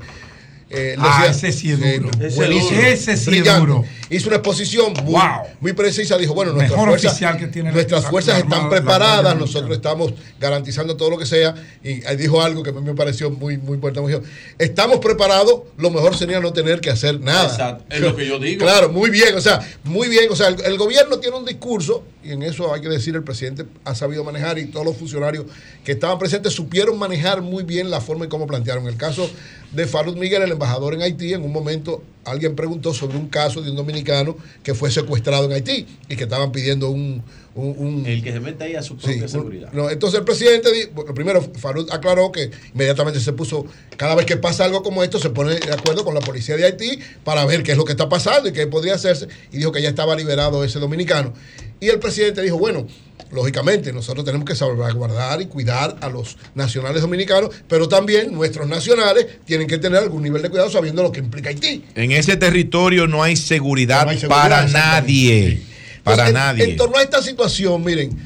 Eh, 0.70 0.96
Ah, 0.98 1.26
ese 1.30 1.52
sí 1.52 1.70
es 1.72 1.78
duro. 1.78 2.10
Ese 2.20 2.36
buenísimo, 2.36 2.70
duro. 2.70 2.82
Ese 2.88 3.16
sí 3.16 3.22
es 3.22 3.26
brillante. 3.26 3.60
duro. 3.60 3.84
Hizo 4.10 4.28
una 4.28 4.36
exposición 4.36 4.92
muy, 5.04 5.12
Wow. 5.12 5.22
muy 5.60 5.72
precisa. 5.72 6.16
Dijo, 6.18 6.34
bueno, 6.34 6.52
nuestras 6.52 6.72
Mejor 6.72 6.88
fuerzas, 6.90 7.12
oficial 7.12 7.38
que 7.38 7.46
tiene 7.48 7.68
la- 7.70 7.74
nuestras 7.74 8.02
la- 8.04 8.10
fuerzas 8.10 8.34
la 8.34 8.40
están 8.40 8.68
preparadas, 8.70 9.36
nosotros 9.36 9.76
estamos 9.76 10.12
garantizando 10.40 10.96
todo 10.96 11.10
lo 11.10 11.18
que 11.18 11.26
sea. 11.26 11.54
Y 11.82 12.04
ahí 12.06 12.16
dijo 12.16 12.40
algo 12.42 12.62
que 12.62 12.70
a 12.70 12.72
mí 12.72 12.80
me 12.82 12.94
pareció 12.94 13.30
muy, 13.30 13.56
muy 13.58 13.74
importante. 13.74 14.08
Dijo, 14.10 14.22
estamos 14.58 14.98
preparados, 14.98 15.62
lo 15.78 15.90
mejor 15.90 16.16
sería 16.16 16.40
no 16.40 16.52
tener 16.52 16.80
que 16.80 16.90
hacer 16.90 17.20
nada. 17.20 17.44
Exacto, 17.44 17.84
es 17.90 18.00
lo 18.00 18.14
que 18.16 18.26
yo 18.26 18.38
digo. 18.38 18.64
Claro, 18.64 18.88
muy 18.90 19.10
bien, 19.10 19.34
o 19.36 19.40
sea, 19.40 19.60
muy 19.84 20.08
bien. 20.08 20.26
O 20.30 20.36
sea, 20.36 20.48
el, 20.48 20.56
el 20.64 20.76
gobierno 20.78 21.18
tiene 21.18 21.36
un 21.36 21.44
discurso, 21.44 22.04
y 22.22 22.32
en 22.32 22.42
eso 22.42 22.72
hay 22.72 22.80
que 22.80 22.88
decir, 22.88 23.14
el 23.14 23.22
presidente 23.24 23.64
ha 23.84 23.94
sabido 23.94 24.24
manejar 24.24 24.58
y 24.58 24.66
todos 24.66 24.84
los 24.86 24.96
funcionarios 24.96 25.44
que 25.84 25.92
estaban 25.92 26.18
presentes 26.18 26.52
supieron 26.52 26.98
manejar 26.98 27.42
muy 27.42 27.64
bien 27.64 27.90
la 27.90 28.00
forma 28.00 28.24
y 28.26 28.28
cómo 28.28 28.46
plantearon. 28.46 28.86
El 28.86 28.96
caso 28.96 29.30
de 29.72 29.86
Farud 29.86 30.16
Miguel, 30.16 30.42
el 30.42 30.53
embajador 30.54 30.94
en 30.94 31.02
Haití, 31.02 31.32
en 31.32 31.42
un 31.42 31.52
momento 31.52 32.02
alguien 32.24 32.56
preguntó 32.56 32.94
sobre 32.94 33.16
un 33.18 33.28
caso 33.28 33.60
de 33.60 33.70
un 33.70 33.76
dominicano 33.76 34.36
que 34.62 34.74
fue 34.74 34.90
secuestrado 34.90 35.44
en 35.44 35.52
Haití 35.52 35.86
y 36.08 36.16
que 36.16 36.24
estaban 36.24 36.52
pidiendo 36.52 36.90
un... 36.90 37.22
un- 37.56 37.74
un- 37.78 38.06
El 38.06 38.22
que 38.22 38.32
se 38.32 38.40
mete 38.40 38.64
ahí 38.64 38.74
a 38.74 38.82
su 38.82 38.94
Sí, 38.94 39.02
propia 39.02 39.22
un- 39.22 39.28
seguridad. 39.28 39.72
no, 39.72 39.88
entonces 39.88 40.18
el 40.18 40.24
presidente, 40.24 40.72
di- 40.72 40.86
bueno, 40.92 41.14
primero 41.14 41.40
Farud 41.42 41.88
aclaró 41.92 42.32
que 42.32 42.50
inmediatamente 42.72 43.20
se 43.20 43.32
puso, 43.32 43.64
cada 43.96 44.14
vez 44.16 44.26
que 44.26 44.36
pasa 44.36 44.64
algo 44.64 44.82
como 44.82 45.02
esto, 45.04 45.18
se 45.20 45.30
pone 45.30 45.54
de 45.54 45.72
acuerdo 45.72 46.04
con 46.04 46.14
la 46.14 46.20
policía 46.20 46.56
de 46.56 46.64
Haití 46.64 46.98
para 47.22 47.44
ver 47.44 47.62
qué 47.62 47.72
es 47.72 47.78
lo 47.78 47.84
que 47.84 47.92
está 47.92 48.08
pasando 48.08 48.48
y 48.48 48.52
qué 48.52 48.66
podría 48.66 48.94
hacerse, 48.94 49.28
y 49.52 49.58
dijo 49.58 49.70
que 49.70 49.80
ya 49.80 49.88
estaba 49.90 50.16
liberado 50.16 50.64
ese 50.64 50.78
dominicano. 50.80 51.32
Y 51.80 51.88
el 51.90 51.98
presidente 52.00 52.40
dijo, 52.42 52.58
bueno, 52.58 52.86
lógicamente 53.30 53.92
nosotros 53.92 54.24
tenemos 54.24 54.46
que 54.46 54.54
salvaguardar 54.54 55.40
y 55.42 55.46
cuidar 55.46 55.96
a 56.00 56.08
los 56.08 56.36
nacionales 56.54 57.02
dominicanos, 57.02 57.50
pero 57.68 57.88
también 57.88 58.32
nuestros 58.32 58.66
nacionales 58.68 59.26
tienen 59.44 59.66
que 59.66 59.78
tener 59.78 59.98
algún 60.00 60.22
nivel 60.22 60.40
de 60.42 60.50
cuidado 60.50 60.70
sabiendo 60.70 61.02
lo 61.02 61.12
que 61.12 61.20
implica 61.20 61.50
Haití. 61.50 61.84
En 61.94 62.12
ese 62.12 62.36
territorio 62.36 63.06
no 63.06 63.22
hay 63.22 63.36
seguridad, 63.36 64.04
No 64.04 64.10
hay 64.10 64.18
seguridad, 64.18 64.42
para 64.42 64.66
nadie. 64.68 65.62
Para 66.04 66.28
Entonces, 66.28 66.34
nadie. 66.34 66.64
En, 66.64 66.76
torno 66.76 66.98
a 66.98 67.02
esta 67.02 67.22
situación, 67.22 67.82
miren, 67.82 68.16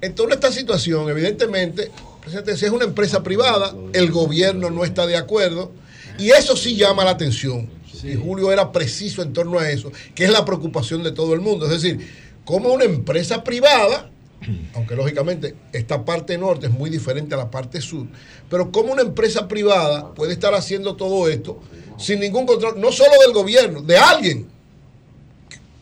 en 0.00 0.14
torno 0.14 0.32
a 0.32 0.36
esta 0.36 0.52
situación, 0.52 1.08
evidentemente, 1.10 1.90
presidente, 2.20 2.56
si 2.56 2.64
es 2.64 2.70
una 2.70 2.84
empresa 2.84 3.22
privada, 3.22 3.74
el 3.92 4.10
gobierno 4.10 4.70
no 4.70 4.84
está 4.84 5.06
de 5.06 5.16
acuerdo, 5.16 5.72
y 6.18 6.30
eso 6.30 6.56
sí 6.56 6.76
llama 6.76 7.04
la 7.04 7.10
atención. 7.10 7.68
Y 8.02 8.14
Julio 8.14 8.52
era 8.52 8.70
preciso 8.70 9.22
en 9.22 9.32
torno 9.32 9.58
a 9.58 9.70
eso, 9.70 9.90
que 10.14 10.24
es 10.24 10.30
la 10.30 10.44
preocupación 10.44 11.02
de 11.02 11.12
todo 11.12 11.34
el 11.34 11.40
mundo. 11.40 11.66
Es 11.66 11.82
decir, 11.82 12.06
como 12.44 12.72
una 12.72 12.84
empresa 12.84 13.42
privada, 13.42 14.10
aunque 14.74 14.94
lógicamente 14.94 15.56
esta 15.72 16.04
parte 16.04 16.38
norte 16.38 16.66
es 16.66 16.72
muy 16.72 16.90
diferente 16.90 17.34
a 17.34 17.38
la 17.38 17.50
parte 17.50 17.80
sur, 17.80 18.06
pero 18.48 18.70
como 18.70 18.92
una 18.92 19.02
empresa 19.02 19.48
privada 19.48 20.14
puede 20.14 20.34
estar 20.34 20.54
haciendo 20.54 20.96
todo 20.96 21.28
esto 21.28 21.60
sin 21.98 22.20
ningún 22.20 22.44
control, 22.44 22.80
no 22.80 22.92
solo 22.92 23.12
del 23.24 23.32
gobierno, 23.32 23.80
de 23.80 23.96
alguien 23.96 24.53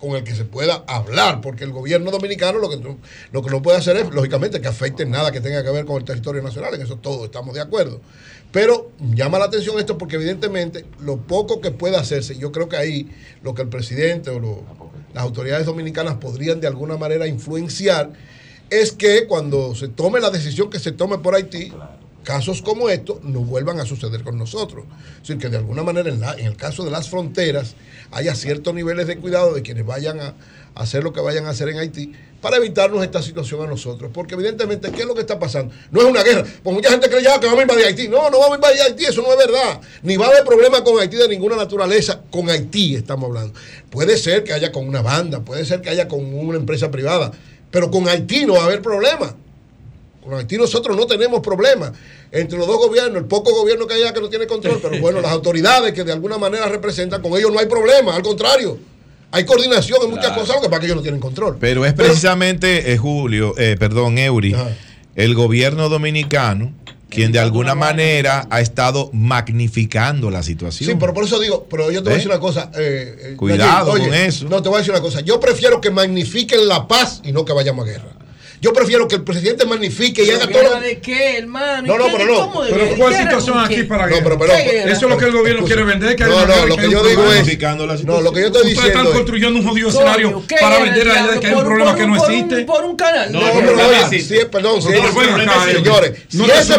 con 0.03 0.17
el 0.17 0.25
que 0.25 0.35
se 0.35 0.45
pueda 0.45 0.83
hablar, 0.89 1.41
porque 1.41 1.63
el 1.63 1.71
gobierno 1.71 2.11
dominicano 2.11 2.59
lo 2.59 2.69
que, 2.69 2.77
lo 3.31 3.41
que 3.41 3.51
no 3.51 3.63
puede 3.63 3.79
hacer 3.79 3.97
es, 3.97 4.11
lógicamente, 4.11 4.61
que 4.61 4.67
afecte 4.67 5.07
nada 5.07 5.31
que 5.31 5.41
tenga 5.41 5.63
que 5.63 5.71
ver 5.71 5.85
con 5.85 5.97
el 5.97 6.05
territorio 6.05 6.43
nacional, 6.43 6.75
en 6.75 6.83
eso 6.83 6.97
todos 6.97 7.27
estamos 7.27 7.55
de 7.55 7.61
acuerdo. 7.61 8.01
Pero 8.51 8.91
llama 9.15 9.39
la 9.39 9.45
atención 9.45 9.79
esto 9.79 9.99
porque 9.99 10.17
evidentemente 10.17 10.85
lo 10.99 11.19
poco 11.19 11.61
que 11.61 11.71
pueda 11.71 12.01
hacerse, 12.01 12.37
yo 12.37 12.51
creo 12.51 12.69
que 12.69 12.77
ahí 12.77 13.09
lo 13.45 13.55
que 13.55 13.63
el 13.63 13.69
presidente 13.69 14.31
o 14.31 14.41
las 15.15 15.23
autoridades 15.23 15.67
dominicanas 15.67 16.17
podrían 16.17 16.61
de 16.61 16.67
alguna 16.67 16.97
manera 16.97 17.29
influenciar 17.29 18.11
es 18.69 18.91
que 18.91 19.29
cuando 19.29 19.77
se 19.77 19.87
tome 19.87 20.19
la 20.19 20.31
decisión 20.31 20.69
que 20.69 20.81
se 20.81 20.91
tome 20.91 21.19
por 21.19 21.37
Haití, 21.37 21.73
casos 22.23 22.63
como 22.63 22.89
estos 22.89 23.23
no 23.23 23.41
vuelvan 23.41 23.81
a 23.81 23.85
suceder 23.87 24.23
con 24.23 24.39
nosotros. 24.39 24.85
Es 25.17 25.29
decir, 25.29 25.39
que 25.39 25.49
de 25.49 25.57
alguna 25.59 25.83
manera 25.83 26.09
en, 26.09 26.21
la- 26.21 26.35
en 26.35 26.47
el 26.47 26.57
caso 26.57 26.85
de 26.85 26.91
las 26.91 27.09
fronteras 27.09 27.75
haya 28.11 28.35
ciertos 28.35 28.75
niveles 28.75 29.07
de 29.07 29.17
cuidado 29.19 29.55
de 29.55 29.63
quienes 29.63 29.85
vayan 29.87 30.21
a, 30.21 30.35
hacer 30.75 31.05
lo 31.05 31.13
que 31.13 31.21
vayan 31.21 31.45
a 31.47 31.51
hacer 31.51 31.69
en 31.69 31.79
Haití 31.79 32.13
para 32.41 32.57
evitarnos 32.57 33.03
esta 33.05 33.21
situación 33.23 33.63
a 33.63 33.67
nosotros. 33.67 34.11
Porque 34.15 34.35
evidentemente, 34.35 34.91
¿qué 34.91 35.03
es 35.03 35.07
lo 35.07 35.15
que 35.15 35.21
está 35.21 35.39
pasando? 35.39 35.75
No 35.91 36.01
es 36.01 36.07
una 36.07 36.23
guerra. 36.23 36.45
Pues 36.63 36.75
mucha 36.75 36.91
gente 36.91 37.09
cree 37.11 37.23
que 37.23 37.47
vamos 37.47 37.59
a 37.59 37.63
invadir 37.63 37.85
Haití. 37.87 38.09
No, 38.09 38.31
no 38.31 38.39
vamos 38.39 38.53
a 38.53 38.55
invadir 38.57 38.81
Haití, 38.83 39.05
eso 39.05 39.21
no 39.23 39.31
es 39.33 39.39
verdad. 39.39 39.81
Ni 40.03 40.17
va 40.17 40.27
a 40.27 40.29
haber 40.31 40.45
problema 40.45 40.83
con 40.83 40.99
Haití 40.99 41.17
de 41.17 41.29
ninguna 41.29 41.57
naturaleza. 41.57 42.23
Con 42.31 42.49
Haití 42.49 42.95
estamos 42.97 43.29
hablando. 43.29 43.53
Puede 43.91 44.17
ser 44.17 44.45
que 44.45 44.53
haya 44.55 44.73
con 44.73 44.89
una 44.89 45.03
banda, 45.03 45.41
puede 45.45 45.65
ser 45.67 45.83
que 45.83 45.91
haya 45.91 46.09
con 46.09 46.25
una 46.35 46.57
empresa 46.59 46.91
privada, 46.91 47.31
pero 47.71 47.91
con 47.91 48.09
Haití 48.09 48.47
no 48.47 48.55
va 48.55 48.63
a 48.63 48.65
haber 48.65 48.81
problema. 48.83 49.37
Con 50.23 50.35
Haití 50.35 50.57
nosotros 50.57 50.97
no 50.97 51.07
tenemos 51.07 51.41
problemas. 51.41 51.93
Entre 52.31 52.57
los 52.57 52.67
dos 52.67 52.79
gobiernos, 52.79 53.19
el 53.19 53.25
poco 53.25 53.53
gobierno 53.55 53.87
que 53.87 53.95
hay 53.95 54.03
allá 54.03 54.15
que 54.15 54.21
no 54.21 54.29
tiene 54.29 54.47
control, 54.47 54.79
pero 54.81 55.01
bueno, 55.01 55.21
las 55.21 55.33
autoridades 55.33 55.93
que 55.93 56.05
de 56.05 56.13
alguna 56.13 56.39
manera 56.39 56.67
representan, 56.67 57.21
con 57.21 57.37
ellos 57.37 57.53
no 57.53 57.59
hay 57.59 57.67
problema, 57.67 58.15
al 58.15 58.23
contrario. 58.23 58.79
Hay 59.33 59.45
coordinación 59.45 59.99
en 60.05 60.11
muchas 60.11 60.31
cosas, 60.33 60.57
lo 60.57 60.63
que 60.63 60.69
pasa 60.69 60.77
es 60.77 60.81
que 60.81 60.87
ellos 60.87 60.97
no 60.97 61.03
tienen 61.03 61.21
control. 61.21 61.57
Pero 61.59 61.85
es 61.85 61.95
precisamente, 61.95 62.93
eh, 62.93 62.99
Julio, 62.99 63.55
eh, 63.57 63.77
perdón, 63.79 64.19
Eury, 64.19 64.55
el 65.17 65.35
gobierno 65.35 65.89
dominicano 65.89 66.73
quien 67.13 67.31
de 67.31 67.39
alguna 67.39 67.75
manera 67.75 68.47
ha 68.51 68.61
estado 68.61 69.11
magnificando 69.13 70.31
la 70.31 70.43
situación. 70.43 70.91
Sí, 70.91 70.97
pero 70.99 71.13
por 71.13 71.25
eso 71.25 71.39
digo, 71.39 71.67
pero 71.69 71.91
yo 71.91 72.03
te 72.03 72.05
voy 72.05 72.13
a 72.13 72.13
¿Ve? 72.13 72.15
decir 72.17 72.31
una 72.31 72.41
cosa. 72.41 72.71
eh, 72.75 73.33
eh, 73.33 73.37
Cuidado 73.37 73.93
Nayib, 73.93 74.09
con 74.09 74.15
eso. 74.15 74.49
No, 74.49 74.63
te 74.63 74.69
voy 74.69 74.77
a 74.77 74.79
decir 74.79 74.93
una 74.93 75.03
cosa. 75.03 75.21
Yo 75.21 75.39
prefiero 75.39 75.81
que 75.81 75.91
magnifiquen 75.91 76.67
la 76.67 76.89
paz 76.89 77.21
y 77.23 77.33
no 77.33 77.45
que 77.45 77.53
vayamos 77.53 77.87
a 77.87 77.91
guerra. 77.91 78.22
Yo 78.63 78.73
prefiero 78.73 79.09
que 79.09 79.17
el 79.17 79.25
presidente 79.25 79.67
magnifique 79.67 80.23
y 80.23 80.31
haga 80.31 80.47
todo. 80.47 80.53
¿Guerra 80.63 80.75
lo- 80.77 80.81
de 80.83 81.01
qué, 81.01 81.39
hermano? 81.39 81.83
No, 81.83 81.99
no, 81.99 82.07
¿Y 82.07 82.11
qué- 82.13 82.17
pero 82.17 82.33
no. 82.33 82.41
cómo 82.47 82.63
de 82.63 82.71
Pero? 82.73 82.97
¿cuál 82.97 83.13
¿Qué 83.13 83.23
situación 83.23 83.59
aquí 83.59 83.75
¿Qué? 83.75 83.85
para 83.85 84.07
No, 84.07 84.17
pero, 84.23 84.39
pero, 84.39 84.53
¿Qué 84.55 84.63
guerra? 84.63 84.93
Eso 84.93 85.07
es 85.07 85.11
lo 85.11 85.19
que 85.19 85.25
el 85.25 85.33
gobierno 85.33 85.67
quiere 85.67 85.83
vender. 85.83 86.15
Que 86.15 86.25
No, 86.25 86.47
no, 86.47 86.67
lo 86.67 86.77
que 86.77 86.89
yo 86.89 87.03
digo 87.03 87.25
es. 87.33 88.05
No, 88.05 88.21
lo 88.21 88.33
que 88.33 88.41
yo 88.41 88.47
estoy 88.47 88.61
Ustedes 88.63 88.65
diciendo. 88.69 88.87
están 88.87 89.07
es- 89.07 89.13
construyendo 89.13 89.59
un 89.59 89.67
jodido 89.67 89.89
escenario 89.89 90.45
¿qué 90.47 90.57
para 90.61 90.79
vender 90.79 91.09
a 91.09 91.13
diablo? 91.13 91.41
que 91.41 91.47
hay 91.49 91.55
un 91.55 91.65
problema 91.65 91.97
que 91.97 92.07
no 92.07 92.17
existe. 92.17 92.63
Por 92.63 92.85
un 92.85 92.95
canal. 92.95 93.33
No, 93.33 93.41
No, 93.41 93.47
pero 93.53 93.73
no, 93.73 94.49
perdón, 94.49 94.81
señores, 94.81 96.13
no 96.33 96.45
si 96.47 96.51
ese- 96.53 96.75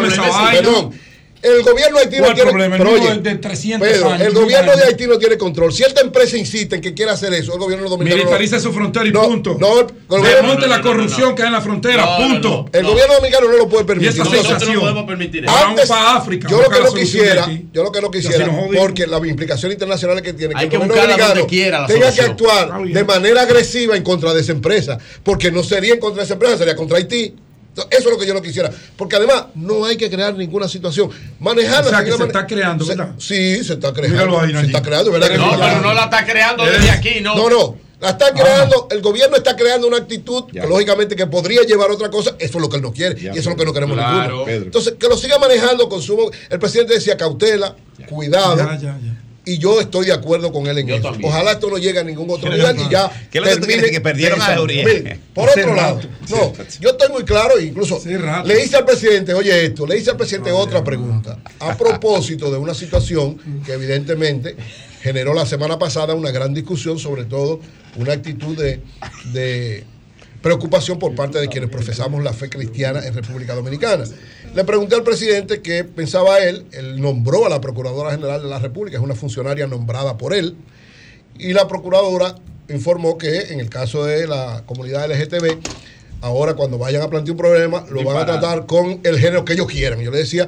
perdón, 0.62 1.00
el 1.44 1.62
gobierno 1.62 1.98
haití 1.98 2.16
no 2.16 2.22
¿Cuál 2.24 2.34
tiene 2.34 2.84
oye, 2.90 3.18
de 3.20 3.34
300 3.36 3.88
Pedro, 3.88 4.10
años, 4.10 4.26
el 4.26 4.32
gobierno 4.32 4.76
de 4.76 4.84
Haití 4.84 5.06
no 5.06 5.18
tiene 5.18 5.36
control. 5.36 5.72
Si 5.72 5.82
esta 5.82 6.00
empresa 6.00 6.36
insiste 6.38 6.76
en 6.76 6.80
que 6.80 6.94
quiera 6.94 7.12
hacer 7.12 7.34
eso, 7.34 7.52
el 7.52 7.58
gobierno 7.58 7.88
dominicano 7.88 8.22
no- 8.22 8.24
Militariza 8.24 8.58
su 8.60 8.72
frontera 8.72 9.06
y 9.06 9.12
No, 9.12 9.22
punto. 9.24 9.56
no, 9.60 9.80
el 9.80 9.86
gobierno- 10.08 10.28
Desmonte 10.40 10.66
la 10.66 10.80
corrupción 10.80 11.34
que 11.34 11.42
hay 11.42 11.48
en 11.48 11.52
la 11.54 11.60
frontera, 11.60 12.16
punto. 12.16 12.66
El 12.72 12.84
gobierno 12.86 13.14
dominicano 13.14 13.48
no 13.48 13.56
lo 13.58 13.68
puede 13.68 13.82
Y 13.84 13.86
permitir. 13.86 14.10
esa 14.20 14.22
Entonces, 14.22 15.06
permitir 15.06 15.48
Ahora 15.48 15.60
vamos 15.62 15.70
Antes, 15.80 15.88
para 15.88 16.16
África. 16.16 16.48
yo 16.48 16.62
lo 16.62 16.68
que 16.70 16.80
no 16.80 16.90
de 16.90 17.00
quisiera, 17.00 17.46
yo 17.72 17.82
lo 17.84 17.92
que 17.92 18.00
no 18.00 18.08
Y 18.08 18.10
quisiera, 18.10 18.50
porque 18.78 19.06
las 19.06 19.24
implicaciones 19.26 19.74
internacionales 19.74 20.22
que 20.22 20.32
tiene, 20.32 20.54
que 20.54 20.58
Hay 20.60 20.64
el 20.64 20.70
que 20.70 20.76
gobierno 20.78 20.94
dominicano 21.02 21.86
tenga 21.86 22.12
que 22.12 22.20
actuar 22.22 22.82
de 22.84 23.04
manera 23.04 23.42
agresiva 23.42 23.96
en 23.96 24.02
contra 24.02 24.32
de 24.32 24.40
esa 24.40 24.52
empresa, 24.52 24.98
porque 25.22 25.50
no 25.50 25.62
sería 25.62 25.94
en 25.94 26.00
contra 26.00 26.20
de 26.22 26.24
esa 26.24 26.34
empresa, 26.34 26.56
sería 26.58 26.74
contra 26.76 26.98
Haití. 26.98 27.34
Entonces, 27.76 27.98
Eso 27.98 28.08
es 28.08 28.14
lo 28.14 28.20
que 28.20 28.26
yo 28.26 28.34
no 28.34 28.40
quisiera. 28.42 28.70
Porque 28.96 29.16
además 29.16 29.46
no 29.56 29.84
hay 29.84 29.96
que 29.96 30.08
crear 30.08 30.32
ninguna 30.34 30.68
situación. 30.68 31.10
Manejarla. 31.40 31.86
O 31.86 31.90
sea, 31.90 31.98
de 31.98 32.04
que 32.04 32.10
una 32.12 32.18
se 32.24 32.26
está 32.28 32.46
creando, 32.46 32.84
Se- 32.84 32.94
¿verdad? 32.94 33.14
Sí, 33.18 33.64
se 33.64 33.72
está 33.74 33.92
creando. 33.92 34.38
Ahí, 34.40 34.52
se 34.52 34.66
está 34.66 34.80
creando, 34.80 35.10
¿verdad? 35.10 35.30
No, 35.36 35.50
pero 35.58 35.80
no 35.80 35.92
la 35.92 36.04
está 36.04 36.24
creando 36.24 36.64
desde 36.64 36.90
aquí, 36.90 37.20
¿no? 37.20 37.34
No, 37.34 37.50
no. 37.50 37.84
La 38.00 38.10
está 38.10 38.32
creando, 38.34 38.86
el 38.90 39.00
gobierno 39.00 39.36
está 39.36 39.56
creando 39.56 39.86
una 39.88 39.96
actitud 39.96 40.44
que 40.52 40.60
lógicamente 40.66 41.16
que 41.16 41.26
podría 41.26 41.62
llevar 41.62 41.90
a 41.90 41.94
otra 41.94 42.10
cosa. 42.10 42.36
Eso 42.38 42.58
es 42.58 42.62
lo 42.62 42.68
que 42.68 42.76
él 42.76 42.82
no 42.82 42.92
quiere. 42.92 43.18
y 43.20 43.26
eso 43.28 43.38
es 43.38 43.46
lo 43.46 43.56
que 43.56 43.64
no 43.64 43.72
queremos 43.72 43.96
Claro. 43.96 44.22
ninguno. 44.28 44.44
Pedro. 44.44 44.64
Entonces, 44.66 44.94
que 44.98 45.08
lo 45.08 45.16
siga 45.16 45.38
manejando 45.38 45.88
con 45.88 46.02
su. 46.02 46.30
El 46.50 46.58
presidente 46.58 46.94
decía 46.94 47.16
cautela, 47.16 47.74
cuidado. 48.08 48.56
Ya, 48.56 48.76
ya, 48.76 48.98
ya. 49.02 49.20
Y 49.46 49.58
yo 49.58 49.80
estoy 49.80 50.06
de 50.06 50.12
acuerdo 50.12 50.52
con 50.52 50.66
él 50.66 50.78
en 50.78 50.90
eso. 50.90 51.12
Ojalá 51.22 51.52
esto 51.52 51.68
no 51.70 51.78
llegue 51.78 51.98
a 51.98 52.04
ningún 52.04 52.30
otro 52.30 52.50
¿Qué 52.50 52.56
nivel 52.56 52.76
y 52.80 52.90
ya. 52.90 53.10
¿Qué 53.30 53.38
es 53.38 53.44
lo 53.44 53.66
que 53.66 53.76
tú? 53.76 53.90
Que 53.90 54.00
perdieron 54.00 54.40
a. 54.40 54.60
Uriel. 54.60 55.18
Por 55.34 55.48
otro 55.48 55.74
lado, 55.74 56.00
no, 56.30 56.52
yo 56.80 56.90
estoy 56.90 57.08
muy 57.10 57.24
claro, 57.24 57.58
incluso 57.60 58.00
le 58.44 58.64
hice 58.64 58.76
al 58.76 58.84
presidente, 58.84 59.34
oye 59.34 59.66
esto, 59.66 59.86
le 59.86 59.98
hice 59.98 60.10
al 60.10 60.16
presidente 60.16 60.52
otra 60.52 60.82
pregunta. 60.82 61.38
A 61.60 61.76
propósito 61.76 62.50
de 62.50 62.58
una 62.58 62.74
situación 62.74 63.38
que 63.64 63.72
evidentemente 63.72 64.56
generó 65.02 65.34
la 65.34 65.44
semana 65.44 65.78
pasada 65.78 66.14
una 66.14 66.30
gran 66.30 66.54
discusión, 66.54 66.98
sobre 66.98 67.24
todo 67.24 67.60
una 67.96 68.12
actitud 68.12 68.56
de, 68.56 68.80
de 69.32 69.84
preocupación 70.44 70.98
por 70.98 71.14
parte 71.14 71.40
de 71.40 71.48
quienes 71.48 71.70
profesamos 71.70 72.22
la 72.22 72.34
fe 72.34 72.50
cristiana 72.50 73.00
en 73.06 73.14
República 73.14 73.54
Dominicana. 73.54 74.04
Le 74.54 74.62
pregunté 74.64 74.94
al 74.94 75.02
presidente 75.02 75.62
qué 75.62 75.84
pensaba 75.84 76.38
él, 76.40 76.66
él 76.72 77.00
nombró 77.00 77.46
a 77.46 77.48
la 77.48 77.62
Procuradora 77.62 78.10
General 78.10 78.42
de 78.42 78.48
la 78.50 78.58
República, 78.58 78.98
es 78.98 79.02
una 79.02 79.14
funcionaria 79.14 79.66
nombrada 79.66 80.18
por 80.18 80.34
él, 80.34 80.54
y 81.38 81.54
la 81.54 81.66
Procuradora 81.66 82.34
informó 82.68 83.16
que 83.16 83.54
en 83.54 83.60
el 83.60 83.70
caso 83.70 84.04
de 84.04 84.26
la 84.26 84.64
comunidad 84.66 85.10
LGTB 85.10 85.60
ahora 86.24 86.54
cuando 86.54 86.78
vayan 86.78 87.02
a 87.02 87.08
plantear 87.10 87.32
un 87.32 87.36
problema, 87.36 87.84
lo 87.90 88.02
van 88.02 88.16
a 88.16 88.24
tratar 88.24 88.64
con 88.64 89.00
el 89.04 89.18
género 89.18 89.44
que 89.44 89.52
ellos 89.52 89.66
quieran. 89.66 90.00
Yo 90.00 90.10
le 90.10 90.18
decía 90.18 90.46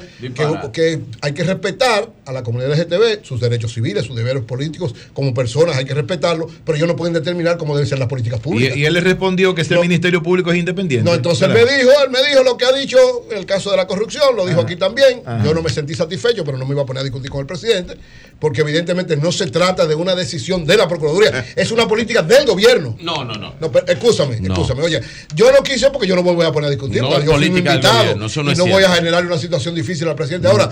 que, 0.72 1.00
hay 1.20 1.32
que 1.32 1.44
respetar 1.44 2.08
a 2.24 2.32
la 2.32 2.42
comunidad 2.42 2.70
LGTB, 2.74 3.22
sus 3.24 3.40
derechos 3.40 3.74
civiles, 3.74 4.04
sus 4.04 4.16
deberes 4.16 4.42
políticos, 4.42 4.94
como 5.12 5.34
personas 5.34 5.76
hay 5.76 5.84
que 5.84 5.92
respetarlo, 5.92 6.48
pero 6.64 6.76
ellos 6.76 6.88
no 6.88 6.96
pueden 6.96 7.12
determinar 7.12 7.58
cómo 7.58 7.74
deben 7.74 7.86
ser 7.88 7.98
las 7.98 8.08
políticas 8.08 8.40
públicas. 8.40 8.74
Y, 8.74 8.80
y 8.80 8.84
él 8.86 8.94
le 8.94 9.00
respondió 9.00 9.54
que 9.54 9.62
este 9.62 9.78
Ministerio 9.78 10.22
Público 10.22 10.50
es 10.50 10.58
independiente. 10.58 11.08
No, 11.08 11.14
entonces 11.14 11.46
él 11.46 11.52
me 11.52 11.60
dijo, 11.60 11.90
él 12.04 12.10
me 12.10 12.26
dijo 12.26 12.42
lo 12.42 12.56
que 12.56 12.64
ha 12.64 12.72
dicho 12.72 12.96
el 13.30 13.44
caso 13.44 13.70
de 13.70 13.76
la 13.76 13.86
corrupción, 13.86 14.34
lo 14.34 14.46
dijo 14.46 14.60
Ajá. 14.60 14.66
aquí 14.66 14.76
también. 14.76 15.22
Ajá. 15.26 15.44
Yo 15.44 15.52
no 15.52 15.60
me 15.60 15.68
sentí 15.68 15.94
satisfecho, 15.94 16.42
pero 16.42 16.56
no 16.56 16.64
me 16.64 16.72
iba 16.72 16.82
a 16.82 16.86
poner 16.86 17.02
a 17.02 17.04
discutir 17.04 17.30
con 17.30 17.40
el 17.40 17.46
presidente, 17.46 17.96
porque 18.40 18.62
evidentemente 18.62 19.14
no 19.16 19.30
se 19.30 19.46
trata 19.48 19.86
de 19.86 19.94
una 19.94 20.14
decisión 20.14 20.64
de 20.64 20.76
la 20.78 20.88
Procuraduría, 20.88 21.44
es 21.54 21.70
una 21.70 21.86
política 21.86 22.22
del 22.22 22.46
gobierno. 22.46 22.96
No, 23.02 23.24
no, 23.24 23.34
no. 23.34 23.54
No, 23.60 23.70
pero, 23.70 23.86
escúchame, 23.86 24.40
No. 24.40 24.54
escúchame. 24.54 24.82
Oye, 24.82 25.00
yo 25.34 25.52
no 25.52 25.62
quise 25.66 25.90
porque 25.90 26.06
yo 26.06 26.16
no 26.16 26.22
me 26.22 26.32
voy 26.32 26.46
a 26.46 26.52
poner 26.52 26.68
a 26.68 26.70
discutir. 26.70 27.02
No 27.02 27.20
yo 27.20 27.32
del 27.32 27.44
invitado 27.44 27.98
gobierno, 27.98 28.26
eso 28.26 28.42
no 28.42 28.52
y 28.52 28.54
no 28.54 28.66
voy 28.66 28.84
a 28.84 28.90
generar 28.90 29.26
una 29.26 29.38
situación 29.38 29.74
difícil 29.74 30.08
al 30.08 30.14
presidente. 30.14 30.48
Ahora, 30.48 30.70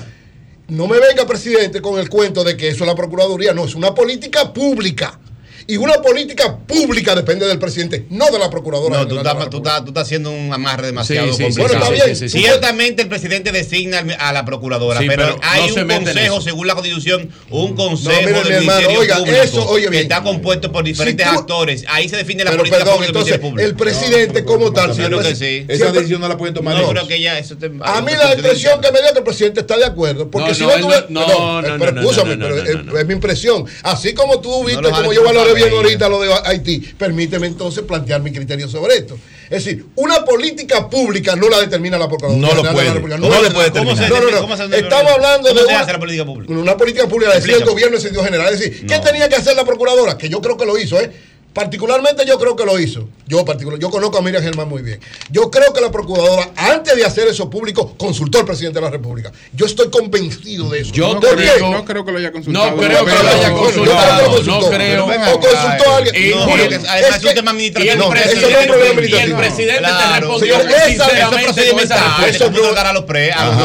no 0.69 0.87
me 0.87 0.99
venga, 0.99 1.27
presidente, 1.27 1.83
con 1.83 1.99
el 1.99 2.09
cuento 2.09 2.43
de 2.43 2.57
que 2.57 2.69
eso 2.69 2.85
es 2.85 2.89
la 2.89 2.95
Procuraduría. 2.95 3.53
No, 3.53 3.65
es 3.65 3.75
una 3.75 3.95
política 3.95 4.53
pública. 4.53 5.19
Y 5.67 5.76
una 5.76 5.94
política 6.02 6.57
pública 6.59 7.15
depende 7.15 7.47
del 7.47 7.59
presidente, 7.59 8.07
no 8.10 8.26
de 8.31 8.39
la 8.39 8.51
Procuradora. 8.51 8.99
No, 8.99 9.07
tú 9.09 9.15
la 9.17 9.23
estás, 9.23 9.51
tú, 9.51 9.57
estás, 9.59 9.81
tú 9.84 9.89
estás 9.89 10.02
haciendo 10.05 10.31
un 10.31 10.52
amarre 10.52 10.86
demasiado 10.89 11.28
Sí, 11.28 11.36
sí, 11.36 11.43
complicado. 11.44 11.68
sí, 11.68 11.75
Bueno, 11.78 11.94
está 11.94 12.05
bien. 12.05 12.17
sí, 12.17 12.28
sí, 12.28 12.28
sí. 12.28 12.39
Ciertamente 12.44 13.02
el 13.02 13.09
presidente 13.09 13.52
designa 13.52 14.05
a 14.18 14.33
la 14.33 14.44
procuradora, 14.44 15.01
Sí, 15.01 15.07
pero, 15.09 15.23
pero 15.26 15.39
hay 15.43 15.70
no 15.75 15.83
un 15.83 15.89
consejo, 15.89 16.41
según 16.41 16.67
la 16.67 16.75
constitución, 16.75 17.31
un 17.51 17.75
consejo 17.75 18.20
mire, 18.20 18.33
mi 18.34 18.43
del 18.43 18.52
hermano, 18.55 18.89
oiga, 18.99 19.17
Público 19.18 19.36
eso, 19.43 19.68
oye 19.68 19.89
que 19.91 20.01
está 20.01 20.23
compuesto 20.23 20.70
por 20.70 20.84
diferentes 20.84 21.26
Si 21.26 21.33
tú- 21.33 21.39
actores. 21.41 21.84
Ahí 21.89 22.09
se 22.09 22.17
define 22.17 22.44
la 22.44 22.51
Pero 22.51 22.62
política 22.62 22.84
perdón, 22.84 22.94
pública 23.07 23.18
entonces, 23.41 23.65
el 23.67 23.75
presidente 23.75 24.44
como 24.44 24.73
tal, 24.73 24.94
si 24.94 25.01
el 25.02 25.09
Claro 25.09 25.23
que 25.23 25.31
presi- 25.31 25.34
sí. 25.34 25.67
si 25.76 25.83
el 25.83 25.93
pre- 25.93 26.62
No, 26.62 26.89
pero 26.89 27.07
que 27.09 27.20
ya 27.20 27.39
eso 27.39 27.57
te- 27.57 27.70
A 27.83 28.01
mí 28.01 28.12
la 28.12 28.34
impresión 28.34 28.81
que 28.81 28.91
me 28.93 28.99
dio 28.99 29.07
es 29.07 29.12
que 29.12 29.18
el 29.18 29.25
presidente 29.25 29.60
está 29.60 29.76
de 29.76 29.84
acuerdo. 29.86 30.31
Porque 30.31 30.49
No, 30.51 30.55
si 30.55 30.62
no, 30.62 30.76
no, 30.76 30.86
tuve- 30.89 31.07
no- 31.09 31.26
no, 31.26 31.60
eh, 31.60 31.68
no, 31.70 31.78
pero 31.78 31.93
no, 31.93 32.01
escúchame, 32.02 32.36
no, 32.36 32.49
no, 32.49 32.55
pero 32.55 32.83
no, 32.83 32.99
es, 32.99 33.07
mi 33.07 33.15
impresión. 33.15 33.65
Así 33.83 34.12
como 34.15 34.41
tú 34.41 34.65
viste 34.65 34.83
como 34.91 35.12
yo 35.12 35.23
valoré 35.25 35.53
bien 35.55 35.68
cabello. 35.68 35.83
ahorita 35.86 36.08
lo 36.08 36.20
de 36.20 36.34
Haití, 36.44 36.78
permíteme 36.99 37.47
entonces 37.47 37.84
plantear 37.84 38.20
mi 38.23 38.33
criterio 38.33 38.68
sobre 38.68 38.97
esto. 38.97 39.18
Es 39.44 39.65
decir, 39.65 39.84
una 39.97 40.24
política 40.24 40.89
pública 40.89 41.36
no 41.36 41.49
la 41.49 41.60
determina 41.60 41.99
la 41.99 42.08
Procuraduría. 42.08 42.49
No 42.49 42.55
lo 42.55 42.62
General 42.62 42.65
de 42.65 42.65
la 42.65 42.73
puede. 42.73 42.94
República, 42.94 43.18
No 43.18 43.28
la 43.28 43.42
le 43.42 43.50
puede 43.50 43.70
¿Cómo 43.70 43.97
se 43.97 44.02
determinar. 44.02 44.23
No, 44.24 44.31
no, 44.31 44.41
¿Cómo 44.41 44.57
se 44.57 44.68
no. 44.68 44.76
Estamos 44.76 45.12
hablando 45.12 45.49
¿Cómo 45.49 45.60
de 45.60 45.66
se 45.66 45.73
una, 45.73 45.81
hace 45.81 45.92
la 45.92 45.99
política 45.99 46.24
pública? 46.24 46.52
una 46.55 46.76
política 46.76 47.07
pública, 47.08 47.31
la 47.31 47.41
decía 47.41 47.57
el 47.57 47.65
gobierno 47.65 47.97
en 47.97 48.02
sentido 48.02 48.24
general. 48.24 48.52
Es 48.55 48.60
decir, 48.60 48.86
¿qué 48.86 48.99
tenía 49.00 49.28
que 49.28 49.36
hacer 49.36 49.55
la 49.55 49.65
Procuradora? 49.65 50.16
Que 50.16 50.28
yo 50.28 50.41
creo 50.41 50.57
que 50.57 50.65
lo 50.66 50.78
hizo, 50.78 50.99
¿eh? 51.00 51.10
Particularmente 51.55 52.24
yo 52.26 52.36
creo 52.39 52.57
que 52.57 52.65
lo 52.65 52.78
hizo. 52.81 53.08
Yo 53.28 53.44
particular, 53.44 53.78
yo 53.78 53.89
conozco 53.89 54.18
a 54.18 54.23
Miriam 54.23 54.42
Germán 54.42 54.68
muy 54.68 54.83
bien. 54.83 54.99
Yo 55.31 55.50
creo 55.52 55.73
que 55.73 55.81
la 55.81 55.91
procuradora, 55.91 56.50
antes 56.57 56.97
de 56.97 57.05
hacer 57.05 57.28
eso 57.28 57.49
público, 57.49 57.94
consultó 57.97 58.41
al 58.41 58.44
presidente 58.44 58.81
de 58.81 58.84
la 58.84 58.91
República. 58.91 59.31
Yo 59.52 59.65
estoy 59.65 59.89
convencido 59.89 60.68
de 60.68 60.81
eso. 60.81 60.92
Yo 60.92 61.15
no 61.15 61.84
creo 61.84 62.05
que 62.05 62.10
lo 62.12 62.18
haya 62.18 62.33
consultado. 62.33 62.73
No 62.73 62.76
creo 62.76 63.05
que 63.05 63.12
lo 63.12 63.31
haya 63.31 63.52
consultado. 63.52 64.36
que 64.42 64.47
No 64.50 64.60
creo. 64.68 65.05
O 65.07 65.41
consultó 65.41 65.91
a 65.91 65.97
alguien. 65.97 66.15
Y- 66.16 66.31
No, 66.34 66.47
que 66.47 66.74
además 66.74 67.16
es 67.18 67.24
un 67.24 67.34
tema 67.34 67.50
administrativo. 67.52 67.84
Y 67.84 67.89
el 67.89 67.99
No, 67.99 68.05
eso 68.05 68.15
no 68.15 68.20
es 68.20 68.34
un 68.34 68.41
presidente, 68.42 68.66
problema 68.66 69.00
el 69.24 69.36
presidente 69.36 69.83
te 69.83 70.20
respondió 70.20 70.55
sinceramente 70.86 71.44
procedimental. 71.44 72.24
Eso 72.28 72.50
pudo 72.50 72.74
dar 72.74 72.86
a 72.89 72.92
los 72.92 73.05
pre, 73.05 73.33
a 73.33 73.47
los 73.47 73.57
no. 73.57 73.65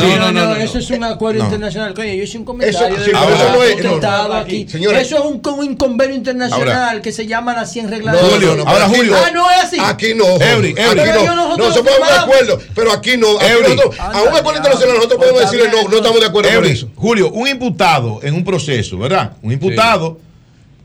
No, 0.00 0.16
no, 0.18 0.32
no, 0.32 0.46
no, 0.46 0.56
eso 0.56 0.78
es 0.78 0.90
un 0.90 1.04
acuerdo 1.04 1.44
internacional. 1.44 1.94
Coño, 1.94 2.14
yo 2.14 2.22
hice 2.22 2.38
un 2.38 2.44
comentario 2.44 2.88
Eso- 2.88 2.96
que 2.96 3.12
no 3.12 3.62
es- 3.62 3.76
no. 3.84 4.90
eso 4.98 5.16
es 5.18 5.24
un, 5.24 5.40
con 5.40 5.58
un 5.58 5.76
convenio 5.76 6.16
internacional 6.16 6.68
Ahora. 6.68 6.88
Que 7.10 7.16
se 7.16 7.26
llama 7.26 7.54
las 7.54 7.72
100 7.72 7.90
reglas 7.90 8.14
No, 8.14 8.22
de 8.28 8.34
Julio, 8.34 8.54
no, 8.56 8.62
ahora 8.70 8.86
aquí 8.86 8.94
Julio. 8.96 9.16
Ah, 9.16 9.30
no 9.32 9.50
es 9.50 9.64
así. 9.64 9.76
Aquí 9.80 10.14
no. 10.14 10.24
Eury, 10.26 10.70
Aquí 10.70 10.80
Eury. 10.80 11.26
no. 11.26 11.56
No, 11.56 11.72
se 11.72 11.80
acuerdo. 11.80 12.60
Pero 12.72 12.92
aquí 12.92 13.16
no. 13.16 13.36
Aquí 13.36 13.50
a 13.98 14.22
un 14.22 14.28
acuerdo 14.28 14.56
internacional 14.56 14.94
nosotros 14.94 15.18
podemos 15.18 15.40
decirle 15.40 15.68
no, 15.70 15.88
no 15.88 15.96
estamos 15.96 16.20
de 16.20 16.26
acuerdo 16.26 16.48
con 16.48 16.56
Eury, 16.56 16.70
eso. 16.70 16.88
Julio, 16.94 17.30
un 17.32 17.48
imputado 17.48 18.20
en 18.22 18.34
un 18.34 18.44
proceso, 18.44 18.96
¿verdad? 18.96 19.32
Un 19.42 19.52
imputado 19.52 20.18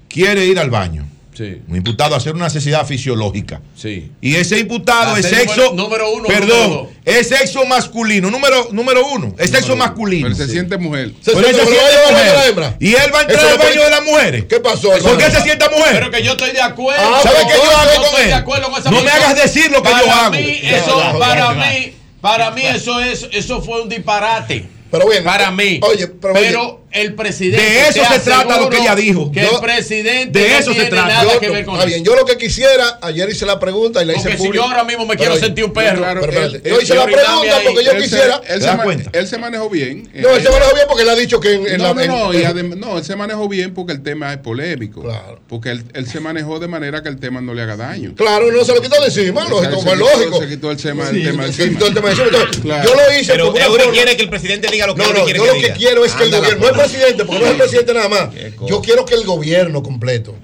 quiere 0.10 0.46
ir 0.46 0.58
al 0.58 0.72
baño. 0.72 1.06
Sí. 1.36 1.62
Un 1.68 1.76
imputado 1.76 2.14
a 2.16 2.18
hacer 2.18 2.34
una 2.34 2.46
necesidad 2.46 2.86
fisiológica. 2.86 3.62
Sí. 3.76 4.10
Y 4.22 4.36
ese 4.36 4.58
imputado 4.60 5.18
es 5.18 5.26
sexo. 5.28 5.74
número- 5.74 5.76
número 5.76 6.12
uno, 6.12 6.28
Perdón, 6.28 6.70
número 6.70 6.90
es 7.04 7.28
sexo 7.28 7.66
masculino. 7.66 8.32
Número, 8.32 8.70
número 8.72 9.06
uno. 9.08 9.36
Es 9.38 9.50
sexo 9.52 9.76
masculino. 9.76 10.28
Pero 10.30 10.36
se 10.36 10.48
siente 10.48 10.78
mujer. 10.78 11.12
Se 11.22 11.34
Pero 11.34 11.48
se 11.50 11.54
siente 11.54 11.72
mujer. 11.74 12.30
a 12.30 12.34
la 12.34 12.48
hembra. 12.48 12.78
Y 12.80 12.94
él 12.96 13.12
va 13.14 13.20
a 13.20 13.22
entrar 13.24 13.46
al 13.46 13.58
baño 13.58 13.84
de 13.84 13.90
las 13.90 14.04
mujeres. 14.04 14.46
¿Qué 14.46 14.60
pasó? 14.60 14.90
¿Por 14.92 15.18
qué 15.18 15.30
se 15.30 15.42
sienta 15.42 15.70
mujer? 15.70 15.92
Pero 15.94 16.12
que 16.12 16.24
yo 16.24 16.32
estoy 16.32 16.52
de 16.52 16.62
acuerdo. 16.62 17.02
Ah, 17.04 17.20
¿Sabe 17.22 17.36
pero 17.36 17.48
qué 17.50 17.54
yo 17.56 17.78
hago 17.78 18.12
con 18.12 18.22
él? 18.22 18.44
con 18.84 18.94
No 18.94 19.02
me 19.04 19.12
hagas 19.12 19.36
decir 19.36 19.72
lo 19.72 19.84
que 19.84 19.90
para 19.90 20.06
yo 20.06 20.12
hago. 20.12 20.32
Mí, 20.32 20.60
eso, 20.64 21.20
para 21.20 21.52
mí, 21.54 21.94
para 22.22 22.52
mí 22.52 22.62
eso 22.66 23.00
es, 23.02 23.28
eso 23.34 23.62
fue 23.62 23.82
un 23.82 23.90
disparate. 23.90 24.66
Pero 24.92 25.06
bueno, 25.06 25.26
para 25.26 25.52
mí. 25.52 25.80
oye, 25.82 26.08
pero 26.08 26.85
el 26.96 27.14
presidente. 27.14 27.62
De 27.64 27.82
eso 27.90 28.04
se 28.06 28.20
trata 28.20 28.60
lo 28.60 28.70
que 28.70 28.78
ella 28.78 28.96
dijo. 28.96 29.32
Que 29.32 29.42
Yo- 29.42 29.56
el 29.56 29.60
presidente 29.62 30.40
de 30.40 30.50
no 30.50 30.56
eso 30.58 30.70
se 30.72 30.76
tiene 30.76 30.90
trata. 30.90 31.08
nada 31.08 31.34
Yo- 31.34 31.40
que 31.40 31.50
ver 31.50 31.66
con 31.66 31.76
está 31.76 31.86
eso. 31.88 31.94
bien, 31.94 32.04
yo 32.06 32.16
lo 32.16 32.26
que 32.26 32.38
quisiera, 32.38 33.00
ayer 33.02 33.30
hice 33.30 33.46
la 33.46 33.60
pregunta 33.60 34.02
y 34.02 34.06
la 34.06 34.14
hice 34.14 34.30
Porque 34.30 34.38
si 34.38 34.52
yo 34.52 34.64
ahora 34.64 34.84
mismo 34.84 35.06
me 35.06 35.16
Pero 35.16 35.32
quiero 35.32 35.46
sentir 35.46 35.64
un 35.66 35.74
perro. 35.74 35.98
claro, 35.98 36.22
Pero 36.22 36.44
él- 36.44 36.62
yo 36.64 36.82
hice 36.82 36.96
la 36.96 37.06
pregunta 37.06 37.58
ahí. 37.58 37.66
porque 37.68 37.84
yo 37.86 37.92
él, 37.92 38.02
quisiera. 38.04 38.42
se, 38.46 38.54
él, 38.54 38.60
¿Te 38.60 38.66
se 39.12 39.20
él 39.20 39.28
se 39.28 39.38
manejó 39.38 39.70
bien. 39.70 40.10
No, 40.14 40.30
él 40.36 40.42
se 40.44 40.50
manejó 40.50 40.74
bien 40.74 40.86
porque 40.88 41.04
él 41.04 41.10
ha 41.10 41.16
dicho 41.16 41.40
que 41.40 41.54
en, 41.54 41.68
en 41.68 41.78
no, 41.78 41.84
la. 41.84 41.94
no, 41.94 42.02
en- 42.02 42.08
no, 42.10 42.34
y 42.34 42.38
adem- 42.44 42.76
no, 42.76 42.98
él 42.98 43.04
se 43.04 43.16
manejó 43.16 43.48
bien 43.50 43.74
porque 43.74 43.94
el 43.94 44.02
tema 44.04 44.32
es 44.34 44.40
polémico. 44.40 45.02
Claro. 45.04 45.40
Porque 45.48 45.72
él, 45.72 45.84
él 45.94 46.08
se 46.08 46.20
manejó 46.20 46.60
de 46.60 46.68
manera 46.68 47.04
que 47.04 47.10
el 47.10 47.20
tema 47.20 47.42
no 47.42 47.54
le 47.54 47.62
haga 47.62 47.76
daño. 47.76 48.14
Claro, 48.16 48.52
no 48.52 48.64
se 48.64 48.74
lo 48.74 48.82
quitó 48.82 49.00
de 49.02 49.08
encima, 49.08 49.44
Se- 49.44 49.50
lógico, 49.50 49.76
se 49.82 49.88
fue 49.88 49.96
lógico. 49.98 50.40
Se 50.40 50.48
quitó 50.48 50.72
el 50.72 50.78
tema, 50.78 51.10
Sí, 51.10 51.18
el 51.24 51.24
tema 51.32 51.52
se. 51.52 52.26
Yo 52.26 52.96
lo 52.96 53.20
hice 53.20 53.34
Pero 53.34 53.54
quiere 53.92 54.16
que 54.16 54.24
el 54.24 54.30
presidente 54.30 54.68
diga 54.72 54.88
lo 54.88 54.96
que 54.96 55.04
No, 55.04 55.12
no, 55.14 55.24
quiere 55.26 55.40
yo 55.40 55.46
lo 55.46 55.54
que 55.54 55.72
quiero 55.74 56.06
es 56.06 56.14
que 56.14 56.24
el 56.24 56.32
gobierno, 56.32 56.72
no. 56.72 56.85
Presidente, 56.92 57.26
porque 57.26 57.40
no 57.42 57.46
es 57.46 57.52
el 57.52 57.58
presidente 57.58 57.94
nada 57.94 58.10
más. 58.10 58.30
Yo 58.68 58.82
quiero 58.82 59.06
que 59.06 59.16
el 59.16 59.24
gobierno 59.26 59.82
completo 59.84 60.36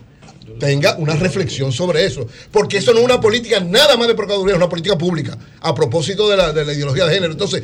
tenga 0.59 0.95
una 0.97 1.15
reflexión 1.15 1.71
sobre 1.71 2.05
eso, 2.05 2.27
porque 2.51 2.77
eso 2.77 2.93
no 2.93 2.99
es 2.99 3.05
una 3.05 3.19
política 3.19 3.59
nada 3.59 3.97
más 3.97 4.07
de 4.07 4.13
procuraduría, 4.15 4.53
es 4.53 4.57
una 4.57 4.69
política 4.69 4.97
pública, 4.97 5.37
a 5.59 5.73
propósito 5.73 6.29
de 6.29 6.37
la, 6.37 6.53
de 6.53 6.65
la 6.65 6.73
ideología 6.73 7.05
de 7.05 7.13
género. 7.15 7.31
Entonces, 7.33 7.63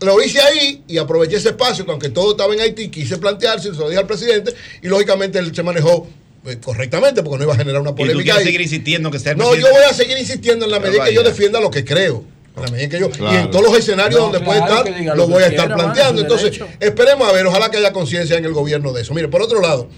lo 0.00 0.22
hice 0.22 0.40
ahí 0.40 0.82
y 0.86 0.98
aproveché 0.98 1.36
ese 1.36 1.48
espacio, 1.48 1.84
que 1.86 1.90
aunque 1.90 2.10
todo 2.10 2.32
estaba 2.32 2.52
en 2.54 2.60
Haití, 2.60 2.88
quise 2.90 3.16
plantearse, 3.18 3.72
se 3.72 3.78
lo 3.78 3.88
dije 3.88 3.98
al 4.00 4.06
presidente, 4.06 4.52
y 4.82 4.88
lógicamente 4.88 5.38
él 5.38 5.54
se 5.54 5.62
manejó 5.62 6.06
eh, 6.46 6.58
correctamente, 6.62 7.22
porque 7.22 7.38
no 7.38 7.44
iba 7.44 7.54
a 7.54 7.56
generar 7.56 7.80
una 7.80 7.90
Y 7.90 7.94
tú 7.94 7.96
polémica. 7.96 8.24
quieres 8.24 8.44
seguir 8.44 8.60
insistiendo 8.60 9.10
que 9.10 9.18
sea 9.18 9.32
el 9.32 9.38
No, 9.38 9.54
yo 9.54 9.66
voy 9.70 9.82
a 9.88 9.94
seguir 9.94 10.18
insistiendo 10.18 10.66
en 10.66 10.70
la 10.70 10.80
medida 10.80 11.04
que 11.06 11.14
yo 11.14 11.22
defienda 11.22 11.60
lo 11.60 11.70
que 11.70 11.84
creo. 11.84 12.24
En 12.58 12.64
la 12.64 12.70
medida 12.70 12.88
que 12.88 13.00
yo, 13.00 13.10
Y 13.32 13.34
en 13.36 13.50
todos 13.50 13.64
los 13.64 13.78
escenarios 13.78 14.18
No, 14.20 14.26
donde 14.26 14.38
claro, 14.40 14.60
puede 14.60 14.76
estar, 14.78 14.98
diga 14.98 15.14
lo, 15.14 15.26
voy 15.28 15.42
a 15.42 15.46
estar 15.46 15.66
quiera, 15.66 15.76
planteando. 15.76 16.20
Entonces, 16.22 16.50
derecho. 16.52 16.68
esperemos 16.80 17.28
a 17.28 17.32
ver, 17.32 17.46
ojalá 17.46 17.70
que 17.70 17.76
haya 17.78 17.92
conciencia 17.92 18.36
en 18.36 18.44
el 18.44 18.52
gobierno 18.52 18.92
de 18.92 19.02
eso. 19.02 19.14
Mire, 19.14 19.28
por 19.28 19.42
otro 19.42 19.60
lado, 19.60 19.88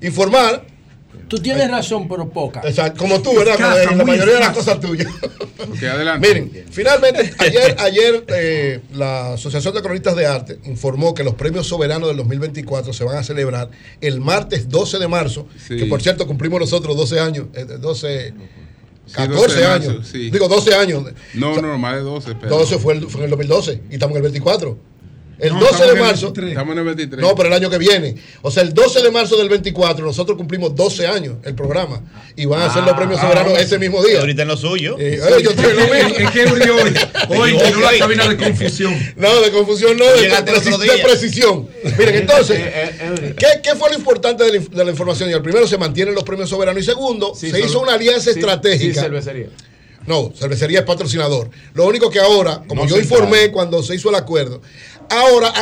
informar, 0.00 0.64
Tú 1.28 1.38
tienes 1.40 1.68
razón, 1.68 2.06
pero 2.06 2.28
poca. 2.28 2.60
exacto, 2.64 3.00
como 3.00 3.20
tú, 3.20 3.34
¿verdad? 3.36 3.54
Escasa, 3.54 3.80
Como 3.88 3.92
en 3.92 3.98
la 3.98 4.04
mayoría 4.04 4.34
de 4.34 4.40
las 4.40 4.50
cosas 4.56 4.78
tuyas. 4.78 5.08
Ok, 5.58 5.82
adelante. 5.82 6.28
Miren, 6.28 6.64
finalmente, 6.70 7.32
ayer, 7.38 7.74
ayer 7.80 8.24
eh, 8.28 8.80
la 8.94 9.32
Asociación 9.32 9.74
de 9.74 9.82
Cronistas 9.82 10.14
de 10.14 10.24
Arte 10.24 10.58
informó 10.66 11.14
que 11.14 11.24
los 11.24 11.34
premios 11.34 11.66
soberanos 11.66 12.06
del 12.08 12.18
2024 12.18 12.92
se 12.92 13.02
van 13.02 13.16
a 13.16 13.24
celebrar 13.24 13.70
el 14.00 14.20
martes 14.20 14.68
12 14.68 14.98
de 15.00 15.08
marzo, 15.08 15.48
Sí. 15.66 15.76
que 15.76 15.86
por 15.86 16.00
cierto 16.00 16.28
cumplimos 16.28 16.60
nosotros 16.60 16.96
12 16.96 17.18
años, 17.18 17.46
eh, 17.54 17.64
12, 17.64 18.28
Sí, 18.28 18.34
14 19.12 19.34
12 19.34 19.54
de 19.60 19.66
marzo, 19.68 19.90
años, 19.90 20.12
digo 20.12 20.48
12 20.48 20.74
años. 20.74 21.04
No, 21.34 21.50
O 21.50 21.54
sea, 21.54 21.62
no, 21.62 21.78
más 21.78 21.94
de 21.94 22.00
12. 22.02 22.34
Pero 22.40 22.58
12 22.58 22.78
fue, 22.78 22.94
el- 22.94 23.08
fue 23.08 23.20
en 23.20 23.24
el 23.26 23.30
2012 23.30 23.82
y 23.90 23.94
estamos 23.94 24.12
en 24.12 24.16
el 24.16 24.22
24. 24.22 24.78
El 25.38 25.52
No, 25.52 25.60
12 25.60 25.70
estamos 25.72 25.80
de 25.80 25.84
en 25.92 25.96
el 25.98 26.02
marzo. 26.02 26.26
23. 26.26 26.48
Estamos 26.50 26.72
en 26.72 26.78
el 26.78 26.84
23. 26.84 27.20
No, 27.22 27.34
pero 27.34 27.48
el 27.48 27.54
año 27.54 27.68
que 27.70 27.78
viene. 27.78 28.14
O 28.42 28.50
sea, 28.50 28.62
el 28.62 28.72
12 28.72 29.02
de 29.02 29.10
marzo 29.10 29.36
del 29.36 29.48
24, 29.50 30.04
nosotros 30.04 30.36
cumplimos 30.38 30.74
12 30.74 31.06
años 31.06 31.36
el 31.44 31.54
programa. 31.54 32.00
Y 32.36 32.46
van 32.46 32.62
a 32.62 32.66
hacer 32.66 32.82
los 32.84 32.94
premios 32.94 33.20
soberanos 33.20 33.58
ese 33.58 33.78
mismo 33.78 34.02
día. 34.02 34.20
ahorita 34.20 34.42
en 34.42 34.48
lo 34.48 34.56
suyo. 34.56 34.96
Eh, 34.98 35.20
eh, 35.22 35.42
yo 35.42 35.50
estoy 35.50 35.66
en 35.66 35.76
lo 35.76 35.82
mismo. 35.82 36.08
Es 36.18 36.30
que 36.30 36.42
Eury 36.42 36.70
hoy, 36.70 36.94
hoy 37.38 37.52
llenó 37.52 37.80
la 37.80 37.98
cabina 37.98 38.28
de 38.28 38.36
confusión. 38.36 38.94
No, 39.16 39.40
de 39.40 39.50
confusión 39.50 39.96
no, 39.96 40.04
de, 40.06 41.02
precisión. 41.02 41.68
Miren, 41.98 42.14
entonces, 42.16 42.58
Eh, 42.66 43.34
¿qué, 43.38 43.46
qué 43.62 43.74
fue 43.76 43.90
lo 43.90 43.96
importante 43.98 44.44
de 44.44 44.52
la, 44.52 44.58
inf- 44.58 44.68
de 44.70 44.84
la 44.84 44.90
información? 44.90 45.30
Y 45.30 45.32
el 45.32 45.42
primero, 45.42 45.66
se 45.66 45.78
mantienen 45.78 46.14
los 46.14 46.24
premios 46.24 46.48
soberanos. 46.48 46.82
Y 46.82 46.86
segundo, 46.86 47.34
se 47.34 47.48
hizo 47.60 47.80
una 47.80 47.94
alianza 47.94 48.30
estratégica. 48.30 49.02
cervecería. 49.02 49.48
No, 50.06 50.32
cervecería 50.38 50.80
es 50.80 50.84
patrocinador. 50.84 51.50
Lo 51.74 51.84
único 51.86 52.08
que 52.10 52.20
ahora, 52.20 52.62
como 52.68 52.84
No 52.84 52.88
yo 52.88 52.98
informé 52.98 53.50
cuando 53.50 53.82
se 53.82 53.94
hizo 53.96 54.08
el 54.08 54.14
acuerdo, 54.14 54.62
ahora 55.10 55.52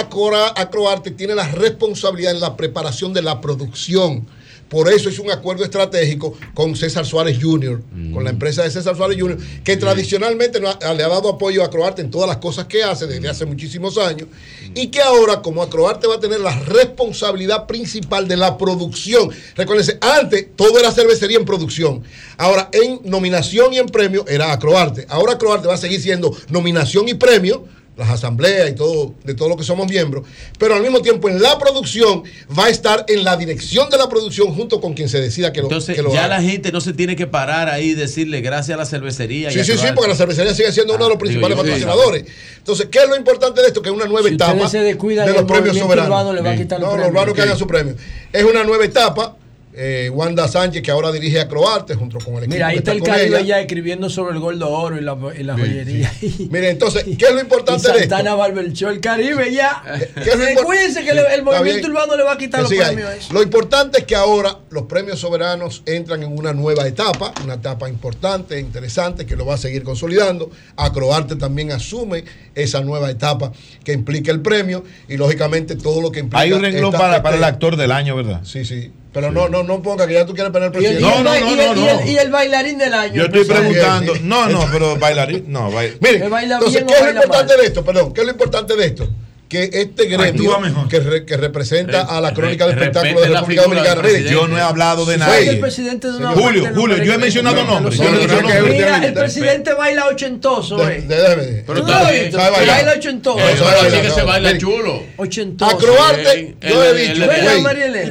Acroarte 0.57 1.11
tiene 1.11 1.35
la 1.35 1.49
responsabilidad 1.49 2.33
en 2.33 2.41
la 2.41 2.57
preparación 2.57 3.13
de 3.13 3.23
la 3.23 3.41
producción. 3.41 4.27
Por 4.69 4.91
eso 4.91 5.09
es 5.09 5.19
un 5.21 5.31
acuerdo 5.31 5.63
estratégico 5.63 6.37
con 6.53 6.75
César 6.75 7.07
Suárez 7.07 7.39
Jr., 7.41 7.81
con 8.13 8.25
la 8.25 8.31
empresa 8.31 8.63
de 8.65 8.71
César 8.71 8.97
Suárez 8.97 9.17
Jr., 9.21 9.39
que 9.63 9.77
tradicionalmente 9.77 10.59
le 10.59 10.69
ha 10.69 11.09
dado 11.09 11.29
apoyo 11.29 11.63
a 11.63 11.71
Croarte 11.71 12.03
en 12.03 12.11
todas 12.11 12.27
las 12.27 12.39
cosas 12.39 12.65
que 12.65 12.83
hace 12.83 13.07
desde 13.07 13.29
hace 13.29 13.45
muchísimos 13.45 13.99
años, 13.99 14.27
y 14.75 14.89
que 14.89 15.01
ahora, 15.01 15.43
como 15.43 15.63
Acroarte 15.63 16.09
va 16.09 16.17
a 16.17 16.21
tener 16.21 16.41
la 16.41 16.59
responsabilidad 16.61 17.67
principal 17.67 18.27
de 18.27 18.37
la 18.37 18.59
producción. 18.59 19.31
Recuérdense, 19.55 19.99
antes 20.01 20.49
todo 20.57 20.81
era 20.81 20.91
cervecería 20.91 21.37
en 21.37 21.45
producción. 21.45 22.03
Ahora, 22.37 22.69
en 22.73 23.01
nominación 23.05 23.75
y 23.75 23.79
en 23.79 23.87
premio 23.87 24.25
era 24.27 24.51
Acroarte. 24.51 25.07
Ahora 25.09 25.35
Acroarte 25.35 25.69
va 25.69 25.75
a 25.75 25.79
seguir 25.79 26.01
siendo 26.01 26.37
nominación 26.49 27.07
y 27.07 27.15
premio, 27.15 27.65
las 27.97 28.11
asambleas 28.11 28.71
y 28.71 28.75
todo, 28.75 29.15
de 29.25 29.35
todo 29.35 29.49
lo 29.49 29.57
que 29.57 29.63
somos 29.63 29.89
miembros, 29.89 30.27
pero 30.59 30.75
al 30.75 30.83
mismo 30.83 31.01
tiempo 31.01 31.29
en 31.29 31.41
la 31.41 31.59
producción 31.59 32.25
va 32.59 32.67
a 32.67 32.69
estar 32.69 33.05
en 33.09 33.23
la 33.23 33.37
dirección 33.37 33.89
de 33.89 33.97
la 33.99 34.09
producción 34.09 34.53
junto 34.55 34.81
con 34.81 34.95
quien 34.95 35.09
se 35.09 35.21
decida 35.21 35.53
que 35.53 35.61
lo, 35.61 35.67
Entonces, 35.69 35.95
que 35.95 36.03
lo 36.03 36.13
ya 36.13 36.25
haga. 36.25 36.37
la 36.37 36.43
gente 36.43 36.73
no 36.73 36.81
se 36.81 36.93
tiene 36.93 37.15
que 37.15 37.27
parar 37.27 37.69
ahí 37.69 37.91
y 37.91 37.95
decirle 37.95 38.41
gracias 38.41 38.75
a 38.75 38.79
la 38.79 38.87
cervecería. 38.87 39.51
y 39.51 39.55
Sí, 39.55 39.65
sí, 39.65 39.79
sí, 39.79 39.87
porque 39.95 40.09
la 40.11 40.17
cervecería 40.17 40.55
sigue 40.55 40.73
siendo 40.73 40.95
uno 40.95 41.05
de 41.05 41.11
los 41.11 41.19
principales 41.19 41.57
digo 41.57 41.63
patrocinadores. 41.63 42.25
Entonces, 42.59 42.89
¿qué 42.91 42.99
es 42.99 43.09
lo 43.09 43.17
importante 43.17 43.61
de 43.61 43.69
esto? 43.69 43.81
Que 43.81 43.91
es 43.91 43.95
una 43.95 44.07
nueva 44.07 44.29
Si 44.29 44.35
etapa 44.35 44.69
se 44.69 44.79
de 44.79 44.95
los 44.95 45.45
premios 45.45 45.77
soberanos. 45.79 46.35
le 46.35 46.41
va 46.41 46.51
a 46.51 46.57
quitar 46.57 46.81
los 46.81 46.89
no, 46.89 46.95
premios. 46.95 46.99
los 46.99 47.09
urbanos 47.11 47.35
que 47.35 47.43
hagan 47.43 47.59
su 47.59 47.67
premio. 47.67 47.95
Es 48.33 48.43
una 48.43 48.65
nueva 48.65 48.85
etapa. 48.85 49.37
Eh, 49.77 50.09
Wanda 50.09 50.47
Sánchez, 50.47 50.83
que 50.83 50.93
ahora 50.93 51.11
dirige 51.11 51.41
a 51.41 51.49
Croarte 51.49 51.97
junto 51.97 52.19
con 52.19 52.35
el 52.35 52.45
equipo. 52.45 52.55
Mira, 52.55 52.69
ahí 52.69 52.75
que 52.75 52.79
está 52.79 52.93
el 52.93 53.03
Caribe 53.03 53.39
ella. 53.39 53.41
ya 53.41 53.61
escribiendo 53.61 54.09
sobre 54.09 54.35
el 54.35 54.39
gordo 54.39 54.71
oro 54.71 54.97
y 54.97 55.01
la, 55.01 55.17
y 55.37 55.43
la 55.43 55.55
joyería. 55.59 56.13
Mire, 56.51 56.71
entonces, 56.71 57.03
¿qué 57.19 57.25
es 57.27 57.33
lo 57.33 57.39
Y 57.39 57.43
importante 57.43 57.83
de 57.89 57.95
esto? 57.95 58.09
Santana 58.09 58.35
Barberchó, 58.37 58.89
el 58.89 59.01
Caribe 59.01 59.53
ya. 59.53 59.83
¿Qué 60.15 60.31
es 60.31 60.37
lo 60.39 60.45
Eh, 60.45 60.55
impor- 60.55 60.63
Cuídense 60.65 61.03
que 61.03 61.11
el 61.11 61.19
Está 61.19 61.43
movimiento 61.43 61.89
urbano 61.89 62.17
le 62.17 62.23
va 62.23 62.35
a 62.35 62.39
quitar 62.39 62.65
Que 62.65 62.77
los 62.77 62.87
ahí. 62.87 62.95
premios. 62.95 63.09
a 63.11 63.17
eso. 63.17 63.33
Lo 63.35 63.43
importante 63.43 63.99
es 63.99 64.05
que 64.05 64.15
ahora 64.15 64.59
los 64.71 64.85
premios 64.85 65.19
soberanos 65.19 65.83
entran 65.87 66.23
en 66.23 66.39
una 66.39 66.53
nueva 66.53 66.87
etapa, 66.87 67.33
una 67.43 67.55
etapa 67.55 67.89
importante, 67.89 68.61
interesante, 68.61 69.27
que 69.27 69.35
lo 69.35 69.45
va 69.45 69.55
a 69.55 69.59
seguir 69.59 69.83
consolidando. 69.83 70.51
Acroarte 70.77 71.35
también 71.35 71.73
asume 71.73 72.25
esa 72.55 72.81
nueva 72.83 73.11
etapa 73.11 73.51
que 73.83 73.93
implica 73.93 74.31
el 74.31 74.41
premio 74.41 74.85
y 75.09 75.17
lógicamente 75.17 75.75
todo 75.75 76.01
lo 76.01 76.13
que 76.13 76.21
implica. 76.21 76.39
Hay 76.43 76.53
un 76.53 76.63
renglón 76.63 76.93
para, 76.93 77.21
para 77.25 77.35
el 77.35 77.43
este- 77.43 77.53
actor 77.53 77.77
del 77.77 77.91
año, 77.91 78.15
¿verdad? 78.15 78.41
Sí, 78.45 78.65
sí. 78.65 78.93
Pero 79.15 79.31
no, 79.31 79.49
no, 79.49 79.63
no 79.63 79.81
ponga 79.81 80.07
que 80.09 80.15
ya 80.15 80.27
tú 80.27 80.35
quieres 80.35 80.53
poner 80.53 80.67
el 80.67 80.73
presidente. 80.73 81.01
y 81.01 81.07
el 81.07 81.25
ba- 81.25 81.39
y 81.39 81.43
el- 81.43 81.79
y 81.79 81.87
el- 81.89 82.09
y 82.09 82.19
el 82.19 82.31
bailarín 82.33 82.79
del 82.79 82.93
año. 82.93 83.15
Yo 83.15 83.23
estoy 83.27 83.45
pues, 83.45 83.59
preguntando. 83.59 84.13
No, 84.23 84.49
no, 84.49 84.67
pero 84.73 84.97
bailarín. 84.97 85.45
No, 85.47 85.71
bail- 85.71 85.97
Miren, 86.01 86.23
¿Que 86.23 86.29
baila 86.29 86.55
entonces, 86.57 86.83
¿qué 86.85 86.95
es 86.95 87.01
lo 87.01 87.11
importante 87.11 87.53
mal? 87.55 87.61
de 87.61 87.67
esto? 87.67 87.85
Perdón, 87.85 88.13
¿qué 88.13 88.21
es 88.23 88.27
lo 88.27 88.33
importante 88.33 88.75
de 88.77 88.85
esto? 88.87 89.09
Que 89.49 89.69
este 89.73 90.07
gremio 90.07 90.89
que, 90.89 91.01
re- 91.01 91.25
que 91.27 91.37
representa 91.37 92.01
a 92.03 92.21
la 92.21 92.33
crónica 92.33 92.67
de 92.67 92.73
espectáculos 92.73 93.23
de 93.23 93.29
la 93.29 93.41
República 93.41 93.63
Dominicana. 93.63 94.03
Mire, 94.03 94.25
Yo 94.31 94.49
no 94.49 94.57
he 94.57 94.61
hablado 94.61 95.05
de 95.05 95.13
Soy 95.19 95.19
nadie. 95.19 95.49
el 95.51 95.61
presidente 95.61 96.11
de 96.11 96.17
una 96.17 96.31
Julio, 96.33 96.69
Julio, 96.75 96.97
yo 97.05 97.13
he 97.13 97.19
mencionado 97.19 97.63
No, 97.63 97.75
nombres. 97.75 98.01
no, 98.01 98.05
Yo 98.27 98.43
no. 98.43 98.49
Mira, 98.69 99.05
el 99.05 99.13
presidente 99.13 99.75
baila 99.75 100.07
ochentoso, 100.07 100.79
de- 100.79 100.97
eh. 100.97 101.03
de- 101.03 101.17
déjeme. 101.17 101.63
Pero 101.67 101.81
¿Tú. 101.83 101.87
Baila 101.93 102.93
ochentoso. 102.97 103.39
Así 103.39 103.97
que 104.01 104.09
no, 104.09 104.15
se 104.15 104.23
baila 104.23 104.59
chulo. 104.59 105.03
Ochentoso. 105.19 105.77
Acroarte, 105.77 106.57
yo 106.61 106.85
he 106.85 106.95
dicho, 106.95 107.25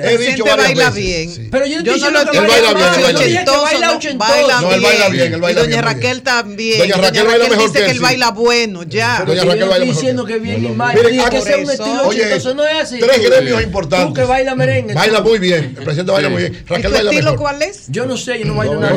he 0.03 0.17
dicho 0.17 0.45
baila 0.45 0.89
bien. 0.91 1.49
Pero 1.51 1.65
yo 1.65 1.77
no 1.81 1.83
lo 2.23 2.31
que 2.31 2.39
baila 2.39 2.73
bien, 2.73 4.17
baila 4.19 5.09
bien. 5.09 5.31
que 5.31 5.37
baila 5.37 5.61
bien, 5.61 5.71
doña 5.71 5.81
Raquel 5.81 6.21
también. 6.21 6.79
Doña 6.79 6.95
Raquel 6.97 7.25
baila 7.25 7.47
mejor 7.49 7.71
dice 7.71 7.85
que 7.85 7.91
él, 7.91 7.99
baila 7.99 8.31
bueno, 8.31 8.83
ya. 8.83 9.23
Doña 9.25 9.43
Raquel 9.43 9.59
yo 9.59 9.67
baila 9.67 9.85
mejor 9.85 9.95
diciendo 10.01 10.25
que 10.25 10.33
que 10.33 10.39
bien 10.39 10.65
y 10.65 10.69
mal. 10.69 10.95
Miren, 11.29 11.29
Tiene 11.29 11.29
que 11.29 11.37
por 11.37 11.47
ser 11.47 11.55
un 11.57 11.63
eso. 11.63 11.71
estilo 11.83 12.07
Oye, 12.07 12.21
ochentoso, 12.25 12.53
no 12.55 12.65
es 12.65 12.81
así. 12.81 12.99
Tres 12.99 13.21
gremios 13.29 13.61
importantes. 13.63 14.07
Tú 14.07 14.13
que 14.13 14.23
baila 14.23 14.55
merengue. 14.55 14.93
Baila 14.93 15.21
muy 15.21 15.39
bien. 15.39 15.75
El 15.77 15.83
presidente 15.83 16.11
baila 16.11 16.29
muy 16.29 16.41
bien. 16.43 16.53
¿Y 16.53 16.69
Raquel 16.69 16.83
tu 16.85 16.91
baila 16.91 17.09
estilo 17.11 17.31
mejor. 17.31 17.39
cuál 17.39 17.61
es? 17.61 17.83
Yo 17.87 18.05
no 18.05 18.17
sé, 18.17 18.39
yo 18.39 18.45
no 18.45 18.55
bailo 18.55 18.73
No, 18.75 18.79
nada. 18.81 18.95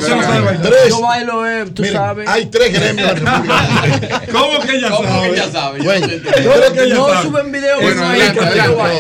Yo 0.55 0.63
Tres. 0.71 1.01
bailo, 1.01 1.49
eh, 1.51 1.65
tú 1.75 1.83
Miren, 1.83 1.97
sabes. 1.97 2.29
hay 2.29 2.47
tres 2.47 2.73
gremios 2.73 3.11
en 3.11 3.17
República 3.27 3.59
Dominicana. 3.61 4.27
¿Cómo 4.33 4.61
que 4.61 4.77
ella 4.77 4.91
¿Cómo 4.91 5.09
sabe? 5.53 5.79
que 6.75 6.87
No 6.89 7.23
suben 7.23 7.53
videos 7.53 7.81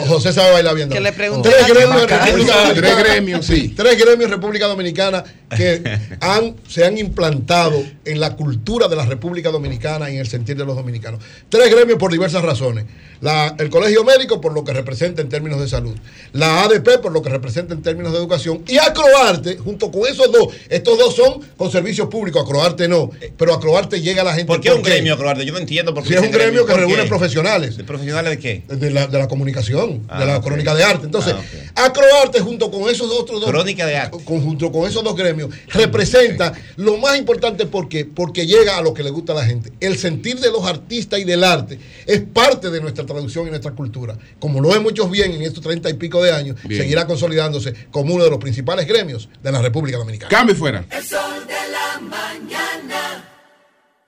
José 0.08 0.32
sabe 0.32 0.52
bailar 0.52 0.74
bien. 0.74 0.88
Le 0.90 1.12
pregunte 1.12 1.48
Tres 1.50 1.68
gremios 1.68 2.02
en. 2.02 2.08
República 2.08 2.52
Tres 2.52 2.74
Dominicana. 2.74 3.02
gremios, 3.02 3.46
sí. 3.46 3.74
Tres 3.76 3.98
gremios 3.98 4.24
en 4.26 4.30
República 4.30 4.66
Dominicana 4.66 5.24
que 5.56 5.82
han, 6.20 6.56
se 6.68 6.84
han 6.84 6.98
implantado 6.98 7.82
en 8.06 8.20
la 8.20 8.36
cultura 8.36 8.88
de 8.88 8.96
la 8.96 9.04
República 9.04 9.50
Dominicana 9.50 10.10
y 10.10 10.14
en 10.14 10.20
el 10.20 10.26
sentir 10.28 10.56
de 10.56 10.64
los 10.64 10.76
dominicanos. 10.76 11.20
Tres 11.48 11.70
gremios 11.70 11.98
por 11.98 12.10
diversas 12.12 12.42
razones. 12.42 12.84
La- 13.20 13.54
el 13.58 13.70
Colegio 13.70 14.04
Médico 14.04 14.40
por 14.40 14.52
lo 14.52 14.64
que 14.64 14.72
representa 14.72 15.22
en 15.22 15.28
términos 15.28 15.60
de 15.60 15.68
salud. 15.68 15.94
La 16.32 16.62
ADP 16.64 16.98
por 16.98 17.12
lo 17.12 17.22
que 17.22 17.30
representa 17.30 17.74
en 17.74 17.82
términos 17.82 18.12
de 18.12 18.18
educación. 18.18 18.62
Y 18.68 18.78
Acroarte, 18.78 19.56
junto 19.58 19.90
con 19.90 20.02
esos 20.08 20.30
dos. 20.30 20.48
Estos 20.68 20.98
dos 20.98 21.16
son 21.16 21.40
con 21.56 21.70
servicios 21.70 22.08
públicos. 22.08 22.42
Acroarte 22.42 22.88
no. 22.88 23.10
Pero 23.36 23.54
Acroarte 23.54 24.00
llega 24.00 24.22
a 24.22 24.24
la 24.24 24.32
gente. 24.34 24.46
¿Por 24.46 24.60
qué 24.60 24.70
un 24.72 24.82
gremio, 24.82 25.16
Croarte? 25.16 25.44
Yo 25.44 25.52
no 25.52 25.58
entiendo 25.58 25.92
por 25.94 26.02
qué 26.02 26.10
Si 26.10 26.14
es 26.14 26.20
un 26.22 26.30
gremio 26.30 26.64
que 26.66 26.72
¿Por 26.72 26.80
reúne 26.80 27.02
qué? 27.02 27.08
profesionales. 27.08 27.76
¿De 27.76 27.84
profesionales 27.84 28.30
de 28.32 28.38
qué? 28.38 28.62
De 28.68 28.90
la, 28.90 29.06
de 29.06 29.18
la 29.18 29.28
comunicación, 29.28 30.04
Ah, 30.08 30.20
de 30.20 30.26
la 30.26 30.38
ok. 30.38 30.44
crónica 30.44 30.74
de 30.74 30.84
arte. 30.84 31.06
Entonces, 31.06 31.34
Ah, 31.74 31.86
Acroarte 31.86 32.40
junto 32.40 32.70
con 32.70 32.88
esos 32.90 33.10
otros 33.10 33.40
dos. 33.40 33.50
Crónica 33.50 33.86
de 33.86 33.96
arte. 33.96 34.18
con- 34.24 34.42
junto 34.42 34.70
con 34.72 34.88
esos 34.88 35.02
dos 35.02 35.16
gremios, 35.16 35.50
representa 35.68 36.52
lo 36.76 36.96
más 36.98 37.16
importante 37.18 37.66
porque, 37.66 37.95
porque 38.04 38.46
llega 38.46 38.76
a 38.76 38.82
lo 38.82 38.92
que 38.94 39.02
le 39.02 39.10
gusta 39.10 39.32
a 39.32 39.36
la 39.36 39.44
gente. 39.44 39.72
El 39.80 39.96
sentir 39.96 40.38
de 40.40 40.50
los 40.50 40.64
artistas 40.66 41.18
y 41.20 41.24
del 41.24 41.42
arte 41.44 41.78
es 42.06 42.20
parte 42.20 42.70
de 42.70 42.80
nuestra 42.80 43.04
traducción 43.06 43.46
y 43.46 43.50
nuestra 43.50 43.72
cultura. 43.72 44.16
Como 44.38 44.60
lo 44.60 44.74
hemos 44.74 44.92
hecho 44.92 45.08
bien 45.08 45.32
en 45.32 45.42
estos 45.42 45.62
treinta 45.62 45.88
y 45.90 45.94
pico 45.94 46.22
de 46.22 46.32
años, 46.32 46.56
Bien. 46.64 46.82
seguirá 46.82 47.06
consolidándose 47.06 47.72
como 47.90 48.14
uno 48.14 48.24
de 48.24 48.30
los 48.30 48.38
principales 48.38 48.86
gremios 48.86 49.28
de 49.42 49.52
la 49.52 49.60
República 49.62 49.96
Dominicana. 49.98 50.30
Cambio 50.30 50.54
fuera. 50.54 50.84
El 50.90 51.04
sol 51.04 51.46
de 51.46 51.54
la 51.70 51.98
mañana. 52.00 53.24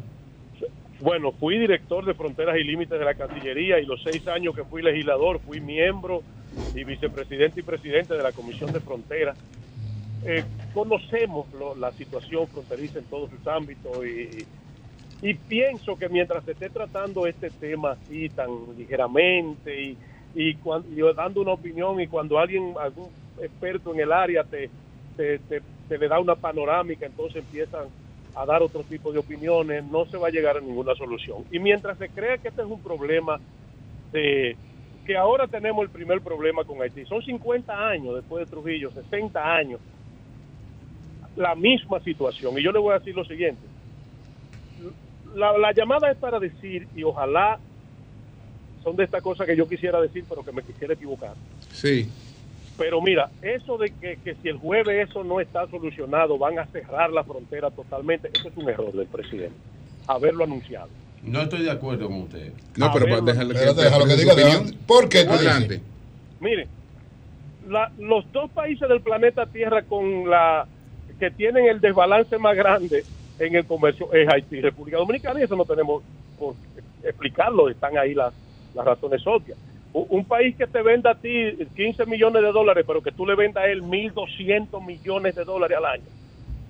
bueno, 1.00 1.32
fui 1.34 1.58
director 1.60 2.04
de 2.06 2.14
Fronteras 2.14 2.58
y 2.58 2.64
Límites 2.64 2.98
de 2.98 3.06
la 3.06 3.14
Cancillería 3.14 3.80
y 3.80 3.86
los 3.86 4.02
seis 4.04 4.28
años 4.28 4.56
que 4.56 4.64
fui 4.64 4.82
legislador, 4.82 5.40
fui 5.46 5.60
miembro 5.62 6.24
y 6.74 6.84
vicepresidente 6.84 7.60
y 7.60 7.64
presidente 7.64 8.14
de 8.16 8.24
la 8.24 8.32
Comisión 8.32 8.72
de 8.74 8.80
Fronteras. 8.80 9.38
Eh, 10.26 10.48
conocemos 10.74 11.52
lo- 11.54 11.76
la 11.76 11.94
situación 11.94 12.50
fronteriza 12.50 13.00
en 13.00 13.08
todos 13.08 13.32
sus 13.32 13.46
ámbitos 13.48 14.06
y, 14.08 14.50
y 15.22 15.36
pienso 15.36 15.98
que 15.98 16.10
mientras 16.10 16.44
se 16.46 16.52
esté 16.54 16.70
tratando 16.72 17.28
este 17.28 17.52
tema 17.52 17.94
así 17.94 18.30
tan 18.32 18.76
ligeramente 18.78 19.82
y, 19.82 20.00
y, 20.34 20.58
cuan- 20.60 20.86
y 20.88 21.02
dando 21.16 21.42
una 21.42 21.54
opinión 21.54 22.02
y 22.02 22.08
cuando 22.08 22.40
alguien, 22.40 22.76
algún 22.80 23.14
experto 23.38 23.94
en 23.94 24.02
el 24.02 24.12
área 24.14 24.46
te, 24.46 24.72
te, 25.16 25.40
te- 25.42 25.64
le 25.90 26.08
da 26.10 26.20
una 26.20 26.36
panorámica, 26.38 27.06
entonces 27.06 27.38
empiezan 27.42 27.92
a 28.34 28.46
dar 28.46 28.64
otro 28.64 28.86
tipo 28.86 29.12
de 29.14 29.20
opiniones, 29.20 29.86
no 29.86 30.06
se 30.08 30.18
va 30.18 30.28
a 30.30 30.32
llegar 30.32 30.58
a 30.58 30.62
ninguna 30.62 30.96
solución. 30.96 31.46
Y 31.52 31.60
mientras 31.60 31.98
se 31.98 32.12
cree 32.12 32.40
que 32.40 32.50
este 32.50 32.62
es 32.64 32.68
un 32.68 32.82
problema 32.82 33.42
de 34.12 34.60
que 35.06 35.18
ahora 35.18 35.48
tenemos 35.48 35.84
el 35.84 35.92
primer 35.92 36.22
problema 36.22 36.66
con 36.66 36.82
Haití, 36.82 37.06
son 37.06 37.22
50 37.24 37.88
años 37.90 38.16
después 38.16 38.42
de 38.42 38.48
Trujillo, 38.48 38.92
60 38.92 39.56
años, 39.56 39.82
la 41.36 41.56
misma 41.56 42.00
situación. 42.02 42.58
Y 42.58 42.64
yo 42.64 42.72
le 42.72 42.80
voy 42.80 42.94
a 42.96 43.00
decir 43.00 43.16
lo 43.16 43.26
siguiente, 43.26 43.62
la, 45.36 45.58
la 45.58 45.72
llamada 45.74 46.10
es 46.12 46.18
para 46.18 46.40
decir, 46.40 46.88
y 46.96 47.04
ojalá 47.04 47.60
son 48.84 48.96
de 48.96 49.04
estas 49.04 49.22
cosas 49.22 49.46
que 49.48 49.56
yo 49.58 49.68
quisiera 49.68 50.00
decir, 50.02 50.24
pero 50.30 50.44
que 50.44 50.52
me 50.52 50.62
quisiera 50.64 50.94
equivocar. 50.94 51.34
Sí. 51.74 52.10
Pero 52.78 53.02
mira, 53.02 53.30
eso 53.42 53.78
de 53.78 53.90
que, 53.90 54.18
que 54.24 54.36
si 54.36 54.50
el 54.50 54.58
jueves 54.58 55.10
eso 55.10 55.24
no 55.24 55.40
está 55.40 55.68
solucionado, 55.70 56.38
van 56.38 56.60
a 56.60 56.66
cerrar 56.68 57.10
la 57.12 57.24
frontera 57.24 57.72
totalmente, 57.72 58.30
eso 58.34 58.50
es 58.50 58.58
un 58.58 58.70
error 58.70 58.92
del 58.94 59.08
presidente, 59.08 59.56
haberlo 60.08 60.44
anunciado. 60.44 60.90
No 61.24 61.42
estoy 61.42 61.64
de 61.64 61.72
acuerdo 61.72 62.08
con 62.08 62.22
usted. 62.24 62.52
No, 62.76 62.92
pero 62.94 63.06
que, 63.06 63.22
déjalo 63.22 63.54
que 63.54 64.14
exprese 64.14 64.16
diga. 64.16 64.62
¿Por 64.86 65.10
qué 65.10 65.20
Adelante. 65.20 65.82
Mire, 66.40 66.68
la- 67.68 67.92
los 67.98 68.32
dos 68.32 68.52
países 68.52 68.88
del 68.88 69.02
planeta 69.02 69.48
Tierra 69.48 69.82
con 69.84 70.30
la 70.30 70.68
que 71.20 71.32
tienen 71.32 71.68
el 71.68 71.80
desbalance 71.80 72.38
más 72.38 72.56
grande 72.56 73.06
en 73.40 73.56
el 73.56 73.66
comercio 73.66 74.12
es 74.14 74.28
Haití 74.32 74.62
República 74.62 74.98
Dominicana, 74.98 75.40
y 75.40 75.44
eso 75.44 75.56
no 75.56 75.66
tenemos 75.66 76.04
por 76.38 76.56
explicarlo, 77.04 77.70
están 77.70 77.98
ahí 77.98 78.14
las, 78.14 78.34
las 78.74 78.86
razones 78.86 79.26
obvias. 79.26 79.58
Un 79.94 80.26
país 80.26 80.56
que 80.58 80.68
te 80.68 80.82
venda 80.82 81.12
a 81.12 81.16
ti 81.16 81.56
15 81.74 82.06
millones 82.06 82.42
de 82.42 82.52
dólares, 82.52 82.84
pero 82.86 83.02
que 83.02 83.14
tú 83.14 83.26
le 83.26 83.36
vendas 83.36 83.64
a 83.64 83.68
él 83.68 83.82
1.200 83.82 84.86
millones 84.86 85.36
de 85.36 85.46
dólares 85.46 85.78
al 85.78 85.86
año. 85.86 86.10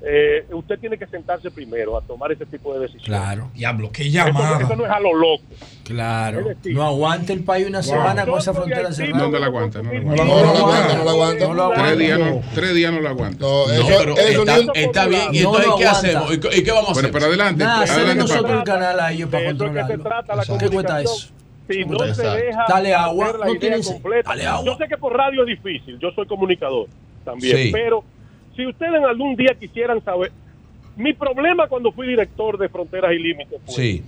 Eh, 0.08 0.46
usted 0.52 0.78
tiene 0.80 1.00
que 1.00 1.08
sentarse 1.08 1.50
primero 1.50 1.98
a 1.98 2.02
tomar 2.02 2.32
ese 2.32 2.46
tipo 2.46 2.72
de 2.76 2.82
decisiones. 2.82 3.06
Claro. 3.08 3.50
Diablo, 3.56 3.90
qué 3.92 4.04
Eso, 4.04 4.12
llamada. 4.12 4.60
eso 4.62 4.76
no 4.76 4.86
es 4.86 4.92
a 4.92 5.00
lo 5.00 5.14
loco. 5.16 5.44
Claro. 5.84 6.44
Decir, 6.44 6.76
No 6.76 6.84
aguanta 6.84 7.34
el 7.34 7.44
país 7.44 7.68
una 7.68 7.82
semana 7.82 8.24
con 8.24 8.38
esa 8.38 8.54
frontera 8.54 8.92
cerrada. 8.92 9.18
No, 9.24 9.30
no 9.32 9.40
la 9.40 9.46
aguanta. 9.48 9.82
No 9.82 9.92
la 9.92 10.00
No, 10.02 10.12
aguanta. 10.12 10.24
no, 10.26 10.36
no 10.36 10.54
la 10.54 10.60
aguanta, 10.60 10.96
no 10.98 11.04
la 11.06 11.12
aguanta. 11.12 11.48
No 11.48 11.54
lo 11.56 11.64
aguanta. 11.64 11.84
Tres 11.86 11.98
días 11.98 12.20
no, 12.20 12.42
tres 12.54 12.74
días 12.76 12.94
no 12.94 13.02
la 13.02 13.10
aguanta. 13.10 13.38
No, 13.40 13.66
No, 13.68 13.74
eso, 13.74 13.88
pero 13.98 14.18
eso 14.18 14.44
está, 14.76 15.08
bien. 15.08 15.22
¿Y 15.32 15.38
entonces 15.40 15.72
qué 15.80 15.86
hacemos? 15.88 16.34
¿Y 16.36 16.40
qué- 16.40 16.58
¿Y 16.58 16.64
qué 16.64 16.72
vamos 16.72 16.90
a 16.92 16.94
Pero, 16.94 17.00
hacer? 17.08 17.12
pero 17.12 17.26
adelante. 17.26 17.64
Nada, 17.64 17.82
hacemos 17.82 17.98
adelante, 17.98 18.22
nosotros 18.22 18.58
el 18.60 18.64
canal 18.64 19.00
a 19.00 19.12
ellos 19.12 19.30
para 19.32 19.44
eso 19.50 19.58
controlarlo. 19.58 20.58
¿Qué 20.60 20.70
cuesta 20.70 21.02
eso? 21.02 21.30
Si 21.68 21.84
no 21.84 22.14
se 22.14 22.24
deja 22.30 22.66
Dale 22.70 22.94
agua, 22.94 23.34
no 23.44 23.56
tienen- 23.56 23.82
completa. 23.82 24.30
dale 24.30 24.46
agua. 24.46 24.66
Yo 24.66 24.78
sé 24.78 24.88
que 24.88 24.98
por 24.98 25.14
radio 25.18 25.42
es 25.42 25.48
difícil, 25.48 25.98
yo 26.00 26.12
soy 26.12 26.28
comunicador 26.28 26.86
también, 27.24 27.58
Sí. 27.58 27.70
pero 27.74 28.04
si 28.56 28.66
ustedes 28.66 28.96
en 28.96 29.06
algún 29.06 29.36
día 29.36 29.56
quisieran 29.60 30.04
saber, 30.04 30.32
mi 30.96 31.14
problema 31.14 31.68
cuando 31.68 31.92
fui 31.92 32.08
director 32.08 32.58
de 32.58 32.70
Fronteras 32.70 33.12
y 33.14 33.20
Límites 33.20 33.60
fue 33.66 33.74
Sí. 33.74 34.04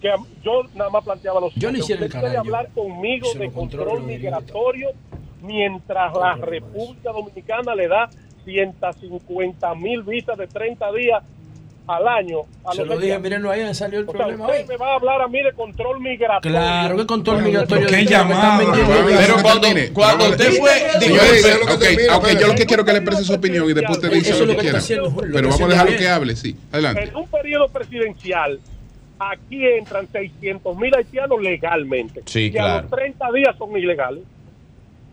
que 0.00 0.10
yo 0.42 0.62
nada 0.74 0.90
más 0.90 1.04
planteaba 1.04 1.40
los 1.40 1.54
Yo 1.54 1.68
el 1.68 1.76
Usted 1.76 2.10
puede 2.10 2.36
hablar 2.36 2.68
conmigo 2.74 3.28
de 3.34 3.50
control 3.50 4.02
migratorio 4.02 4.90
mientras 5.42 6.14
la 6.14 6.34
República 6.36 7.12
Dominicana 7.12 7.74
le 7.74 7.88
da 7.88 8.08
150 8.44 9.74
mil 9.74 10.02
visas 10.02 10.38
de 10.38 10.46
30 10.46 10.92
días 10.92 11.22
al 11.86 12.08
año 12.08 12.38
a 12.64 12.72
Se 12.72 12.84
lo 12.84 12.98
dije, 12.98 13.18
mírenlo 13.18 13.50
ahí, 13.50 13.62
me 13.62 13.74
salió 13.74 14.00
el 14.00 14.08
O 14.08 14.12
sea, 14.12 14.18
problema 14.20 14.46
usted 14.46 14.60
hoy. 14.62 14.66
me 14.68 14.76
va 14.76 14.92
a 14.92 14.94
hablar 14.96 15.22
a 15.22 15.28
mí 15.28 15.42
de 15.42 15.52
control 15.52 16.00
migratorio. 16.00 16.58
Claro, 16.58 16.96
que 16.96 17.06
control 17.06 17.42
migratorio. 17.42 17.86
qué 17.88 17.96
vendiendo 17.96 18.34
Pero 19.16 19.34
cuando, 19.42 19.68
cuando 19.92 20.28
usted 20.30 20.48
a- 20.48 20.52
fue 20.52 20.70
Señores, 21.00 21.46
yo 22.40 22.46
lo 22.48 22.54
que 22.54 22.66
quiero 22.66 22.82
es 22.82 22.86
que 22.86 22.92
le 22.92 22.98
exprese 22.98 23.24
su 23.24 23.34
opinión 23.34 23.70
y 23.70 23.72
después 23.72 23.98
usted 23.98 24.10
dice 24.12 24.46
lo 24.46 24.52
que 24.54 24.58
quiera. 24.58 24.80
Pero 24.88 25.48
vamos 25.48 25.60
a 25.60 25.66
dejarlo 25.68 25.96
que 25.96 26.08
hable, 26.08 26.36
sí. 26.36 26.56
Adelante. 26.72 27.04
En 27.04 27.16
un 27.16 27.28
periodo 27.28 27.68
presidencial, 27.68 28.58
aquí 29.18 29.64
entran 29.66 30.08
600 30.10 30.76
mil 30.76 30.94
haitianos 30.94 31.40
legalmente. 31.40 32.22
Sí, 32.26 32.50
que 32.50 32.58
a 32.58 32.62
claro. 32.64 32.82
los 32.82 32.90
30 32.90 33.32
días 33.32 33.56
son 33.56 33.76
ilegales. 33.76 34.22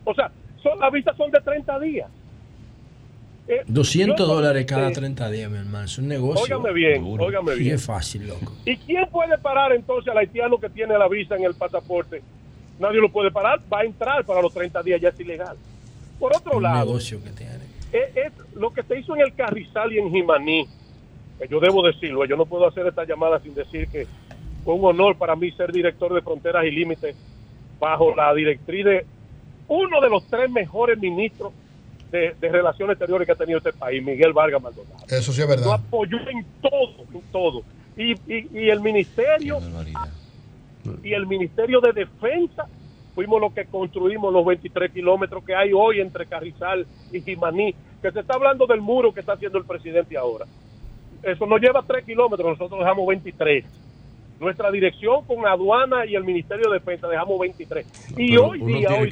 O 0.04 0.12
sea, 0.14 0.30
son, 0.62 0.78
las 0.80 0.92
visas 0.92 1.16
son 1.16 1.30
de 1.30 1.40
30 1.40 1.78
días. 1.78 2.08
Eh, 3.46 3.62
200 3.66 4.18
yo- 4.26 4.34
dólares 4.34 4.64
cada 4.66 4.88
eh, 4.88 4.92
30 4.92 5.30
días, 5.30 5.50
mi 5.50 5.58
hermano. 5.58 5.84
Es 5.84 5.98
un 5.98 6.08
negocio. 6.08 6.42
Óigame 6.58 6.72
bien, 6.74 7.04
duro. 7.04 7.24
óigame 7.26 7.54
Y 7.54 7.58
bien. 7.58 7.74
es 7.74 7.84
fácil, 7.84 8.26
loco. 8.26 8.52
¿Y 8.64 8.76
quién 8.78 9.06
puede 9.10 9.36
parar 9.38 9.72
entonces 9.72 10.10
al 10.10 10.18
haitiano 10.18 10.58
que 10.58 10.70
tiene 10.70 10.96
la 10.96 11.08
visa 11.08 11.36
en 11.36 11.44
el 11.44 11.54
pasaporte? 11.54 12.22
Nadie 12.78 13.00
lo 13.00 13.10
puede 13.10 13.30
parar, 13.30 13.60
va 13.72 13.80
a 13.80 13.84
entrar 13.84 14.24
para 14.24 14.40
los 14.42 14.52
30 14.52 14.82
días, 14.82 15.00
ya 15.00 15.10
es 15.10 15.20
ilegal. 15.20 15.56
Por 16.18 16.34
otro 16.34 16.56
Un 16.56 16.62
lado, 16.62 16.86
negocio 16.86 17.22
que 17.22 17.30
tiene. 17.30 17.64
es, 17.92 18.16
es 18.16 18.32
lo 18.56 18.72
que 18.72 18.82
se 18.82 18.98
hizo 18.98 19.14
en 19.14 19.20
el 19.22 19.34
Carrizal 19.34 19.92
y 19.92 19.98
en 19.98 20.10
Jimaní, 20.10 20.66
que 21.38 21.46
yo 21.48 21.60
debo 21.60 21.86
decirlo, 21.86 22.24
yo 22.24 22.36
no 22.36 22.46
puedo 22.46 22.66
hacer 22.66 22.86
esta 22.86 23.04
llamada 23.04 23.38
sin 23.40 23.54
decir 23.54 23.88
que 23.88 24.06
fue 24.64 24.74
un 24.74 24.84
honor 24.86 25.16
para 25.18 25.36
mí 25.36 25.50
ser 25.52 25.70
director 25.70 26.14
de 26.14 26.22
Fronteras 26.22 26.64
y 26.64 26.70
Límites 26.70 27.14
bajo 27.78 28.14
la 28.14 28.32
directriz 28.34 28.84
de 28.86 29.06
uno 29.68 30.00
de 30.00 30.08
los 30.08 30.26
tres 30.28 30.50
mejores 30.50 30.98
ministros 30.98 31.52
de, 32.14 32.34
de 32.40 32.48
Relaciones 32.48 32.94
Exteriores 32.94 33.26
que 33.26 33.32
ha 33.32 33.36
tenido 33.36 33.58
este 33.58 33.72
país, 33.72 34.02
Miguel 34.02 34.32
Vargas 34.32 34.62
Maldonado. 34.62 35.04
Eso 35.08 35.32
sí 35.32 35.42
es 35.42 35.48
Lo 35.48 35.56
verdad. 35.56 35.72
apoyó 35.74 36.16
en 36.30 36.46
todo, 36.62 37.04
en 37.12 37.20
todo. 37.32 37.62
Y, 37.96 38.12
y, 38.32 38.48
y 38.52 38.70
el 38.70 38.80
ministerio 38.80 39.58
y 41.02 41.12
el 41.12 41.26
Ministerio 41.26 41.80
de 41.80 41.92
Defensa 41.92 42.66
fuimos 43.14 43.40
los 43.40 43.52
que 43.52 43.64
construimos 43.64 44.32
los 44.32 44.44
23 44.44 44.92
kilómetros 44.92 45.44
que 45.44 45.54
hay 45.54 45.72
hoy 45.72 46.00
entre 46.00 46.26
Carrizal 46.26 46.86
y 47.12 47.20
Jimaní, 47.20 47.74
que 48.02 48.12
se 48.12 48.20
está 48.20 48.34
hablando 48.34 48.66
del 48.66 48.80
muro 48.80 49.12
que 49.12 49.20
está 49.20 49.32
haciendo 49.32 49.58
el 49.58 49.64
presidente 49.64 50.16
ahora. 50.16 50.44
Eso 51.22 51.46
nos 51.46 51.60
lleva 51.60 51.82
3 51.86 52.04
kilómetros, 52.04 52.46
nosotros 52.58 52.78
dejamos 52.80 53.06
23. 53.08 53.64
Nuestra 54.40 54.70
dirección 54.70 55.24
con 55.24 55.46
aduana 55.46 56.04
y 56.04 56.14
el 56.16 56.24
Ministerio 56.24 56.68
de 56.68 56.78
Defensa 56.78 57.08
dejamos 57.08 57.38
23. 57.40 57.86
Y 58.18 58.30
Pero 58.30 58.46
hoy 58.48 58.60
día, 58.60 58.88
hoy. 58.90 59.10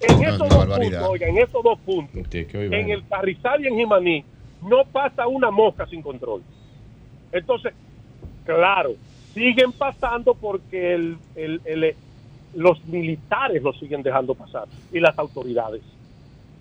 En 0.00 0.20
No, 0.20 0.28
esos 0.28 0.38
dos 0.50 0.58
barbaridad. 0.68 0.98
puntos, 1.00 1.08
oiga, 1.10 1.26
en 1.28 1.38
esos 1.38 1.62
dos 1.62 1.78
puntos, 1.80 2.22
en 2.32 2.90
el 2.90 3.06
Carrizal 3.08 3.64
y 3.64 3.68
en 3.68 3.76
Jimaní, 3.76 4.24
no 4.62 4.84
pasa 4.90 5.26
una 5.26 5.50
mosca 5.50 5.86
sin 5.86 6.02
control. 6.02 6.42
Entonces, 7.32 7.74
claro, 8.44 8.94
siguen 9.34 9.72
pasando 9.72 10.34
porque 10.34 10.94
el, 10.94 11.18
el- 11.34 11.60
el- 11.64 11.96
los 12.54 12.82
militares 12.86 13.62
lo 13.62 13.72
siguen 13.74 14.02
dejando 14.02 14.34
pasar 14.34 14.66
y 14.90 15.00
las 15.00 15.16
autoridades. 15.18 15.82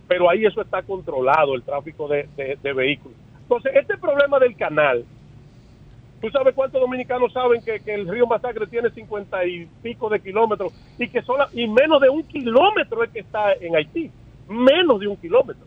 Pero 0.08 0.30
ahí 0.30 0.46
eso 0.46 0.62
está 0.62 0.82
controlado, 0.84 1.56
el 1.56 1.64
tráfico 1.64 2.08
de, 2.08 2.28
de- 2.36 2.58
de 2.62 2.74
vehículos. 2.74 3.18
Entonces, 3.42 3.72
este 3.76 3.98
problema 3.98 4.40
del 4.40 4.56
canal, 4.56 5.06
¿tú 6.22 6.30
sabes 6.30 6.54
cuántos 6.56 6.82
dominicanos 6.82 7.34
saben 7.34 7.62
que, 7.64 7.80
que 7.80 7.94
el 7.94 8.08
río 8.08 8.28
Masacre 8.28 8.68
tiene 8.68 8.90
cincuenta 8.92 9.46
y 9.46 9.68
pico 9.82 10.10
de 10.10 10.20
kilómetros 10.20 10.74
y 10.98 11.08
que 11.08 11.22
sola, 11.22 11.50
y 11.54 11.68
menos 11.68 12.02
de 12.02 12.10
un 12.10 12.24
kilómetro 12.24 13.04
es 13.04 13.12
que 13.12 13.20
está 13.20 13.54
en 13.54 13.76
Haití? 13.76 14.12
Menos 14.48 15.00
de 15.00 15.08
un 15.08 15.18
kilómetro 15.18 15.66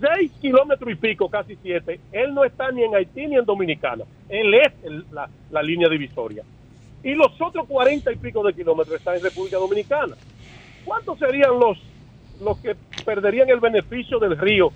seis 0.00 0.30
kilómetros 0.40 0.90
y 0.90 0.94
pico, 0.94 1.28
casi 1.28 1.56
siete, 1.56 2.00
él 2.12 2.34
no 2.34 2.44
está 2.44 2.70
ni 2.70 2.82
en 2.84 2.94
Haití 2.94 3.26
ni 3.26 3.36
en 3.36 3.44
Dominicana. 3.44 4.04
Él 4.28 4.54
es 4.54 4.72
la, 5.10 5.28
la 5.50 5.62
línea 5.62 5.88
divisoria. 5.88 6.44
Y 7.02 7.14
los 7.14 7.32
otros 7.40 7.66
cuarenta 7.66 8.12
y 8.12 8.16
pico 8.16 8.42
de 8.42 8.54
kilómetros 8.54 8.96
están 8.96 9.16
en 9.16 9.22
República 9.22 9.56
Dominicana. 9.56 10.14
¿Cuántos 10.84 11.18
serían 11.18 11.58
los, 11.58 11.78
los 12.40 12.58
que 12.58 12.76
perderían 13.04 13.48
el 13.50 13.60
beneficio 13.60 14.18
del 14.18 14.38
río 14.38 14.70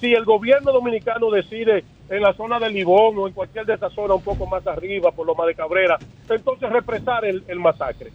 si 0.00 0.12
el 0.12 0.24
gobierno 0.24 0.72
dominicano 0.72 1.30
decide 1.30 1.84
en 2.08 2.22
la 2.22 2.32
zona 2.34 2.58
de 2.58 2.70
Libón 2.70 3.18
o 3.18 3.26
en 3.26 3.32
cualquier 3.32 3.66
de 3.66 3.74
esas 3.74 3.92
zonas 3.92 4.18
un 4.18 4.24
poco 4.24 4.46
más 4.46 4.66
arriba, 4.66 5.10
por 5.10 5.26
Loma 5.26 5.46
de 5.46 5.54
Cabrera, 5.54 5.98
entonces 6.28 6.70
represar 6.70 7.24
el, 7.24 7.44
el 7.48 7.58
masacre? 7.58 8.10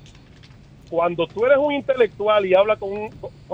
cuando 0.90 1.28
tú 1.28 1.46
eres 1.46 1.58
un 1.60 1.72
intelectual 1.72 2.46
y 2.46 2.56
hablas 2.56 2.80
con 2.80 2.92
un, 2.92 3.10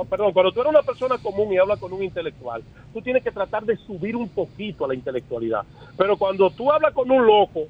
perdón, 0.09 0.31
cuando 0.31 0.51
tú 0.53 0.61
eres 0.61 0.71
una 0.71 0.83
persona 0.83 1.17
común 1.17 1.51
y 1.51 1.57
hablas 1.57 1.79
con 1.79 1.91
un 1.91 2.01
intelectual, 2.01 2.63
tú 2.93 3.01
tienes 3.01 3.23
que 3.23 3.31
tratar 3.31 3.65
de 3.65 3.75
subir 3.75 4.15
un 4.15 4.29
poquito 4.29 4.85
a 4.85 4.87
la 4.87 4.95
intelectualidad. 4.95 5.63
Pero 5.97 6.17
cuando 6.17 6.49
tú 6.51 6.71
hablas 6.71 6.93
con 6.93 7.11
un 7.11 7.25
loco, 7.25 7.67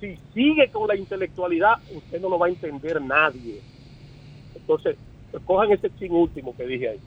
si 0.00 0.16
sigue 0.32 0.70
con 0.70 0.88
la 0.88 0.96
intelectualidad, 0.96 1.74
usted 1.94 2.20
no 2.20 2.30
lo 2.30 2.38
va 2.38 2.46
a 2.46 2.50
entender 2.50 3.00
nadie. 3.02 3.60
Entonces, 4.54 4.96
cojan 5.44 5.72
ese 5.72 5.90
chin 5.98 6.12
último 6.12 6.56
que 6.56 6.66
dije 6.66 6.88
ahí. 6.88 7.00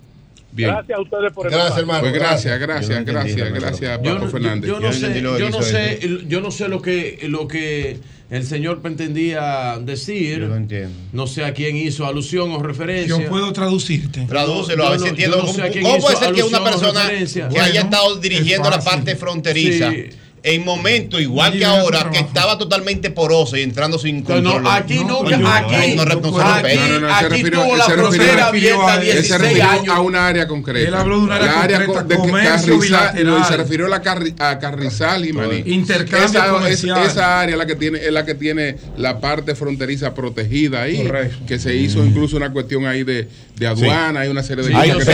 Bien. 0.52 0.70
Gracias 0.72 0.98
a 0.98 1.02
ustedes 1.02 1.34
por 1.34 1.46
el 1.48 1.52
Gracias, 1.52 1.78
espacio. 1.78 1.82
hermano. 1.82 2.00
Pues 2.02 2.14
gracias, 2.14 2.60
gracias, 2.60 3.06
gracias, 3.06 3.54
gracias, 3.54 3.98
lo 4.00 4.04
Yo 4.04 4.14
Paco 4.14 4.26
no, 4.26 4.32
Fernández. 4.32 4.70
yo 4.70 4.80
no 4.80 4.82
Yo 4.82 4.88
no 4.88 4.94
sé, 4.94 5.22
lo 5.22 5.38
yo 5.40 5.50
no 5.50 5.62
sé, 5.62 6.00
yo 6.28 6.42
no 6.42 6.52
sé 6.52 6.68
lo 6.68 6.82
que 6.82 7.20
lo 7.30 7.48
que 7.48 8.00
el 8.30 8.44
señor 8.46 8.82
pretendía 8.82 9.78
decir. 9.82 10.40
Yo 10.42 10.48
no 10.48 10.56
entiendo. 10.56 10.90
No 11.14 11.28
sé 11.28 11.46
a 11.46 11.54
quién 11.54 11.76
hizo 11.78 12.06
alusión 12.06 12.52
o 12.52 12.62
referencia. 12.62 13.18
Yo 13.20 13.30
puedo 13.30 13.54
traducirte. 13.54 14.26
Tradúcelo, 14.28 14.86
a 14.88 14.92
ver 14.92 15.00
si 15.00 15.08
entiendo. 15.10 15.40
cómo 15.40 15.54
sé 15.54 15.62
a 15.62 15.70
quién 15.70 15.84
¿cómo 15.84 15.98
hizo 15.98 16.06
puede 16.08 16.18
ser 16.18 16.34
que 16.34 16.44
una 16.44 16.64
persona 16.64 17.10
que 17.10 17.60
haya 17.60 17.82
estado 17.82 18.16
dirigiendo 18.18 18.70
es 18.70 18.76
la 18.76 18.82
parte 18.84 19.16
fronteriza 19.16 19.92
Sí. 19.92 20.10
En 20.44 20.64
momento 20.64 21.20
igual 21.20 21.52
que 21.58 21.66
ahora, 21.66 22.10
que 22.12 22.20
estaba 22.20 22.58
totalmente 22.58 23.10
poroso 23.12 23.58
y 23.58 23.62
entrando 23.64 23.98
sin 24.00 24.24
Pero 24.24 24.42
no, 24.42 24.54
control. 24.54 24.74
aquí 24.76 24.96
nunca- 25.04 25.38
no, 25.38 25.50
aquí- 25.52 25.96
no, 25.96 25.96
no, 25.96 26.02
aquí- 26.04 26.06
respeta. 26.06 26.78
No, 26.88 26.88
no, 26.88 27.00
no, 27.00 27.14
aquí 27.14 27.24
se 27.24 27.30
refirió, 27.30 27.62
tuvo 27.64 27.76
la 27.76 27.84
frontera 27.86 28.48
abierta 28.48 28.96
él 28.96 29.02
se 29.02 29.14
16 29.14 29.42
refirió 29.42 29.70
años. 29.70 29.96
a 29.96 30.00
una 30.02 30.28
área 30.28 30.48
concreta. 30.48 30.88
Él 30.88 30.94
habló 30.96 31.18
de 31.18 31.24
un 31.24 31.32
área 31.32 31.46
La 31.48 31.62
área 31.62 31.86
concreta, 31.86 32.16
con- 32.18 32.28
de 32.32 32.34
Carrizal- 32.34 33.42
y 33.42 33.44
se 33.44 33.58
refirió 33.58 33.86
a, 33.86 33.90
la 33.90 34.02
Carri- 34.04 34.36
a 34.40 34.60
Carrizal 34.60 35.26
y 35.26 35.34
Maní. 35.34 35.64
Intercambio 35.66 36.28
esa, 36.28 36.46
es- 36.46 36.52
comercial. 36.52 37.06
esa 37.06 37.42
área 37.42 37.54
es 37.54 37.58
la 37.60 37.66
que 37.66 37.76
tiene 37.76 37.98
es 38.00 38.12
la 38.12 38.26
que 38.26 38.36
tiene 38.36 38.76
la 38.98 39.20
parte 39.20 39.56
fronteriza 39.56 40.14
protegida 40.14 40.84
ahí, 40.84 41.04
Correcto. 41.04 41.38
que 41.48 41.60
se 41.60 41.76
hizo 41.76 42.06
incluso 42.06 42.38
una 42.38 42.52
cuestión 42.54 42.86
ahí 42.86 43.04
de, 43.04 43.28
de 43.56 43.68
aduana, 43.68 44.22
hay 44.22 44.30
una 44.30 44.44
serie 44.44 44.64
de 44.64 44.70
Sí, 44.70 44.76
cosas 44.76 45.06
que. 45.06 45.12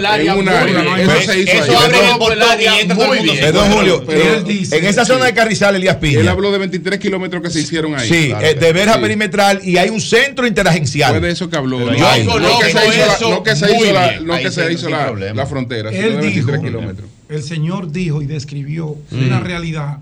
Eso 0.00 1.32
se 1.32 1.40
hizo 1.40 1.52
eso 1.52 1.78
abre 1.78 1.98
el 2.10 2.18
portón 2.18 2.60
y 2.60 2.80
entra 2.80 2.96
todo 2.96 3.12
el 3.14 3.18
mundo. 3.20 3.32
bien. 3.32 3.44
Perdón, 3.44 3.72
Julio. 3.72 4.04
Él 4.40 4.58
dice- 4.58 4.76
en 4.78 4.84
esa 4.84 5.04
zona 5.04 5.24
de 5.26 5.34
Carrizal, 5.34 5.74
Elías 5.76 5.96
Piña. 5.96 6.20
Él 6.20 6.28
habló 6.28 6.50
de 6.52 6.58
23 6.58 6.98
kilómetros 6.98 7.42
que 7.42 7.50
se 7.50 7.60
hicieron 7.60 7.94
ahí. 7.94 8.08
Sí, 8.08 8.28
Claro. 8.28 8.46
eh, 8.46 8.54
de 8.54 8.72
verja 8.72 8.94
Sí. 8.94 9.00
perimetral 9.00 9.60
y 9.64 9.76
hay 9.76 9.90
un 9.90 10.00
centro 10.00 10.46
interagencial. 10.46 11.12
Fue 11.12 11.20
de 11.20 11.30
eso 11.30 11.48
que 11.48 11.56
habló. 11.56 11.78
Pero 11.78 11.92
No, 11.92 12.16
yo 12.16 12.24
no, 12.24 12.32
conozco 12.32 12.58
que 12.60 12.70
se 12.72 12.78
hizo 12.88 13.06
la- 13.06 13.30
no 13.30 13.42
que 13.42 13.56
se 13.56 13.76
hizo 13.76 13.92
la, 13.92 14.20
no 14.20 14.36
que 14.38 14.50
se 14.50 14.72
hizo 14.72 14.88
la, 14.88 15.12
la 15.34 15.46
frontera, 15.46 15.90
sino 15.90 16.02
Él 16.04 16.10
de 16.16 16.20
23 16.20 16.46
dijo, 16.60 16.62
kilómetros. 16.66 17.08
el 17.28 17.42
señor 17.42 17.90
dijo 17.92 18.22
y 18.22 18.26
describió 18.26 18.96
Mm. 19.10 19.24
una 19.26 19.40
realidad 19.40 19.98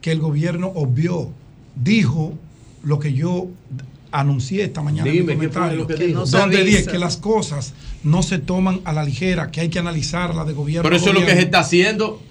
que 0.00 0.12
el 0.12 0.18
gobierno 0.20 0.68
obvió. 0.74 1.30
Dijo 1.74 2.36
lo 2.82 2.98
que 2.98 3.12
yo 3.12 3.48
anuncié 4.10 4.64
esta 4.64 4.80
mañana 4.82 5.10
Dime, 5.10 5.32
en 5.34 5.38
mi 5.38 5.46
¿qué 5.46 5.52
fue 5.52 5.60
comentario, 5.62 5.86
que 5.86 6.08
no 6.08 6.24
donde 6.24 6.64
dije 6.64 6.84
que 6.86 6.98
las 6.98 7.16
cosas 7.18 7.74
no 8.02 8.22
se 8.22 8.38
toman 8.38 8.80
a 8.84 8.92
la 8.92 9.02
ligera, 9.04 9.50
que 9.50 9.60
hay 9.60 9.68
que 9.68 9.78
analizarla 9.78 10.44
de 10.44 10.54
gobierno 10.54 10.82
Pero 10.84 10.94
a 10.94 10.98
eso 10.98 11.08
es 11.08 11.14
lo 11.14 11.20
que 11.20 11.26
se 11.26 11.32
gobierno. 11.32 11.44
está 11.44 11.58
haciendo. 11.60 12.22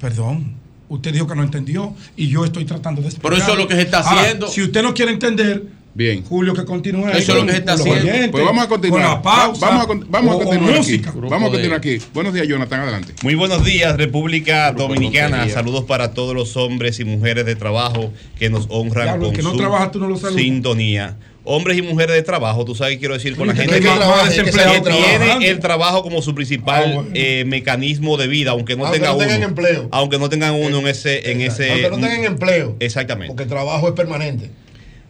Perdón, 0.00 0.54
usted 0.88 1.12
dijo 1.12 1.26
que 1.26 1.34
no 1.34 1.42
entendió 1.42 1.94
y 2.16 2.28
yo 2.28 2.44
estoy 2.44 2.64
tratando 2.64 3.00
de 3.00 3.08
explicar. 3.08 3.30
Pero 3.32 3.42
eso 3.42 3.52
es 3.52 3.58
lo 3.58 3.68
que 3.68 3.74
se 3.74 3.82
está 3.82 4.00
haciendo. 4.00 4.48
Si 4.48 4.62
usted 4.62 4.82
no 4.82 4.94
quiere 4.94 5.12
entender, 5.12 5.78
Bien. 5.98 6.22
Julio, 6.22 6.54
que 6.54 6.64
continúe. 6.64 7.08
Eso 7.08 7.32
es 7.32 7.40
lo 7.40 7.46
que 7.46 7.52
se 7.52 7.58
está 7.58 7.72
haciendo. 7.72 8.02
oyentes, 8.02 8.30
Pues 8.30 8.44
vamos 8.44 8.64
a 8.64 8.68
continuar. 8.68 9.02
Con 9.02 9.10
la 9.10 9.22
pausa, 9.22 9.66
vamos 9.66 9.84
a, 9.84 10.06
vamos 10.08 10.32
a 10.32 10.36
o- 10.36 10.38
continuar 10.38 10.78
aquí. 10.78 11.02
Vamos 11.28 11.48
a 11.48 11.50
continuar 11.50 11.78
aquí. 11.78 11.98
Buenos 12.14 12.34
días, 12.34 12.46
Jonathan, 12.46 12.80
adelante. 12.82 13.14
Muy 13.24 13.34
buenos 13.34 13.64
días, 13.64 13.96
República 13.96 14.70
Dominicana. 14.70 15.38
Lotería. 15.38 15.54
Saludos 15.54 15.84
para 15.86 16.14
todos 16.14 16.36
los 16.36 16.56
hombres 16.56 17.00
y 17.00 17.04
mujeres 17.04 17.46
de 17.46 17.56
trabajo 17.56 18.12
que 18.38 18.48
nos 18.48 18.66
honran 18.68 19.18
con 19.18 19.32
que 19.32 19.42
no 19.42 19.50
su 19.50 19.56
trabaja, 19.56 19.90
tú 19.90 19.98
no 19.98 20.06
lo 20.06 20.16
sintonía. 20.16 21.16
Hombres 21.50 21.78
y 21.78 21.82
mujeres 21.82 22.14
de 22.14 22.22
trabajo, 22.22 22.62
tú 22.66 22.74
sabes 22.74 22.94
qué 22.94 22.98
quiero 22.98 23.14
decir 23.14 23.34
con 23.34 23.46
la 23.46 23.54
gente 23.54 23.76
que 23.76 23.80
que, 23.80 23.86
trabaja, 23.88 24.24
que 24.24 24.28
desempleado 24.28 24.82
tiene 24.82 25.48
el 25.48 25.60
trabajo 25.60 26.02
como 26.02 26.20
su 26.20 26.34
principal 26.34 26.84
Ah, 26.86 26.94
bueno. 26.94 27.10
eh, 27.14 27.44
mecanismo 27.46 28.18
de 28.18 28.26
vida, 28.28 28.50
aunque 28.50 28.76
no 28.76 28.84
Aunque 28.84 28.98
tenga 28.98 29.12
no 29.12 29.18
tengan 29.18 29.38
uno, 29.38 29.46
empleo. 29.48 29.88
aunque 29.90 30.18
no 30.18 30.28
tengan 30.28 30.54
uno 30.54 30.78
en 30.80 30.88
ese, 30.88 31.30
en 31.30 31.40
ese, 31.40 31.70
Aunque 31.70 31.88
no 31.90 31.96
tengan 31.96 32.24
empleo. 32.24 32.76
exactamente. 32.80 33.28
Porque 33.28 33.44
el 33.44 33.48
trabajo 33.48 33.88
es 33.88 33.94
permanente. 33.94 34.50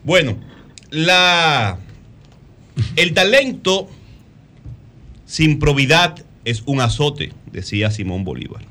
Bueno, 0.04 0.36
la 0.90 1.78
el 2.94 3.14
talento 3.14 3.88
sin 5.26 5.58
probidad 5.58 6.24
es 6.44 6.62
un 6.66 6.80
azote, 6.80 7.32
decía 7.52 7.90
Simón 7.90 8.22
Bolívar. 8.24 8.62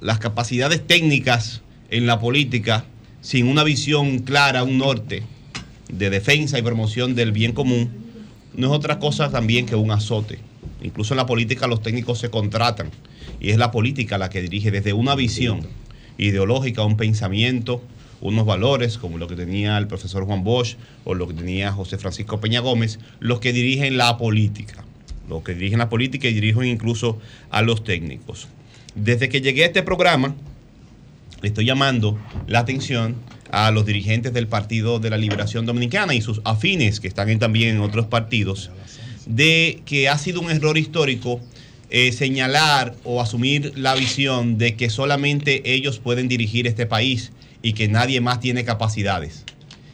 Las 0.00 0.18
capacidades 0.18 0.86
técnicas 0.86 1.60
en 1.90 2.06
la 2.06 2.18
política 2.18 2.86
sin 3.20 3.46
una 3.46 3.62
visión 3.62 4.20
clara, 4.20 4.62
un 4.64 4.78
norte 4.78 5.22
de 5.92 6.10
defensa 6.10 6.58
y 6.58 6.62
promoción 6.62 7.14
del 7.14 7.30
bien 7.30 7.52
común, 7.52 7.90
no 8.54 8.66
es 8.66 8.72
otra 8.72 8.98
cosa 8.98 9.30
también 9.30 9.66
que 9.66 9.76
un 9.76 9.90
azote. 9.90 10.38
Incluso 10.82 11.14
en 11.14 11.18
la 11.18 11.26
política 11.26 11.66
los 11.66 11.82
técnicos 11.82 12.18
se 12.18 12.30
contratan 12.30 12.90
y 13.40 13.50
es 13.50 13.58
la 13.58 13.70
política 13.70 14.18
la 14.18 14.30
que 14.30 14.42
dirige 14.42 14.70
desde 14.70 14.92
una 14.92 15.14
visión 15.14 15.66
ideológica, 16.18 16.84
un 16.84 16.96
pensamiento, 16.96 17.82
unos 18.20 18.46
valores, 18.46 18.98
como 18.98 19.18
lo 19.18 19.28
que 19.28 19.36
tenía 19.36 19.78
el 19.78 19.86
profesor 19.86 20.24
Juan 20.24 20.44
Bosch 20.44 20.76
o 21.04 21.14
lo 21.14 21.28
que 21.28 21.34
tenía 21.34 21.72
José 21.72 21.98
Francisco 21.98 22.40
Peña 22.40 22.60
Gómez, 22.60 22.98
los 23.20 23.40
que 23.40 23.52
dirigen 23.52 23.96
la 23.96 24.16
política, 24.16 24.84
los 25.28 25.42
que 25.42 25.54
dirigen 25.54 25.78
la 25.78 25.88
política 25.88 26.28
y 26.28 26.32
dirigen 26.32 26.66
incluso 26.66 27.18
a 27.50 27.62
los 27.62 27.84
técnicos. 27.84 28.48
Desde 28.94 29.28
que 29.28 29.40
llegué 29.40 29.64
a 29.64 29.66
este 29.66 29.82
programa, 29.82 30.34
le 31.40 31.48
estoy 31.48 31.64
llamando 31.64 32.18
la 32.46 32.60
atención 32.60 33.16
a 33.52 33.70
los 33.70 33.86
dirigentes 33.86 34.32
del 34.32 34.48
Partido 34.48 34.98
de 34.98 35.10
la 35.10 35.16
Liberación 35.18 35.64
Dominicana 35.66 36.14
y 36.14 36.20
sus 36.22 36.40
afines 36.44 36.98
que 36.98 37.06
están 37.06 37.28
en- 37.28 37.38
también 37.38 37.76
en 37.76 37.80
otros 37.82 38.06
partidos, 38.06 38.70
de 39.26 39.80
que 39.84 40.08
ha 40.08 40.18
sido 40.18 40.40
un 40.40 40.50
error 40.50 40.76
histórico 40.76 41.40
eh, 41.94 42.10
señalar 42.12 42.94
o 43.04 43.20
asumir 43.20 43.74
la 43.76 43.94
visión 43.94 44.56
de 44.56 44.74
que 44.76 44.88
solamente 44.88 45.74
ellos 45.74 45.98
pueden 45.98 46.26
dirigir 46.26 46.66
este 46.66 46.86
país 46.86 47.32
y 47.60 47.74
que 47.74 47.86
nadie 47.86 48.22
más 48.22 48.40
tiene 48.40 48.64
capacidades. 48.64 49.44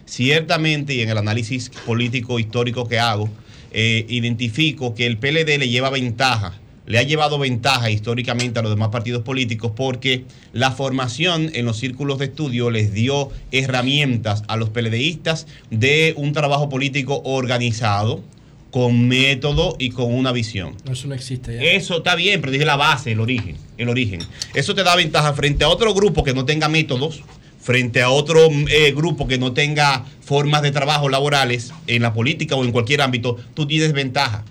Ciertamente, 0.06 0.94
y 0.94 1.00
en 1.00 1.10
el 1.10 1.18
análisis 1.18 1.70
político 1.84 2.38
histórico 2.38 2.86
que 2.88 2.98
hago, 3.00 3.28
eh, 3.72 4.06
identifico 4.08 4.94
que 4.94 5.06
el 5.06 5.18
PLD 5.18 5.58
le 5.58 5.68
lleva 5.68 5.90
ventaja, 5.90 6.54
le 6.88 6.98
ha 6.98 7.02
llevado 7.02 7.38
ventaja 7.38 7.90
históricamente 7.90 8.58
a 8.58 8.62
los 8.62 8.72
demás 8.72 8.88
partidos 8.88 9.22
políticos 9.22 9.72
porque 9.76 10.24
la 10.54 10.72
formación 10.72 11.50
en 11.54 11.66
los 11.66 11.76
círculos 11.76 12.18
de 12.18 12.24
estudio 12.26 12.70
les 12.70 12.94
dio 12.94 13.30
herramientas 13.52 14.42
a 14.48 14.56
los 14.56 14.70
PLDistas 14.70 15.46
de 15.70 16.14
un 16.16 16.32
trabajo 16.32 16.68
político 16.70 17.20
organizado, 17.24 18.24
con 18.70 19.08
método 19.08 19.76
y 19.78 19.90
con 19.90 20.12
una 20.12 20.32
visión. 20.32 20.74
Eso 20.90 21.08
no 21.08 21.14
existe 21.14 21.54
ya. 21.54 21.62
Eso 21.62 21.98
está 21.98 22.14
bien, 22.14 22.40
pero 22.40 22.52
dije 22.52 22.64
la 22.64 22.76
base, 22.76 23.12
el 23.12 23.20
origen, 23.20 23.56
el 23.76 23.88
origen. 23.88 24.20
Eso 24.54 24.74
te 24.74 24.82
da 24.82 24.94
ventaja 24.96 25.32
frente 25.34 25.64
a 25.64 25.68
otro 25.68 25.94
grupo 25.94 26.24
que 26.24 26.34
no 26.34 26.44
tenga 26.44 26.68
métodos, 26.68 27.22
frente 27.60 28.02
a 28.02 28.10
otro 28.10 28.48
eh, 28.68 28.92
grupo 28.92 29.26
que 29.26 29.38
no 29.38 29.52
tenga 29.52 30.04
formas 30.20 30.62
de 30.62 30.70
trabajo 30.70 31.08
laborales 31.08 31.72
en 31.86 32.02
la 32.02 32.12
política 32.14 32.56
o 32.56 32.64
en 32.64 32.72
cualquier 32.72 33.02
ámbito, 33.02 33.36
tú 33.54 33.66
tienes 33.66 33.92
ventaja. 33.92 34.44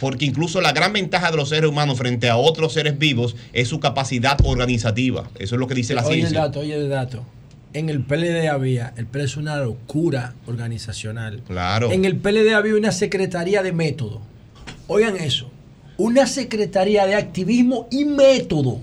Porque 0.00 0.24
incluso 0.24 0.60
la 0.60 0.72
gran 0.72 0.92
ventaja 0.92 1.30
de 1.30 1.36
los 1.36 1.48
seres 1.48 1.70
humanos 1.70 1.98
frente 1.98 2.28
a 2.28 2.36
otros 2.36 2.72
seres 2.72 2.98
vivos 2.98 3.36
es 3.52 3.68
su 3.68 3.80
capacidad 3.80 4.38
organizativa. 4.44 5.30
Eso 5.38 5.54
es 5.54 5.58
lo 5.60 5.66
que 5.66 5.74
dice 5.74 5.94
la 5.94 6.02
oye 6.02 6.14
el 6.14 6.20
ciencia. 6.20 6.40
dato, 6.40 6.60
oye 6.60 6.74
el 6.74 6.88
dato. 6.88 7.24
En 7.72 7.88
el 7.88 8.02
PLD 8.04 8.48
había, 8.48 8.94
el 8.96 9.06
PLD 9.06 9.24
es 9.24 9.36
una 9.36 9.56
locura 9.56 10.34
organizacional. 10.46 11.42
Claro. 11.46 11.90
En 11.90 12.04
el 12.04 12.16
PLD 12.16 12.54
había 12.54 12.76
una 12.76 12.92
secretaría 12.92 13.62
de 13.62 13.72
método. 13.72 14.20
Oigan 14.86 15.16
eso. 15.16 15.50
Una 15.96 16.26
secretaría 16.26 17.06
de 17.06 17.14
activismo 17.14 17.86
y 17.90 18.04
método. 18.04 18.80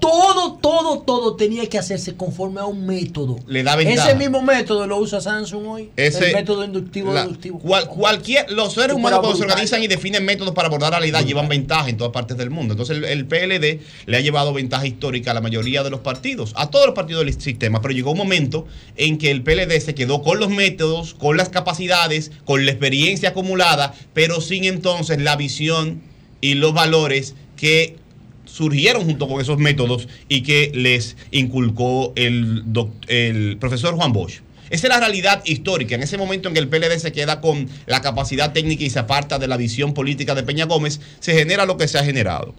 todo, 0.00 0.54
todo, 0.62 1.00
todo 1.00 1.36
tenía 1.36 1.68
que 1.68 1.76
hacerse 1.78 2.16
conforme 2.16 2.60
a 2.60 2.64
un 2.64 2.86
método. 2.86 3.36
Le 3.46 3.62
da 3.62 3.76
ventaja. 3.76 4.08
Ese 4.10 4.18
mismo 4.18 4.40
método 4.40 4.86
lo 4.86 4.96
usa 4.98 5.20
Samsung 5.20 5.66
hoy. 5.66 5.90
Ese- 5.96 6.28
el 6.28 6.34
método 6.34 6.64
inductivo 6.64 7.12
La- 7.12 7.22
deductivo. 7.24 7.58
cual- 7.58 7.86
cualquier, 7.88 8.50
los 8.50 8.72
seres 8.72 8.96
humanos 8.96 9.20
cuando 9.20 9.36
se 9.36 9.42
organizan 9.44 9.82
y 9.82 9.88
definen 9.88 10.24
métodos 10.24 10.54
para 10.54 10.68
abordar 10.68 10.92
la 10.92 10.98
realidad 11.00 11.22
llevan 11.26 11.48
ventaja 11.48 11.90
en 11.90 11.98
todas 11.98 12.12
partes 12.14 12.36
del 12.38 12.48
mundo. 12.48 12.72
Entonces 12.72 12.96
el, 12.96 13.04
el 13.04 13.26
PLD 13.26 13.80
le 14.06 14.16
ha 14.16 14.20
llevado 14.20 14.54
ventaja 14.54 14.86
histórica 14.86 15.32
a 15.32 15.34
la 15.34 15.42
mayoría 15.42 15.82
de 15.82 15.90
los 15.90 16.00
partidos, 16.00 16.52
a 16.56 16.70
todos 16.70 16.86
los 16.86 16.94
partidos 16.94 17.26
del 17.26 17.38
sistema, 17.40 17.82
pero 17.82 17.92
llegó 17.92 18.12
un 18.12 18.18
momento 18.18 18.66
en 18.96 19.18
que 19.18 19.30
el 19.30 19.42
PLD 19.42 19.80
se 19.80 19.94
quedó 19.94 20.22
con 20.22 20.40
los 20.40 20.48
métodos, 20.48 21.12
con 21.12 21.36
las 21.36 21.50
capacidades, 21.50 22.30
con 22.46 22.64
la 22.64 22.70
experiencia 22.72 23.28
acumulada, 23.30 23.94
pero 24.14 24.40
sin 24.40 24.64
entonces 24.64 25.20
la 25.20 25.36
visión 25.36 26.00
y 26.44 26.52
los 26.52 26.74
valores 26.74 27.34
que 27.56 27.96
surgieron 28.44 29.06
junto 29.06 29.26
con 29.26 29.40
esos 29.40 29.56
métodos 29.56 30.08
y 30.28 30.42
que 30.42 30.70
les 30.74 31.16
inculcó 31.30 32.12
el, 32.16 32.64
el 33.08 33.56
profesor 33.56 33.94
Juan 33.94 34.12
Bosch. 34.12 34.40
Esa 34.68 34.88
es 34.88 34.92
la 34.92 35.00
realidad 35.00 35.42
histórica. 35.46 35.94
En 35.94 36.02
ese 36.02 36.18
momento 36.18 36.48
en 36.48 36.54
que 36.54 36.60
el 36.60 36.68
PLD 36.68 36.98
se 36.98 37.12
queda 37.12 37.40
con 37.40 37.66
la 37.86 38.02
capacidad 38.02 38.52
técnica 38.52 38.84
y 38.84 38.90
se 38.90 38.98
aparta 38.98 39.38
de 39.38 39.48
la 39.48 39.56
visión 39.56 39.94
política 39.94 40.34
de 40.34 40.42
Peña 40.42 40.66
Gómez, 40.66 41.00
se 41.18 41.32
genera 41.32 41.64
lo 41.64 41.78
que 41.78 41.88
se 41.88 41.96
ha 41.96 42.04
generado. 42.04 42.54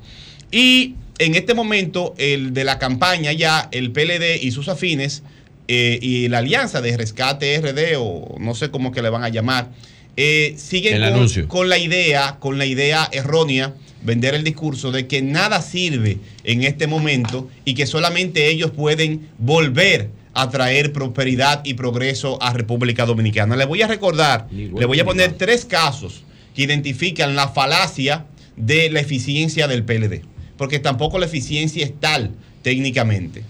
Y 0.50 0.96
en 1.20 1.36
este 1.36 1.54
momento, 1.54 2.16
el 2.18 2.56
de 2.56 2.64
la 2.64 2.80
campaña 2.80 3.34
ya, 3.34 3.70
el 3.72 3.92
PLD 3.92 4.42
y 4.42 4.50
sus 4.50 4.68
afines 4.68 5.22
eh, 5.68 6.00
y 6.02 6.28
la 6.30 6.40
alianza 6.40 6.82
de 6.82 6.98
rescate 6.98 7.62
RD, 7.62 8.00
o 8.00 8.36
no 8.40 8.56
sé 8.56 8.72
cómo 8.72 8.92
que 8.92 9.04
le 9.04 9.12
van 9.12 9.24
a 9.24 9.30
llamar, 9.30 9.70
eh, 10.18 10.56
siguen 10.58 10.96
El 10.96 11.02
con, 11.02 11.14
anuncio. 11.14 11.48
con 11.48 11.70
la 11.70 11.78
idea, 11.78 12.38
con 12.40 12.58
la 12.58 12.66
idea 12.66 13.10
errónea, 13.12 13.74
vender 14.04 14.36
el 14.36 14.44
discurso 14.44 14.92
de 14.92 15.08
que 15.08 15.22
nada 15.22 15.62
sirve 15.62 16.20
en 16.44 16.64
este 16.64 16.88
momento 16.88 17.50
y 17.66 17.74
que 17.74 17.88
solamente 17.88 18.48
ellos 18.48 18.72
pueden 18.72 19.30
volver 19.38 20.10
a 20.34 20.50
traer 20.50 20.94
prosperidad 20.94 21.62
y 21.66 21.74
progreso 21.74 22.42
a 22.42 22.54
República 22.54 23.06
Dominicana. 23.06 23.56
Le 23.56 23.66
voy 23.66 23.82
a 23.82 23.88
recordar, 23.88 24.48
le 24.52 24.86
voy 24.86 25.00
a 25.00 25.06
poner 25.06 25.34
tres 25.34 25.66
casos 25.66 26.24
que 26.54 26.64
identifican 26.64 27.36
la 27.36 27.48
falacia 27.48 28.26
de 28.56 28.90
la 28.90 29.00
eficiencia 29.00 29.68
del 29.68 29.84
PLD, 29.84 30.22
porque 30.58 30.80
tampoco 30.80 31.20
la 31.20 31.26
eficiencia 31.26 31.84
es 31.84 32.00
tal 32.00 32.32
técnicamente. 32.62 33.44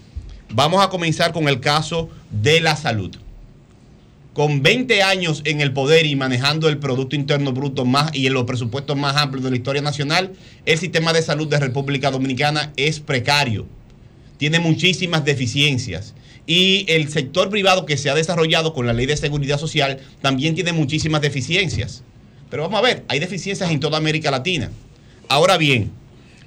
Vamos 0.52 0.82
a 0.82 0.88
comenzar 0.88 1.32
con 1.32 1.48
el 1.48 1.60
caso 1.60 2.08
de 2.30 2.60
la 2.60 2.76
salud 2.76 3.16
con 4.36 4.62
20 4.62 5.02
años 5.02 5.40
en 5.46 5.62
el 5.62 5.72
poder 5.72 6.04
y 6.04 6.14
manejando 6.14 6.68
el 6.68 6.76
Producto 6.76 7.16
Interno 7.16 7.54
Bruto 7.54 7.86
más 7.86 8.14
y 8.14 8.26
en 8.26 8.34
los 8.34 8.44
presupuestos 8.44 8.94
más 8.94 9.16
amplios 9.16 9.42
de 9.42 9.50
la 9.50 9.56
historia 9.56 9.80
nacional, 9.80 10.34
el 10.66 10.76
sistema 10.76 11.14
de 11.14 11.22
salud 11.22 11.48
de 11.48 11.58
República 11.58 12.10
Dominicana 12.10 12.70
es 12.76 13.00
precario. 13.00 13.66
tiene 14.36 14.58
muchísimas 14.58 15.24
deficiencias. 15.24 16.12
Y 16.46 16.84
el 16.90 17.08
sector 17.08 17.48
privado 17.48 17.86
que 17.86 17.96
se 17.96 18.10
ha 18.10 18.14
desarrollado 18.14 18.74
con 18.74 18.86
la 18.86 18.92
ley 18.92 19.06
de 19.06 19.16
seguridad 19.16 19.58
social 19.58 20.00
también 20.20 20.54
tiene 20.54 20.74
muchísimas 20.74 21.22
deficiencias. 21.22 22.02
Pero 22.50 22.64
vamos 22.64 22.80
a 22.80 22.82
ver, 22.82 23.04
hay 23.08 23.18
deficiencias 23.18 23.70
en 23.70 23.80
toda 23.80 23.96
América 23.96 24.30
Latina. 24.30 24.70
Ahora 25.30 25.56
bien, 25.56 25.92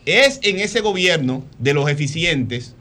es 0.05 0.39
en 0.43 0.59
ese 0.59 0.81
gobierno 0.81 1.43
de 1.57 1.73
los 1.73 1.89
eficientes, 1.89 2.75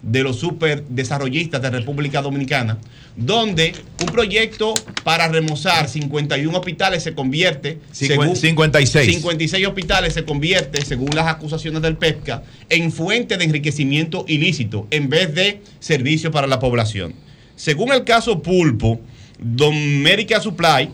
de 0.00 0.22
los 0.22 0.38
super 0.38 0.82
desarrollistas 0.88 1.60
de 1.60 1.68
República 1.68 2.22
Dominicana, 2.22 2.78
donde 3.16 3.72
un 4.00 4.06
proyecto 4.06 4.74
para 5.02 5.28
remozar 5.28 5.88
51 5.88 6.56
hospitales 6.58 7.02
se 7.02 7.14
convierte, 7.14 7.78
Cincuen- 7.92 8.36
56. 8.36 9.06
56 9.14 9.66
hospitales 9.66 10.12
se 10.14 10.24
convierte, 10.24 10.84
según 10.84 11.10
las 11.14 11.26
acusaciones 11.26 11.80
del 11.82 11.96
PEPCA, 11.96 12.42
en 12.68 12.92
fuente 12.92 13.38
de 13.38 13.44
enriquecimiento 13.44 14.24
ilícito 14.28 14.86
en 14.90 15.08
vez 15.08 15.34
de 15.34 15.60
servicio 15.80 16.30
para 16.30 16.46
la 16.46 16.58
población. 16.60 17.14
Según 17.56 17.92
el 17.92 18.04
caso 18.04 18.42
Pulpo, 18.42 19.00
Don 19.38 20.02
Medical 20.02 20.42
Supply 20.42 20.90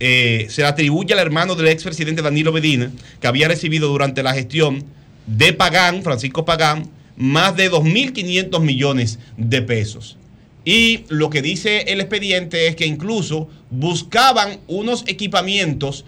eh, 0.00 0.46
se 0.48 0.62
le 0.62 0.68
atribuye 0.68 1.12
al 1.12 1.18
hermano 1.20 1.54
del 1.54 1.68
expresidente 1.68 2.22
Danilo 2.22 2.52
Medina, 2.52 2.90
que 3.20 3.26
había 3.26 3.48
recibido 3.48 3.88
durante 3.88 4.22
la 4.22 4.32
gestión 4.34 4.84
de 5.26 5.52
Pagán, 5.52 6.02
Francisco 6.02 6.44
Pagán, 6.44 6.88
más 7.16 7.56
de 7.56 7.70
2.500 7.70 8.60
millones 8.60 9.18
de 9.36 9.62
pesos. 9.62 10.16
Y 10.66 11.04
lo 11.08 11.30
que 11.30 11.42
dice 11.42 11.82
el 11.92 12.00
expediente 12.00 12.66
es 12.66 12.74
que 12.74 12.86
incluso 12.86 13.48
buscaban 13.70 14.58
unos 14.66 15.04
equipamientos, 15.06 16.04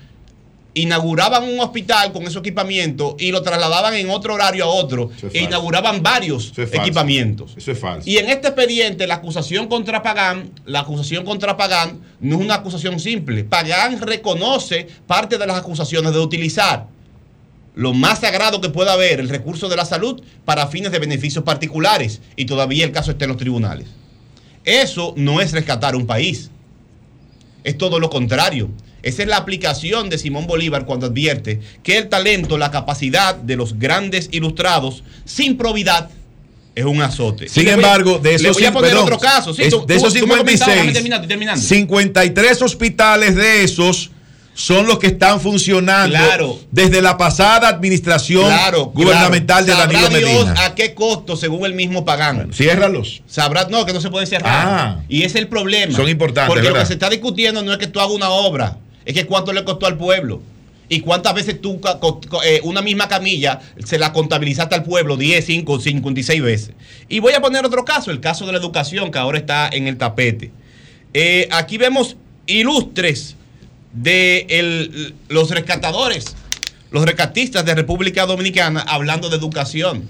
inauguraban 0.74 1.44
un 1.44 1.60
hospital 1.60 2.12
con 2.12 2.24
esos 2.24 2.38
equipamientos 2.38 3.14
y 3.20 3.30
lo 3.30 3.42
trasladaban 3.42 3.94
en 3.94 4.10
otro 4.10 4.34
horario 4.34 4.64
a 4.64 4.66
otro 4.66 5.10
es 5.16 5.32
e 5.32 5.44
inauguraban 5.44 6.02
varios 6.02 6.50
Eso 6.50 6.62
es 6.64 6.70
falso. 6.70 6.82
equipamientos. 6.82 7.54
Eso 7.56 7.70
es 7.70 7.78
falso. 7.78 8.10
Y 8.10 8.18
en 8.18 8.28
este 8.30 8.48
expediente, 8.48 9.06
la 9.06 9.14
acusación 9.14 9.68
contra 9.68 10.02
Pagán, 10.02 10.50
la 10.66 10.80
acusación 10.80 11.24
contra 11.24 11.56
Pagán 11.56 12.00
no 12.18 12.34
es 12.34 12.42
una 12.42 12.54
acusación 12.54 12.98
simple. 12.98 13.44
Pagán 13.44 14.00
reconoce 14.00 14.88
parte 15.06 15.38
de 15.38 15.46
las 15.46 15.56
acusaciones 15.56 16.12
de 16.12 16.18
utilizar 16.18 16.88
lo 17.76 17.94
más 17.94 18.18
sagrado 18.18 18.60
que 18.60 18.70
pueda 18.70 18.94
haber, 18.94 19.20
el 19.20 19.28
recurso 19.28 19.68
de 19.68 19.76
la 19.76 19.84
salud, 19.84 20.20
para 20.44 20.66
fines 20.66 20.90
de 20.90 20.98
beneficios 20.98 21.44
particulares. 21.44 22.20
Y 22.34 22.46
todavía 22.46 22.84
el 22.84 22.90
caso 22.90 23.12
está 23.12 23.24
en 23.24 23.28
los 23.28 23.38
tribunales. 23.38 23.86
Eso 24.68 25.14
no 25.16 25.40
es 25.40 25.52
rescatar 25.52 25.96
un 25.96 26.06
país. 26.06 26.50
Es 27.64 27.78
todo 27.78 27.98
lo 27.98 28.10
contrario. 28.10 28.68
Esa 29.02 29.22
es 29.22 29.28
la 29.28 29.36
aplicación 29.38 30.10
de 30.10 30.18
Simón 30.18 30.46
Bolívar 30.46 30.84
cuando 30.84 31.06
advierte 31.06 31.60
que 31.82 31.96
el 31.96 32.08
talento, 32.08 32.58
la 32.58 32.70
capacidad 32.70 33.34
de 33.34 33.56
los 33.56 33.78
grandes 33.78 34.28
ilustrados, 34.32 35.04
sin 35.24 35.56
probidad, 35.56 36.10
es 36.74 36.84
un 36.84 37.00
azote. 37.00 37.48
Sin 37.48 37.66
embargo, 37.68 38.18
de 38.18 38.34
esos, 38.34 38.42
de 39.86 39.94
esos 39.96 40.12
tú- 40.14 40.20
tú 40.20 40.26
me 40.26 40.36
comentabas, 40.38 40.74
56, 40.74 40.76
déjame 40.76 40.92
terminar, 40.92 41.16
estoy 41.20 41.28
terminando. 41.28 41.62
53 41.62 42.62
hospitales 42.62 43.34
de 43.36 43.64
esos 43.64 44.10
son 44.58 44.88
los 44.88 44.98
que 44.98 45.06
están 45.06 45.40
funcionando 45.40 46.16
Claro. 46.16 46.58
desde 46.72 47.00
la 47.00 47.16
pasada 47.16 47.68
administración 47.68 48.44
Claro, 48.44 48.86
gubernamental 48.86 49.64
claro. 49.64 49.86
de 49.86 49.94
Danilo 49.94 50.18
Dios 50.18 50.44
Medina. 50.46 50.64
a 50.64 50.74
qué 50.74 50.94
costo, 50.94 51.36
según 51.36 51.64
el 51.64 51.74
mismo 51.74 52.04
Pagán. 52.04 52.52
Ciérralos. 52.52 53.22
Sabrá, 53.28 53.68
no, 53.70 53.86
que 53.86 53.92
no 53.92 54.00
se 54.00 54.10
puede 54.10 54.26
cerrar. 54.26 54.50
Ah. 54.52 55.00
y 55.08 55.18
ese 55.18 55.26
es 55.38 55.42
el 55.44 55.48
problema. 55.48 55.94
Son 55.94 56.08
importantes, 56.08 56.52
Porque 56.52 56.68
lo 56.70 56.74
que 56.74 56.86
se 56.86 56.94
está 56.94 57.08
discutiendo 57.08 57.62
no 57.62 57.70
es 57.70 57.78
que 57.78 57.86
tú 57.86 58.00
hagas 58.00 58.10
una 58.12 58.30
obra, 58.30 58.78
es 59.04 59.14
que 59.14 59.26
cuánto 59.26 59.52
le 59.52 59.62
costó 59.62 59.86
al 59.86 59.96
pueblo. 59.96 60.42
Y 60.88 61.00
cuántas 61.00 61.34
veces 61.34 61.60
tú, 61.60 61.80
eh, 62.44 62.60
una 62.64 62.82
misma 62.82 63.06
camilla, 63.06 63.60
se 63.84 63.96
la 63.96 64.12
contabilizaste 64.12 64.74
al 64.74 64.82
pueblo 64.82 65.16
10, 65.16 65.44
5, 65.44 65.78
56 65.80 66.42
veces. 66.42 66.70
Y 67.08 67.20
voy 67.20 67.34
a 67.34 67.40
poner 67.40 67.64
otro 67.64 67.84
caso, 67.84 68.10
el 68.10 68.18
caso 68.20 68.44
de 68.44 68.52
la 68.52 68.58
educación, 68.58 69.12
que 69.12 69.18
ahora 69.18 69.38
está 69.38 69.68
en 69.70 69.86
el 69.86 69.98
tapete. 69.98 70.50
Eh, 71.14 71.46
aquí 71.52 71.78
vemos 71.78 72.16
ilustres 72.46 73.36
de 74.02 75.12
los 75.28 75.50
rescatadores, 75.50 76.36
los 76.90 77.04
rescatistas 77.04 77.64
de 77.64 77.74
República 77.74 78.26
Dominicana 78.26 78.80
hablando 78.80 79.28
de 79.28 79.36
educación. 79.36 80.04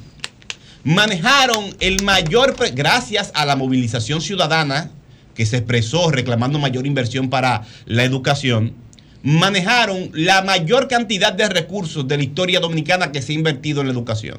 Manejaron 0.84 1.75
el 1.81 2.02
mayor, 2.02 2.55
gracias 2.75 3.33
a 3.34 3.44
la 3.44 3.57
movilización 3.57 4.20
ciudadana 4.20 4.91
que 5.34 5.47
se 5.47 5.57
expresó 5.57 6.10
reclamando 6.10 6.58
mayor 6.58 6.86
inversión 6.86 7.31
para 7.31 7.65
la 7.86 8.05
educación, 8.05 8.75
manejaron 9.23 10.10
la 10.12 10.42
mayor 10.42 10.89
cantidad 10.89 11.33
de 11.33 11.49
recursos 11.49 12.07
de 12.07 12.17
la 12.17 12.23
historia 12.23 12.60
dominicana 12.60 13.10
que 13.12 13.23
se 13.23 13.33
ha 13.33 13.36
invertido 13.36 13.81
en 13.81 13.89
la 13.89 13.92
educación. 13.92 14.39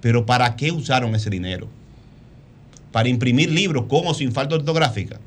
Pero 0.00 0.26
¿para 0.26 0.56
qué 0.56 0.72
usaron 0.72 1.14
ese 1.14 1.30
dinero? 1.30 1.68
Para 2.90 3.08
imprimir 3.08 3.50
libros 3.50 3.84
con 3.86 4.06
o 4.06 4.14
sin 4.14 4.32
falta 4.32 4.56
ortográfica 4.56 5.20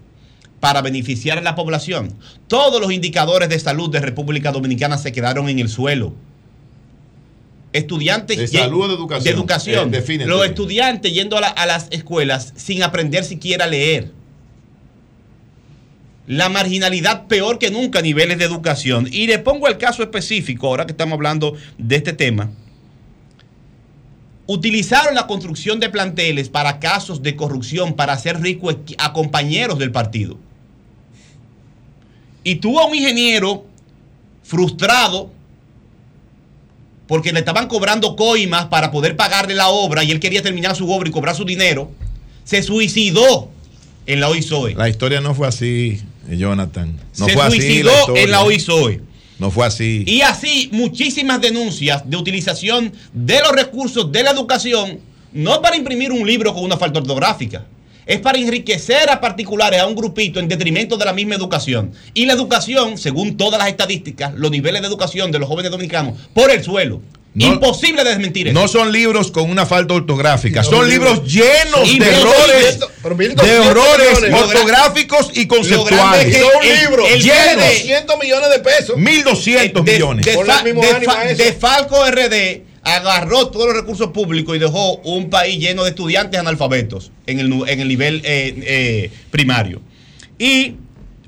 para 0.64 0.82
beneficiar 0.82 1.38
a 1.38 1.42
la 1.42 1.56
población. 1.56 2.14
Todos 2.48 2.80
los 2.80 2.94
indicadores 2.94 3.50
de 3.50 3.60
salud 3.60 3.90
de 3.90 4.00
República 4.00 4.54
Dominicana 4.54 4.98
se 4.98 5.12
quedaron 5.12 5.50
en 5.50 5.60
el 5.60 5.68
suelo. 5.68 6.14
Estudiantes 7.74 8.38
¿De 8.38 8.48
salud 8.48 8.86
o 8.86 8.88
de 8.88 8.94
educación? 8.94 9.24
de 9.26 9.30
educación. 9.32 9.94
Eh, 9.94 10.26
los 10.26 10.46
estudiantes 10.46 11.14
yendo 11.14 11.36
a, 11.38 11.42
la- 11.42 11.48
a 11.50 11.66
las 11.66 11.88
escuelas 11.92 12.54
sin 12.56 12.82
aprender 12.82 13.26
siquiera 13.26 13.66
a 13.66 13.68
leer. 13.68 14.14
La 16.28 16.48
marginalidad 16.48 17.28
peor 17.28 17.60
que 17.60 17.70
nunca 17.70 18.00
a 18.00 18.02
niveles 18.02 18.38
de 18.38 18.46
educación. 18.46 19.10
Y 19.12 19.28
le 19.28 19.40
pongo 19.40 19.68
el 19.68 19.78
caso 19.78 20.02
específico, 20.02 20.68
ahora 20.68 20.86
que 20.86 20.94
estamos 20.94 21.18
hablando 21.18 21.58
de 21.78 21.98
este 21.98 22.14
tema. 22.14 22.52
Utilizaron 24.46 25.14
la 25.14 25.28
construcción 25.28 25.82
de 25.82 25.90
planteles 25.90 26.48
para 26.48 26.80
casos 26.80 27.22
de 27.22 27.36
corrupción, 27.36 27.96
para 27.96 28.14
hacer 28.14 28.40
rico 28.40 28.70
equi- 28.72 28.96
a 28.98 29.12
compañeros 29.12 29.78
del 29.78 29.92
partido. 29.92 30.38
Y 32.44 32.56
tuvo 32.56 32.82
a 32.82 32.86
un 32.86 32.96
ingeniero 32.96 33.66
frustrado 34.44 35.32
porque 37.08 37.32
le 37.32 37.40
estaban 37.40 37.68
cobrando 37.68 38.16
coimas 38.16 38.66
para 38.66 38.92
poder 38.92 39.16
pagarle 39.16 39.54
la 39.54 39.70
obra 39.70 40.04
y 40.04 40.12
él 40.12 40.20
quería 40.20 40.42
terminar 40.42 40.76
su 40.76 40.90
obra 40.90 41.10
y 41.10 41.12
cobrar 41.12 41.36
su 41.36 41.46
dinero. 41.46 41.92
Se 42.44 42.64
suicidó 42.64 43.50
en 44.06 44.20
la 44.20 44.30
OISOE. 44.30 44.76
La 44.76 44.90
historia 44.90 45.22
no 45.22 45.34
fue 45.34 45.48
así, 45.48 46.02
Jonathan. 46.30 46.98
No 47.18 47.26
Se 47.26 47.34
fue 47.34 47.44
así. 47.44 47.58
suicidó 47.58 47.92
historia. 48.00 48.24
en 48.24 48.32
la 48.32 48.42
OISOE. 48.44 49.02
No 49.40 49.52
fue 49.52 49.66
así. 49.66 50.04
Y 50.08 50.22
así 50.22 50.70
muchísimas 50.72 51.42
denuncias 51.42 52.10
de 52.10 52.18
utilización 52.18 52.94
de 53.14 53.40
los 53.40 53.52
recursos 53.52 54.12
de 54.12 54.24
la 54.24 54.32
educación, 54.32 55.00
no 55.34 55.62
para 55.62 55.76
imprimir 55.76 56.12
un 56.12 56.26
libro 56.26 56.54
con 56.54 56.64
una 56.64 56.78
falta 56.78 57.00
ortográfica, 57.00 57.66
es 58.06 58.20
para 58.20 58.38
enriquecer 58.38 59.10
a 59.10 59.20
particulares, 59.22 59.80
a 59.80 59.86
un 59.88 59.96
grupito, 59.96 60.40
en 60.40 60.48
detrimento 60.48 60.98
de 60.98 61.06
la 61.06 61.14
misma 61.14 61.36
educación. 61.36 61.92
Y 62.14 62.26
la 62.26 62.34
educación, 62.34 62.98
según 62.98 63.38
todas 63.38 63.60
las 63.60 63.70
estadísticas, 63.70 64.34
los 64.36 64.52
niveles 64.52 64.82
de 64.82 64.88
educación 64.88 65.32
de 65.32 65.40
los 65.40 65.48
jóvenes 65.48 65.72
dominicanos, 65.72 66.16
por 66.34 66.52
el 66.52 66.64
suelo. 66.64 67.02
Imposible 67.36 68.04
de 68.04 68.12
desmentir 68.12 68.48
eso. 68.48 68.54
No 68.60 68.68
son 68.68 68.92
libros 68.92 69.32
con 69.32 69.50
una 69.50 69.66
falta 69.66 69.96
ortográfica, 69.96 70.62
No, 70.62 70.70
son 70.70 70.88
libros- 70.88 71.24
libros 71.24 71.34
llenos 71.34 71.98
de 71.98 72.08
errores, 72.16 72.80
de 73.42 73.56
errores 73.56 74.34
ortográficos 74.44 75.32
y 75.34 75.48
conceptuales. 75.48 76.28
es 76.28 76.36
que 76.36 76.42
Son 76.42 76.64
el- 76.64 76.80
libros 76.80 77.10
el 77.12 77.24
llenos. 77.24 77.56
de- 77.64 77.74
200 77.80 78.20
millones 78.20 78.50
de 78.52 78.60
pesos. 78.60 78.98
1200 78.98 79.84
de, 79.84 79.94
millones. 79.94 80.26
Fa- 81.06 81.24
de 81.26 81.54
Falco 81.54 82.06
RD 82.06 82.62
agarró 82.84 83.48
todos 83.48 83.68
los 83.68 83.76
recursos 83.76 84.10
públicos 84.10 84.56
y 84.56 84.60
dejó 84.60 84.98
un 84.98 85.30
país 85.30 85.60
lleno 85.60 85.84
de 85.84 85.92
estudiantes 85.92 86.40
analfabetos 86.40 87.12
en 87.26 87.40
el, 87.40 87.88
nivel 87.88 88.22
eh, 88.26 88.54
eh, 88.66 89.12
primario. 89.32 89.82
Y 90.38 90.76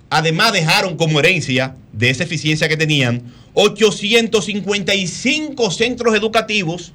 además 0.10 0.54
dejaron 0.54 0.98
como 0.98 1.20
herencia 1.20 1.76
de 1.94 2.10
esa 2.10 2.24
eficiencia 2.24 2.68
que 2.68 2.78
tenían 2.78 3.34
855 3.54 5.72
centros 5.72 6.16
educativos 6.16 6.92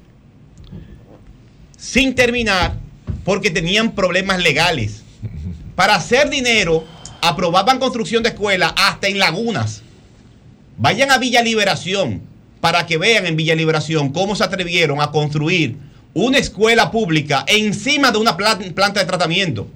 sin 1.77 2.13
terminar 2.13 2.77
porque 3.23 3.49
tenían 3.49 3.95
problemas 3.95 4.41
legales. 4.41 5.01
Para 5.75 5.95
hacer 5.95 6.29
dinero, 6.29 6.85
aprobaban 7.21 7.79
construcción 7.79 8.21
de 8.21 8.29
escuelas 8.29 8.73
hasta 8.75 9.07
en 9.07 9.17
lagunas. 9.17 9.81
Vayan 10.77 11.09
a 11.09 11.17
Villa 11.17 11.41
Liberación 11.41 12.29
para 12.61 12.85
que 12.85 12.97
vean 12.97 13.25
en 13.25 13.35
Villa 13.35 13.55
Liberación 13.55 14.09
cómo 14.13 14.35
se 14.35 14.43
atrevieron 14.43 15.01
a 15.01 15.11
construir 15.11 15.77
una 16.13 16.37
escuela 16.37 16.91
pública 16.91 17.43
encima 17.47 18.11
de 18.11 18.17
una 18.19 18.37
plan- 18.37 18.73
planta 18.73 18.99
de 18.99 19.05
tratamiento. 19.05 19.67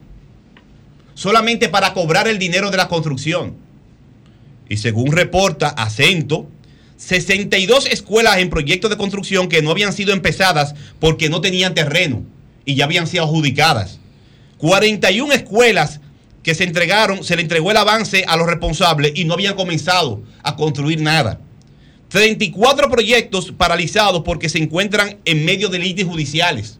Solamente 1.14 1.70
para 1.70 1.94
cobrar 1.94 2.28
el 2.28 2.40
dinero 2.40 2.72
de 2.72 2.78
la 2.78 2.88
construcción. 2.88 3.56
Y 4.70 4.78
según 4.78 5.12
reporta 5.12 5.70
Acento, 5.70 6.48
62 6.98 7.88
escuelas 7.88 8.38
en 8.38 8.50
proyectos 8.50 8.90
de 8.90 8.98
construcción 8.98 9.48
que 9.48 9.62
no 9.62 9.72
habían 9.72 9.94
sido 9.94 10.14
empezadas 10.14 10.76
porque 11.00 11.30
no 11.30 11.42
tenían 11.42 11.74
terreno 11.74 12.24
y 12.66 12.76
ya 12.76 12.86
habían 12.86 13.08
sido 13.08 13.24
adjudicadas. 13.26 14.00
41 14.58 15.34
escuelas 15.34 16.00
que 16.44 16.56
se 16.56 16.64
entregaron, 16.64 17.24
se 17.24 17.36
le 17.36 17.42
entregó 17.42 17.72
el 17.72 17.78
avance 17.78 18.24
a 18.28 18.38
los 18.38 18.48
responsables 18.48 19.14
y 19.16 19.26
no 19.26 19.34
habían 19.34 19.56
comenzado 19.56 20.22
a 20.44 20.56
construir 20.56 21.02
nada. 21.02 21.40
34 22.20 22.90
proyectos 22.90 23.52
paralizados 23.58 24.22
porque 24.24 24.48
se 24.48 24.58
encuentran 24.58 25.18
en 25.26 25.44
medio 25.44 25.68
de 25.68 25.80
leyes 25.80 26.08
judiciales. 26.08 26.80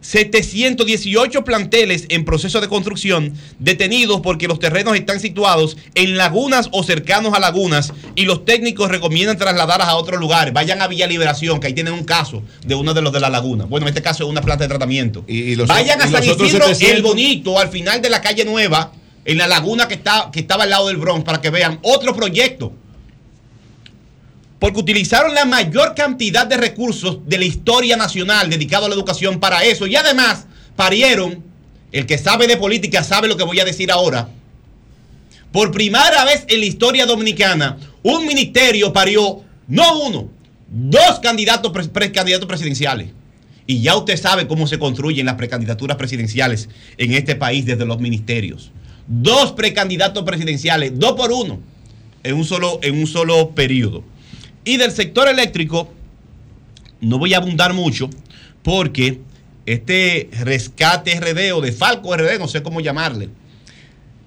718 0.00 1.42
planteles 1.42 2.04
en 2.08 2.24
proceso 2.24 2.60
de 2.60 2.68
construcción 2.68 3.34
detenidos 3.58 4.20
porque 4.20 4.46
los 4.46 4.60
terrenos 4.60 4.94
están 4.94 5.18
situados 5.18 5.76
en 5.96 6.16
lagunas 6.16 6.68
o 6.70 6.84
cercanos 6.84 7.34
a 7.34 7.40
lagunas 7.40 7.92
y 8.14 8.26
los 8.26 8.44
técnicos 8.44 8.90
recomiendan 8.92 9.38
trasladarlas 9.38 9.88
a 9.88 9.96
otros 9.96 10.20
lugares. 10.20 10.54
Vayan 10.54 10.80
a 10.82 10.86
Villa 10.86 11.08
Liberación, 11.08 11.58
que 11.58 11.66
ahí 11.66 11.72
tienen 11.72 11.94
un 11.94 12.04
caso 12.04 12.40
de 12.64 12.76
uno 12.76 12.94
de 12.94 13.02
los 13.02 13.12
de 13.12 13.18
la 13.18 13.30
laguna. 13.30 13.64
Bueno, 13.64 13.86
en 13.86 13.88
este 13.88 14.02
caso 14.02 14.22
es 14.22 14.30
una 14.30 14.40
planta 14.40 14.62
de 14.62 14.68
tratamiento. 14.68 15.24
los- 15.26 15.66
Vayan 15.66 16.00
a 16.00 16.06
y 16.06 16.12
San 16.12 16.22
Isidro 16.22 16.44
700. 16.68 16.80
El 16.82 17.02
Bonito, 17.02 17.58
al 17.58 17.70
final 17.70 18.00
de 18.00 18.08
la 18.10 18.20
calle 18.20 18.44
Nueva, 18.44 18.92
en 19.24 19.36
la 19.36 19.48
laguna 19.48 19.88
que, 19.88 19.94
está, 19.94 20.30
que 20.32 20.38
estaba 20.38 20.62
al 20.62 20.70
lado 20.70 20.86
del 20.86 20.98
Bronx, 20.98 21.24
para 21.24 21.40
que 21.40 21.50
vean 21.50 21.80
otro 21.82 22.14
proyecto 22.14 22.72
porque 24.64 24.80
utilizaron 24.80 25.34
la 25.34 25.44
mayor 25.44 25.94
cantidad 25.94 26.46
de 26.46 26.56
recursos 26.56 27.18
de 27.26 27.36
la 27.36 27.44
historia 27.44 27.98
nacional 27.98 28.48
dedicado 28.48 28.86
a 28.86 28.88
la 28.88 28.94
educación 28.94 29.38
para 29.38 29.62
eso. 29.62 29.86
Y 29.86 29.94
además 29.94 30.46
parieron, 30.74 31.44
el 31.92 32.06
que 32.06 32.16
sabe 32.16 32.46
de 32.46 32.56
política 32.56 33.04
sabe 33.04 33.28
lo 33.28 33.36
que 33.36 33.44
voy 33.44 33.60
a 33.60 33.66
decir 33.66 33.92
ahora, 33.92 34.30
por 35.52 35.70
primera 35.70 36.24
vez 36.24 36.46
en 36.48 36.60
la 36.60 36.64
historia 36.64 37.04
dominicana, 37.04 37.76
un 38.02 38.24
ministerio 38.24 38.90
parió 38.90 39.42
no 39.68 39.98
uno, 39.98 40.30
dos 40.66 41.20
candidatos 41.20 41.70
precandidatos 41.92 42.48
presidenciales. 42.48 43.10
Y 43.66 43.82
ya 43.82 43.94
usted 43.98 44.16
sabe 44.16 44.46
cómo 44.46 44.66
se 44.66 44.78
construyen 44.78 45.26
las 45.26 45.34
precandidaturas 45.34 45.98
presidenciales 45.98 46.70
en 46.96 47.12
este 47.12 47.36
país 47.36 47.66
desde 47.66 47.84
los 47.84 48.00
ministerios. 48.00 48.70
Dos 49.06 49.52
precandidatos 49.52 50.24
presidenciales, 50.24 50.98
dos 50.98 51.12
por 51.12 51.32
uno, 51.32 51.60
en 52.22 52.34
un 52.34 52.46
solo, 52.46 52.78
en 52.82 52.98
un 52.98 53.06
solo 53.06 53.50
periodo. 53.50 54.13
Y 54.64 54.76
del 54.76 54.90
sector 54.92 55.28
eléctrico, 55.28 55.92
no 57.00 57.18
voy 57.18 57.34
a 57.34 57.38
abundar 57.38 57.72
mucho, 57.74 58.08
porque 58.62 59.20
este 59.66 60.28
rescate 60.40 61.18
RD 61.20 61.52
o 61.54 61.60
de 61.60 61.72
Falco 61.72 62.16
RD, 62.16 62.38
no 62.38 62.48
sé 62.48 62.62
cómo 62.62 62.80
llamarle. 62.80 63.28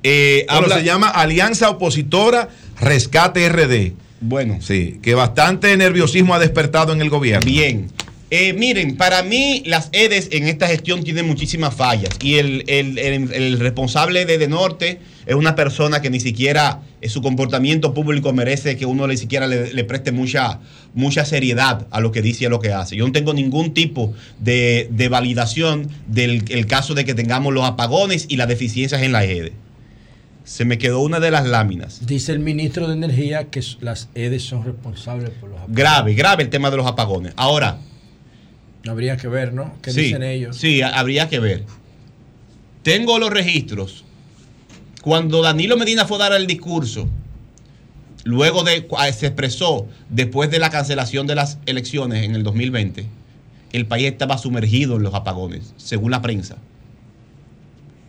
eh, 0.03 0.45
habla- 0.48 0.77
se 0.77 0.83
llama 0.85 1.09
Alianza 1.09 1.69
Opositora 1.72 2.49
Rescate 2.80 3.49
RD. 3.49 3.93
Bueno. 4.22 4.59
Sí, 4.61 4.99
que 5.01 5.16
bastante 5.16 5.75
nerviosismo 5.75 6.33
ha 6.35 6.40
despertado 6.40 6.93
en 6.93 7.01
el 7.01 7.09
gobierno. 7.09 7.45
Bien. 7.45 7.90
Eh, 8.30 8.53
miren, 8.53 8.95
para 8.95 9.24
mí 9.24 9.64
las 9.66 9.90
EDES 9.91 10.30
en 10.32 10.48
esta 10.48 10.67
gestión 10.67 11.03
tienen 11.03 11.27
muchísimas 11.27 11.74
fallas 11.75 12.11
y 12.22 12.35
el, 12.35 12.64
el- 12.67 12.98
el- 12.99 13.33
el 13.33 13.59
responsable 13.59 14.25
de 14.25 14.38
De 14.38 14.48
Norte 14.48 14.99
es 15.27 15.35
una 15.35 15.56
persona 15.56 16.01
que 16.01 16.09
ni 16.09 16.19
siquiera 16.19 16.81
eh, 17.01 17.09
su 17.09 17.22
comportamiento 17.22 17.93
público 17.93 18.33
merece 18.33 18.77
que 18.77 18.85
uno 18.85 19.06
ni 19.07 19.17
siquiera 19.17 19.45
le, 19.45 19.73
le 19.73 19.83
preste 19.83 20.11
mucha, 20.11 20.59
mucha 20.93 21.25
seriedad 21.25 21.85
a 21.91 21.99
lo 21.99 22.11
que 22.11 22.22
dice 22.22 22.45
y 22.45 22.47
a 22.47 22.49
lo 22.49 22.59
que 22.59 22.72
hace. 22.73 22.95
Yo 22.95 23.06
no 23.06 23.11
tengo 23.11 23.33
ningún 23.33 23.73
tipo 23.73 24.14
de, 24.39 24.88
de 24.91 25.09
validación 25.09 25.89
del 26.07 26.45
el 26.49 26.65
caso 26.65 26.93
de 26.95 27.06
que 27.06 27.14
tengamos 27.14 27.53
los 27.53 27.65
apagones 27.65 28.25
y 28.30 28.38
las 28.38 28.47
deficiencias 28.47 29.01
en 29.01 29.11
la 29.11 29.23
EDE. 29.25 29.51
Se 30.45 30.64
me 30.64 30.77
quedó 30.77 31.01
una 31.01 31.19
de 31.19 31.30
las 31.30 31.45
láminas. 31.45 32.06
Dice 32.07 32.31
el 32.31 32.39
ministro 32.39 32.88
de 32.88 32.93
Energía 32.93 33.49
que 33.49 33.61
las 33.81 34.07
EDES 34.15 34.43
son 34.43 34.64
responsables 34.64 35.31
por 35.31 35.49
los 35.49 35.59
Grave, 35.67 36.14
grave 36.14 36.43
el 36.43 36.49
tema 36.49 36.72
de 36.72 36.77
los 36.77 36.88
apagones. 36.88 37.33
Ahora, 37.35 37.80
Habría 38.88 39.17
que 39.17 39.27
ver, 39.27 39.53
¿no? 39.53 39.73
¿Qué 39.81 39.91
sí, 39.91 40.03
dicen 40.03 40.23
ellos? 40.23 40.56
Sí, 40.56 40.81
ha- 40.81 40.97
habría 40.97 41.27
que 41.27 41.39
ver. 41.39 41.65
Tengo 42.83 43.19
los 43.19 43.30
registros. 43.30 44.06
Cuando 45.07 45.41
Danilo 45.41 45.77
Medina 45.77 46.03
fue 46.03 46.17
a 46.17 46.19
dar 46.27 46.33
el 46.33 46.47
discurso, 46.47 47.07
luego 48.25 48.65
de 48.65 48.85
se 49.17 49.27
expresó 49.27 49.87
después 50.09 50.51
de 50.51 50.59
la 50.59 50.69
cancelación 50.69 51.27
de 51.27 51.35
las 51.35 51.59
elecciones 51.65 52.25
en 52.25 52.35
el 52.35 52.43
2020, 52.43 53.05
el 53.71 53.85
país 53.85 54.07
estaba 54.07 54.37
sumergido 54.37 54.97
en 54.97 55.03
los 55.03 55.13
apagones, 55.13 55.73
según 55.77 56.11
la 56.11 56.21
prensa. 56.21 56.57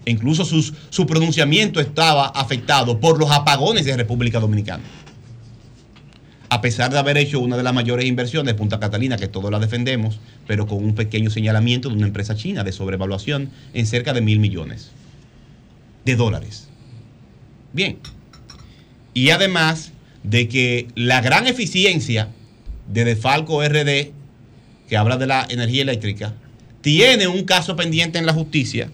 E 0.06 0.10
Incluso 0.10 0.44
sus- 0.44 0.74
su 0.90 1.06
pronunciamiento 1.06 1.78
estaba 1.78 2.26
afectado 2.26 2.98
por 2.98 3.16
los 3.16 3.30
apagones 3.30 3.84
de 3.84 3.96
República 3.96 4.40
Dominicana. 4.40 4.82
A 6.48 6.60
pesar 6.60 6.90
de 6.90 6.98
haber 6.98 7.16
hecho 7.16 7.38
una 7.38 7.56
de 7.56 7.62
las 7.62 7.74
mayores 7.74 8.06
inversiones, 8.06 8.54
Punta 8.54 8.80
Catalina, 8.80 9.16
que 9.16 9.28
todos 9.28 9.52
la 9.52 9.60
defendemos, 9.60 10.18
pero 10.48 10.66
con 10.66 10.82
un 10.84 10.96
pequeño 10.96 11.30
señalamiento 11.30 11.90
de 11.90 11.94
una 11.94 12.08
empresa 12.08 12.34
china 12.34 12.64
de 12.64 12.72
sobrevaluación 12.72 13.50
en 13.72 13.86
cerca 13.86 14.12
de 14.14 14.20
mil 14.20 14.40
millones 14.40 14.90
de 16.04 16.16
dólares. 16.16 16.67
Bien. 17.78 17.96
Y 19.14 19.30
además 19.30 19.92
de 20.24 20.48
que 20.48 20.88
la 20.96 21.20
gran 21.20 21.46
eficiencia 21.46 22.28
de 22.92 23.04
Defalco 23.04 23.62
RD, 23.62 24.10
que 24.88 24.96
habla 24.96 25.16
de 25.16 25.28
la 25.28 25.46
energía 25.48 25.82
eléctrica, 25.82 26.34
tiene 26.80 27.28
un 27.28 27.44
caso 27.44 27.76
pendiente 27.76 28.18
en 28.18 28.26
la 28.26 28.32
justicia 28.32 28.90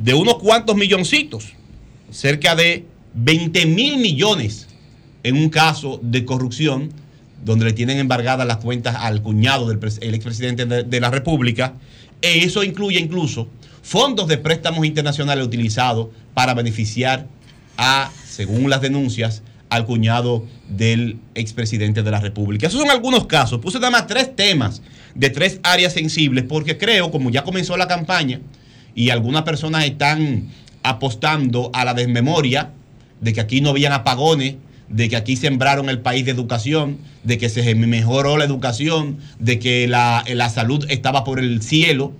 de 0.00 0.14
unos 0.14 0.36
cuantos 0.36 0.76
milloncitos, 0.76 1.54
cerca 2.12 2.54
de 2.54 2.84
20 3.14 3.66
mil 3.66 3.96
millones 3.98 4.68
en 5.24 5.36
un 5.36 5.48
caso 5.50 5.98
de 6.04 6.24
corrupción 6.24 6.92
donde 7.44 7.64
le 7.64 7.72
tienen 7.72 7.98
embargadas 7.98 8.46
las 8.46 8.58
cuentas 8.58 8.94
al 8.96 9.22
cuñado 9.22 9.66
del 9.68 9.80
pres- 9.80 9.98
el 10.02 10.14
expresidente 10.14 10.66
de, 10.66 10.84
de 10.84 11.00
la 11.00 11.10
República. 11.10 11.74
E 12.22 12.44
eso 12.44 12.62
incluye 12.62 13.00
incluso 13.00 13.48
fondos 13.82 14.28
de 14.28 14.38
préstamos 14.38 14.86
internacionales 14.86 15.44
utilizados 15.44 16.08
para 16.32 16.54
beneficiar 16.54 17.26
a, 17.76 18.10
según 18.26 18.70
las 18.70 18.80
denuncias, 18.80 19.42
al 19.68 19.84
cuñado 19.84 20.44
del 20.68 21.18
expresidente 21.34 22.02
de 22.02 22.10
la 22.10 22.20
República. 22.20 22.66
Esos 22.66 22.80
son 22.80 22.90
algunos 22.90 23.26
casos. 23.26 23.60
Puse 23.60 23.78
nada 23.78 23.90
más 23.90 24.06
tres 24.06 24.34
temas 24.34 24.82
de 25.14 25.30
tres 25.30 25.60
áreas 25.62 25.92
sensibles 25.92 26.44
porque 26.44 26.78
creo, 26.78 27.10
como 27.10 27.30
ya 27.30 27.42
comenzó 27.42 27.76
la 27.76 27.88
campaña 27.88 28.40
y 28.94 29.10
algunas 29.10 29.42
personas 29.42 29.84
están 29.84 30.48
apostando 30.82 31.70
a 31.74 31.84
la 31.84 31.94
desmemoria 31.94 32.70
de 33.20 33.32
que 33.32 33.40
aquí 33.40 33.60
no 33.60 33.70
habían 33.70 33.92
apagones, 33.92 34.56
de 34.88 35.08
que 35.08 35.16
aquí 35.16 35.36
sembraron 35.36 35.88
el 35.88 36.00
país 36.00 36.24
de 36.24 36.30
educación, 36.30 36.98
de 37.24 37.38
que 37.38 37.48
se 37.48 37.74
mejoró 37.74 38.36
la 38.36 38.44
educación, 38.44 39.18
de 39.38 39.58
que 39.58 39.88
la, 39.88 40.24
la 40.32 40.48
salud 40.48 40.86
estaba 40.88 41.24
por 41.24 41.40
el 41.40 41.62
cielo. 41.62 42.12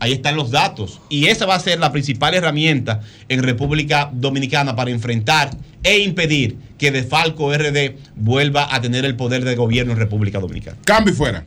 Ahí 0.00 0.12
están 0.12 0.36
los 0.36 0.50
datos. 0.50 1.00
Y 1.08 1.26
esa 1.26 1.46
va 1.46 1.56
a 1.56 1.60
ser 1.60 1.80
la 1.80 1.90
principal 1.90 2.34
herramienta 2.34 3.00
en 3.28 3.42
República 3.42 4.10
Dominicana 4.12 4.76
para 4.76 4.90
enfrentar 4.90 5.50
e 5.82 5.98
impedir 5.98 6.56
que 6.76 6.90
De 6.92 7.02
Falco 7.02 7.52
RD 7.52 7.96
vuelva 8.14 8.74
a 8.74 8.80
tener 8.80 9.04
el 9.04 9.16
poder 9.16 9.44
de 9.44 9.56
gobierno 9.56 9.92
en 9.92 9.98
República 9.98 10.38
Dominicana. 10.38 10.76
Cambio 10.84 11.12
y 11.12 11.16
fuera. 11.16 11.46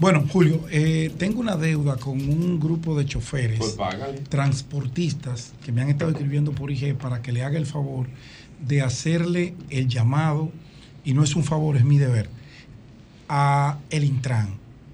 Bueno, 0.00 0.26
Julio, 0.30 0.66
eh, 0.70 1.10
tengo 1.16 1.40
una 1.40 1.56
deuda 1.56 1.96
con 1.96 2.20
un 2.28 2.60
grupo 2.60 2.98
de 2.98 3.06
choferes, 3.06 3.58
Pues 3.58 3.76
transportistas, 4.28 5.54
que 5.64 5.72
me 5.72 5.80
han 5.80 5.88
estado 5.88 6.10
escribiendo 6.10 6.52
por 6.52 6.70
IG 6.70 6.96
para 6.96 7.22
que 7.22 7.32
le 7.32 7.42
haga 7.42 7.56
el 7.56 7.64
favor 7.64 8.08
de 8.66 8.82
hacerle 8.82 9.54
el 9.70 9.88
llamado, 9.88 10.50
y 11.04 11.14
no 11.14 11.22
es 11.22 11.36
un 11.36 11.44
favor, 11.44 11.76
es 11.76 11.84
mi 11.84 11.96
deber, 11.96 12.28
a 13.28 13.78
el 13.90 14.04
Intran. 14.04 14.48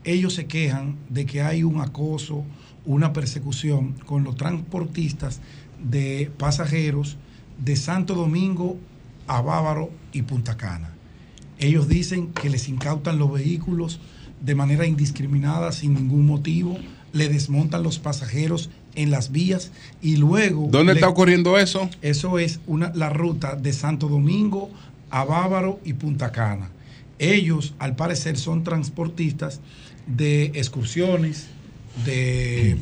Ellos 0.05 0.35
se 0.35 0.47
quejan 0.47 0.97
de 1.09 1.27
que 1.27 1.43
hay 1.43 1.63
un 1.63 1.81
acoso, 1.81 2.45
una 2.87 3.13
persecución 3.13 3.93
con 4.07 4.25
los 4.25 4.37
transportistas 4.37 5.41
de 5.83 6.31
pasajeros 6.39 7.17
de 7.63 7.77
Santo 7.77 8.15
Domingo 8.15 8.79
a 9.27 9.41
Bávaro 9.43 9.91
y 10.13 10.23
Punta 10.23 10.57
Cana. 10.57 10.91
Ellos 11.59 11.89
dicen 11.89 12.29
que 12.29 12.49
les 12.49 12.69
incautan 12.69 13.19
los 13.19 13.31
vehículos 13.33 14.01
de 14.41 14.55
manera 14.55 14.87
indiscriminada, 14.87 15.73
sin 15.73 15.93
ningún 15.95 16.25
motivo, 16.27 16.79
le 17.13 17.29
desmontan 17.29 17.83
los 17.83 17.99
pasajeros 17.99 18.71
en 18.95 19.11
las 19.11 19.31
vías 19.31 19.71
y 20.01 20.17
luego... 20.17 20.69
¿Dónde 20.71 20.95
le- 20.95 21.01
está 21.01 21.09
ocurriendo 21.09 21.59
eso? 21.59 21.91
Eso 22.01 22.39
es 22.39 22.61
una, 22.67 22.91
la 22.95 23.11
ruta 23.11 23.57
de 23.57 23.73
Santo 23.75 24.09
Domingo 24.09 24.71
a 25.11 25.25
Bávaro 25.25 25.79
y 25.85 25.93
Punta 25.93 26.33
Cana. 26.33 26.71
Ellos, 27.21 27.75
al 27.79 27.97
parecer, 27.97 28.39
son 28.39 28.65
transportistas 28.65 29.61
de 30.07 30.47
excursiones, 30.55 31.49
de 32.07 32.79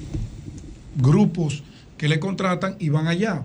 grupos 0.96 1.64
que 1.96 2.08
le 2.08 2.20
contratan 2.20 2.76
y 2.78 2.88
van 2.88 3.08
allá. 3.08 3.42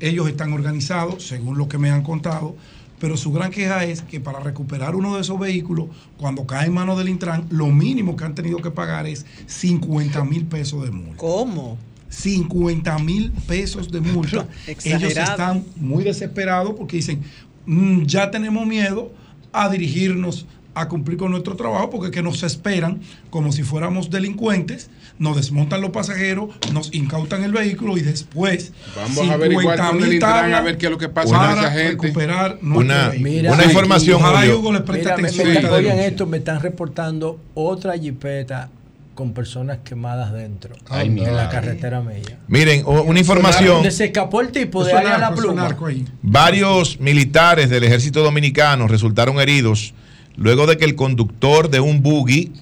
Ellos 0.00 0.26
están 0.26 0.54
organizados, 0.54 1.26
según 1.26 1.58
lo 1.58 1.68
que 1.68 1.76
me 1.76 1.90
han 1.90 2.02
contado, 2.02 2.56
pero 2.98 3.18
su 3.18 3.32
gran 3.32 3.50
queja 3.50 3.84
es 3.84 4.00
que 4.00 4.18
para 4.18 4.40
recuperar 4.40 4.94
uno 4.94 5.14
de 5.14 5.20
esos 5.20 5.38
vehículos, 5.38 5.88
cuando 6.16 6.46
cae 6.46 6.68
en 6.68 6.72
manos 6.72 6.96
del 6.96 7.10
Intran, 7.10 7.44
lo 7.50 7.66
mínimo 7.66 8.16
que 8.16 8.24
han 8.24 8.34
tenido 8.34 8.62
que 8.62 8.70
pagar 8.70 9.06
es 9.06 9.26
50 9.46 10.24
mil 10.24 10.46
pesos 10.46 10.84
de 10.84 10.90
multa. 10.90 11.18
¿Cómo? 11.18 11.76
50 12.08 12.98
mil 13.00 13.30
pesos 13.46 13.92
de 13.92 14.00
multa. 14.00 14.48
Ellos 14.84 15.16
están 15.18 15.64
muy 15.76 16.02
desesperados 16.02 16.72
porque 16.78 16.96
dicen, 16.96 17.22
"Mm, 17.66 18.04
ya 18.04 18.30
tenemos 18.30 18.66
miedo 18.66 19.12
a 19.54 19.68
dirigirnos 19.68 20.46
a 20.76 20.88
cumplir 20.88 21.16
con 21.16 21.30
nuestro 21.30 21.54
trabajo 21.54 21.88
porque 21.88 22.06
es 22.06 22.12
que 22.12 22.20
nos 22.22 22.42
esperan 22.42 23.00
como 23.30 23.52
si 23.52 23.62
fuéramos 23.62 24.10
delincuentes, 24.10 24.90
nos 25.20 25.36
desmontan 25.36 25.80
los 25.80 25.90
pasajeros, 25.90 26.48
nos 26.72 26.92
incautan 26.92 27.44
el 27.44 27.52
vehículo 27.52 27.96
y 27.96 28.00
después 28.00 28.72
Vamos 28.96 29.30
a 29.30 29.34
averiguar 29.34 29.78
con 29.78 29.98
el 29.98 30.02
50.000 30.02 30.12
Intran 30.14 30.32
tablas 30.42 30.58
a 30.60 30.62
ver 30.64 30.76
qué 30.76 30.86
es 30.86 30.90
lo 30.92 30.98
que 30.98 31.08
pasa 31.08 31.28
con 31.28 31.38
para 31.38 31.60
esa 31.60 31.70
gente. 31.70 31.90
recuperar 31.90 32.58
Una, 32.60 33.10
vehículo. 33.10 33.52
una 33.52 33.64
información, 33.64 34.16
Ojalá 34.20 34.40
Julio. 34.40 34.58
Hugo 34.58 34.72
le 34.72 34.80
preste 34.80 35.04
Mira, 35.04 35.16
me, 35.16 35.22
atención 35.28 35.46
me- 35.48 35.58
oigan 35.58 35.72
denuncia. 35.82 36.06
esto, 36.08 36.26
me 36.26 36.36
están 36.38 36.60
reportando 36.60 37.38
otra 37.54 37.96
jipeta 37.96 38.68
con 39.14 39.32
personas 39.32 39.78
quemadas 39.84 40.32
dentro 40.32 40.74
Ay, 40.88 41.06
en 41.06 41.36
la 41.36 41.48
carretera 41.48 42.00
mía. 42.00 42.38
Miren, 42.48 42.84
una 42.86 43.18
información. 43.18 43.74
Donde 43.74 43.90
se 43.90 44.06
escapó 44.06 44.40
el 44.40 44.48
tipo 44.48 44.84
de 44.84 44.92
área 44.92 45.18
la 45.18 45.34
pluma. 45.34 45.76
Varios 46.22 47.00
militares 47.00 47.70
del 47.70 47.84
ejército 47.84 48.22
dominicano 48.22 48.88
resultaron 48.88 49.40
heridos 49.40 49.94
luego 50.36 50.66
de 50.66 50.76
que 50.76 50.84
el 50.84 50.96
conductor 50.96 51.70
de 51.70 51.80
un 51.80 52.02
buggy 52.02 52.52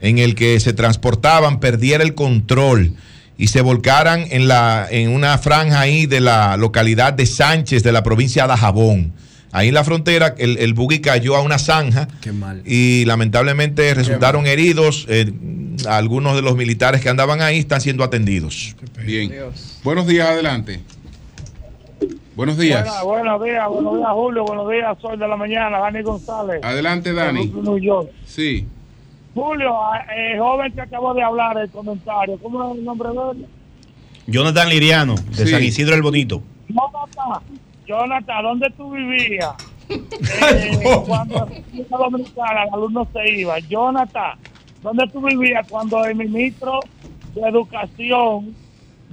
en 0.00 0.18
el 0.18 0.34
que 0.34 0.60
se 0.60 0.72
transportaban 0.72 1.60
perdiera 1.60 2.04
el 2.04 2.14
control 2.14 2.94
y 3.38 3.48
se 3.48 3.60
volcaran 3.60 4.26
en, 4.30 4.48
la, 4.48 4.86
en 4.90 5.10
una 5.10 5.36
franja 5.38 5.80
ahí 5.80 6.06
de 6.06 6.20
la 6.20 6.56
localidad 6.56 7.12
de 7.12 7.26
Sánchez 7.26 7.82
de 7.82 7.92
la 7.92 8.02
provincia 8.02 8.42
de 8.42 8.48
Dajabón. 8.48 9.12
Ahí 9.56 9.68
en 9.68 9.74
la 9.74 9.84
frontera 9.84 10.34
el, 10.36 10.58
el 10.58 10.74
buggy 10.74 11.00
cayó 11.00 11.34
a 11.34 11.40
una 11.40 11.58
zanja 11.58 12.08
Qué 12.20 12.30
mal. 12.30 12.62
y 12.66 13.06
lamentablemente 13.06 13.94
resultaron 13.94 14.46
heridos. 14.46 15.06
Eh, 15.08 15.32
algunos 15.88 16.36
de 16.36 16.42
los 16.42 16.56
militares 16.56 17.00
que 17.00 17.08
andaban 17.08 17.40
ahí 17.40 17.58
están 17.58 17.80
siendo 17.80 18.04
atendidos. 18.04 18.76
Bien. 19.04 19.32
Buenos 19.82 20.06
días, 20.06 20.28
adelante. 20.28 20.80
Buenos 22.34 22.58
días. 22.58 22.86
Buenos 23.02 23.42
días, 23.42 23.66
buenos 23.66 23.96
días 23.96 24.08
Julio, 24.12 24.44
buenos 24.44 24.70
días 24.70 24.98
Sol 25.00 25.18
de 25.18 25.26
la 25.26 25.36
Mañana, 25.38 25.78
Dani 25.78 26.02
González. 26.02 26.60
Adelante, 26.62 27.14
Dani. 27.14 27.46
New 27.46 27.78
York. 27.78 28.10
Sí. 28.26 28.66
Julio, 29.34 29.70
eh, 30.14 30.32
el 30.34 30.38
joven 30.38 30.70
que 30.72 30.82
acabó 30.82 31.14
de 31.14 31.22
hablar, 31.22 31.56
el 31.56 31.70
comentario, 31.70 32.38
¿cómo 32.42 32.72
es 32.72 32.78
el 32.78 32.84
nombre 32.84 33.08
de 33.08 33.30
él? 33.40 33.46
Jonathan 34.26 34.68
Liriano, 34.68 35.14
de 35.14 35.46
Sí. 35.46 35.50
San 35.50 35.62
Isidro 35.64 35.94
el 35.94 36.02
Bonito. 36.02 36.42
Jonathan, 36.68 37.42
Jonathan, 37.86 38.42
¿dónde 38.42 38.70
tú 38.76 38.90
vivías? 38.90 39.54
Eh, 39.88 41.02
cuando 41.06 41.46
en 41.46 41.48
República 41.48 41.96
Dominicana 41.96 42.64
la 42.66 42.76
luz 42.76 42.90
no 42.90 43.06
se 43.12 43.30
iba. 43.38 43.58
Jonathan, 43.60 44.36
¿dónde 44.82 45.06
tú 45.12 45.20
vivías 45.20 45.64
cuando 45.68 46.04
el 46.04 46.16
ministro 46.16 46.80
de 47.34 47.42
Educación 47.42 48.54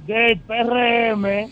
del 0.04 0.36
PRM 0.40 1.48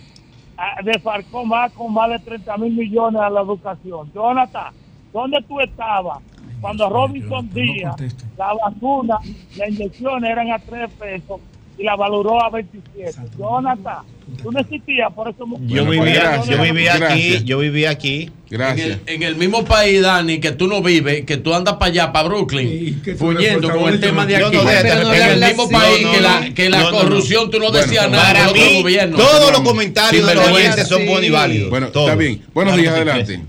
ah, 0.57 0.83
desfalcó 0.83 1.45
más 1.45 1.71
con 1.73 1.95
más 1.95 2.11
de 2.11 2.19
30 2.19 2.57
mil 2.57 2.73
millones 2.73 3.23
a 3.23 3.31
la 3.31 3.43
educación? 3.43 4.11
Jonathan, 4.13 4.75
¿dónde 5.13 5.41
tú 5.47 5.61
estabas 5.61 6.19
cuando 6.61 6.89
Robinson 6.89 7.49
Díaz, 7.51 7.95
la 8.37 8.55
vacuna, 8.55 9.19
las 9.57 9.69
inyecciones 9.69 10.31
eran 10.31 10.51
a 10.51 10.59
3 10.59 10.91
pesos 10.95 11.41
y 11.83 11.85
la 11.85 11.97
valoró 11.97 12.41
a 12.41 12.49
27? 12.49 13.13
Jonathan, 13.37 14.05
tú 14.41 14.53
no 14.53 14.61
existías, 14.61 15.13
por 15.13 15.29
eso... 15.29 15.45
Yo 15.63 15.85
vivía, 15.85 16.15
gracias. 16.15 16.57
yo 16.57 16.63
vivía 16.63 16.97
Gracias. 16.97 17.37
aquí, 17.37 17.45
yo 17.45 17.59
vivía 17.59 17.91
aquí. 17.91 18.31
Gracias. 18.49 18.87
En 18.87 18.93
el, 18.93 19.15
en 19.15 19.23
el 19.25 19.37
mismo 19.37 19.65
país, 19.65 20.01
Dani, 20.01 20.39
que 20.39 20.53
tú 20.53 20.69
no 20.69 20.81
vives, 20.81 21.25
que 21.25 21.39
tú 21.39 21.53
andas 21.53 21.75
para 21.75 21.91
allá, 21.91 22.13
para 22.13 22.29
Brooklyn, 22.29 23.03
tú 23.19 23.27
huyendo 23.29 23.69
con 23.77 23.93
el 23.93 23.99
tema 23.99 24.25
de 24.27 24.37
aquí. 24.37 24.57
no, 24.57 24.65
déjate, 24.65 24.91
en 25.33 25.43
el 25.43 25.49
mismo 25.49 25.69
país 25.69 26.07
que 26.07 26.21
la, 26.21 26.41
no, 26.41 26.55
que 26.55 26.71
la 26.71 26.79
no, 26.79 26.91
no, 26.93 26.99
corrupción 26.99 27.51
tú 27.51 27.59
no 27.59 27.71
Bueno, 27.71 27.79
decías 27.85 28.07
para 28.07 28.17
nada 28.17 28.33
de 28.45 28.51
otro 28.51 28.63
mí, 28.63 28.83
gobierno. 28.83 29.17
todos 29.17 29.51
los 29.53 29.61
comentarios 29.63 30.27
de 30.27 30.35
los 30.37 30.49
oyentes 30.51 30.87
son 30.87 31.05
buenos 31.07 31.25
y 31.25 31.31
válidos. 31.31 31.71
Bueno, 31.71 31.89
todos. 31.89 32.07
está 32.11 32.17
bien. 32.19 32.43
Buenos 32.55 32.75
Claro 32.75 32.83
días, 32.83 32.95
sí. 32.95 33.01
adelante. 33.11 33.43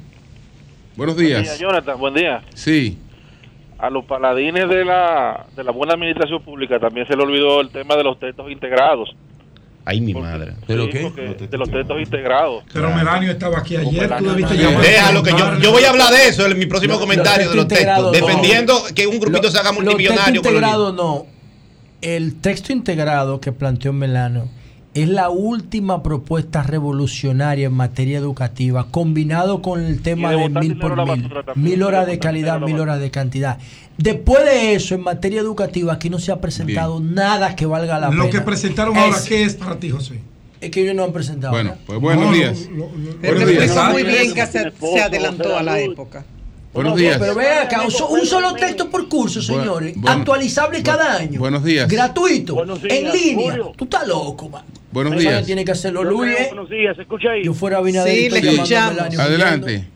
Buenos 0.95 1.15
Buen 1.15 1.27
día, 1.27 1.39
días. 1.41 1.59
Jonathan, 1.59 1.99
buen 1.99 2.13
día. 2.15 2.41
Sí. 2.55 2.97
A 3.83 3.89
los 3.89 4.05
paladines 4.05 4.69
de 4.69 4.85
la, 4.85 5.45
de 5.57 5.61
la 5.61 5.71
buena 5.71 5.95
administración 5.95 6.41
pública 6.41 6.79
también 6.79 7.05
se 7.05 7.17
le 7.17 7.23
olvidó 7.23 7.59
el 7.59 7.69
tema 7.69 7.97
de 7.97 8.03
los 8.05 8.17
textos 8.17 8.49
integrados. 8.49 9.13
Ay, 9.83 9.99
mi 9.99 10.13
madre. 10.13 10.53
Sí, 10.65 10.73
porque- 10.77 11.47
De 11.49 11.57
los 11.57 11.69
textos 11.69 11.99
integrados. 11.99 12.63
Pero 12.71 12.89
Melanio 12.95 13.31
estaba 13.31 13.57
aquí 13.59 13.75
ayer, 13.75 14.09
tú 14.17 14.29
debiste 14.29 14.53
no. 14.55 14.61
llamar. 14.61 14.81
Déjalo 14.85 15.23
que 15.23 15.31
yo, 15.31 15.59
yo 15.59 15.71
voy 15.73 15.83
a 15.83 15.89
hablar 15.89 16.13
de 16.13 16.29
eso 16.29 16.45
en 16.45 16.57
mi 16.57 16.65
próximo 16.65 16.97
comentario 16.97 17.47
los 17.47 17.51
de 17.53 17.57
los 17.57 17.67
textos 17.67 18.03
no. 18.05 18.11
Defendiendo 18.11 18.73
que 18.95 19.05
un 19.05 19.19
grupito 19.19 19.51
se 19.51 19.59
haga 19.59 19.73
Los 19.73 19.81
multimillonario 19.83 20.41
textos 20.41 20.53
con 20.53 20.61
los 20.61 20.69
integrados 20.69 20.93
no. 20.95 21.25
El 22.01 22.39
texto 22.39 22.71
integrado 22.71 23.41
que 23.41 23.51
planteó 23.51 23.91
Melano 23.91 24.47
es 24.93 25.09
la 25.09 25.29
última 25.29 26.03
propuesta 26.03 26.61
revolucionaria 26.63 27.67
en 27.67 27.73
materia 27.73 28.17
educativa, 28.17 28.87
combinado 28.91 29.61
con 29.61 29.81
el 29.81 30.01
tema 30.01 30.31
de 30.31 30.49
mil 30.49 30.77
por 30.77 30.95
mil, 31.17 31.29
mil 31.55 31.83
horas 31.83 32.05
de 32.07 32.19
calidad, 32.19 32.59
mil 32.61 32.79
horas 32.79 32.99
de 32.99 33.09
cantidad. 33.09 33.57
Después 33.97 34.43
de 34.45 34.75
eso, 34.75 34.95
en 34.95 35.01
materia 35.01 35.41
educativa, 35.41 35.93
aquí 35.93 36.09
no 36.09 36.19
se 36.19 36.31
ha 36.31 36.39
presentado 36.41 36.99
nada 36.99 37.55
que 37.55 37.65
valga 37.65 37.99
la 37.99 38.09
Lo 38.09 38.23
pena. 38.25 38.29
que 38.29 38.41
presentaron 38.41 38.95
ahora, 38.97 39.17
¿qué 39.27 39.43
es 39.43 39.55
para 39.55 39.79
ti, 39.79 39.89
José? 39.89 40.19
Es 40.61 40.71
que 40.71 40.81
ellos 40.81 40.95
no 40.95 41.03
han 41.03 41.11
presentado. 41.11 41.53
Bueno, 41.53 41.75
pues 41.85 41.99
buenos 41.99 42.25
No, 42.25 42.31
lo- 42.31 42.37
días. 42.37 42.67
lo- 42.71 42.77
lo- 42.95 43.17
Buenos 43.17 43.49
días. 43.49 43.91
muy 43.91 44.03
bien 44.03 44.33
que 44.33 44.45
se, 44.45 44.71
se 44.71 45.01
adelantó 45.01 45.57
a 45.57 45.63
la 45.63 45.79
época. 45.79 46.23
Buenos 46.73 46.95
días. 46.97 47.17
Pero 47.19 47.35
ve 47.35 47.47
acá, 47.49 47.83
un, 47.83 47.91
so- 47.91 48.07
un 48.09 48.25
solo 48.25 48.53
texto 48.55 48.89
por 48.89 49.07
curso, 49.07 49.39
Bueno, 49.47 49.63
señores. 49.63 49.93
bueno, 49.95 50.17
actualizable 50.19 50.81
cada 50.81 51.17
año. 51.17 51.39
Buenos 51.39 51.63
días. 51.63 51.87
Gratuito. 51.87 52.55
Buenos 52.55 52.81
días, 52.81 52.97
en 52.97 53.11
línea. 53.11 53.51
Julio. 53.51 53.71
Tú 53.77 53.83
estás 53.83 54.07
loco, 54.07 54.49
man. 54.49 54.63
Buenos 54.91 55.19
días. 55.19 55.45
tiene 55.45 55.63
que 55.65 55.71
hacerlo 55.71 56.03
Luis. 56.03 56.31
¿eh? 56.39 56.45
Buenos 56.49 56.69
días, 56.69 56.95
¿se 56.95 57.03
escucha 57.03 57.29
ahí? 57.31 57.43
Yo 57.43 57.53
fuera 57.53 57.77
Abinader 57.77 58.13
Sí, 58.15 58.29
le 58.29 58.39
escuchamos. 58.39 58.99
Adelante. 59.19 59.87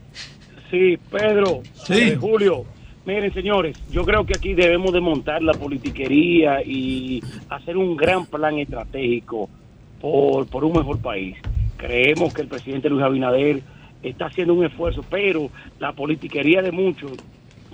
Sí, 0.70 0.98
Pedro, 1.12 1.62
Sí. 1.86 1.94
eh, 1.94 2.18
Julio. 2.20 2.66
Miren, 3.06 3.34
señores, 3.34 3.78
yo 3.90 4.04
creo 4.04 4.26
que 4.26 4.34
aquí 4.36 4.54
debemos 4.54 4.92
de 4.92 5.00
montar 5.00 5.42
la 5.42 5.54
politiquería 5.54 6.62
y 6.62 7.24
hacer 7.50 7.78
un 7.78 7.96
gran 7.96 8.26
plan 8.26 8.58
estratégico 8.60 9.50
por, 10.02 10.46
por 10.48 10.66
un 10.66 10.74
mejor 10.74 11.00
país. 11.00 11.38
Creemos 11.78 12.34
que 12.34 12.42
el 12.42 12.48
presidente 12.50 12.90
Luis 12.90 13.04
Abinader 13.04 13.62
está 14.04 14.26
haciendo 14.28 14.54
un 14.54 14.66
esfuerzo, 14.66 15.04
pero 15.10 15.50
la 15.80 15.92
politiquería 15.94 16.62
de 16.62 16.72
muchos 16.72 17.12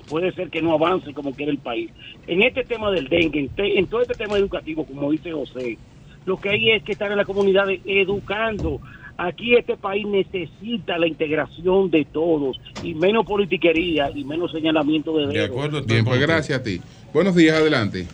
puede 0.10 0.32
ser 0.34 0.50
que 0.50 0.62
no 0.62 0.74
avance 0.74 1.14
como 1.14 1.32
quiere 1.34 1.52
el 1.52 1.58
país. 1.58 1.90
En 2.28 2.42
este 2.44 2.64
tema 2.64 2.92
del 2.92 3.08
dengue, 3.08 3.40
en, 3.40 3.50
te- 3.50 3.80
en 3.80 3.88
todo 3.88 4.02
este 4.02 4.14
tema 4.16 4.38
educativo, 4.38 4.86
como 4.86 5.12
dice 5.12 5.32
José, 5.32 5.78
lo 6.26 6.38
que 6.38 6.50
hay 6.50 6.72
es 6.72 6.84
que 6.84 6.92
estar 6.94 7.12
en 7.12 7.18
la 7.18 7.26
comunidad 7.26 7.66
educando. 7.86 8.80
Aquí 9.18 9.54
este 9.56 9.78
país 9.78 10.08
necesita 10.08 10.98
la 10.98 11.08
integración 11.08 11.92
de 11.92 12.04
todos 12.06 12.60
y 12.82 12.96
menos 12.96 13.26
politiquería 13.26 14.10
y 14.14 14.24
menos 14.24 14.52
señalamiento 14.52 15.16
de 15.18 15.28
De 15.28 15.34
dedos. 15.34 15.50
acuerdo. 15.52 15.84
Bien, 15.84 16.04
pues 16.04 16.20
gracias 16.20 16.60
a 16.60 16.64
ti. 16.64 16.82
Buenos 17.14 17.36
días, 17.36 17.56
adelante. 17.58 18.08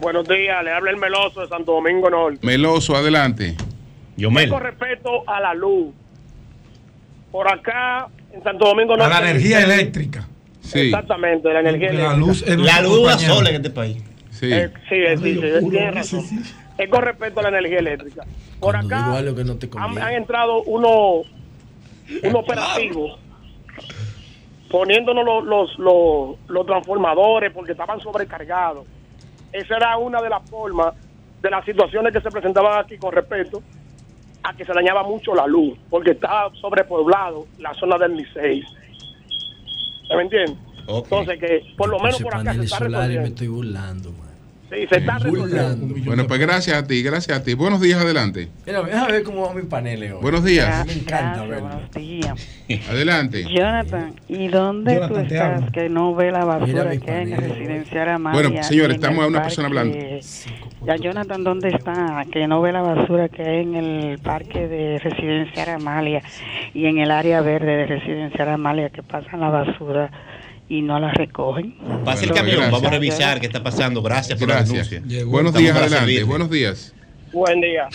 Buenos 0.00 0.28
días, 0.28 0.62
le 0.62 0.70
habla 0.70 0.90
el 0.90 0.98
Meloso 0.98 1.40
de 1.40 1.48
Santo 1.48 1.72
Domingo 1.72 2.10
Norte. 2.10 2.46
Meloso, 2.46 2.94
adelante. 2.94 3.56
Yomel. 4.18 4.50
Con 4.50 4.62
respeto 4.62 5.22
a 5.26 5.40
la 5.40 5.54
luz, 5.54 5.94
por 7.30 7.50
acá 7.52 8.08
en 8.32 8.42
Santo 8.42 8.66
Domingo 8.66 8.94
A 8.94 8.96
Norte. 8.98 9.14
la 9.14 9.30
energía 9.30 9.60
eléctrica. 9.62 10.26
Sí. 10.60 10.80
Exactamente, 10.80 11.52
la 11.52 11.60
energía 11.60 11.88
La 11.92 11.94
eléctrica. 11.94 12.16
luz 12.16 12.42
es 12.42 12.58
La 12.58 12.80
luz 12.82 12.98
compañera. 12.98 13.34
sola 13.34 13.48
en 13.50 13.56
este 13.56 13.70
país. 13.70 14.04
Sí. 14.30 14.52
Eh, 14.52 14.70
sí, 14.88 14.94
eh, 14.96 15.16
sí, 15.16 15.34
sí, 15.34 15.70
tiene 15.70 15.90
razón. 15.90 16.24
Es 16.78 16.88
con 16.90 17.02
respecto 17.02 17.40
a 17.40 17.42
la 17.44 17.48
energía 17.48 17.78
eléctrica. 17.78 18.24
Por 18.60 18.74
Cuando 18.74 18.94
acá 18.96 19.16
algo 19.16 19.34
que 19.34 19.44
no 19.44 19.56
te 19.56 19.68
han, 19.76 19.98
han 19.98 20.12
entrado 20.14 20.62
unos 20.64 21.26
un 22.22 22.36
operativo 22.36 23.18
poniéndonos 24.70 25.24
los, 25.24 25.44
los, 25.44 25.78
los, 25.78 26.36
los 26.48 26.66
transformadores 26.66 27.52
porque 27.52 27.72
estaban 27.72 28.00
sobrecargados. 28.00 28.86
Esa 29.52 29.76
era 29.76 29.96
una 29.96 30.20
de 30.20 30.28
las 30.28 30.48
formas 30.48 30.94
de 31.42 31.50
las 31.50 31.64
situaciones 31.64 32.12
que 32.12 32.20
se 32.20 32.30
presentaban 32.30 32.84
aquí 32.84 32.98
con 32.98 33.12
respecto 33.12 33.62
a 34.42 34.54
que 34.54 34.64
se 34.64 34.72
dañaba 34.72 35.02
mucho 35.02 35.34
la 35.34 35.46
luz 35.46 35.76
porque 35.90 36.12
estaba 36.12 36.50
sobrepoblado 36.60 37.46
la 37.58 37.74
zona 37.74 37.98
del 37.98 38.16
Licey. 38.16 38.62
¿Se 40.06 40.16
me 40.16 40.22
entiende? 40.22 40.56
Ok. 40.86 41.04
Entonces 41.04 41.38
que 41.38 41.74
por 41.76 41.88
lo 41.88 41.98
menos 41.98 42.20
por 42.22 42.34
acá 42.34 42.54
se 42.54 42.64
está 42.64 42.78
solares 42.78 43.16
y 43.16 43.18
me 43.18 43.28
estoy 43.28 43.48
burlando, 43.48 44.10
man. 44.12 44.27
Sí, 44.70 44.86
se 44.86 44.98
está. 44.98 45.18
Bueno, 46.04 46.26
pues 46.26 46.40
gracias 46.40 46.76
a 46.76 46.86
ti, 46.86 47.02
gracias 47.02 47.38
a 47.38 47.42
ti. 47.42 47.54
Buenos 47.54 47.80
días, 47.80 48.02
adelante. 48.02 48.48
Mira, 48.66 48.82
déjame 48.82 49.12
ver 49.12 49.22
cómo 49.22 49.46
van 49.46 49.56
mis 49.56 49.64
paneles 49.64 50.12
hoy. 50.12 50.20
Buenos 50.20 50.44
días. 50.44 50.86
Me 50.86 50.92
encanta 50.92 51.46
verlo. 51.46 51.68
buenos 51.68 51.90
días. 51.92 52.48
Adelante. 52.90 53.44
Jonathan, 53.48 54.14
¿y 54.28 54.48
dónde 54.48 54.94
Jonathan, 54.94 55.14
tú 55.14 55.20
estás 55.20 55.72
que 55.72 55.88
no 55.88 56.14
ve 56.14 56.30
la 56.30 56.44
basura 56.44 56.90
mi 56.90 56.98
que 56.98 57.10
hay 57.10 57.22
en 57.22 57.32
el 57.32 57.34
panel. 57.36 57.50
residencial 57.50 58.08
Amalia? 58.10 58.42
Bueno, 58.42 58.62
señores, 58.62 58.96
estamos 58.96 59.24
a 59.24 59.26
una 59.28 59.42
persona 59.42 59.68
hablando. 59.68 59.96
Ya, 60.84 60.96
Jonathan, 60.96 61.44
¿dónde 61.44 61.68
está? 61.70 62.26
Que 62.30 62.46
no 62.46 62.60
ve 62.60 62.72
la 62.72 62.82
basura 62.82 63.30
que 63.30 63.42
hay 63.42 63.62
en 63.62 63.74
el 63.74 64.18
parque 64.18 64.68
de 64.68 64.98
residencial 64.98 65.70
Amalia 65.70 66.22
y 66.74 66.84
en 66.84 66.98
el 66.98 67.10
área 67.10 67.40
verde 67.40 67.74
de 67.74 67.86
residencial 67.86 68.50
Amalia 68.50 68.90
que 68.90 69.02
pasan 69.02 69.40
la 69.40 69.48
basura 69.48 70.10
y 70.68 70.82
no 70.82 70.98
la 70.98 71.10
recogen. 71.12 71.74
Pasa 72.04 72.24
el 72.24 72.32
camión, 72.32 72.56
gracias. 72.56 72.70
vamos 72.72 72.86
a 72.86 72.90
revisar 72.90 73.40
qué 73.40 73.46
está 73.46 73.62
pasando. 73.62 74.02
Gracias 74.02 74.38
por 74.38 74.48
la 74.48 74.56
Gracias. 74.56 74.90
denuncia. 74.90 75.24
Buenos 75.24 75.50
Estamos 75.50 75.58
días, 75.62 75.76
adelante. 75.76 75.98
servirle. 75.98 76.24
Buenos 76.24 76.50
días. 76.50 76.94
Buen 77.32 77.60
día. 77.60 77.88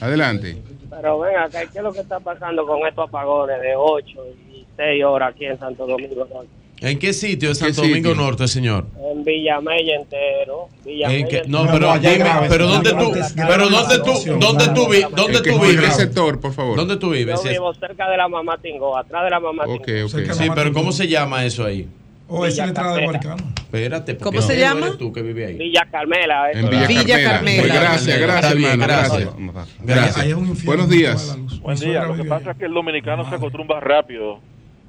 Adelante. 0.00 0.56
Pero 0.90 1.18
ven 1.20 1.36
acá, 1.36 1.60
¿qué 1.72 1.78
es 1.78 1.84
lo 1.84 1.92
que 1.92 2.00
está 2.00 2.20
pasando 2.20 2.66
con 2.66 2.86
estos 2.86 3.08
apagones 3.08 3.60
de 3.60 3.74
8 3.76 4.06
y 4.52 4.64
6 4.76 5.04
horas 5.04 5.34
aquí 5.34 5.44
en 5.46 5.58
Santo 5.58 5.86
Domingo? 5.86 6.26
Norte? 6.32 6.48
¿En 6.82 6.98
qué 6.98 7.12
sitio 7.12 7.50
de 7.50 7.54
¿Qué 7.54 7.60
Santo 7.60 7.82
Domingo 7.82 8.08
sitio? 8.10 8.14
Norte, 8.24 8.48
señor? 8.48 8.86
En 9.12 9.22
Villamella 9.22 9.96
entero. 9.96 10.68
Villamella 10.84 11.18
¿En 11.20 11.28
qué- 11.28 11.36
entero. 11.38 11.64
No, 11.64 11.70
pero 11.70 11.98
dime, 11.98 12.24
pero 12.48 12.66
¿dónde 12.66 12.90
tú, 12.90 13.12
pero 13.46 13.68
dónde 13.68 13.98
tú, 13.98 14.38
dónde 14.40 14.68
tú, 14.74 14.88
vi- 14.88 15.02
dónde 15.14 15.38
¿En 15.38 15.42
tú 15.44 15.50
en 15.50 15.60
qué 15.60 15.66
vives? 15.76 15.96
sector, 15.96 16.40
por 16.40 16.52
favor? 16.54 16.76
¿Dónde 16.76 16.96
tú 16.96 17.10
vives? 17.10 17.40
Yo 17.44 17.50
vivo 17.50 17.74
cerca 17.74 18.08
de 18.10 18.16
la 18.16 18.28
mamá 18.28 18.56
Tingo, 18.62 18.96
atrás 18.96 19.24
de 19.24 19.30
la 19.30 19.40
mamá 19.40 19.64
Tingo. 19.64 20.08
Sí, 20.08 20.48
pero 20.54 20.72
¿cómo 20.72 20.90
se 20.92 21.06
llama 21.06 21.44
eso 21.44 21.64
ahí? 21.66 21.86
O 22.32 22.46
es 22.46 22.56
la 22.56 22.66
entrada 22.66 22.94
de 22.96 23.06
Marcano. 23.06 23.42
Espérate, 23.56 24.16
¿Cómo 24.18 24.40
se 24.40 24.58
llama? 24.58 24.86
eres 24.86 24.98
tú 24.98 25.12
que 25.12 25.20
vives 25.22 25.48
ahí? 25.48 25.56
Villa 25.58 25.86
Carmela. 25.90 26.50
En 26.52 26.70
Villa, 26.70 27.22
Carmela. 27.22 27.62
Pues 27.62 27.74
gracias, 27.74 28.20
gracias, 28.20 28.52
hermano. 28.52 28.84
gracias. 28.84 29.28
Gracias. 29.36 29.78
Gracias. 29.82 30.64
Buenos 30.64 30.88
días. 30.88 31.38
Buen 31.60 31.76
día. 31.78 32.04
Lo 32.04 32.14
que 32.14 32.24
pasa 32.24 32.52
es 32.52 32.56
que 32.56 32.66
el 32.66 32.72
dominicano 32.74 33.28
se 33.28 33.34
acostumbra 33.34 33.80
rápido. 33.80 34.38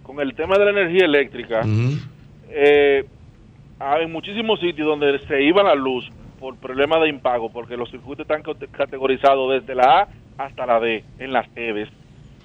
Con 0.04 0.20
el 0.20 0.34
tema 0.36 0.58
de 0.58 0.66
la 0.66 0.72
energía 0.72 1.06
eléctrica, 1.06 1.62
eh, 2.50 3.06
hay 3.80 4.06
muchísimos 4.08 4.60
sitios 4.60 4.88
donde 4.88 5.20
se 5.28 5.42
iba 5.44 5.64
la 5.64 5.76
luz 5.76 6.10
por 6.40 6.56
problemas 6.58 7.02
de 7.02 7.10
impago, 7.10 7.52
porque 7.52 7.78
los 7.78 7.90
circuitos 7.90 8.24
están 8.26 8.42
cate- 8.44 8.68
categorizados 8.72 9.52
desde 9.62 9.76
la 9.76 10.02
A 10.02 10.08
hasta 10.44 10.66
la 10.66 10.80
D 10.80 11.04
en 11.20 11.34
las 11.34 11.48
EVES. 11.56 11.90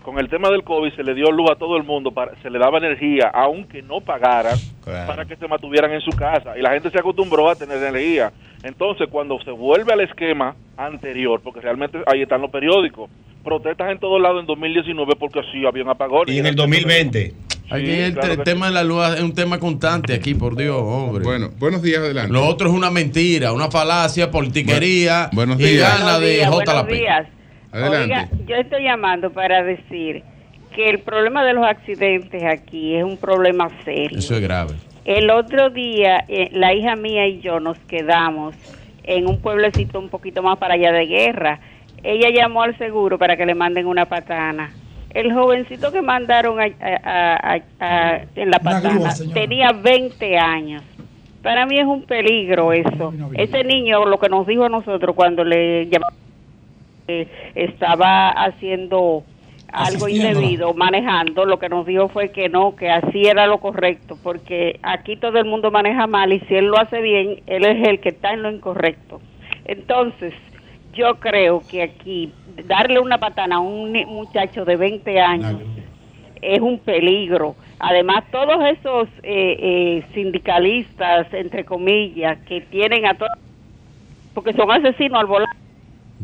Con 0.07 0.20
el 0.20 0.28
tema 0.28 0.51
del 0.51 0.62
COVID 0.62 0.93
se 0.94 1.02
le 1.02 1.15
dio 1.15 1.33
luz 1.33 1.51
a 1.51 1.57
todo 1.57 1.76
el 1.76 1.83
mundo, 1.83 2.12
para, 2.12 2.41
se 2.41 2.49
le 2.49 2.60
daba 2.60 2.78
energía, 2.78 3.28
aunque 3.35 3.83
no 3.83 4.01
pagaran, 4.01 4.57
Claro. 4.85 5.05
para 5.09 5.25
que 5.25 5.35
se 5.35 5.49
mantuvieran 5.49 5.91
en 5.91 6.01
su 6.01 6.12
casa. 6.12 6.57
Y 6.57 6.62
la 6.62 6.70
gente 6.70 6.91
se 6.93 6.99
acostumbró 7.01 7.51
a 7.51 7.57
tener 7.57 7.78
energía. 7.78 8.31
Entonces, 8.62 9.09
cuando 9.10 9.36
se 9.41 9.51
vuelve 9.51 9.93
al 9.93 10.02
esquema 10.02 10.55
anterior, 10.76 11.41
porque 11.43 11.60
realmente 11.60 11.99
ahí 12.07 12.23
están 12.23 12.41
los 12.41 12.52
periódicos, 12.52 13.10
protestas 13.43 13.91
en 13.91 13.99
todos 13.99 14.23
lados 14.23 14.43
en 14.43 14.47
2019 14.47 15.15
porque 15.18 15.41
así 15.41 15.67
había 15.67 15.83
un 15.83 15.91
apagón. 15.91 16.26
Y 16.28 16.39
en 16.39 16.47
el 16.47 16.55
2020. 16.55 17.35
Aquí 17.68 17.91
el, 17.91 18.12
claro 18.12 18.31
el 18.31 18.39
que 18.39 18.44
tema 18.44 18.67
de 18.68 18.75
la 18.75 18.85
luz 18.85 19.05
es 19.17 19.20
un 19.23 19.35
tema 19.35 19.59
constante 19.59 20.15
aquí, 20.15 20.35
por 20.36 20.55
Dios, 20.57 20.76
hombre. 20.81 21.25
Bueno, 21.25 21.51
buenos 21.59 21.83
días, 21.83 21.99
adelante. 21.99 22.33
Lo 22.33 22.47
otro 22.47 22.68
es 22.68 22.75
una 22.75 22.93
mentira, 22.93 23.52
una 23.52 23.73
falacia, 23.73 24.31
politiquería 24.31 25.31
buenos 25.33 25.59
y 25.59 25.65
días. 25.65 25.99
gana 25.99 26.20
de 26.20 26.31
días, 26.35 26.49
J. 26.49 26.73
buenos 26.73 26.89
días. 26.97 27.26
Adelante. 27.76 28.05
Oiga, 28.05 28.28
yo 28.46 28.56
estoy 28.56 28.82
llamando 28.84 29.30
para 29.30 29.62
decir 29.62 30.22
que 30.74 30.88
el 30.90 30.98
problema 31.00 31.44
de 31.44 31.52
los 31.55 31.64
accidentes 31.66 32.42
aquí 32.44 32.94
es 32.96 33.05
un 33.05 33.16
problema 33.16 33.68
serio. 33.84 34.18
Eso 34.18 34.34
es 34.34 34.40
grave. 34.40 34.74
El 35.05 35.30
otro 35.30 35.70
día, 35.70 36.24
eh, 36.28 36.48
la 36.52 36.74
hija 36.74 36.96
mía 36.96 37.26
y 37.26 37.40
yo 37.40 37.60
nos 37.60 37.78
quedamos 37.80 38.55
en 39.05 39.26
un 39.28 39.40
pueblecito 39.40 39.98
un 40.00 40.08
poquito 40.08 40.42
más 40.42 40.58
para 40.58 40.74
allá 40.74 40.90
de 40.92 41.06
guerra. 41.06 41.60
Ella 42.02 42.28
llamó 42.30 42.62
al 42.62 42.76
seguro 42.78 43.18
para 43.18 43.36
que 43.36 43.46
le 43.46 43.55
manden 43.55 43.86
una 43.86 44.06
patana. 44.06 44.72
El 45.10 45.32
jovencito 45.32 45.92
que 45.92 46.02
mandaron 46.02 46.60
a- 46.60 46.64
a- 46.82 47.55
a- 47.55 47.60
a- 47.80 48.20
en 48.34 48.50
la 48.50 48.58
patana 48.58 48.90
grúa, 48.94 49.08
tenía 49.32 49.72
20 49.72 50.36
años. 50.36 50.82
Para 51.42 51.64
mí 51.66 51.78
es 51.78 51.86
un 51.86 52.02
peligro 52.02 52.72
eso. 52.72 53.14
Ese 53.34 53.62
niño, 53.64 54.05
lo 54.05 54.18
que 54.18 54.28
nos 54.28 54.46
dijo 54.46 54.64
a 54.64 54.68
nosotros 54.68 55.14
cuando 55.14 55.44
le 55.44 55.86
llamamos, 55.86 56.18
estaba 57.55 58.31
haciendo 58.31 59.25
algo 59.73 60.09
indebido, 60.09 60.75
manejando, 60.75 61.44
lo 61.44 61.59
que 61.59 61.68
nos 61.68 61.86
dijo 61.86 62.09
fue 62.09 62.31
que 62.31 62.49
no, 62.49 62.76
que 62.76 62.91
así 62.91 63.26
era 63.26 63.47
lo 63.47 63.59
correcto, 63.59 64.17
porque 64.23 64.78
aquí 64.83 65.17
todo 65.17 65.39
el 65.39 65.44
mundo 65.44 65.70
maneja 65.70 66.07
mal 66.07 66.33
y 66.33 66.41
si 66.41 66.55
él 66.55 66.67
lo 66.67 66.78
hace 66.78 67.01
bien, 67.01 67.43
él 67.47 67.65
es 67.65 67.89
el 67.89 68.01
que 68.01 68.10
está 68.10 68.33
en 68.33 68.43
lo 68.43 68.51
incorrecto. 68.51 69.20
Entonces, 69.65 70.33
yo 70.94 71.17
creo 71.17 71.62
que 71.68 71.83
aquí 71.83 72.33
darle 72.65 73.01
una 73.01 73.18
patana 73.18 73.57
a 73.57 73.60
un 73.60 73.93
muchacho 74.07 74.65
de 74.65 74.76
20 74.76 75.20
años 75.20 75.60
es 76.41 76.60
un 76.60 76.78
peligro. 76.78 77.55
Además, 77.78 78.25
todos 78.31 78.65
esos 78.65 79.09
eh, 79.23 79.57
eh, 79.59 80.05
sindicalistas, 80.15 81.33
entre 81.35 81.65
comillas, 81.65 82.39
que 82.47 82.62
tienen 82.62 83.05
a 83.05 83.15
todos, 83.15 83.33
porque 84.33 84.55
son 84.55 84.70
asesinos 84.70 85.20
al 85.20 85.26
volar 85.26 85.49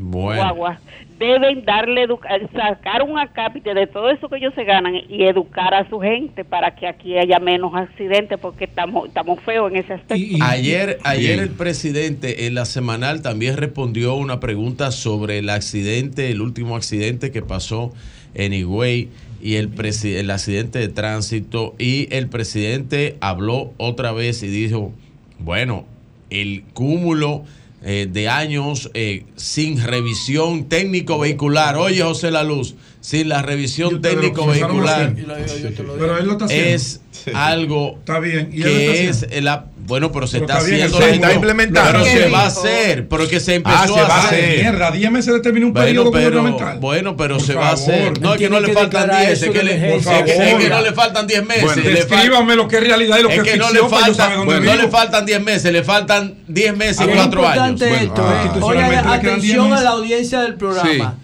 Bueno. 0.03 0.43
guagua, 0.43 0.81
deben 1.19 1.65
darle, 1.65 2.07
sacar 2.53 3.03
un 3.03 3.19
acápite 3.19 3.73
de 3.75 3.87
todo 3.87 4.11
eso 4.11 4.29
que 4.29 4.37
ellos 4.39 4.53
se 4.55 4.65
ganan 4.65 4.95
y 4.97 5.23
educar 5.25 5.73
a 5.73 5.89
su 5.89 6.01
gente 6.01 6.45
para 6.45 6.75
que 6.75 6.89
aquí 6.89 7.17
haya 7.17 7.39
menos 7.39 7.73
accidentes, 7.75 8.39
porque 8.41 8.65
estamos, 8.65 9.07
estamos 9.09 9.41
feos 9.41 9.71
en 9.71 9.79
ese 9.79 9.95
aspecto. 9.95 10.45
Ayer, 10.45 10.99
ayer 11.05 11.37
Bien. 11.37 11.41
el 11.41 11.51
presidente 11.51 12.47
en 12.47 12.55
la 12.55 12.65
semanal 12.65 13.23
también 13.23 13.57
respondió 13.57 14.15
una 14.17 14.41
pregunta 14.41 14.91
sobre 14.91 15.39
el 15.39 15.49
accidente, 15.51 16.31
el 16.31 16.41
último 16.43 16.75
accidente 16.77 17.31
que 17.31 17.43
pasó 17.43 17.93
en 18.35 18.53
Higüey 18.53 19.09
y 19.41 19.57
el, 19.57 19.73
presi- 19.75 20.17
el 20.17 20.31
accidente 20.31 20.79
de 20.81 20.89
tránsito 20.89 21.75
y 21.79 22.09
el 22.15 22.29
presidente 22.29 23.17
habló 23.21 23.73
otra 23.77 24.11
vez 24.13 24.43
y 24.43 24.49
dijo, 24.49 24.93
bueno, 25.39 25.85
el 26.31 26.65
cúmulo 26.73 27.45
eh, 27.85 28.09
de 28.11 28.29
años 28.29 28.91
eh, 28.95 29.25
sin 29.37 29.83
revisión 29.83 30.69
técnico 30.69 31.19
vehicular, 31.19 31.77
oye 31.77 32.03
José 32.03 32.31
La 32.31 32.45
Luz, 32.45 32.77
sin 33.01 33.29
la 33.29 33.43
revisión 33.43 34.01
técnico 34.01 34.47
vehicular. 34.47 35.15
Pero 35.17 36.19
él 36.19 36.27
lo 36.27 36.33
está 36.33 36.45
haciendo. 36.45 36.69
es 36.69 37.01
algo 37.35 37.97
Está 37.99 38.21
bien. 38.21 38.51
Y 38.53 38.63
él 38.63 38.87
lo 38.87 38.93
que 38.93 39.09
es 39.09 39.43
la 39.43 39.72
bueno 39.85 40.13
pero 40.13 40.27
se 40.27 40.39
Pero 40.41 40.45
está 40.47 40.59
está 40.59 40.65
haciendo 40.67 40.95
se 40.97 41.01
la 41.01 41.07
está 41.11 41.27
gente- 41.29 41.35
implementando. 41.35 41.93
pero 41.93 42.05
¿Qué 42.05 42.11
se 42.11 42.29
va 42.31 42.41
a 42.43 42.47
hacer 42.47 43.09
porque 43.09 43.41
se 43.41 43.55
empezó 43.57 43.77
Ah, 43.77 43.87
se 43.89 44.01
a 44.01 44.05
va 44.05 44.15
a 44.17 44.25
hacer 44.27 44.39
hacer. 44.45 44.61
Mierda, 44.61 44.91
10 44.93 45.11
meses 45.11 45.35
determina 45.35 45.67
un 45.67 45.73
bueno, 45.73 45.87
periodo 45.87 46.11
pero, 46.13 46.31
gubernamental. 46.43 46.79
bueno, 46.79 47.17
pero 47.17 47.37
Por 47.39 47.47
se 47.47 47.55
va 47.55 47.71
a 47.71 47.77
favor. 47.77 47.93
hacer. 47.95 48.21
No, 48.21 48.33
es 48.35 48.39
que 48.39 48.49
no 48.51 48.61
le 48.61 48.67
que 48.69 48.73
faltan 48.75 49.01
declarar 49.03 49.27
10, 49.27 49.43
es 49.43 49.51
que, 49.51 49.63
le- 49.63 49.75
es 49.97 50.07
que- 50.07 50.19
es 50.21 50.25
que 50.25 50.45
favor. 50.55 50.69
no 50.71 50.81
le 50.83 50.93
faltan 50.93 51.27
10 51.27 51.47
meses. 51.47 51.63
Bueno, 51.65 51.83
descríbame 51.83 52.57
lo 52.57 52.69
que 52.69 52.77
es 52.77 52.83
realidad 52.85 53.19
y 53.19 53.23
lo 53.23 53.29
que 53.29 53.35
es 53.37 53.41
es 53.43 53.53
que 53.53 53.57
no 53.59 53.71
le 53.73 53.81
faltan, 53.89 54.45
bueno, 54.45 54.61
no 54.61 54.77
le 54.83 54.89
faltan 54.89 55.27
10 55.27 55.43
meses, 55.43 55.73
le 55.73 55.83
faltan 55.85 56.35
10 56.47 56.77
meses 56.77 57.01
y 57.07 57.11
Es 57.11 57.17
4 57.17 57.47
años. 57.49 57.69
importante 57.73 58.05
esto, 58.05 58.23
eh. 58.23 58.35
ah. 58.35 58.73
Le 58.75 58.89
quedan 58.89 59.09
atención 59.09 59.67
10 59.69 59.81
a 59.81 59.83
la 59.85 59.91
audiencia 59.91 60.41
del 60.43 60.55
programa. 60.55 61.19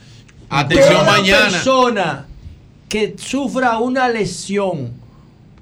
Atención 0.50 1.06
mañana. 1.06 1.50
persona 1.50 2.26
que 2.88 3.14
sufra 3.18 3.78
una 3.78 4.08
lesión 4.08 4.92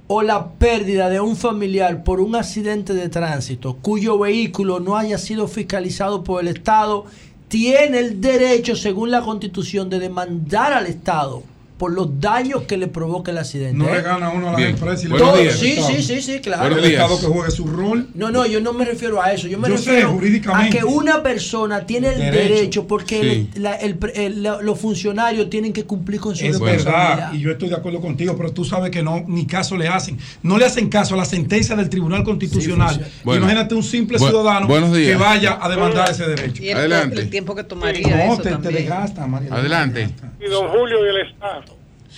o 0.09 0.23
la 0.23 0.51
pérdida 0.51 1.09
de 1.09 1.20
un 1.20 1.36
familiar 1.36 2.05
por 2.05 2.20
un 2.20 2.36
accidente 2.36 2.94
de 2.94 3.09
tránsito 3.09 3.76
cuyo 3.83 4.18
vehículo 4.18 4.81
no 4.81 4.97
haya 4.97 5.18
sido 5.18 5.49
fiscalizado 5.49 6.23
por 6.23 6.41
el 6.43 6.49
Estado, 6.49 7.07
tiene 7.49 7.99
el 7.99 8.20
derecho, 8.20 8.76
según 8.76 9.10
la 9.10 9.23
Constitución, 9.23 9.89
de 9.91 9.99
demandar 9.99 10.73
al 10.73 10.86
Estado 10.86 11.43
por 11.78 11.92
los 11.92 12.20
daños 12.20 12.62
que 12.62 12.78
le 12.78 12.86
provoque 12.86 13.32
el 13.32 13.38
accidente. 13.38 13.76
No 13.76 13.88
¿eh? 13.88 13.96
le 13.96 14.02
gana 14.02 14.30
uno 14.30 14.48
a 14.48 14.52
las 14.52 14.56
Bien. 14.56 14.70
empresas 14.70 15.05
y 15.05 15.08
le 15.08 15.18
Todo- 15.18 15.36
sí, 15.50 15.76
sí, 15.86 16.02
sí, 16.02 16.22
sí, 16.22 16.40
claro. 16.40 16.74
El 16.78 16.84
Estado 16.84 17.20
que 17.20 17.26
juegue 17.26 17.50
su 17.50 17.66
rol. 17.66 18.08
No, 18.14 18.30
no, 18.30 18.46
yo 18.46 18.60
no 18.62 18.72
me 18.72 18.84
refiero 18.86 19.20
a 19.20 19.32
eso. 19.32 19.46
Yo 19.46 19.58
me 19.58 19.68
Yo 19.68 19.76
sé, 19.76 19.90
refiero 20.06 20.55
a 20.55 20.68
que 20.70 20.84
una 20.84 21.22
persona 21.22 21.84
tiene 21.84 22.08
el 22.08 22.18
derecho, 22.18 22.55
Derecho. 22.55 22.86
porque 22.86 23.20
Sí. 23.20 23.50
el- 23.56 23.62
la- 23.62 23.74
el- 23.76 23.98
el- 24.14 24.42
la- 24.42 24.62
los 24.62 24.78
funcionarios 24.80 25.50
tienen 25.50 25.72
que 25.74 25.84
cumplir 25.84 26.18
con 26.18 26.34
su 26.34 26.44
Es 26.46 26.52
responsabilidad. 26.52 27.08
verdad, 27.16 27.32
y 27.34 27.40
yo 27.40 27.50
estoy 27.50 27.68
de 27.68 27.74
acuerdo 27.76 28.00
contigo, 28.00 28.34
pero 28.38 28.52
tú 28.52 28.64
sabes 28.64 28.90
que 28.90 29.02
no, 29.02 29.22
ni 29.26 29.46
caso 29.46 29.76
le 29.76 29.88
hacen. 29.88 30.18
No 30.42 30.56
le 30.56 30.64
hacen 30.64 30.88
caso 30.88 31.12
a 31.14 31.18
la 31.18 31.24
sentencia 31.26 31.76
del 31.76 31.90
Tribunal 31.90 32.24
Constitucional. 32.24 32.88
funciona. 32.88 33.08
Bueno. 33.22 33.42
Imagínate 33.44 33.74
un 33.74 33.82
simple 33.82 34.18
ciudadano 34.18 34.66
que 34.66 35.16
vaya 35.16 35.58
a 35.60 35.68
demandar 35.68 36.10
ese 36.10 36.26
derecho. 36.26 36.62
Y 36.62 36.70
el, 36.70 36.76
Adelante. 36.78 37.20
el 37.20 37.28
tiempo 37.28 37.55
que 37.55 37.64
tomaría 37.64 38.08
No, 38.26 38.32
eso 38.34 38.42
te, 38.42 38.72
desgasta, 38.72 39.26
María. 39.26 39.52
Adelante. 39.52 40.08
Y 40.40 40.48
don 40.50 40.68
Julio 40.68 41.05
y 41.05 41.08
el 41.08 41.26
staff. 41.32 41.65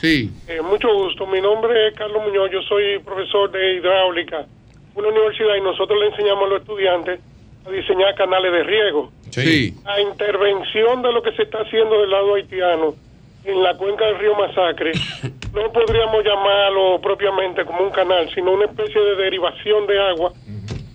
Sí. 0.00 0.30
Eh, 0.46 0.60
mucho 0.62 0.92
gusto. 0.94 1.26
Mi 1.26 1.40
nombre 1.40 1.88
es 1.88 1.94
Carlos 1.94 2.22
Muñoz. 2.22 2.50
Yo 2.52 2.62
soy 2.62 2.98
profesor 3.00 3.50
de 3.50 3.74
hidráulica 3.76 4.40
en 4.40 4.46
una 4.94 5.08
universidad 5.08 5.56
y 5.56 5.60
nosotros 5.60 5.98
le 5.98 6.06
enseñamos 6.06 6.44
a 6.44 6.48
los 6.48 6.60
estudiantes 6.62 7.20
a 7.66 7.70
diseñar 7.70 8.14
canales 8.14 8.52
de 8.52 8.62
riego. 8.62 9.10
Sí. 9.30 9.74
La 9.84 10.00
intervención 10.00 11.02
de 11.02 11.12
lo 11.12 11.22
que 11.22 11.32
se 11.32 11.42
está 11.42 11.58
haciendo 11.62 12.00
del 12.00 12.10
lado 12.10 12.34
haitiano 12.34 12.94
en 13.44 13.62
la 13.62 13.76
cuenca 13.76 14.04
del 14.06 14.18
río 14.18 14.34
Masacre 14.34 14.92
no 15.54 15.72
podríamos 15.72 16.24
llamarlo 16.24 17.00
propiamente 17.00 17.64
como 17.64 17.82
un 17.84 17.90
canal, 17.90 18.28
sino 18.34 18.52
una 18.52 18.66
especie 18.66 19.00
de 19.00 19.16
derivación 19.16 19.86
de 19.86 19.98
agua 20.00 20.32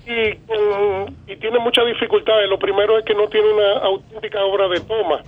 y, 0.05 0.35
con- 0.47 1.15
y 1.27 1.35
tiene 1.37 1.59
muchas 1.59 1.85
dificultades. 1.87 2.49
Lo 2.49 2.57
primero 2.59 2.97
es 2.97 3.05
que 3.05 3.13
no 3.15 3.27
tiene 3.27 3.49
una 3.51 3.71
auténtica 3.79 4.43
obra 4.45 4.67
de 4.69 4.79
toma. 4.81 5.21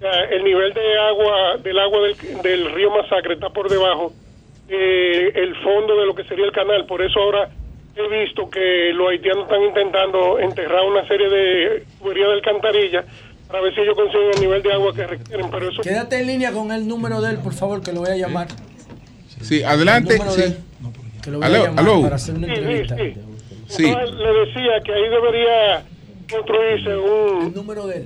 Sea, 0.00 0.24
el 0.30 0.44
nivel 0.44 0.72
de 0.72 0.98
agua 0.98 1.56
del 1.62 1.78
agua 1.78 1.98
del, 2.00 2.42
del 2.42 2.72
río 2.72 2.90
Masacre 2.90 3.34
está 3.34 3.50
por 3.50 3.68
debajo 3.68 4.12
eh, 4.68 5.30
el 5.34 5.54
fondo 5.56 5.94
de 6.00 6.06
lo 6.06 6.14
que 6.14 6.24
sería 6.24 6.46
el 6.46 6.52
canal. 6.52 6.86
Por 6.86 7.02
eso 7.02 7.20
ahora 7.20 7.50
he 7.96 8.24
visto 8.24 8.48
que 8.48 8.92
los 8.94 9.10
haitianos 9.10 9.44
están 9.44 9.62
intentando 9.62 10.38
enterrar 10.38 10.84
una 10.84 11.06
serie 11.06 11.28
de 11.28 11.84
tuberías 11.98 12.28
de 12.28 12.34
alcantarilla 12.34 13.04
para 13.48 13.62
ver 13.62 13.74
si 13.74 13.80
ellos 13.82 13.94
consiguen 13.94 14.30
el 14.34 14.40
nivel 14.40 14.62
de 14.62 14.72
agua 14.72 14.94
que 14.94 15.06
requieren. 15.06 15.50
Pero 15.50 15.68
eso 15.70 15.82
Quédate 15.82 16.20
en 16.20 16.26
línea 16.28 16.52
con 16.52 16.72
el 16.72 16.88
número 16.88 17.20
de 17.20 17.32
él, 17.32 17.38
por 17.38 17.52
favor, 17.52 17.82
que 17.82 17.92
lo 17.92 18.00
voy 18.00 18.10
a 18.10 18.16
llamar. 18.16 18.48
Sí, 19.42 19.62
adelante. 19.62 20.14
De 20.14 20.20
Sí. 20.30 20.42
él, 20.44 20.56
que 21.22 21.30
lo 21.30 21.38
voy 21.38 21.46
Aló, 21.46 21.56
a 21.56 21.64
llamar 21.66 21.78
aló. 21.84 22.02
para 22.02 22.16
hacer 22.16 22.34
una 22.36 22.46
Sí, 22.46 22.54
sí, 22.54 22.58
entrevista. 22.60 22.96
sí. 22.96 23.14
Sí. 23.68 23.84
Entonces, 23.86 24.16
le 24.16 24.32
decía 24.46 24.80
que 24.84 24.92
ahí 24.94 25.08
debería 25.10 25.82
construirse 26.30 26.96
un 26.96 27.52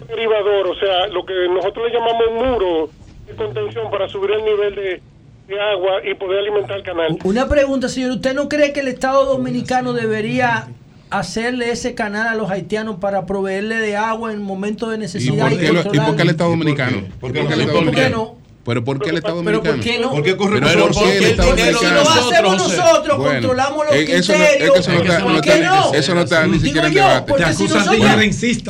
derivador, 0.09 0.67
o 0.69 0.75
sea, 0.77 1.07
lo 1.09 1.25
que 1.25 1.35
nosotros 1.53 1.87
le 1.87 1.93
llamamos 1.93 2.23
un 2.31 2.51
muro 2.53 2.91
de 3.27 3.35
contención 3.35 3.91
para 3.91 4.09
subir 4.09 4.31
el 4.33 4.45
nivel 4.45 4.75
de, 4.75 5.03
de 5.49 5.61
agua 5.61 5.93
y 6.05 6.15
poder 6.15 6.41
alimentar 6.41 6.77
el 6.79 6.83
canal. 6.83 7.19
Una 7.25 7.49
pregunta, 7.49 7.89
señor. 7.89 8.13
¿Usted 8.13 8.35
no 8.35 8.49
cree 8.49 8.73
que 8.73 8.81
el 8.81 8.89
Estado 8.89 9.25
Dominicano 9.27 9.93
debería 9.93 10.69
hacerle 11.11 11.71
ese 11.71 11.95
canal 11.95 12.27
a 12.29 12.35
los 12.35 12.51
haitianos 12.51 12.97
para 12.97 13.25
proveerle 13.27 13.77
de 13.77 13.97
agua 13.97 14.33
en 14.33 14.43
momentos 14.43 14.91
de 14.91 14.97
¿Y 14.97 14.99
necesidad? 14.99 15.49
por 15.49 15.59
qué, 15.59 15.73
lo- 15.73 15.81
y 15.81 15.99
por 16.01 16.17
qué 16.17 16.23
el 16.23 16.31
Estado 16.31 16.51
Dominicano? 16.51 16.97
¿Por 17.21 17.33
qué 17.33 18.11
no? 18.11 18.37
¿Pero 18.65 18.83
por 18.83 18.99
qué 18.99 19.11
el 19.11 19.17
Estado 19.19 19.43
¿Pero 19.45 19.59
Dominicano? 19.59 19.77
por 19.77 19.85
qué 19.85 19.99
no? 19.99 20.11
¿Por 20.11 20.23
qué 20.23 20.37
corre 20.39 20.61
Pero 20.61 20.87
por 20.87 20.95
¿por 20.95 21.03
qué 21.05 21.19
el 21.19 21.25
el 21.25 21.31
Estado 21.33 21.55
dinero 21.55 21.81
de 21.81 21.87
Dominicano? 21.87 22.15
nosotros, 22.15 22.63
José? 22.63 22.77
nosotros, 22.79 23.17
controlamos 23.19 23.87
los 23.87 23.95
eh, 23.95 24.17
eso 24.17 24.33
no- 24.33 24.39
criterios. 24.39 24.55
es 24.55 24.73
que 24.73 24.79
eso 24.81 24.93
no 24.93 25.03
está, 25.03 25.19
no 25.19 25.25
¿Por 25.27 25.35
está, 25.35 25.53
qué 25.55 25.61
no? 25.65 25.95
eso 25.95 26.15
no 26.15 26.21
está 26.23 26.47
ni 26.47 26.53
Digo 26.53 26.65
siquiera 26.65 26.87
en 26.89 26.95
yo, 26.95 27.03
debate. 27.03 27.27
porque 27.29 27.53
si 27.53 27.63
nosotros, 27.65 27.85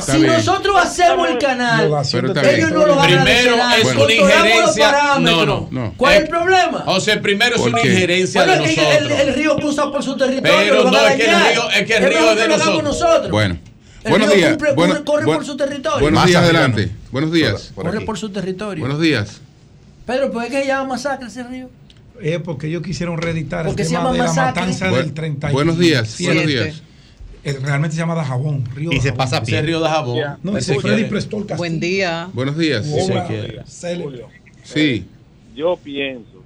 si 0.05 0.17
bien. 0.17 0.27
nosotros 0.33 0.75
hacemos 0.81 1.29
el 1.29 1.37
canal, 1.37 1.85
ellos 1.85 2.71
no 2.71 2.85
lo 2.85 2.95
van 2.97 3.05
a 3.05 3.23
Primero 3.23 3.55
es 3.55 3.55
una 3.55 3.75
Controlamos 3.75 3.95
los 3.95 4.11
injerencia. 4.11 4.85
No, 4.85 4.91
parámetros. 4.97 5.47
no, 5.47 5.67
no. 5.71 5.93
¿Cuál 5.95 6.13
es 6.13 6.19
Eh, 6.19 6.23
el 6.23 6.29
problema? 6.29 6.79
José, 6.85 7.17
primero 7.17 7.55
es 7.55 7.61
¿Por 7.61 7.69
una 7.71 7.79
injerencia 7.81 8.43
Bueno, 8.45 8.63
de 8.63 8.67
nosotros. 8.75 8.95
el, 8.99 9.11
el 9.29 9.33
río 9.35 9.55
cruza 9.55 9.91
por 9.91 10.03
su 10.03 10.17
territorio. 10.17 10.57
Pero 10.59 10.83
lo 10.83 10.91
no, 10.91 11.07
es 11.07 11.15
que 11.15 11.25
el 11.25 11.35
río- 11.35 11.69
es 11.71 11.85
que 11.87 11.93
el 11.95 12.03
río 12.09 12.31
es 12.31 12.37
de 12.37 12.47
lo 12.49 12.81
nosotros. 12.81 13.31
Bueno. 13.31 13.57
El 14.03 14.09
Buenos 14.11 14.27
río 14.27 14.37
días. 14.37 14.51
cumple- 14.57 14.75
Bueno- 14.75 14.93
corre, 14.93 15.03
corre 15.05 15.25
buen- 15.25 15.37
por 15.37 15.45
su 15.47 15.57
territorio. 15.57 15.99
Buenos 16.01 16.19
Más 16.19 16.27
días, 16.27 16.43
adelante. 16.43 16.91
Buenos 17.11 17.31
días. 17.31 17.71
Corre 17.73 18.01
por 18.01 18.17
su 18.19 18.29
territorio. 18.29 18.81
Buenos 18.81 18.99
días. 19.01 19.41
Pedro, 20.05 20.31
¿por 20.31 20.43
qué 20.47 20.61
se 20.61 20.67
llama 20.67 20.89
masacre 20.89 21.27
ese 21.27 21.43
río? 21.43 21.69
Es 22.21 22.39
porque 22.39 22.67
ellos 22.67 22.81
quisieron 22.83 23.17
reeditar 23.17 23.61
el 23.61 23.67
Porque 23.67 23.83
se 23.83 23.89
tema 23.89 24.01
llama 24.03 24.11
de 24.13 24.17
la 24.19 24.23
masacre. 24.25 24.61
matanza 24.61 24.91
Bu- 24.91 24.95
del 24.97 25.13
30 25.13 25.51
buenos 25.51 25.77
días, 25.77 26.17
buenos 26.21 26.45
días. 26.45 26.81
realmente 27.61 27.95
se 27.95 28.01
llama 28.01 28.15
Dajabón. 28.15 28.63
Río 28.73 28.91
Y 28.91 28.95
se 28.95 29.09
Dajabón. 29.09 29.17
pasa 29.17 29.37
a 29.37 29.43
pie. 29.43 29.57
Ese 29.57 29.65
río 29.65 29.79
de 29.81 29.89
jabón. 29.89 30.19
No, 30.43 30.57
ese. 30.57 30.79
Freddy 30.79 31.05
prestó 31.05 31.37
el 31.37 31.43
castillo. 31.45 31.57
Buen 31.57 31.79
día. 31.79 32.29
Buenos 32.33 32.57
días. 32.57 32.87
Obra. 32.89 33.27
Sí. 34.63 35.05
yo 35.55 35.77
pienso 35.77 36.43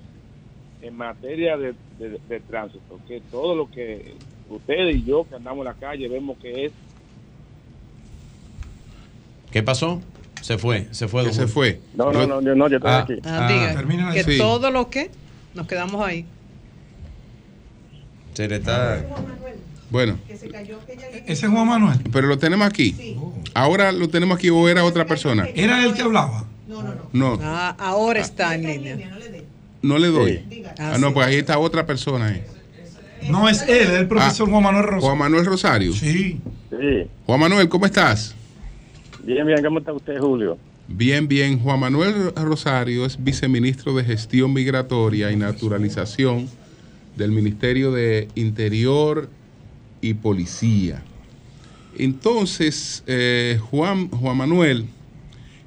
en 0.82 0.96
materia 0.96 1.58
de, 1.58 1.74
de- 2.00 2.20
de 2.30 2.40
tránsito 2.42 3.00
que 3.08 3.22
todo 3.32 3.56
lo 3.56 3.70
que 3.70 4.14
ustedes 4.50 4.96
y 4.96 5.04
yo 5.04 5.26
que 5.30 5.36
andamos 5.36 5.60
en 5.60 5.66
la 5.66 5.74
calle 5.74 6.08
vemos 6.08 6.38
que 6.40 6.66
es 6.66 6.72
¿Qué 9.52 9.64
pasó? 9.64 10.02
Se 10.42 10.58
fue, 10.58 10.88
se 10.92 11.08
fue. 11.08 11.26
Que 11.26 11.34
se 11.34 11.48
fue. 11.48 11.82
no 11.96 12.12
no 12.12 12.26
no 12.28 12.42
yo 12.42 12.56
no 12.56 12.68
yo 12.70 12.78
estoy 12.78 12.92
Ah, 12.92 13.00
aquí 13.00 13.14
Ah, 13.26 13.48
diga, 13.50 13.74
termina 13.76 14.12
que 14.14 14.24
Sí. 14.24 14.38
todo 14.38 14.72
lo 14.72 14.90
que 14.90 15.12
nos 15.54 15.68
quedamos 15.68 16.06
ahí. 16.06 16.26
Se 18.34 18.48
le 18.48 18.56
está. 18.58 19.04
Bueno, 19.90 20.18
Ese 20.30 21.46
es 21.46 21.52
Juan 21.52 21.68
Manuel. 21.68 22.00
pero 22.12 22.28
lo 22.28 22.38
tenemos 22.38 22.68
aquí. 22.68 23.18
Ahora 23.54 23.92
lo 23.92 24.08
tenemos 24.10 24.38
aquí 24.38 24.50
o 24.50 24.70
era 24.70 24.84
otra 24.84 25.06
persona. 25.06 25.48
¿Era 25.56 25.84
el 25.84 25.94
que 25.94 26.02
hablaba? 26.04 26.46
No, 27.12 27.40
Ah, 27.42 27.76
ahora 27.80 28.20
está 28.22 28.54
en 28.56 28.66
línea. 28.68 28.98
no 29.82 29.98
le 29.98 30.08
doy. 30.08 30.46
Ah, 30.78 30.94
Ah, 30.94 30.98
no, 31.00 31.14
pues 31.14 31.28
ahí 31.28 31.36
está 31.38 31.58
otra 31.58 31.86
persona. 31.86 32.28
ahí. 32.28 32.44
No 33.30 33.50
es 33.50 33.64
él, 33.64 33.70
es 33.70 33.90
el 33.90 34.08
profesor 34.08 34.48
Ah, 34.48 34.52
Juan 34.52 34.64
Manuel 34.64 34.84
Rosa. 34.86 35.06
Juan 35.08 35.18
Manuel 35.18 35.46
Rosario. 35.46 35.92
Sí. 35.94 36.40
sí 36.70 37.08
Juan 37.26 37.40
Manuel, 37.40 37.68
¿cómo 37.68 37.86
estás? 37.86 38.36
Bien 39.24 39.46
bien 39.46 39.64
cómo 39.64 39.80
está 39.80 39.94
usted 39.94 40.20
Julio 40.20 40.58
Bien, 40.92 41.28
bien. 41.28 41.60
Juan 41.60 41.80
Manuel 41.80 42.34
Rosario 42.36 43.06
es 43.06 43.24
viceministro 43.24 43.94
de 43.94 44.04
Gestión 44.04 44.52
Migratoria 44.54 45.32
y 45.32 45.36
Naturalización 45.36 46.48
del 47.16 47.32
Ministerio 47.32 47.92
de 47.92 48.28
Interior 48.34 49.30
y 50.02 50.16
Policía. 50.16 51.04
Entonces, 51.96 53.04
eh, 53.06 53.60
Juan, 53.70 54.10
Juan 54.10 54.38
Manuel, 54.38 54.86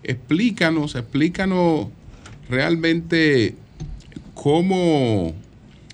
explícanos, 0.02 0.96
explícanos 0.96 1.86
realmente 2.50 3.54
cómo 4.34 5.34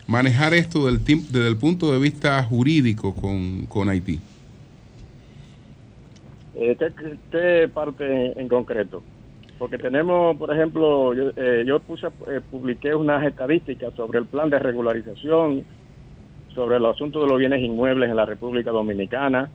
manejar 0.07 0.55
esto 0.55 0.91
desde 0.91 1.49
el 1.49 1.57
punto 1.59 1.93
de 1.93 1.99
vista 1.99 2.43
jurídico 2.45 3.15
con, 3.15 3.67
con 3.67 3.91
Haití. 3.91 4.21
Eh, 6.61 6.77
¿qué, 6.79 6.89
qué- 6.99 7.19
qué 7.31 7.69
parte 7.73 8.39
en 8.41 8.49
concreto? 8.49 9.03
Porque 9.59 9.79
tenemos, 9.79 10.37
por 10.37 10.53
ejemplo, 10.53 11.15
yo, 11.15 11.31
eh, 11.37 11.65
yo 11.67 11.81
puse, 11.81 12.07
eh, 12.29 12.41
publiqué 12.51 12.95
unas 12.95 13.25
estadísticas 13.25 13.95
sobre 13.95 14.19
el 14.19 14.27
plan 14.27 14.51
de 14.51 14.59
regularización, 14.59 15.65
sobre 16.55 16.77
el 16.77 16.87
asunto 16.87 17.21
de 17.23 17.29
los 17.29 17.39
bienes 17.39 17.61
inmuebles 17.63 18.11
en 18.11 18.17
la 18.17 18.25
República 18.27 18.71
Dominicana, 18.71 19.49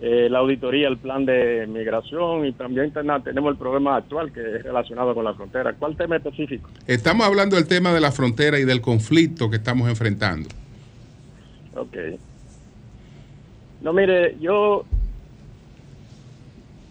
eh, 0.00 0.28
la 0.30 0.38
auditoría, 0.40 0.88
el 0.88 0.98
plan 0.98 1.24
de 1.24 1.66
migración 1.68 2.44
y 2.46 2.52
también 2.52 2.92
ten- 2.92 3.06
tenemos 3.22 3.52
el 3.52 3.56
problema 3.58 3.96
actual 3.96 4.32
que 4.32 4.40
es 4.40 4.62
relacionado 4.64 5.14
con 5.14 5.24
la 5.24 5.34
frontera. 5.34 5.74
¿Cuál 5.74 5.96
tema 5.96 6.16
específico? 6.16 6.68
Estamos 6.86 7.26
hablando 7.26 7.54
del 7.56 7.68
tema 7.68 7.92
de 7.92 8.00
la 8.00 8.10
frontera 8.10 8.58
y 8.58 8.64
del 8.64 8.80
conflicto 8.80 9.48
que 9.50 9.56
estamos 9.56 9.88
enfrentando. 9.88 10.48
Ok. 11.76 11.96
No, 13.80 13.92
mire, 13.92 14.36
yo 14.40 14.84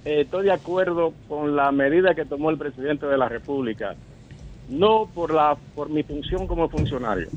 eh, 0.06 0.22
estoy 0.22 0.46
de 0.46 0.52
acuerdo 0.52 1.14
con 1.28 1.56
la 1.56 1.72
medida 1.72 2.16
que 2.16 2.26
tomó 2.26 2.50
el 2.50 2.58
presidente 2.58 3.06
de 3.06 3.18
la 3.18 3.30
República, 3.30 3.96
no 4.68 5.10
por 5.14 5.34
la 5.34 5.58
por 5.76 5.90
mi 5.90 6.04
función 6.04 6.48
como 6.48 6.70
funcionario, 6.70 7.28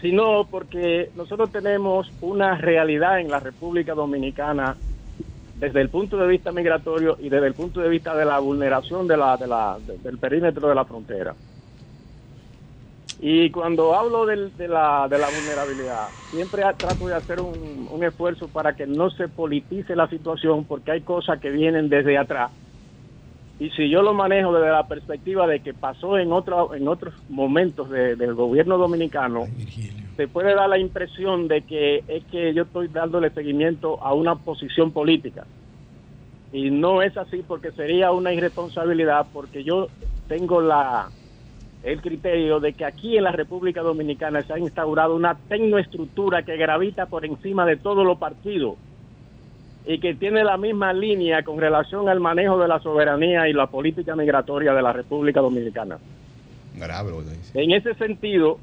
sino 0.00 0.46
porque 0.50 1.10
nosotros 1.14 1.50
tenemos 1.50 2.06
una 2.20 2.56
realidad 2.56 3.20
en 3.20 3.30
la 3.30 3.40
República 3.40 3.94
Dominicana 3.94 4.76
desde 5.54 5.80
el 5.80 5.88
punto 5.88 6.18
de 6.18 6.26
vista 6.26 6.52
migratorio 6.52 7.16
y 7.18 7.30
desde 7.30 7.46
el 7.46 7.54
punto 7.54 7.80
de 7.80 7.88
vista 7.88 8.14
de 8.14 8.26
la 8.26 8.38
vulneración 8.38 9.06
de 9.08 9.16
la, 9.16 9.36
de 9.38 9.46
la, 9.46 9.78
de- 9.80 9.98
del 9.98 10.18
perímetro 10.18 10.68
de 10.68 10.74
la 10.74 10.84
frontera. 10.84 11.34
Y 13.18 13.50
cuando 13.50 13.94
hablo 13.94 14.26
de, 14.26 14.36
la, 14.68 15.08
de 15.08 15.18
la 15.18 15.28
vulnerabilidad, 15.30 16.10
siempre 16.30 16.62
trato 16.78 17.06
de 17.06 17.14
hacer 17.14 17.40
un, 17.40 17.88
un 17.90 18.04
esfuerzo 18.04 18.48
para 18.48 18.74
que 18.76 18.86
no 18.86 19.10
se 19.10 19.28
politice 19.28 19.96
la 19.96 20.06
situación, 20.08 20.66
porque 20.66 20.92
hay 20.92 21.02
cosas 21.02 21.40
que 21.40 21.50
vienen 21.50 21.88
desde 21.88 22.18
atrás. 22.18 22.52
Y 23.58 23.70
si 23.70 23.88
yo 23.88 24.02
lo 24.02 24.12
manejo 24.12 24.52
desde 24.52 24.70
la 24.70 24.86
perspectiva 24.86 25.46
de 25.46 25.62
que 25.62 25.72
pasó 25.72 26.18
en, 26.18 26.30
otro, 26.30 26.74
en 26.74 26.88
otros 26.88 27.14
momentos 27.28 27.88
de- 27.88 28.16
del 28.16 28.34
gobierno 28.34 28.76
dominicano, 28.76 29.46
se 30.16 30.28
puede 30.28 30.54
dar 30.54 30.68
la 30.68 30.78
impresión 30.78 31.48
de 31.48 31.64
que 31.64 32.04
es 32.06 32.24
que 32.26 32.52
yo 32.52 32.64
estoy 32.64 32.88
dándole 32.88 33.30
seguimiento 33.30 34.02
a 34.02 34.12
una 34.12 34.36
posición 34.36 34.92
política. 34.92 35.46
Y 36.52 36.70
no 36.70 37.00
es 37.00 37.16
así 37.16 37.42
porque 37.42 37.72
sería 37.72 38.12
una 38.12 38.32
irresponsabilidad, 38.34 39.28
porque 39.32 39.64
yo 39.64 39.88
tengo 40.28 40.60
la 40.60 41.10
el 41.86 42.02
criterio 42.02 42.58
de 42.58 42.72
que 42.72 42.84
aquí 42.84 43.16
en 43.16 43.22
la 43.22 43.30
República 43.30 43.80
Dominicana 43.80 44.42
se 44.42 44.52
ha 44.52 44.58
instaurado 44.58 45.14
una 45.14 45.36
tecnoestructura 45.36 46.42
que 46.42 46.56
gravita 46.56 47.06
por 47.06 47.24
encima 47.24 47.64
de 47.64 47.76
todos 47.76 48.04
los 48.04 48.18
partidos 48.18 48.74
y 49.86 50.00
que 50.00 50.14
tiene 50.14 50.42
la 50.42 50.56
misma 50.56 50.92
línea 50.92 51.44
con 51.44 51.60
relación 51.60 52.08
al 52.08 52.18
manejo 52.18 52.58
de 52.58 52.66
la 52.66 52.80
soberanía 52.80 53.48
y 53.48 53.52
la 53.52 53.68
política 53.68 54.16
migratoria 54.16 54.74
de 54.74 54.82
la 54.82 54.92
República 54.92 55.40
Dominicana. 55.40 55.98
Grave. 56.74 57.12
En 57.54 57.70
ese 57.70 57.94
sentido, 57.94 58.58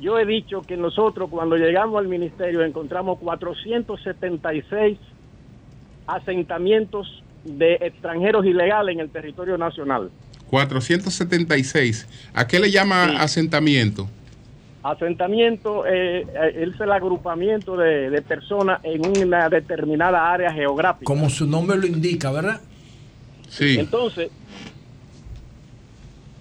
yo 0.00 0.18
he 0.18 0.24
dicho 0.24 0.62
que 0.62 0.78
nosotros 0.78 1.28
cuando 1.28 1.56
llegamos 1.56 1.98
al 1.98 2.08
ministerio 2.08 2.64
encontramos 2.64 3.18
476 3.18 4.98
asentamientos 6.06 7.22
de 7.44 7.74
extranjeros 7.74 8.46
ilegales 8.46 8.94
en 8.94 9.00
el 9.00 9.10
territorio 9.10 9.58
nacional. 9.58 10.10
476. 10.50 12.06
¿A 12.34 12.46
qué 12.46 12.58
le 12.58 12.70
llama 12.70 13.20
asentamiento? 13.20 14.08
Asentamiento 14.82 15.86
eh, 15.86 16.20
eh, 16.20 16.68
es 16.72 16.80
el 16.80 16.92
agrupamiento 16.92 17.76
de, 17.76 18.10
de 18.10 18.22
personas 18.22 18.80
en 18.84 19.04
una 19.04 19.48
determinada 19.48 20.32
área 20.32 20.52
geográfica. 20.52 21.04
Como 21.04 21.28
su 21.28 21.46
nombre 21.46 21.76
lo 21.76 21.86
indica, 21.86 22.30
¿verdad? 22.30 22.60
Sí. 23.48 23.78
Entonces, 23.78 24.30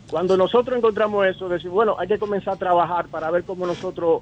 cuando 0.09 0.37
nosotros 0.37 0.77
encontramos 0.77 1.25
eso, 1.27 1.49
decimos, 1.49 1.75
bueno, 1.75 1.95
hay 1.99 2.07
que 2.07 2.17
comenzar 2.17 2.53
a 2.53 2.57
trabajar 2.57 3.07
para 3.07 3.29
ver 3.31 3.43
cómo 3.43 3.65
nosotros 3.65 4.21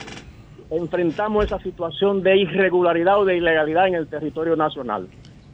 enfrentamos 0.72 1.46
esa 1.46 1.60
situación 1.60 2.24
de 2.24 2.38
irregularidad 2.38 3.20
o 3.20 3.26
de 3.26 3.38
ilegalidad 3.38 3.88
en 3.88 3.96
el 3.96 4.08
territorio 4.08 4.56
nacional. 4.56 5.08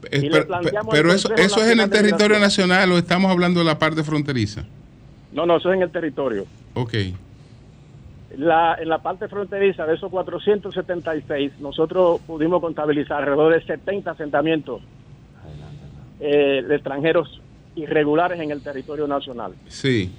Eh, 0.09 0.29
pero 0.31 0.47
planteamos 0.47 0.93
pero 0.93 1.09
al 1.09 1.15
eso, 1.15 1.33
eso 1.35 1.63
es 1.63 1.71
en 1.71 1.79
el 1.79 1.89
territorio 1.89 2.39
nacional 2.39 2.91
o 2.91 2.97
estamos 2.97 3.31
hablando 3.31 3.59
de 3.59 3.65
la 3.65 3.77
parte 3.77 4.03
fronteriza. 4.03 4.65
No, 5.31 5.45
no, 5.45 5.57
eso 5.57 5.69
es 5.69 5.77
en 5.77 5.83
el 5.83 5.91
territorio. 5.91 6.45
Ok. 6.73 6.93
La, 8.37 8.75
en 8.79 8.87
la 8.87 8.99
parte 8.99 9.27
fronteriza 9.27 9.85
de 9.85 9.95
esos 9.95 10.09
476, 10.09 11.59
nosotros 11.59 12.21
pudimos 12.25 12.61
contabilizar 12.61 13.19
alrededor 13.19 13.53
de 13.53 13.65
70 13.65 14.11
asentamientos 14.11 14.81
eh, 16.19 16.63
de 16.67 16.75
extranjeros 16.75 17.41
irregulares 17.75 18.39
en 18.39 18.51
el 18.51 18.61
territorio 18.61 19.07
nacional. 19.07 19.53
Sí. 19.67 20.11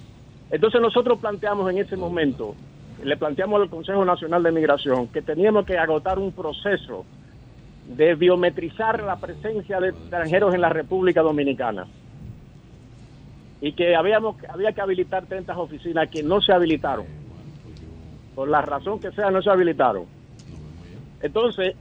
Entonces 0.50 0.80
nosotros 0.80 1.18
planteamos 1.18 1.70
en 1.70 1.78
ese 1.78 1.96
momento, 1.96 2.54
le 3.02 3.16
planteamos 3.16 3.62
al 3.62 3.70
Consejo 3.70 4.04
Nacional 4.04 4.42
de 4.42 4.52
Migración 4.52 5.08
que 5.08 5.22
teníamos 5.22 5.64
que 5.64 5.78
agotar 5.78 6.18
un 6.18 6.32
proceso 6.32 7.06
de 7.86 8.14
biometrizar 8.14 9.02
la 9.02 9.16
presencia 9.16 9.80
de 9.80 9.90
extranjeros 9.90 10.54
en 10.54 10.60
la 10.60 10.68
República 10.68 11.22
Dominicana. 11.22 11.86
y 13.64 13.74
que 13.74 13.94
habíamos, 13.94 14.34
había 14.48 14.72
que 14.72 14.80
habilitar 14.80 15.26
tantas 15.26 15.56
oficinas 15.56 16.08
que 16.10 16.20
no 16.24 16.40
se 16.40 16.52
habilitaron. 16.52 17.06
Por 18.34 18.48
la 18.48 18.60
razón 18.60 18.98
que 18.98 19.12
sea, 19.12 19.30
no 19.30 19.40
se 19.40 19.50
habilitaron. 19.50 20.04
Entonces, 21.20 21.76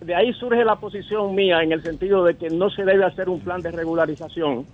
de 0.00 0.14
ahí 0.16 0.32
surge 0.32 0.64
la 0.64 0.76
posición 0.76 1.32
mía 1.32 1.62
en 1.62 1.70
el 1.70 1.82
sentido 1.82 2.24
de 2.24 2.34
que 2.34 2.50
no 2.50 2.70
se 2.70 2.84
debe 2.84 3.04
hacer 3.04 3.28
un 3.28 3.38
plan 3.38 3.62
de 3.62 3.70
regularización, 3.70 4.66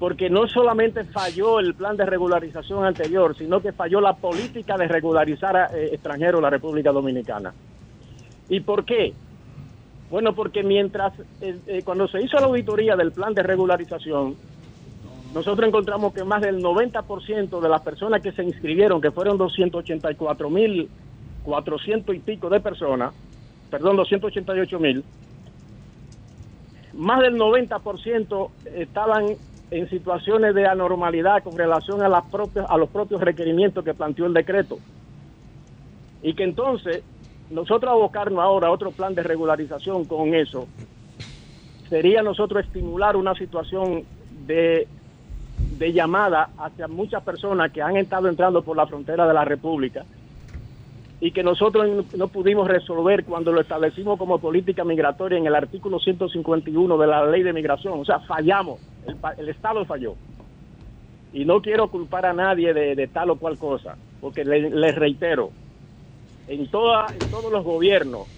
porque 0.00 0.28
no 0.28 0.48
solamente 0.48 1.04
falló 1.04 1.60
el 1.60 1.74
plan 1.74 1.96
de 1.96 2.04
regularización 2.04 2.84
anterior, 2.84 3.36
sino 3.36 3.60
que 3.60 3.72
falló 3.72 4.00
la 4.00 4.14
política 4.14 4.76
de 4.76 4.88
regularizar 4.88 5.56
a 5.56 5.66
eh, 5.66 5.90
extranjeros 5.92 6.40
en 6.40 6.42
la 6.42 6.50
República 6.50 6.90
Dominicana. 6.90 7.54
¿Y 8.48 8.60
por 8.60 8.84
qué? 8.84 9.14
Bueno, 10.14 10.32
porque 10.32 10.62
mientras, 10.62 11.12
eh, 11.40 11.58
eh, 11.66 11.82
cuando 11.82 12.06
se 12.06 12.22
hizo 12.22 12.36
la 12.36 12.46
auditoría 12.46 12.94
del 12.94 13.10
plan 13.10 13.34
de 13.34 13.42
regularización, 13.42 14.36
nosotros 15.34 15.66
encontramos 15.66 16.14
que 16.14 16.22
más 16.22 16.40
del 16.40 16.62
90% 16.62 17.60
de 17.60 17.68
las 17.68 17.82
personas 17.82 18.22
que 18.22 18.30
se 18.30 18.44
inscribieron, 18.44 19.00
que 19.00 19.10
fueron 19.10 19.36
284 19.38 20.50
mil 20.50 20.88
400 21.42 22.14
y 22.14 22.20
pico 22.20 22.48
de 22.48 22.60
personas, 22.60 23.12
perdón, 23.72 23.96
288 23.96 24.78
mil, 24.78 25.02
más 26.92 27.20
del 27.20 27.34
90% 27.34 28.50
estaban 28.76 29.34
en 29.72 29.90
situaciones 29.90 30.54
de 30.54 30.64
anormalidad 30.64 31.42
con 31.42 31.58
relación 31.58 32.02
a, 32.02 32.08
las 32.08 32.24
propias, 32.26 32.66
a 32.70 32.78
los 32.78 32.88
propios 32.88 33.20
requerimientos 33.20 33.84
que 33.84 33.94
planteó 33.94 34.26
el 34.26 34.32
decreto. 34.32 34.78
Y 36.22 36.34
que 36.34 36.44
entonces 36.44 37.02
nosotros 37.50 37.92
abocarnos 37.92 38.42
ahora 38.42 38.68
a 38.68 38.72
otro 38.72 38.92
plan 38.92 39.14
de 39.14 39.22
regularización 39.22 40.06
con 40.06 40.34
eso, 40.34 40.68
sería 41.88 42.22
nosotros 42.22 42.64
estimular 42.64 43.16
una 43.16 43.34
situación 43.34 44.04
de, 44.30 44.88
de 45.70 45.92
llamada 45.92 46.50
hacia 46.56 46.88
muchas 46.88 47.22
personas 47.22 47.70
que 47.72 47.82
han 47.82 47.96
estado 47.96 48.28
entrando 48.28 48.62
por 48.62 48.76
la 48.76 48.86
frontera 48.86 49.26
de 49.26 49.34
la 49.34 49.44
República 49.44 50.04
y 51.20 51.32
que 51.32 51.42
nosotros 51.42 52.06
no 52.16 52.28
pudimos 52.28 52.68
resolver 52.68 53.24
cuando 53.24 53.52
lo 53.52 53.60
establecimos 53.60 54.18
como 54.18 54.40
política 54.40 54.84
migratoria 54.84 55.38
en 55.38 55.46
el 55.46 55.54
artículo 55.54 55.98
151 55.98 56.98
de 56.98 57.06
la 57.06 57.24
ley 57.26 57.42
de 57.42 57.52
migración. 57.52 58.00
O 58.00 58.04
sea, 58.04 58.20
fallamos, 58.20 58.80
el, 59.06 59.16
el 59.38 59.48
Estado 59.48 59.84
falló. 59.86 60.16
Y 61.32 61.44
no 61.44 61.60
quiero 61.62 61.88
culpar 61.90 62.26
a 62.26 62.32
nadie 62.32 62.72
de, 62.74 63.08
tal 63.08 63.30
o 63.30 63.36
cual 63.38 63.58
cosa, 63.58 63.96
porque 64.20 64.44
le- 64.44 64.70
les 64.70 64.94
reitero, 64.94 65.50
en, 66.46 66.70
toda, 66.70 67.12
en 67.14 67.26
todos 67.26 67.50
los 67.50 67.64
gobiernos, 67.64 68.28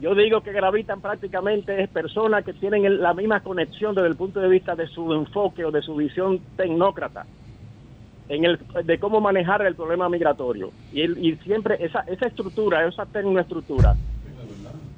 yo 0.00 0.14
digo 0.14 0.40
que 0.42 0.52
gravitan 0.52 1.00
prácticamente 1.00 1.82
es 1.82 1.88
personas 1.88 2.44
que 2.44 2.52
tienen 2.52 3.00
la 3.00 3.14
misma 3.14 3.40
conexión 3.40 3.94
desde 3.94 4.08
el 4.08 4.16
punto 4.16 4.40
de 4.40 4.48
vista 4.48 4.74
de 4.74 4.88
su 4.88 5.12
enfoque 5.12 5.64
o 5.64 5.70
de 5.70 5.82
su 5.82 5.94
visión 5.94 6.40
tecnócrata 6.56 7.26
en 8.28 8.44
el 8.44 8.58
de 8.84 8.98
cómo 8.98 9.20
manejar 9.20 9.64
el 9.66 9.74
problema 9.74 10.08
migratorio. 10.08 10.70
Y 10.92 11.36
siempre 11.44 11.76
esa 11.78 12.00
esa 12.00 12.26
estructura 12.26 12.86
esa 12.86 13.06
tecnoestructura 13.06 13.94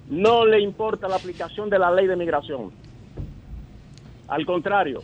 no 0.09 0.47
le 0.47 0.61
importa 0.61 1.09
la 1.09 1.17
aplicación 1.17 1.69
de 1.69 1.79
la 1.79 1.91
ley 1.91 2.07
de 2.07 2.17
migración. 2.17 2.71
Al 4.29 4.47
contrario 4.47 5.03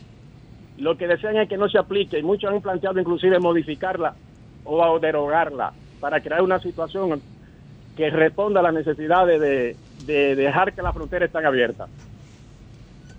lo 0.77 0.97
que 0.97 1.07
desean 1.07 1.37
es 1.37 1.47
que 1.47 1.57
no 1.57 1.69
se 1.69 1.77
aplique 1.77 2.17
y 2.17 2.23
muchos 2.23 2.51
han 2.51 2.61
planteado 2.61 2.99
inclusive 2.99 3.39
modificarla 3.39 4.15
o 4.63 4.97
derogarla 4.99 5.71
para 6.03 6.19
crear 6.19 6.41
una 6.41 6.59
situación 6.59 7.21
que 7.95 8.09
responda 8.09 8.59
a 8.59 8.63
las 8.63 8.73
necesidades 8.73 9.39
de, 9.39 9.77
de 10.05 10.35
dejar 10.35 10.73
que 10.73 10.81
las 10.81 10.93
fronteras 10.93 11.27
estén 11.27 11.45
abiertas 11.45 11.89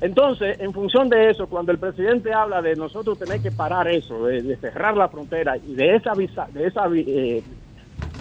entonces, 0.01 0.61
en 0.61 0.75
función 0.75 1.09
de 1.09 1.31
eso, 1.31 1.47
cuando 1.47 1.73
el 1.73 1.79
presidente 1.79 2.31
habla 2.31 2.61
de 2.61 2.77
nosotros 2.77 3.19
tener 3.19 3.41
que 3.41 3.51
parar 3.51 3.89
eso, 3.89 4.27
de, 4.27 4.43
de 4.43 4.57
cerrar 4.59 4.95
la 4.99 5.09
frontera 5.09 5.57
y 5.57 5.75
de 5.75 5.97
esa 5.97 6.13
visa, 6.13 6.47
de 6.53 6.67
esa 6.67 6.83
eh, 6.95 7.43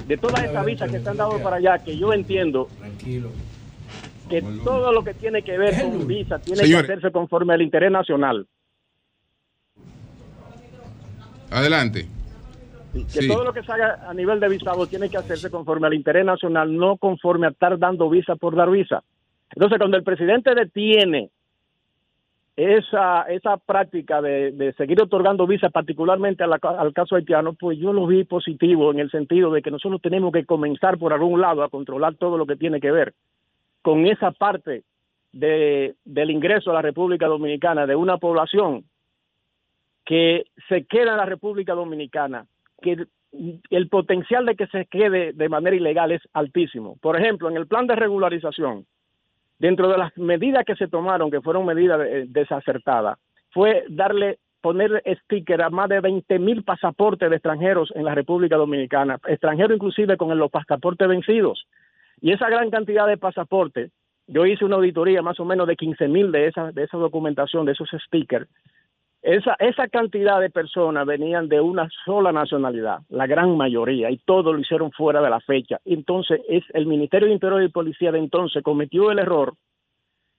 de 0.08 0.18
todas 0.18 0.46
esas 0.46 0.66
visas 0.66 0.90
que 0.90 1.02
se 1.02 1.10
han 1.10 1.18
dado 1.18 1.44
para 1.44 1.58
allá, 1.58 1.80
que 1.80 1.98
yo 1.98 2.14
entiendo 2.14 2.70
que 4.30 4.42
todo 4.64 4.94
lo 4.94 5.04
que 5.04 5.14
tiene 5.14 5.42
que 5.42 5.58
ver 5.58 5.82
con 5.82 6.08
visa 6.08 6.40
tiene 6.40 6.62
Señores. 6.62 6.88
que 6.88 6.94
hacerse 6.94 7.12
conforme 7.12 7.54
al 7.54 7.62
interés 7.62 7.92
nacional. 7.92 8.48
Adelante. 11.52 12.08
Que 12.94 13.28
todo 13.28 13.44
lo 13.44 13.54
que 13.54 13.64
se 13.64 13.72
haga 13.72 14.08
a 14.08 14.14
nivel 14.14 14.40
de 14.40 14.50
visado 14.50 14.86
tiene 14.88 15.10
que 15.10 15.18
hacerse 15.18 15.50
conforme 15.50 15.88
al 15.88 15.94
interés 15.96 16.24
nacional, 16.26 16.76
no 16.78 16.98
conforme 16.98 17.48
a 17.48 17.50
estar 17.50 17.78
dando 17.80 18.10
visa 18.10 18.36
por 18.36 18.56
dar 18.56 18.70
visa. 18.70 19.04
Entonces, 19.56 19.80
cuando 19.80 19.98
el 19.98 20.04
presidente 20.04 20.54
detiene 20.54 21.30
esa 22.56 23.24
esa 23.24 23.58
práctica 23.58 24.22
de, 24.22 24.52
de 24.52 24.74
seguir 24.74 25.02
otorgando 25.02 25.48
visas, 25.48 25.72
particularmente 25.72 26.46
la- 26.46 26.60
al 26.62 26.94
caso 26.94 27.16
haitiano, 27.16 27.54
pues 27.54 27.80
yo 27.80 27.94
lo 27.94 28.06
vi 28.06 28.26
positivo 28.26 28.92
en 28.92 29.00
el 29.00 29.10
sentido 29.10 29.50
de 29.52 29.64
que 29.64 29.72
nosotros 29.72 30.00
tenemos 30.02 30.32
que 30.32 30.46
comenzar 30.46 31.00
por 31.00 31.14
algún 31.14 31.42
lado 31.42 31.64
a 31.64 31.70
controlar 31.70 32.14
todo 32.16 32.38
lo 32.38 32.46
que 32.46 32.56
tiene 32.56 32.80
que 32.80 32.92
ver 32.92 33.14
con 33.82 34.06
esa 34.06 34.32
parte 34.32 34.84
de, 35.32 35.96
del 36.06 36.30
ingreso 36.30 36.70
a 36.70 36.76
la 36.76 36.84
República 36.84 37.26
Dominicana 37.26 37.88
de 37.88 37.96
una 37.96 38.18
población 38.18 38.84
que 40.06 40.46
se 40.70 40.86
queda 40.86 41.12
en 41.12 41.18
la 41.18 41.26
República 41.26 41.74
Dominicana, 41.74 42.46
que 42.84 43.06
el- 43.72 43.90
potencial 43.90 44.46
de 44.46 44.56
que 44.56 44.68
se 44.68 44.86
quede 44.86 45.34
de 45.34 45.50
manera 45.50 45.76
ilegal 45.76 46.12
es 46.12 46.22
altísimo. 46.34 46.98
Por 47.02 47.20
ejemplo, 47.20 47.50
en 47.50 47.58
el 47.58 47.66
plan 47.66 47.88
de 47.88 47.96
regularización, 47.96 48.86
dentro 49.58 49.88
de 49.88 49.98
las 49.98 50.16
medidas 50.18 50.66
que 50.66 50.76
se 50.76 50.88
tomaron, 50.88 51.32
que 51.32 51.42
fueron 51.42 51.66
medidas 51.66 52.00
eh, 52.06 52.26
desacertadas, 52.28 53.18
fue 53.52 53.86
darle, 53.90 54.38
poner 54.62 55.02
sticker 55.24 55.62
a 55.62 55.70
más 55.70 55.90
de 55.90 56.00
20 56.00 56.40
mil 56.40 56.64
pasaportes 56.64 57.30
de 57.30 57.36
extranjeros 57.38 57.92
en 57.96 58.06
la 58.06 58.14
República 58.16 58.56
Dominicana, 58.58 59.20
extranjeros 59.28 59.76
inclusive 59.76 60.18
con 60.18 60.38
los 60.38 60.52
pasaportes 60.52 61.08
vencidos. 61.08 61.66
Y 62.22 62.32
esa 62.32 62.50
gran 62.50 62.70
cantidad 62.70 63.08
de 63.08 63.18
pasaportes, 63.18 63.92
yo 64.28 64.46
hice 64.46 64.64
una 64.66 64.76
auditoría 64.78 65.22
más 65.22 65.40
o 65.40 65.46
menos 65.46 65.68
de 65.68 65.76
15 65.76 66.08
mil 66.08 66.32
de 66.32 66.48
esa, 66.48 66.72
de 66.72 66.84
esa 66.84 66.98
documentación, 66.98 67.66
de 67.66 67.74
esos 67.74 67.90
stickers. 68.06 68.48
Esa, 69.24 69.56
esa 69.60 69.88
cantidad 69.88 70.42
de 70.42 70.50
personas 70.50 71.06
venían 71.06 71.48
de 71.48 71.62
una 71.62 71.88
sola 72.04 72.34
nacionalidad, 72.34 73.00
la 73.08 73.26
gran 73.26 73.56
mayoría, 73.56 74.12
y 74.12 74.18
todo 74.18 74.52
lo 74.52 74.60
hicieron 74.60 74.92
fuera 74.92 75.22
de 75.22 75.30
la 75.30 75.40
fecha. 75.40 75.80
Entonces, 75.86 76.42
es 76.50 76.62
el 76.74 76.86
Ministerio 76.86 77.30
de 77.30 77.34
Interior 77.34 77.64
y 77.64 77.70
Policía 77.70 78.12
de 78.12 78.20
entonces 78.20 78.62
cometió 78.62 79.12
el 79.12 79.20
error 79.20 79.54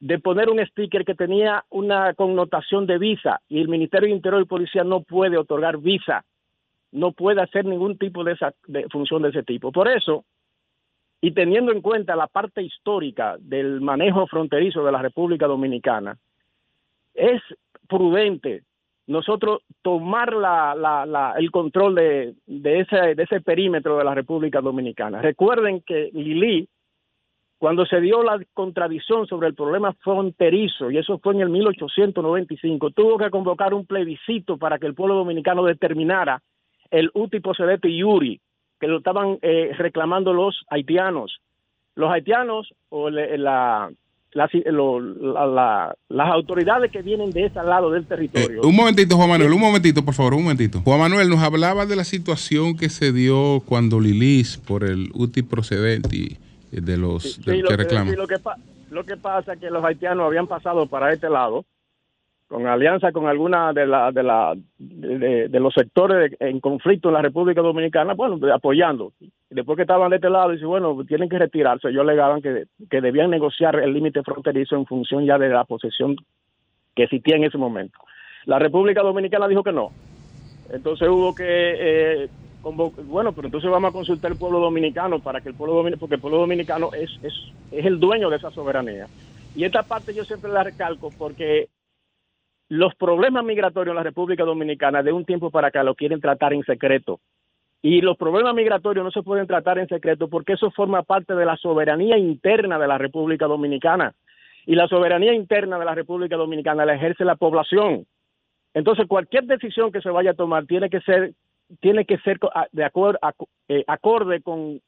de 0.00 0.18
poner 0.18 0.50
un 0.50 0.62
sticker 0.66 1.06
que 1.06 1.14
tenía 1.14 1.64
una 1.70 2.12
connotación 2.12 2.86
de 2.86 2.98
visa, 2.98 3.40
y 3.48 3.62
el 3.62 3.68
Ministerio 3.68 4.08
de 4.08 4.16
Interior 4.16 4.42
y 4.42 4.44
Policía 4.44 4.84
no 4.84 5.00
puede 5.00 5.38
otorgar 5.38 5.78
visa, 5.78 6.22
no 6.92 7.12
puede 7.12 7.40
hacer 7.40 7.64
ningún 7.64 7.96
tipo 7.96 8.22
de, 8.22 8.32
esa, 8.32 8.52
de 8.66 8.86
función 8.90 9.22
de 9.22 9.30
ese 9.30 9.44
tipo. 9.44 9.72
Por 9.72 9.88
eso, 9.88 10.26
y 11.22 11.30
teniendo 11.30 11.72
en 11.72 11.80
cuenta 11.80 12.14
la 12.16 12.26
parte 12.26 12.62
histórica 12.62 13.36
del 13.40 13.80
manejo 13.80 14.26
fronterizo 14.26 14.84
de 14.84 14.92
la 14.92 15.00
República 15.00 15.46
Dominicana, 15.46 16.18
es 17.14 17.40
prudente 17.88 18.62
nosotros 19.06 19.60
tomar 19.82 20.32
la, 20.32 20.74
la- 20.74 21.04
la- 21.06 21.34
el 21.36 21.50
control 21.50 21.94
de, 21.94 22.34
de, 22.46 22.80
ese, 22.80 23.14
de 23.14 23.22
ese 23.22 23.40
perímetro 23.40 23.98
de 23.98 24.04
la 24.04 24.14
República 24.14 24.60
Dominicana. 24.60 25.20
Recuerden 25.20 25.82
que 25.82 26.10
Lili, 26.14 26.68
cuando 27.58 27.84
se 27.86 28.00
dio 28.00 28.22
la 28.22 28.40
contradicción 28.54 29.26
sobre 29.26 29.48
el 29.48 29.54
problema 29.54 29.92
fronterizo, 29.94 30.90
y 30.90 30.98
eso 30.98 31.18
fue 31.18 31.34
en 31.34 31.40
el 31.42 31.48
1895, 31.50 32.90
tuvo 32.90 33.18
que 33.18 33.30
convocar 33.30 33.74
un 33.74 33.86
plebiscito 33.86 34.56
para 34.58 34.78
que 34.78 34.86
el 34.86 34.94
pueblo 34.94 35.14
dominicano 35.16 35.64
determinara 35.64 36.42
el 36.90 37.10
uti 37.14 37.40
procedente 37.40 37.88
iuri, 37.88 38.40
que 38.80 38.86
lo 38.88 38.98
estaban 38.98 39.38
eh, 39.42 39.72
reclamando 39.76 40.32
los 40.32 40.64
haitianos. 40.68 41.38
Los 41.94 42.10
haitianos 42.10 42.72
o 42.88 43.08
la, 43.10 43.90
las- 44.34 44.50
lo- 44.66 45.00
la- 45.00 45.46
la- 45.46 45.94
las 46.08 46.28
autoridades 46.30 46.90
que 46.90 47.02
vienen 47.02 47.30
de 47.30 47.46
ese 47.46 47.62
lado 47.62 47.90
del 47.90 48.04
territorio. 48.06 48.62
Un 48.62 48.74
momentito, 48.76 49.16
Juan 49.16 49.28
Manuel, 49.30 49.52
un 49.52 49.60
momentito, 49.60 50.04
por 50.04 50.14
favor, 50.14 50.34
un 50.34 50.42
momentito. 50.42 50.80
Juan 50.82 51.00
Manuel 51.00 51.28
nos 51.28 51.40
hablaba 51.40 51.86
de 51.86 51.96
la 51.96 52.04
situación 52.04 52.76
que 52.76 52.88
se 52.88 53.12
dio 53.12 53.62
cuando 53.66 54.00
Lilis, 54.00 54.56
por 54.58 54.84
el 54.84 55.10
UTI 55.14 55.42
procedente 55.42 56.16
y 56.16 56.36
de 56.72 56.96
los 56.96 57.34
Sí, 57.34 57.42
del 57.46 57.60
lo 57.60 57.68
que 57.68 57.76
que- 57.76 57.82
reclaman. 57.84 58.10
sí, 58.10 58.16
lo, 58.16 58.26
que 58.26 58.36
lo 58.90 59.04
que 59.04 59.16
pasa 59.16 59.54
es 59.54 59.60
que 59.60 59.70
los 59.70 59.84
haitianos 59.84 60.26
habían 60.26 60.46
pasado 60.46 60.86
para 60.86 61.12
este 61.12 61.30
lado 61.30 61.64
con 62.54 62.68
alianza 62.68 63.10
con 63.10 63.26
alguna 63.26 63.72
de, 63.72 63.84
la, 63.84 64.12
de, 64.12 64.22
la, 64.22 64.54
de, 64.78 65.58
los 65.58 65.74
sectores 65.74 66.36
en 66.38 66.60
conflicto 66.60 67.08
en 67.08 67.14
la 67.14 67.22
República 67.22 67.60
Dominicana, 67.60 68.14
bueno, 68.14 68.38
apoyando. 68.54 69.12
Después 69.50 69.74
que 69.74 69.82
estaban 69.82 70.10
de 70.10 70.16
este 70.16 70.30
lado, 70.30 70.50
dice, 70.50 70.64
bueno, 70.64 70.96
tienen 71.04 71.28
que 71.28 71.36
retirarse. 71.36 71.88
Ellos 71.88 72.02
alegaban 72.02 72.40
que, 72.40 72.66
que 72.88 73.00
debían 73.00 73.30
negociar 73.30 73.80
el 73.80 73.92
límite 73.92 74.22
fronterizo 74.22 74.76
en 74.76 74.86
función 74.86 75.24
ya 75.24 75.36
de 75.36 75.48
la 75.48 75.64
posesión 75.64 76.14
que 76.94 77.02
existía 77.02 77.34
en 77.34 77.42
ese 77.42 77.58
momento. 77.58 77.98
La 78.44 78.60
República 78.60 79.02
Dominicana 79.02 79.48
dijo 79.48 79.64
que 79.64 79.72
no. 79.72 79.90
Entonces 80.72 81.08
hubo 81.08 81.34
que, 81.34 81.44
eh, 81.48 82.28
bueno, 82.62 83.32
pero 83.32 83.48
entonces 83.48 83.68
vamos 83.68 83.90
a 83.90 83.92
consultar 83.92 84.30
al 84.30 84.38
pueblo 84.38 84.60
dominicano 84.60 85.18
para 85.18 85.40
que 85.40 85.48
el 85.48 85.56
pueblo 85.56 85.74
dominicano, 85.74 85.98
porque 85.98 86.14
el 86.14 86.20
pueblo 86.20 86.38
dominicano 86.38 86.90
es, 86.92 87.10
es, 87.24 87.34
es 87.72 87.84
el 87.84 87.98
dueño 87.98 88.30
de 88.30 88.36
esa 88.36 88.52
soberanía. 88.52 89.08
Y 89.56 89.64
esta 89.64 89.82
parte 89.82 90.14
yo 90.14 90.24
siempre 90.24 90.52
la 90.52 90.62
recalco 90.62 91.10
porque 91.18 91.68
los 92.68 92.94
problemas 92.94 93.44
migratorios 93.44 93.92
en 93.92 93.96
la 93.96 94.02
República 94.02 94.44
Dominicana 94.44 95.02
de 95.02 95.12
un 95.12 95.24
tiempo 95.24 95.50
para 95.50 95.68
acá 95.68 95.82
lo 95.82 95.94
quieren 95.94 96.20
tratar 96.20 96.52
en 96.52 96.64
secreto. 96.64 97.20
Y 97.82 98.00
los 98.00 98.16
problemas 98.16 98.54
migratorios 98.54 99.04
no 99.04 99.10
se 99.10 99.22
pueden 99.22 99.46
tratar 99.46 99.78
en 99.78 99.88
secreto 99.88 100.28
porque 100.28 100.54
eso 100.54 100.70
forma 100.70 101.02
parte 101.02 101.34
de 101.34 101.44
la 101.44 101.56
soberanía 101.56 102.16
interna 102.16 102.78
de 102.78 102.88
la 102.88 102.96
República 102.96 103.46
Dominicana. 103.46 104.14
Y 104.64 104.74
la 104.74 104.88
soberanía 104.88 105.34
interna 105.34 105.78
de 105.78 105.84
la 105.84 105.94
República 105.94 106.36
Dominicana 106.36 106.86
la 106.86 106.94
ejerce 106.94 107.26
la 107.26 107.36
población. 107.36 108.06
Entonces, 108.72 109.06
cualquier 109.06 109.44
decisión 109.44 109.92
que 109.92 110.00
se 110.00 110.08
vaya 110.08 110.30
a 110.30 110.34
tomar 110.34 110.64
tiene 110.64 110.88
que 110.88 111.00
ser, 111.00 111.34
tiene 111.80 112.06
que 112.06 112.16
ser 112.18 112.38
de 112.72 112.84
acuerdo, 112.84 113.18
acorde 113.86 114.40
con, 114.40 114.80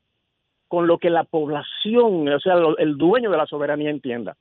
con 0.67 0.87
lo 0.87 0.97
que 0.97 1.11
la 1.11 1.25
población, 1.25 2.27
o 2.27 2.41
sea, 2.41 2.55
el 2.79 2.97
dueño 2.97 3.31
de 3.31 3.37
la 3.37 3.47
soberanía 3.47 3.91
entienda. 3.91 4.37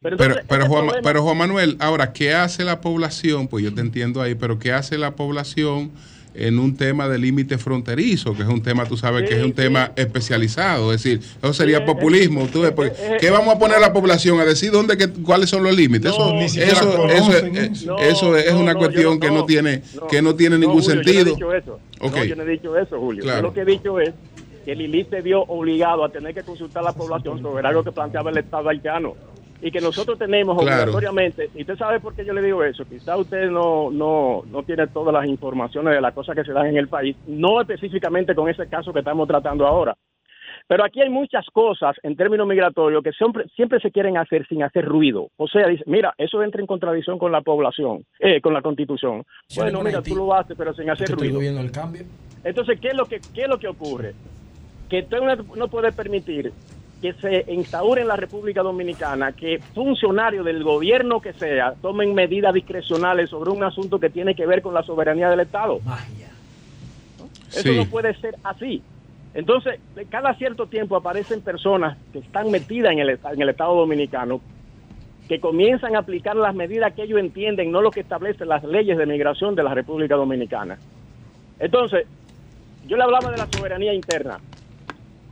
Pero, 0.00 0.16
Pero, 0.16 0.30
entonces, 0.34 0.46
pero, 0.48 0.66
Juan, 0.66 0.84
problema- 0.86 1.02
pero 1.02 1.22
Juan 1.24 1.36
Manuel, 1.38 1.76
ahora, 1.80 2.12
¿qué 2.12 2.32
hace 2.32 2.62
la 2.62 2.80
población? 2.80 3.48
Pues 3.48 3.64
yo 3.64 3.74
te 3.74 3.80
entiendo 3.80 4.22
ahí, 4.22 4.36
pero 4.36 4.56
¿qué 4.60 4.72
hace 4.72 4.96
la 4.96 5.16
población 5.16 5.90
en 6.36 6.60
un 6.60 6.76
tema 6.76 7.08
de 7.08 7.18
límite 7.18 7.58
fronterizo? 7.58 8.32
Que 8.36 8.42
es 8.42 8.48
un 8.48 8.62
tema, 8.62 8.86
tú 8.86 8.96
sabes, 8.96 9.28
que 9.28 9.36
es 9.36 9.42
un 9.44 9.52
tema 9.54 9.90
especializado. 9.96 10.92
Es 10.92 11.02
decir, 11.02 11.20
eso 11.42 11.52
sería 11.52 11.84
populismo. 11.84 12.46
Tú 12.46 12.60
ves, 12.60 12.70
porque, 12.70 12.92
¿Qué 13.18 13.28
vamos 13.30 13.52
a 13.56 13.58
poner 13.58 13.78
a 13.78 13.80
la 13.80 13.92
población 13.92 14.38
a 14.38 14.44
decir 14.44 14.70
dónde 14.70 14.96
que, 14.96 15.08
cuáles 15.08 15.50
son 15.50 15.64
los 15.64 15.74
límites? 15.74 16.12
eso, 16.12 16.32
ni 16.32 16.44
eso, 16.44 16.60
eso, 16.62 16.96
conocen 16.96 17.56
es- 17.56 17.82
eso. 17.82 17.98
eso 17.98 18.36
es 18.36 18.52
No, 18.52 18.60
una 18.60 18.74
no, 18.74 18.78
cuestión 18.78 19.14
no- 19.14 19.20
que 19.20 19.26
no 19.28 19.34
no, 19.38 19.46
tiene, 19.46 19.82
no, 20.00 20.06
que 20.06 20.22
no 20.22 20.34
tiene 20.36 20.58
ningún 20.58 20.76
No, 20.76 20.82
Julio, 20.84 21.02
sentido. 21.02 21.24
Yo 21.24 21.24
no 21.24 21.52
he 21.52 21.56
dicho 21.56 21.72
eso. 21.72 21.80
Ok. 22.02 22.16
No, 22.18 22.24
yo 22.24 22.36
no 22.36 22.42
he 22.44 22.46
dicho 22.50 22.78
eso, 22.78 23.00
Julio. 23.00 23.24
Claro. 23.24 23.38
Yo 23.38 23.42
lo 23.48 23.52
que 23.52 23.60
he 23.62 23.64
dicho 23.64 23.98
es 23.98 24.14
que 24.64 24.76
Lili 24.76 25.04
se 25.10 25.22
vio 25.22 25.42
obligado 25.42 26.04
a 26.04 26.12
tener 26.12 26.34
que 26.34 26.42
consultar 26.44 26.84
a 26.84 26.86
la 26.86 26.92
población 26.92 27.42
sobre 27.42 27.66
algo 27.66 27.82
que 27.82 27.90
planteaba 27.90 28.30
el 28.30 28.38
Estado 28.38 28.68
haitiano. 28.68 29.16
Y 29.60 29.70
que 29.72 29.80
nosotros 29.80 30.16
tenemos 30.18 30.56
Claro. 30.60 30.82
obligatoriamente, 30.82 31.50
y 31.54 31.62
usted 31.62 31.76
sabe 31.76 31.98
por 31.98 32.14
qué 32.14 32.24
yo 32.24 32.32
le 32.32 32.42
digo 32.42 32.62
eso, 32.62 32.84
quizá 32.84 33.16
usted 33.16 33.50
no, 33.50 33.90
no, 33.90 34.42
no 34.50 34.62
tiene 34.62 34.86
todas 34.86 35.12
las 35.12 35.26
informaciones 35.26 35.94
de 35.94 36.00
las 36.00 36.14
cosas 36.14 36.36
que 36.36 36.44
se 36.44 36.52
dan 36.52 36.66
en 36.66 36.76
el 36.76 36.86
país, 36.88 37.16
no 37.26 37.60
específicamente 37.60 38.34
con 38.36 38.48
ese 38.48 38.68
caso 38.68 38.92
que 38.92 39.00
estamos 39.00 39.26
tratando 39.26 39.66
ahora. 39.66 39.96
Pero 40.68 40.84
aquí 40.84 41.00
hay 41.00 41.08
muchas 41.08 41.46
cosas 41.52 41.96
en 42.02 42.14
términos 42.14 42.46
migratorios 42.46 43.02
que 43.02 43.10
siempre, 43.12 43.46
siempre 43.56 43.80
se 43.80 43.90
quieren 43.90 44.16
hacer 44.18 44.46
sin 44.48 44.62
hacer 44.62 44.84
ruido. 44.84 45.28
O 45.38 45.48
sea, 45.48 45.66
dice, 45.66 45.82
mira, 45.86 46.12
eso 46.18 46.42
entra 46.42 46.60
en 46.60 46.66
contradicción 46.66 47.18
con 47.18 47.32
la 47.32 47.40
población, 47.40 48.04
eh, 48.20 48.40
con 48.42 48.52
la 48.52 48.60
constitución. 48.60 49.24
Sí, 49.48 49.60
bueno, 49.60 49.82
mira, 49.82 50.02
tú 50.02 50.14
lo 50.14 50.32
haces, 50.34 50.56
pero 50.58 50.74
sin 50.74 50.90
hacer 50.90 51.06
Que 51.06 51.12
estoy 51.14 51.28
ruido. 51.28 51.40
viendo 51.40 51.60
el 51.62 51.72
cambio. 51.72 52.02
Entonces, 52.44 52.78
¿qué 52.80 52.88
es 52.88 52.94
lo 52.94 53.06
que, 53.06 53.18
qué 53.34 53.42
es 53.42 53.48
lo 53.48 53.58
que 53.58 53.66
ocurre? 53.68 54.12
Que 54.90 55.00
usted 55.00 55.20
no, 55.20 55.34
no 55.56 55.68
puede 55.68 55.90
permitir 55.90 56.52
que 57.00 57.12
se 57.14 57.44
instaure 57.52 58.02
en 58.02 58.08
la 58.08 58.16
República 58.16 58.62
Dominicana 58.62 59.32
que 59.32 59.60
funcionarios 59.74 60.44
del 60.44 60.64
gobierno 60.64 61.20
que 61.20 61.32
sea 61.32 61.74
tomen 61.80 62.12
medidas 62.14 62.52
discrecionales 62.52 63.30
sobre 63.30 63.50
un 63.50 63.62
asunto 63.62 64.00
que 64.00 64.10
tiene 64.10 64.34
que 64.34 64.46
ver 64.46 64.62
con 64.62 64.74
la 64.74 64.82
soberanía 64.82 65.30
del 65.30 65.40
Estado. 65.40 65.80
Eso 67.50 67.62
Sí. 67.62 67.76
no 67.76 67.84
puede 67.86 68.14
ser 68.20 68.34
así. 68.42 68.82
Entonces, 69.34 69.78
de 69.94 70.06
cada 70.06 70.34
cierto 70.34 70.66
tiempo 70.66 70.96
aparecen 70.96 71.40
personas 71.40 71.96
que 72.12 72.18
están 72.18 72.50
metidas 72.50 72.92
en 72.92 72.98
el, 72.98 73.10
en 73.10 73.42
el 73.42 73.48
Estado 73.48 73.74
Dominicano 73.76 74.40
que 75.28 75.38
comienzan 75.40 75.94
a 75.94 76.00
aplicar 76.00 76.34
las 76.36 76.54
medidas 76.54 76.94
que 76.94 77.02
ellos 77.02 77.20
entienden, 77.20 77.70
no 77.70 77.80
lo 77.82 77.90
que 77.90 78.00
establecen 78.00 78.48
las 78.48 78.64
leyes 78.64 78.96
de 78.96 79.04
migración 79.06 79.54
de 79.54 79.62
la 79.62 79.74
República 79.74 80.16
Dominicana. 80.16 80.78
Entonces, 81.60 82.06
yo 82.86 82.96
le 82.96 83.02
hablaba 83.04 83.30
de 83.30 83.36
la 83.36 83.46
soberanía 83.52 83.92
interna 83.92 84.38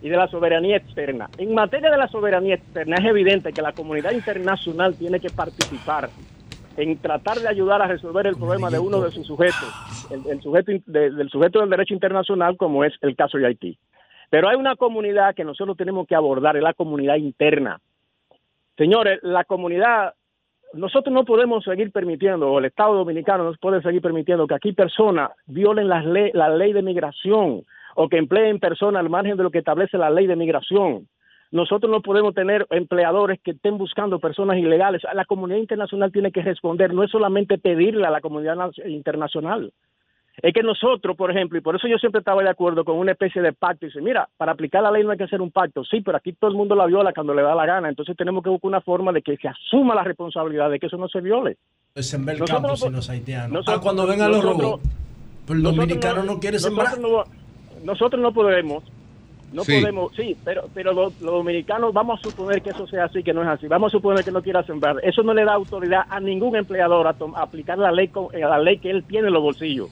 y 0.06 0.08
de 0.08 0.16
la 0.16 0.28
soberanía 0.28 0.76
externa. 0.76 1.28
En 1.36 1.52
materia 1.52 1.90
de 1.90 1.96
la 1.96 2.06
soberanía 2.06 2.54
externa 2.54 2.94
es 2.96 3.04
evidente 3.06 3.52
que 3.52 3.60
la 3.60 3.72
comunidad 3.72 4.12
internacional 4.12 4.94
tiene 4.94 5.18
que 5.18 5.30
participar 5.30 6.10
en 6.76 6.96
tratar 6.98 7.38
de 7.38 7.48
ayudar 7.48 7.82
a 7.82 7.88
resolver 7.88 8.28
el 8.28 8.36
problema 8.36 8.70
de 8.70 8.78
uno 8.78 9.00
de 9.00 9.10
sus 9.10 9.26
sujetos, 9.26 9.66
el, 10.12 10.40
sujeto 10.42 10.70
del 10.86 11.28
sujeto 11.28 11.58
del 11.58 11.70
derecho 11.70 11.92
internacional, 11.92 12.56
como 12.56 12.84
es 12.84 12.94
el 13.00 13.16
caso 13.16 13.36
de 13.36 13.48
Haití. 13.48 13.78
Pero 14.30 14.48
hay 14.48 14.54
una 14.54 14.76
comunidad 14.76 15.34
que 15.34 15.42
nosotros 15.42 15.76
tenemos 15.76 16.06
que 16.06 16.14
abordar, 16.14 16.56
es 16.56 16.62
la 16.62 16.74
comunidad 16.74 17.16
interna. 17.16 17.80
Señores, 18.76 19.18
la 19.24 19.42
comunidad, 19.42 20.14
nosotros 20.72 21.12
no 21.12 21.24
podemos 21.24 21.64
seguir 21.64 21.90
permitiendo, 21.90 22.52
o 22.52 22.60
el 22.60 22.66
Estado 22.66 22.94
Dominicano 22.94 23.42
no 23.42 23.52
puede 23.60 23.82
seguir 23.82 24.02
permitiendo 24.02 24.46
que 24.46 24.54
aquí 24.54 24.72
personas 24.72 25.32
violen 25.46 25.88
las 25.88 26.04
ley, 26.04 26.30
la 26.32 26.48
ley 26.50 26.72
de 26.72 26.82
migración 26.82 27.64
o 27.97 28.08
que 28.08 28.18
empleen 28.18 28.60
personas 28.60 29.00
al 29.00 29.10
margen 29.10 29.36
de 29.36 29.42
lo 29.42 29.50
que 29.50 29.58
establece 29.58 29.99
la 29.99 30.10
ley 30.10 30.26
de 30.26 30.36
migración. 30.36 31.08
Nosotros 31.50 31.91
no 31.91 32.02
podemos 32.02 32.34
tener 32.34 32.66
empleadores 32.70 33.41
que 33.42 33.52
estén 33.52 33.78
buscando 33.78 34.18
personas 34.18 34.58
ilegales. 34.58 35.02
La 35.15 35.25
comunidad 35.25 35.58
internacional 35.60 36.12
tiene 36.12 36.31
que 36.33 36.42
responder, 36.42 36.92
no 36.92 37.02
es 37.05 37.10
solamente 37.10 37.57
pedirle 37.58 38.07
a 38.07 38.10
la 38.10 38.20
comunidad 38.20 38.57
na- 38.57 38.70
internacional. 38.86 39.73
Es 40.42 40.52
que 40.52 40.62
nosotros, 40.62 41.16
por 41.16 41.31
ejemplo, 41.31 41.57
y 41.57 41.62
por 41.62 41.76
eso 41.76 41.89
yo 41.89 41.97
siempre 41.97 42.18
estaba 42.18 42.42
de 42.42 42.50
acuerdo 42.50 42.84
con 42.84 42.99
una 42.99 43.12
especie 43.12 43.41
de 43.41 43.55
pacto, 43.55 43.86
y 43.86 43.89
dice, 43.89 44.02
mira, 44.02 44.28
para 44.36 44.52
aplicar 44.52 44.83
la 44.83 44.91
ley 44.91 45.02
no 45.02 45.12
hay 45.12 45.16
que 45.16 45.25
hacer 45.25 45.41
un 45.41 45.50
pacto, 45.50 45.83
sí, 45.84 46.02
pero 46.02 46.18
aquí 46.18 46.34
todo 46.34 46.50
el 46.50 46.57
mundo 46.58 46.75
la 46.75 46.84
viola 46.84 47.15
cuando 47.15 47.33
le 47.33 47.41
da 47.41 47.55
la 47.55 47.65
gana, 47.65 47.89
entonces 47.89 48.15
tenemos 48.16 48.44
que 48.44 48.50
buscar 48.50 48.68
una 48.68 48.81
forma 48.83 49.12
de 49.12 49.23
que 49.23 49.39
se 49.39 49.49
asuma 49.49 49.94
la 49.94 50.05
responsabilidad 50.05 50.68
de 50.68 50.78
que 50.78 50.86
eso 50.89 50.99
no 50.99 51.08
se 51.08 51.23
viole. 51.23 51.57
Es 51.94 52.12
en 52.12 52.26
ver 52.26 52.39
Nosotros 52.41 52.60
campos 52.62 52.83
no 52.84 52.89
y 52.91 52.92
los 52.97 53.08
haitianos. 53.08 53.50
nosotros- 53.52 53.76
ah, 53.78 53.81
cuando 53.83 54.07
vengan 54.07 54.31
los 54.31 54.44
robots. 54.44 54.83
Pero 55.47 55.57
el 55.58 55.62
dominicano 55.62 56.23
no, 56.25 56.39
quiere 56.39 56.58
sembrar. 56.58 56.99
no- 56.99 57.25
nosotros 57.84 58.20
no 58.20 58.32
podemos, 58.32 58.82
no 59.52 59.62
Sí. 59.64 59.78
podemos, 59.80 60.12
sí, 60.16 60.36
pero, 60.44 60.64
pero 60.74 60.92
los, 60.92 61.12
los 61.20 61.34
dominicanos 61.34 61.92
vamos 61.92 62.18
a 62.18 62.22
suponer 62.22 62.62
que 62.62 62.70
eso 62.70 62.86
sea 62.86 63.05
así, 63.05 63.22
que 63.22 63.32
no 63.32 63.42
es 63.42 63.48
así. 63.48 63.66
Vamos 63.68 63.92
a 63.92 63.96
suponer 63.96 64.24
que 64.24 64.30
no 64.32 64.42
quiera 64.42 64.62
sembrar. 64.64 64.96
Eso 65.02 65.22
no 65.22 65.32
le 65.34 65.44
da 65.44 65.55
autoridad 65.55 66.02
a 66.08 66.18
ningún 66.20 66.56
empleador 66.56 67.06
a, 67.06 67.10
a 67.34 67.42
aplicar 67.42 67.78
la 67.78 67.92
ley, 67.92 68.08
con- 68.08 68.34
eh, 68.34 68.40
la 68.40 68.58
ley 68.58 68.78
que 68.78 68.90
él 68.90 69.05
tiene 69.06 69.28
en 69.28 69.34
los 69.34 69.42
bolsillos. 69.42 69.88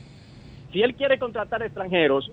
Si 0.73 0.83
él 0.83 0.95
quiere 0.95 1.19
contratar 1.19 1.63
extranjeros, 1.63 2.31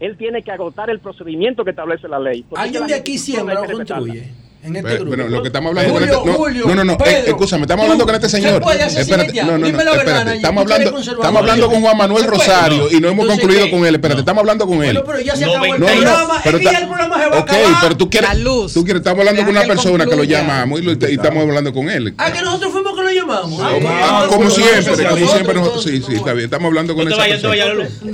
él 0.00 0.16
tiene 0.16 0.42
que 0.42 0.50
agotar 0.50 0.88
el 0.90 1.00
procedimiento 1.00 1.64
que 1.64 1.70
establece 1.70 2.08
la 2.08 2.18
ley. 2.18 2.44
¿Alguien 2.56 2.86
de 2.86 2.94
aquí 2.94 3.18
siembra 3.18 3.60
o 3.60 3.66
construye? 3.70 4.30
En 4.64 4.76
este 4.76 4.88
Pero, 4.88 5.00
grupo. 5.04 5.16
pero 5.18 5.28
lo 5.28 5.42
que 5.42 5.48
estamos 5.48 5.68
hablando 5.68 5.92
Julio, 5.92 6.08
con 6.08 6.18
este, 6.20 6.30
no, 6.30 6.36
Julio, 6.38 6.64
no, 6.68 6.74
no, 6.74 6.84
no, 6.84 6.92
eh, 6.94 6.96
Pedro, 7.04 7.26
escúchame, 7.32 7.62
estamos 7.64 7.82
hablando 7.82 8.06
con 8.06 8.14
este 8.14 8.26
¿qué 8.26 8.30
señor. 8.30 8.62
Espérate, 8.96 9.32
no, 9.42 9.44
no, 9.52 9.58
no, 9.58 9.66
Dime 9.66 9.84
la 9.84 9.90
verdad, 9.90 10.06
espérate. 10.08 10.36
Estamos 10.36 10.64
¿tú 10.64 10.68
quieres 10.68 10.86
hablando, 10.88 11.12
estamos 11.12 11.36
hablando 11.42 11.68
con 11.70 11.80
Juan 11.82 11.96
Manuel. 11.98 12.24
Rosario 12.24 12.90
y 12.90 12.98
no 13.00 13.08
hemos 13.08 13.24
Entonces, 13.24 13.40
concluido 13.40 13.64
¿qué? 13.66 13.70
con 13.70 13.84
él. 13.86 13.94
Espérate, 13.96 14.20
estamos 14.20 14.40
hablando 14.40 14.66
con 14.66 14.76
él. 14.82 14.94
Bueno, 14.94 15.04
pero 15.04 15.20
ya 15.20 15.36
se 15.36 15.44
acabó 15.44 15.64
el 15.66 15.70
No, 15.72 15.76
no, 15.78 15.86
no, 15.86 16.00
programa. 16.00 16.40
pero 16.42 16.56
es 16.56 16.60
que 16.60 16.64
ya 16.64 16.70
está- 16.70 16.80
el 16.82 16.88
programa 16.88 17.22
se 17.22 17.28
va 17.28 17.36
a 17.36 17.40
Ok, 17.40 17.50
acabar. 17.50 17.76
pero 17.82 17.96
tú 17.98 18.08
quieres, 18.10 18.30
tú 18.72 18.84
quieres, 18.84 19.00
estamos 19.00 19.18
hablando 19.18 19.40
Deja 19.42 19.46
con 19.46 19.56
una 19.56 19.66
persona 19.66 20.06
que 20.06 20.16
lo 20.16 20.24
llamamos 20.24 20.80
y, 20.80 20.88
estamos 21.12 21.42
hablando 21.42 21.72
con 21.74 21.90
él. 21.90 22.14
Ah, 22.16 22.32
que 22.32 22.40
nosotros 22.40 22.72
fuimos 22.72 22.94
que 22.96 23.02
lo 23.02 23.10
llamamos. 23.10 23.60
Como- 23.60 23.88
ah, 23.90 24.26
siempre, 24.50 25.06
como 25.08 25.28
siempre, 25.28 25.54
nosotros, 25.56 25.84
sí, 25.84 26.00
sí, 26.06 26.14
está 26.14 26.32
bien, 26.32 26.46
estamos 26.46 26.68
hablando 26.68 26.94
con 26.94 27.04
No 27.04 27.10
esa 27.10 27.22
no 27.22 27.28
persona. 27.28 27.52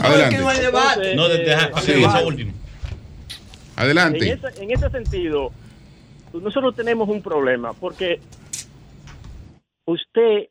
Adelante. 0.04 0.38
No 0.38 0.48
hay 0.48 0.58
debate. 0.58 1.14
No, 1.14 1.28
de- 1.28 1.38
deja, 1.44 1.70
último. 2.26 2.52
Adelante. 3.76 4.28
En 4.32 4.38
ese, 4.44 4.62
en 4.62 4.70
ese 4.72 4.90
sentido, 4.90 5.52
nosotros 6.32 6.74
tenemos 6.74 7.08
un 7.08 7.22
problema, 7.22 7.72
porque 7.72 8.20
usted, 9.84 10.48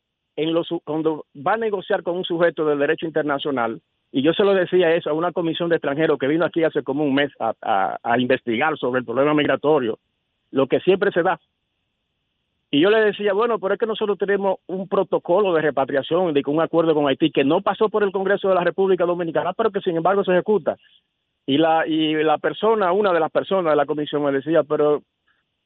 cuando 0.84 1.26
va 1.36 1.54
a 1.54 1.58
negociar 1.58 2.04
con 2.04 2.18
un 2.18 2.26
sujeto 2.26 2.66
del 2.66 2.80
derecho 2.80 3.06
internacional, 3.06 3.82
y 4.12 4.24
yo 4.24 4.34
se 4.34 4.44
lo 4.44 4.54
decía 4.54 4.96
eso 4.96 5.10
a 5.10 5.14
una 5.14 5.32
comisión 5.32 5.70
de 5.70 5.76
extranjeros 5.76 6.18
que 6.18 6.28
vino 6.28 6.46
aquí 6.46 6.64
hace 6.64 6.84
como 6.84 7.04
un 7.04 7.14
mes 7.14 7.32
a 7.40 8.18
investigar 8.18 8.78
sobre 8.78 9.00
el 9.00 9.06
problema 9.06 9.34
migratorio, 9.34 10.00
lo 10.52 10.68
que 10.68 10.80
siempre 10.80 11.12
se 11.12 11.24
da. 11.24 11.40
Y 12.72 12.82
yo 12.82 12.92
le 12.92 13.02
decía, 13.02 13.34
bueno, 13.34 13.58
pero 13.58 13.74
es 13.74 13.80
que 13.80 13.88
nosotros 13.88 14.18
tenemos 14.18 14.60
un 14.68 14.88
protocolo 14.88 15.54
de 15.54 15.62
repatriación, 15.62 16.34
de 16.34 16.44
un 16.46 16.62
acuerdo 16.62 16.94
con 16.94 17.08
Haití, 17.08 17.32
que 17.32 17.44
no 17.44 17.62
pasó 17.62 17.90
por 17.90 18.04
el 18.04 18.12
Congreso 18.12 18.48
de 18.48 18.56
la 18.56 18.64
República 18.64 19.06
Dominicana, 19.06 19.54
pero 19.54 19.72
que 19.72 19.82
sin 19.82 19.98
embargo 19.98 20.24
se 20.24 20.34
ejecuta. 20.34 20.78
Y 21.48 21.58
la, 21.58 21.88
y 21.88 22.14
la 22.24 22.38
persona, 22.38 22.92
una 22.92 23.12
de 23.12 23.20
las 23.20 23.32
personas 23.32 23.72
de 23.72 23.76
la 23.76 23.88
comisión 23.88 24.24
me 24.24 24.32
decía, 24.32 24.62
pero, 24.64 25.02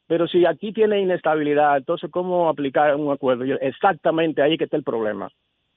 pero 0.07 0.27
si 0.27 0.45
aquí 0.45 0.73
tiene 0.73 0.99
inestabilidad, 1.01 1.77
entonces 1.77 2.09
¿cómo 2.11 2.49
aplicar 2.49 2.95
un 2.95 3.11
acuerdo? 3.11 3.43
Exactamente 3.61 4.41
ahí 4.41 4.57
que 4.57 4.65
está 4.65 4.77
el 4.77 4.83
problema. 4.83 5.30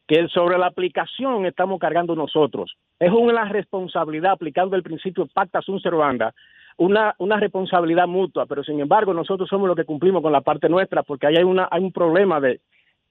Que 0.08 0.28
sobre 0.28 0.56
la 0.58 0.66
aplicación 0.66 1.46
estamos 1.46 1.80
cargando 1.80 2.14
nosotros. 2.14 2.76
Es 2.98 3.10
una 3.10 3.44
responsabilidad 3.48 4.32
aplicando 4.32 4.76
el 4.76 4.82
principio 4.82 5.26
pacta 5.32 5.60
sunt 5.62 5.82
servanda, 5.82 6.32
una, 6.78 7.14
una 7.18 7.40
responsabilidad 7.40 8.06
mutua, 8.06 8.46
pero 8.46 8.62
sin 8.62 8.78
embargo 8.80 9.12
nosotros 9.14 9.48
somos 9.48 9.66
los 9.66 9.76
que 9.76 9.84
cumplimos 9.84 10.22
con 10.22 10.32
la 10.32 10.42
parte 10.42 10.68
nuestra 10.68 11.02
porque 11.02 11.26
ahí 11.26 11.36
hay, 11.36 11.44
una, 11.44 11.66
hay 11.70 11.82
un 11.82 11.90
problema 11.92 12.38
de, 12.38 12.60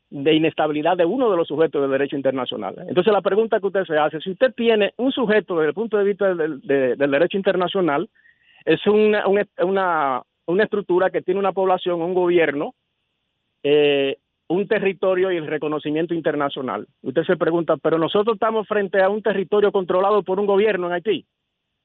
de 0.10 0.34
inestabilidad 0.36 0.96
de 0.96 1.06
uno 1.06 1.32
de 1.32 1.38
los 1.38 1.48
sujetos 1.48 1.82
del 1.82 1.92
derecho 1.92 2.16
internacional. 2.16 2.76
Entonces 2.88 3.12
la 3.12 3.22
pregunta 3.22 3.60
que 3.60 3.68
usted 3.68 3.84
se 3.86 3.98
hace, 3.98 4.22
si 4.22 4.32
usted 4.32 4.54
tiene 4.54 4.94
un 4.98 5.12
sujeto 5.12 5.56
desde 5.56 5.70
el 5.70 5.74
punto 5.74 5.98
de 5.98 6.04
vista 6.04 6.34
del, 6.34 6.62
de- 6.62 6.96
del 6.96 7.12
derecho 7.12 7.38
internacional, 7.38 8.08
es 8.66 8.86
una, 8.88 9.28
una, 9.28 9.46
una, 9.64 10.22
una 10.48 10.64
estructura 10.64 11.10
que 11.10 11.22
tiene 11.22 11.40
una 11.40 11.54
población, 11.54 12.02
un 12.02 12.14
gobierno, 12.14 12.74
eh, 13.64 14.18
un 14.48 14.68
territorio 14.68 15.32
y 15.32 15.38
el 15.38 15.48
reconocimiento 15.48 16.14
internacional. 16.14 16.88
Usted 17.02 17.24
se 17.24 17.38
pregunta, 17.38 17.78
pero 17.78 17.98
nosotros 17.98 18.36
estamos 18.36 18.68
frente 18.68 19.02
a 19.02 19.10
un 19.10 19.22
territorio 19.22 19.72
controlado 19.72 20.24
por 20.24 20.40
un 20.40 20.46
gobierno 20.46 20.88
en 20.88 20.94
Haití. 20.94 21.26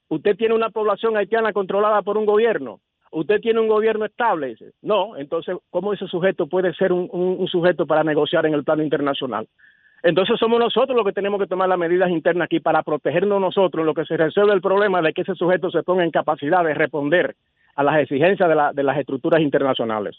Usted 0.09 0.37
tiene 0.37 0.55
una 0.55 0.71
población 0.71 1.17
haitiana 1.17 1.53
controlada 1.53 2.03
por 2.03 2.19
un 2.19 2.27
gobierno. 2.27 2.81
¿usted 3.11 3.41
tiene 3.41 3.61
un 3.61 3.69
gobierno 3.69 4.05
estable? 4.05 4.57
No, 4.83 5.17
entonces, 5.17 5.57
¿cómo 5.71 5.93
ese 5.93 6.07
sujeto 6.07 6.47
puede 6.47 6.73
ser 6.75 6.93
un, 6.93 7.47
sujeto 7.49 7.87
para 7.87 8.05
negociar 8.05 8.47
en 8.47 8.55
el 8.55 8.65
plano 8.65 8.83
internacional? 8.83 9.49
Entonces 10.03 10.39
somos 10.39 10.59
nosotros 10.59 10.97
los 10.97 11.05
que 11.05 11.13
tenemos 11.13 11.39
que 11.39 11.47
tomar 11.47 11.69
las 11.69 11.79
medidas 11.79 12.09
internas 12.09 12.47
aquí 12.47 12.59
para 12.59 12.83
protegernos 12.83 13.39
nosotros 13.39 13.85
lo 13.85 13.93
que 13.93 14.07
se 14.07 14.17
resuelve 14.17 14.55
el 14.55 14.63
problema 14.63 15.03
de 15.03 15.13
que 15.13 15.23
ese 15.23 15.35
sujeto 15.35 15.71
se 15.71 15.83
ponga 15.83 16.05
en 16.05 16.11
capacidad 16.11 16.65
de 16.65 16.73
responder 16.73 17.37
a 17.77 17.83
las 17.83 18.01
exigencias 18.03 18.49
de, 18.49 18.55
la- 18.55 18.73
de 18.73 18.83
las 18.83 18.99
estructuras 18.99 19.41
internacionales. 19.41 20.17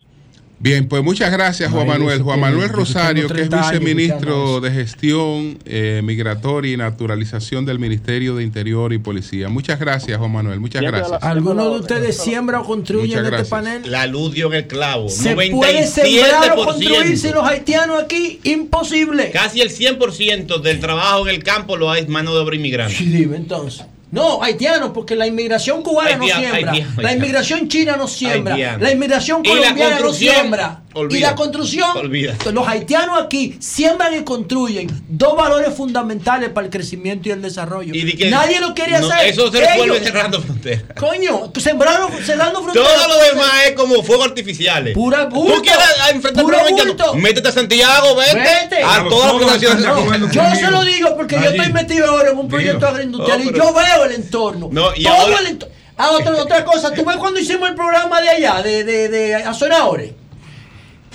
Bien, 0.63 0.87
pues 0.87 1.03
muchas 1.03 1.31
gracias, 1.31 1.71
Juan 1.71 1.87
Manuel. 1.87 2.21
Juan 2.21 2.39
Manuel 2.39 2.69
Rosario, 2.69 3.27
que 3.27 3.33
es 3.41 3.49
30 3.49 3.57
años 3.57 3.71
viceministro 3.79 4.61
de 4.61 4.69
Gestión 4.69 5.57
eh, 5.65 6.01
Migratoria 6.03 6.73
y 6.73 6.77
Naturalización 6.77 7.65
del 7.65 7.79
Ministerio 7.79 8.35
de 8.35 8.43
Interior 8.43 8.93
y 8.93 8.99
Policía. 8.99 9.49
Muchas 9.49 9.79
gracias, 9.79 10.19
Juan 10.19 10.31
Manuel. 10.31 10.59
Muchas 10.59 10.83
gracias. 10.83 11.23
¿Alguno 11.23 11.67
de 11.73 11.79
ustedes 11.79 12.15
siembra 12.15 12.59
o 12.61 12.63
construye 12.63 13.07
Muchas 13.07 13.19
en 13.21 13.25
este 13.25 13.37
gracias. 13.37 13.49
panel? 13.49 13.91
La 13.91 14.05
luz 14.05 14.33
dio 14.35 14.49
en 14.49 14.53
el 14.59 14.67
clavo. 14.67 15.09
¿Se 15.09 15.33
puede 15.35 15.87
sembrar 15.87 16.51
o 16.55 16.63
construir 16.65 17.17
sin 17.17 17.31
97%. 17.31 17.33
los 17.33 17.43
haitianos 17.47 18.03
aquí? 18.03 18.39
Imposible. 18.43 19.31
Casi 19.31 19.61
el 19.61 19.69
100% 19.71 20.61
del 20.61 20.79
trabajo 20.79 21.27
en 21.27 21.33
el 21.35 21.43
campo 21.43 21.75
lo 21.75 21.89
hay 21.89 22.05
mano 22.05 22.35
de 22.35 22.39
obra 22.39 22.55
inmigrante. 22.55 22.93
Sí, 22.93 23.05
dime 23.05 23.37
entonces. 23.37 23.83
No, 24.11 24.43
haitianos, 24.43 24.91
porque 24.93 25.15
la 25.15 25.25
inmigración 25.25 25.81
cubana 25.83 26.17
no 26.17 26.25
siembra. 26.25 26.71
haitiano, 26.71 27.01
La 27.01 27.13
inmigración 27.13 27.67
china 27.69 27.95
no 27.95 28.07
siembra. 28.07 28.53
Haitiano. 28.55 28.83
La 28.83 28.91
inmigración 28.91 29.41
la 29.43 29.49
colombiana 29.49 29.99
no 29.99 30.13
siembra. 30.13 30.81
olvida. 30.93 31.17
Y 31.17 31.21
la 31.21 31.35
construcción, 31.35 31.95
Olvida. 31.95 32.35
los 32.51 32.67
haitianos 32.67 33.17
aquí 33.21 33.55
siembran 33.61 34.13
y 34.13 34.23
construyen 34.25 34.89
dos 35.07 35.37
valores 35.37 35.73
fundamentales 35.73 36.49
para 36.49 36.65
el 36.67 36.71
crecimiento 36.71 37.29
y 37.29 37.31
el 37.31 37.41
desarrollo. 37.41 37.93
Y 37.95 38.01
di 38.03 38.13
que- 38.17 38.29
Nadie 38.29 38.59
lo 38.59 38.73
quiere 38.73 38.99
no, 38.99 39.09
hacer. 39.09 39.27
Eso 39.29 39.49
se 39.49 39.61
resuelve 39.61 40.01
cerrando 40.01 40.41
fronteras. 40.41 40.83
Coño, 40.99 41.49
sembrando, 41.57 42.09
cerrando 42.25 42.61
fronteras. 42.61 42.93
Todo 42.93 43.07
lo 43.07 43.23
demás 43.23 43.51
es 43.67 43.71
como 43.75 44.03
fuegos 44.03 44.27
artificiales. 44.27 44.93
Pura 44.93 45.25
bulto. 45.27 45.53
¿Tú 45.53 45.61
quieres 45.61 45.85
enfrentar 46.11 46.43
bulto. 46.43 46.69
internos? 46.69 47.15
Métete 47.15 47.47
a 47.47 47.51
Santiago, 47.53 48.13
vete. 48.17 48.35
Vete. 48.35 48.83
A 48.83 49.05
todas 49.07 49.27
las 49.27 49.41
organizaciones. 49.41 49.85
No, 49.85 50.31
yo 50.31 50.55
se 50.55 50.69
lo 50.71 50.83
digo 50.83 51.15
porque 51.15 51.35
yo 51.35 51.49
estoy 51.51 51.71
metido 51.71 52.07
ahora 52.11 52.31
en 52.31 52.37
un 52.37 52.49
proyecto 52.49 52.85
agroindustrial 52.87 53.45
No, 53.45 53.49
y 53.49 53.53
yo 53.57 53.73
veo 53.73 54.00
el 54.05 54.13
entorno. 54.13 54.69
No, 54.71 54.89
y 54.95 55.03
Todo 55.03 55.13
ahora- 55.15 55.39
el 55.39 55.47
entorno. 55.47 55.75
Ah, 55.97 56.09
otra, 56.11 56.31
otra 56.41 56.65
cosa, 56.65 56.91
tú 56.93 57.05
ves 57.05 57.17
cuando 57.17 57.39
hicimos 57.39 57.69
el 57.69 57.75
programa 57.75 58.21
de 58.21 58.29
allá, 58.29 58.61
de, 58.63 58.83
de, 58.83 59.07
de 59.09 59.35
Azonadores. 59.35 60.13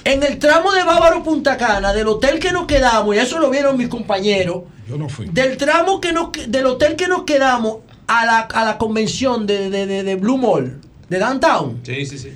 En 0.05 0.23
el 0.23 0.39
tramo 0.39 0.71
de 0.73 0.85
Bávaro 0.85 1.25
Punta 1.25 1.57
Cana, 1.57 1.93
del 1.93 2.07
hotel 2.07 2.39
que 2.39 2.53
nos 2.53 2.67
quedamos, 2.67 3.17
y 3.17 3.19
eso 3.19 3.41
lo 3.41 3.51
vieron 3.51 3.77
mis 3.77 3.89
compañeros, 3.89 4.63
Yo 4.89 4.97
no 4.97 5.09
fui. 5.09 5.27
del 5.27 5.57
tramo 5.57 6.01
que 6.01 6.13
nos, 6.13 6.29
del 6.47 6.67
hotel 6.67 6.95
que 6.95 7.09
nos 7.09 7.25
quedamos 7.25 7.79
a 8.07 8.25
la, 8.25 8.39
a 8.41 8.65
la 8.65 8.79
convención 8.79 9.47
de, 9.49 9.69
de, 9.71 9.87
de, 9.87 10.05
de 10.05 10.15
Blue 10.15 10.37
Mall, 10.39 10.81
de 11.09 11.19
Downtown. 11.21 11.81
Sí, 11.85 12.05
sí, 12.05 12.19
sí. 12.19 12.33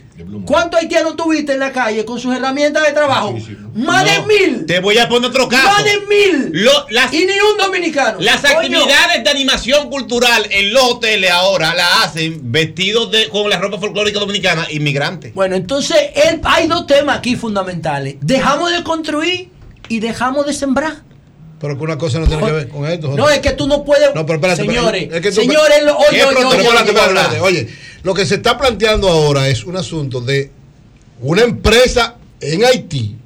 ¿Cuántos 0.46 0.80
haitianos 0.80 1.16
tuviste 1.16 1.54
en 1.54 1.58
la 1.58 1.72
calle 1.72 2.04
con 2.04 2.20
sus 2.20 2.32
herramientas 2.34 2.86
de 2.86 2.92
trabajo? 2.92 3.34
Más 3.74 4.04
de 4.04 4.22
mil. 4.26 4.64
Te 4.66 4.78
voy 4.80 4.96
a 4.98 5.08
poner 5.08 5.30
otro 5.30 5.48
caso. 5.48 5.66
Más 5.66 5.84
de 5.84 6.00
mil. 6.08 6.50
Lo- 6.52 6.86
las, 6.90 7.12
y 7.12 7.26
ni 7.26 7.32
un 7.32 7.58
dominicano. 7.58 8.18
Las 8.20 8.40
Coño. 8.42 8.56
actividades 8.58 9.24
de 9.24 9.30
animación 9.30 9.90
cultural 9.90 10.46
en 10.50 10.72
los 10.72 10.84
hoteles 10.84 11.30
ahora 11.32 11.74
la 11.74 12.02
hacen 12.02 12.52
vestidos 12.52 13.10
de, 13.10 13.28
con 13.28 13.48
la 13.50 13.58
ropa 13.58 13.78
folclórica 13.78 14.20
dominicana 14.20 14.66
inmigrantes. 14.70 15.34
Bueno, 15.34 15.56
entonces 15.56 15.96
el- 16.14 16.40
hay 16.44 16.68
dos 16.68 16.86
temas 16.86 17.18
aquí 17.18 17.34
fundamentales. 17.34 18.16
Dejamos 18.20 18.70
de 18.70 18.84
construir 18.84 19.48
y 19.88 19.98
dejamos 19.98 20.46
de 20.46 20.52
sembrar. 20.52 21.02
Pero 21.60 21.76
que 21.76 21.84
una 21.84 21.98
cosa 21.98 22.18
no 22.18 22.26
tiene 22.26 22.42
que 22.44 22.52
ver 22.52 22.68
con 22.68 22.86
esto. 22.86 23.08
No, 23.14 23.28
es 23.28 23.40
que 23.40 23.50
tú 23.52 23.66
no 23.66 23.84
puedes. 23.84 24.14
No, 24.14 24.24
pero 24.24 24.36
espérate, 24.36 24.62
señores, 24.62 25.02
espérate. 25.02 25.28
Es 25.28 25.34
que 25.34 25.40
tú- 25.42 25.46
señores, 25.46 25.82
lo- 25.84 25.98
oye, 25.98 26.08
¿Qué 26.10 26.24
oye, 26.24 27.40
oye, 27.40 27.68
lo 28.02 28.14
que 28.14 28.24
se 28.24 28.36
está 28.36 28.56
planteando 28.56 29.08
ahora 29.08 29.46
es 29.48 29.64
un 29.64 29.76
asunto 29.76 30.20
de 30.22 30.50
una 31.20 31.42
empresa 31.42 32.16
en 32.40 32.64
Haití. 32.64 33.16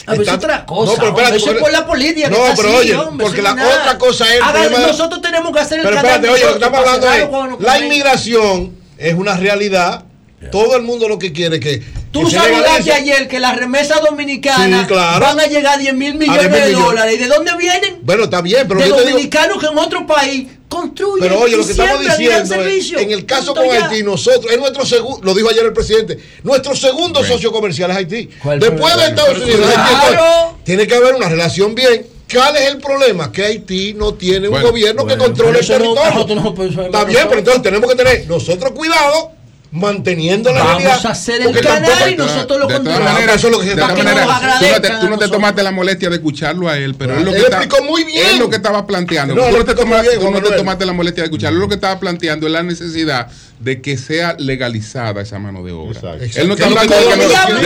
Ah, 0.00 0.12
pero 0.12 0.22
es 0.22 0.28
Está- 0.28 0.34
otra 0.34 0.66
cosa. 0.66 0.92
No, 0.92 0.96
pero 0.98 1.08
espérate, 1.10 1.34
hombre, 1.34 1.36
eso 1.36 1.46
es 1.46 1.52
porque- 1.58 1.60
por 1.62 1.72
la 1.72 1.86
política. 1.86 2.28
No, 2.28 2.36
pero 2.56 2.68
así, 2.68 2.76
oye, 2.78 2.94
hombre, 2.96 3.26
porque 3.26 3.42
la 3.42 3.50
es 3.50 3.56
nada. 3.56 3.80
otra 3.80 3.98
cosa 3.98 4.34
es 4.34 4.40
problema 4.40 4.78
de- 4.78 4.86
Nosotros 4.86 5.20
tenemos 5.22 5.52
que 5.52 5.58
hacer 5.60 5.78
el 5.78 5.84
Pero 5.84 5.96
espérate, 5.96 6.28
oye, 6.28 6.42
lo 6.42 6.48
que 6.48 6.54
estamos 6.54 6.78
hablando 6.80 7.12
es 7.12 7.60
la 7.60 7.78
inmigración 7.78 8.76
es 8.98 9.14
una 9.14 9.36
realidad. 9.36 10.04
Todo 10.50 10.76
el 10.76 10.82
mundo 10.82 11.08
lo 11.08 11.18
que 11.18 11.32
quiere 11.32 11.56
es 11.56 11.60
que. 11.62 11.82
Tú 12.20 12.30
saludaste 12.30 12.92
ayer 12.92 13.28
que 13.28 13.38
las 13.40 13.56
remesas 13.56 14.00
dominicanas 14.02 14.82
Sí, 14.82 14.86
claro. 14.86 15.24
van 15.24 15.40
a 15.40 15.46
llegar 15.46 15.74
a 15.74 15.78
10 15.78 15.94
mil 15.94 16.14
millones 16.14 16.42
10.000 16.50 16.50
de 16.64 16.72
dólares. 16.72 17.14
¿Y 17.14 17.18
de 17.18 17.26
dónde 17.28 17.50
vienen? 17.58 17.98
Bueno, 18.02 18.24
está 18.24 18.40
bien, 18.40 18.66
pero 18.68 18.80
de 18.80 18.86
digo- 18.86 19.00
dominicanos 19.00 19.58
que 19.60 19.66
en 19.66 19.78
otro 19.78 20.06
país 20.06 20.48
construyen 20.68 21.20
Pero 21.28 21.40
oye, 21.40 21.56
lo 21.56 21.64
que 21.64 21.72
estamos 21.72 22.00
diciendo 22.00 22.54
es, 22.64 22.92
en 22.92 23.10
el 23.12 23.24
caso 23.26 23.54
con 23.54 23.66
ya. 23.66 23.86
Haití, 23.86 24.02
nosotros, 24.02 24.50
es 24.52 24.58
nuestro 24.58 24.84
segundo, 24.84 25.20
lo 25.24 25.34
dijo 25.34 25.48
ayer 25.50 25.64
el 25.64 25.72
presidente, 25.72 26.18
nuestro 26.42 26.74
segundo 26.74 27.24
socio 27.24 27.52
comercial 27.52 27.90
es 27.90 27.96
Haití. 27.98 28.28
¿Cuál 28.42 28.58
Después 28.60 28.80
problema? 28.92 29.02
de 29.02 29.08
Estados 29.10 29.38
Unidos, 29.42 29.60
claro. 29.72 29.80
Haití, 29.82 30.06
entonces, 30.12 30.64
tiene 30.64 30.86
que 30.86 30.94
haber 30.94 31.14
una 31.14 31.28
relación 31.28 31.74
bien. 31.74 32.06
¿Cuál 32.32 32.56
es 32.56 32.62
el 32.70 32.78
problema? 32.78 33.30
Que 33.30 33.44
Haití 33.44 33.94
no 33.94 34.14
tiene 34.14 34.48
un 34.48 34.54
Bueno, 34.54 34.70
gobierno 34.70 35.06
que 35.06 35.16
controle 35.16 35.60
el 35.60 35.64
no- 35.68 35.74
territorio. 35.74 36.10
nosotros 36.12 36.42
no 36.42 36.54
podemos- 36.54 36.86
Está 36.86 37.04
bien, 37.04 37.26
pero 37.28 37.38
entonces 37.38 37.62
tenemos 37.62 37.88
que 37.88 37.96
tener 37.96 38.26
nosotros 38.26 38.72
cuidado 38.72 39.30
manteniendo 39.72 40.52
la 40.52 40.62
Vamos 40.62 40.82
realidad. 40.82 41.06
a 41.06 41.10
hacer 41.10 41.42
el 41.42 41.60
canal 41.60 41.82
tampoco- 41.84 42.08
y 42.10 42.16
nosotros 42.16 42.60
lo 42.60 42.68
controlamos. 42.68 43.20
Eso 43.34 43.46
es 43.48 43.52
lo 43.52 43.58
que 43.60 43.64
se 43.66 43.74
de 43.74 43.80
está 43.82 43.94
todas 43.94 43.94
pidiendo. 44.04 44.32
maneras, 44.32 44.58
Que 44.58 44.66
nos 44.70 44.74
tú 44.74 44.74
no 44.74 44.80
te, 44.80 45.00
tú 45.06 45.10
no 45.10 45.18
te 45.18 45.28
tomaste 45.28 45.62
la 45.62 45.70
molestia 45.72 46.08
de 46.08 46.16
escucharlo 46.16 46.68
a 46.68 46.78
él, 46.78 46.94
pero 46.94 47.16
él 47.16 47.24
lo 47.24 47.30
que 47.32 47.38
él 47.38 47.44
está, 47.44 47.56
explicó 47.62 47.84
muy 47.84 48.04
bien. 48.04 48.26
él 48.30 48.38
lo 48.38 48.48
que 48.48 48.56
estaba 48.56 48.86
planteando. 48.86 49.34
No, 49.34 49.42
tú 49.48 49.56
no 49.58 49.64
te, 49.64 49.72
explicó 49.72 49.86
muy 49.86 49.96
tomas- 49.96 50.02
bien, 50.08 50.20
tú 50.20 50.30
no 50.30 50.40
te 50.40 50.56
tomaste 50.56 50.86
la 50.86 50.92
molestia 50.92 51.22
de 51.22 51.26
escucharlo. 51.26 51.58
Lo 51.58 51.68
que 51.68 51.74
estaba 51.74 51.98
planteando 52.00 52.46
es 52.46 52.52
la 52.52 52.62
necesidad 52.62 53.28
de 53.58 53.80
que 53.80 53.96
sea 53.96 54.36
legalizada 54.38 55.22
esa 55.22 55.38
mano 55.38 55.62
de 55.62 55.72
obra. 55.72 55.98
Exacto. 55.98 56.40
Él 56.40 56.48
no 56.48 56.54
está 56.54 56.66
hablando 56.66 56.94
de 56.94 57.04
que 57.04 57.16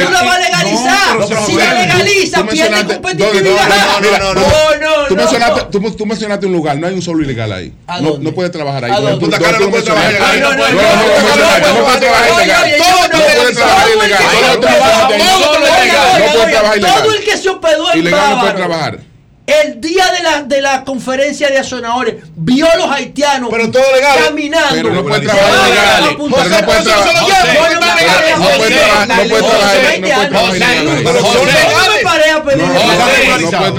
no, 0.05 0.11
la 0.11 0.23
va 0.23 0.35
a 0.35 0.39
legalizar. 0.39 1.19
No, 1.19 1.47
si 1.47 1.55
la 1.55 1.75
legaliza, 1.75 2.47
pierde 2.47 2.85
competitividad. 2.85 3.69
No, 4.01 4.35
no, 4.35 4.35
no. 4.35 5.09
Tú 5.09 5.17
mencionaste, 5.17 5.61
tú, 5.71 5.91
tú 5.93 6.07
mencionaste 6.07 6.47
un 6.47 6.53
lugar, 6.53 6.77
no 6.77 6.87
hay 6.87 6.95
un 6.95 7.03
solo 7.03 7.23
ilegal 7.23 7.53
ahí. 7.53 7.73
No, 8.01 8.19
no 8.19 8.33
puedes 8.33 8.53
trabajar 8.53 8.85
ahí. 8.85 8.93
No, 8.93 9.19
Punta 9.19 9.39
Cana 9.39 9.59
no 9.59 9.71
puede 9.71 9.83
trabajar 9.83 10.11
ilegal. 10.11 10.41
No, 10.41 10.51
no, 10.51 10.57
puede 11.85 12.01
trabajar 12.01 12.33
ilegal. 12.35 12.71
No 13.13 13.19
puede 13.19 13.53
trabajar 13.55 13.89
ilegal. 13.97 14.23
No 16.19 16.33
puede 16.33 16.51
trabajar 16.53 16.79
ilegal. 16.79 17.03
Todo 17.03 17.15
el 17.15 17.25
que 17.25 17.37
se 17.37 17.49
hospedó 17.49 17.93
en 17.93 17.99
Ilegal 17.99 18.31
no 18.31 18.41
puede 18.41 18.55
trabajar. 18.55 19.10
El 19.51 19.81
día 19.81 20.05
de 20.17 20.23
la, 20.23 20.43
de 20.43 20.61
la 20.61 20.85
conferencia 20.85 21.49
de 21.49 21.59
Azonadores 21.59 22.17
vio 22.37 22.71
a 22.71 22.77
los 22.77 22.91
haitianos 22.91 23.51
pero 23.51 23.71
caminando. 23.71 24.91
No 24.91 25.03
puede 25.03 25.21
trabajar 25.21 26.03
no 26.03 26.17
puede 26.19 26.43
trabajar. 26.43 26.85
No 26.85 27.65
puede 27.69 27.83
trabajar. 27.83 28.21
¿Eh? 28.31 28.39
No 28.39 28.49
puede 28.49 28.71
trabajar. 28.71 29.17
No 29.17 29.25
puede 29.25 29.43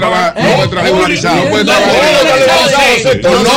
trabajar. 0.02 0.34
No 0.36 0.56
puede 0.56 0.68
trabajar. 0.68 1.36
No 1.36 1.50
puede 1.50 1.64
trabajar. 1.64 1.94
No 2.74 2.90
puede 2.96 3.08
trabajar 3.08 3.52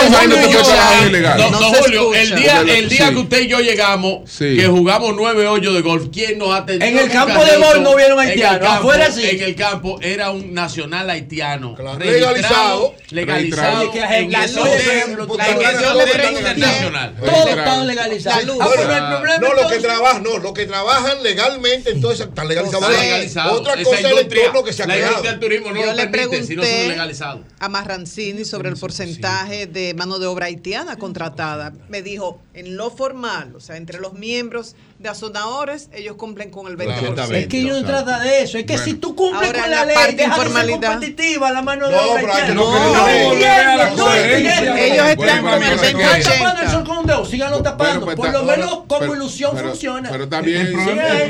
el 2.15 2.35
día, 2.35 2.61
el 2.61 2.89
día 2.89 3.09
que 3.09 3.17
usted 3.17 3.41
y 3.41 3.47
yo 3.47 3.59
llegamos, 3.59 4.29
que 4.37 4.67
jugamos 4.67 5.11
9-8 5.11 5.73
de 5.73 5.81
golf, 5.81 6.07
¿quién 6.11 6.37
nos 6.37 6.53
atendió? 6.53 6.87
En 6.87 6.97
el 6.97 7.09
campo 7.09 7.43
de 7.43 7.57
golf 7.57 7.79
no 7.81 7.95
vieron 7.95 8.19
haitianos. 8.19 8.67
Afuera 8.67 9.11
sí. 9.11 9.23
En 9.23 9.41
el 9.41 9.55
campo 9.55 9.99
era 10.01 10.31
un 10.31 10.53
nacional 10.53 11.09
haitiano 11.09 11.75
legalizado. 12.11 12.95
Legalizado. 13.11 13.89
Oye, 13.89 13.91
que 13.91 13.99
en 14.17 14.31
la 14.31 14.45
ese 14.45 14.55
luz, 14.59 14.63
hotel, 14.67 14.77
por 14.83 14.91
ejemplo, 14.95 15.23
en 15.23 15.27
tú- 15.27 15.61
ese 15.61 15.81
yo 15.83 15.91
hotel 15.93 15.97
le 15.97 16.13
pregunté, 16.13 16.39
internacional. 16.49 17.15
Todo 17.23 17.47
está 17.49 17.83
legalizado. 17.83 18.57
La 18.57 19.37
no, 19.39 19.53
lo 19.53 19.67
que 19.69 19.77
trabajan, 19.79 20.23
no, 20.23 20.37
lo 20.39 20.53
que 20.53 20.65
trabajan 20.65 21.23
legalmente, 21.23 21.91
entonces 21.91 22.27
están 22.27 22.47
legalizados. 22.47 22.89
Está 22.89 23.01
legalizado. 23.03 23.53
Otra 23.53 23.83
cosa 23.83 23.99
es 23.99 24.05
el 24.05 24.17
entorno 24.19 24.63
que 24.63 24.73
se 24.73 24.83
ha 24.83 24.87
la 24.87 24.95
creado. 24.95 25.21
del 25.23 25.39
turismo 25.39 25.71
no 25.71 25.79
Yo 25.79 25.85
lo 25.87 25.93
le 25.93 26.07
permite 26.07 26.43
si 26.43 26.55
no 26.55 26.61
son 26.63 26.71
pregunté 26.71 26.87
legalizados. 26.89 27.41
a 27.59 27.69
Marrancini 27.69 28.45
sobre 28.45 28.69
el 28.69 28.77
porcentaje 28.77 29.67
de 29.67 29.93
mano 29.93 30.19
de 30.19 30.27
obra 30.27 30.47
haitiana 30.47 30.97
contratada. 30.97 31.73
Me 31.89 32.01
dijo, 32.01 32.41
en 32.53 32.77
lo 32.77 32.89
formal, 32.91 33.55
o 33.55 33.59
sea, 33.59 33.77
entre 33.77 33.99
los 33.99 34.13
miembros 34.13 34.75
de 35.05 35.11
azonadores, 35.11 35.89
ellos 35.93 36.15
cumplen 36.15 36.49
con 36.49 36.67
el 36.67 36.77
20%. 36.77 37.31
Es 37.35 37.47
que 37.47 37.63
no 37.63 37.83
trata 37.85 38.19
de 38.19 38.41
eso. 38.41 38.57
Es 38.57 38.65
que 38.65 38.73
Bueno. 38.73 38.85
si 38.85 38.93
tú 38.95 39.15
cumples 39.15 39.49
Ahora, 39.49 39.61
con 39.61 39.71
la 39.71 39.77
la, 39.77 39.85
ley, 39.85 39.95
parte 39.95 40.15
deja 40.15 40.43
de 40.43 40.49
ser 40.49 40.69
competitiva 40.71 41.51
la 41.51 41.61
mano 41.61 41.87
de 41.89 41.95
obra 41.95 42.47
no 42.53 42.55
No. 42.55 44.13
Ellos 44.15 45.07
están 45.07 45.43
con 45.43 45.53
el 45.53 45.59
pero 45.59 45.77
se 45.77 45.87
Están 45.87 46.01
20%. 46.01 46.23
tapando 46.23 46.61
el 46.61 46.69
sol 46.69 46.83
con 46.83 46.97
un 46.97 47.05
dedo, 47.05 47.25
síganlo 47.25 47.61
tapando. 47.61 48.15
Por 48.15 48.31
lo 48.31 48.43
menos 48.43 48.79
como 48.87 49.13
ilusión 49.15 49.51
pero- 49.55 49.69
funciona. 49.69 50.09
Pero 50.11 50.27
bien. 50.41 50.67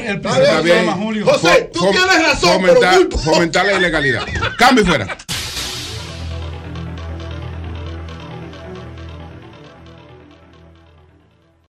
El 0.07 0.21
problema-. 0.21 0.97
José, 1.25 1.69
tú 1.73 1.81
tienes 1.91 2.27
razón, 2.27 2.61
fomentar, 3.23 3.65
la 3.65 3.73
ilegalidad. 3.73 4.23
Cambio 4.57 4.85
fuera. 4.85 5.17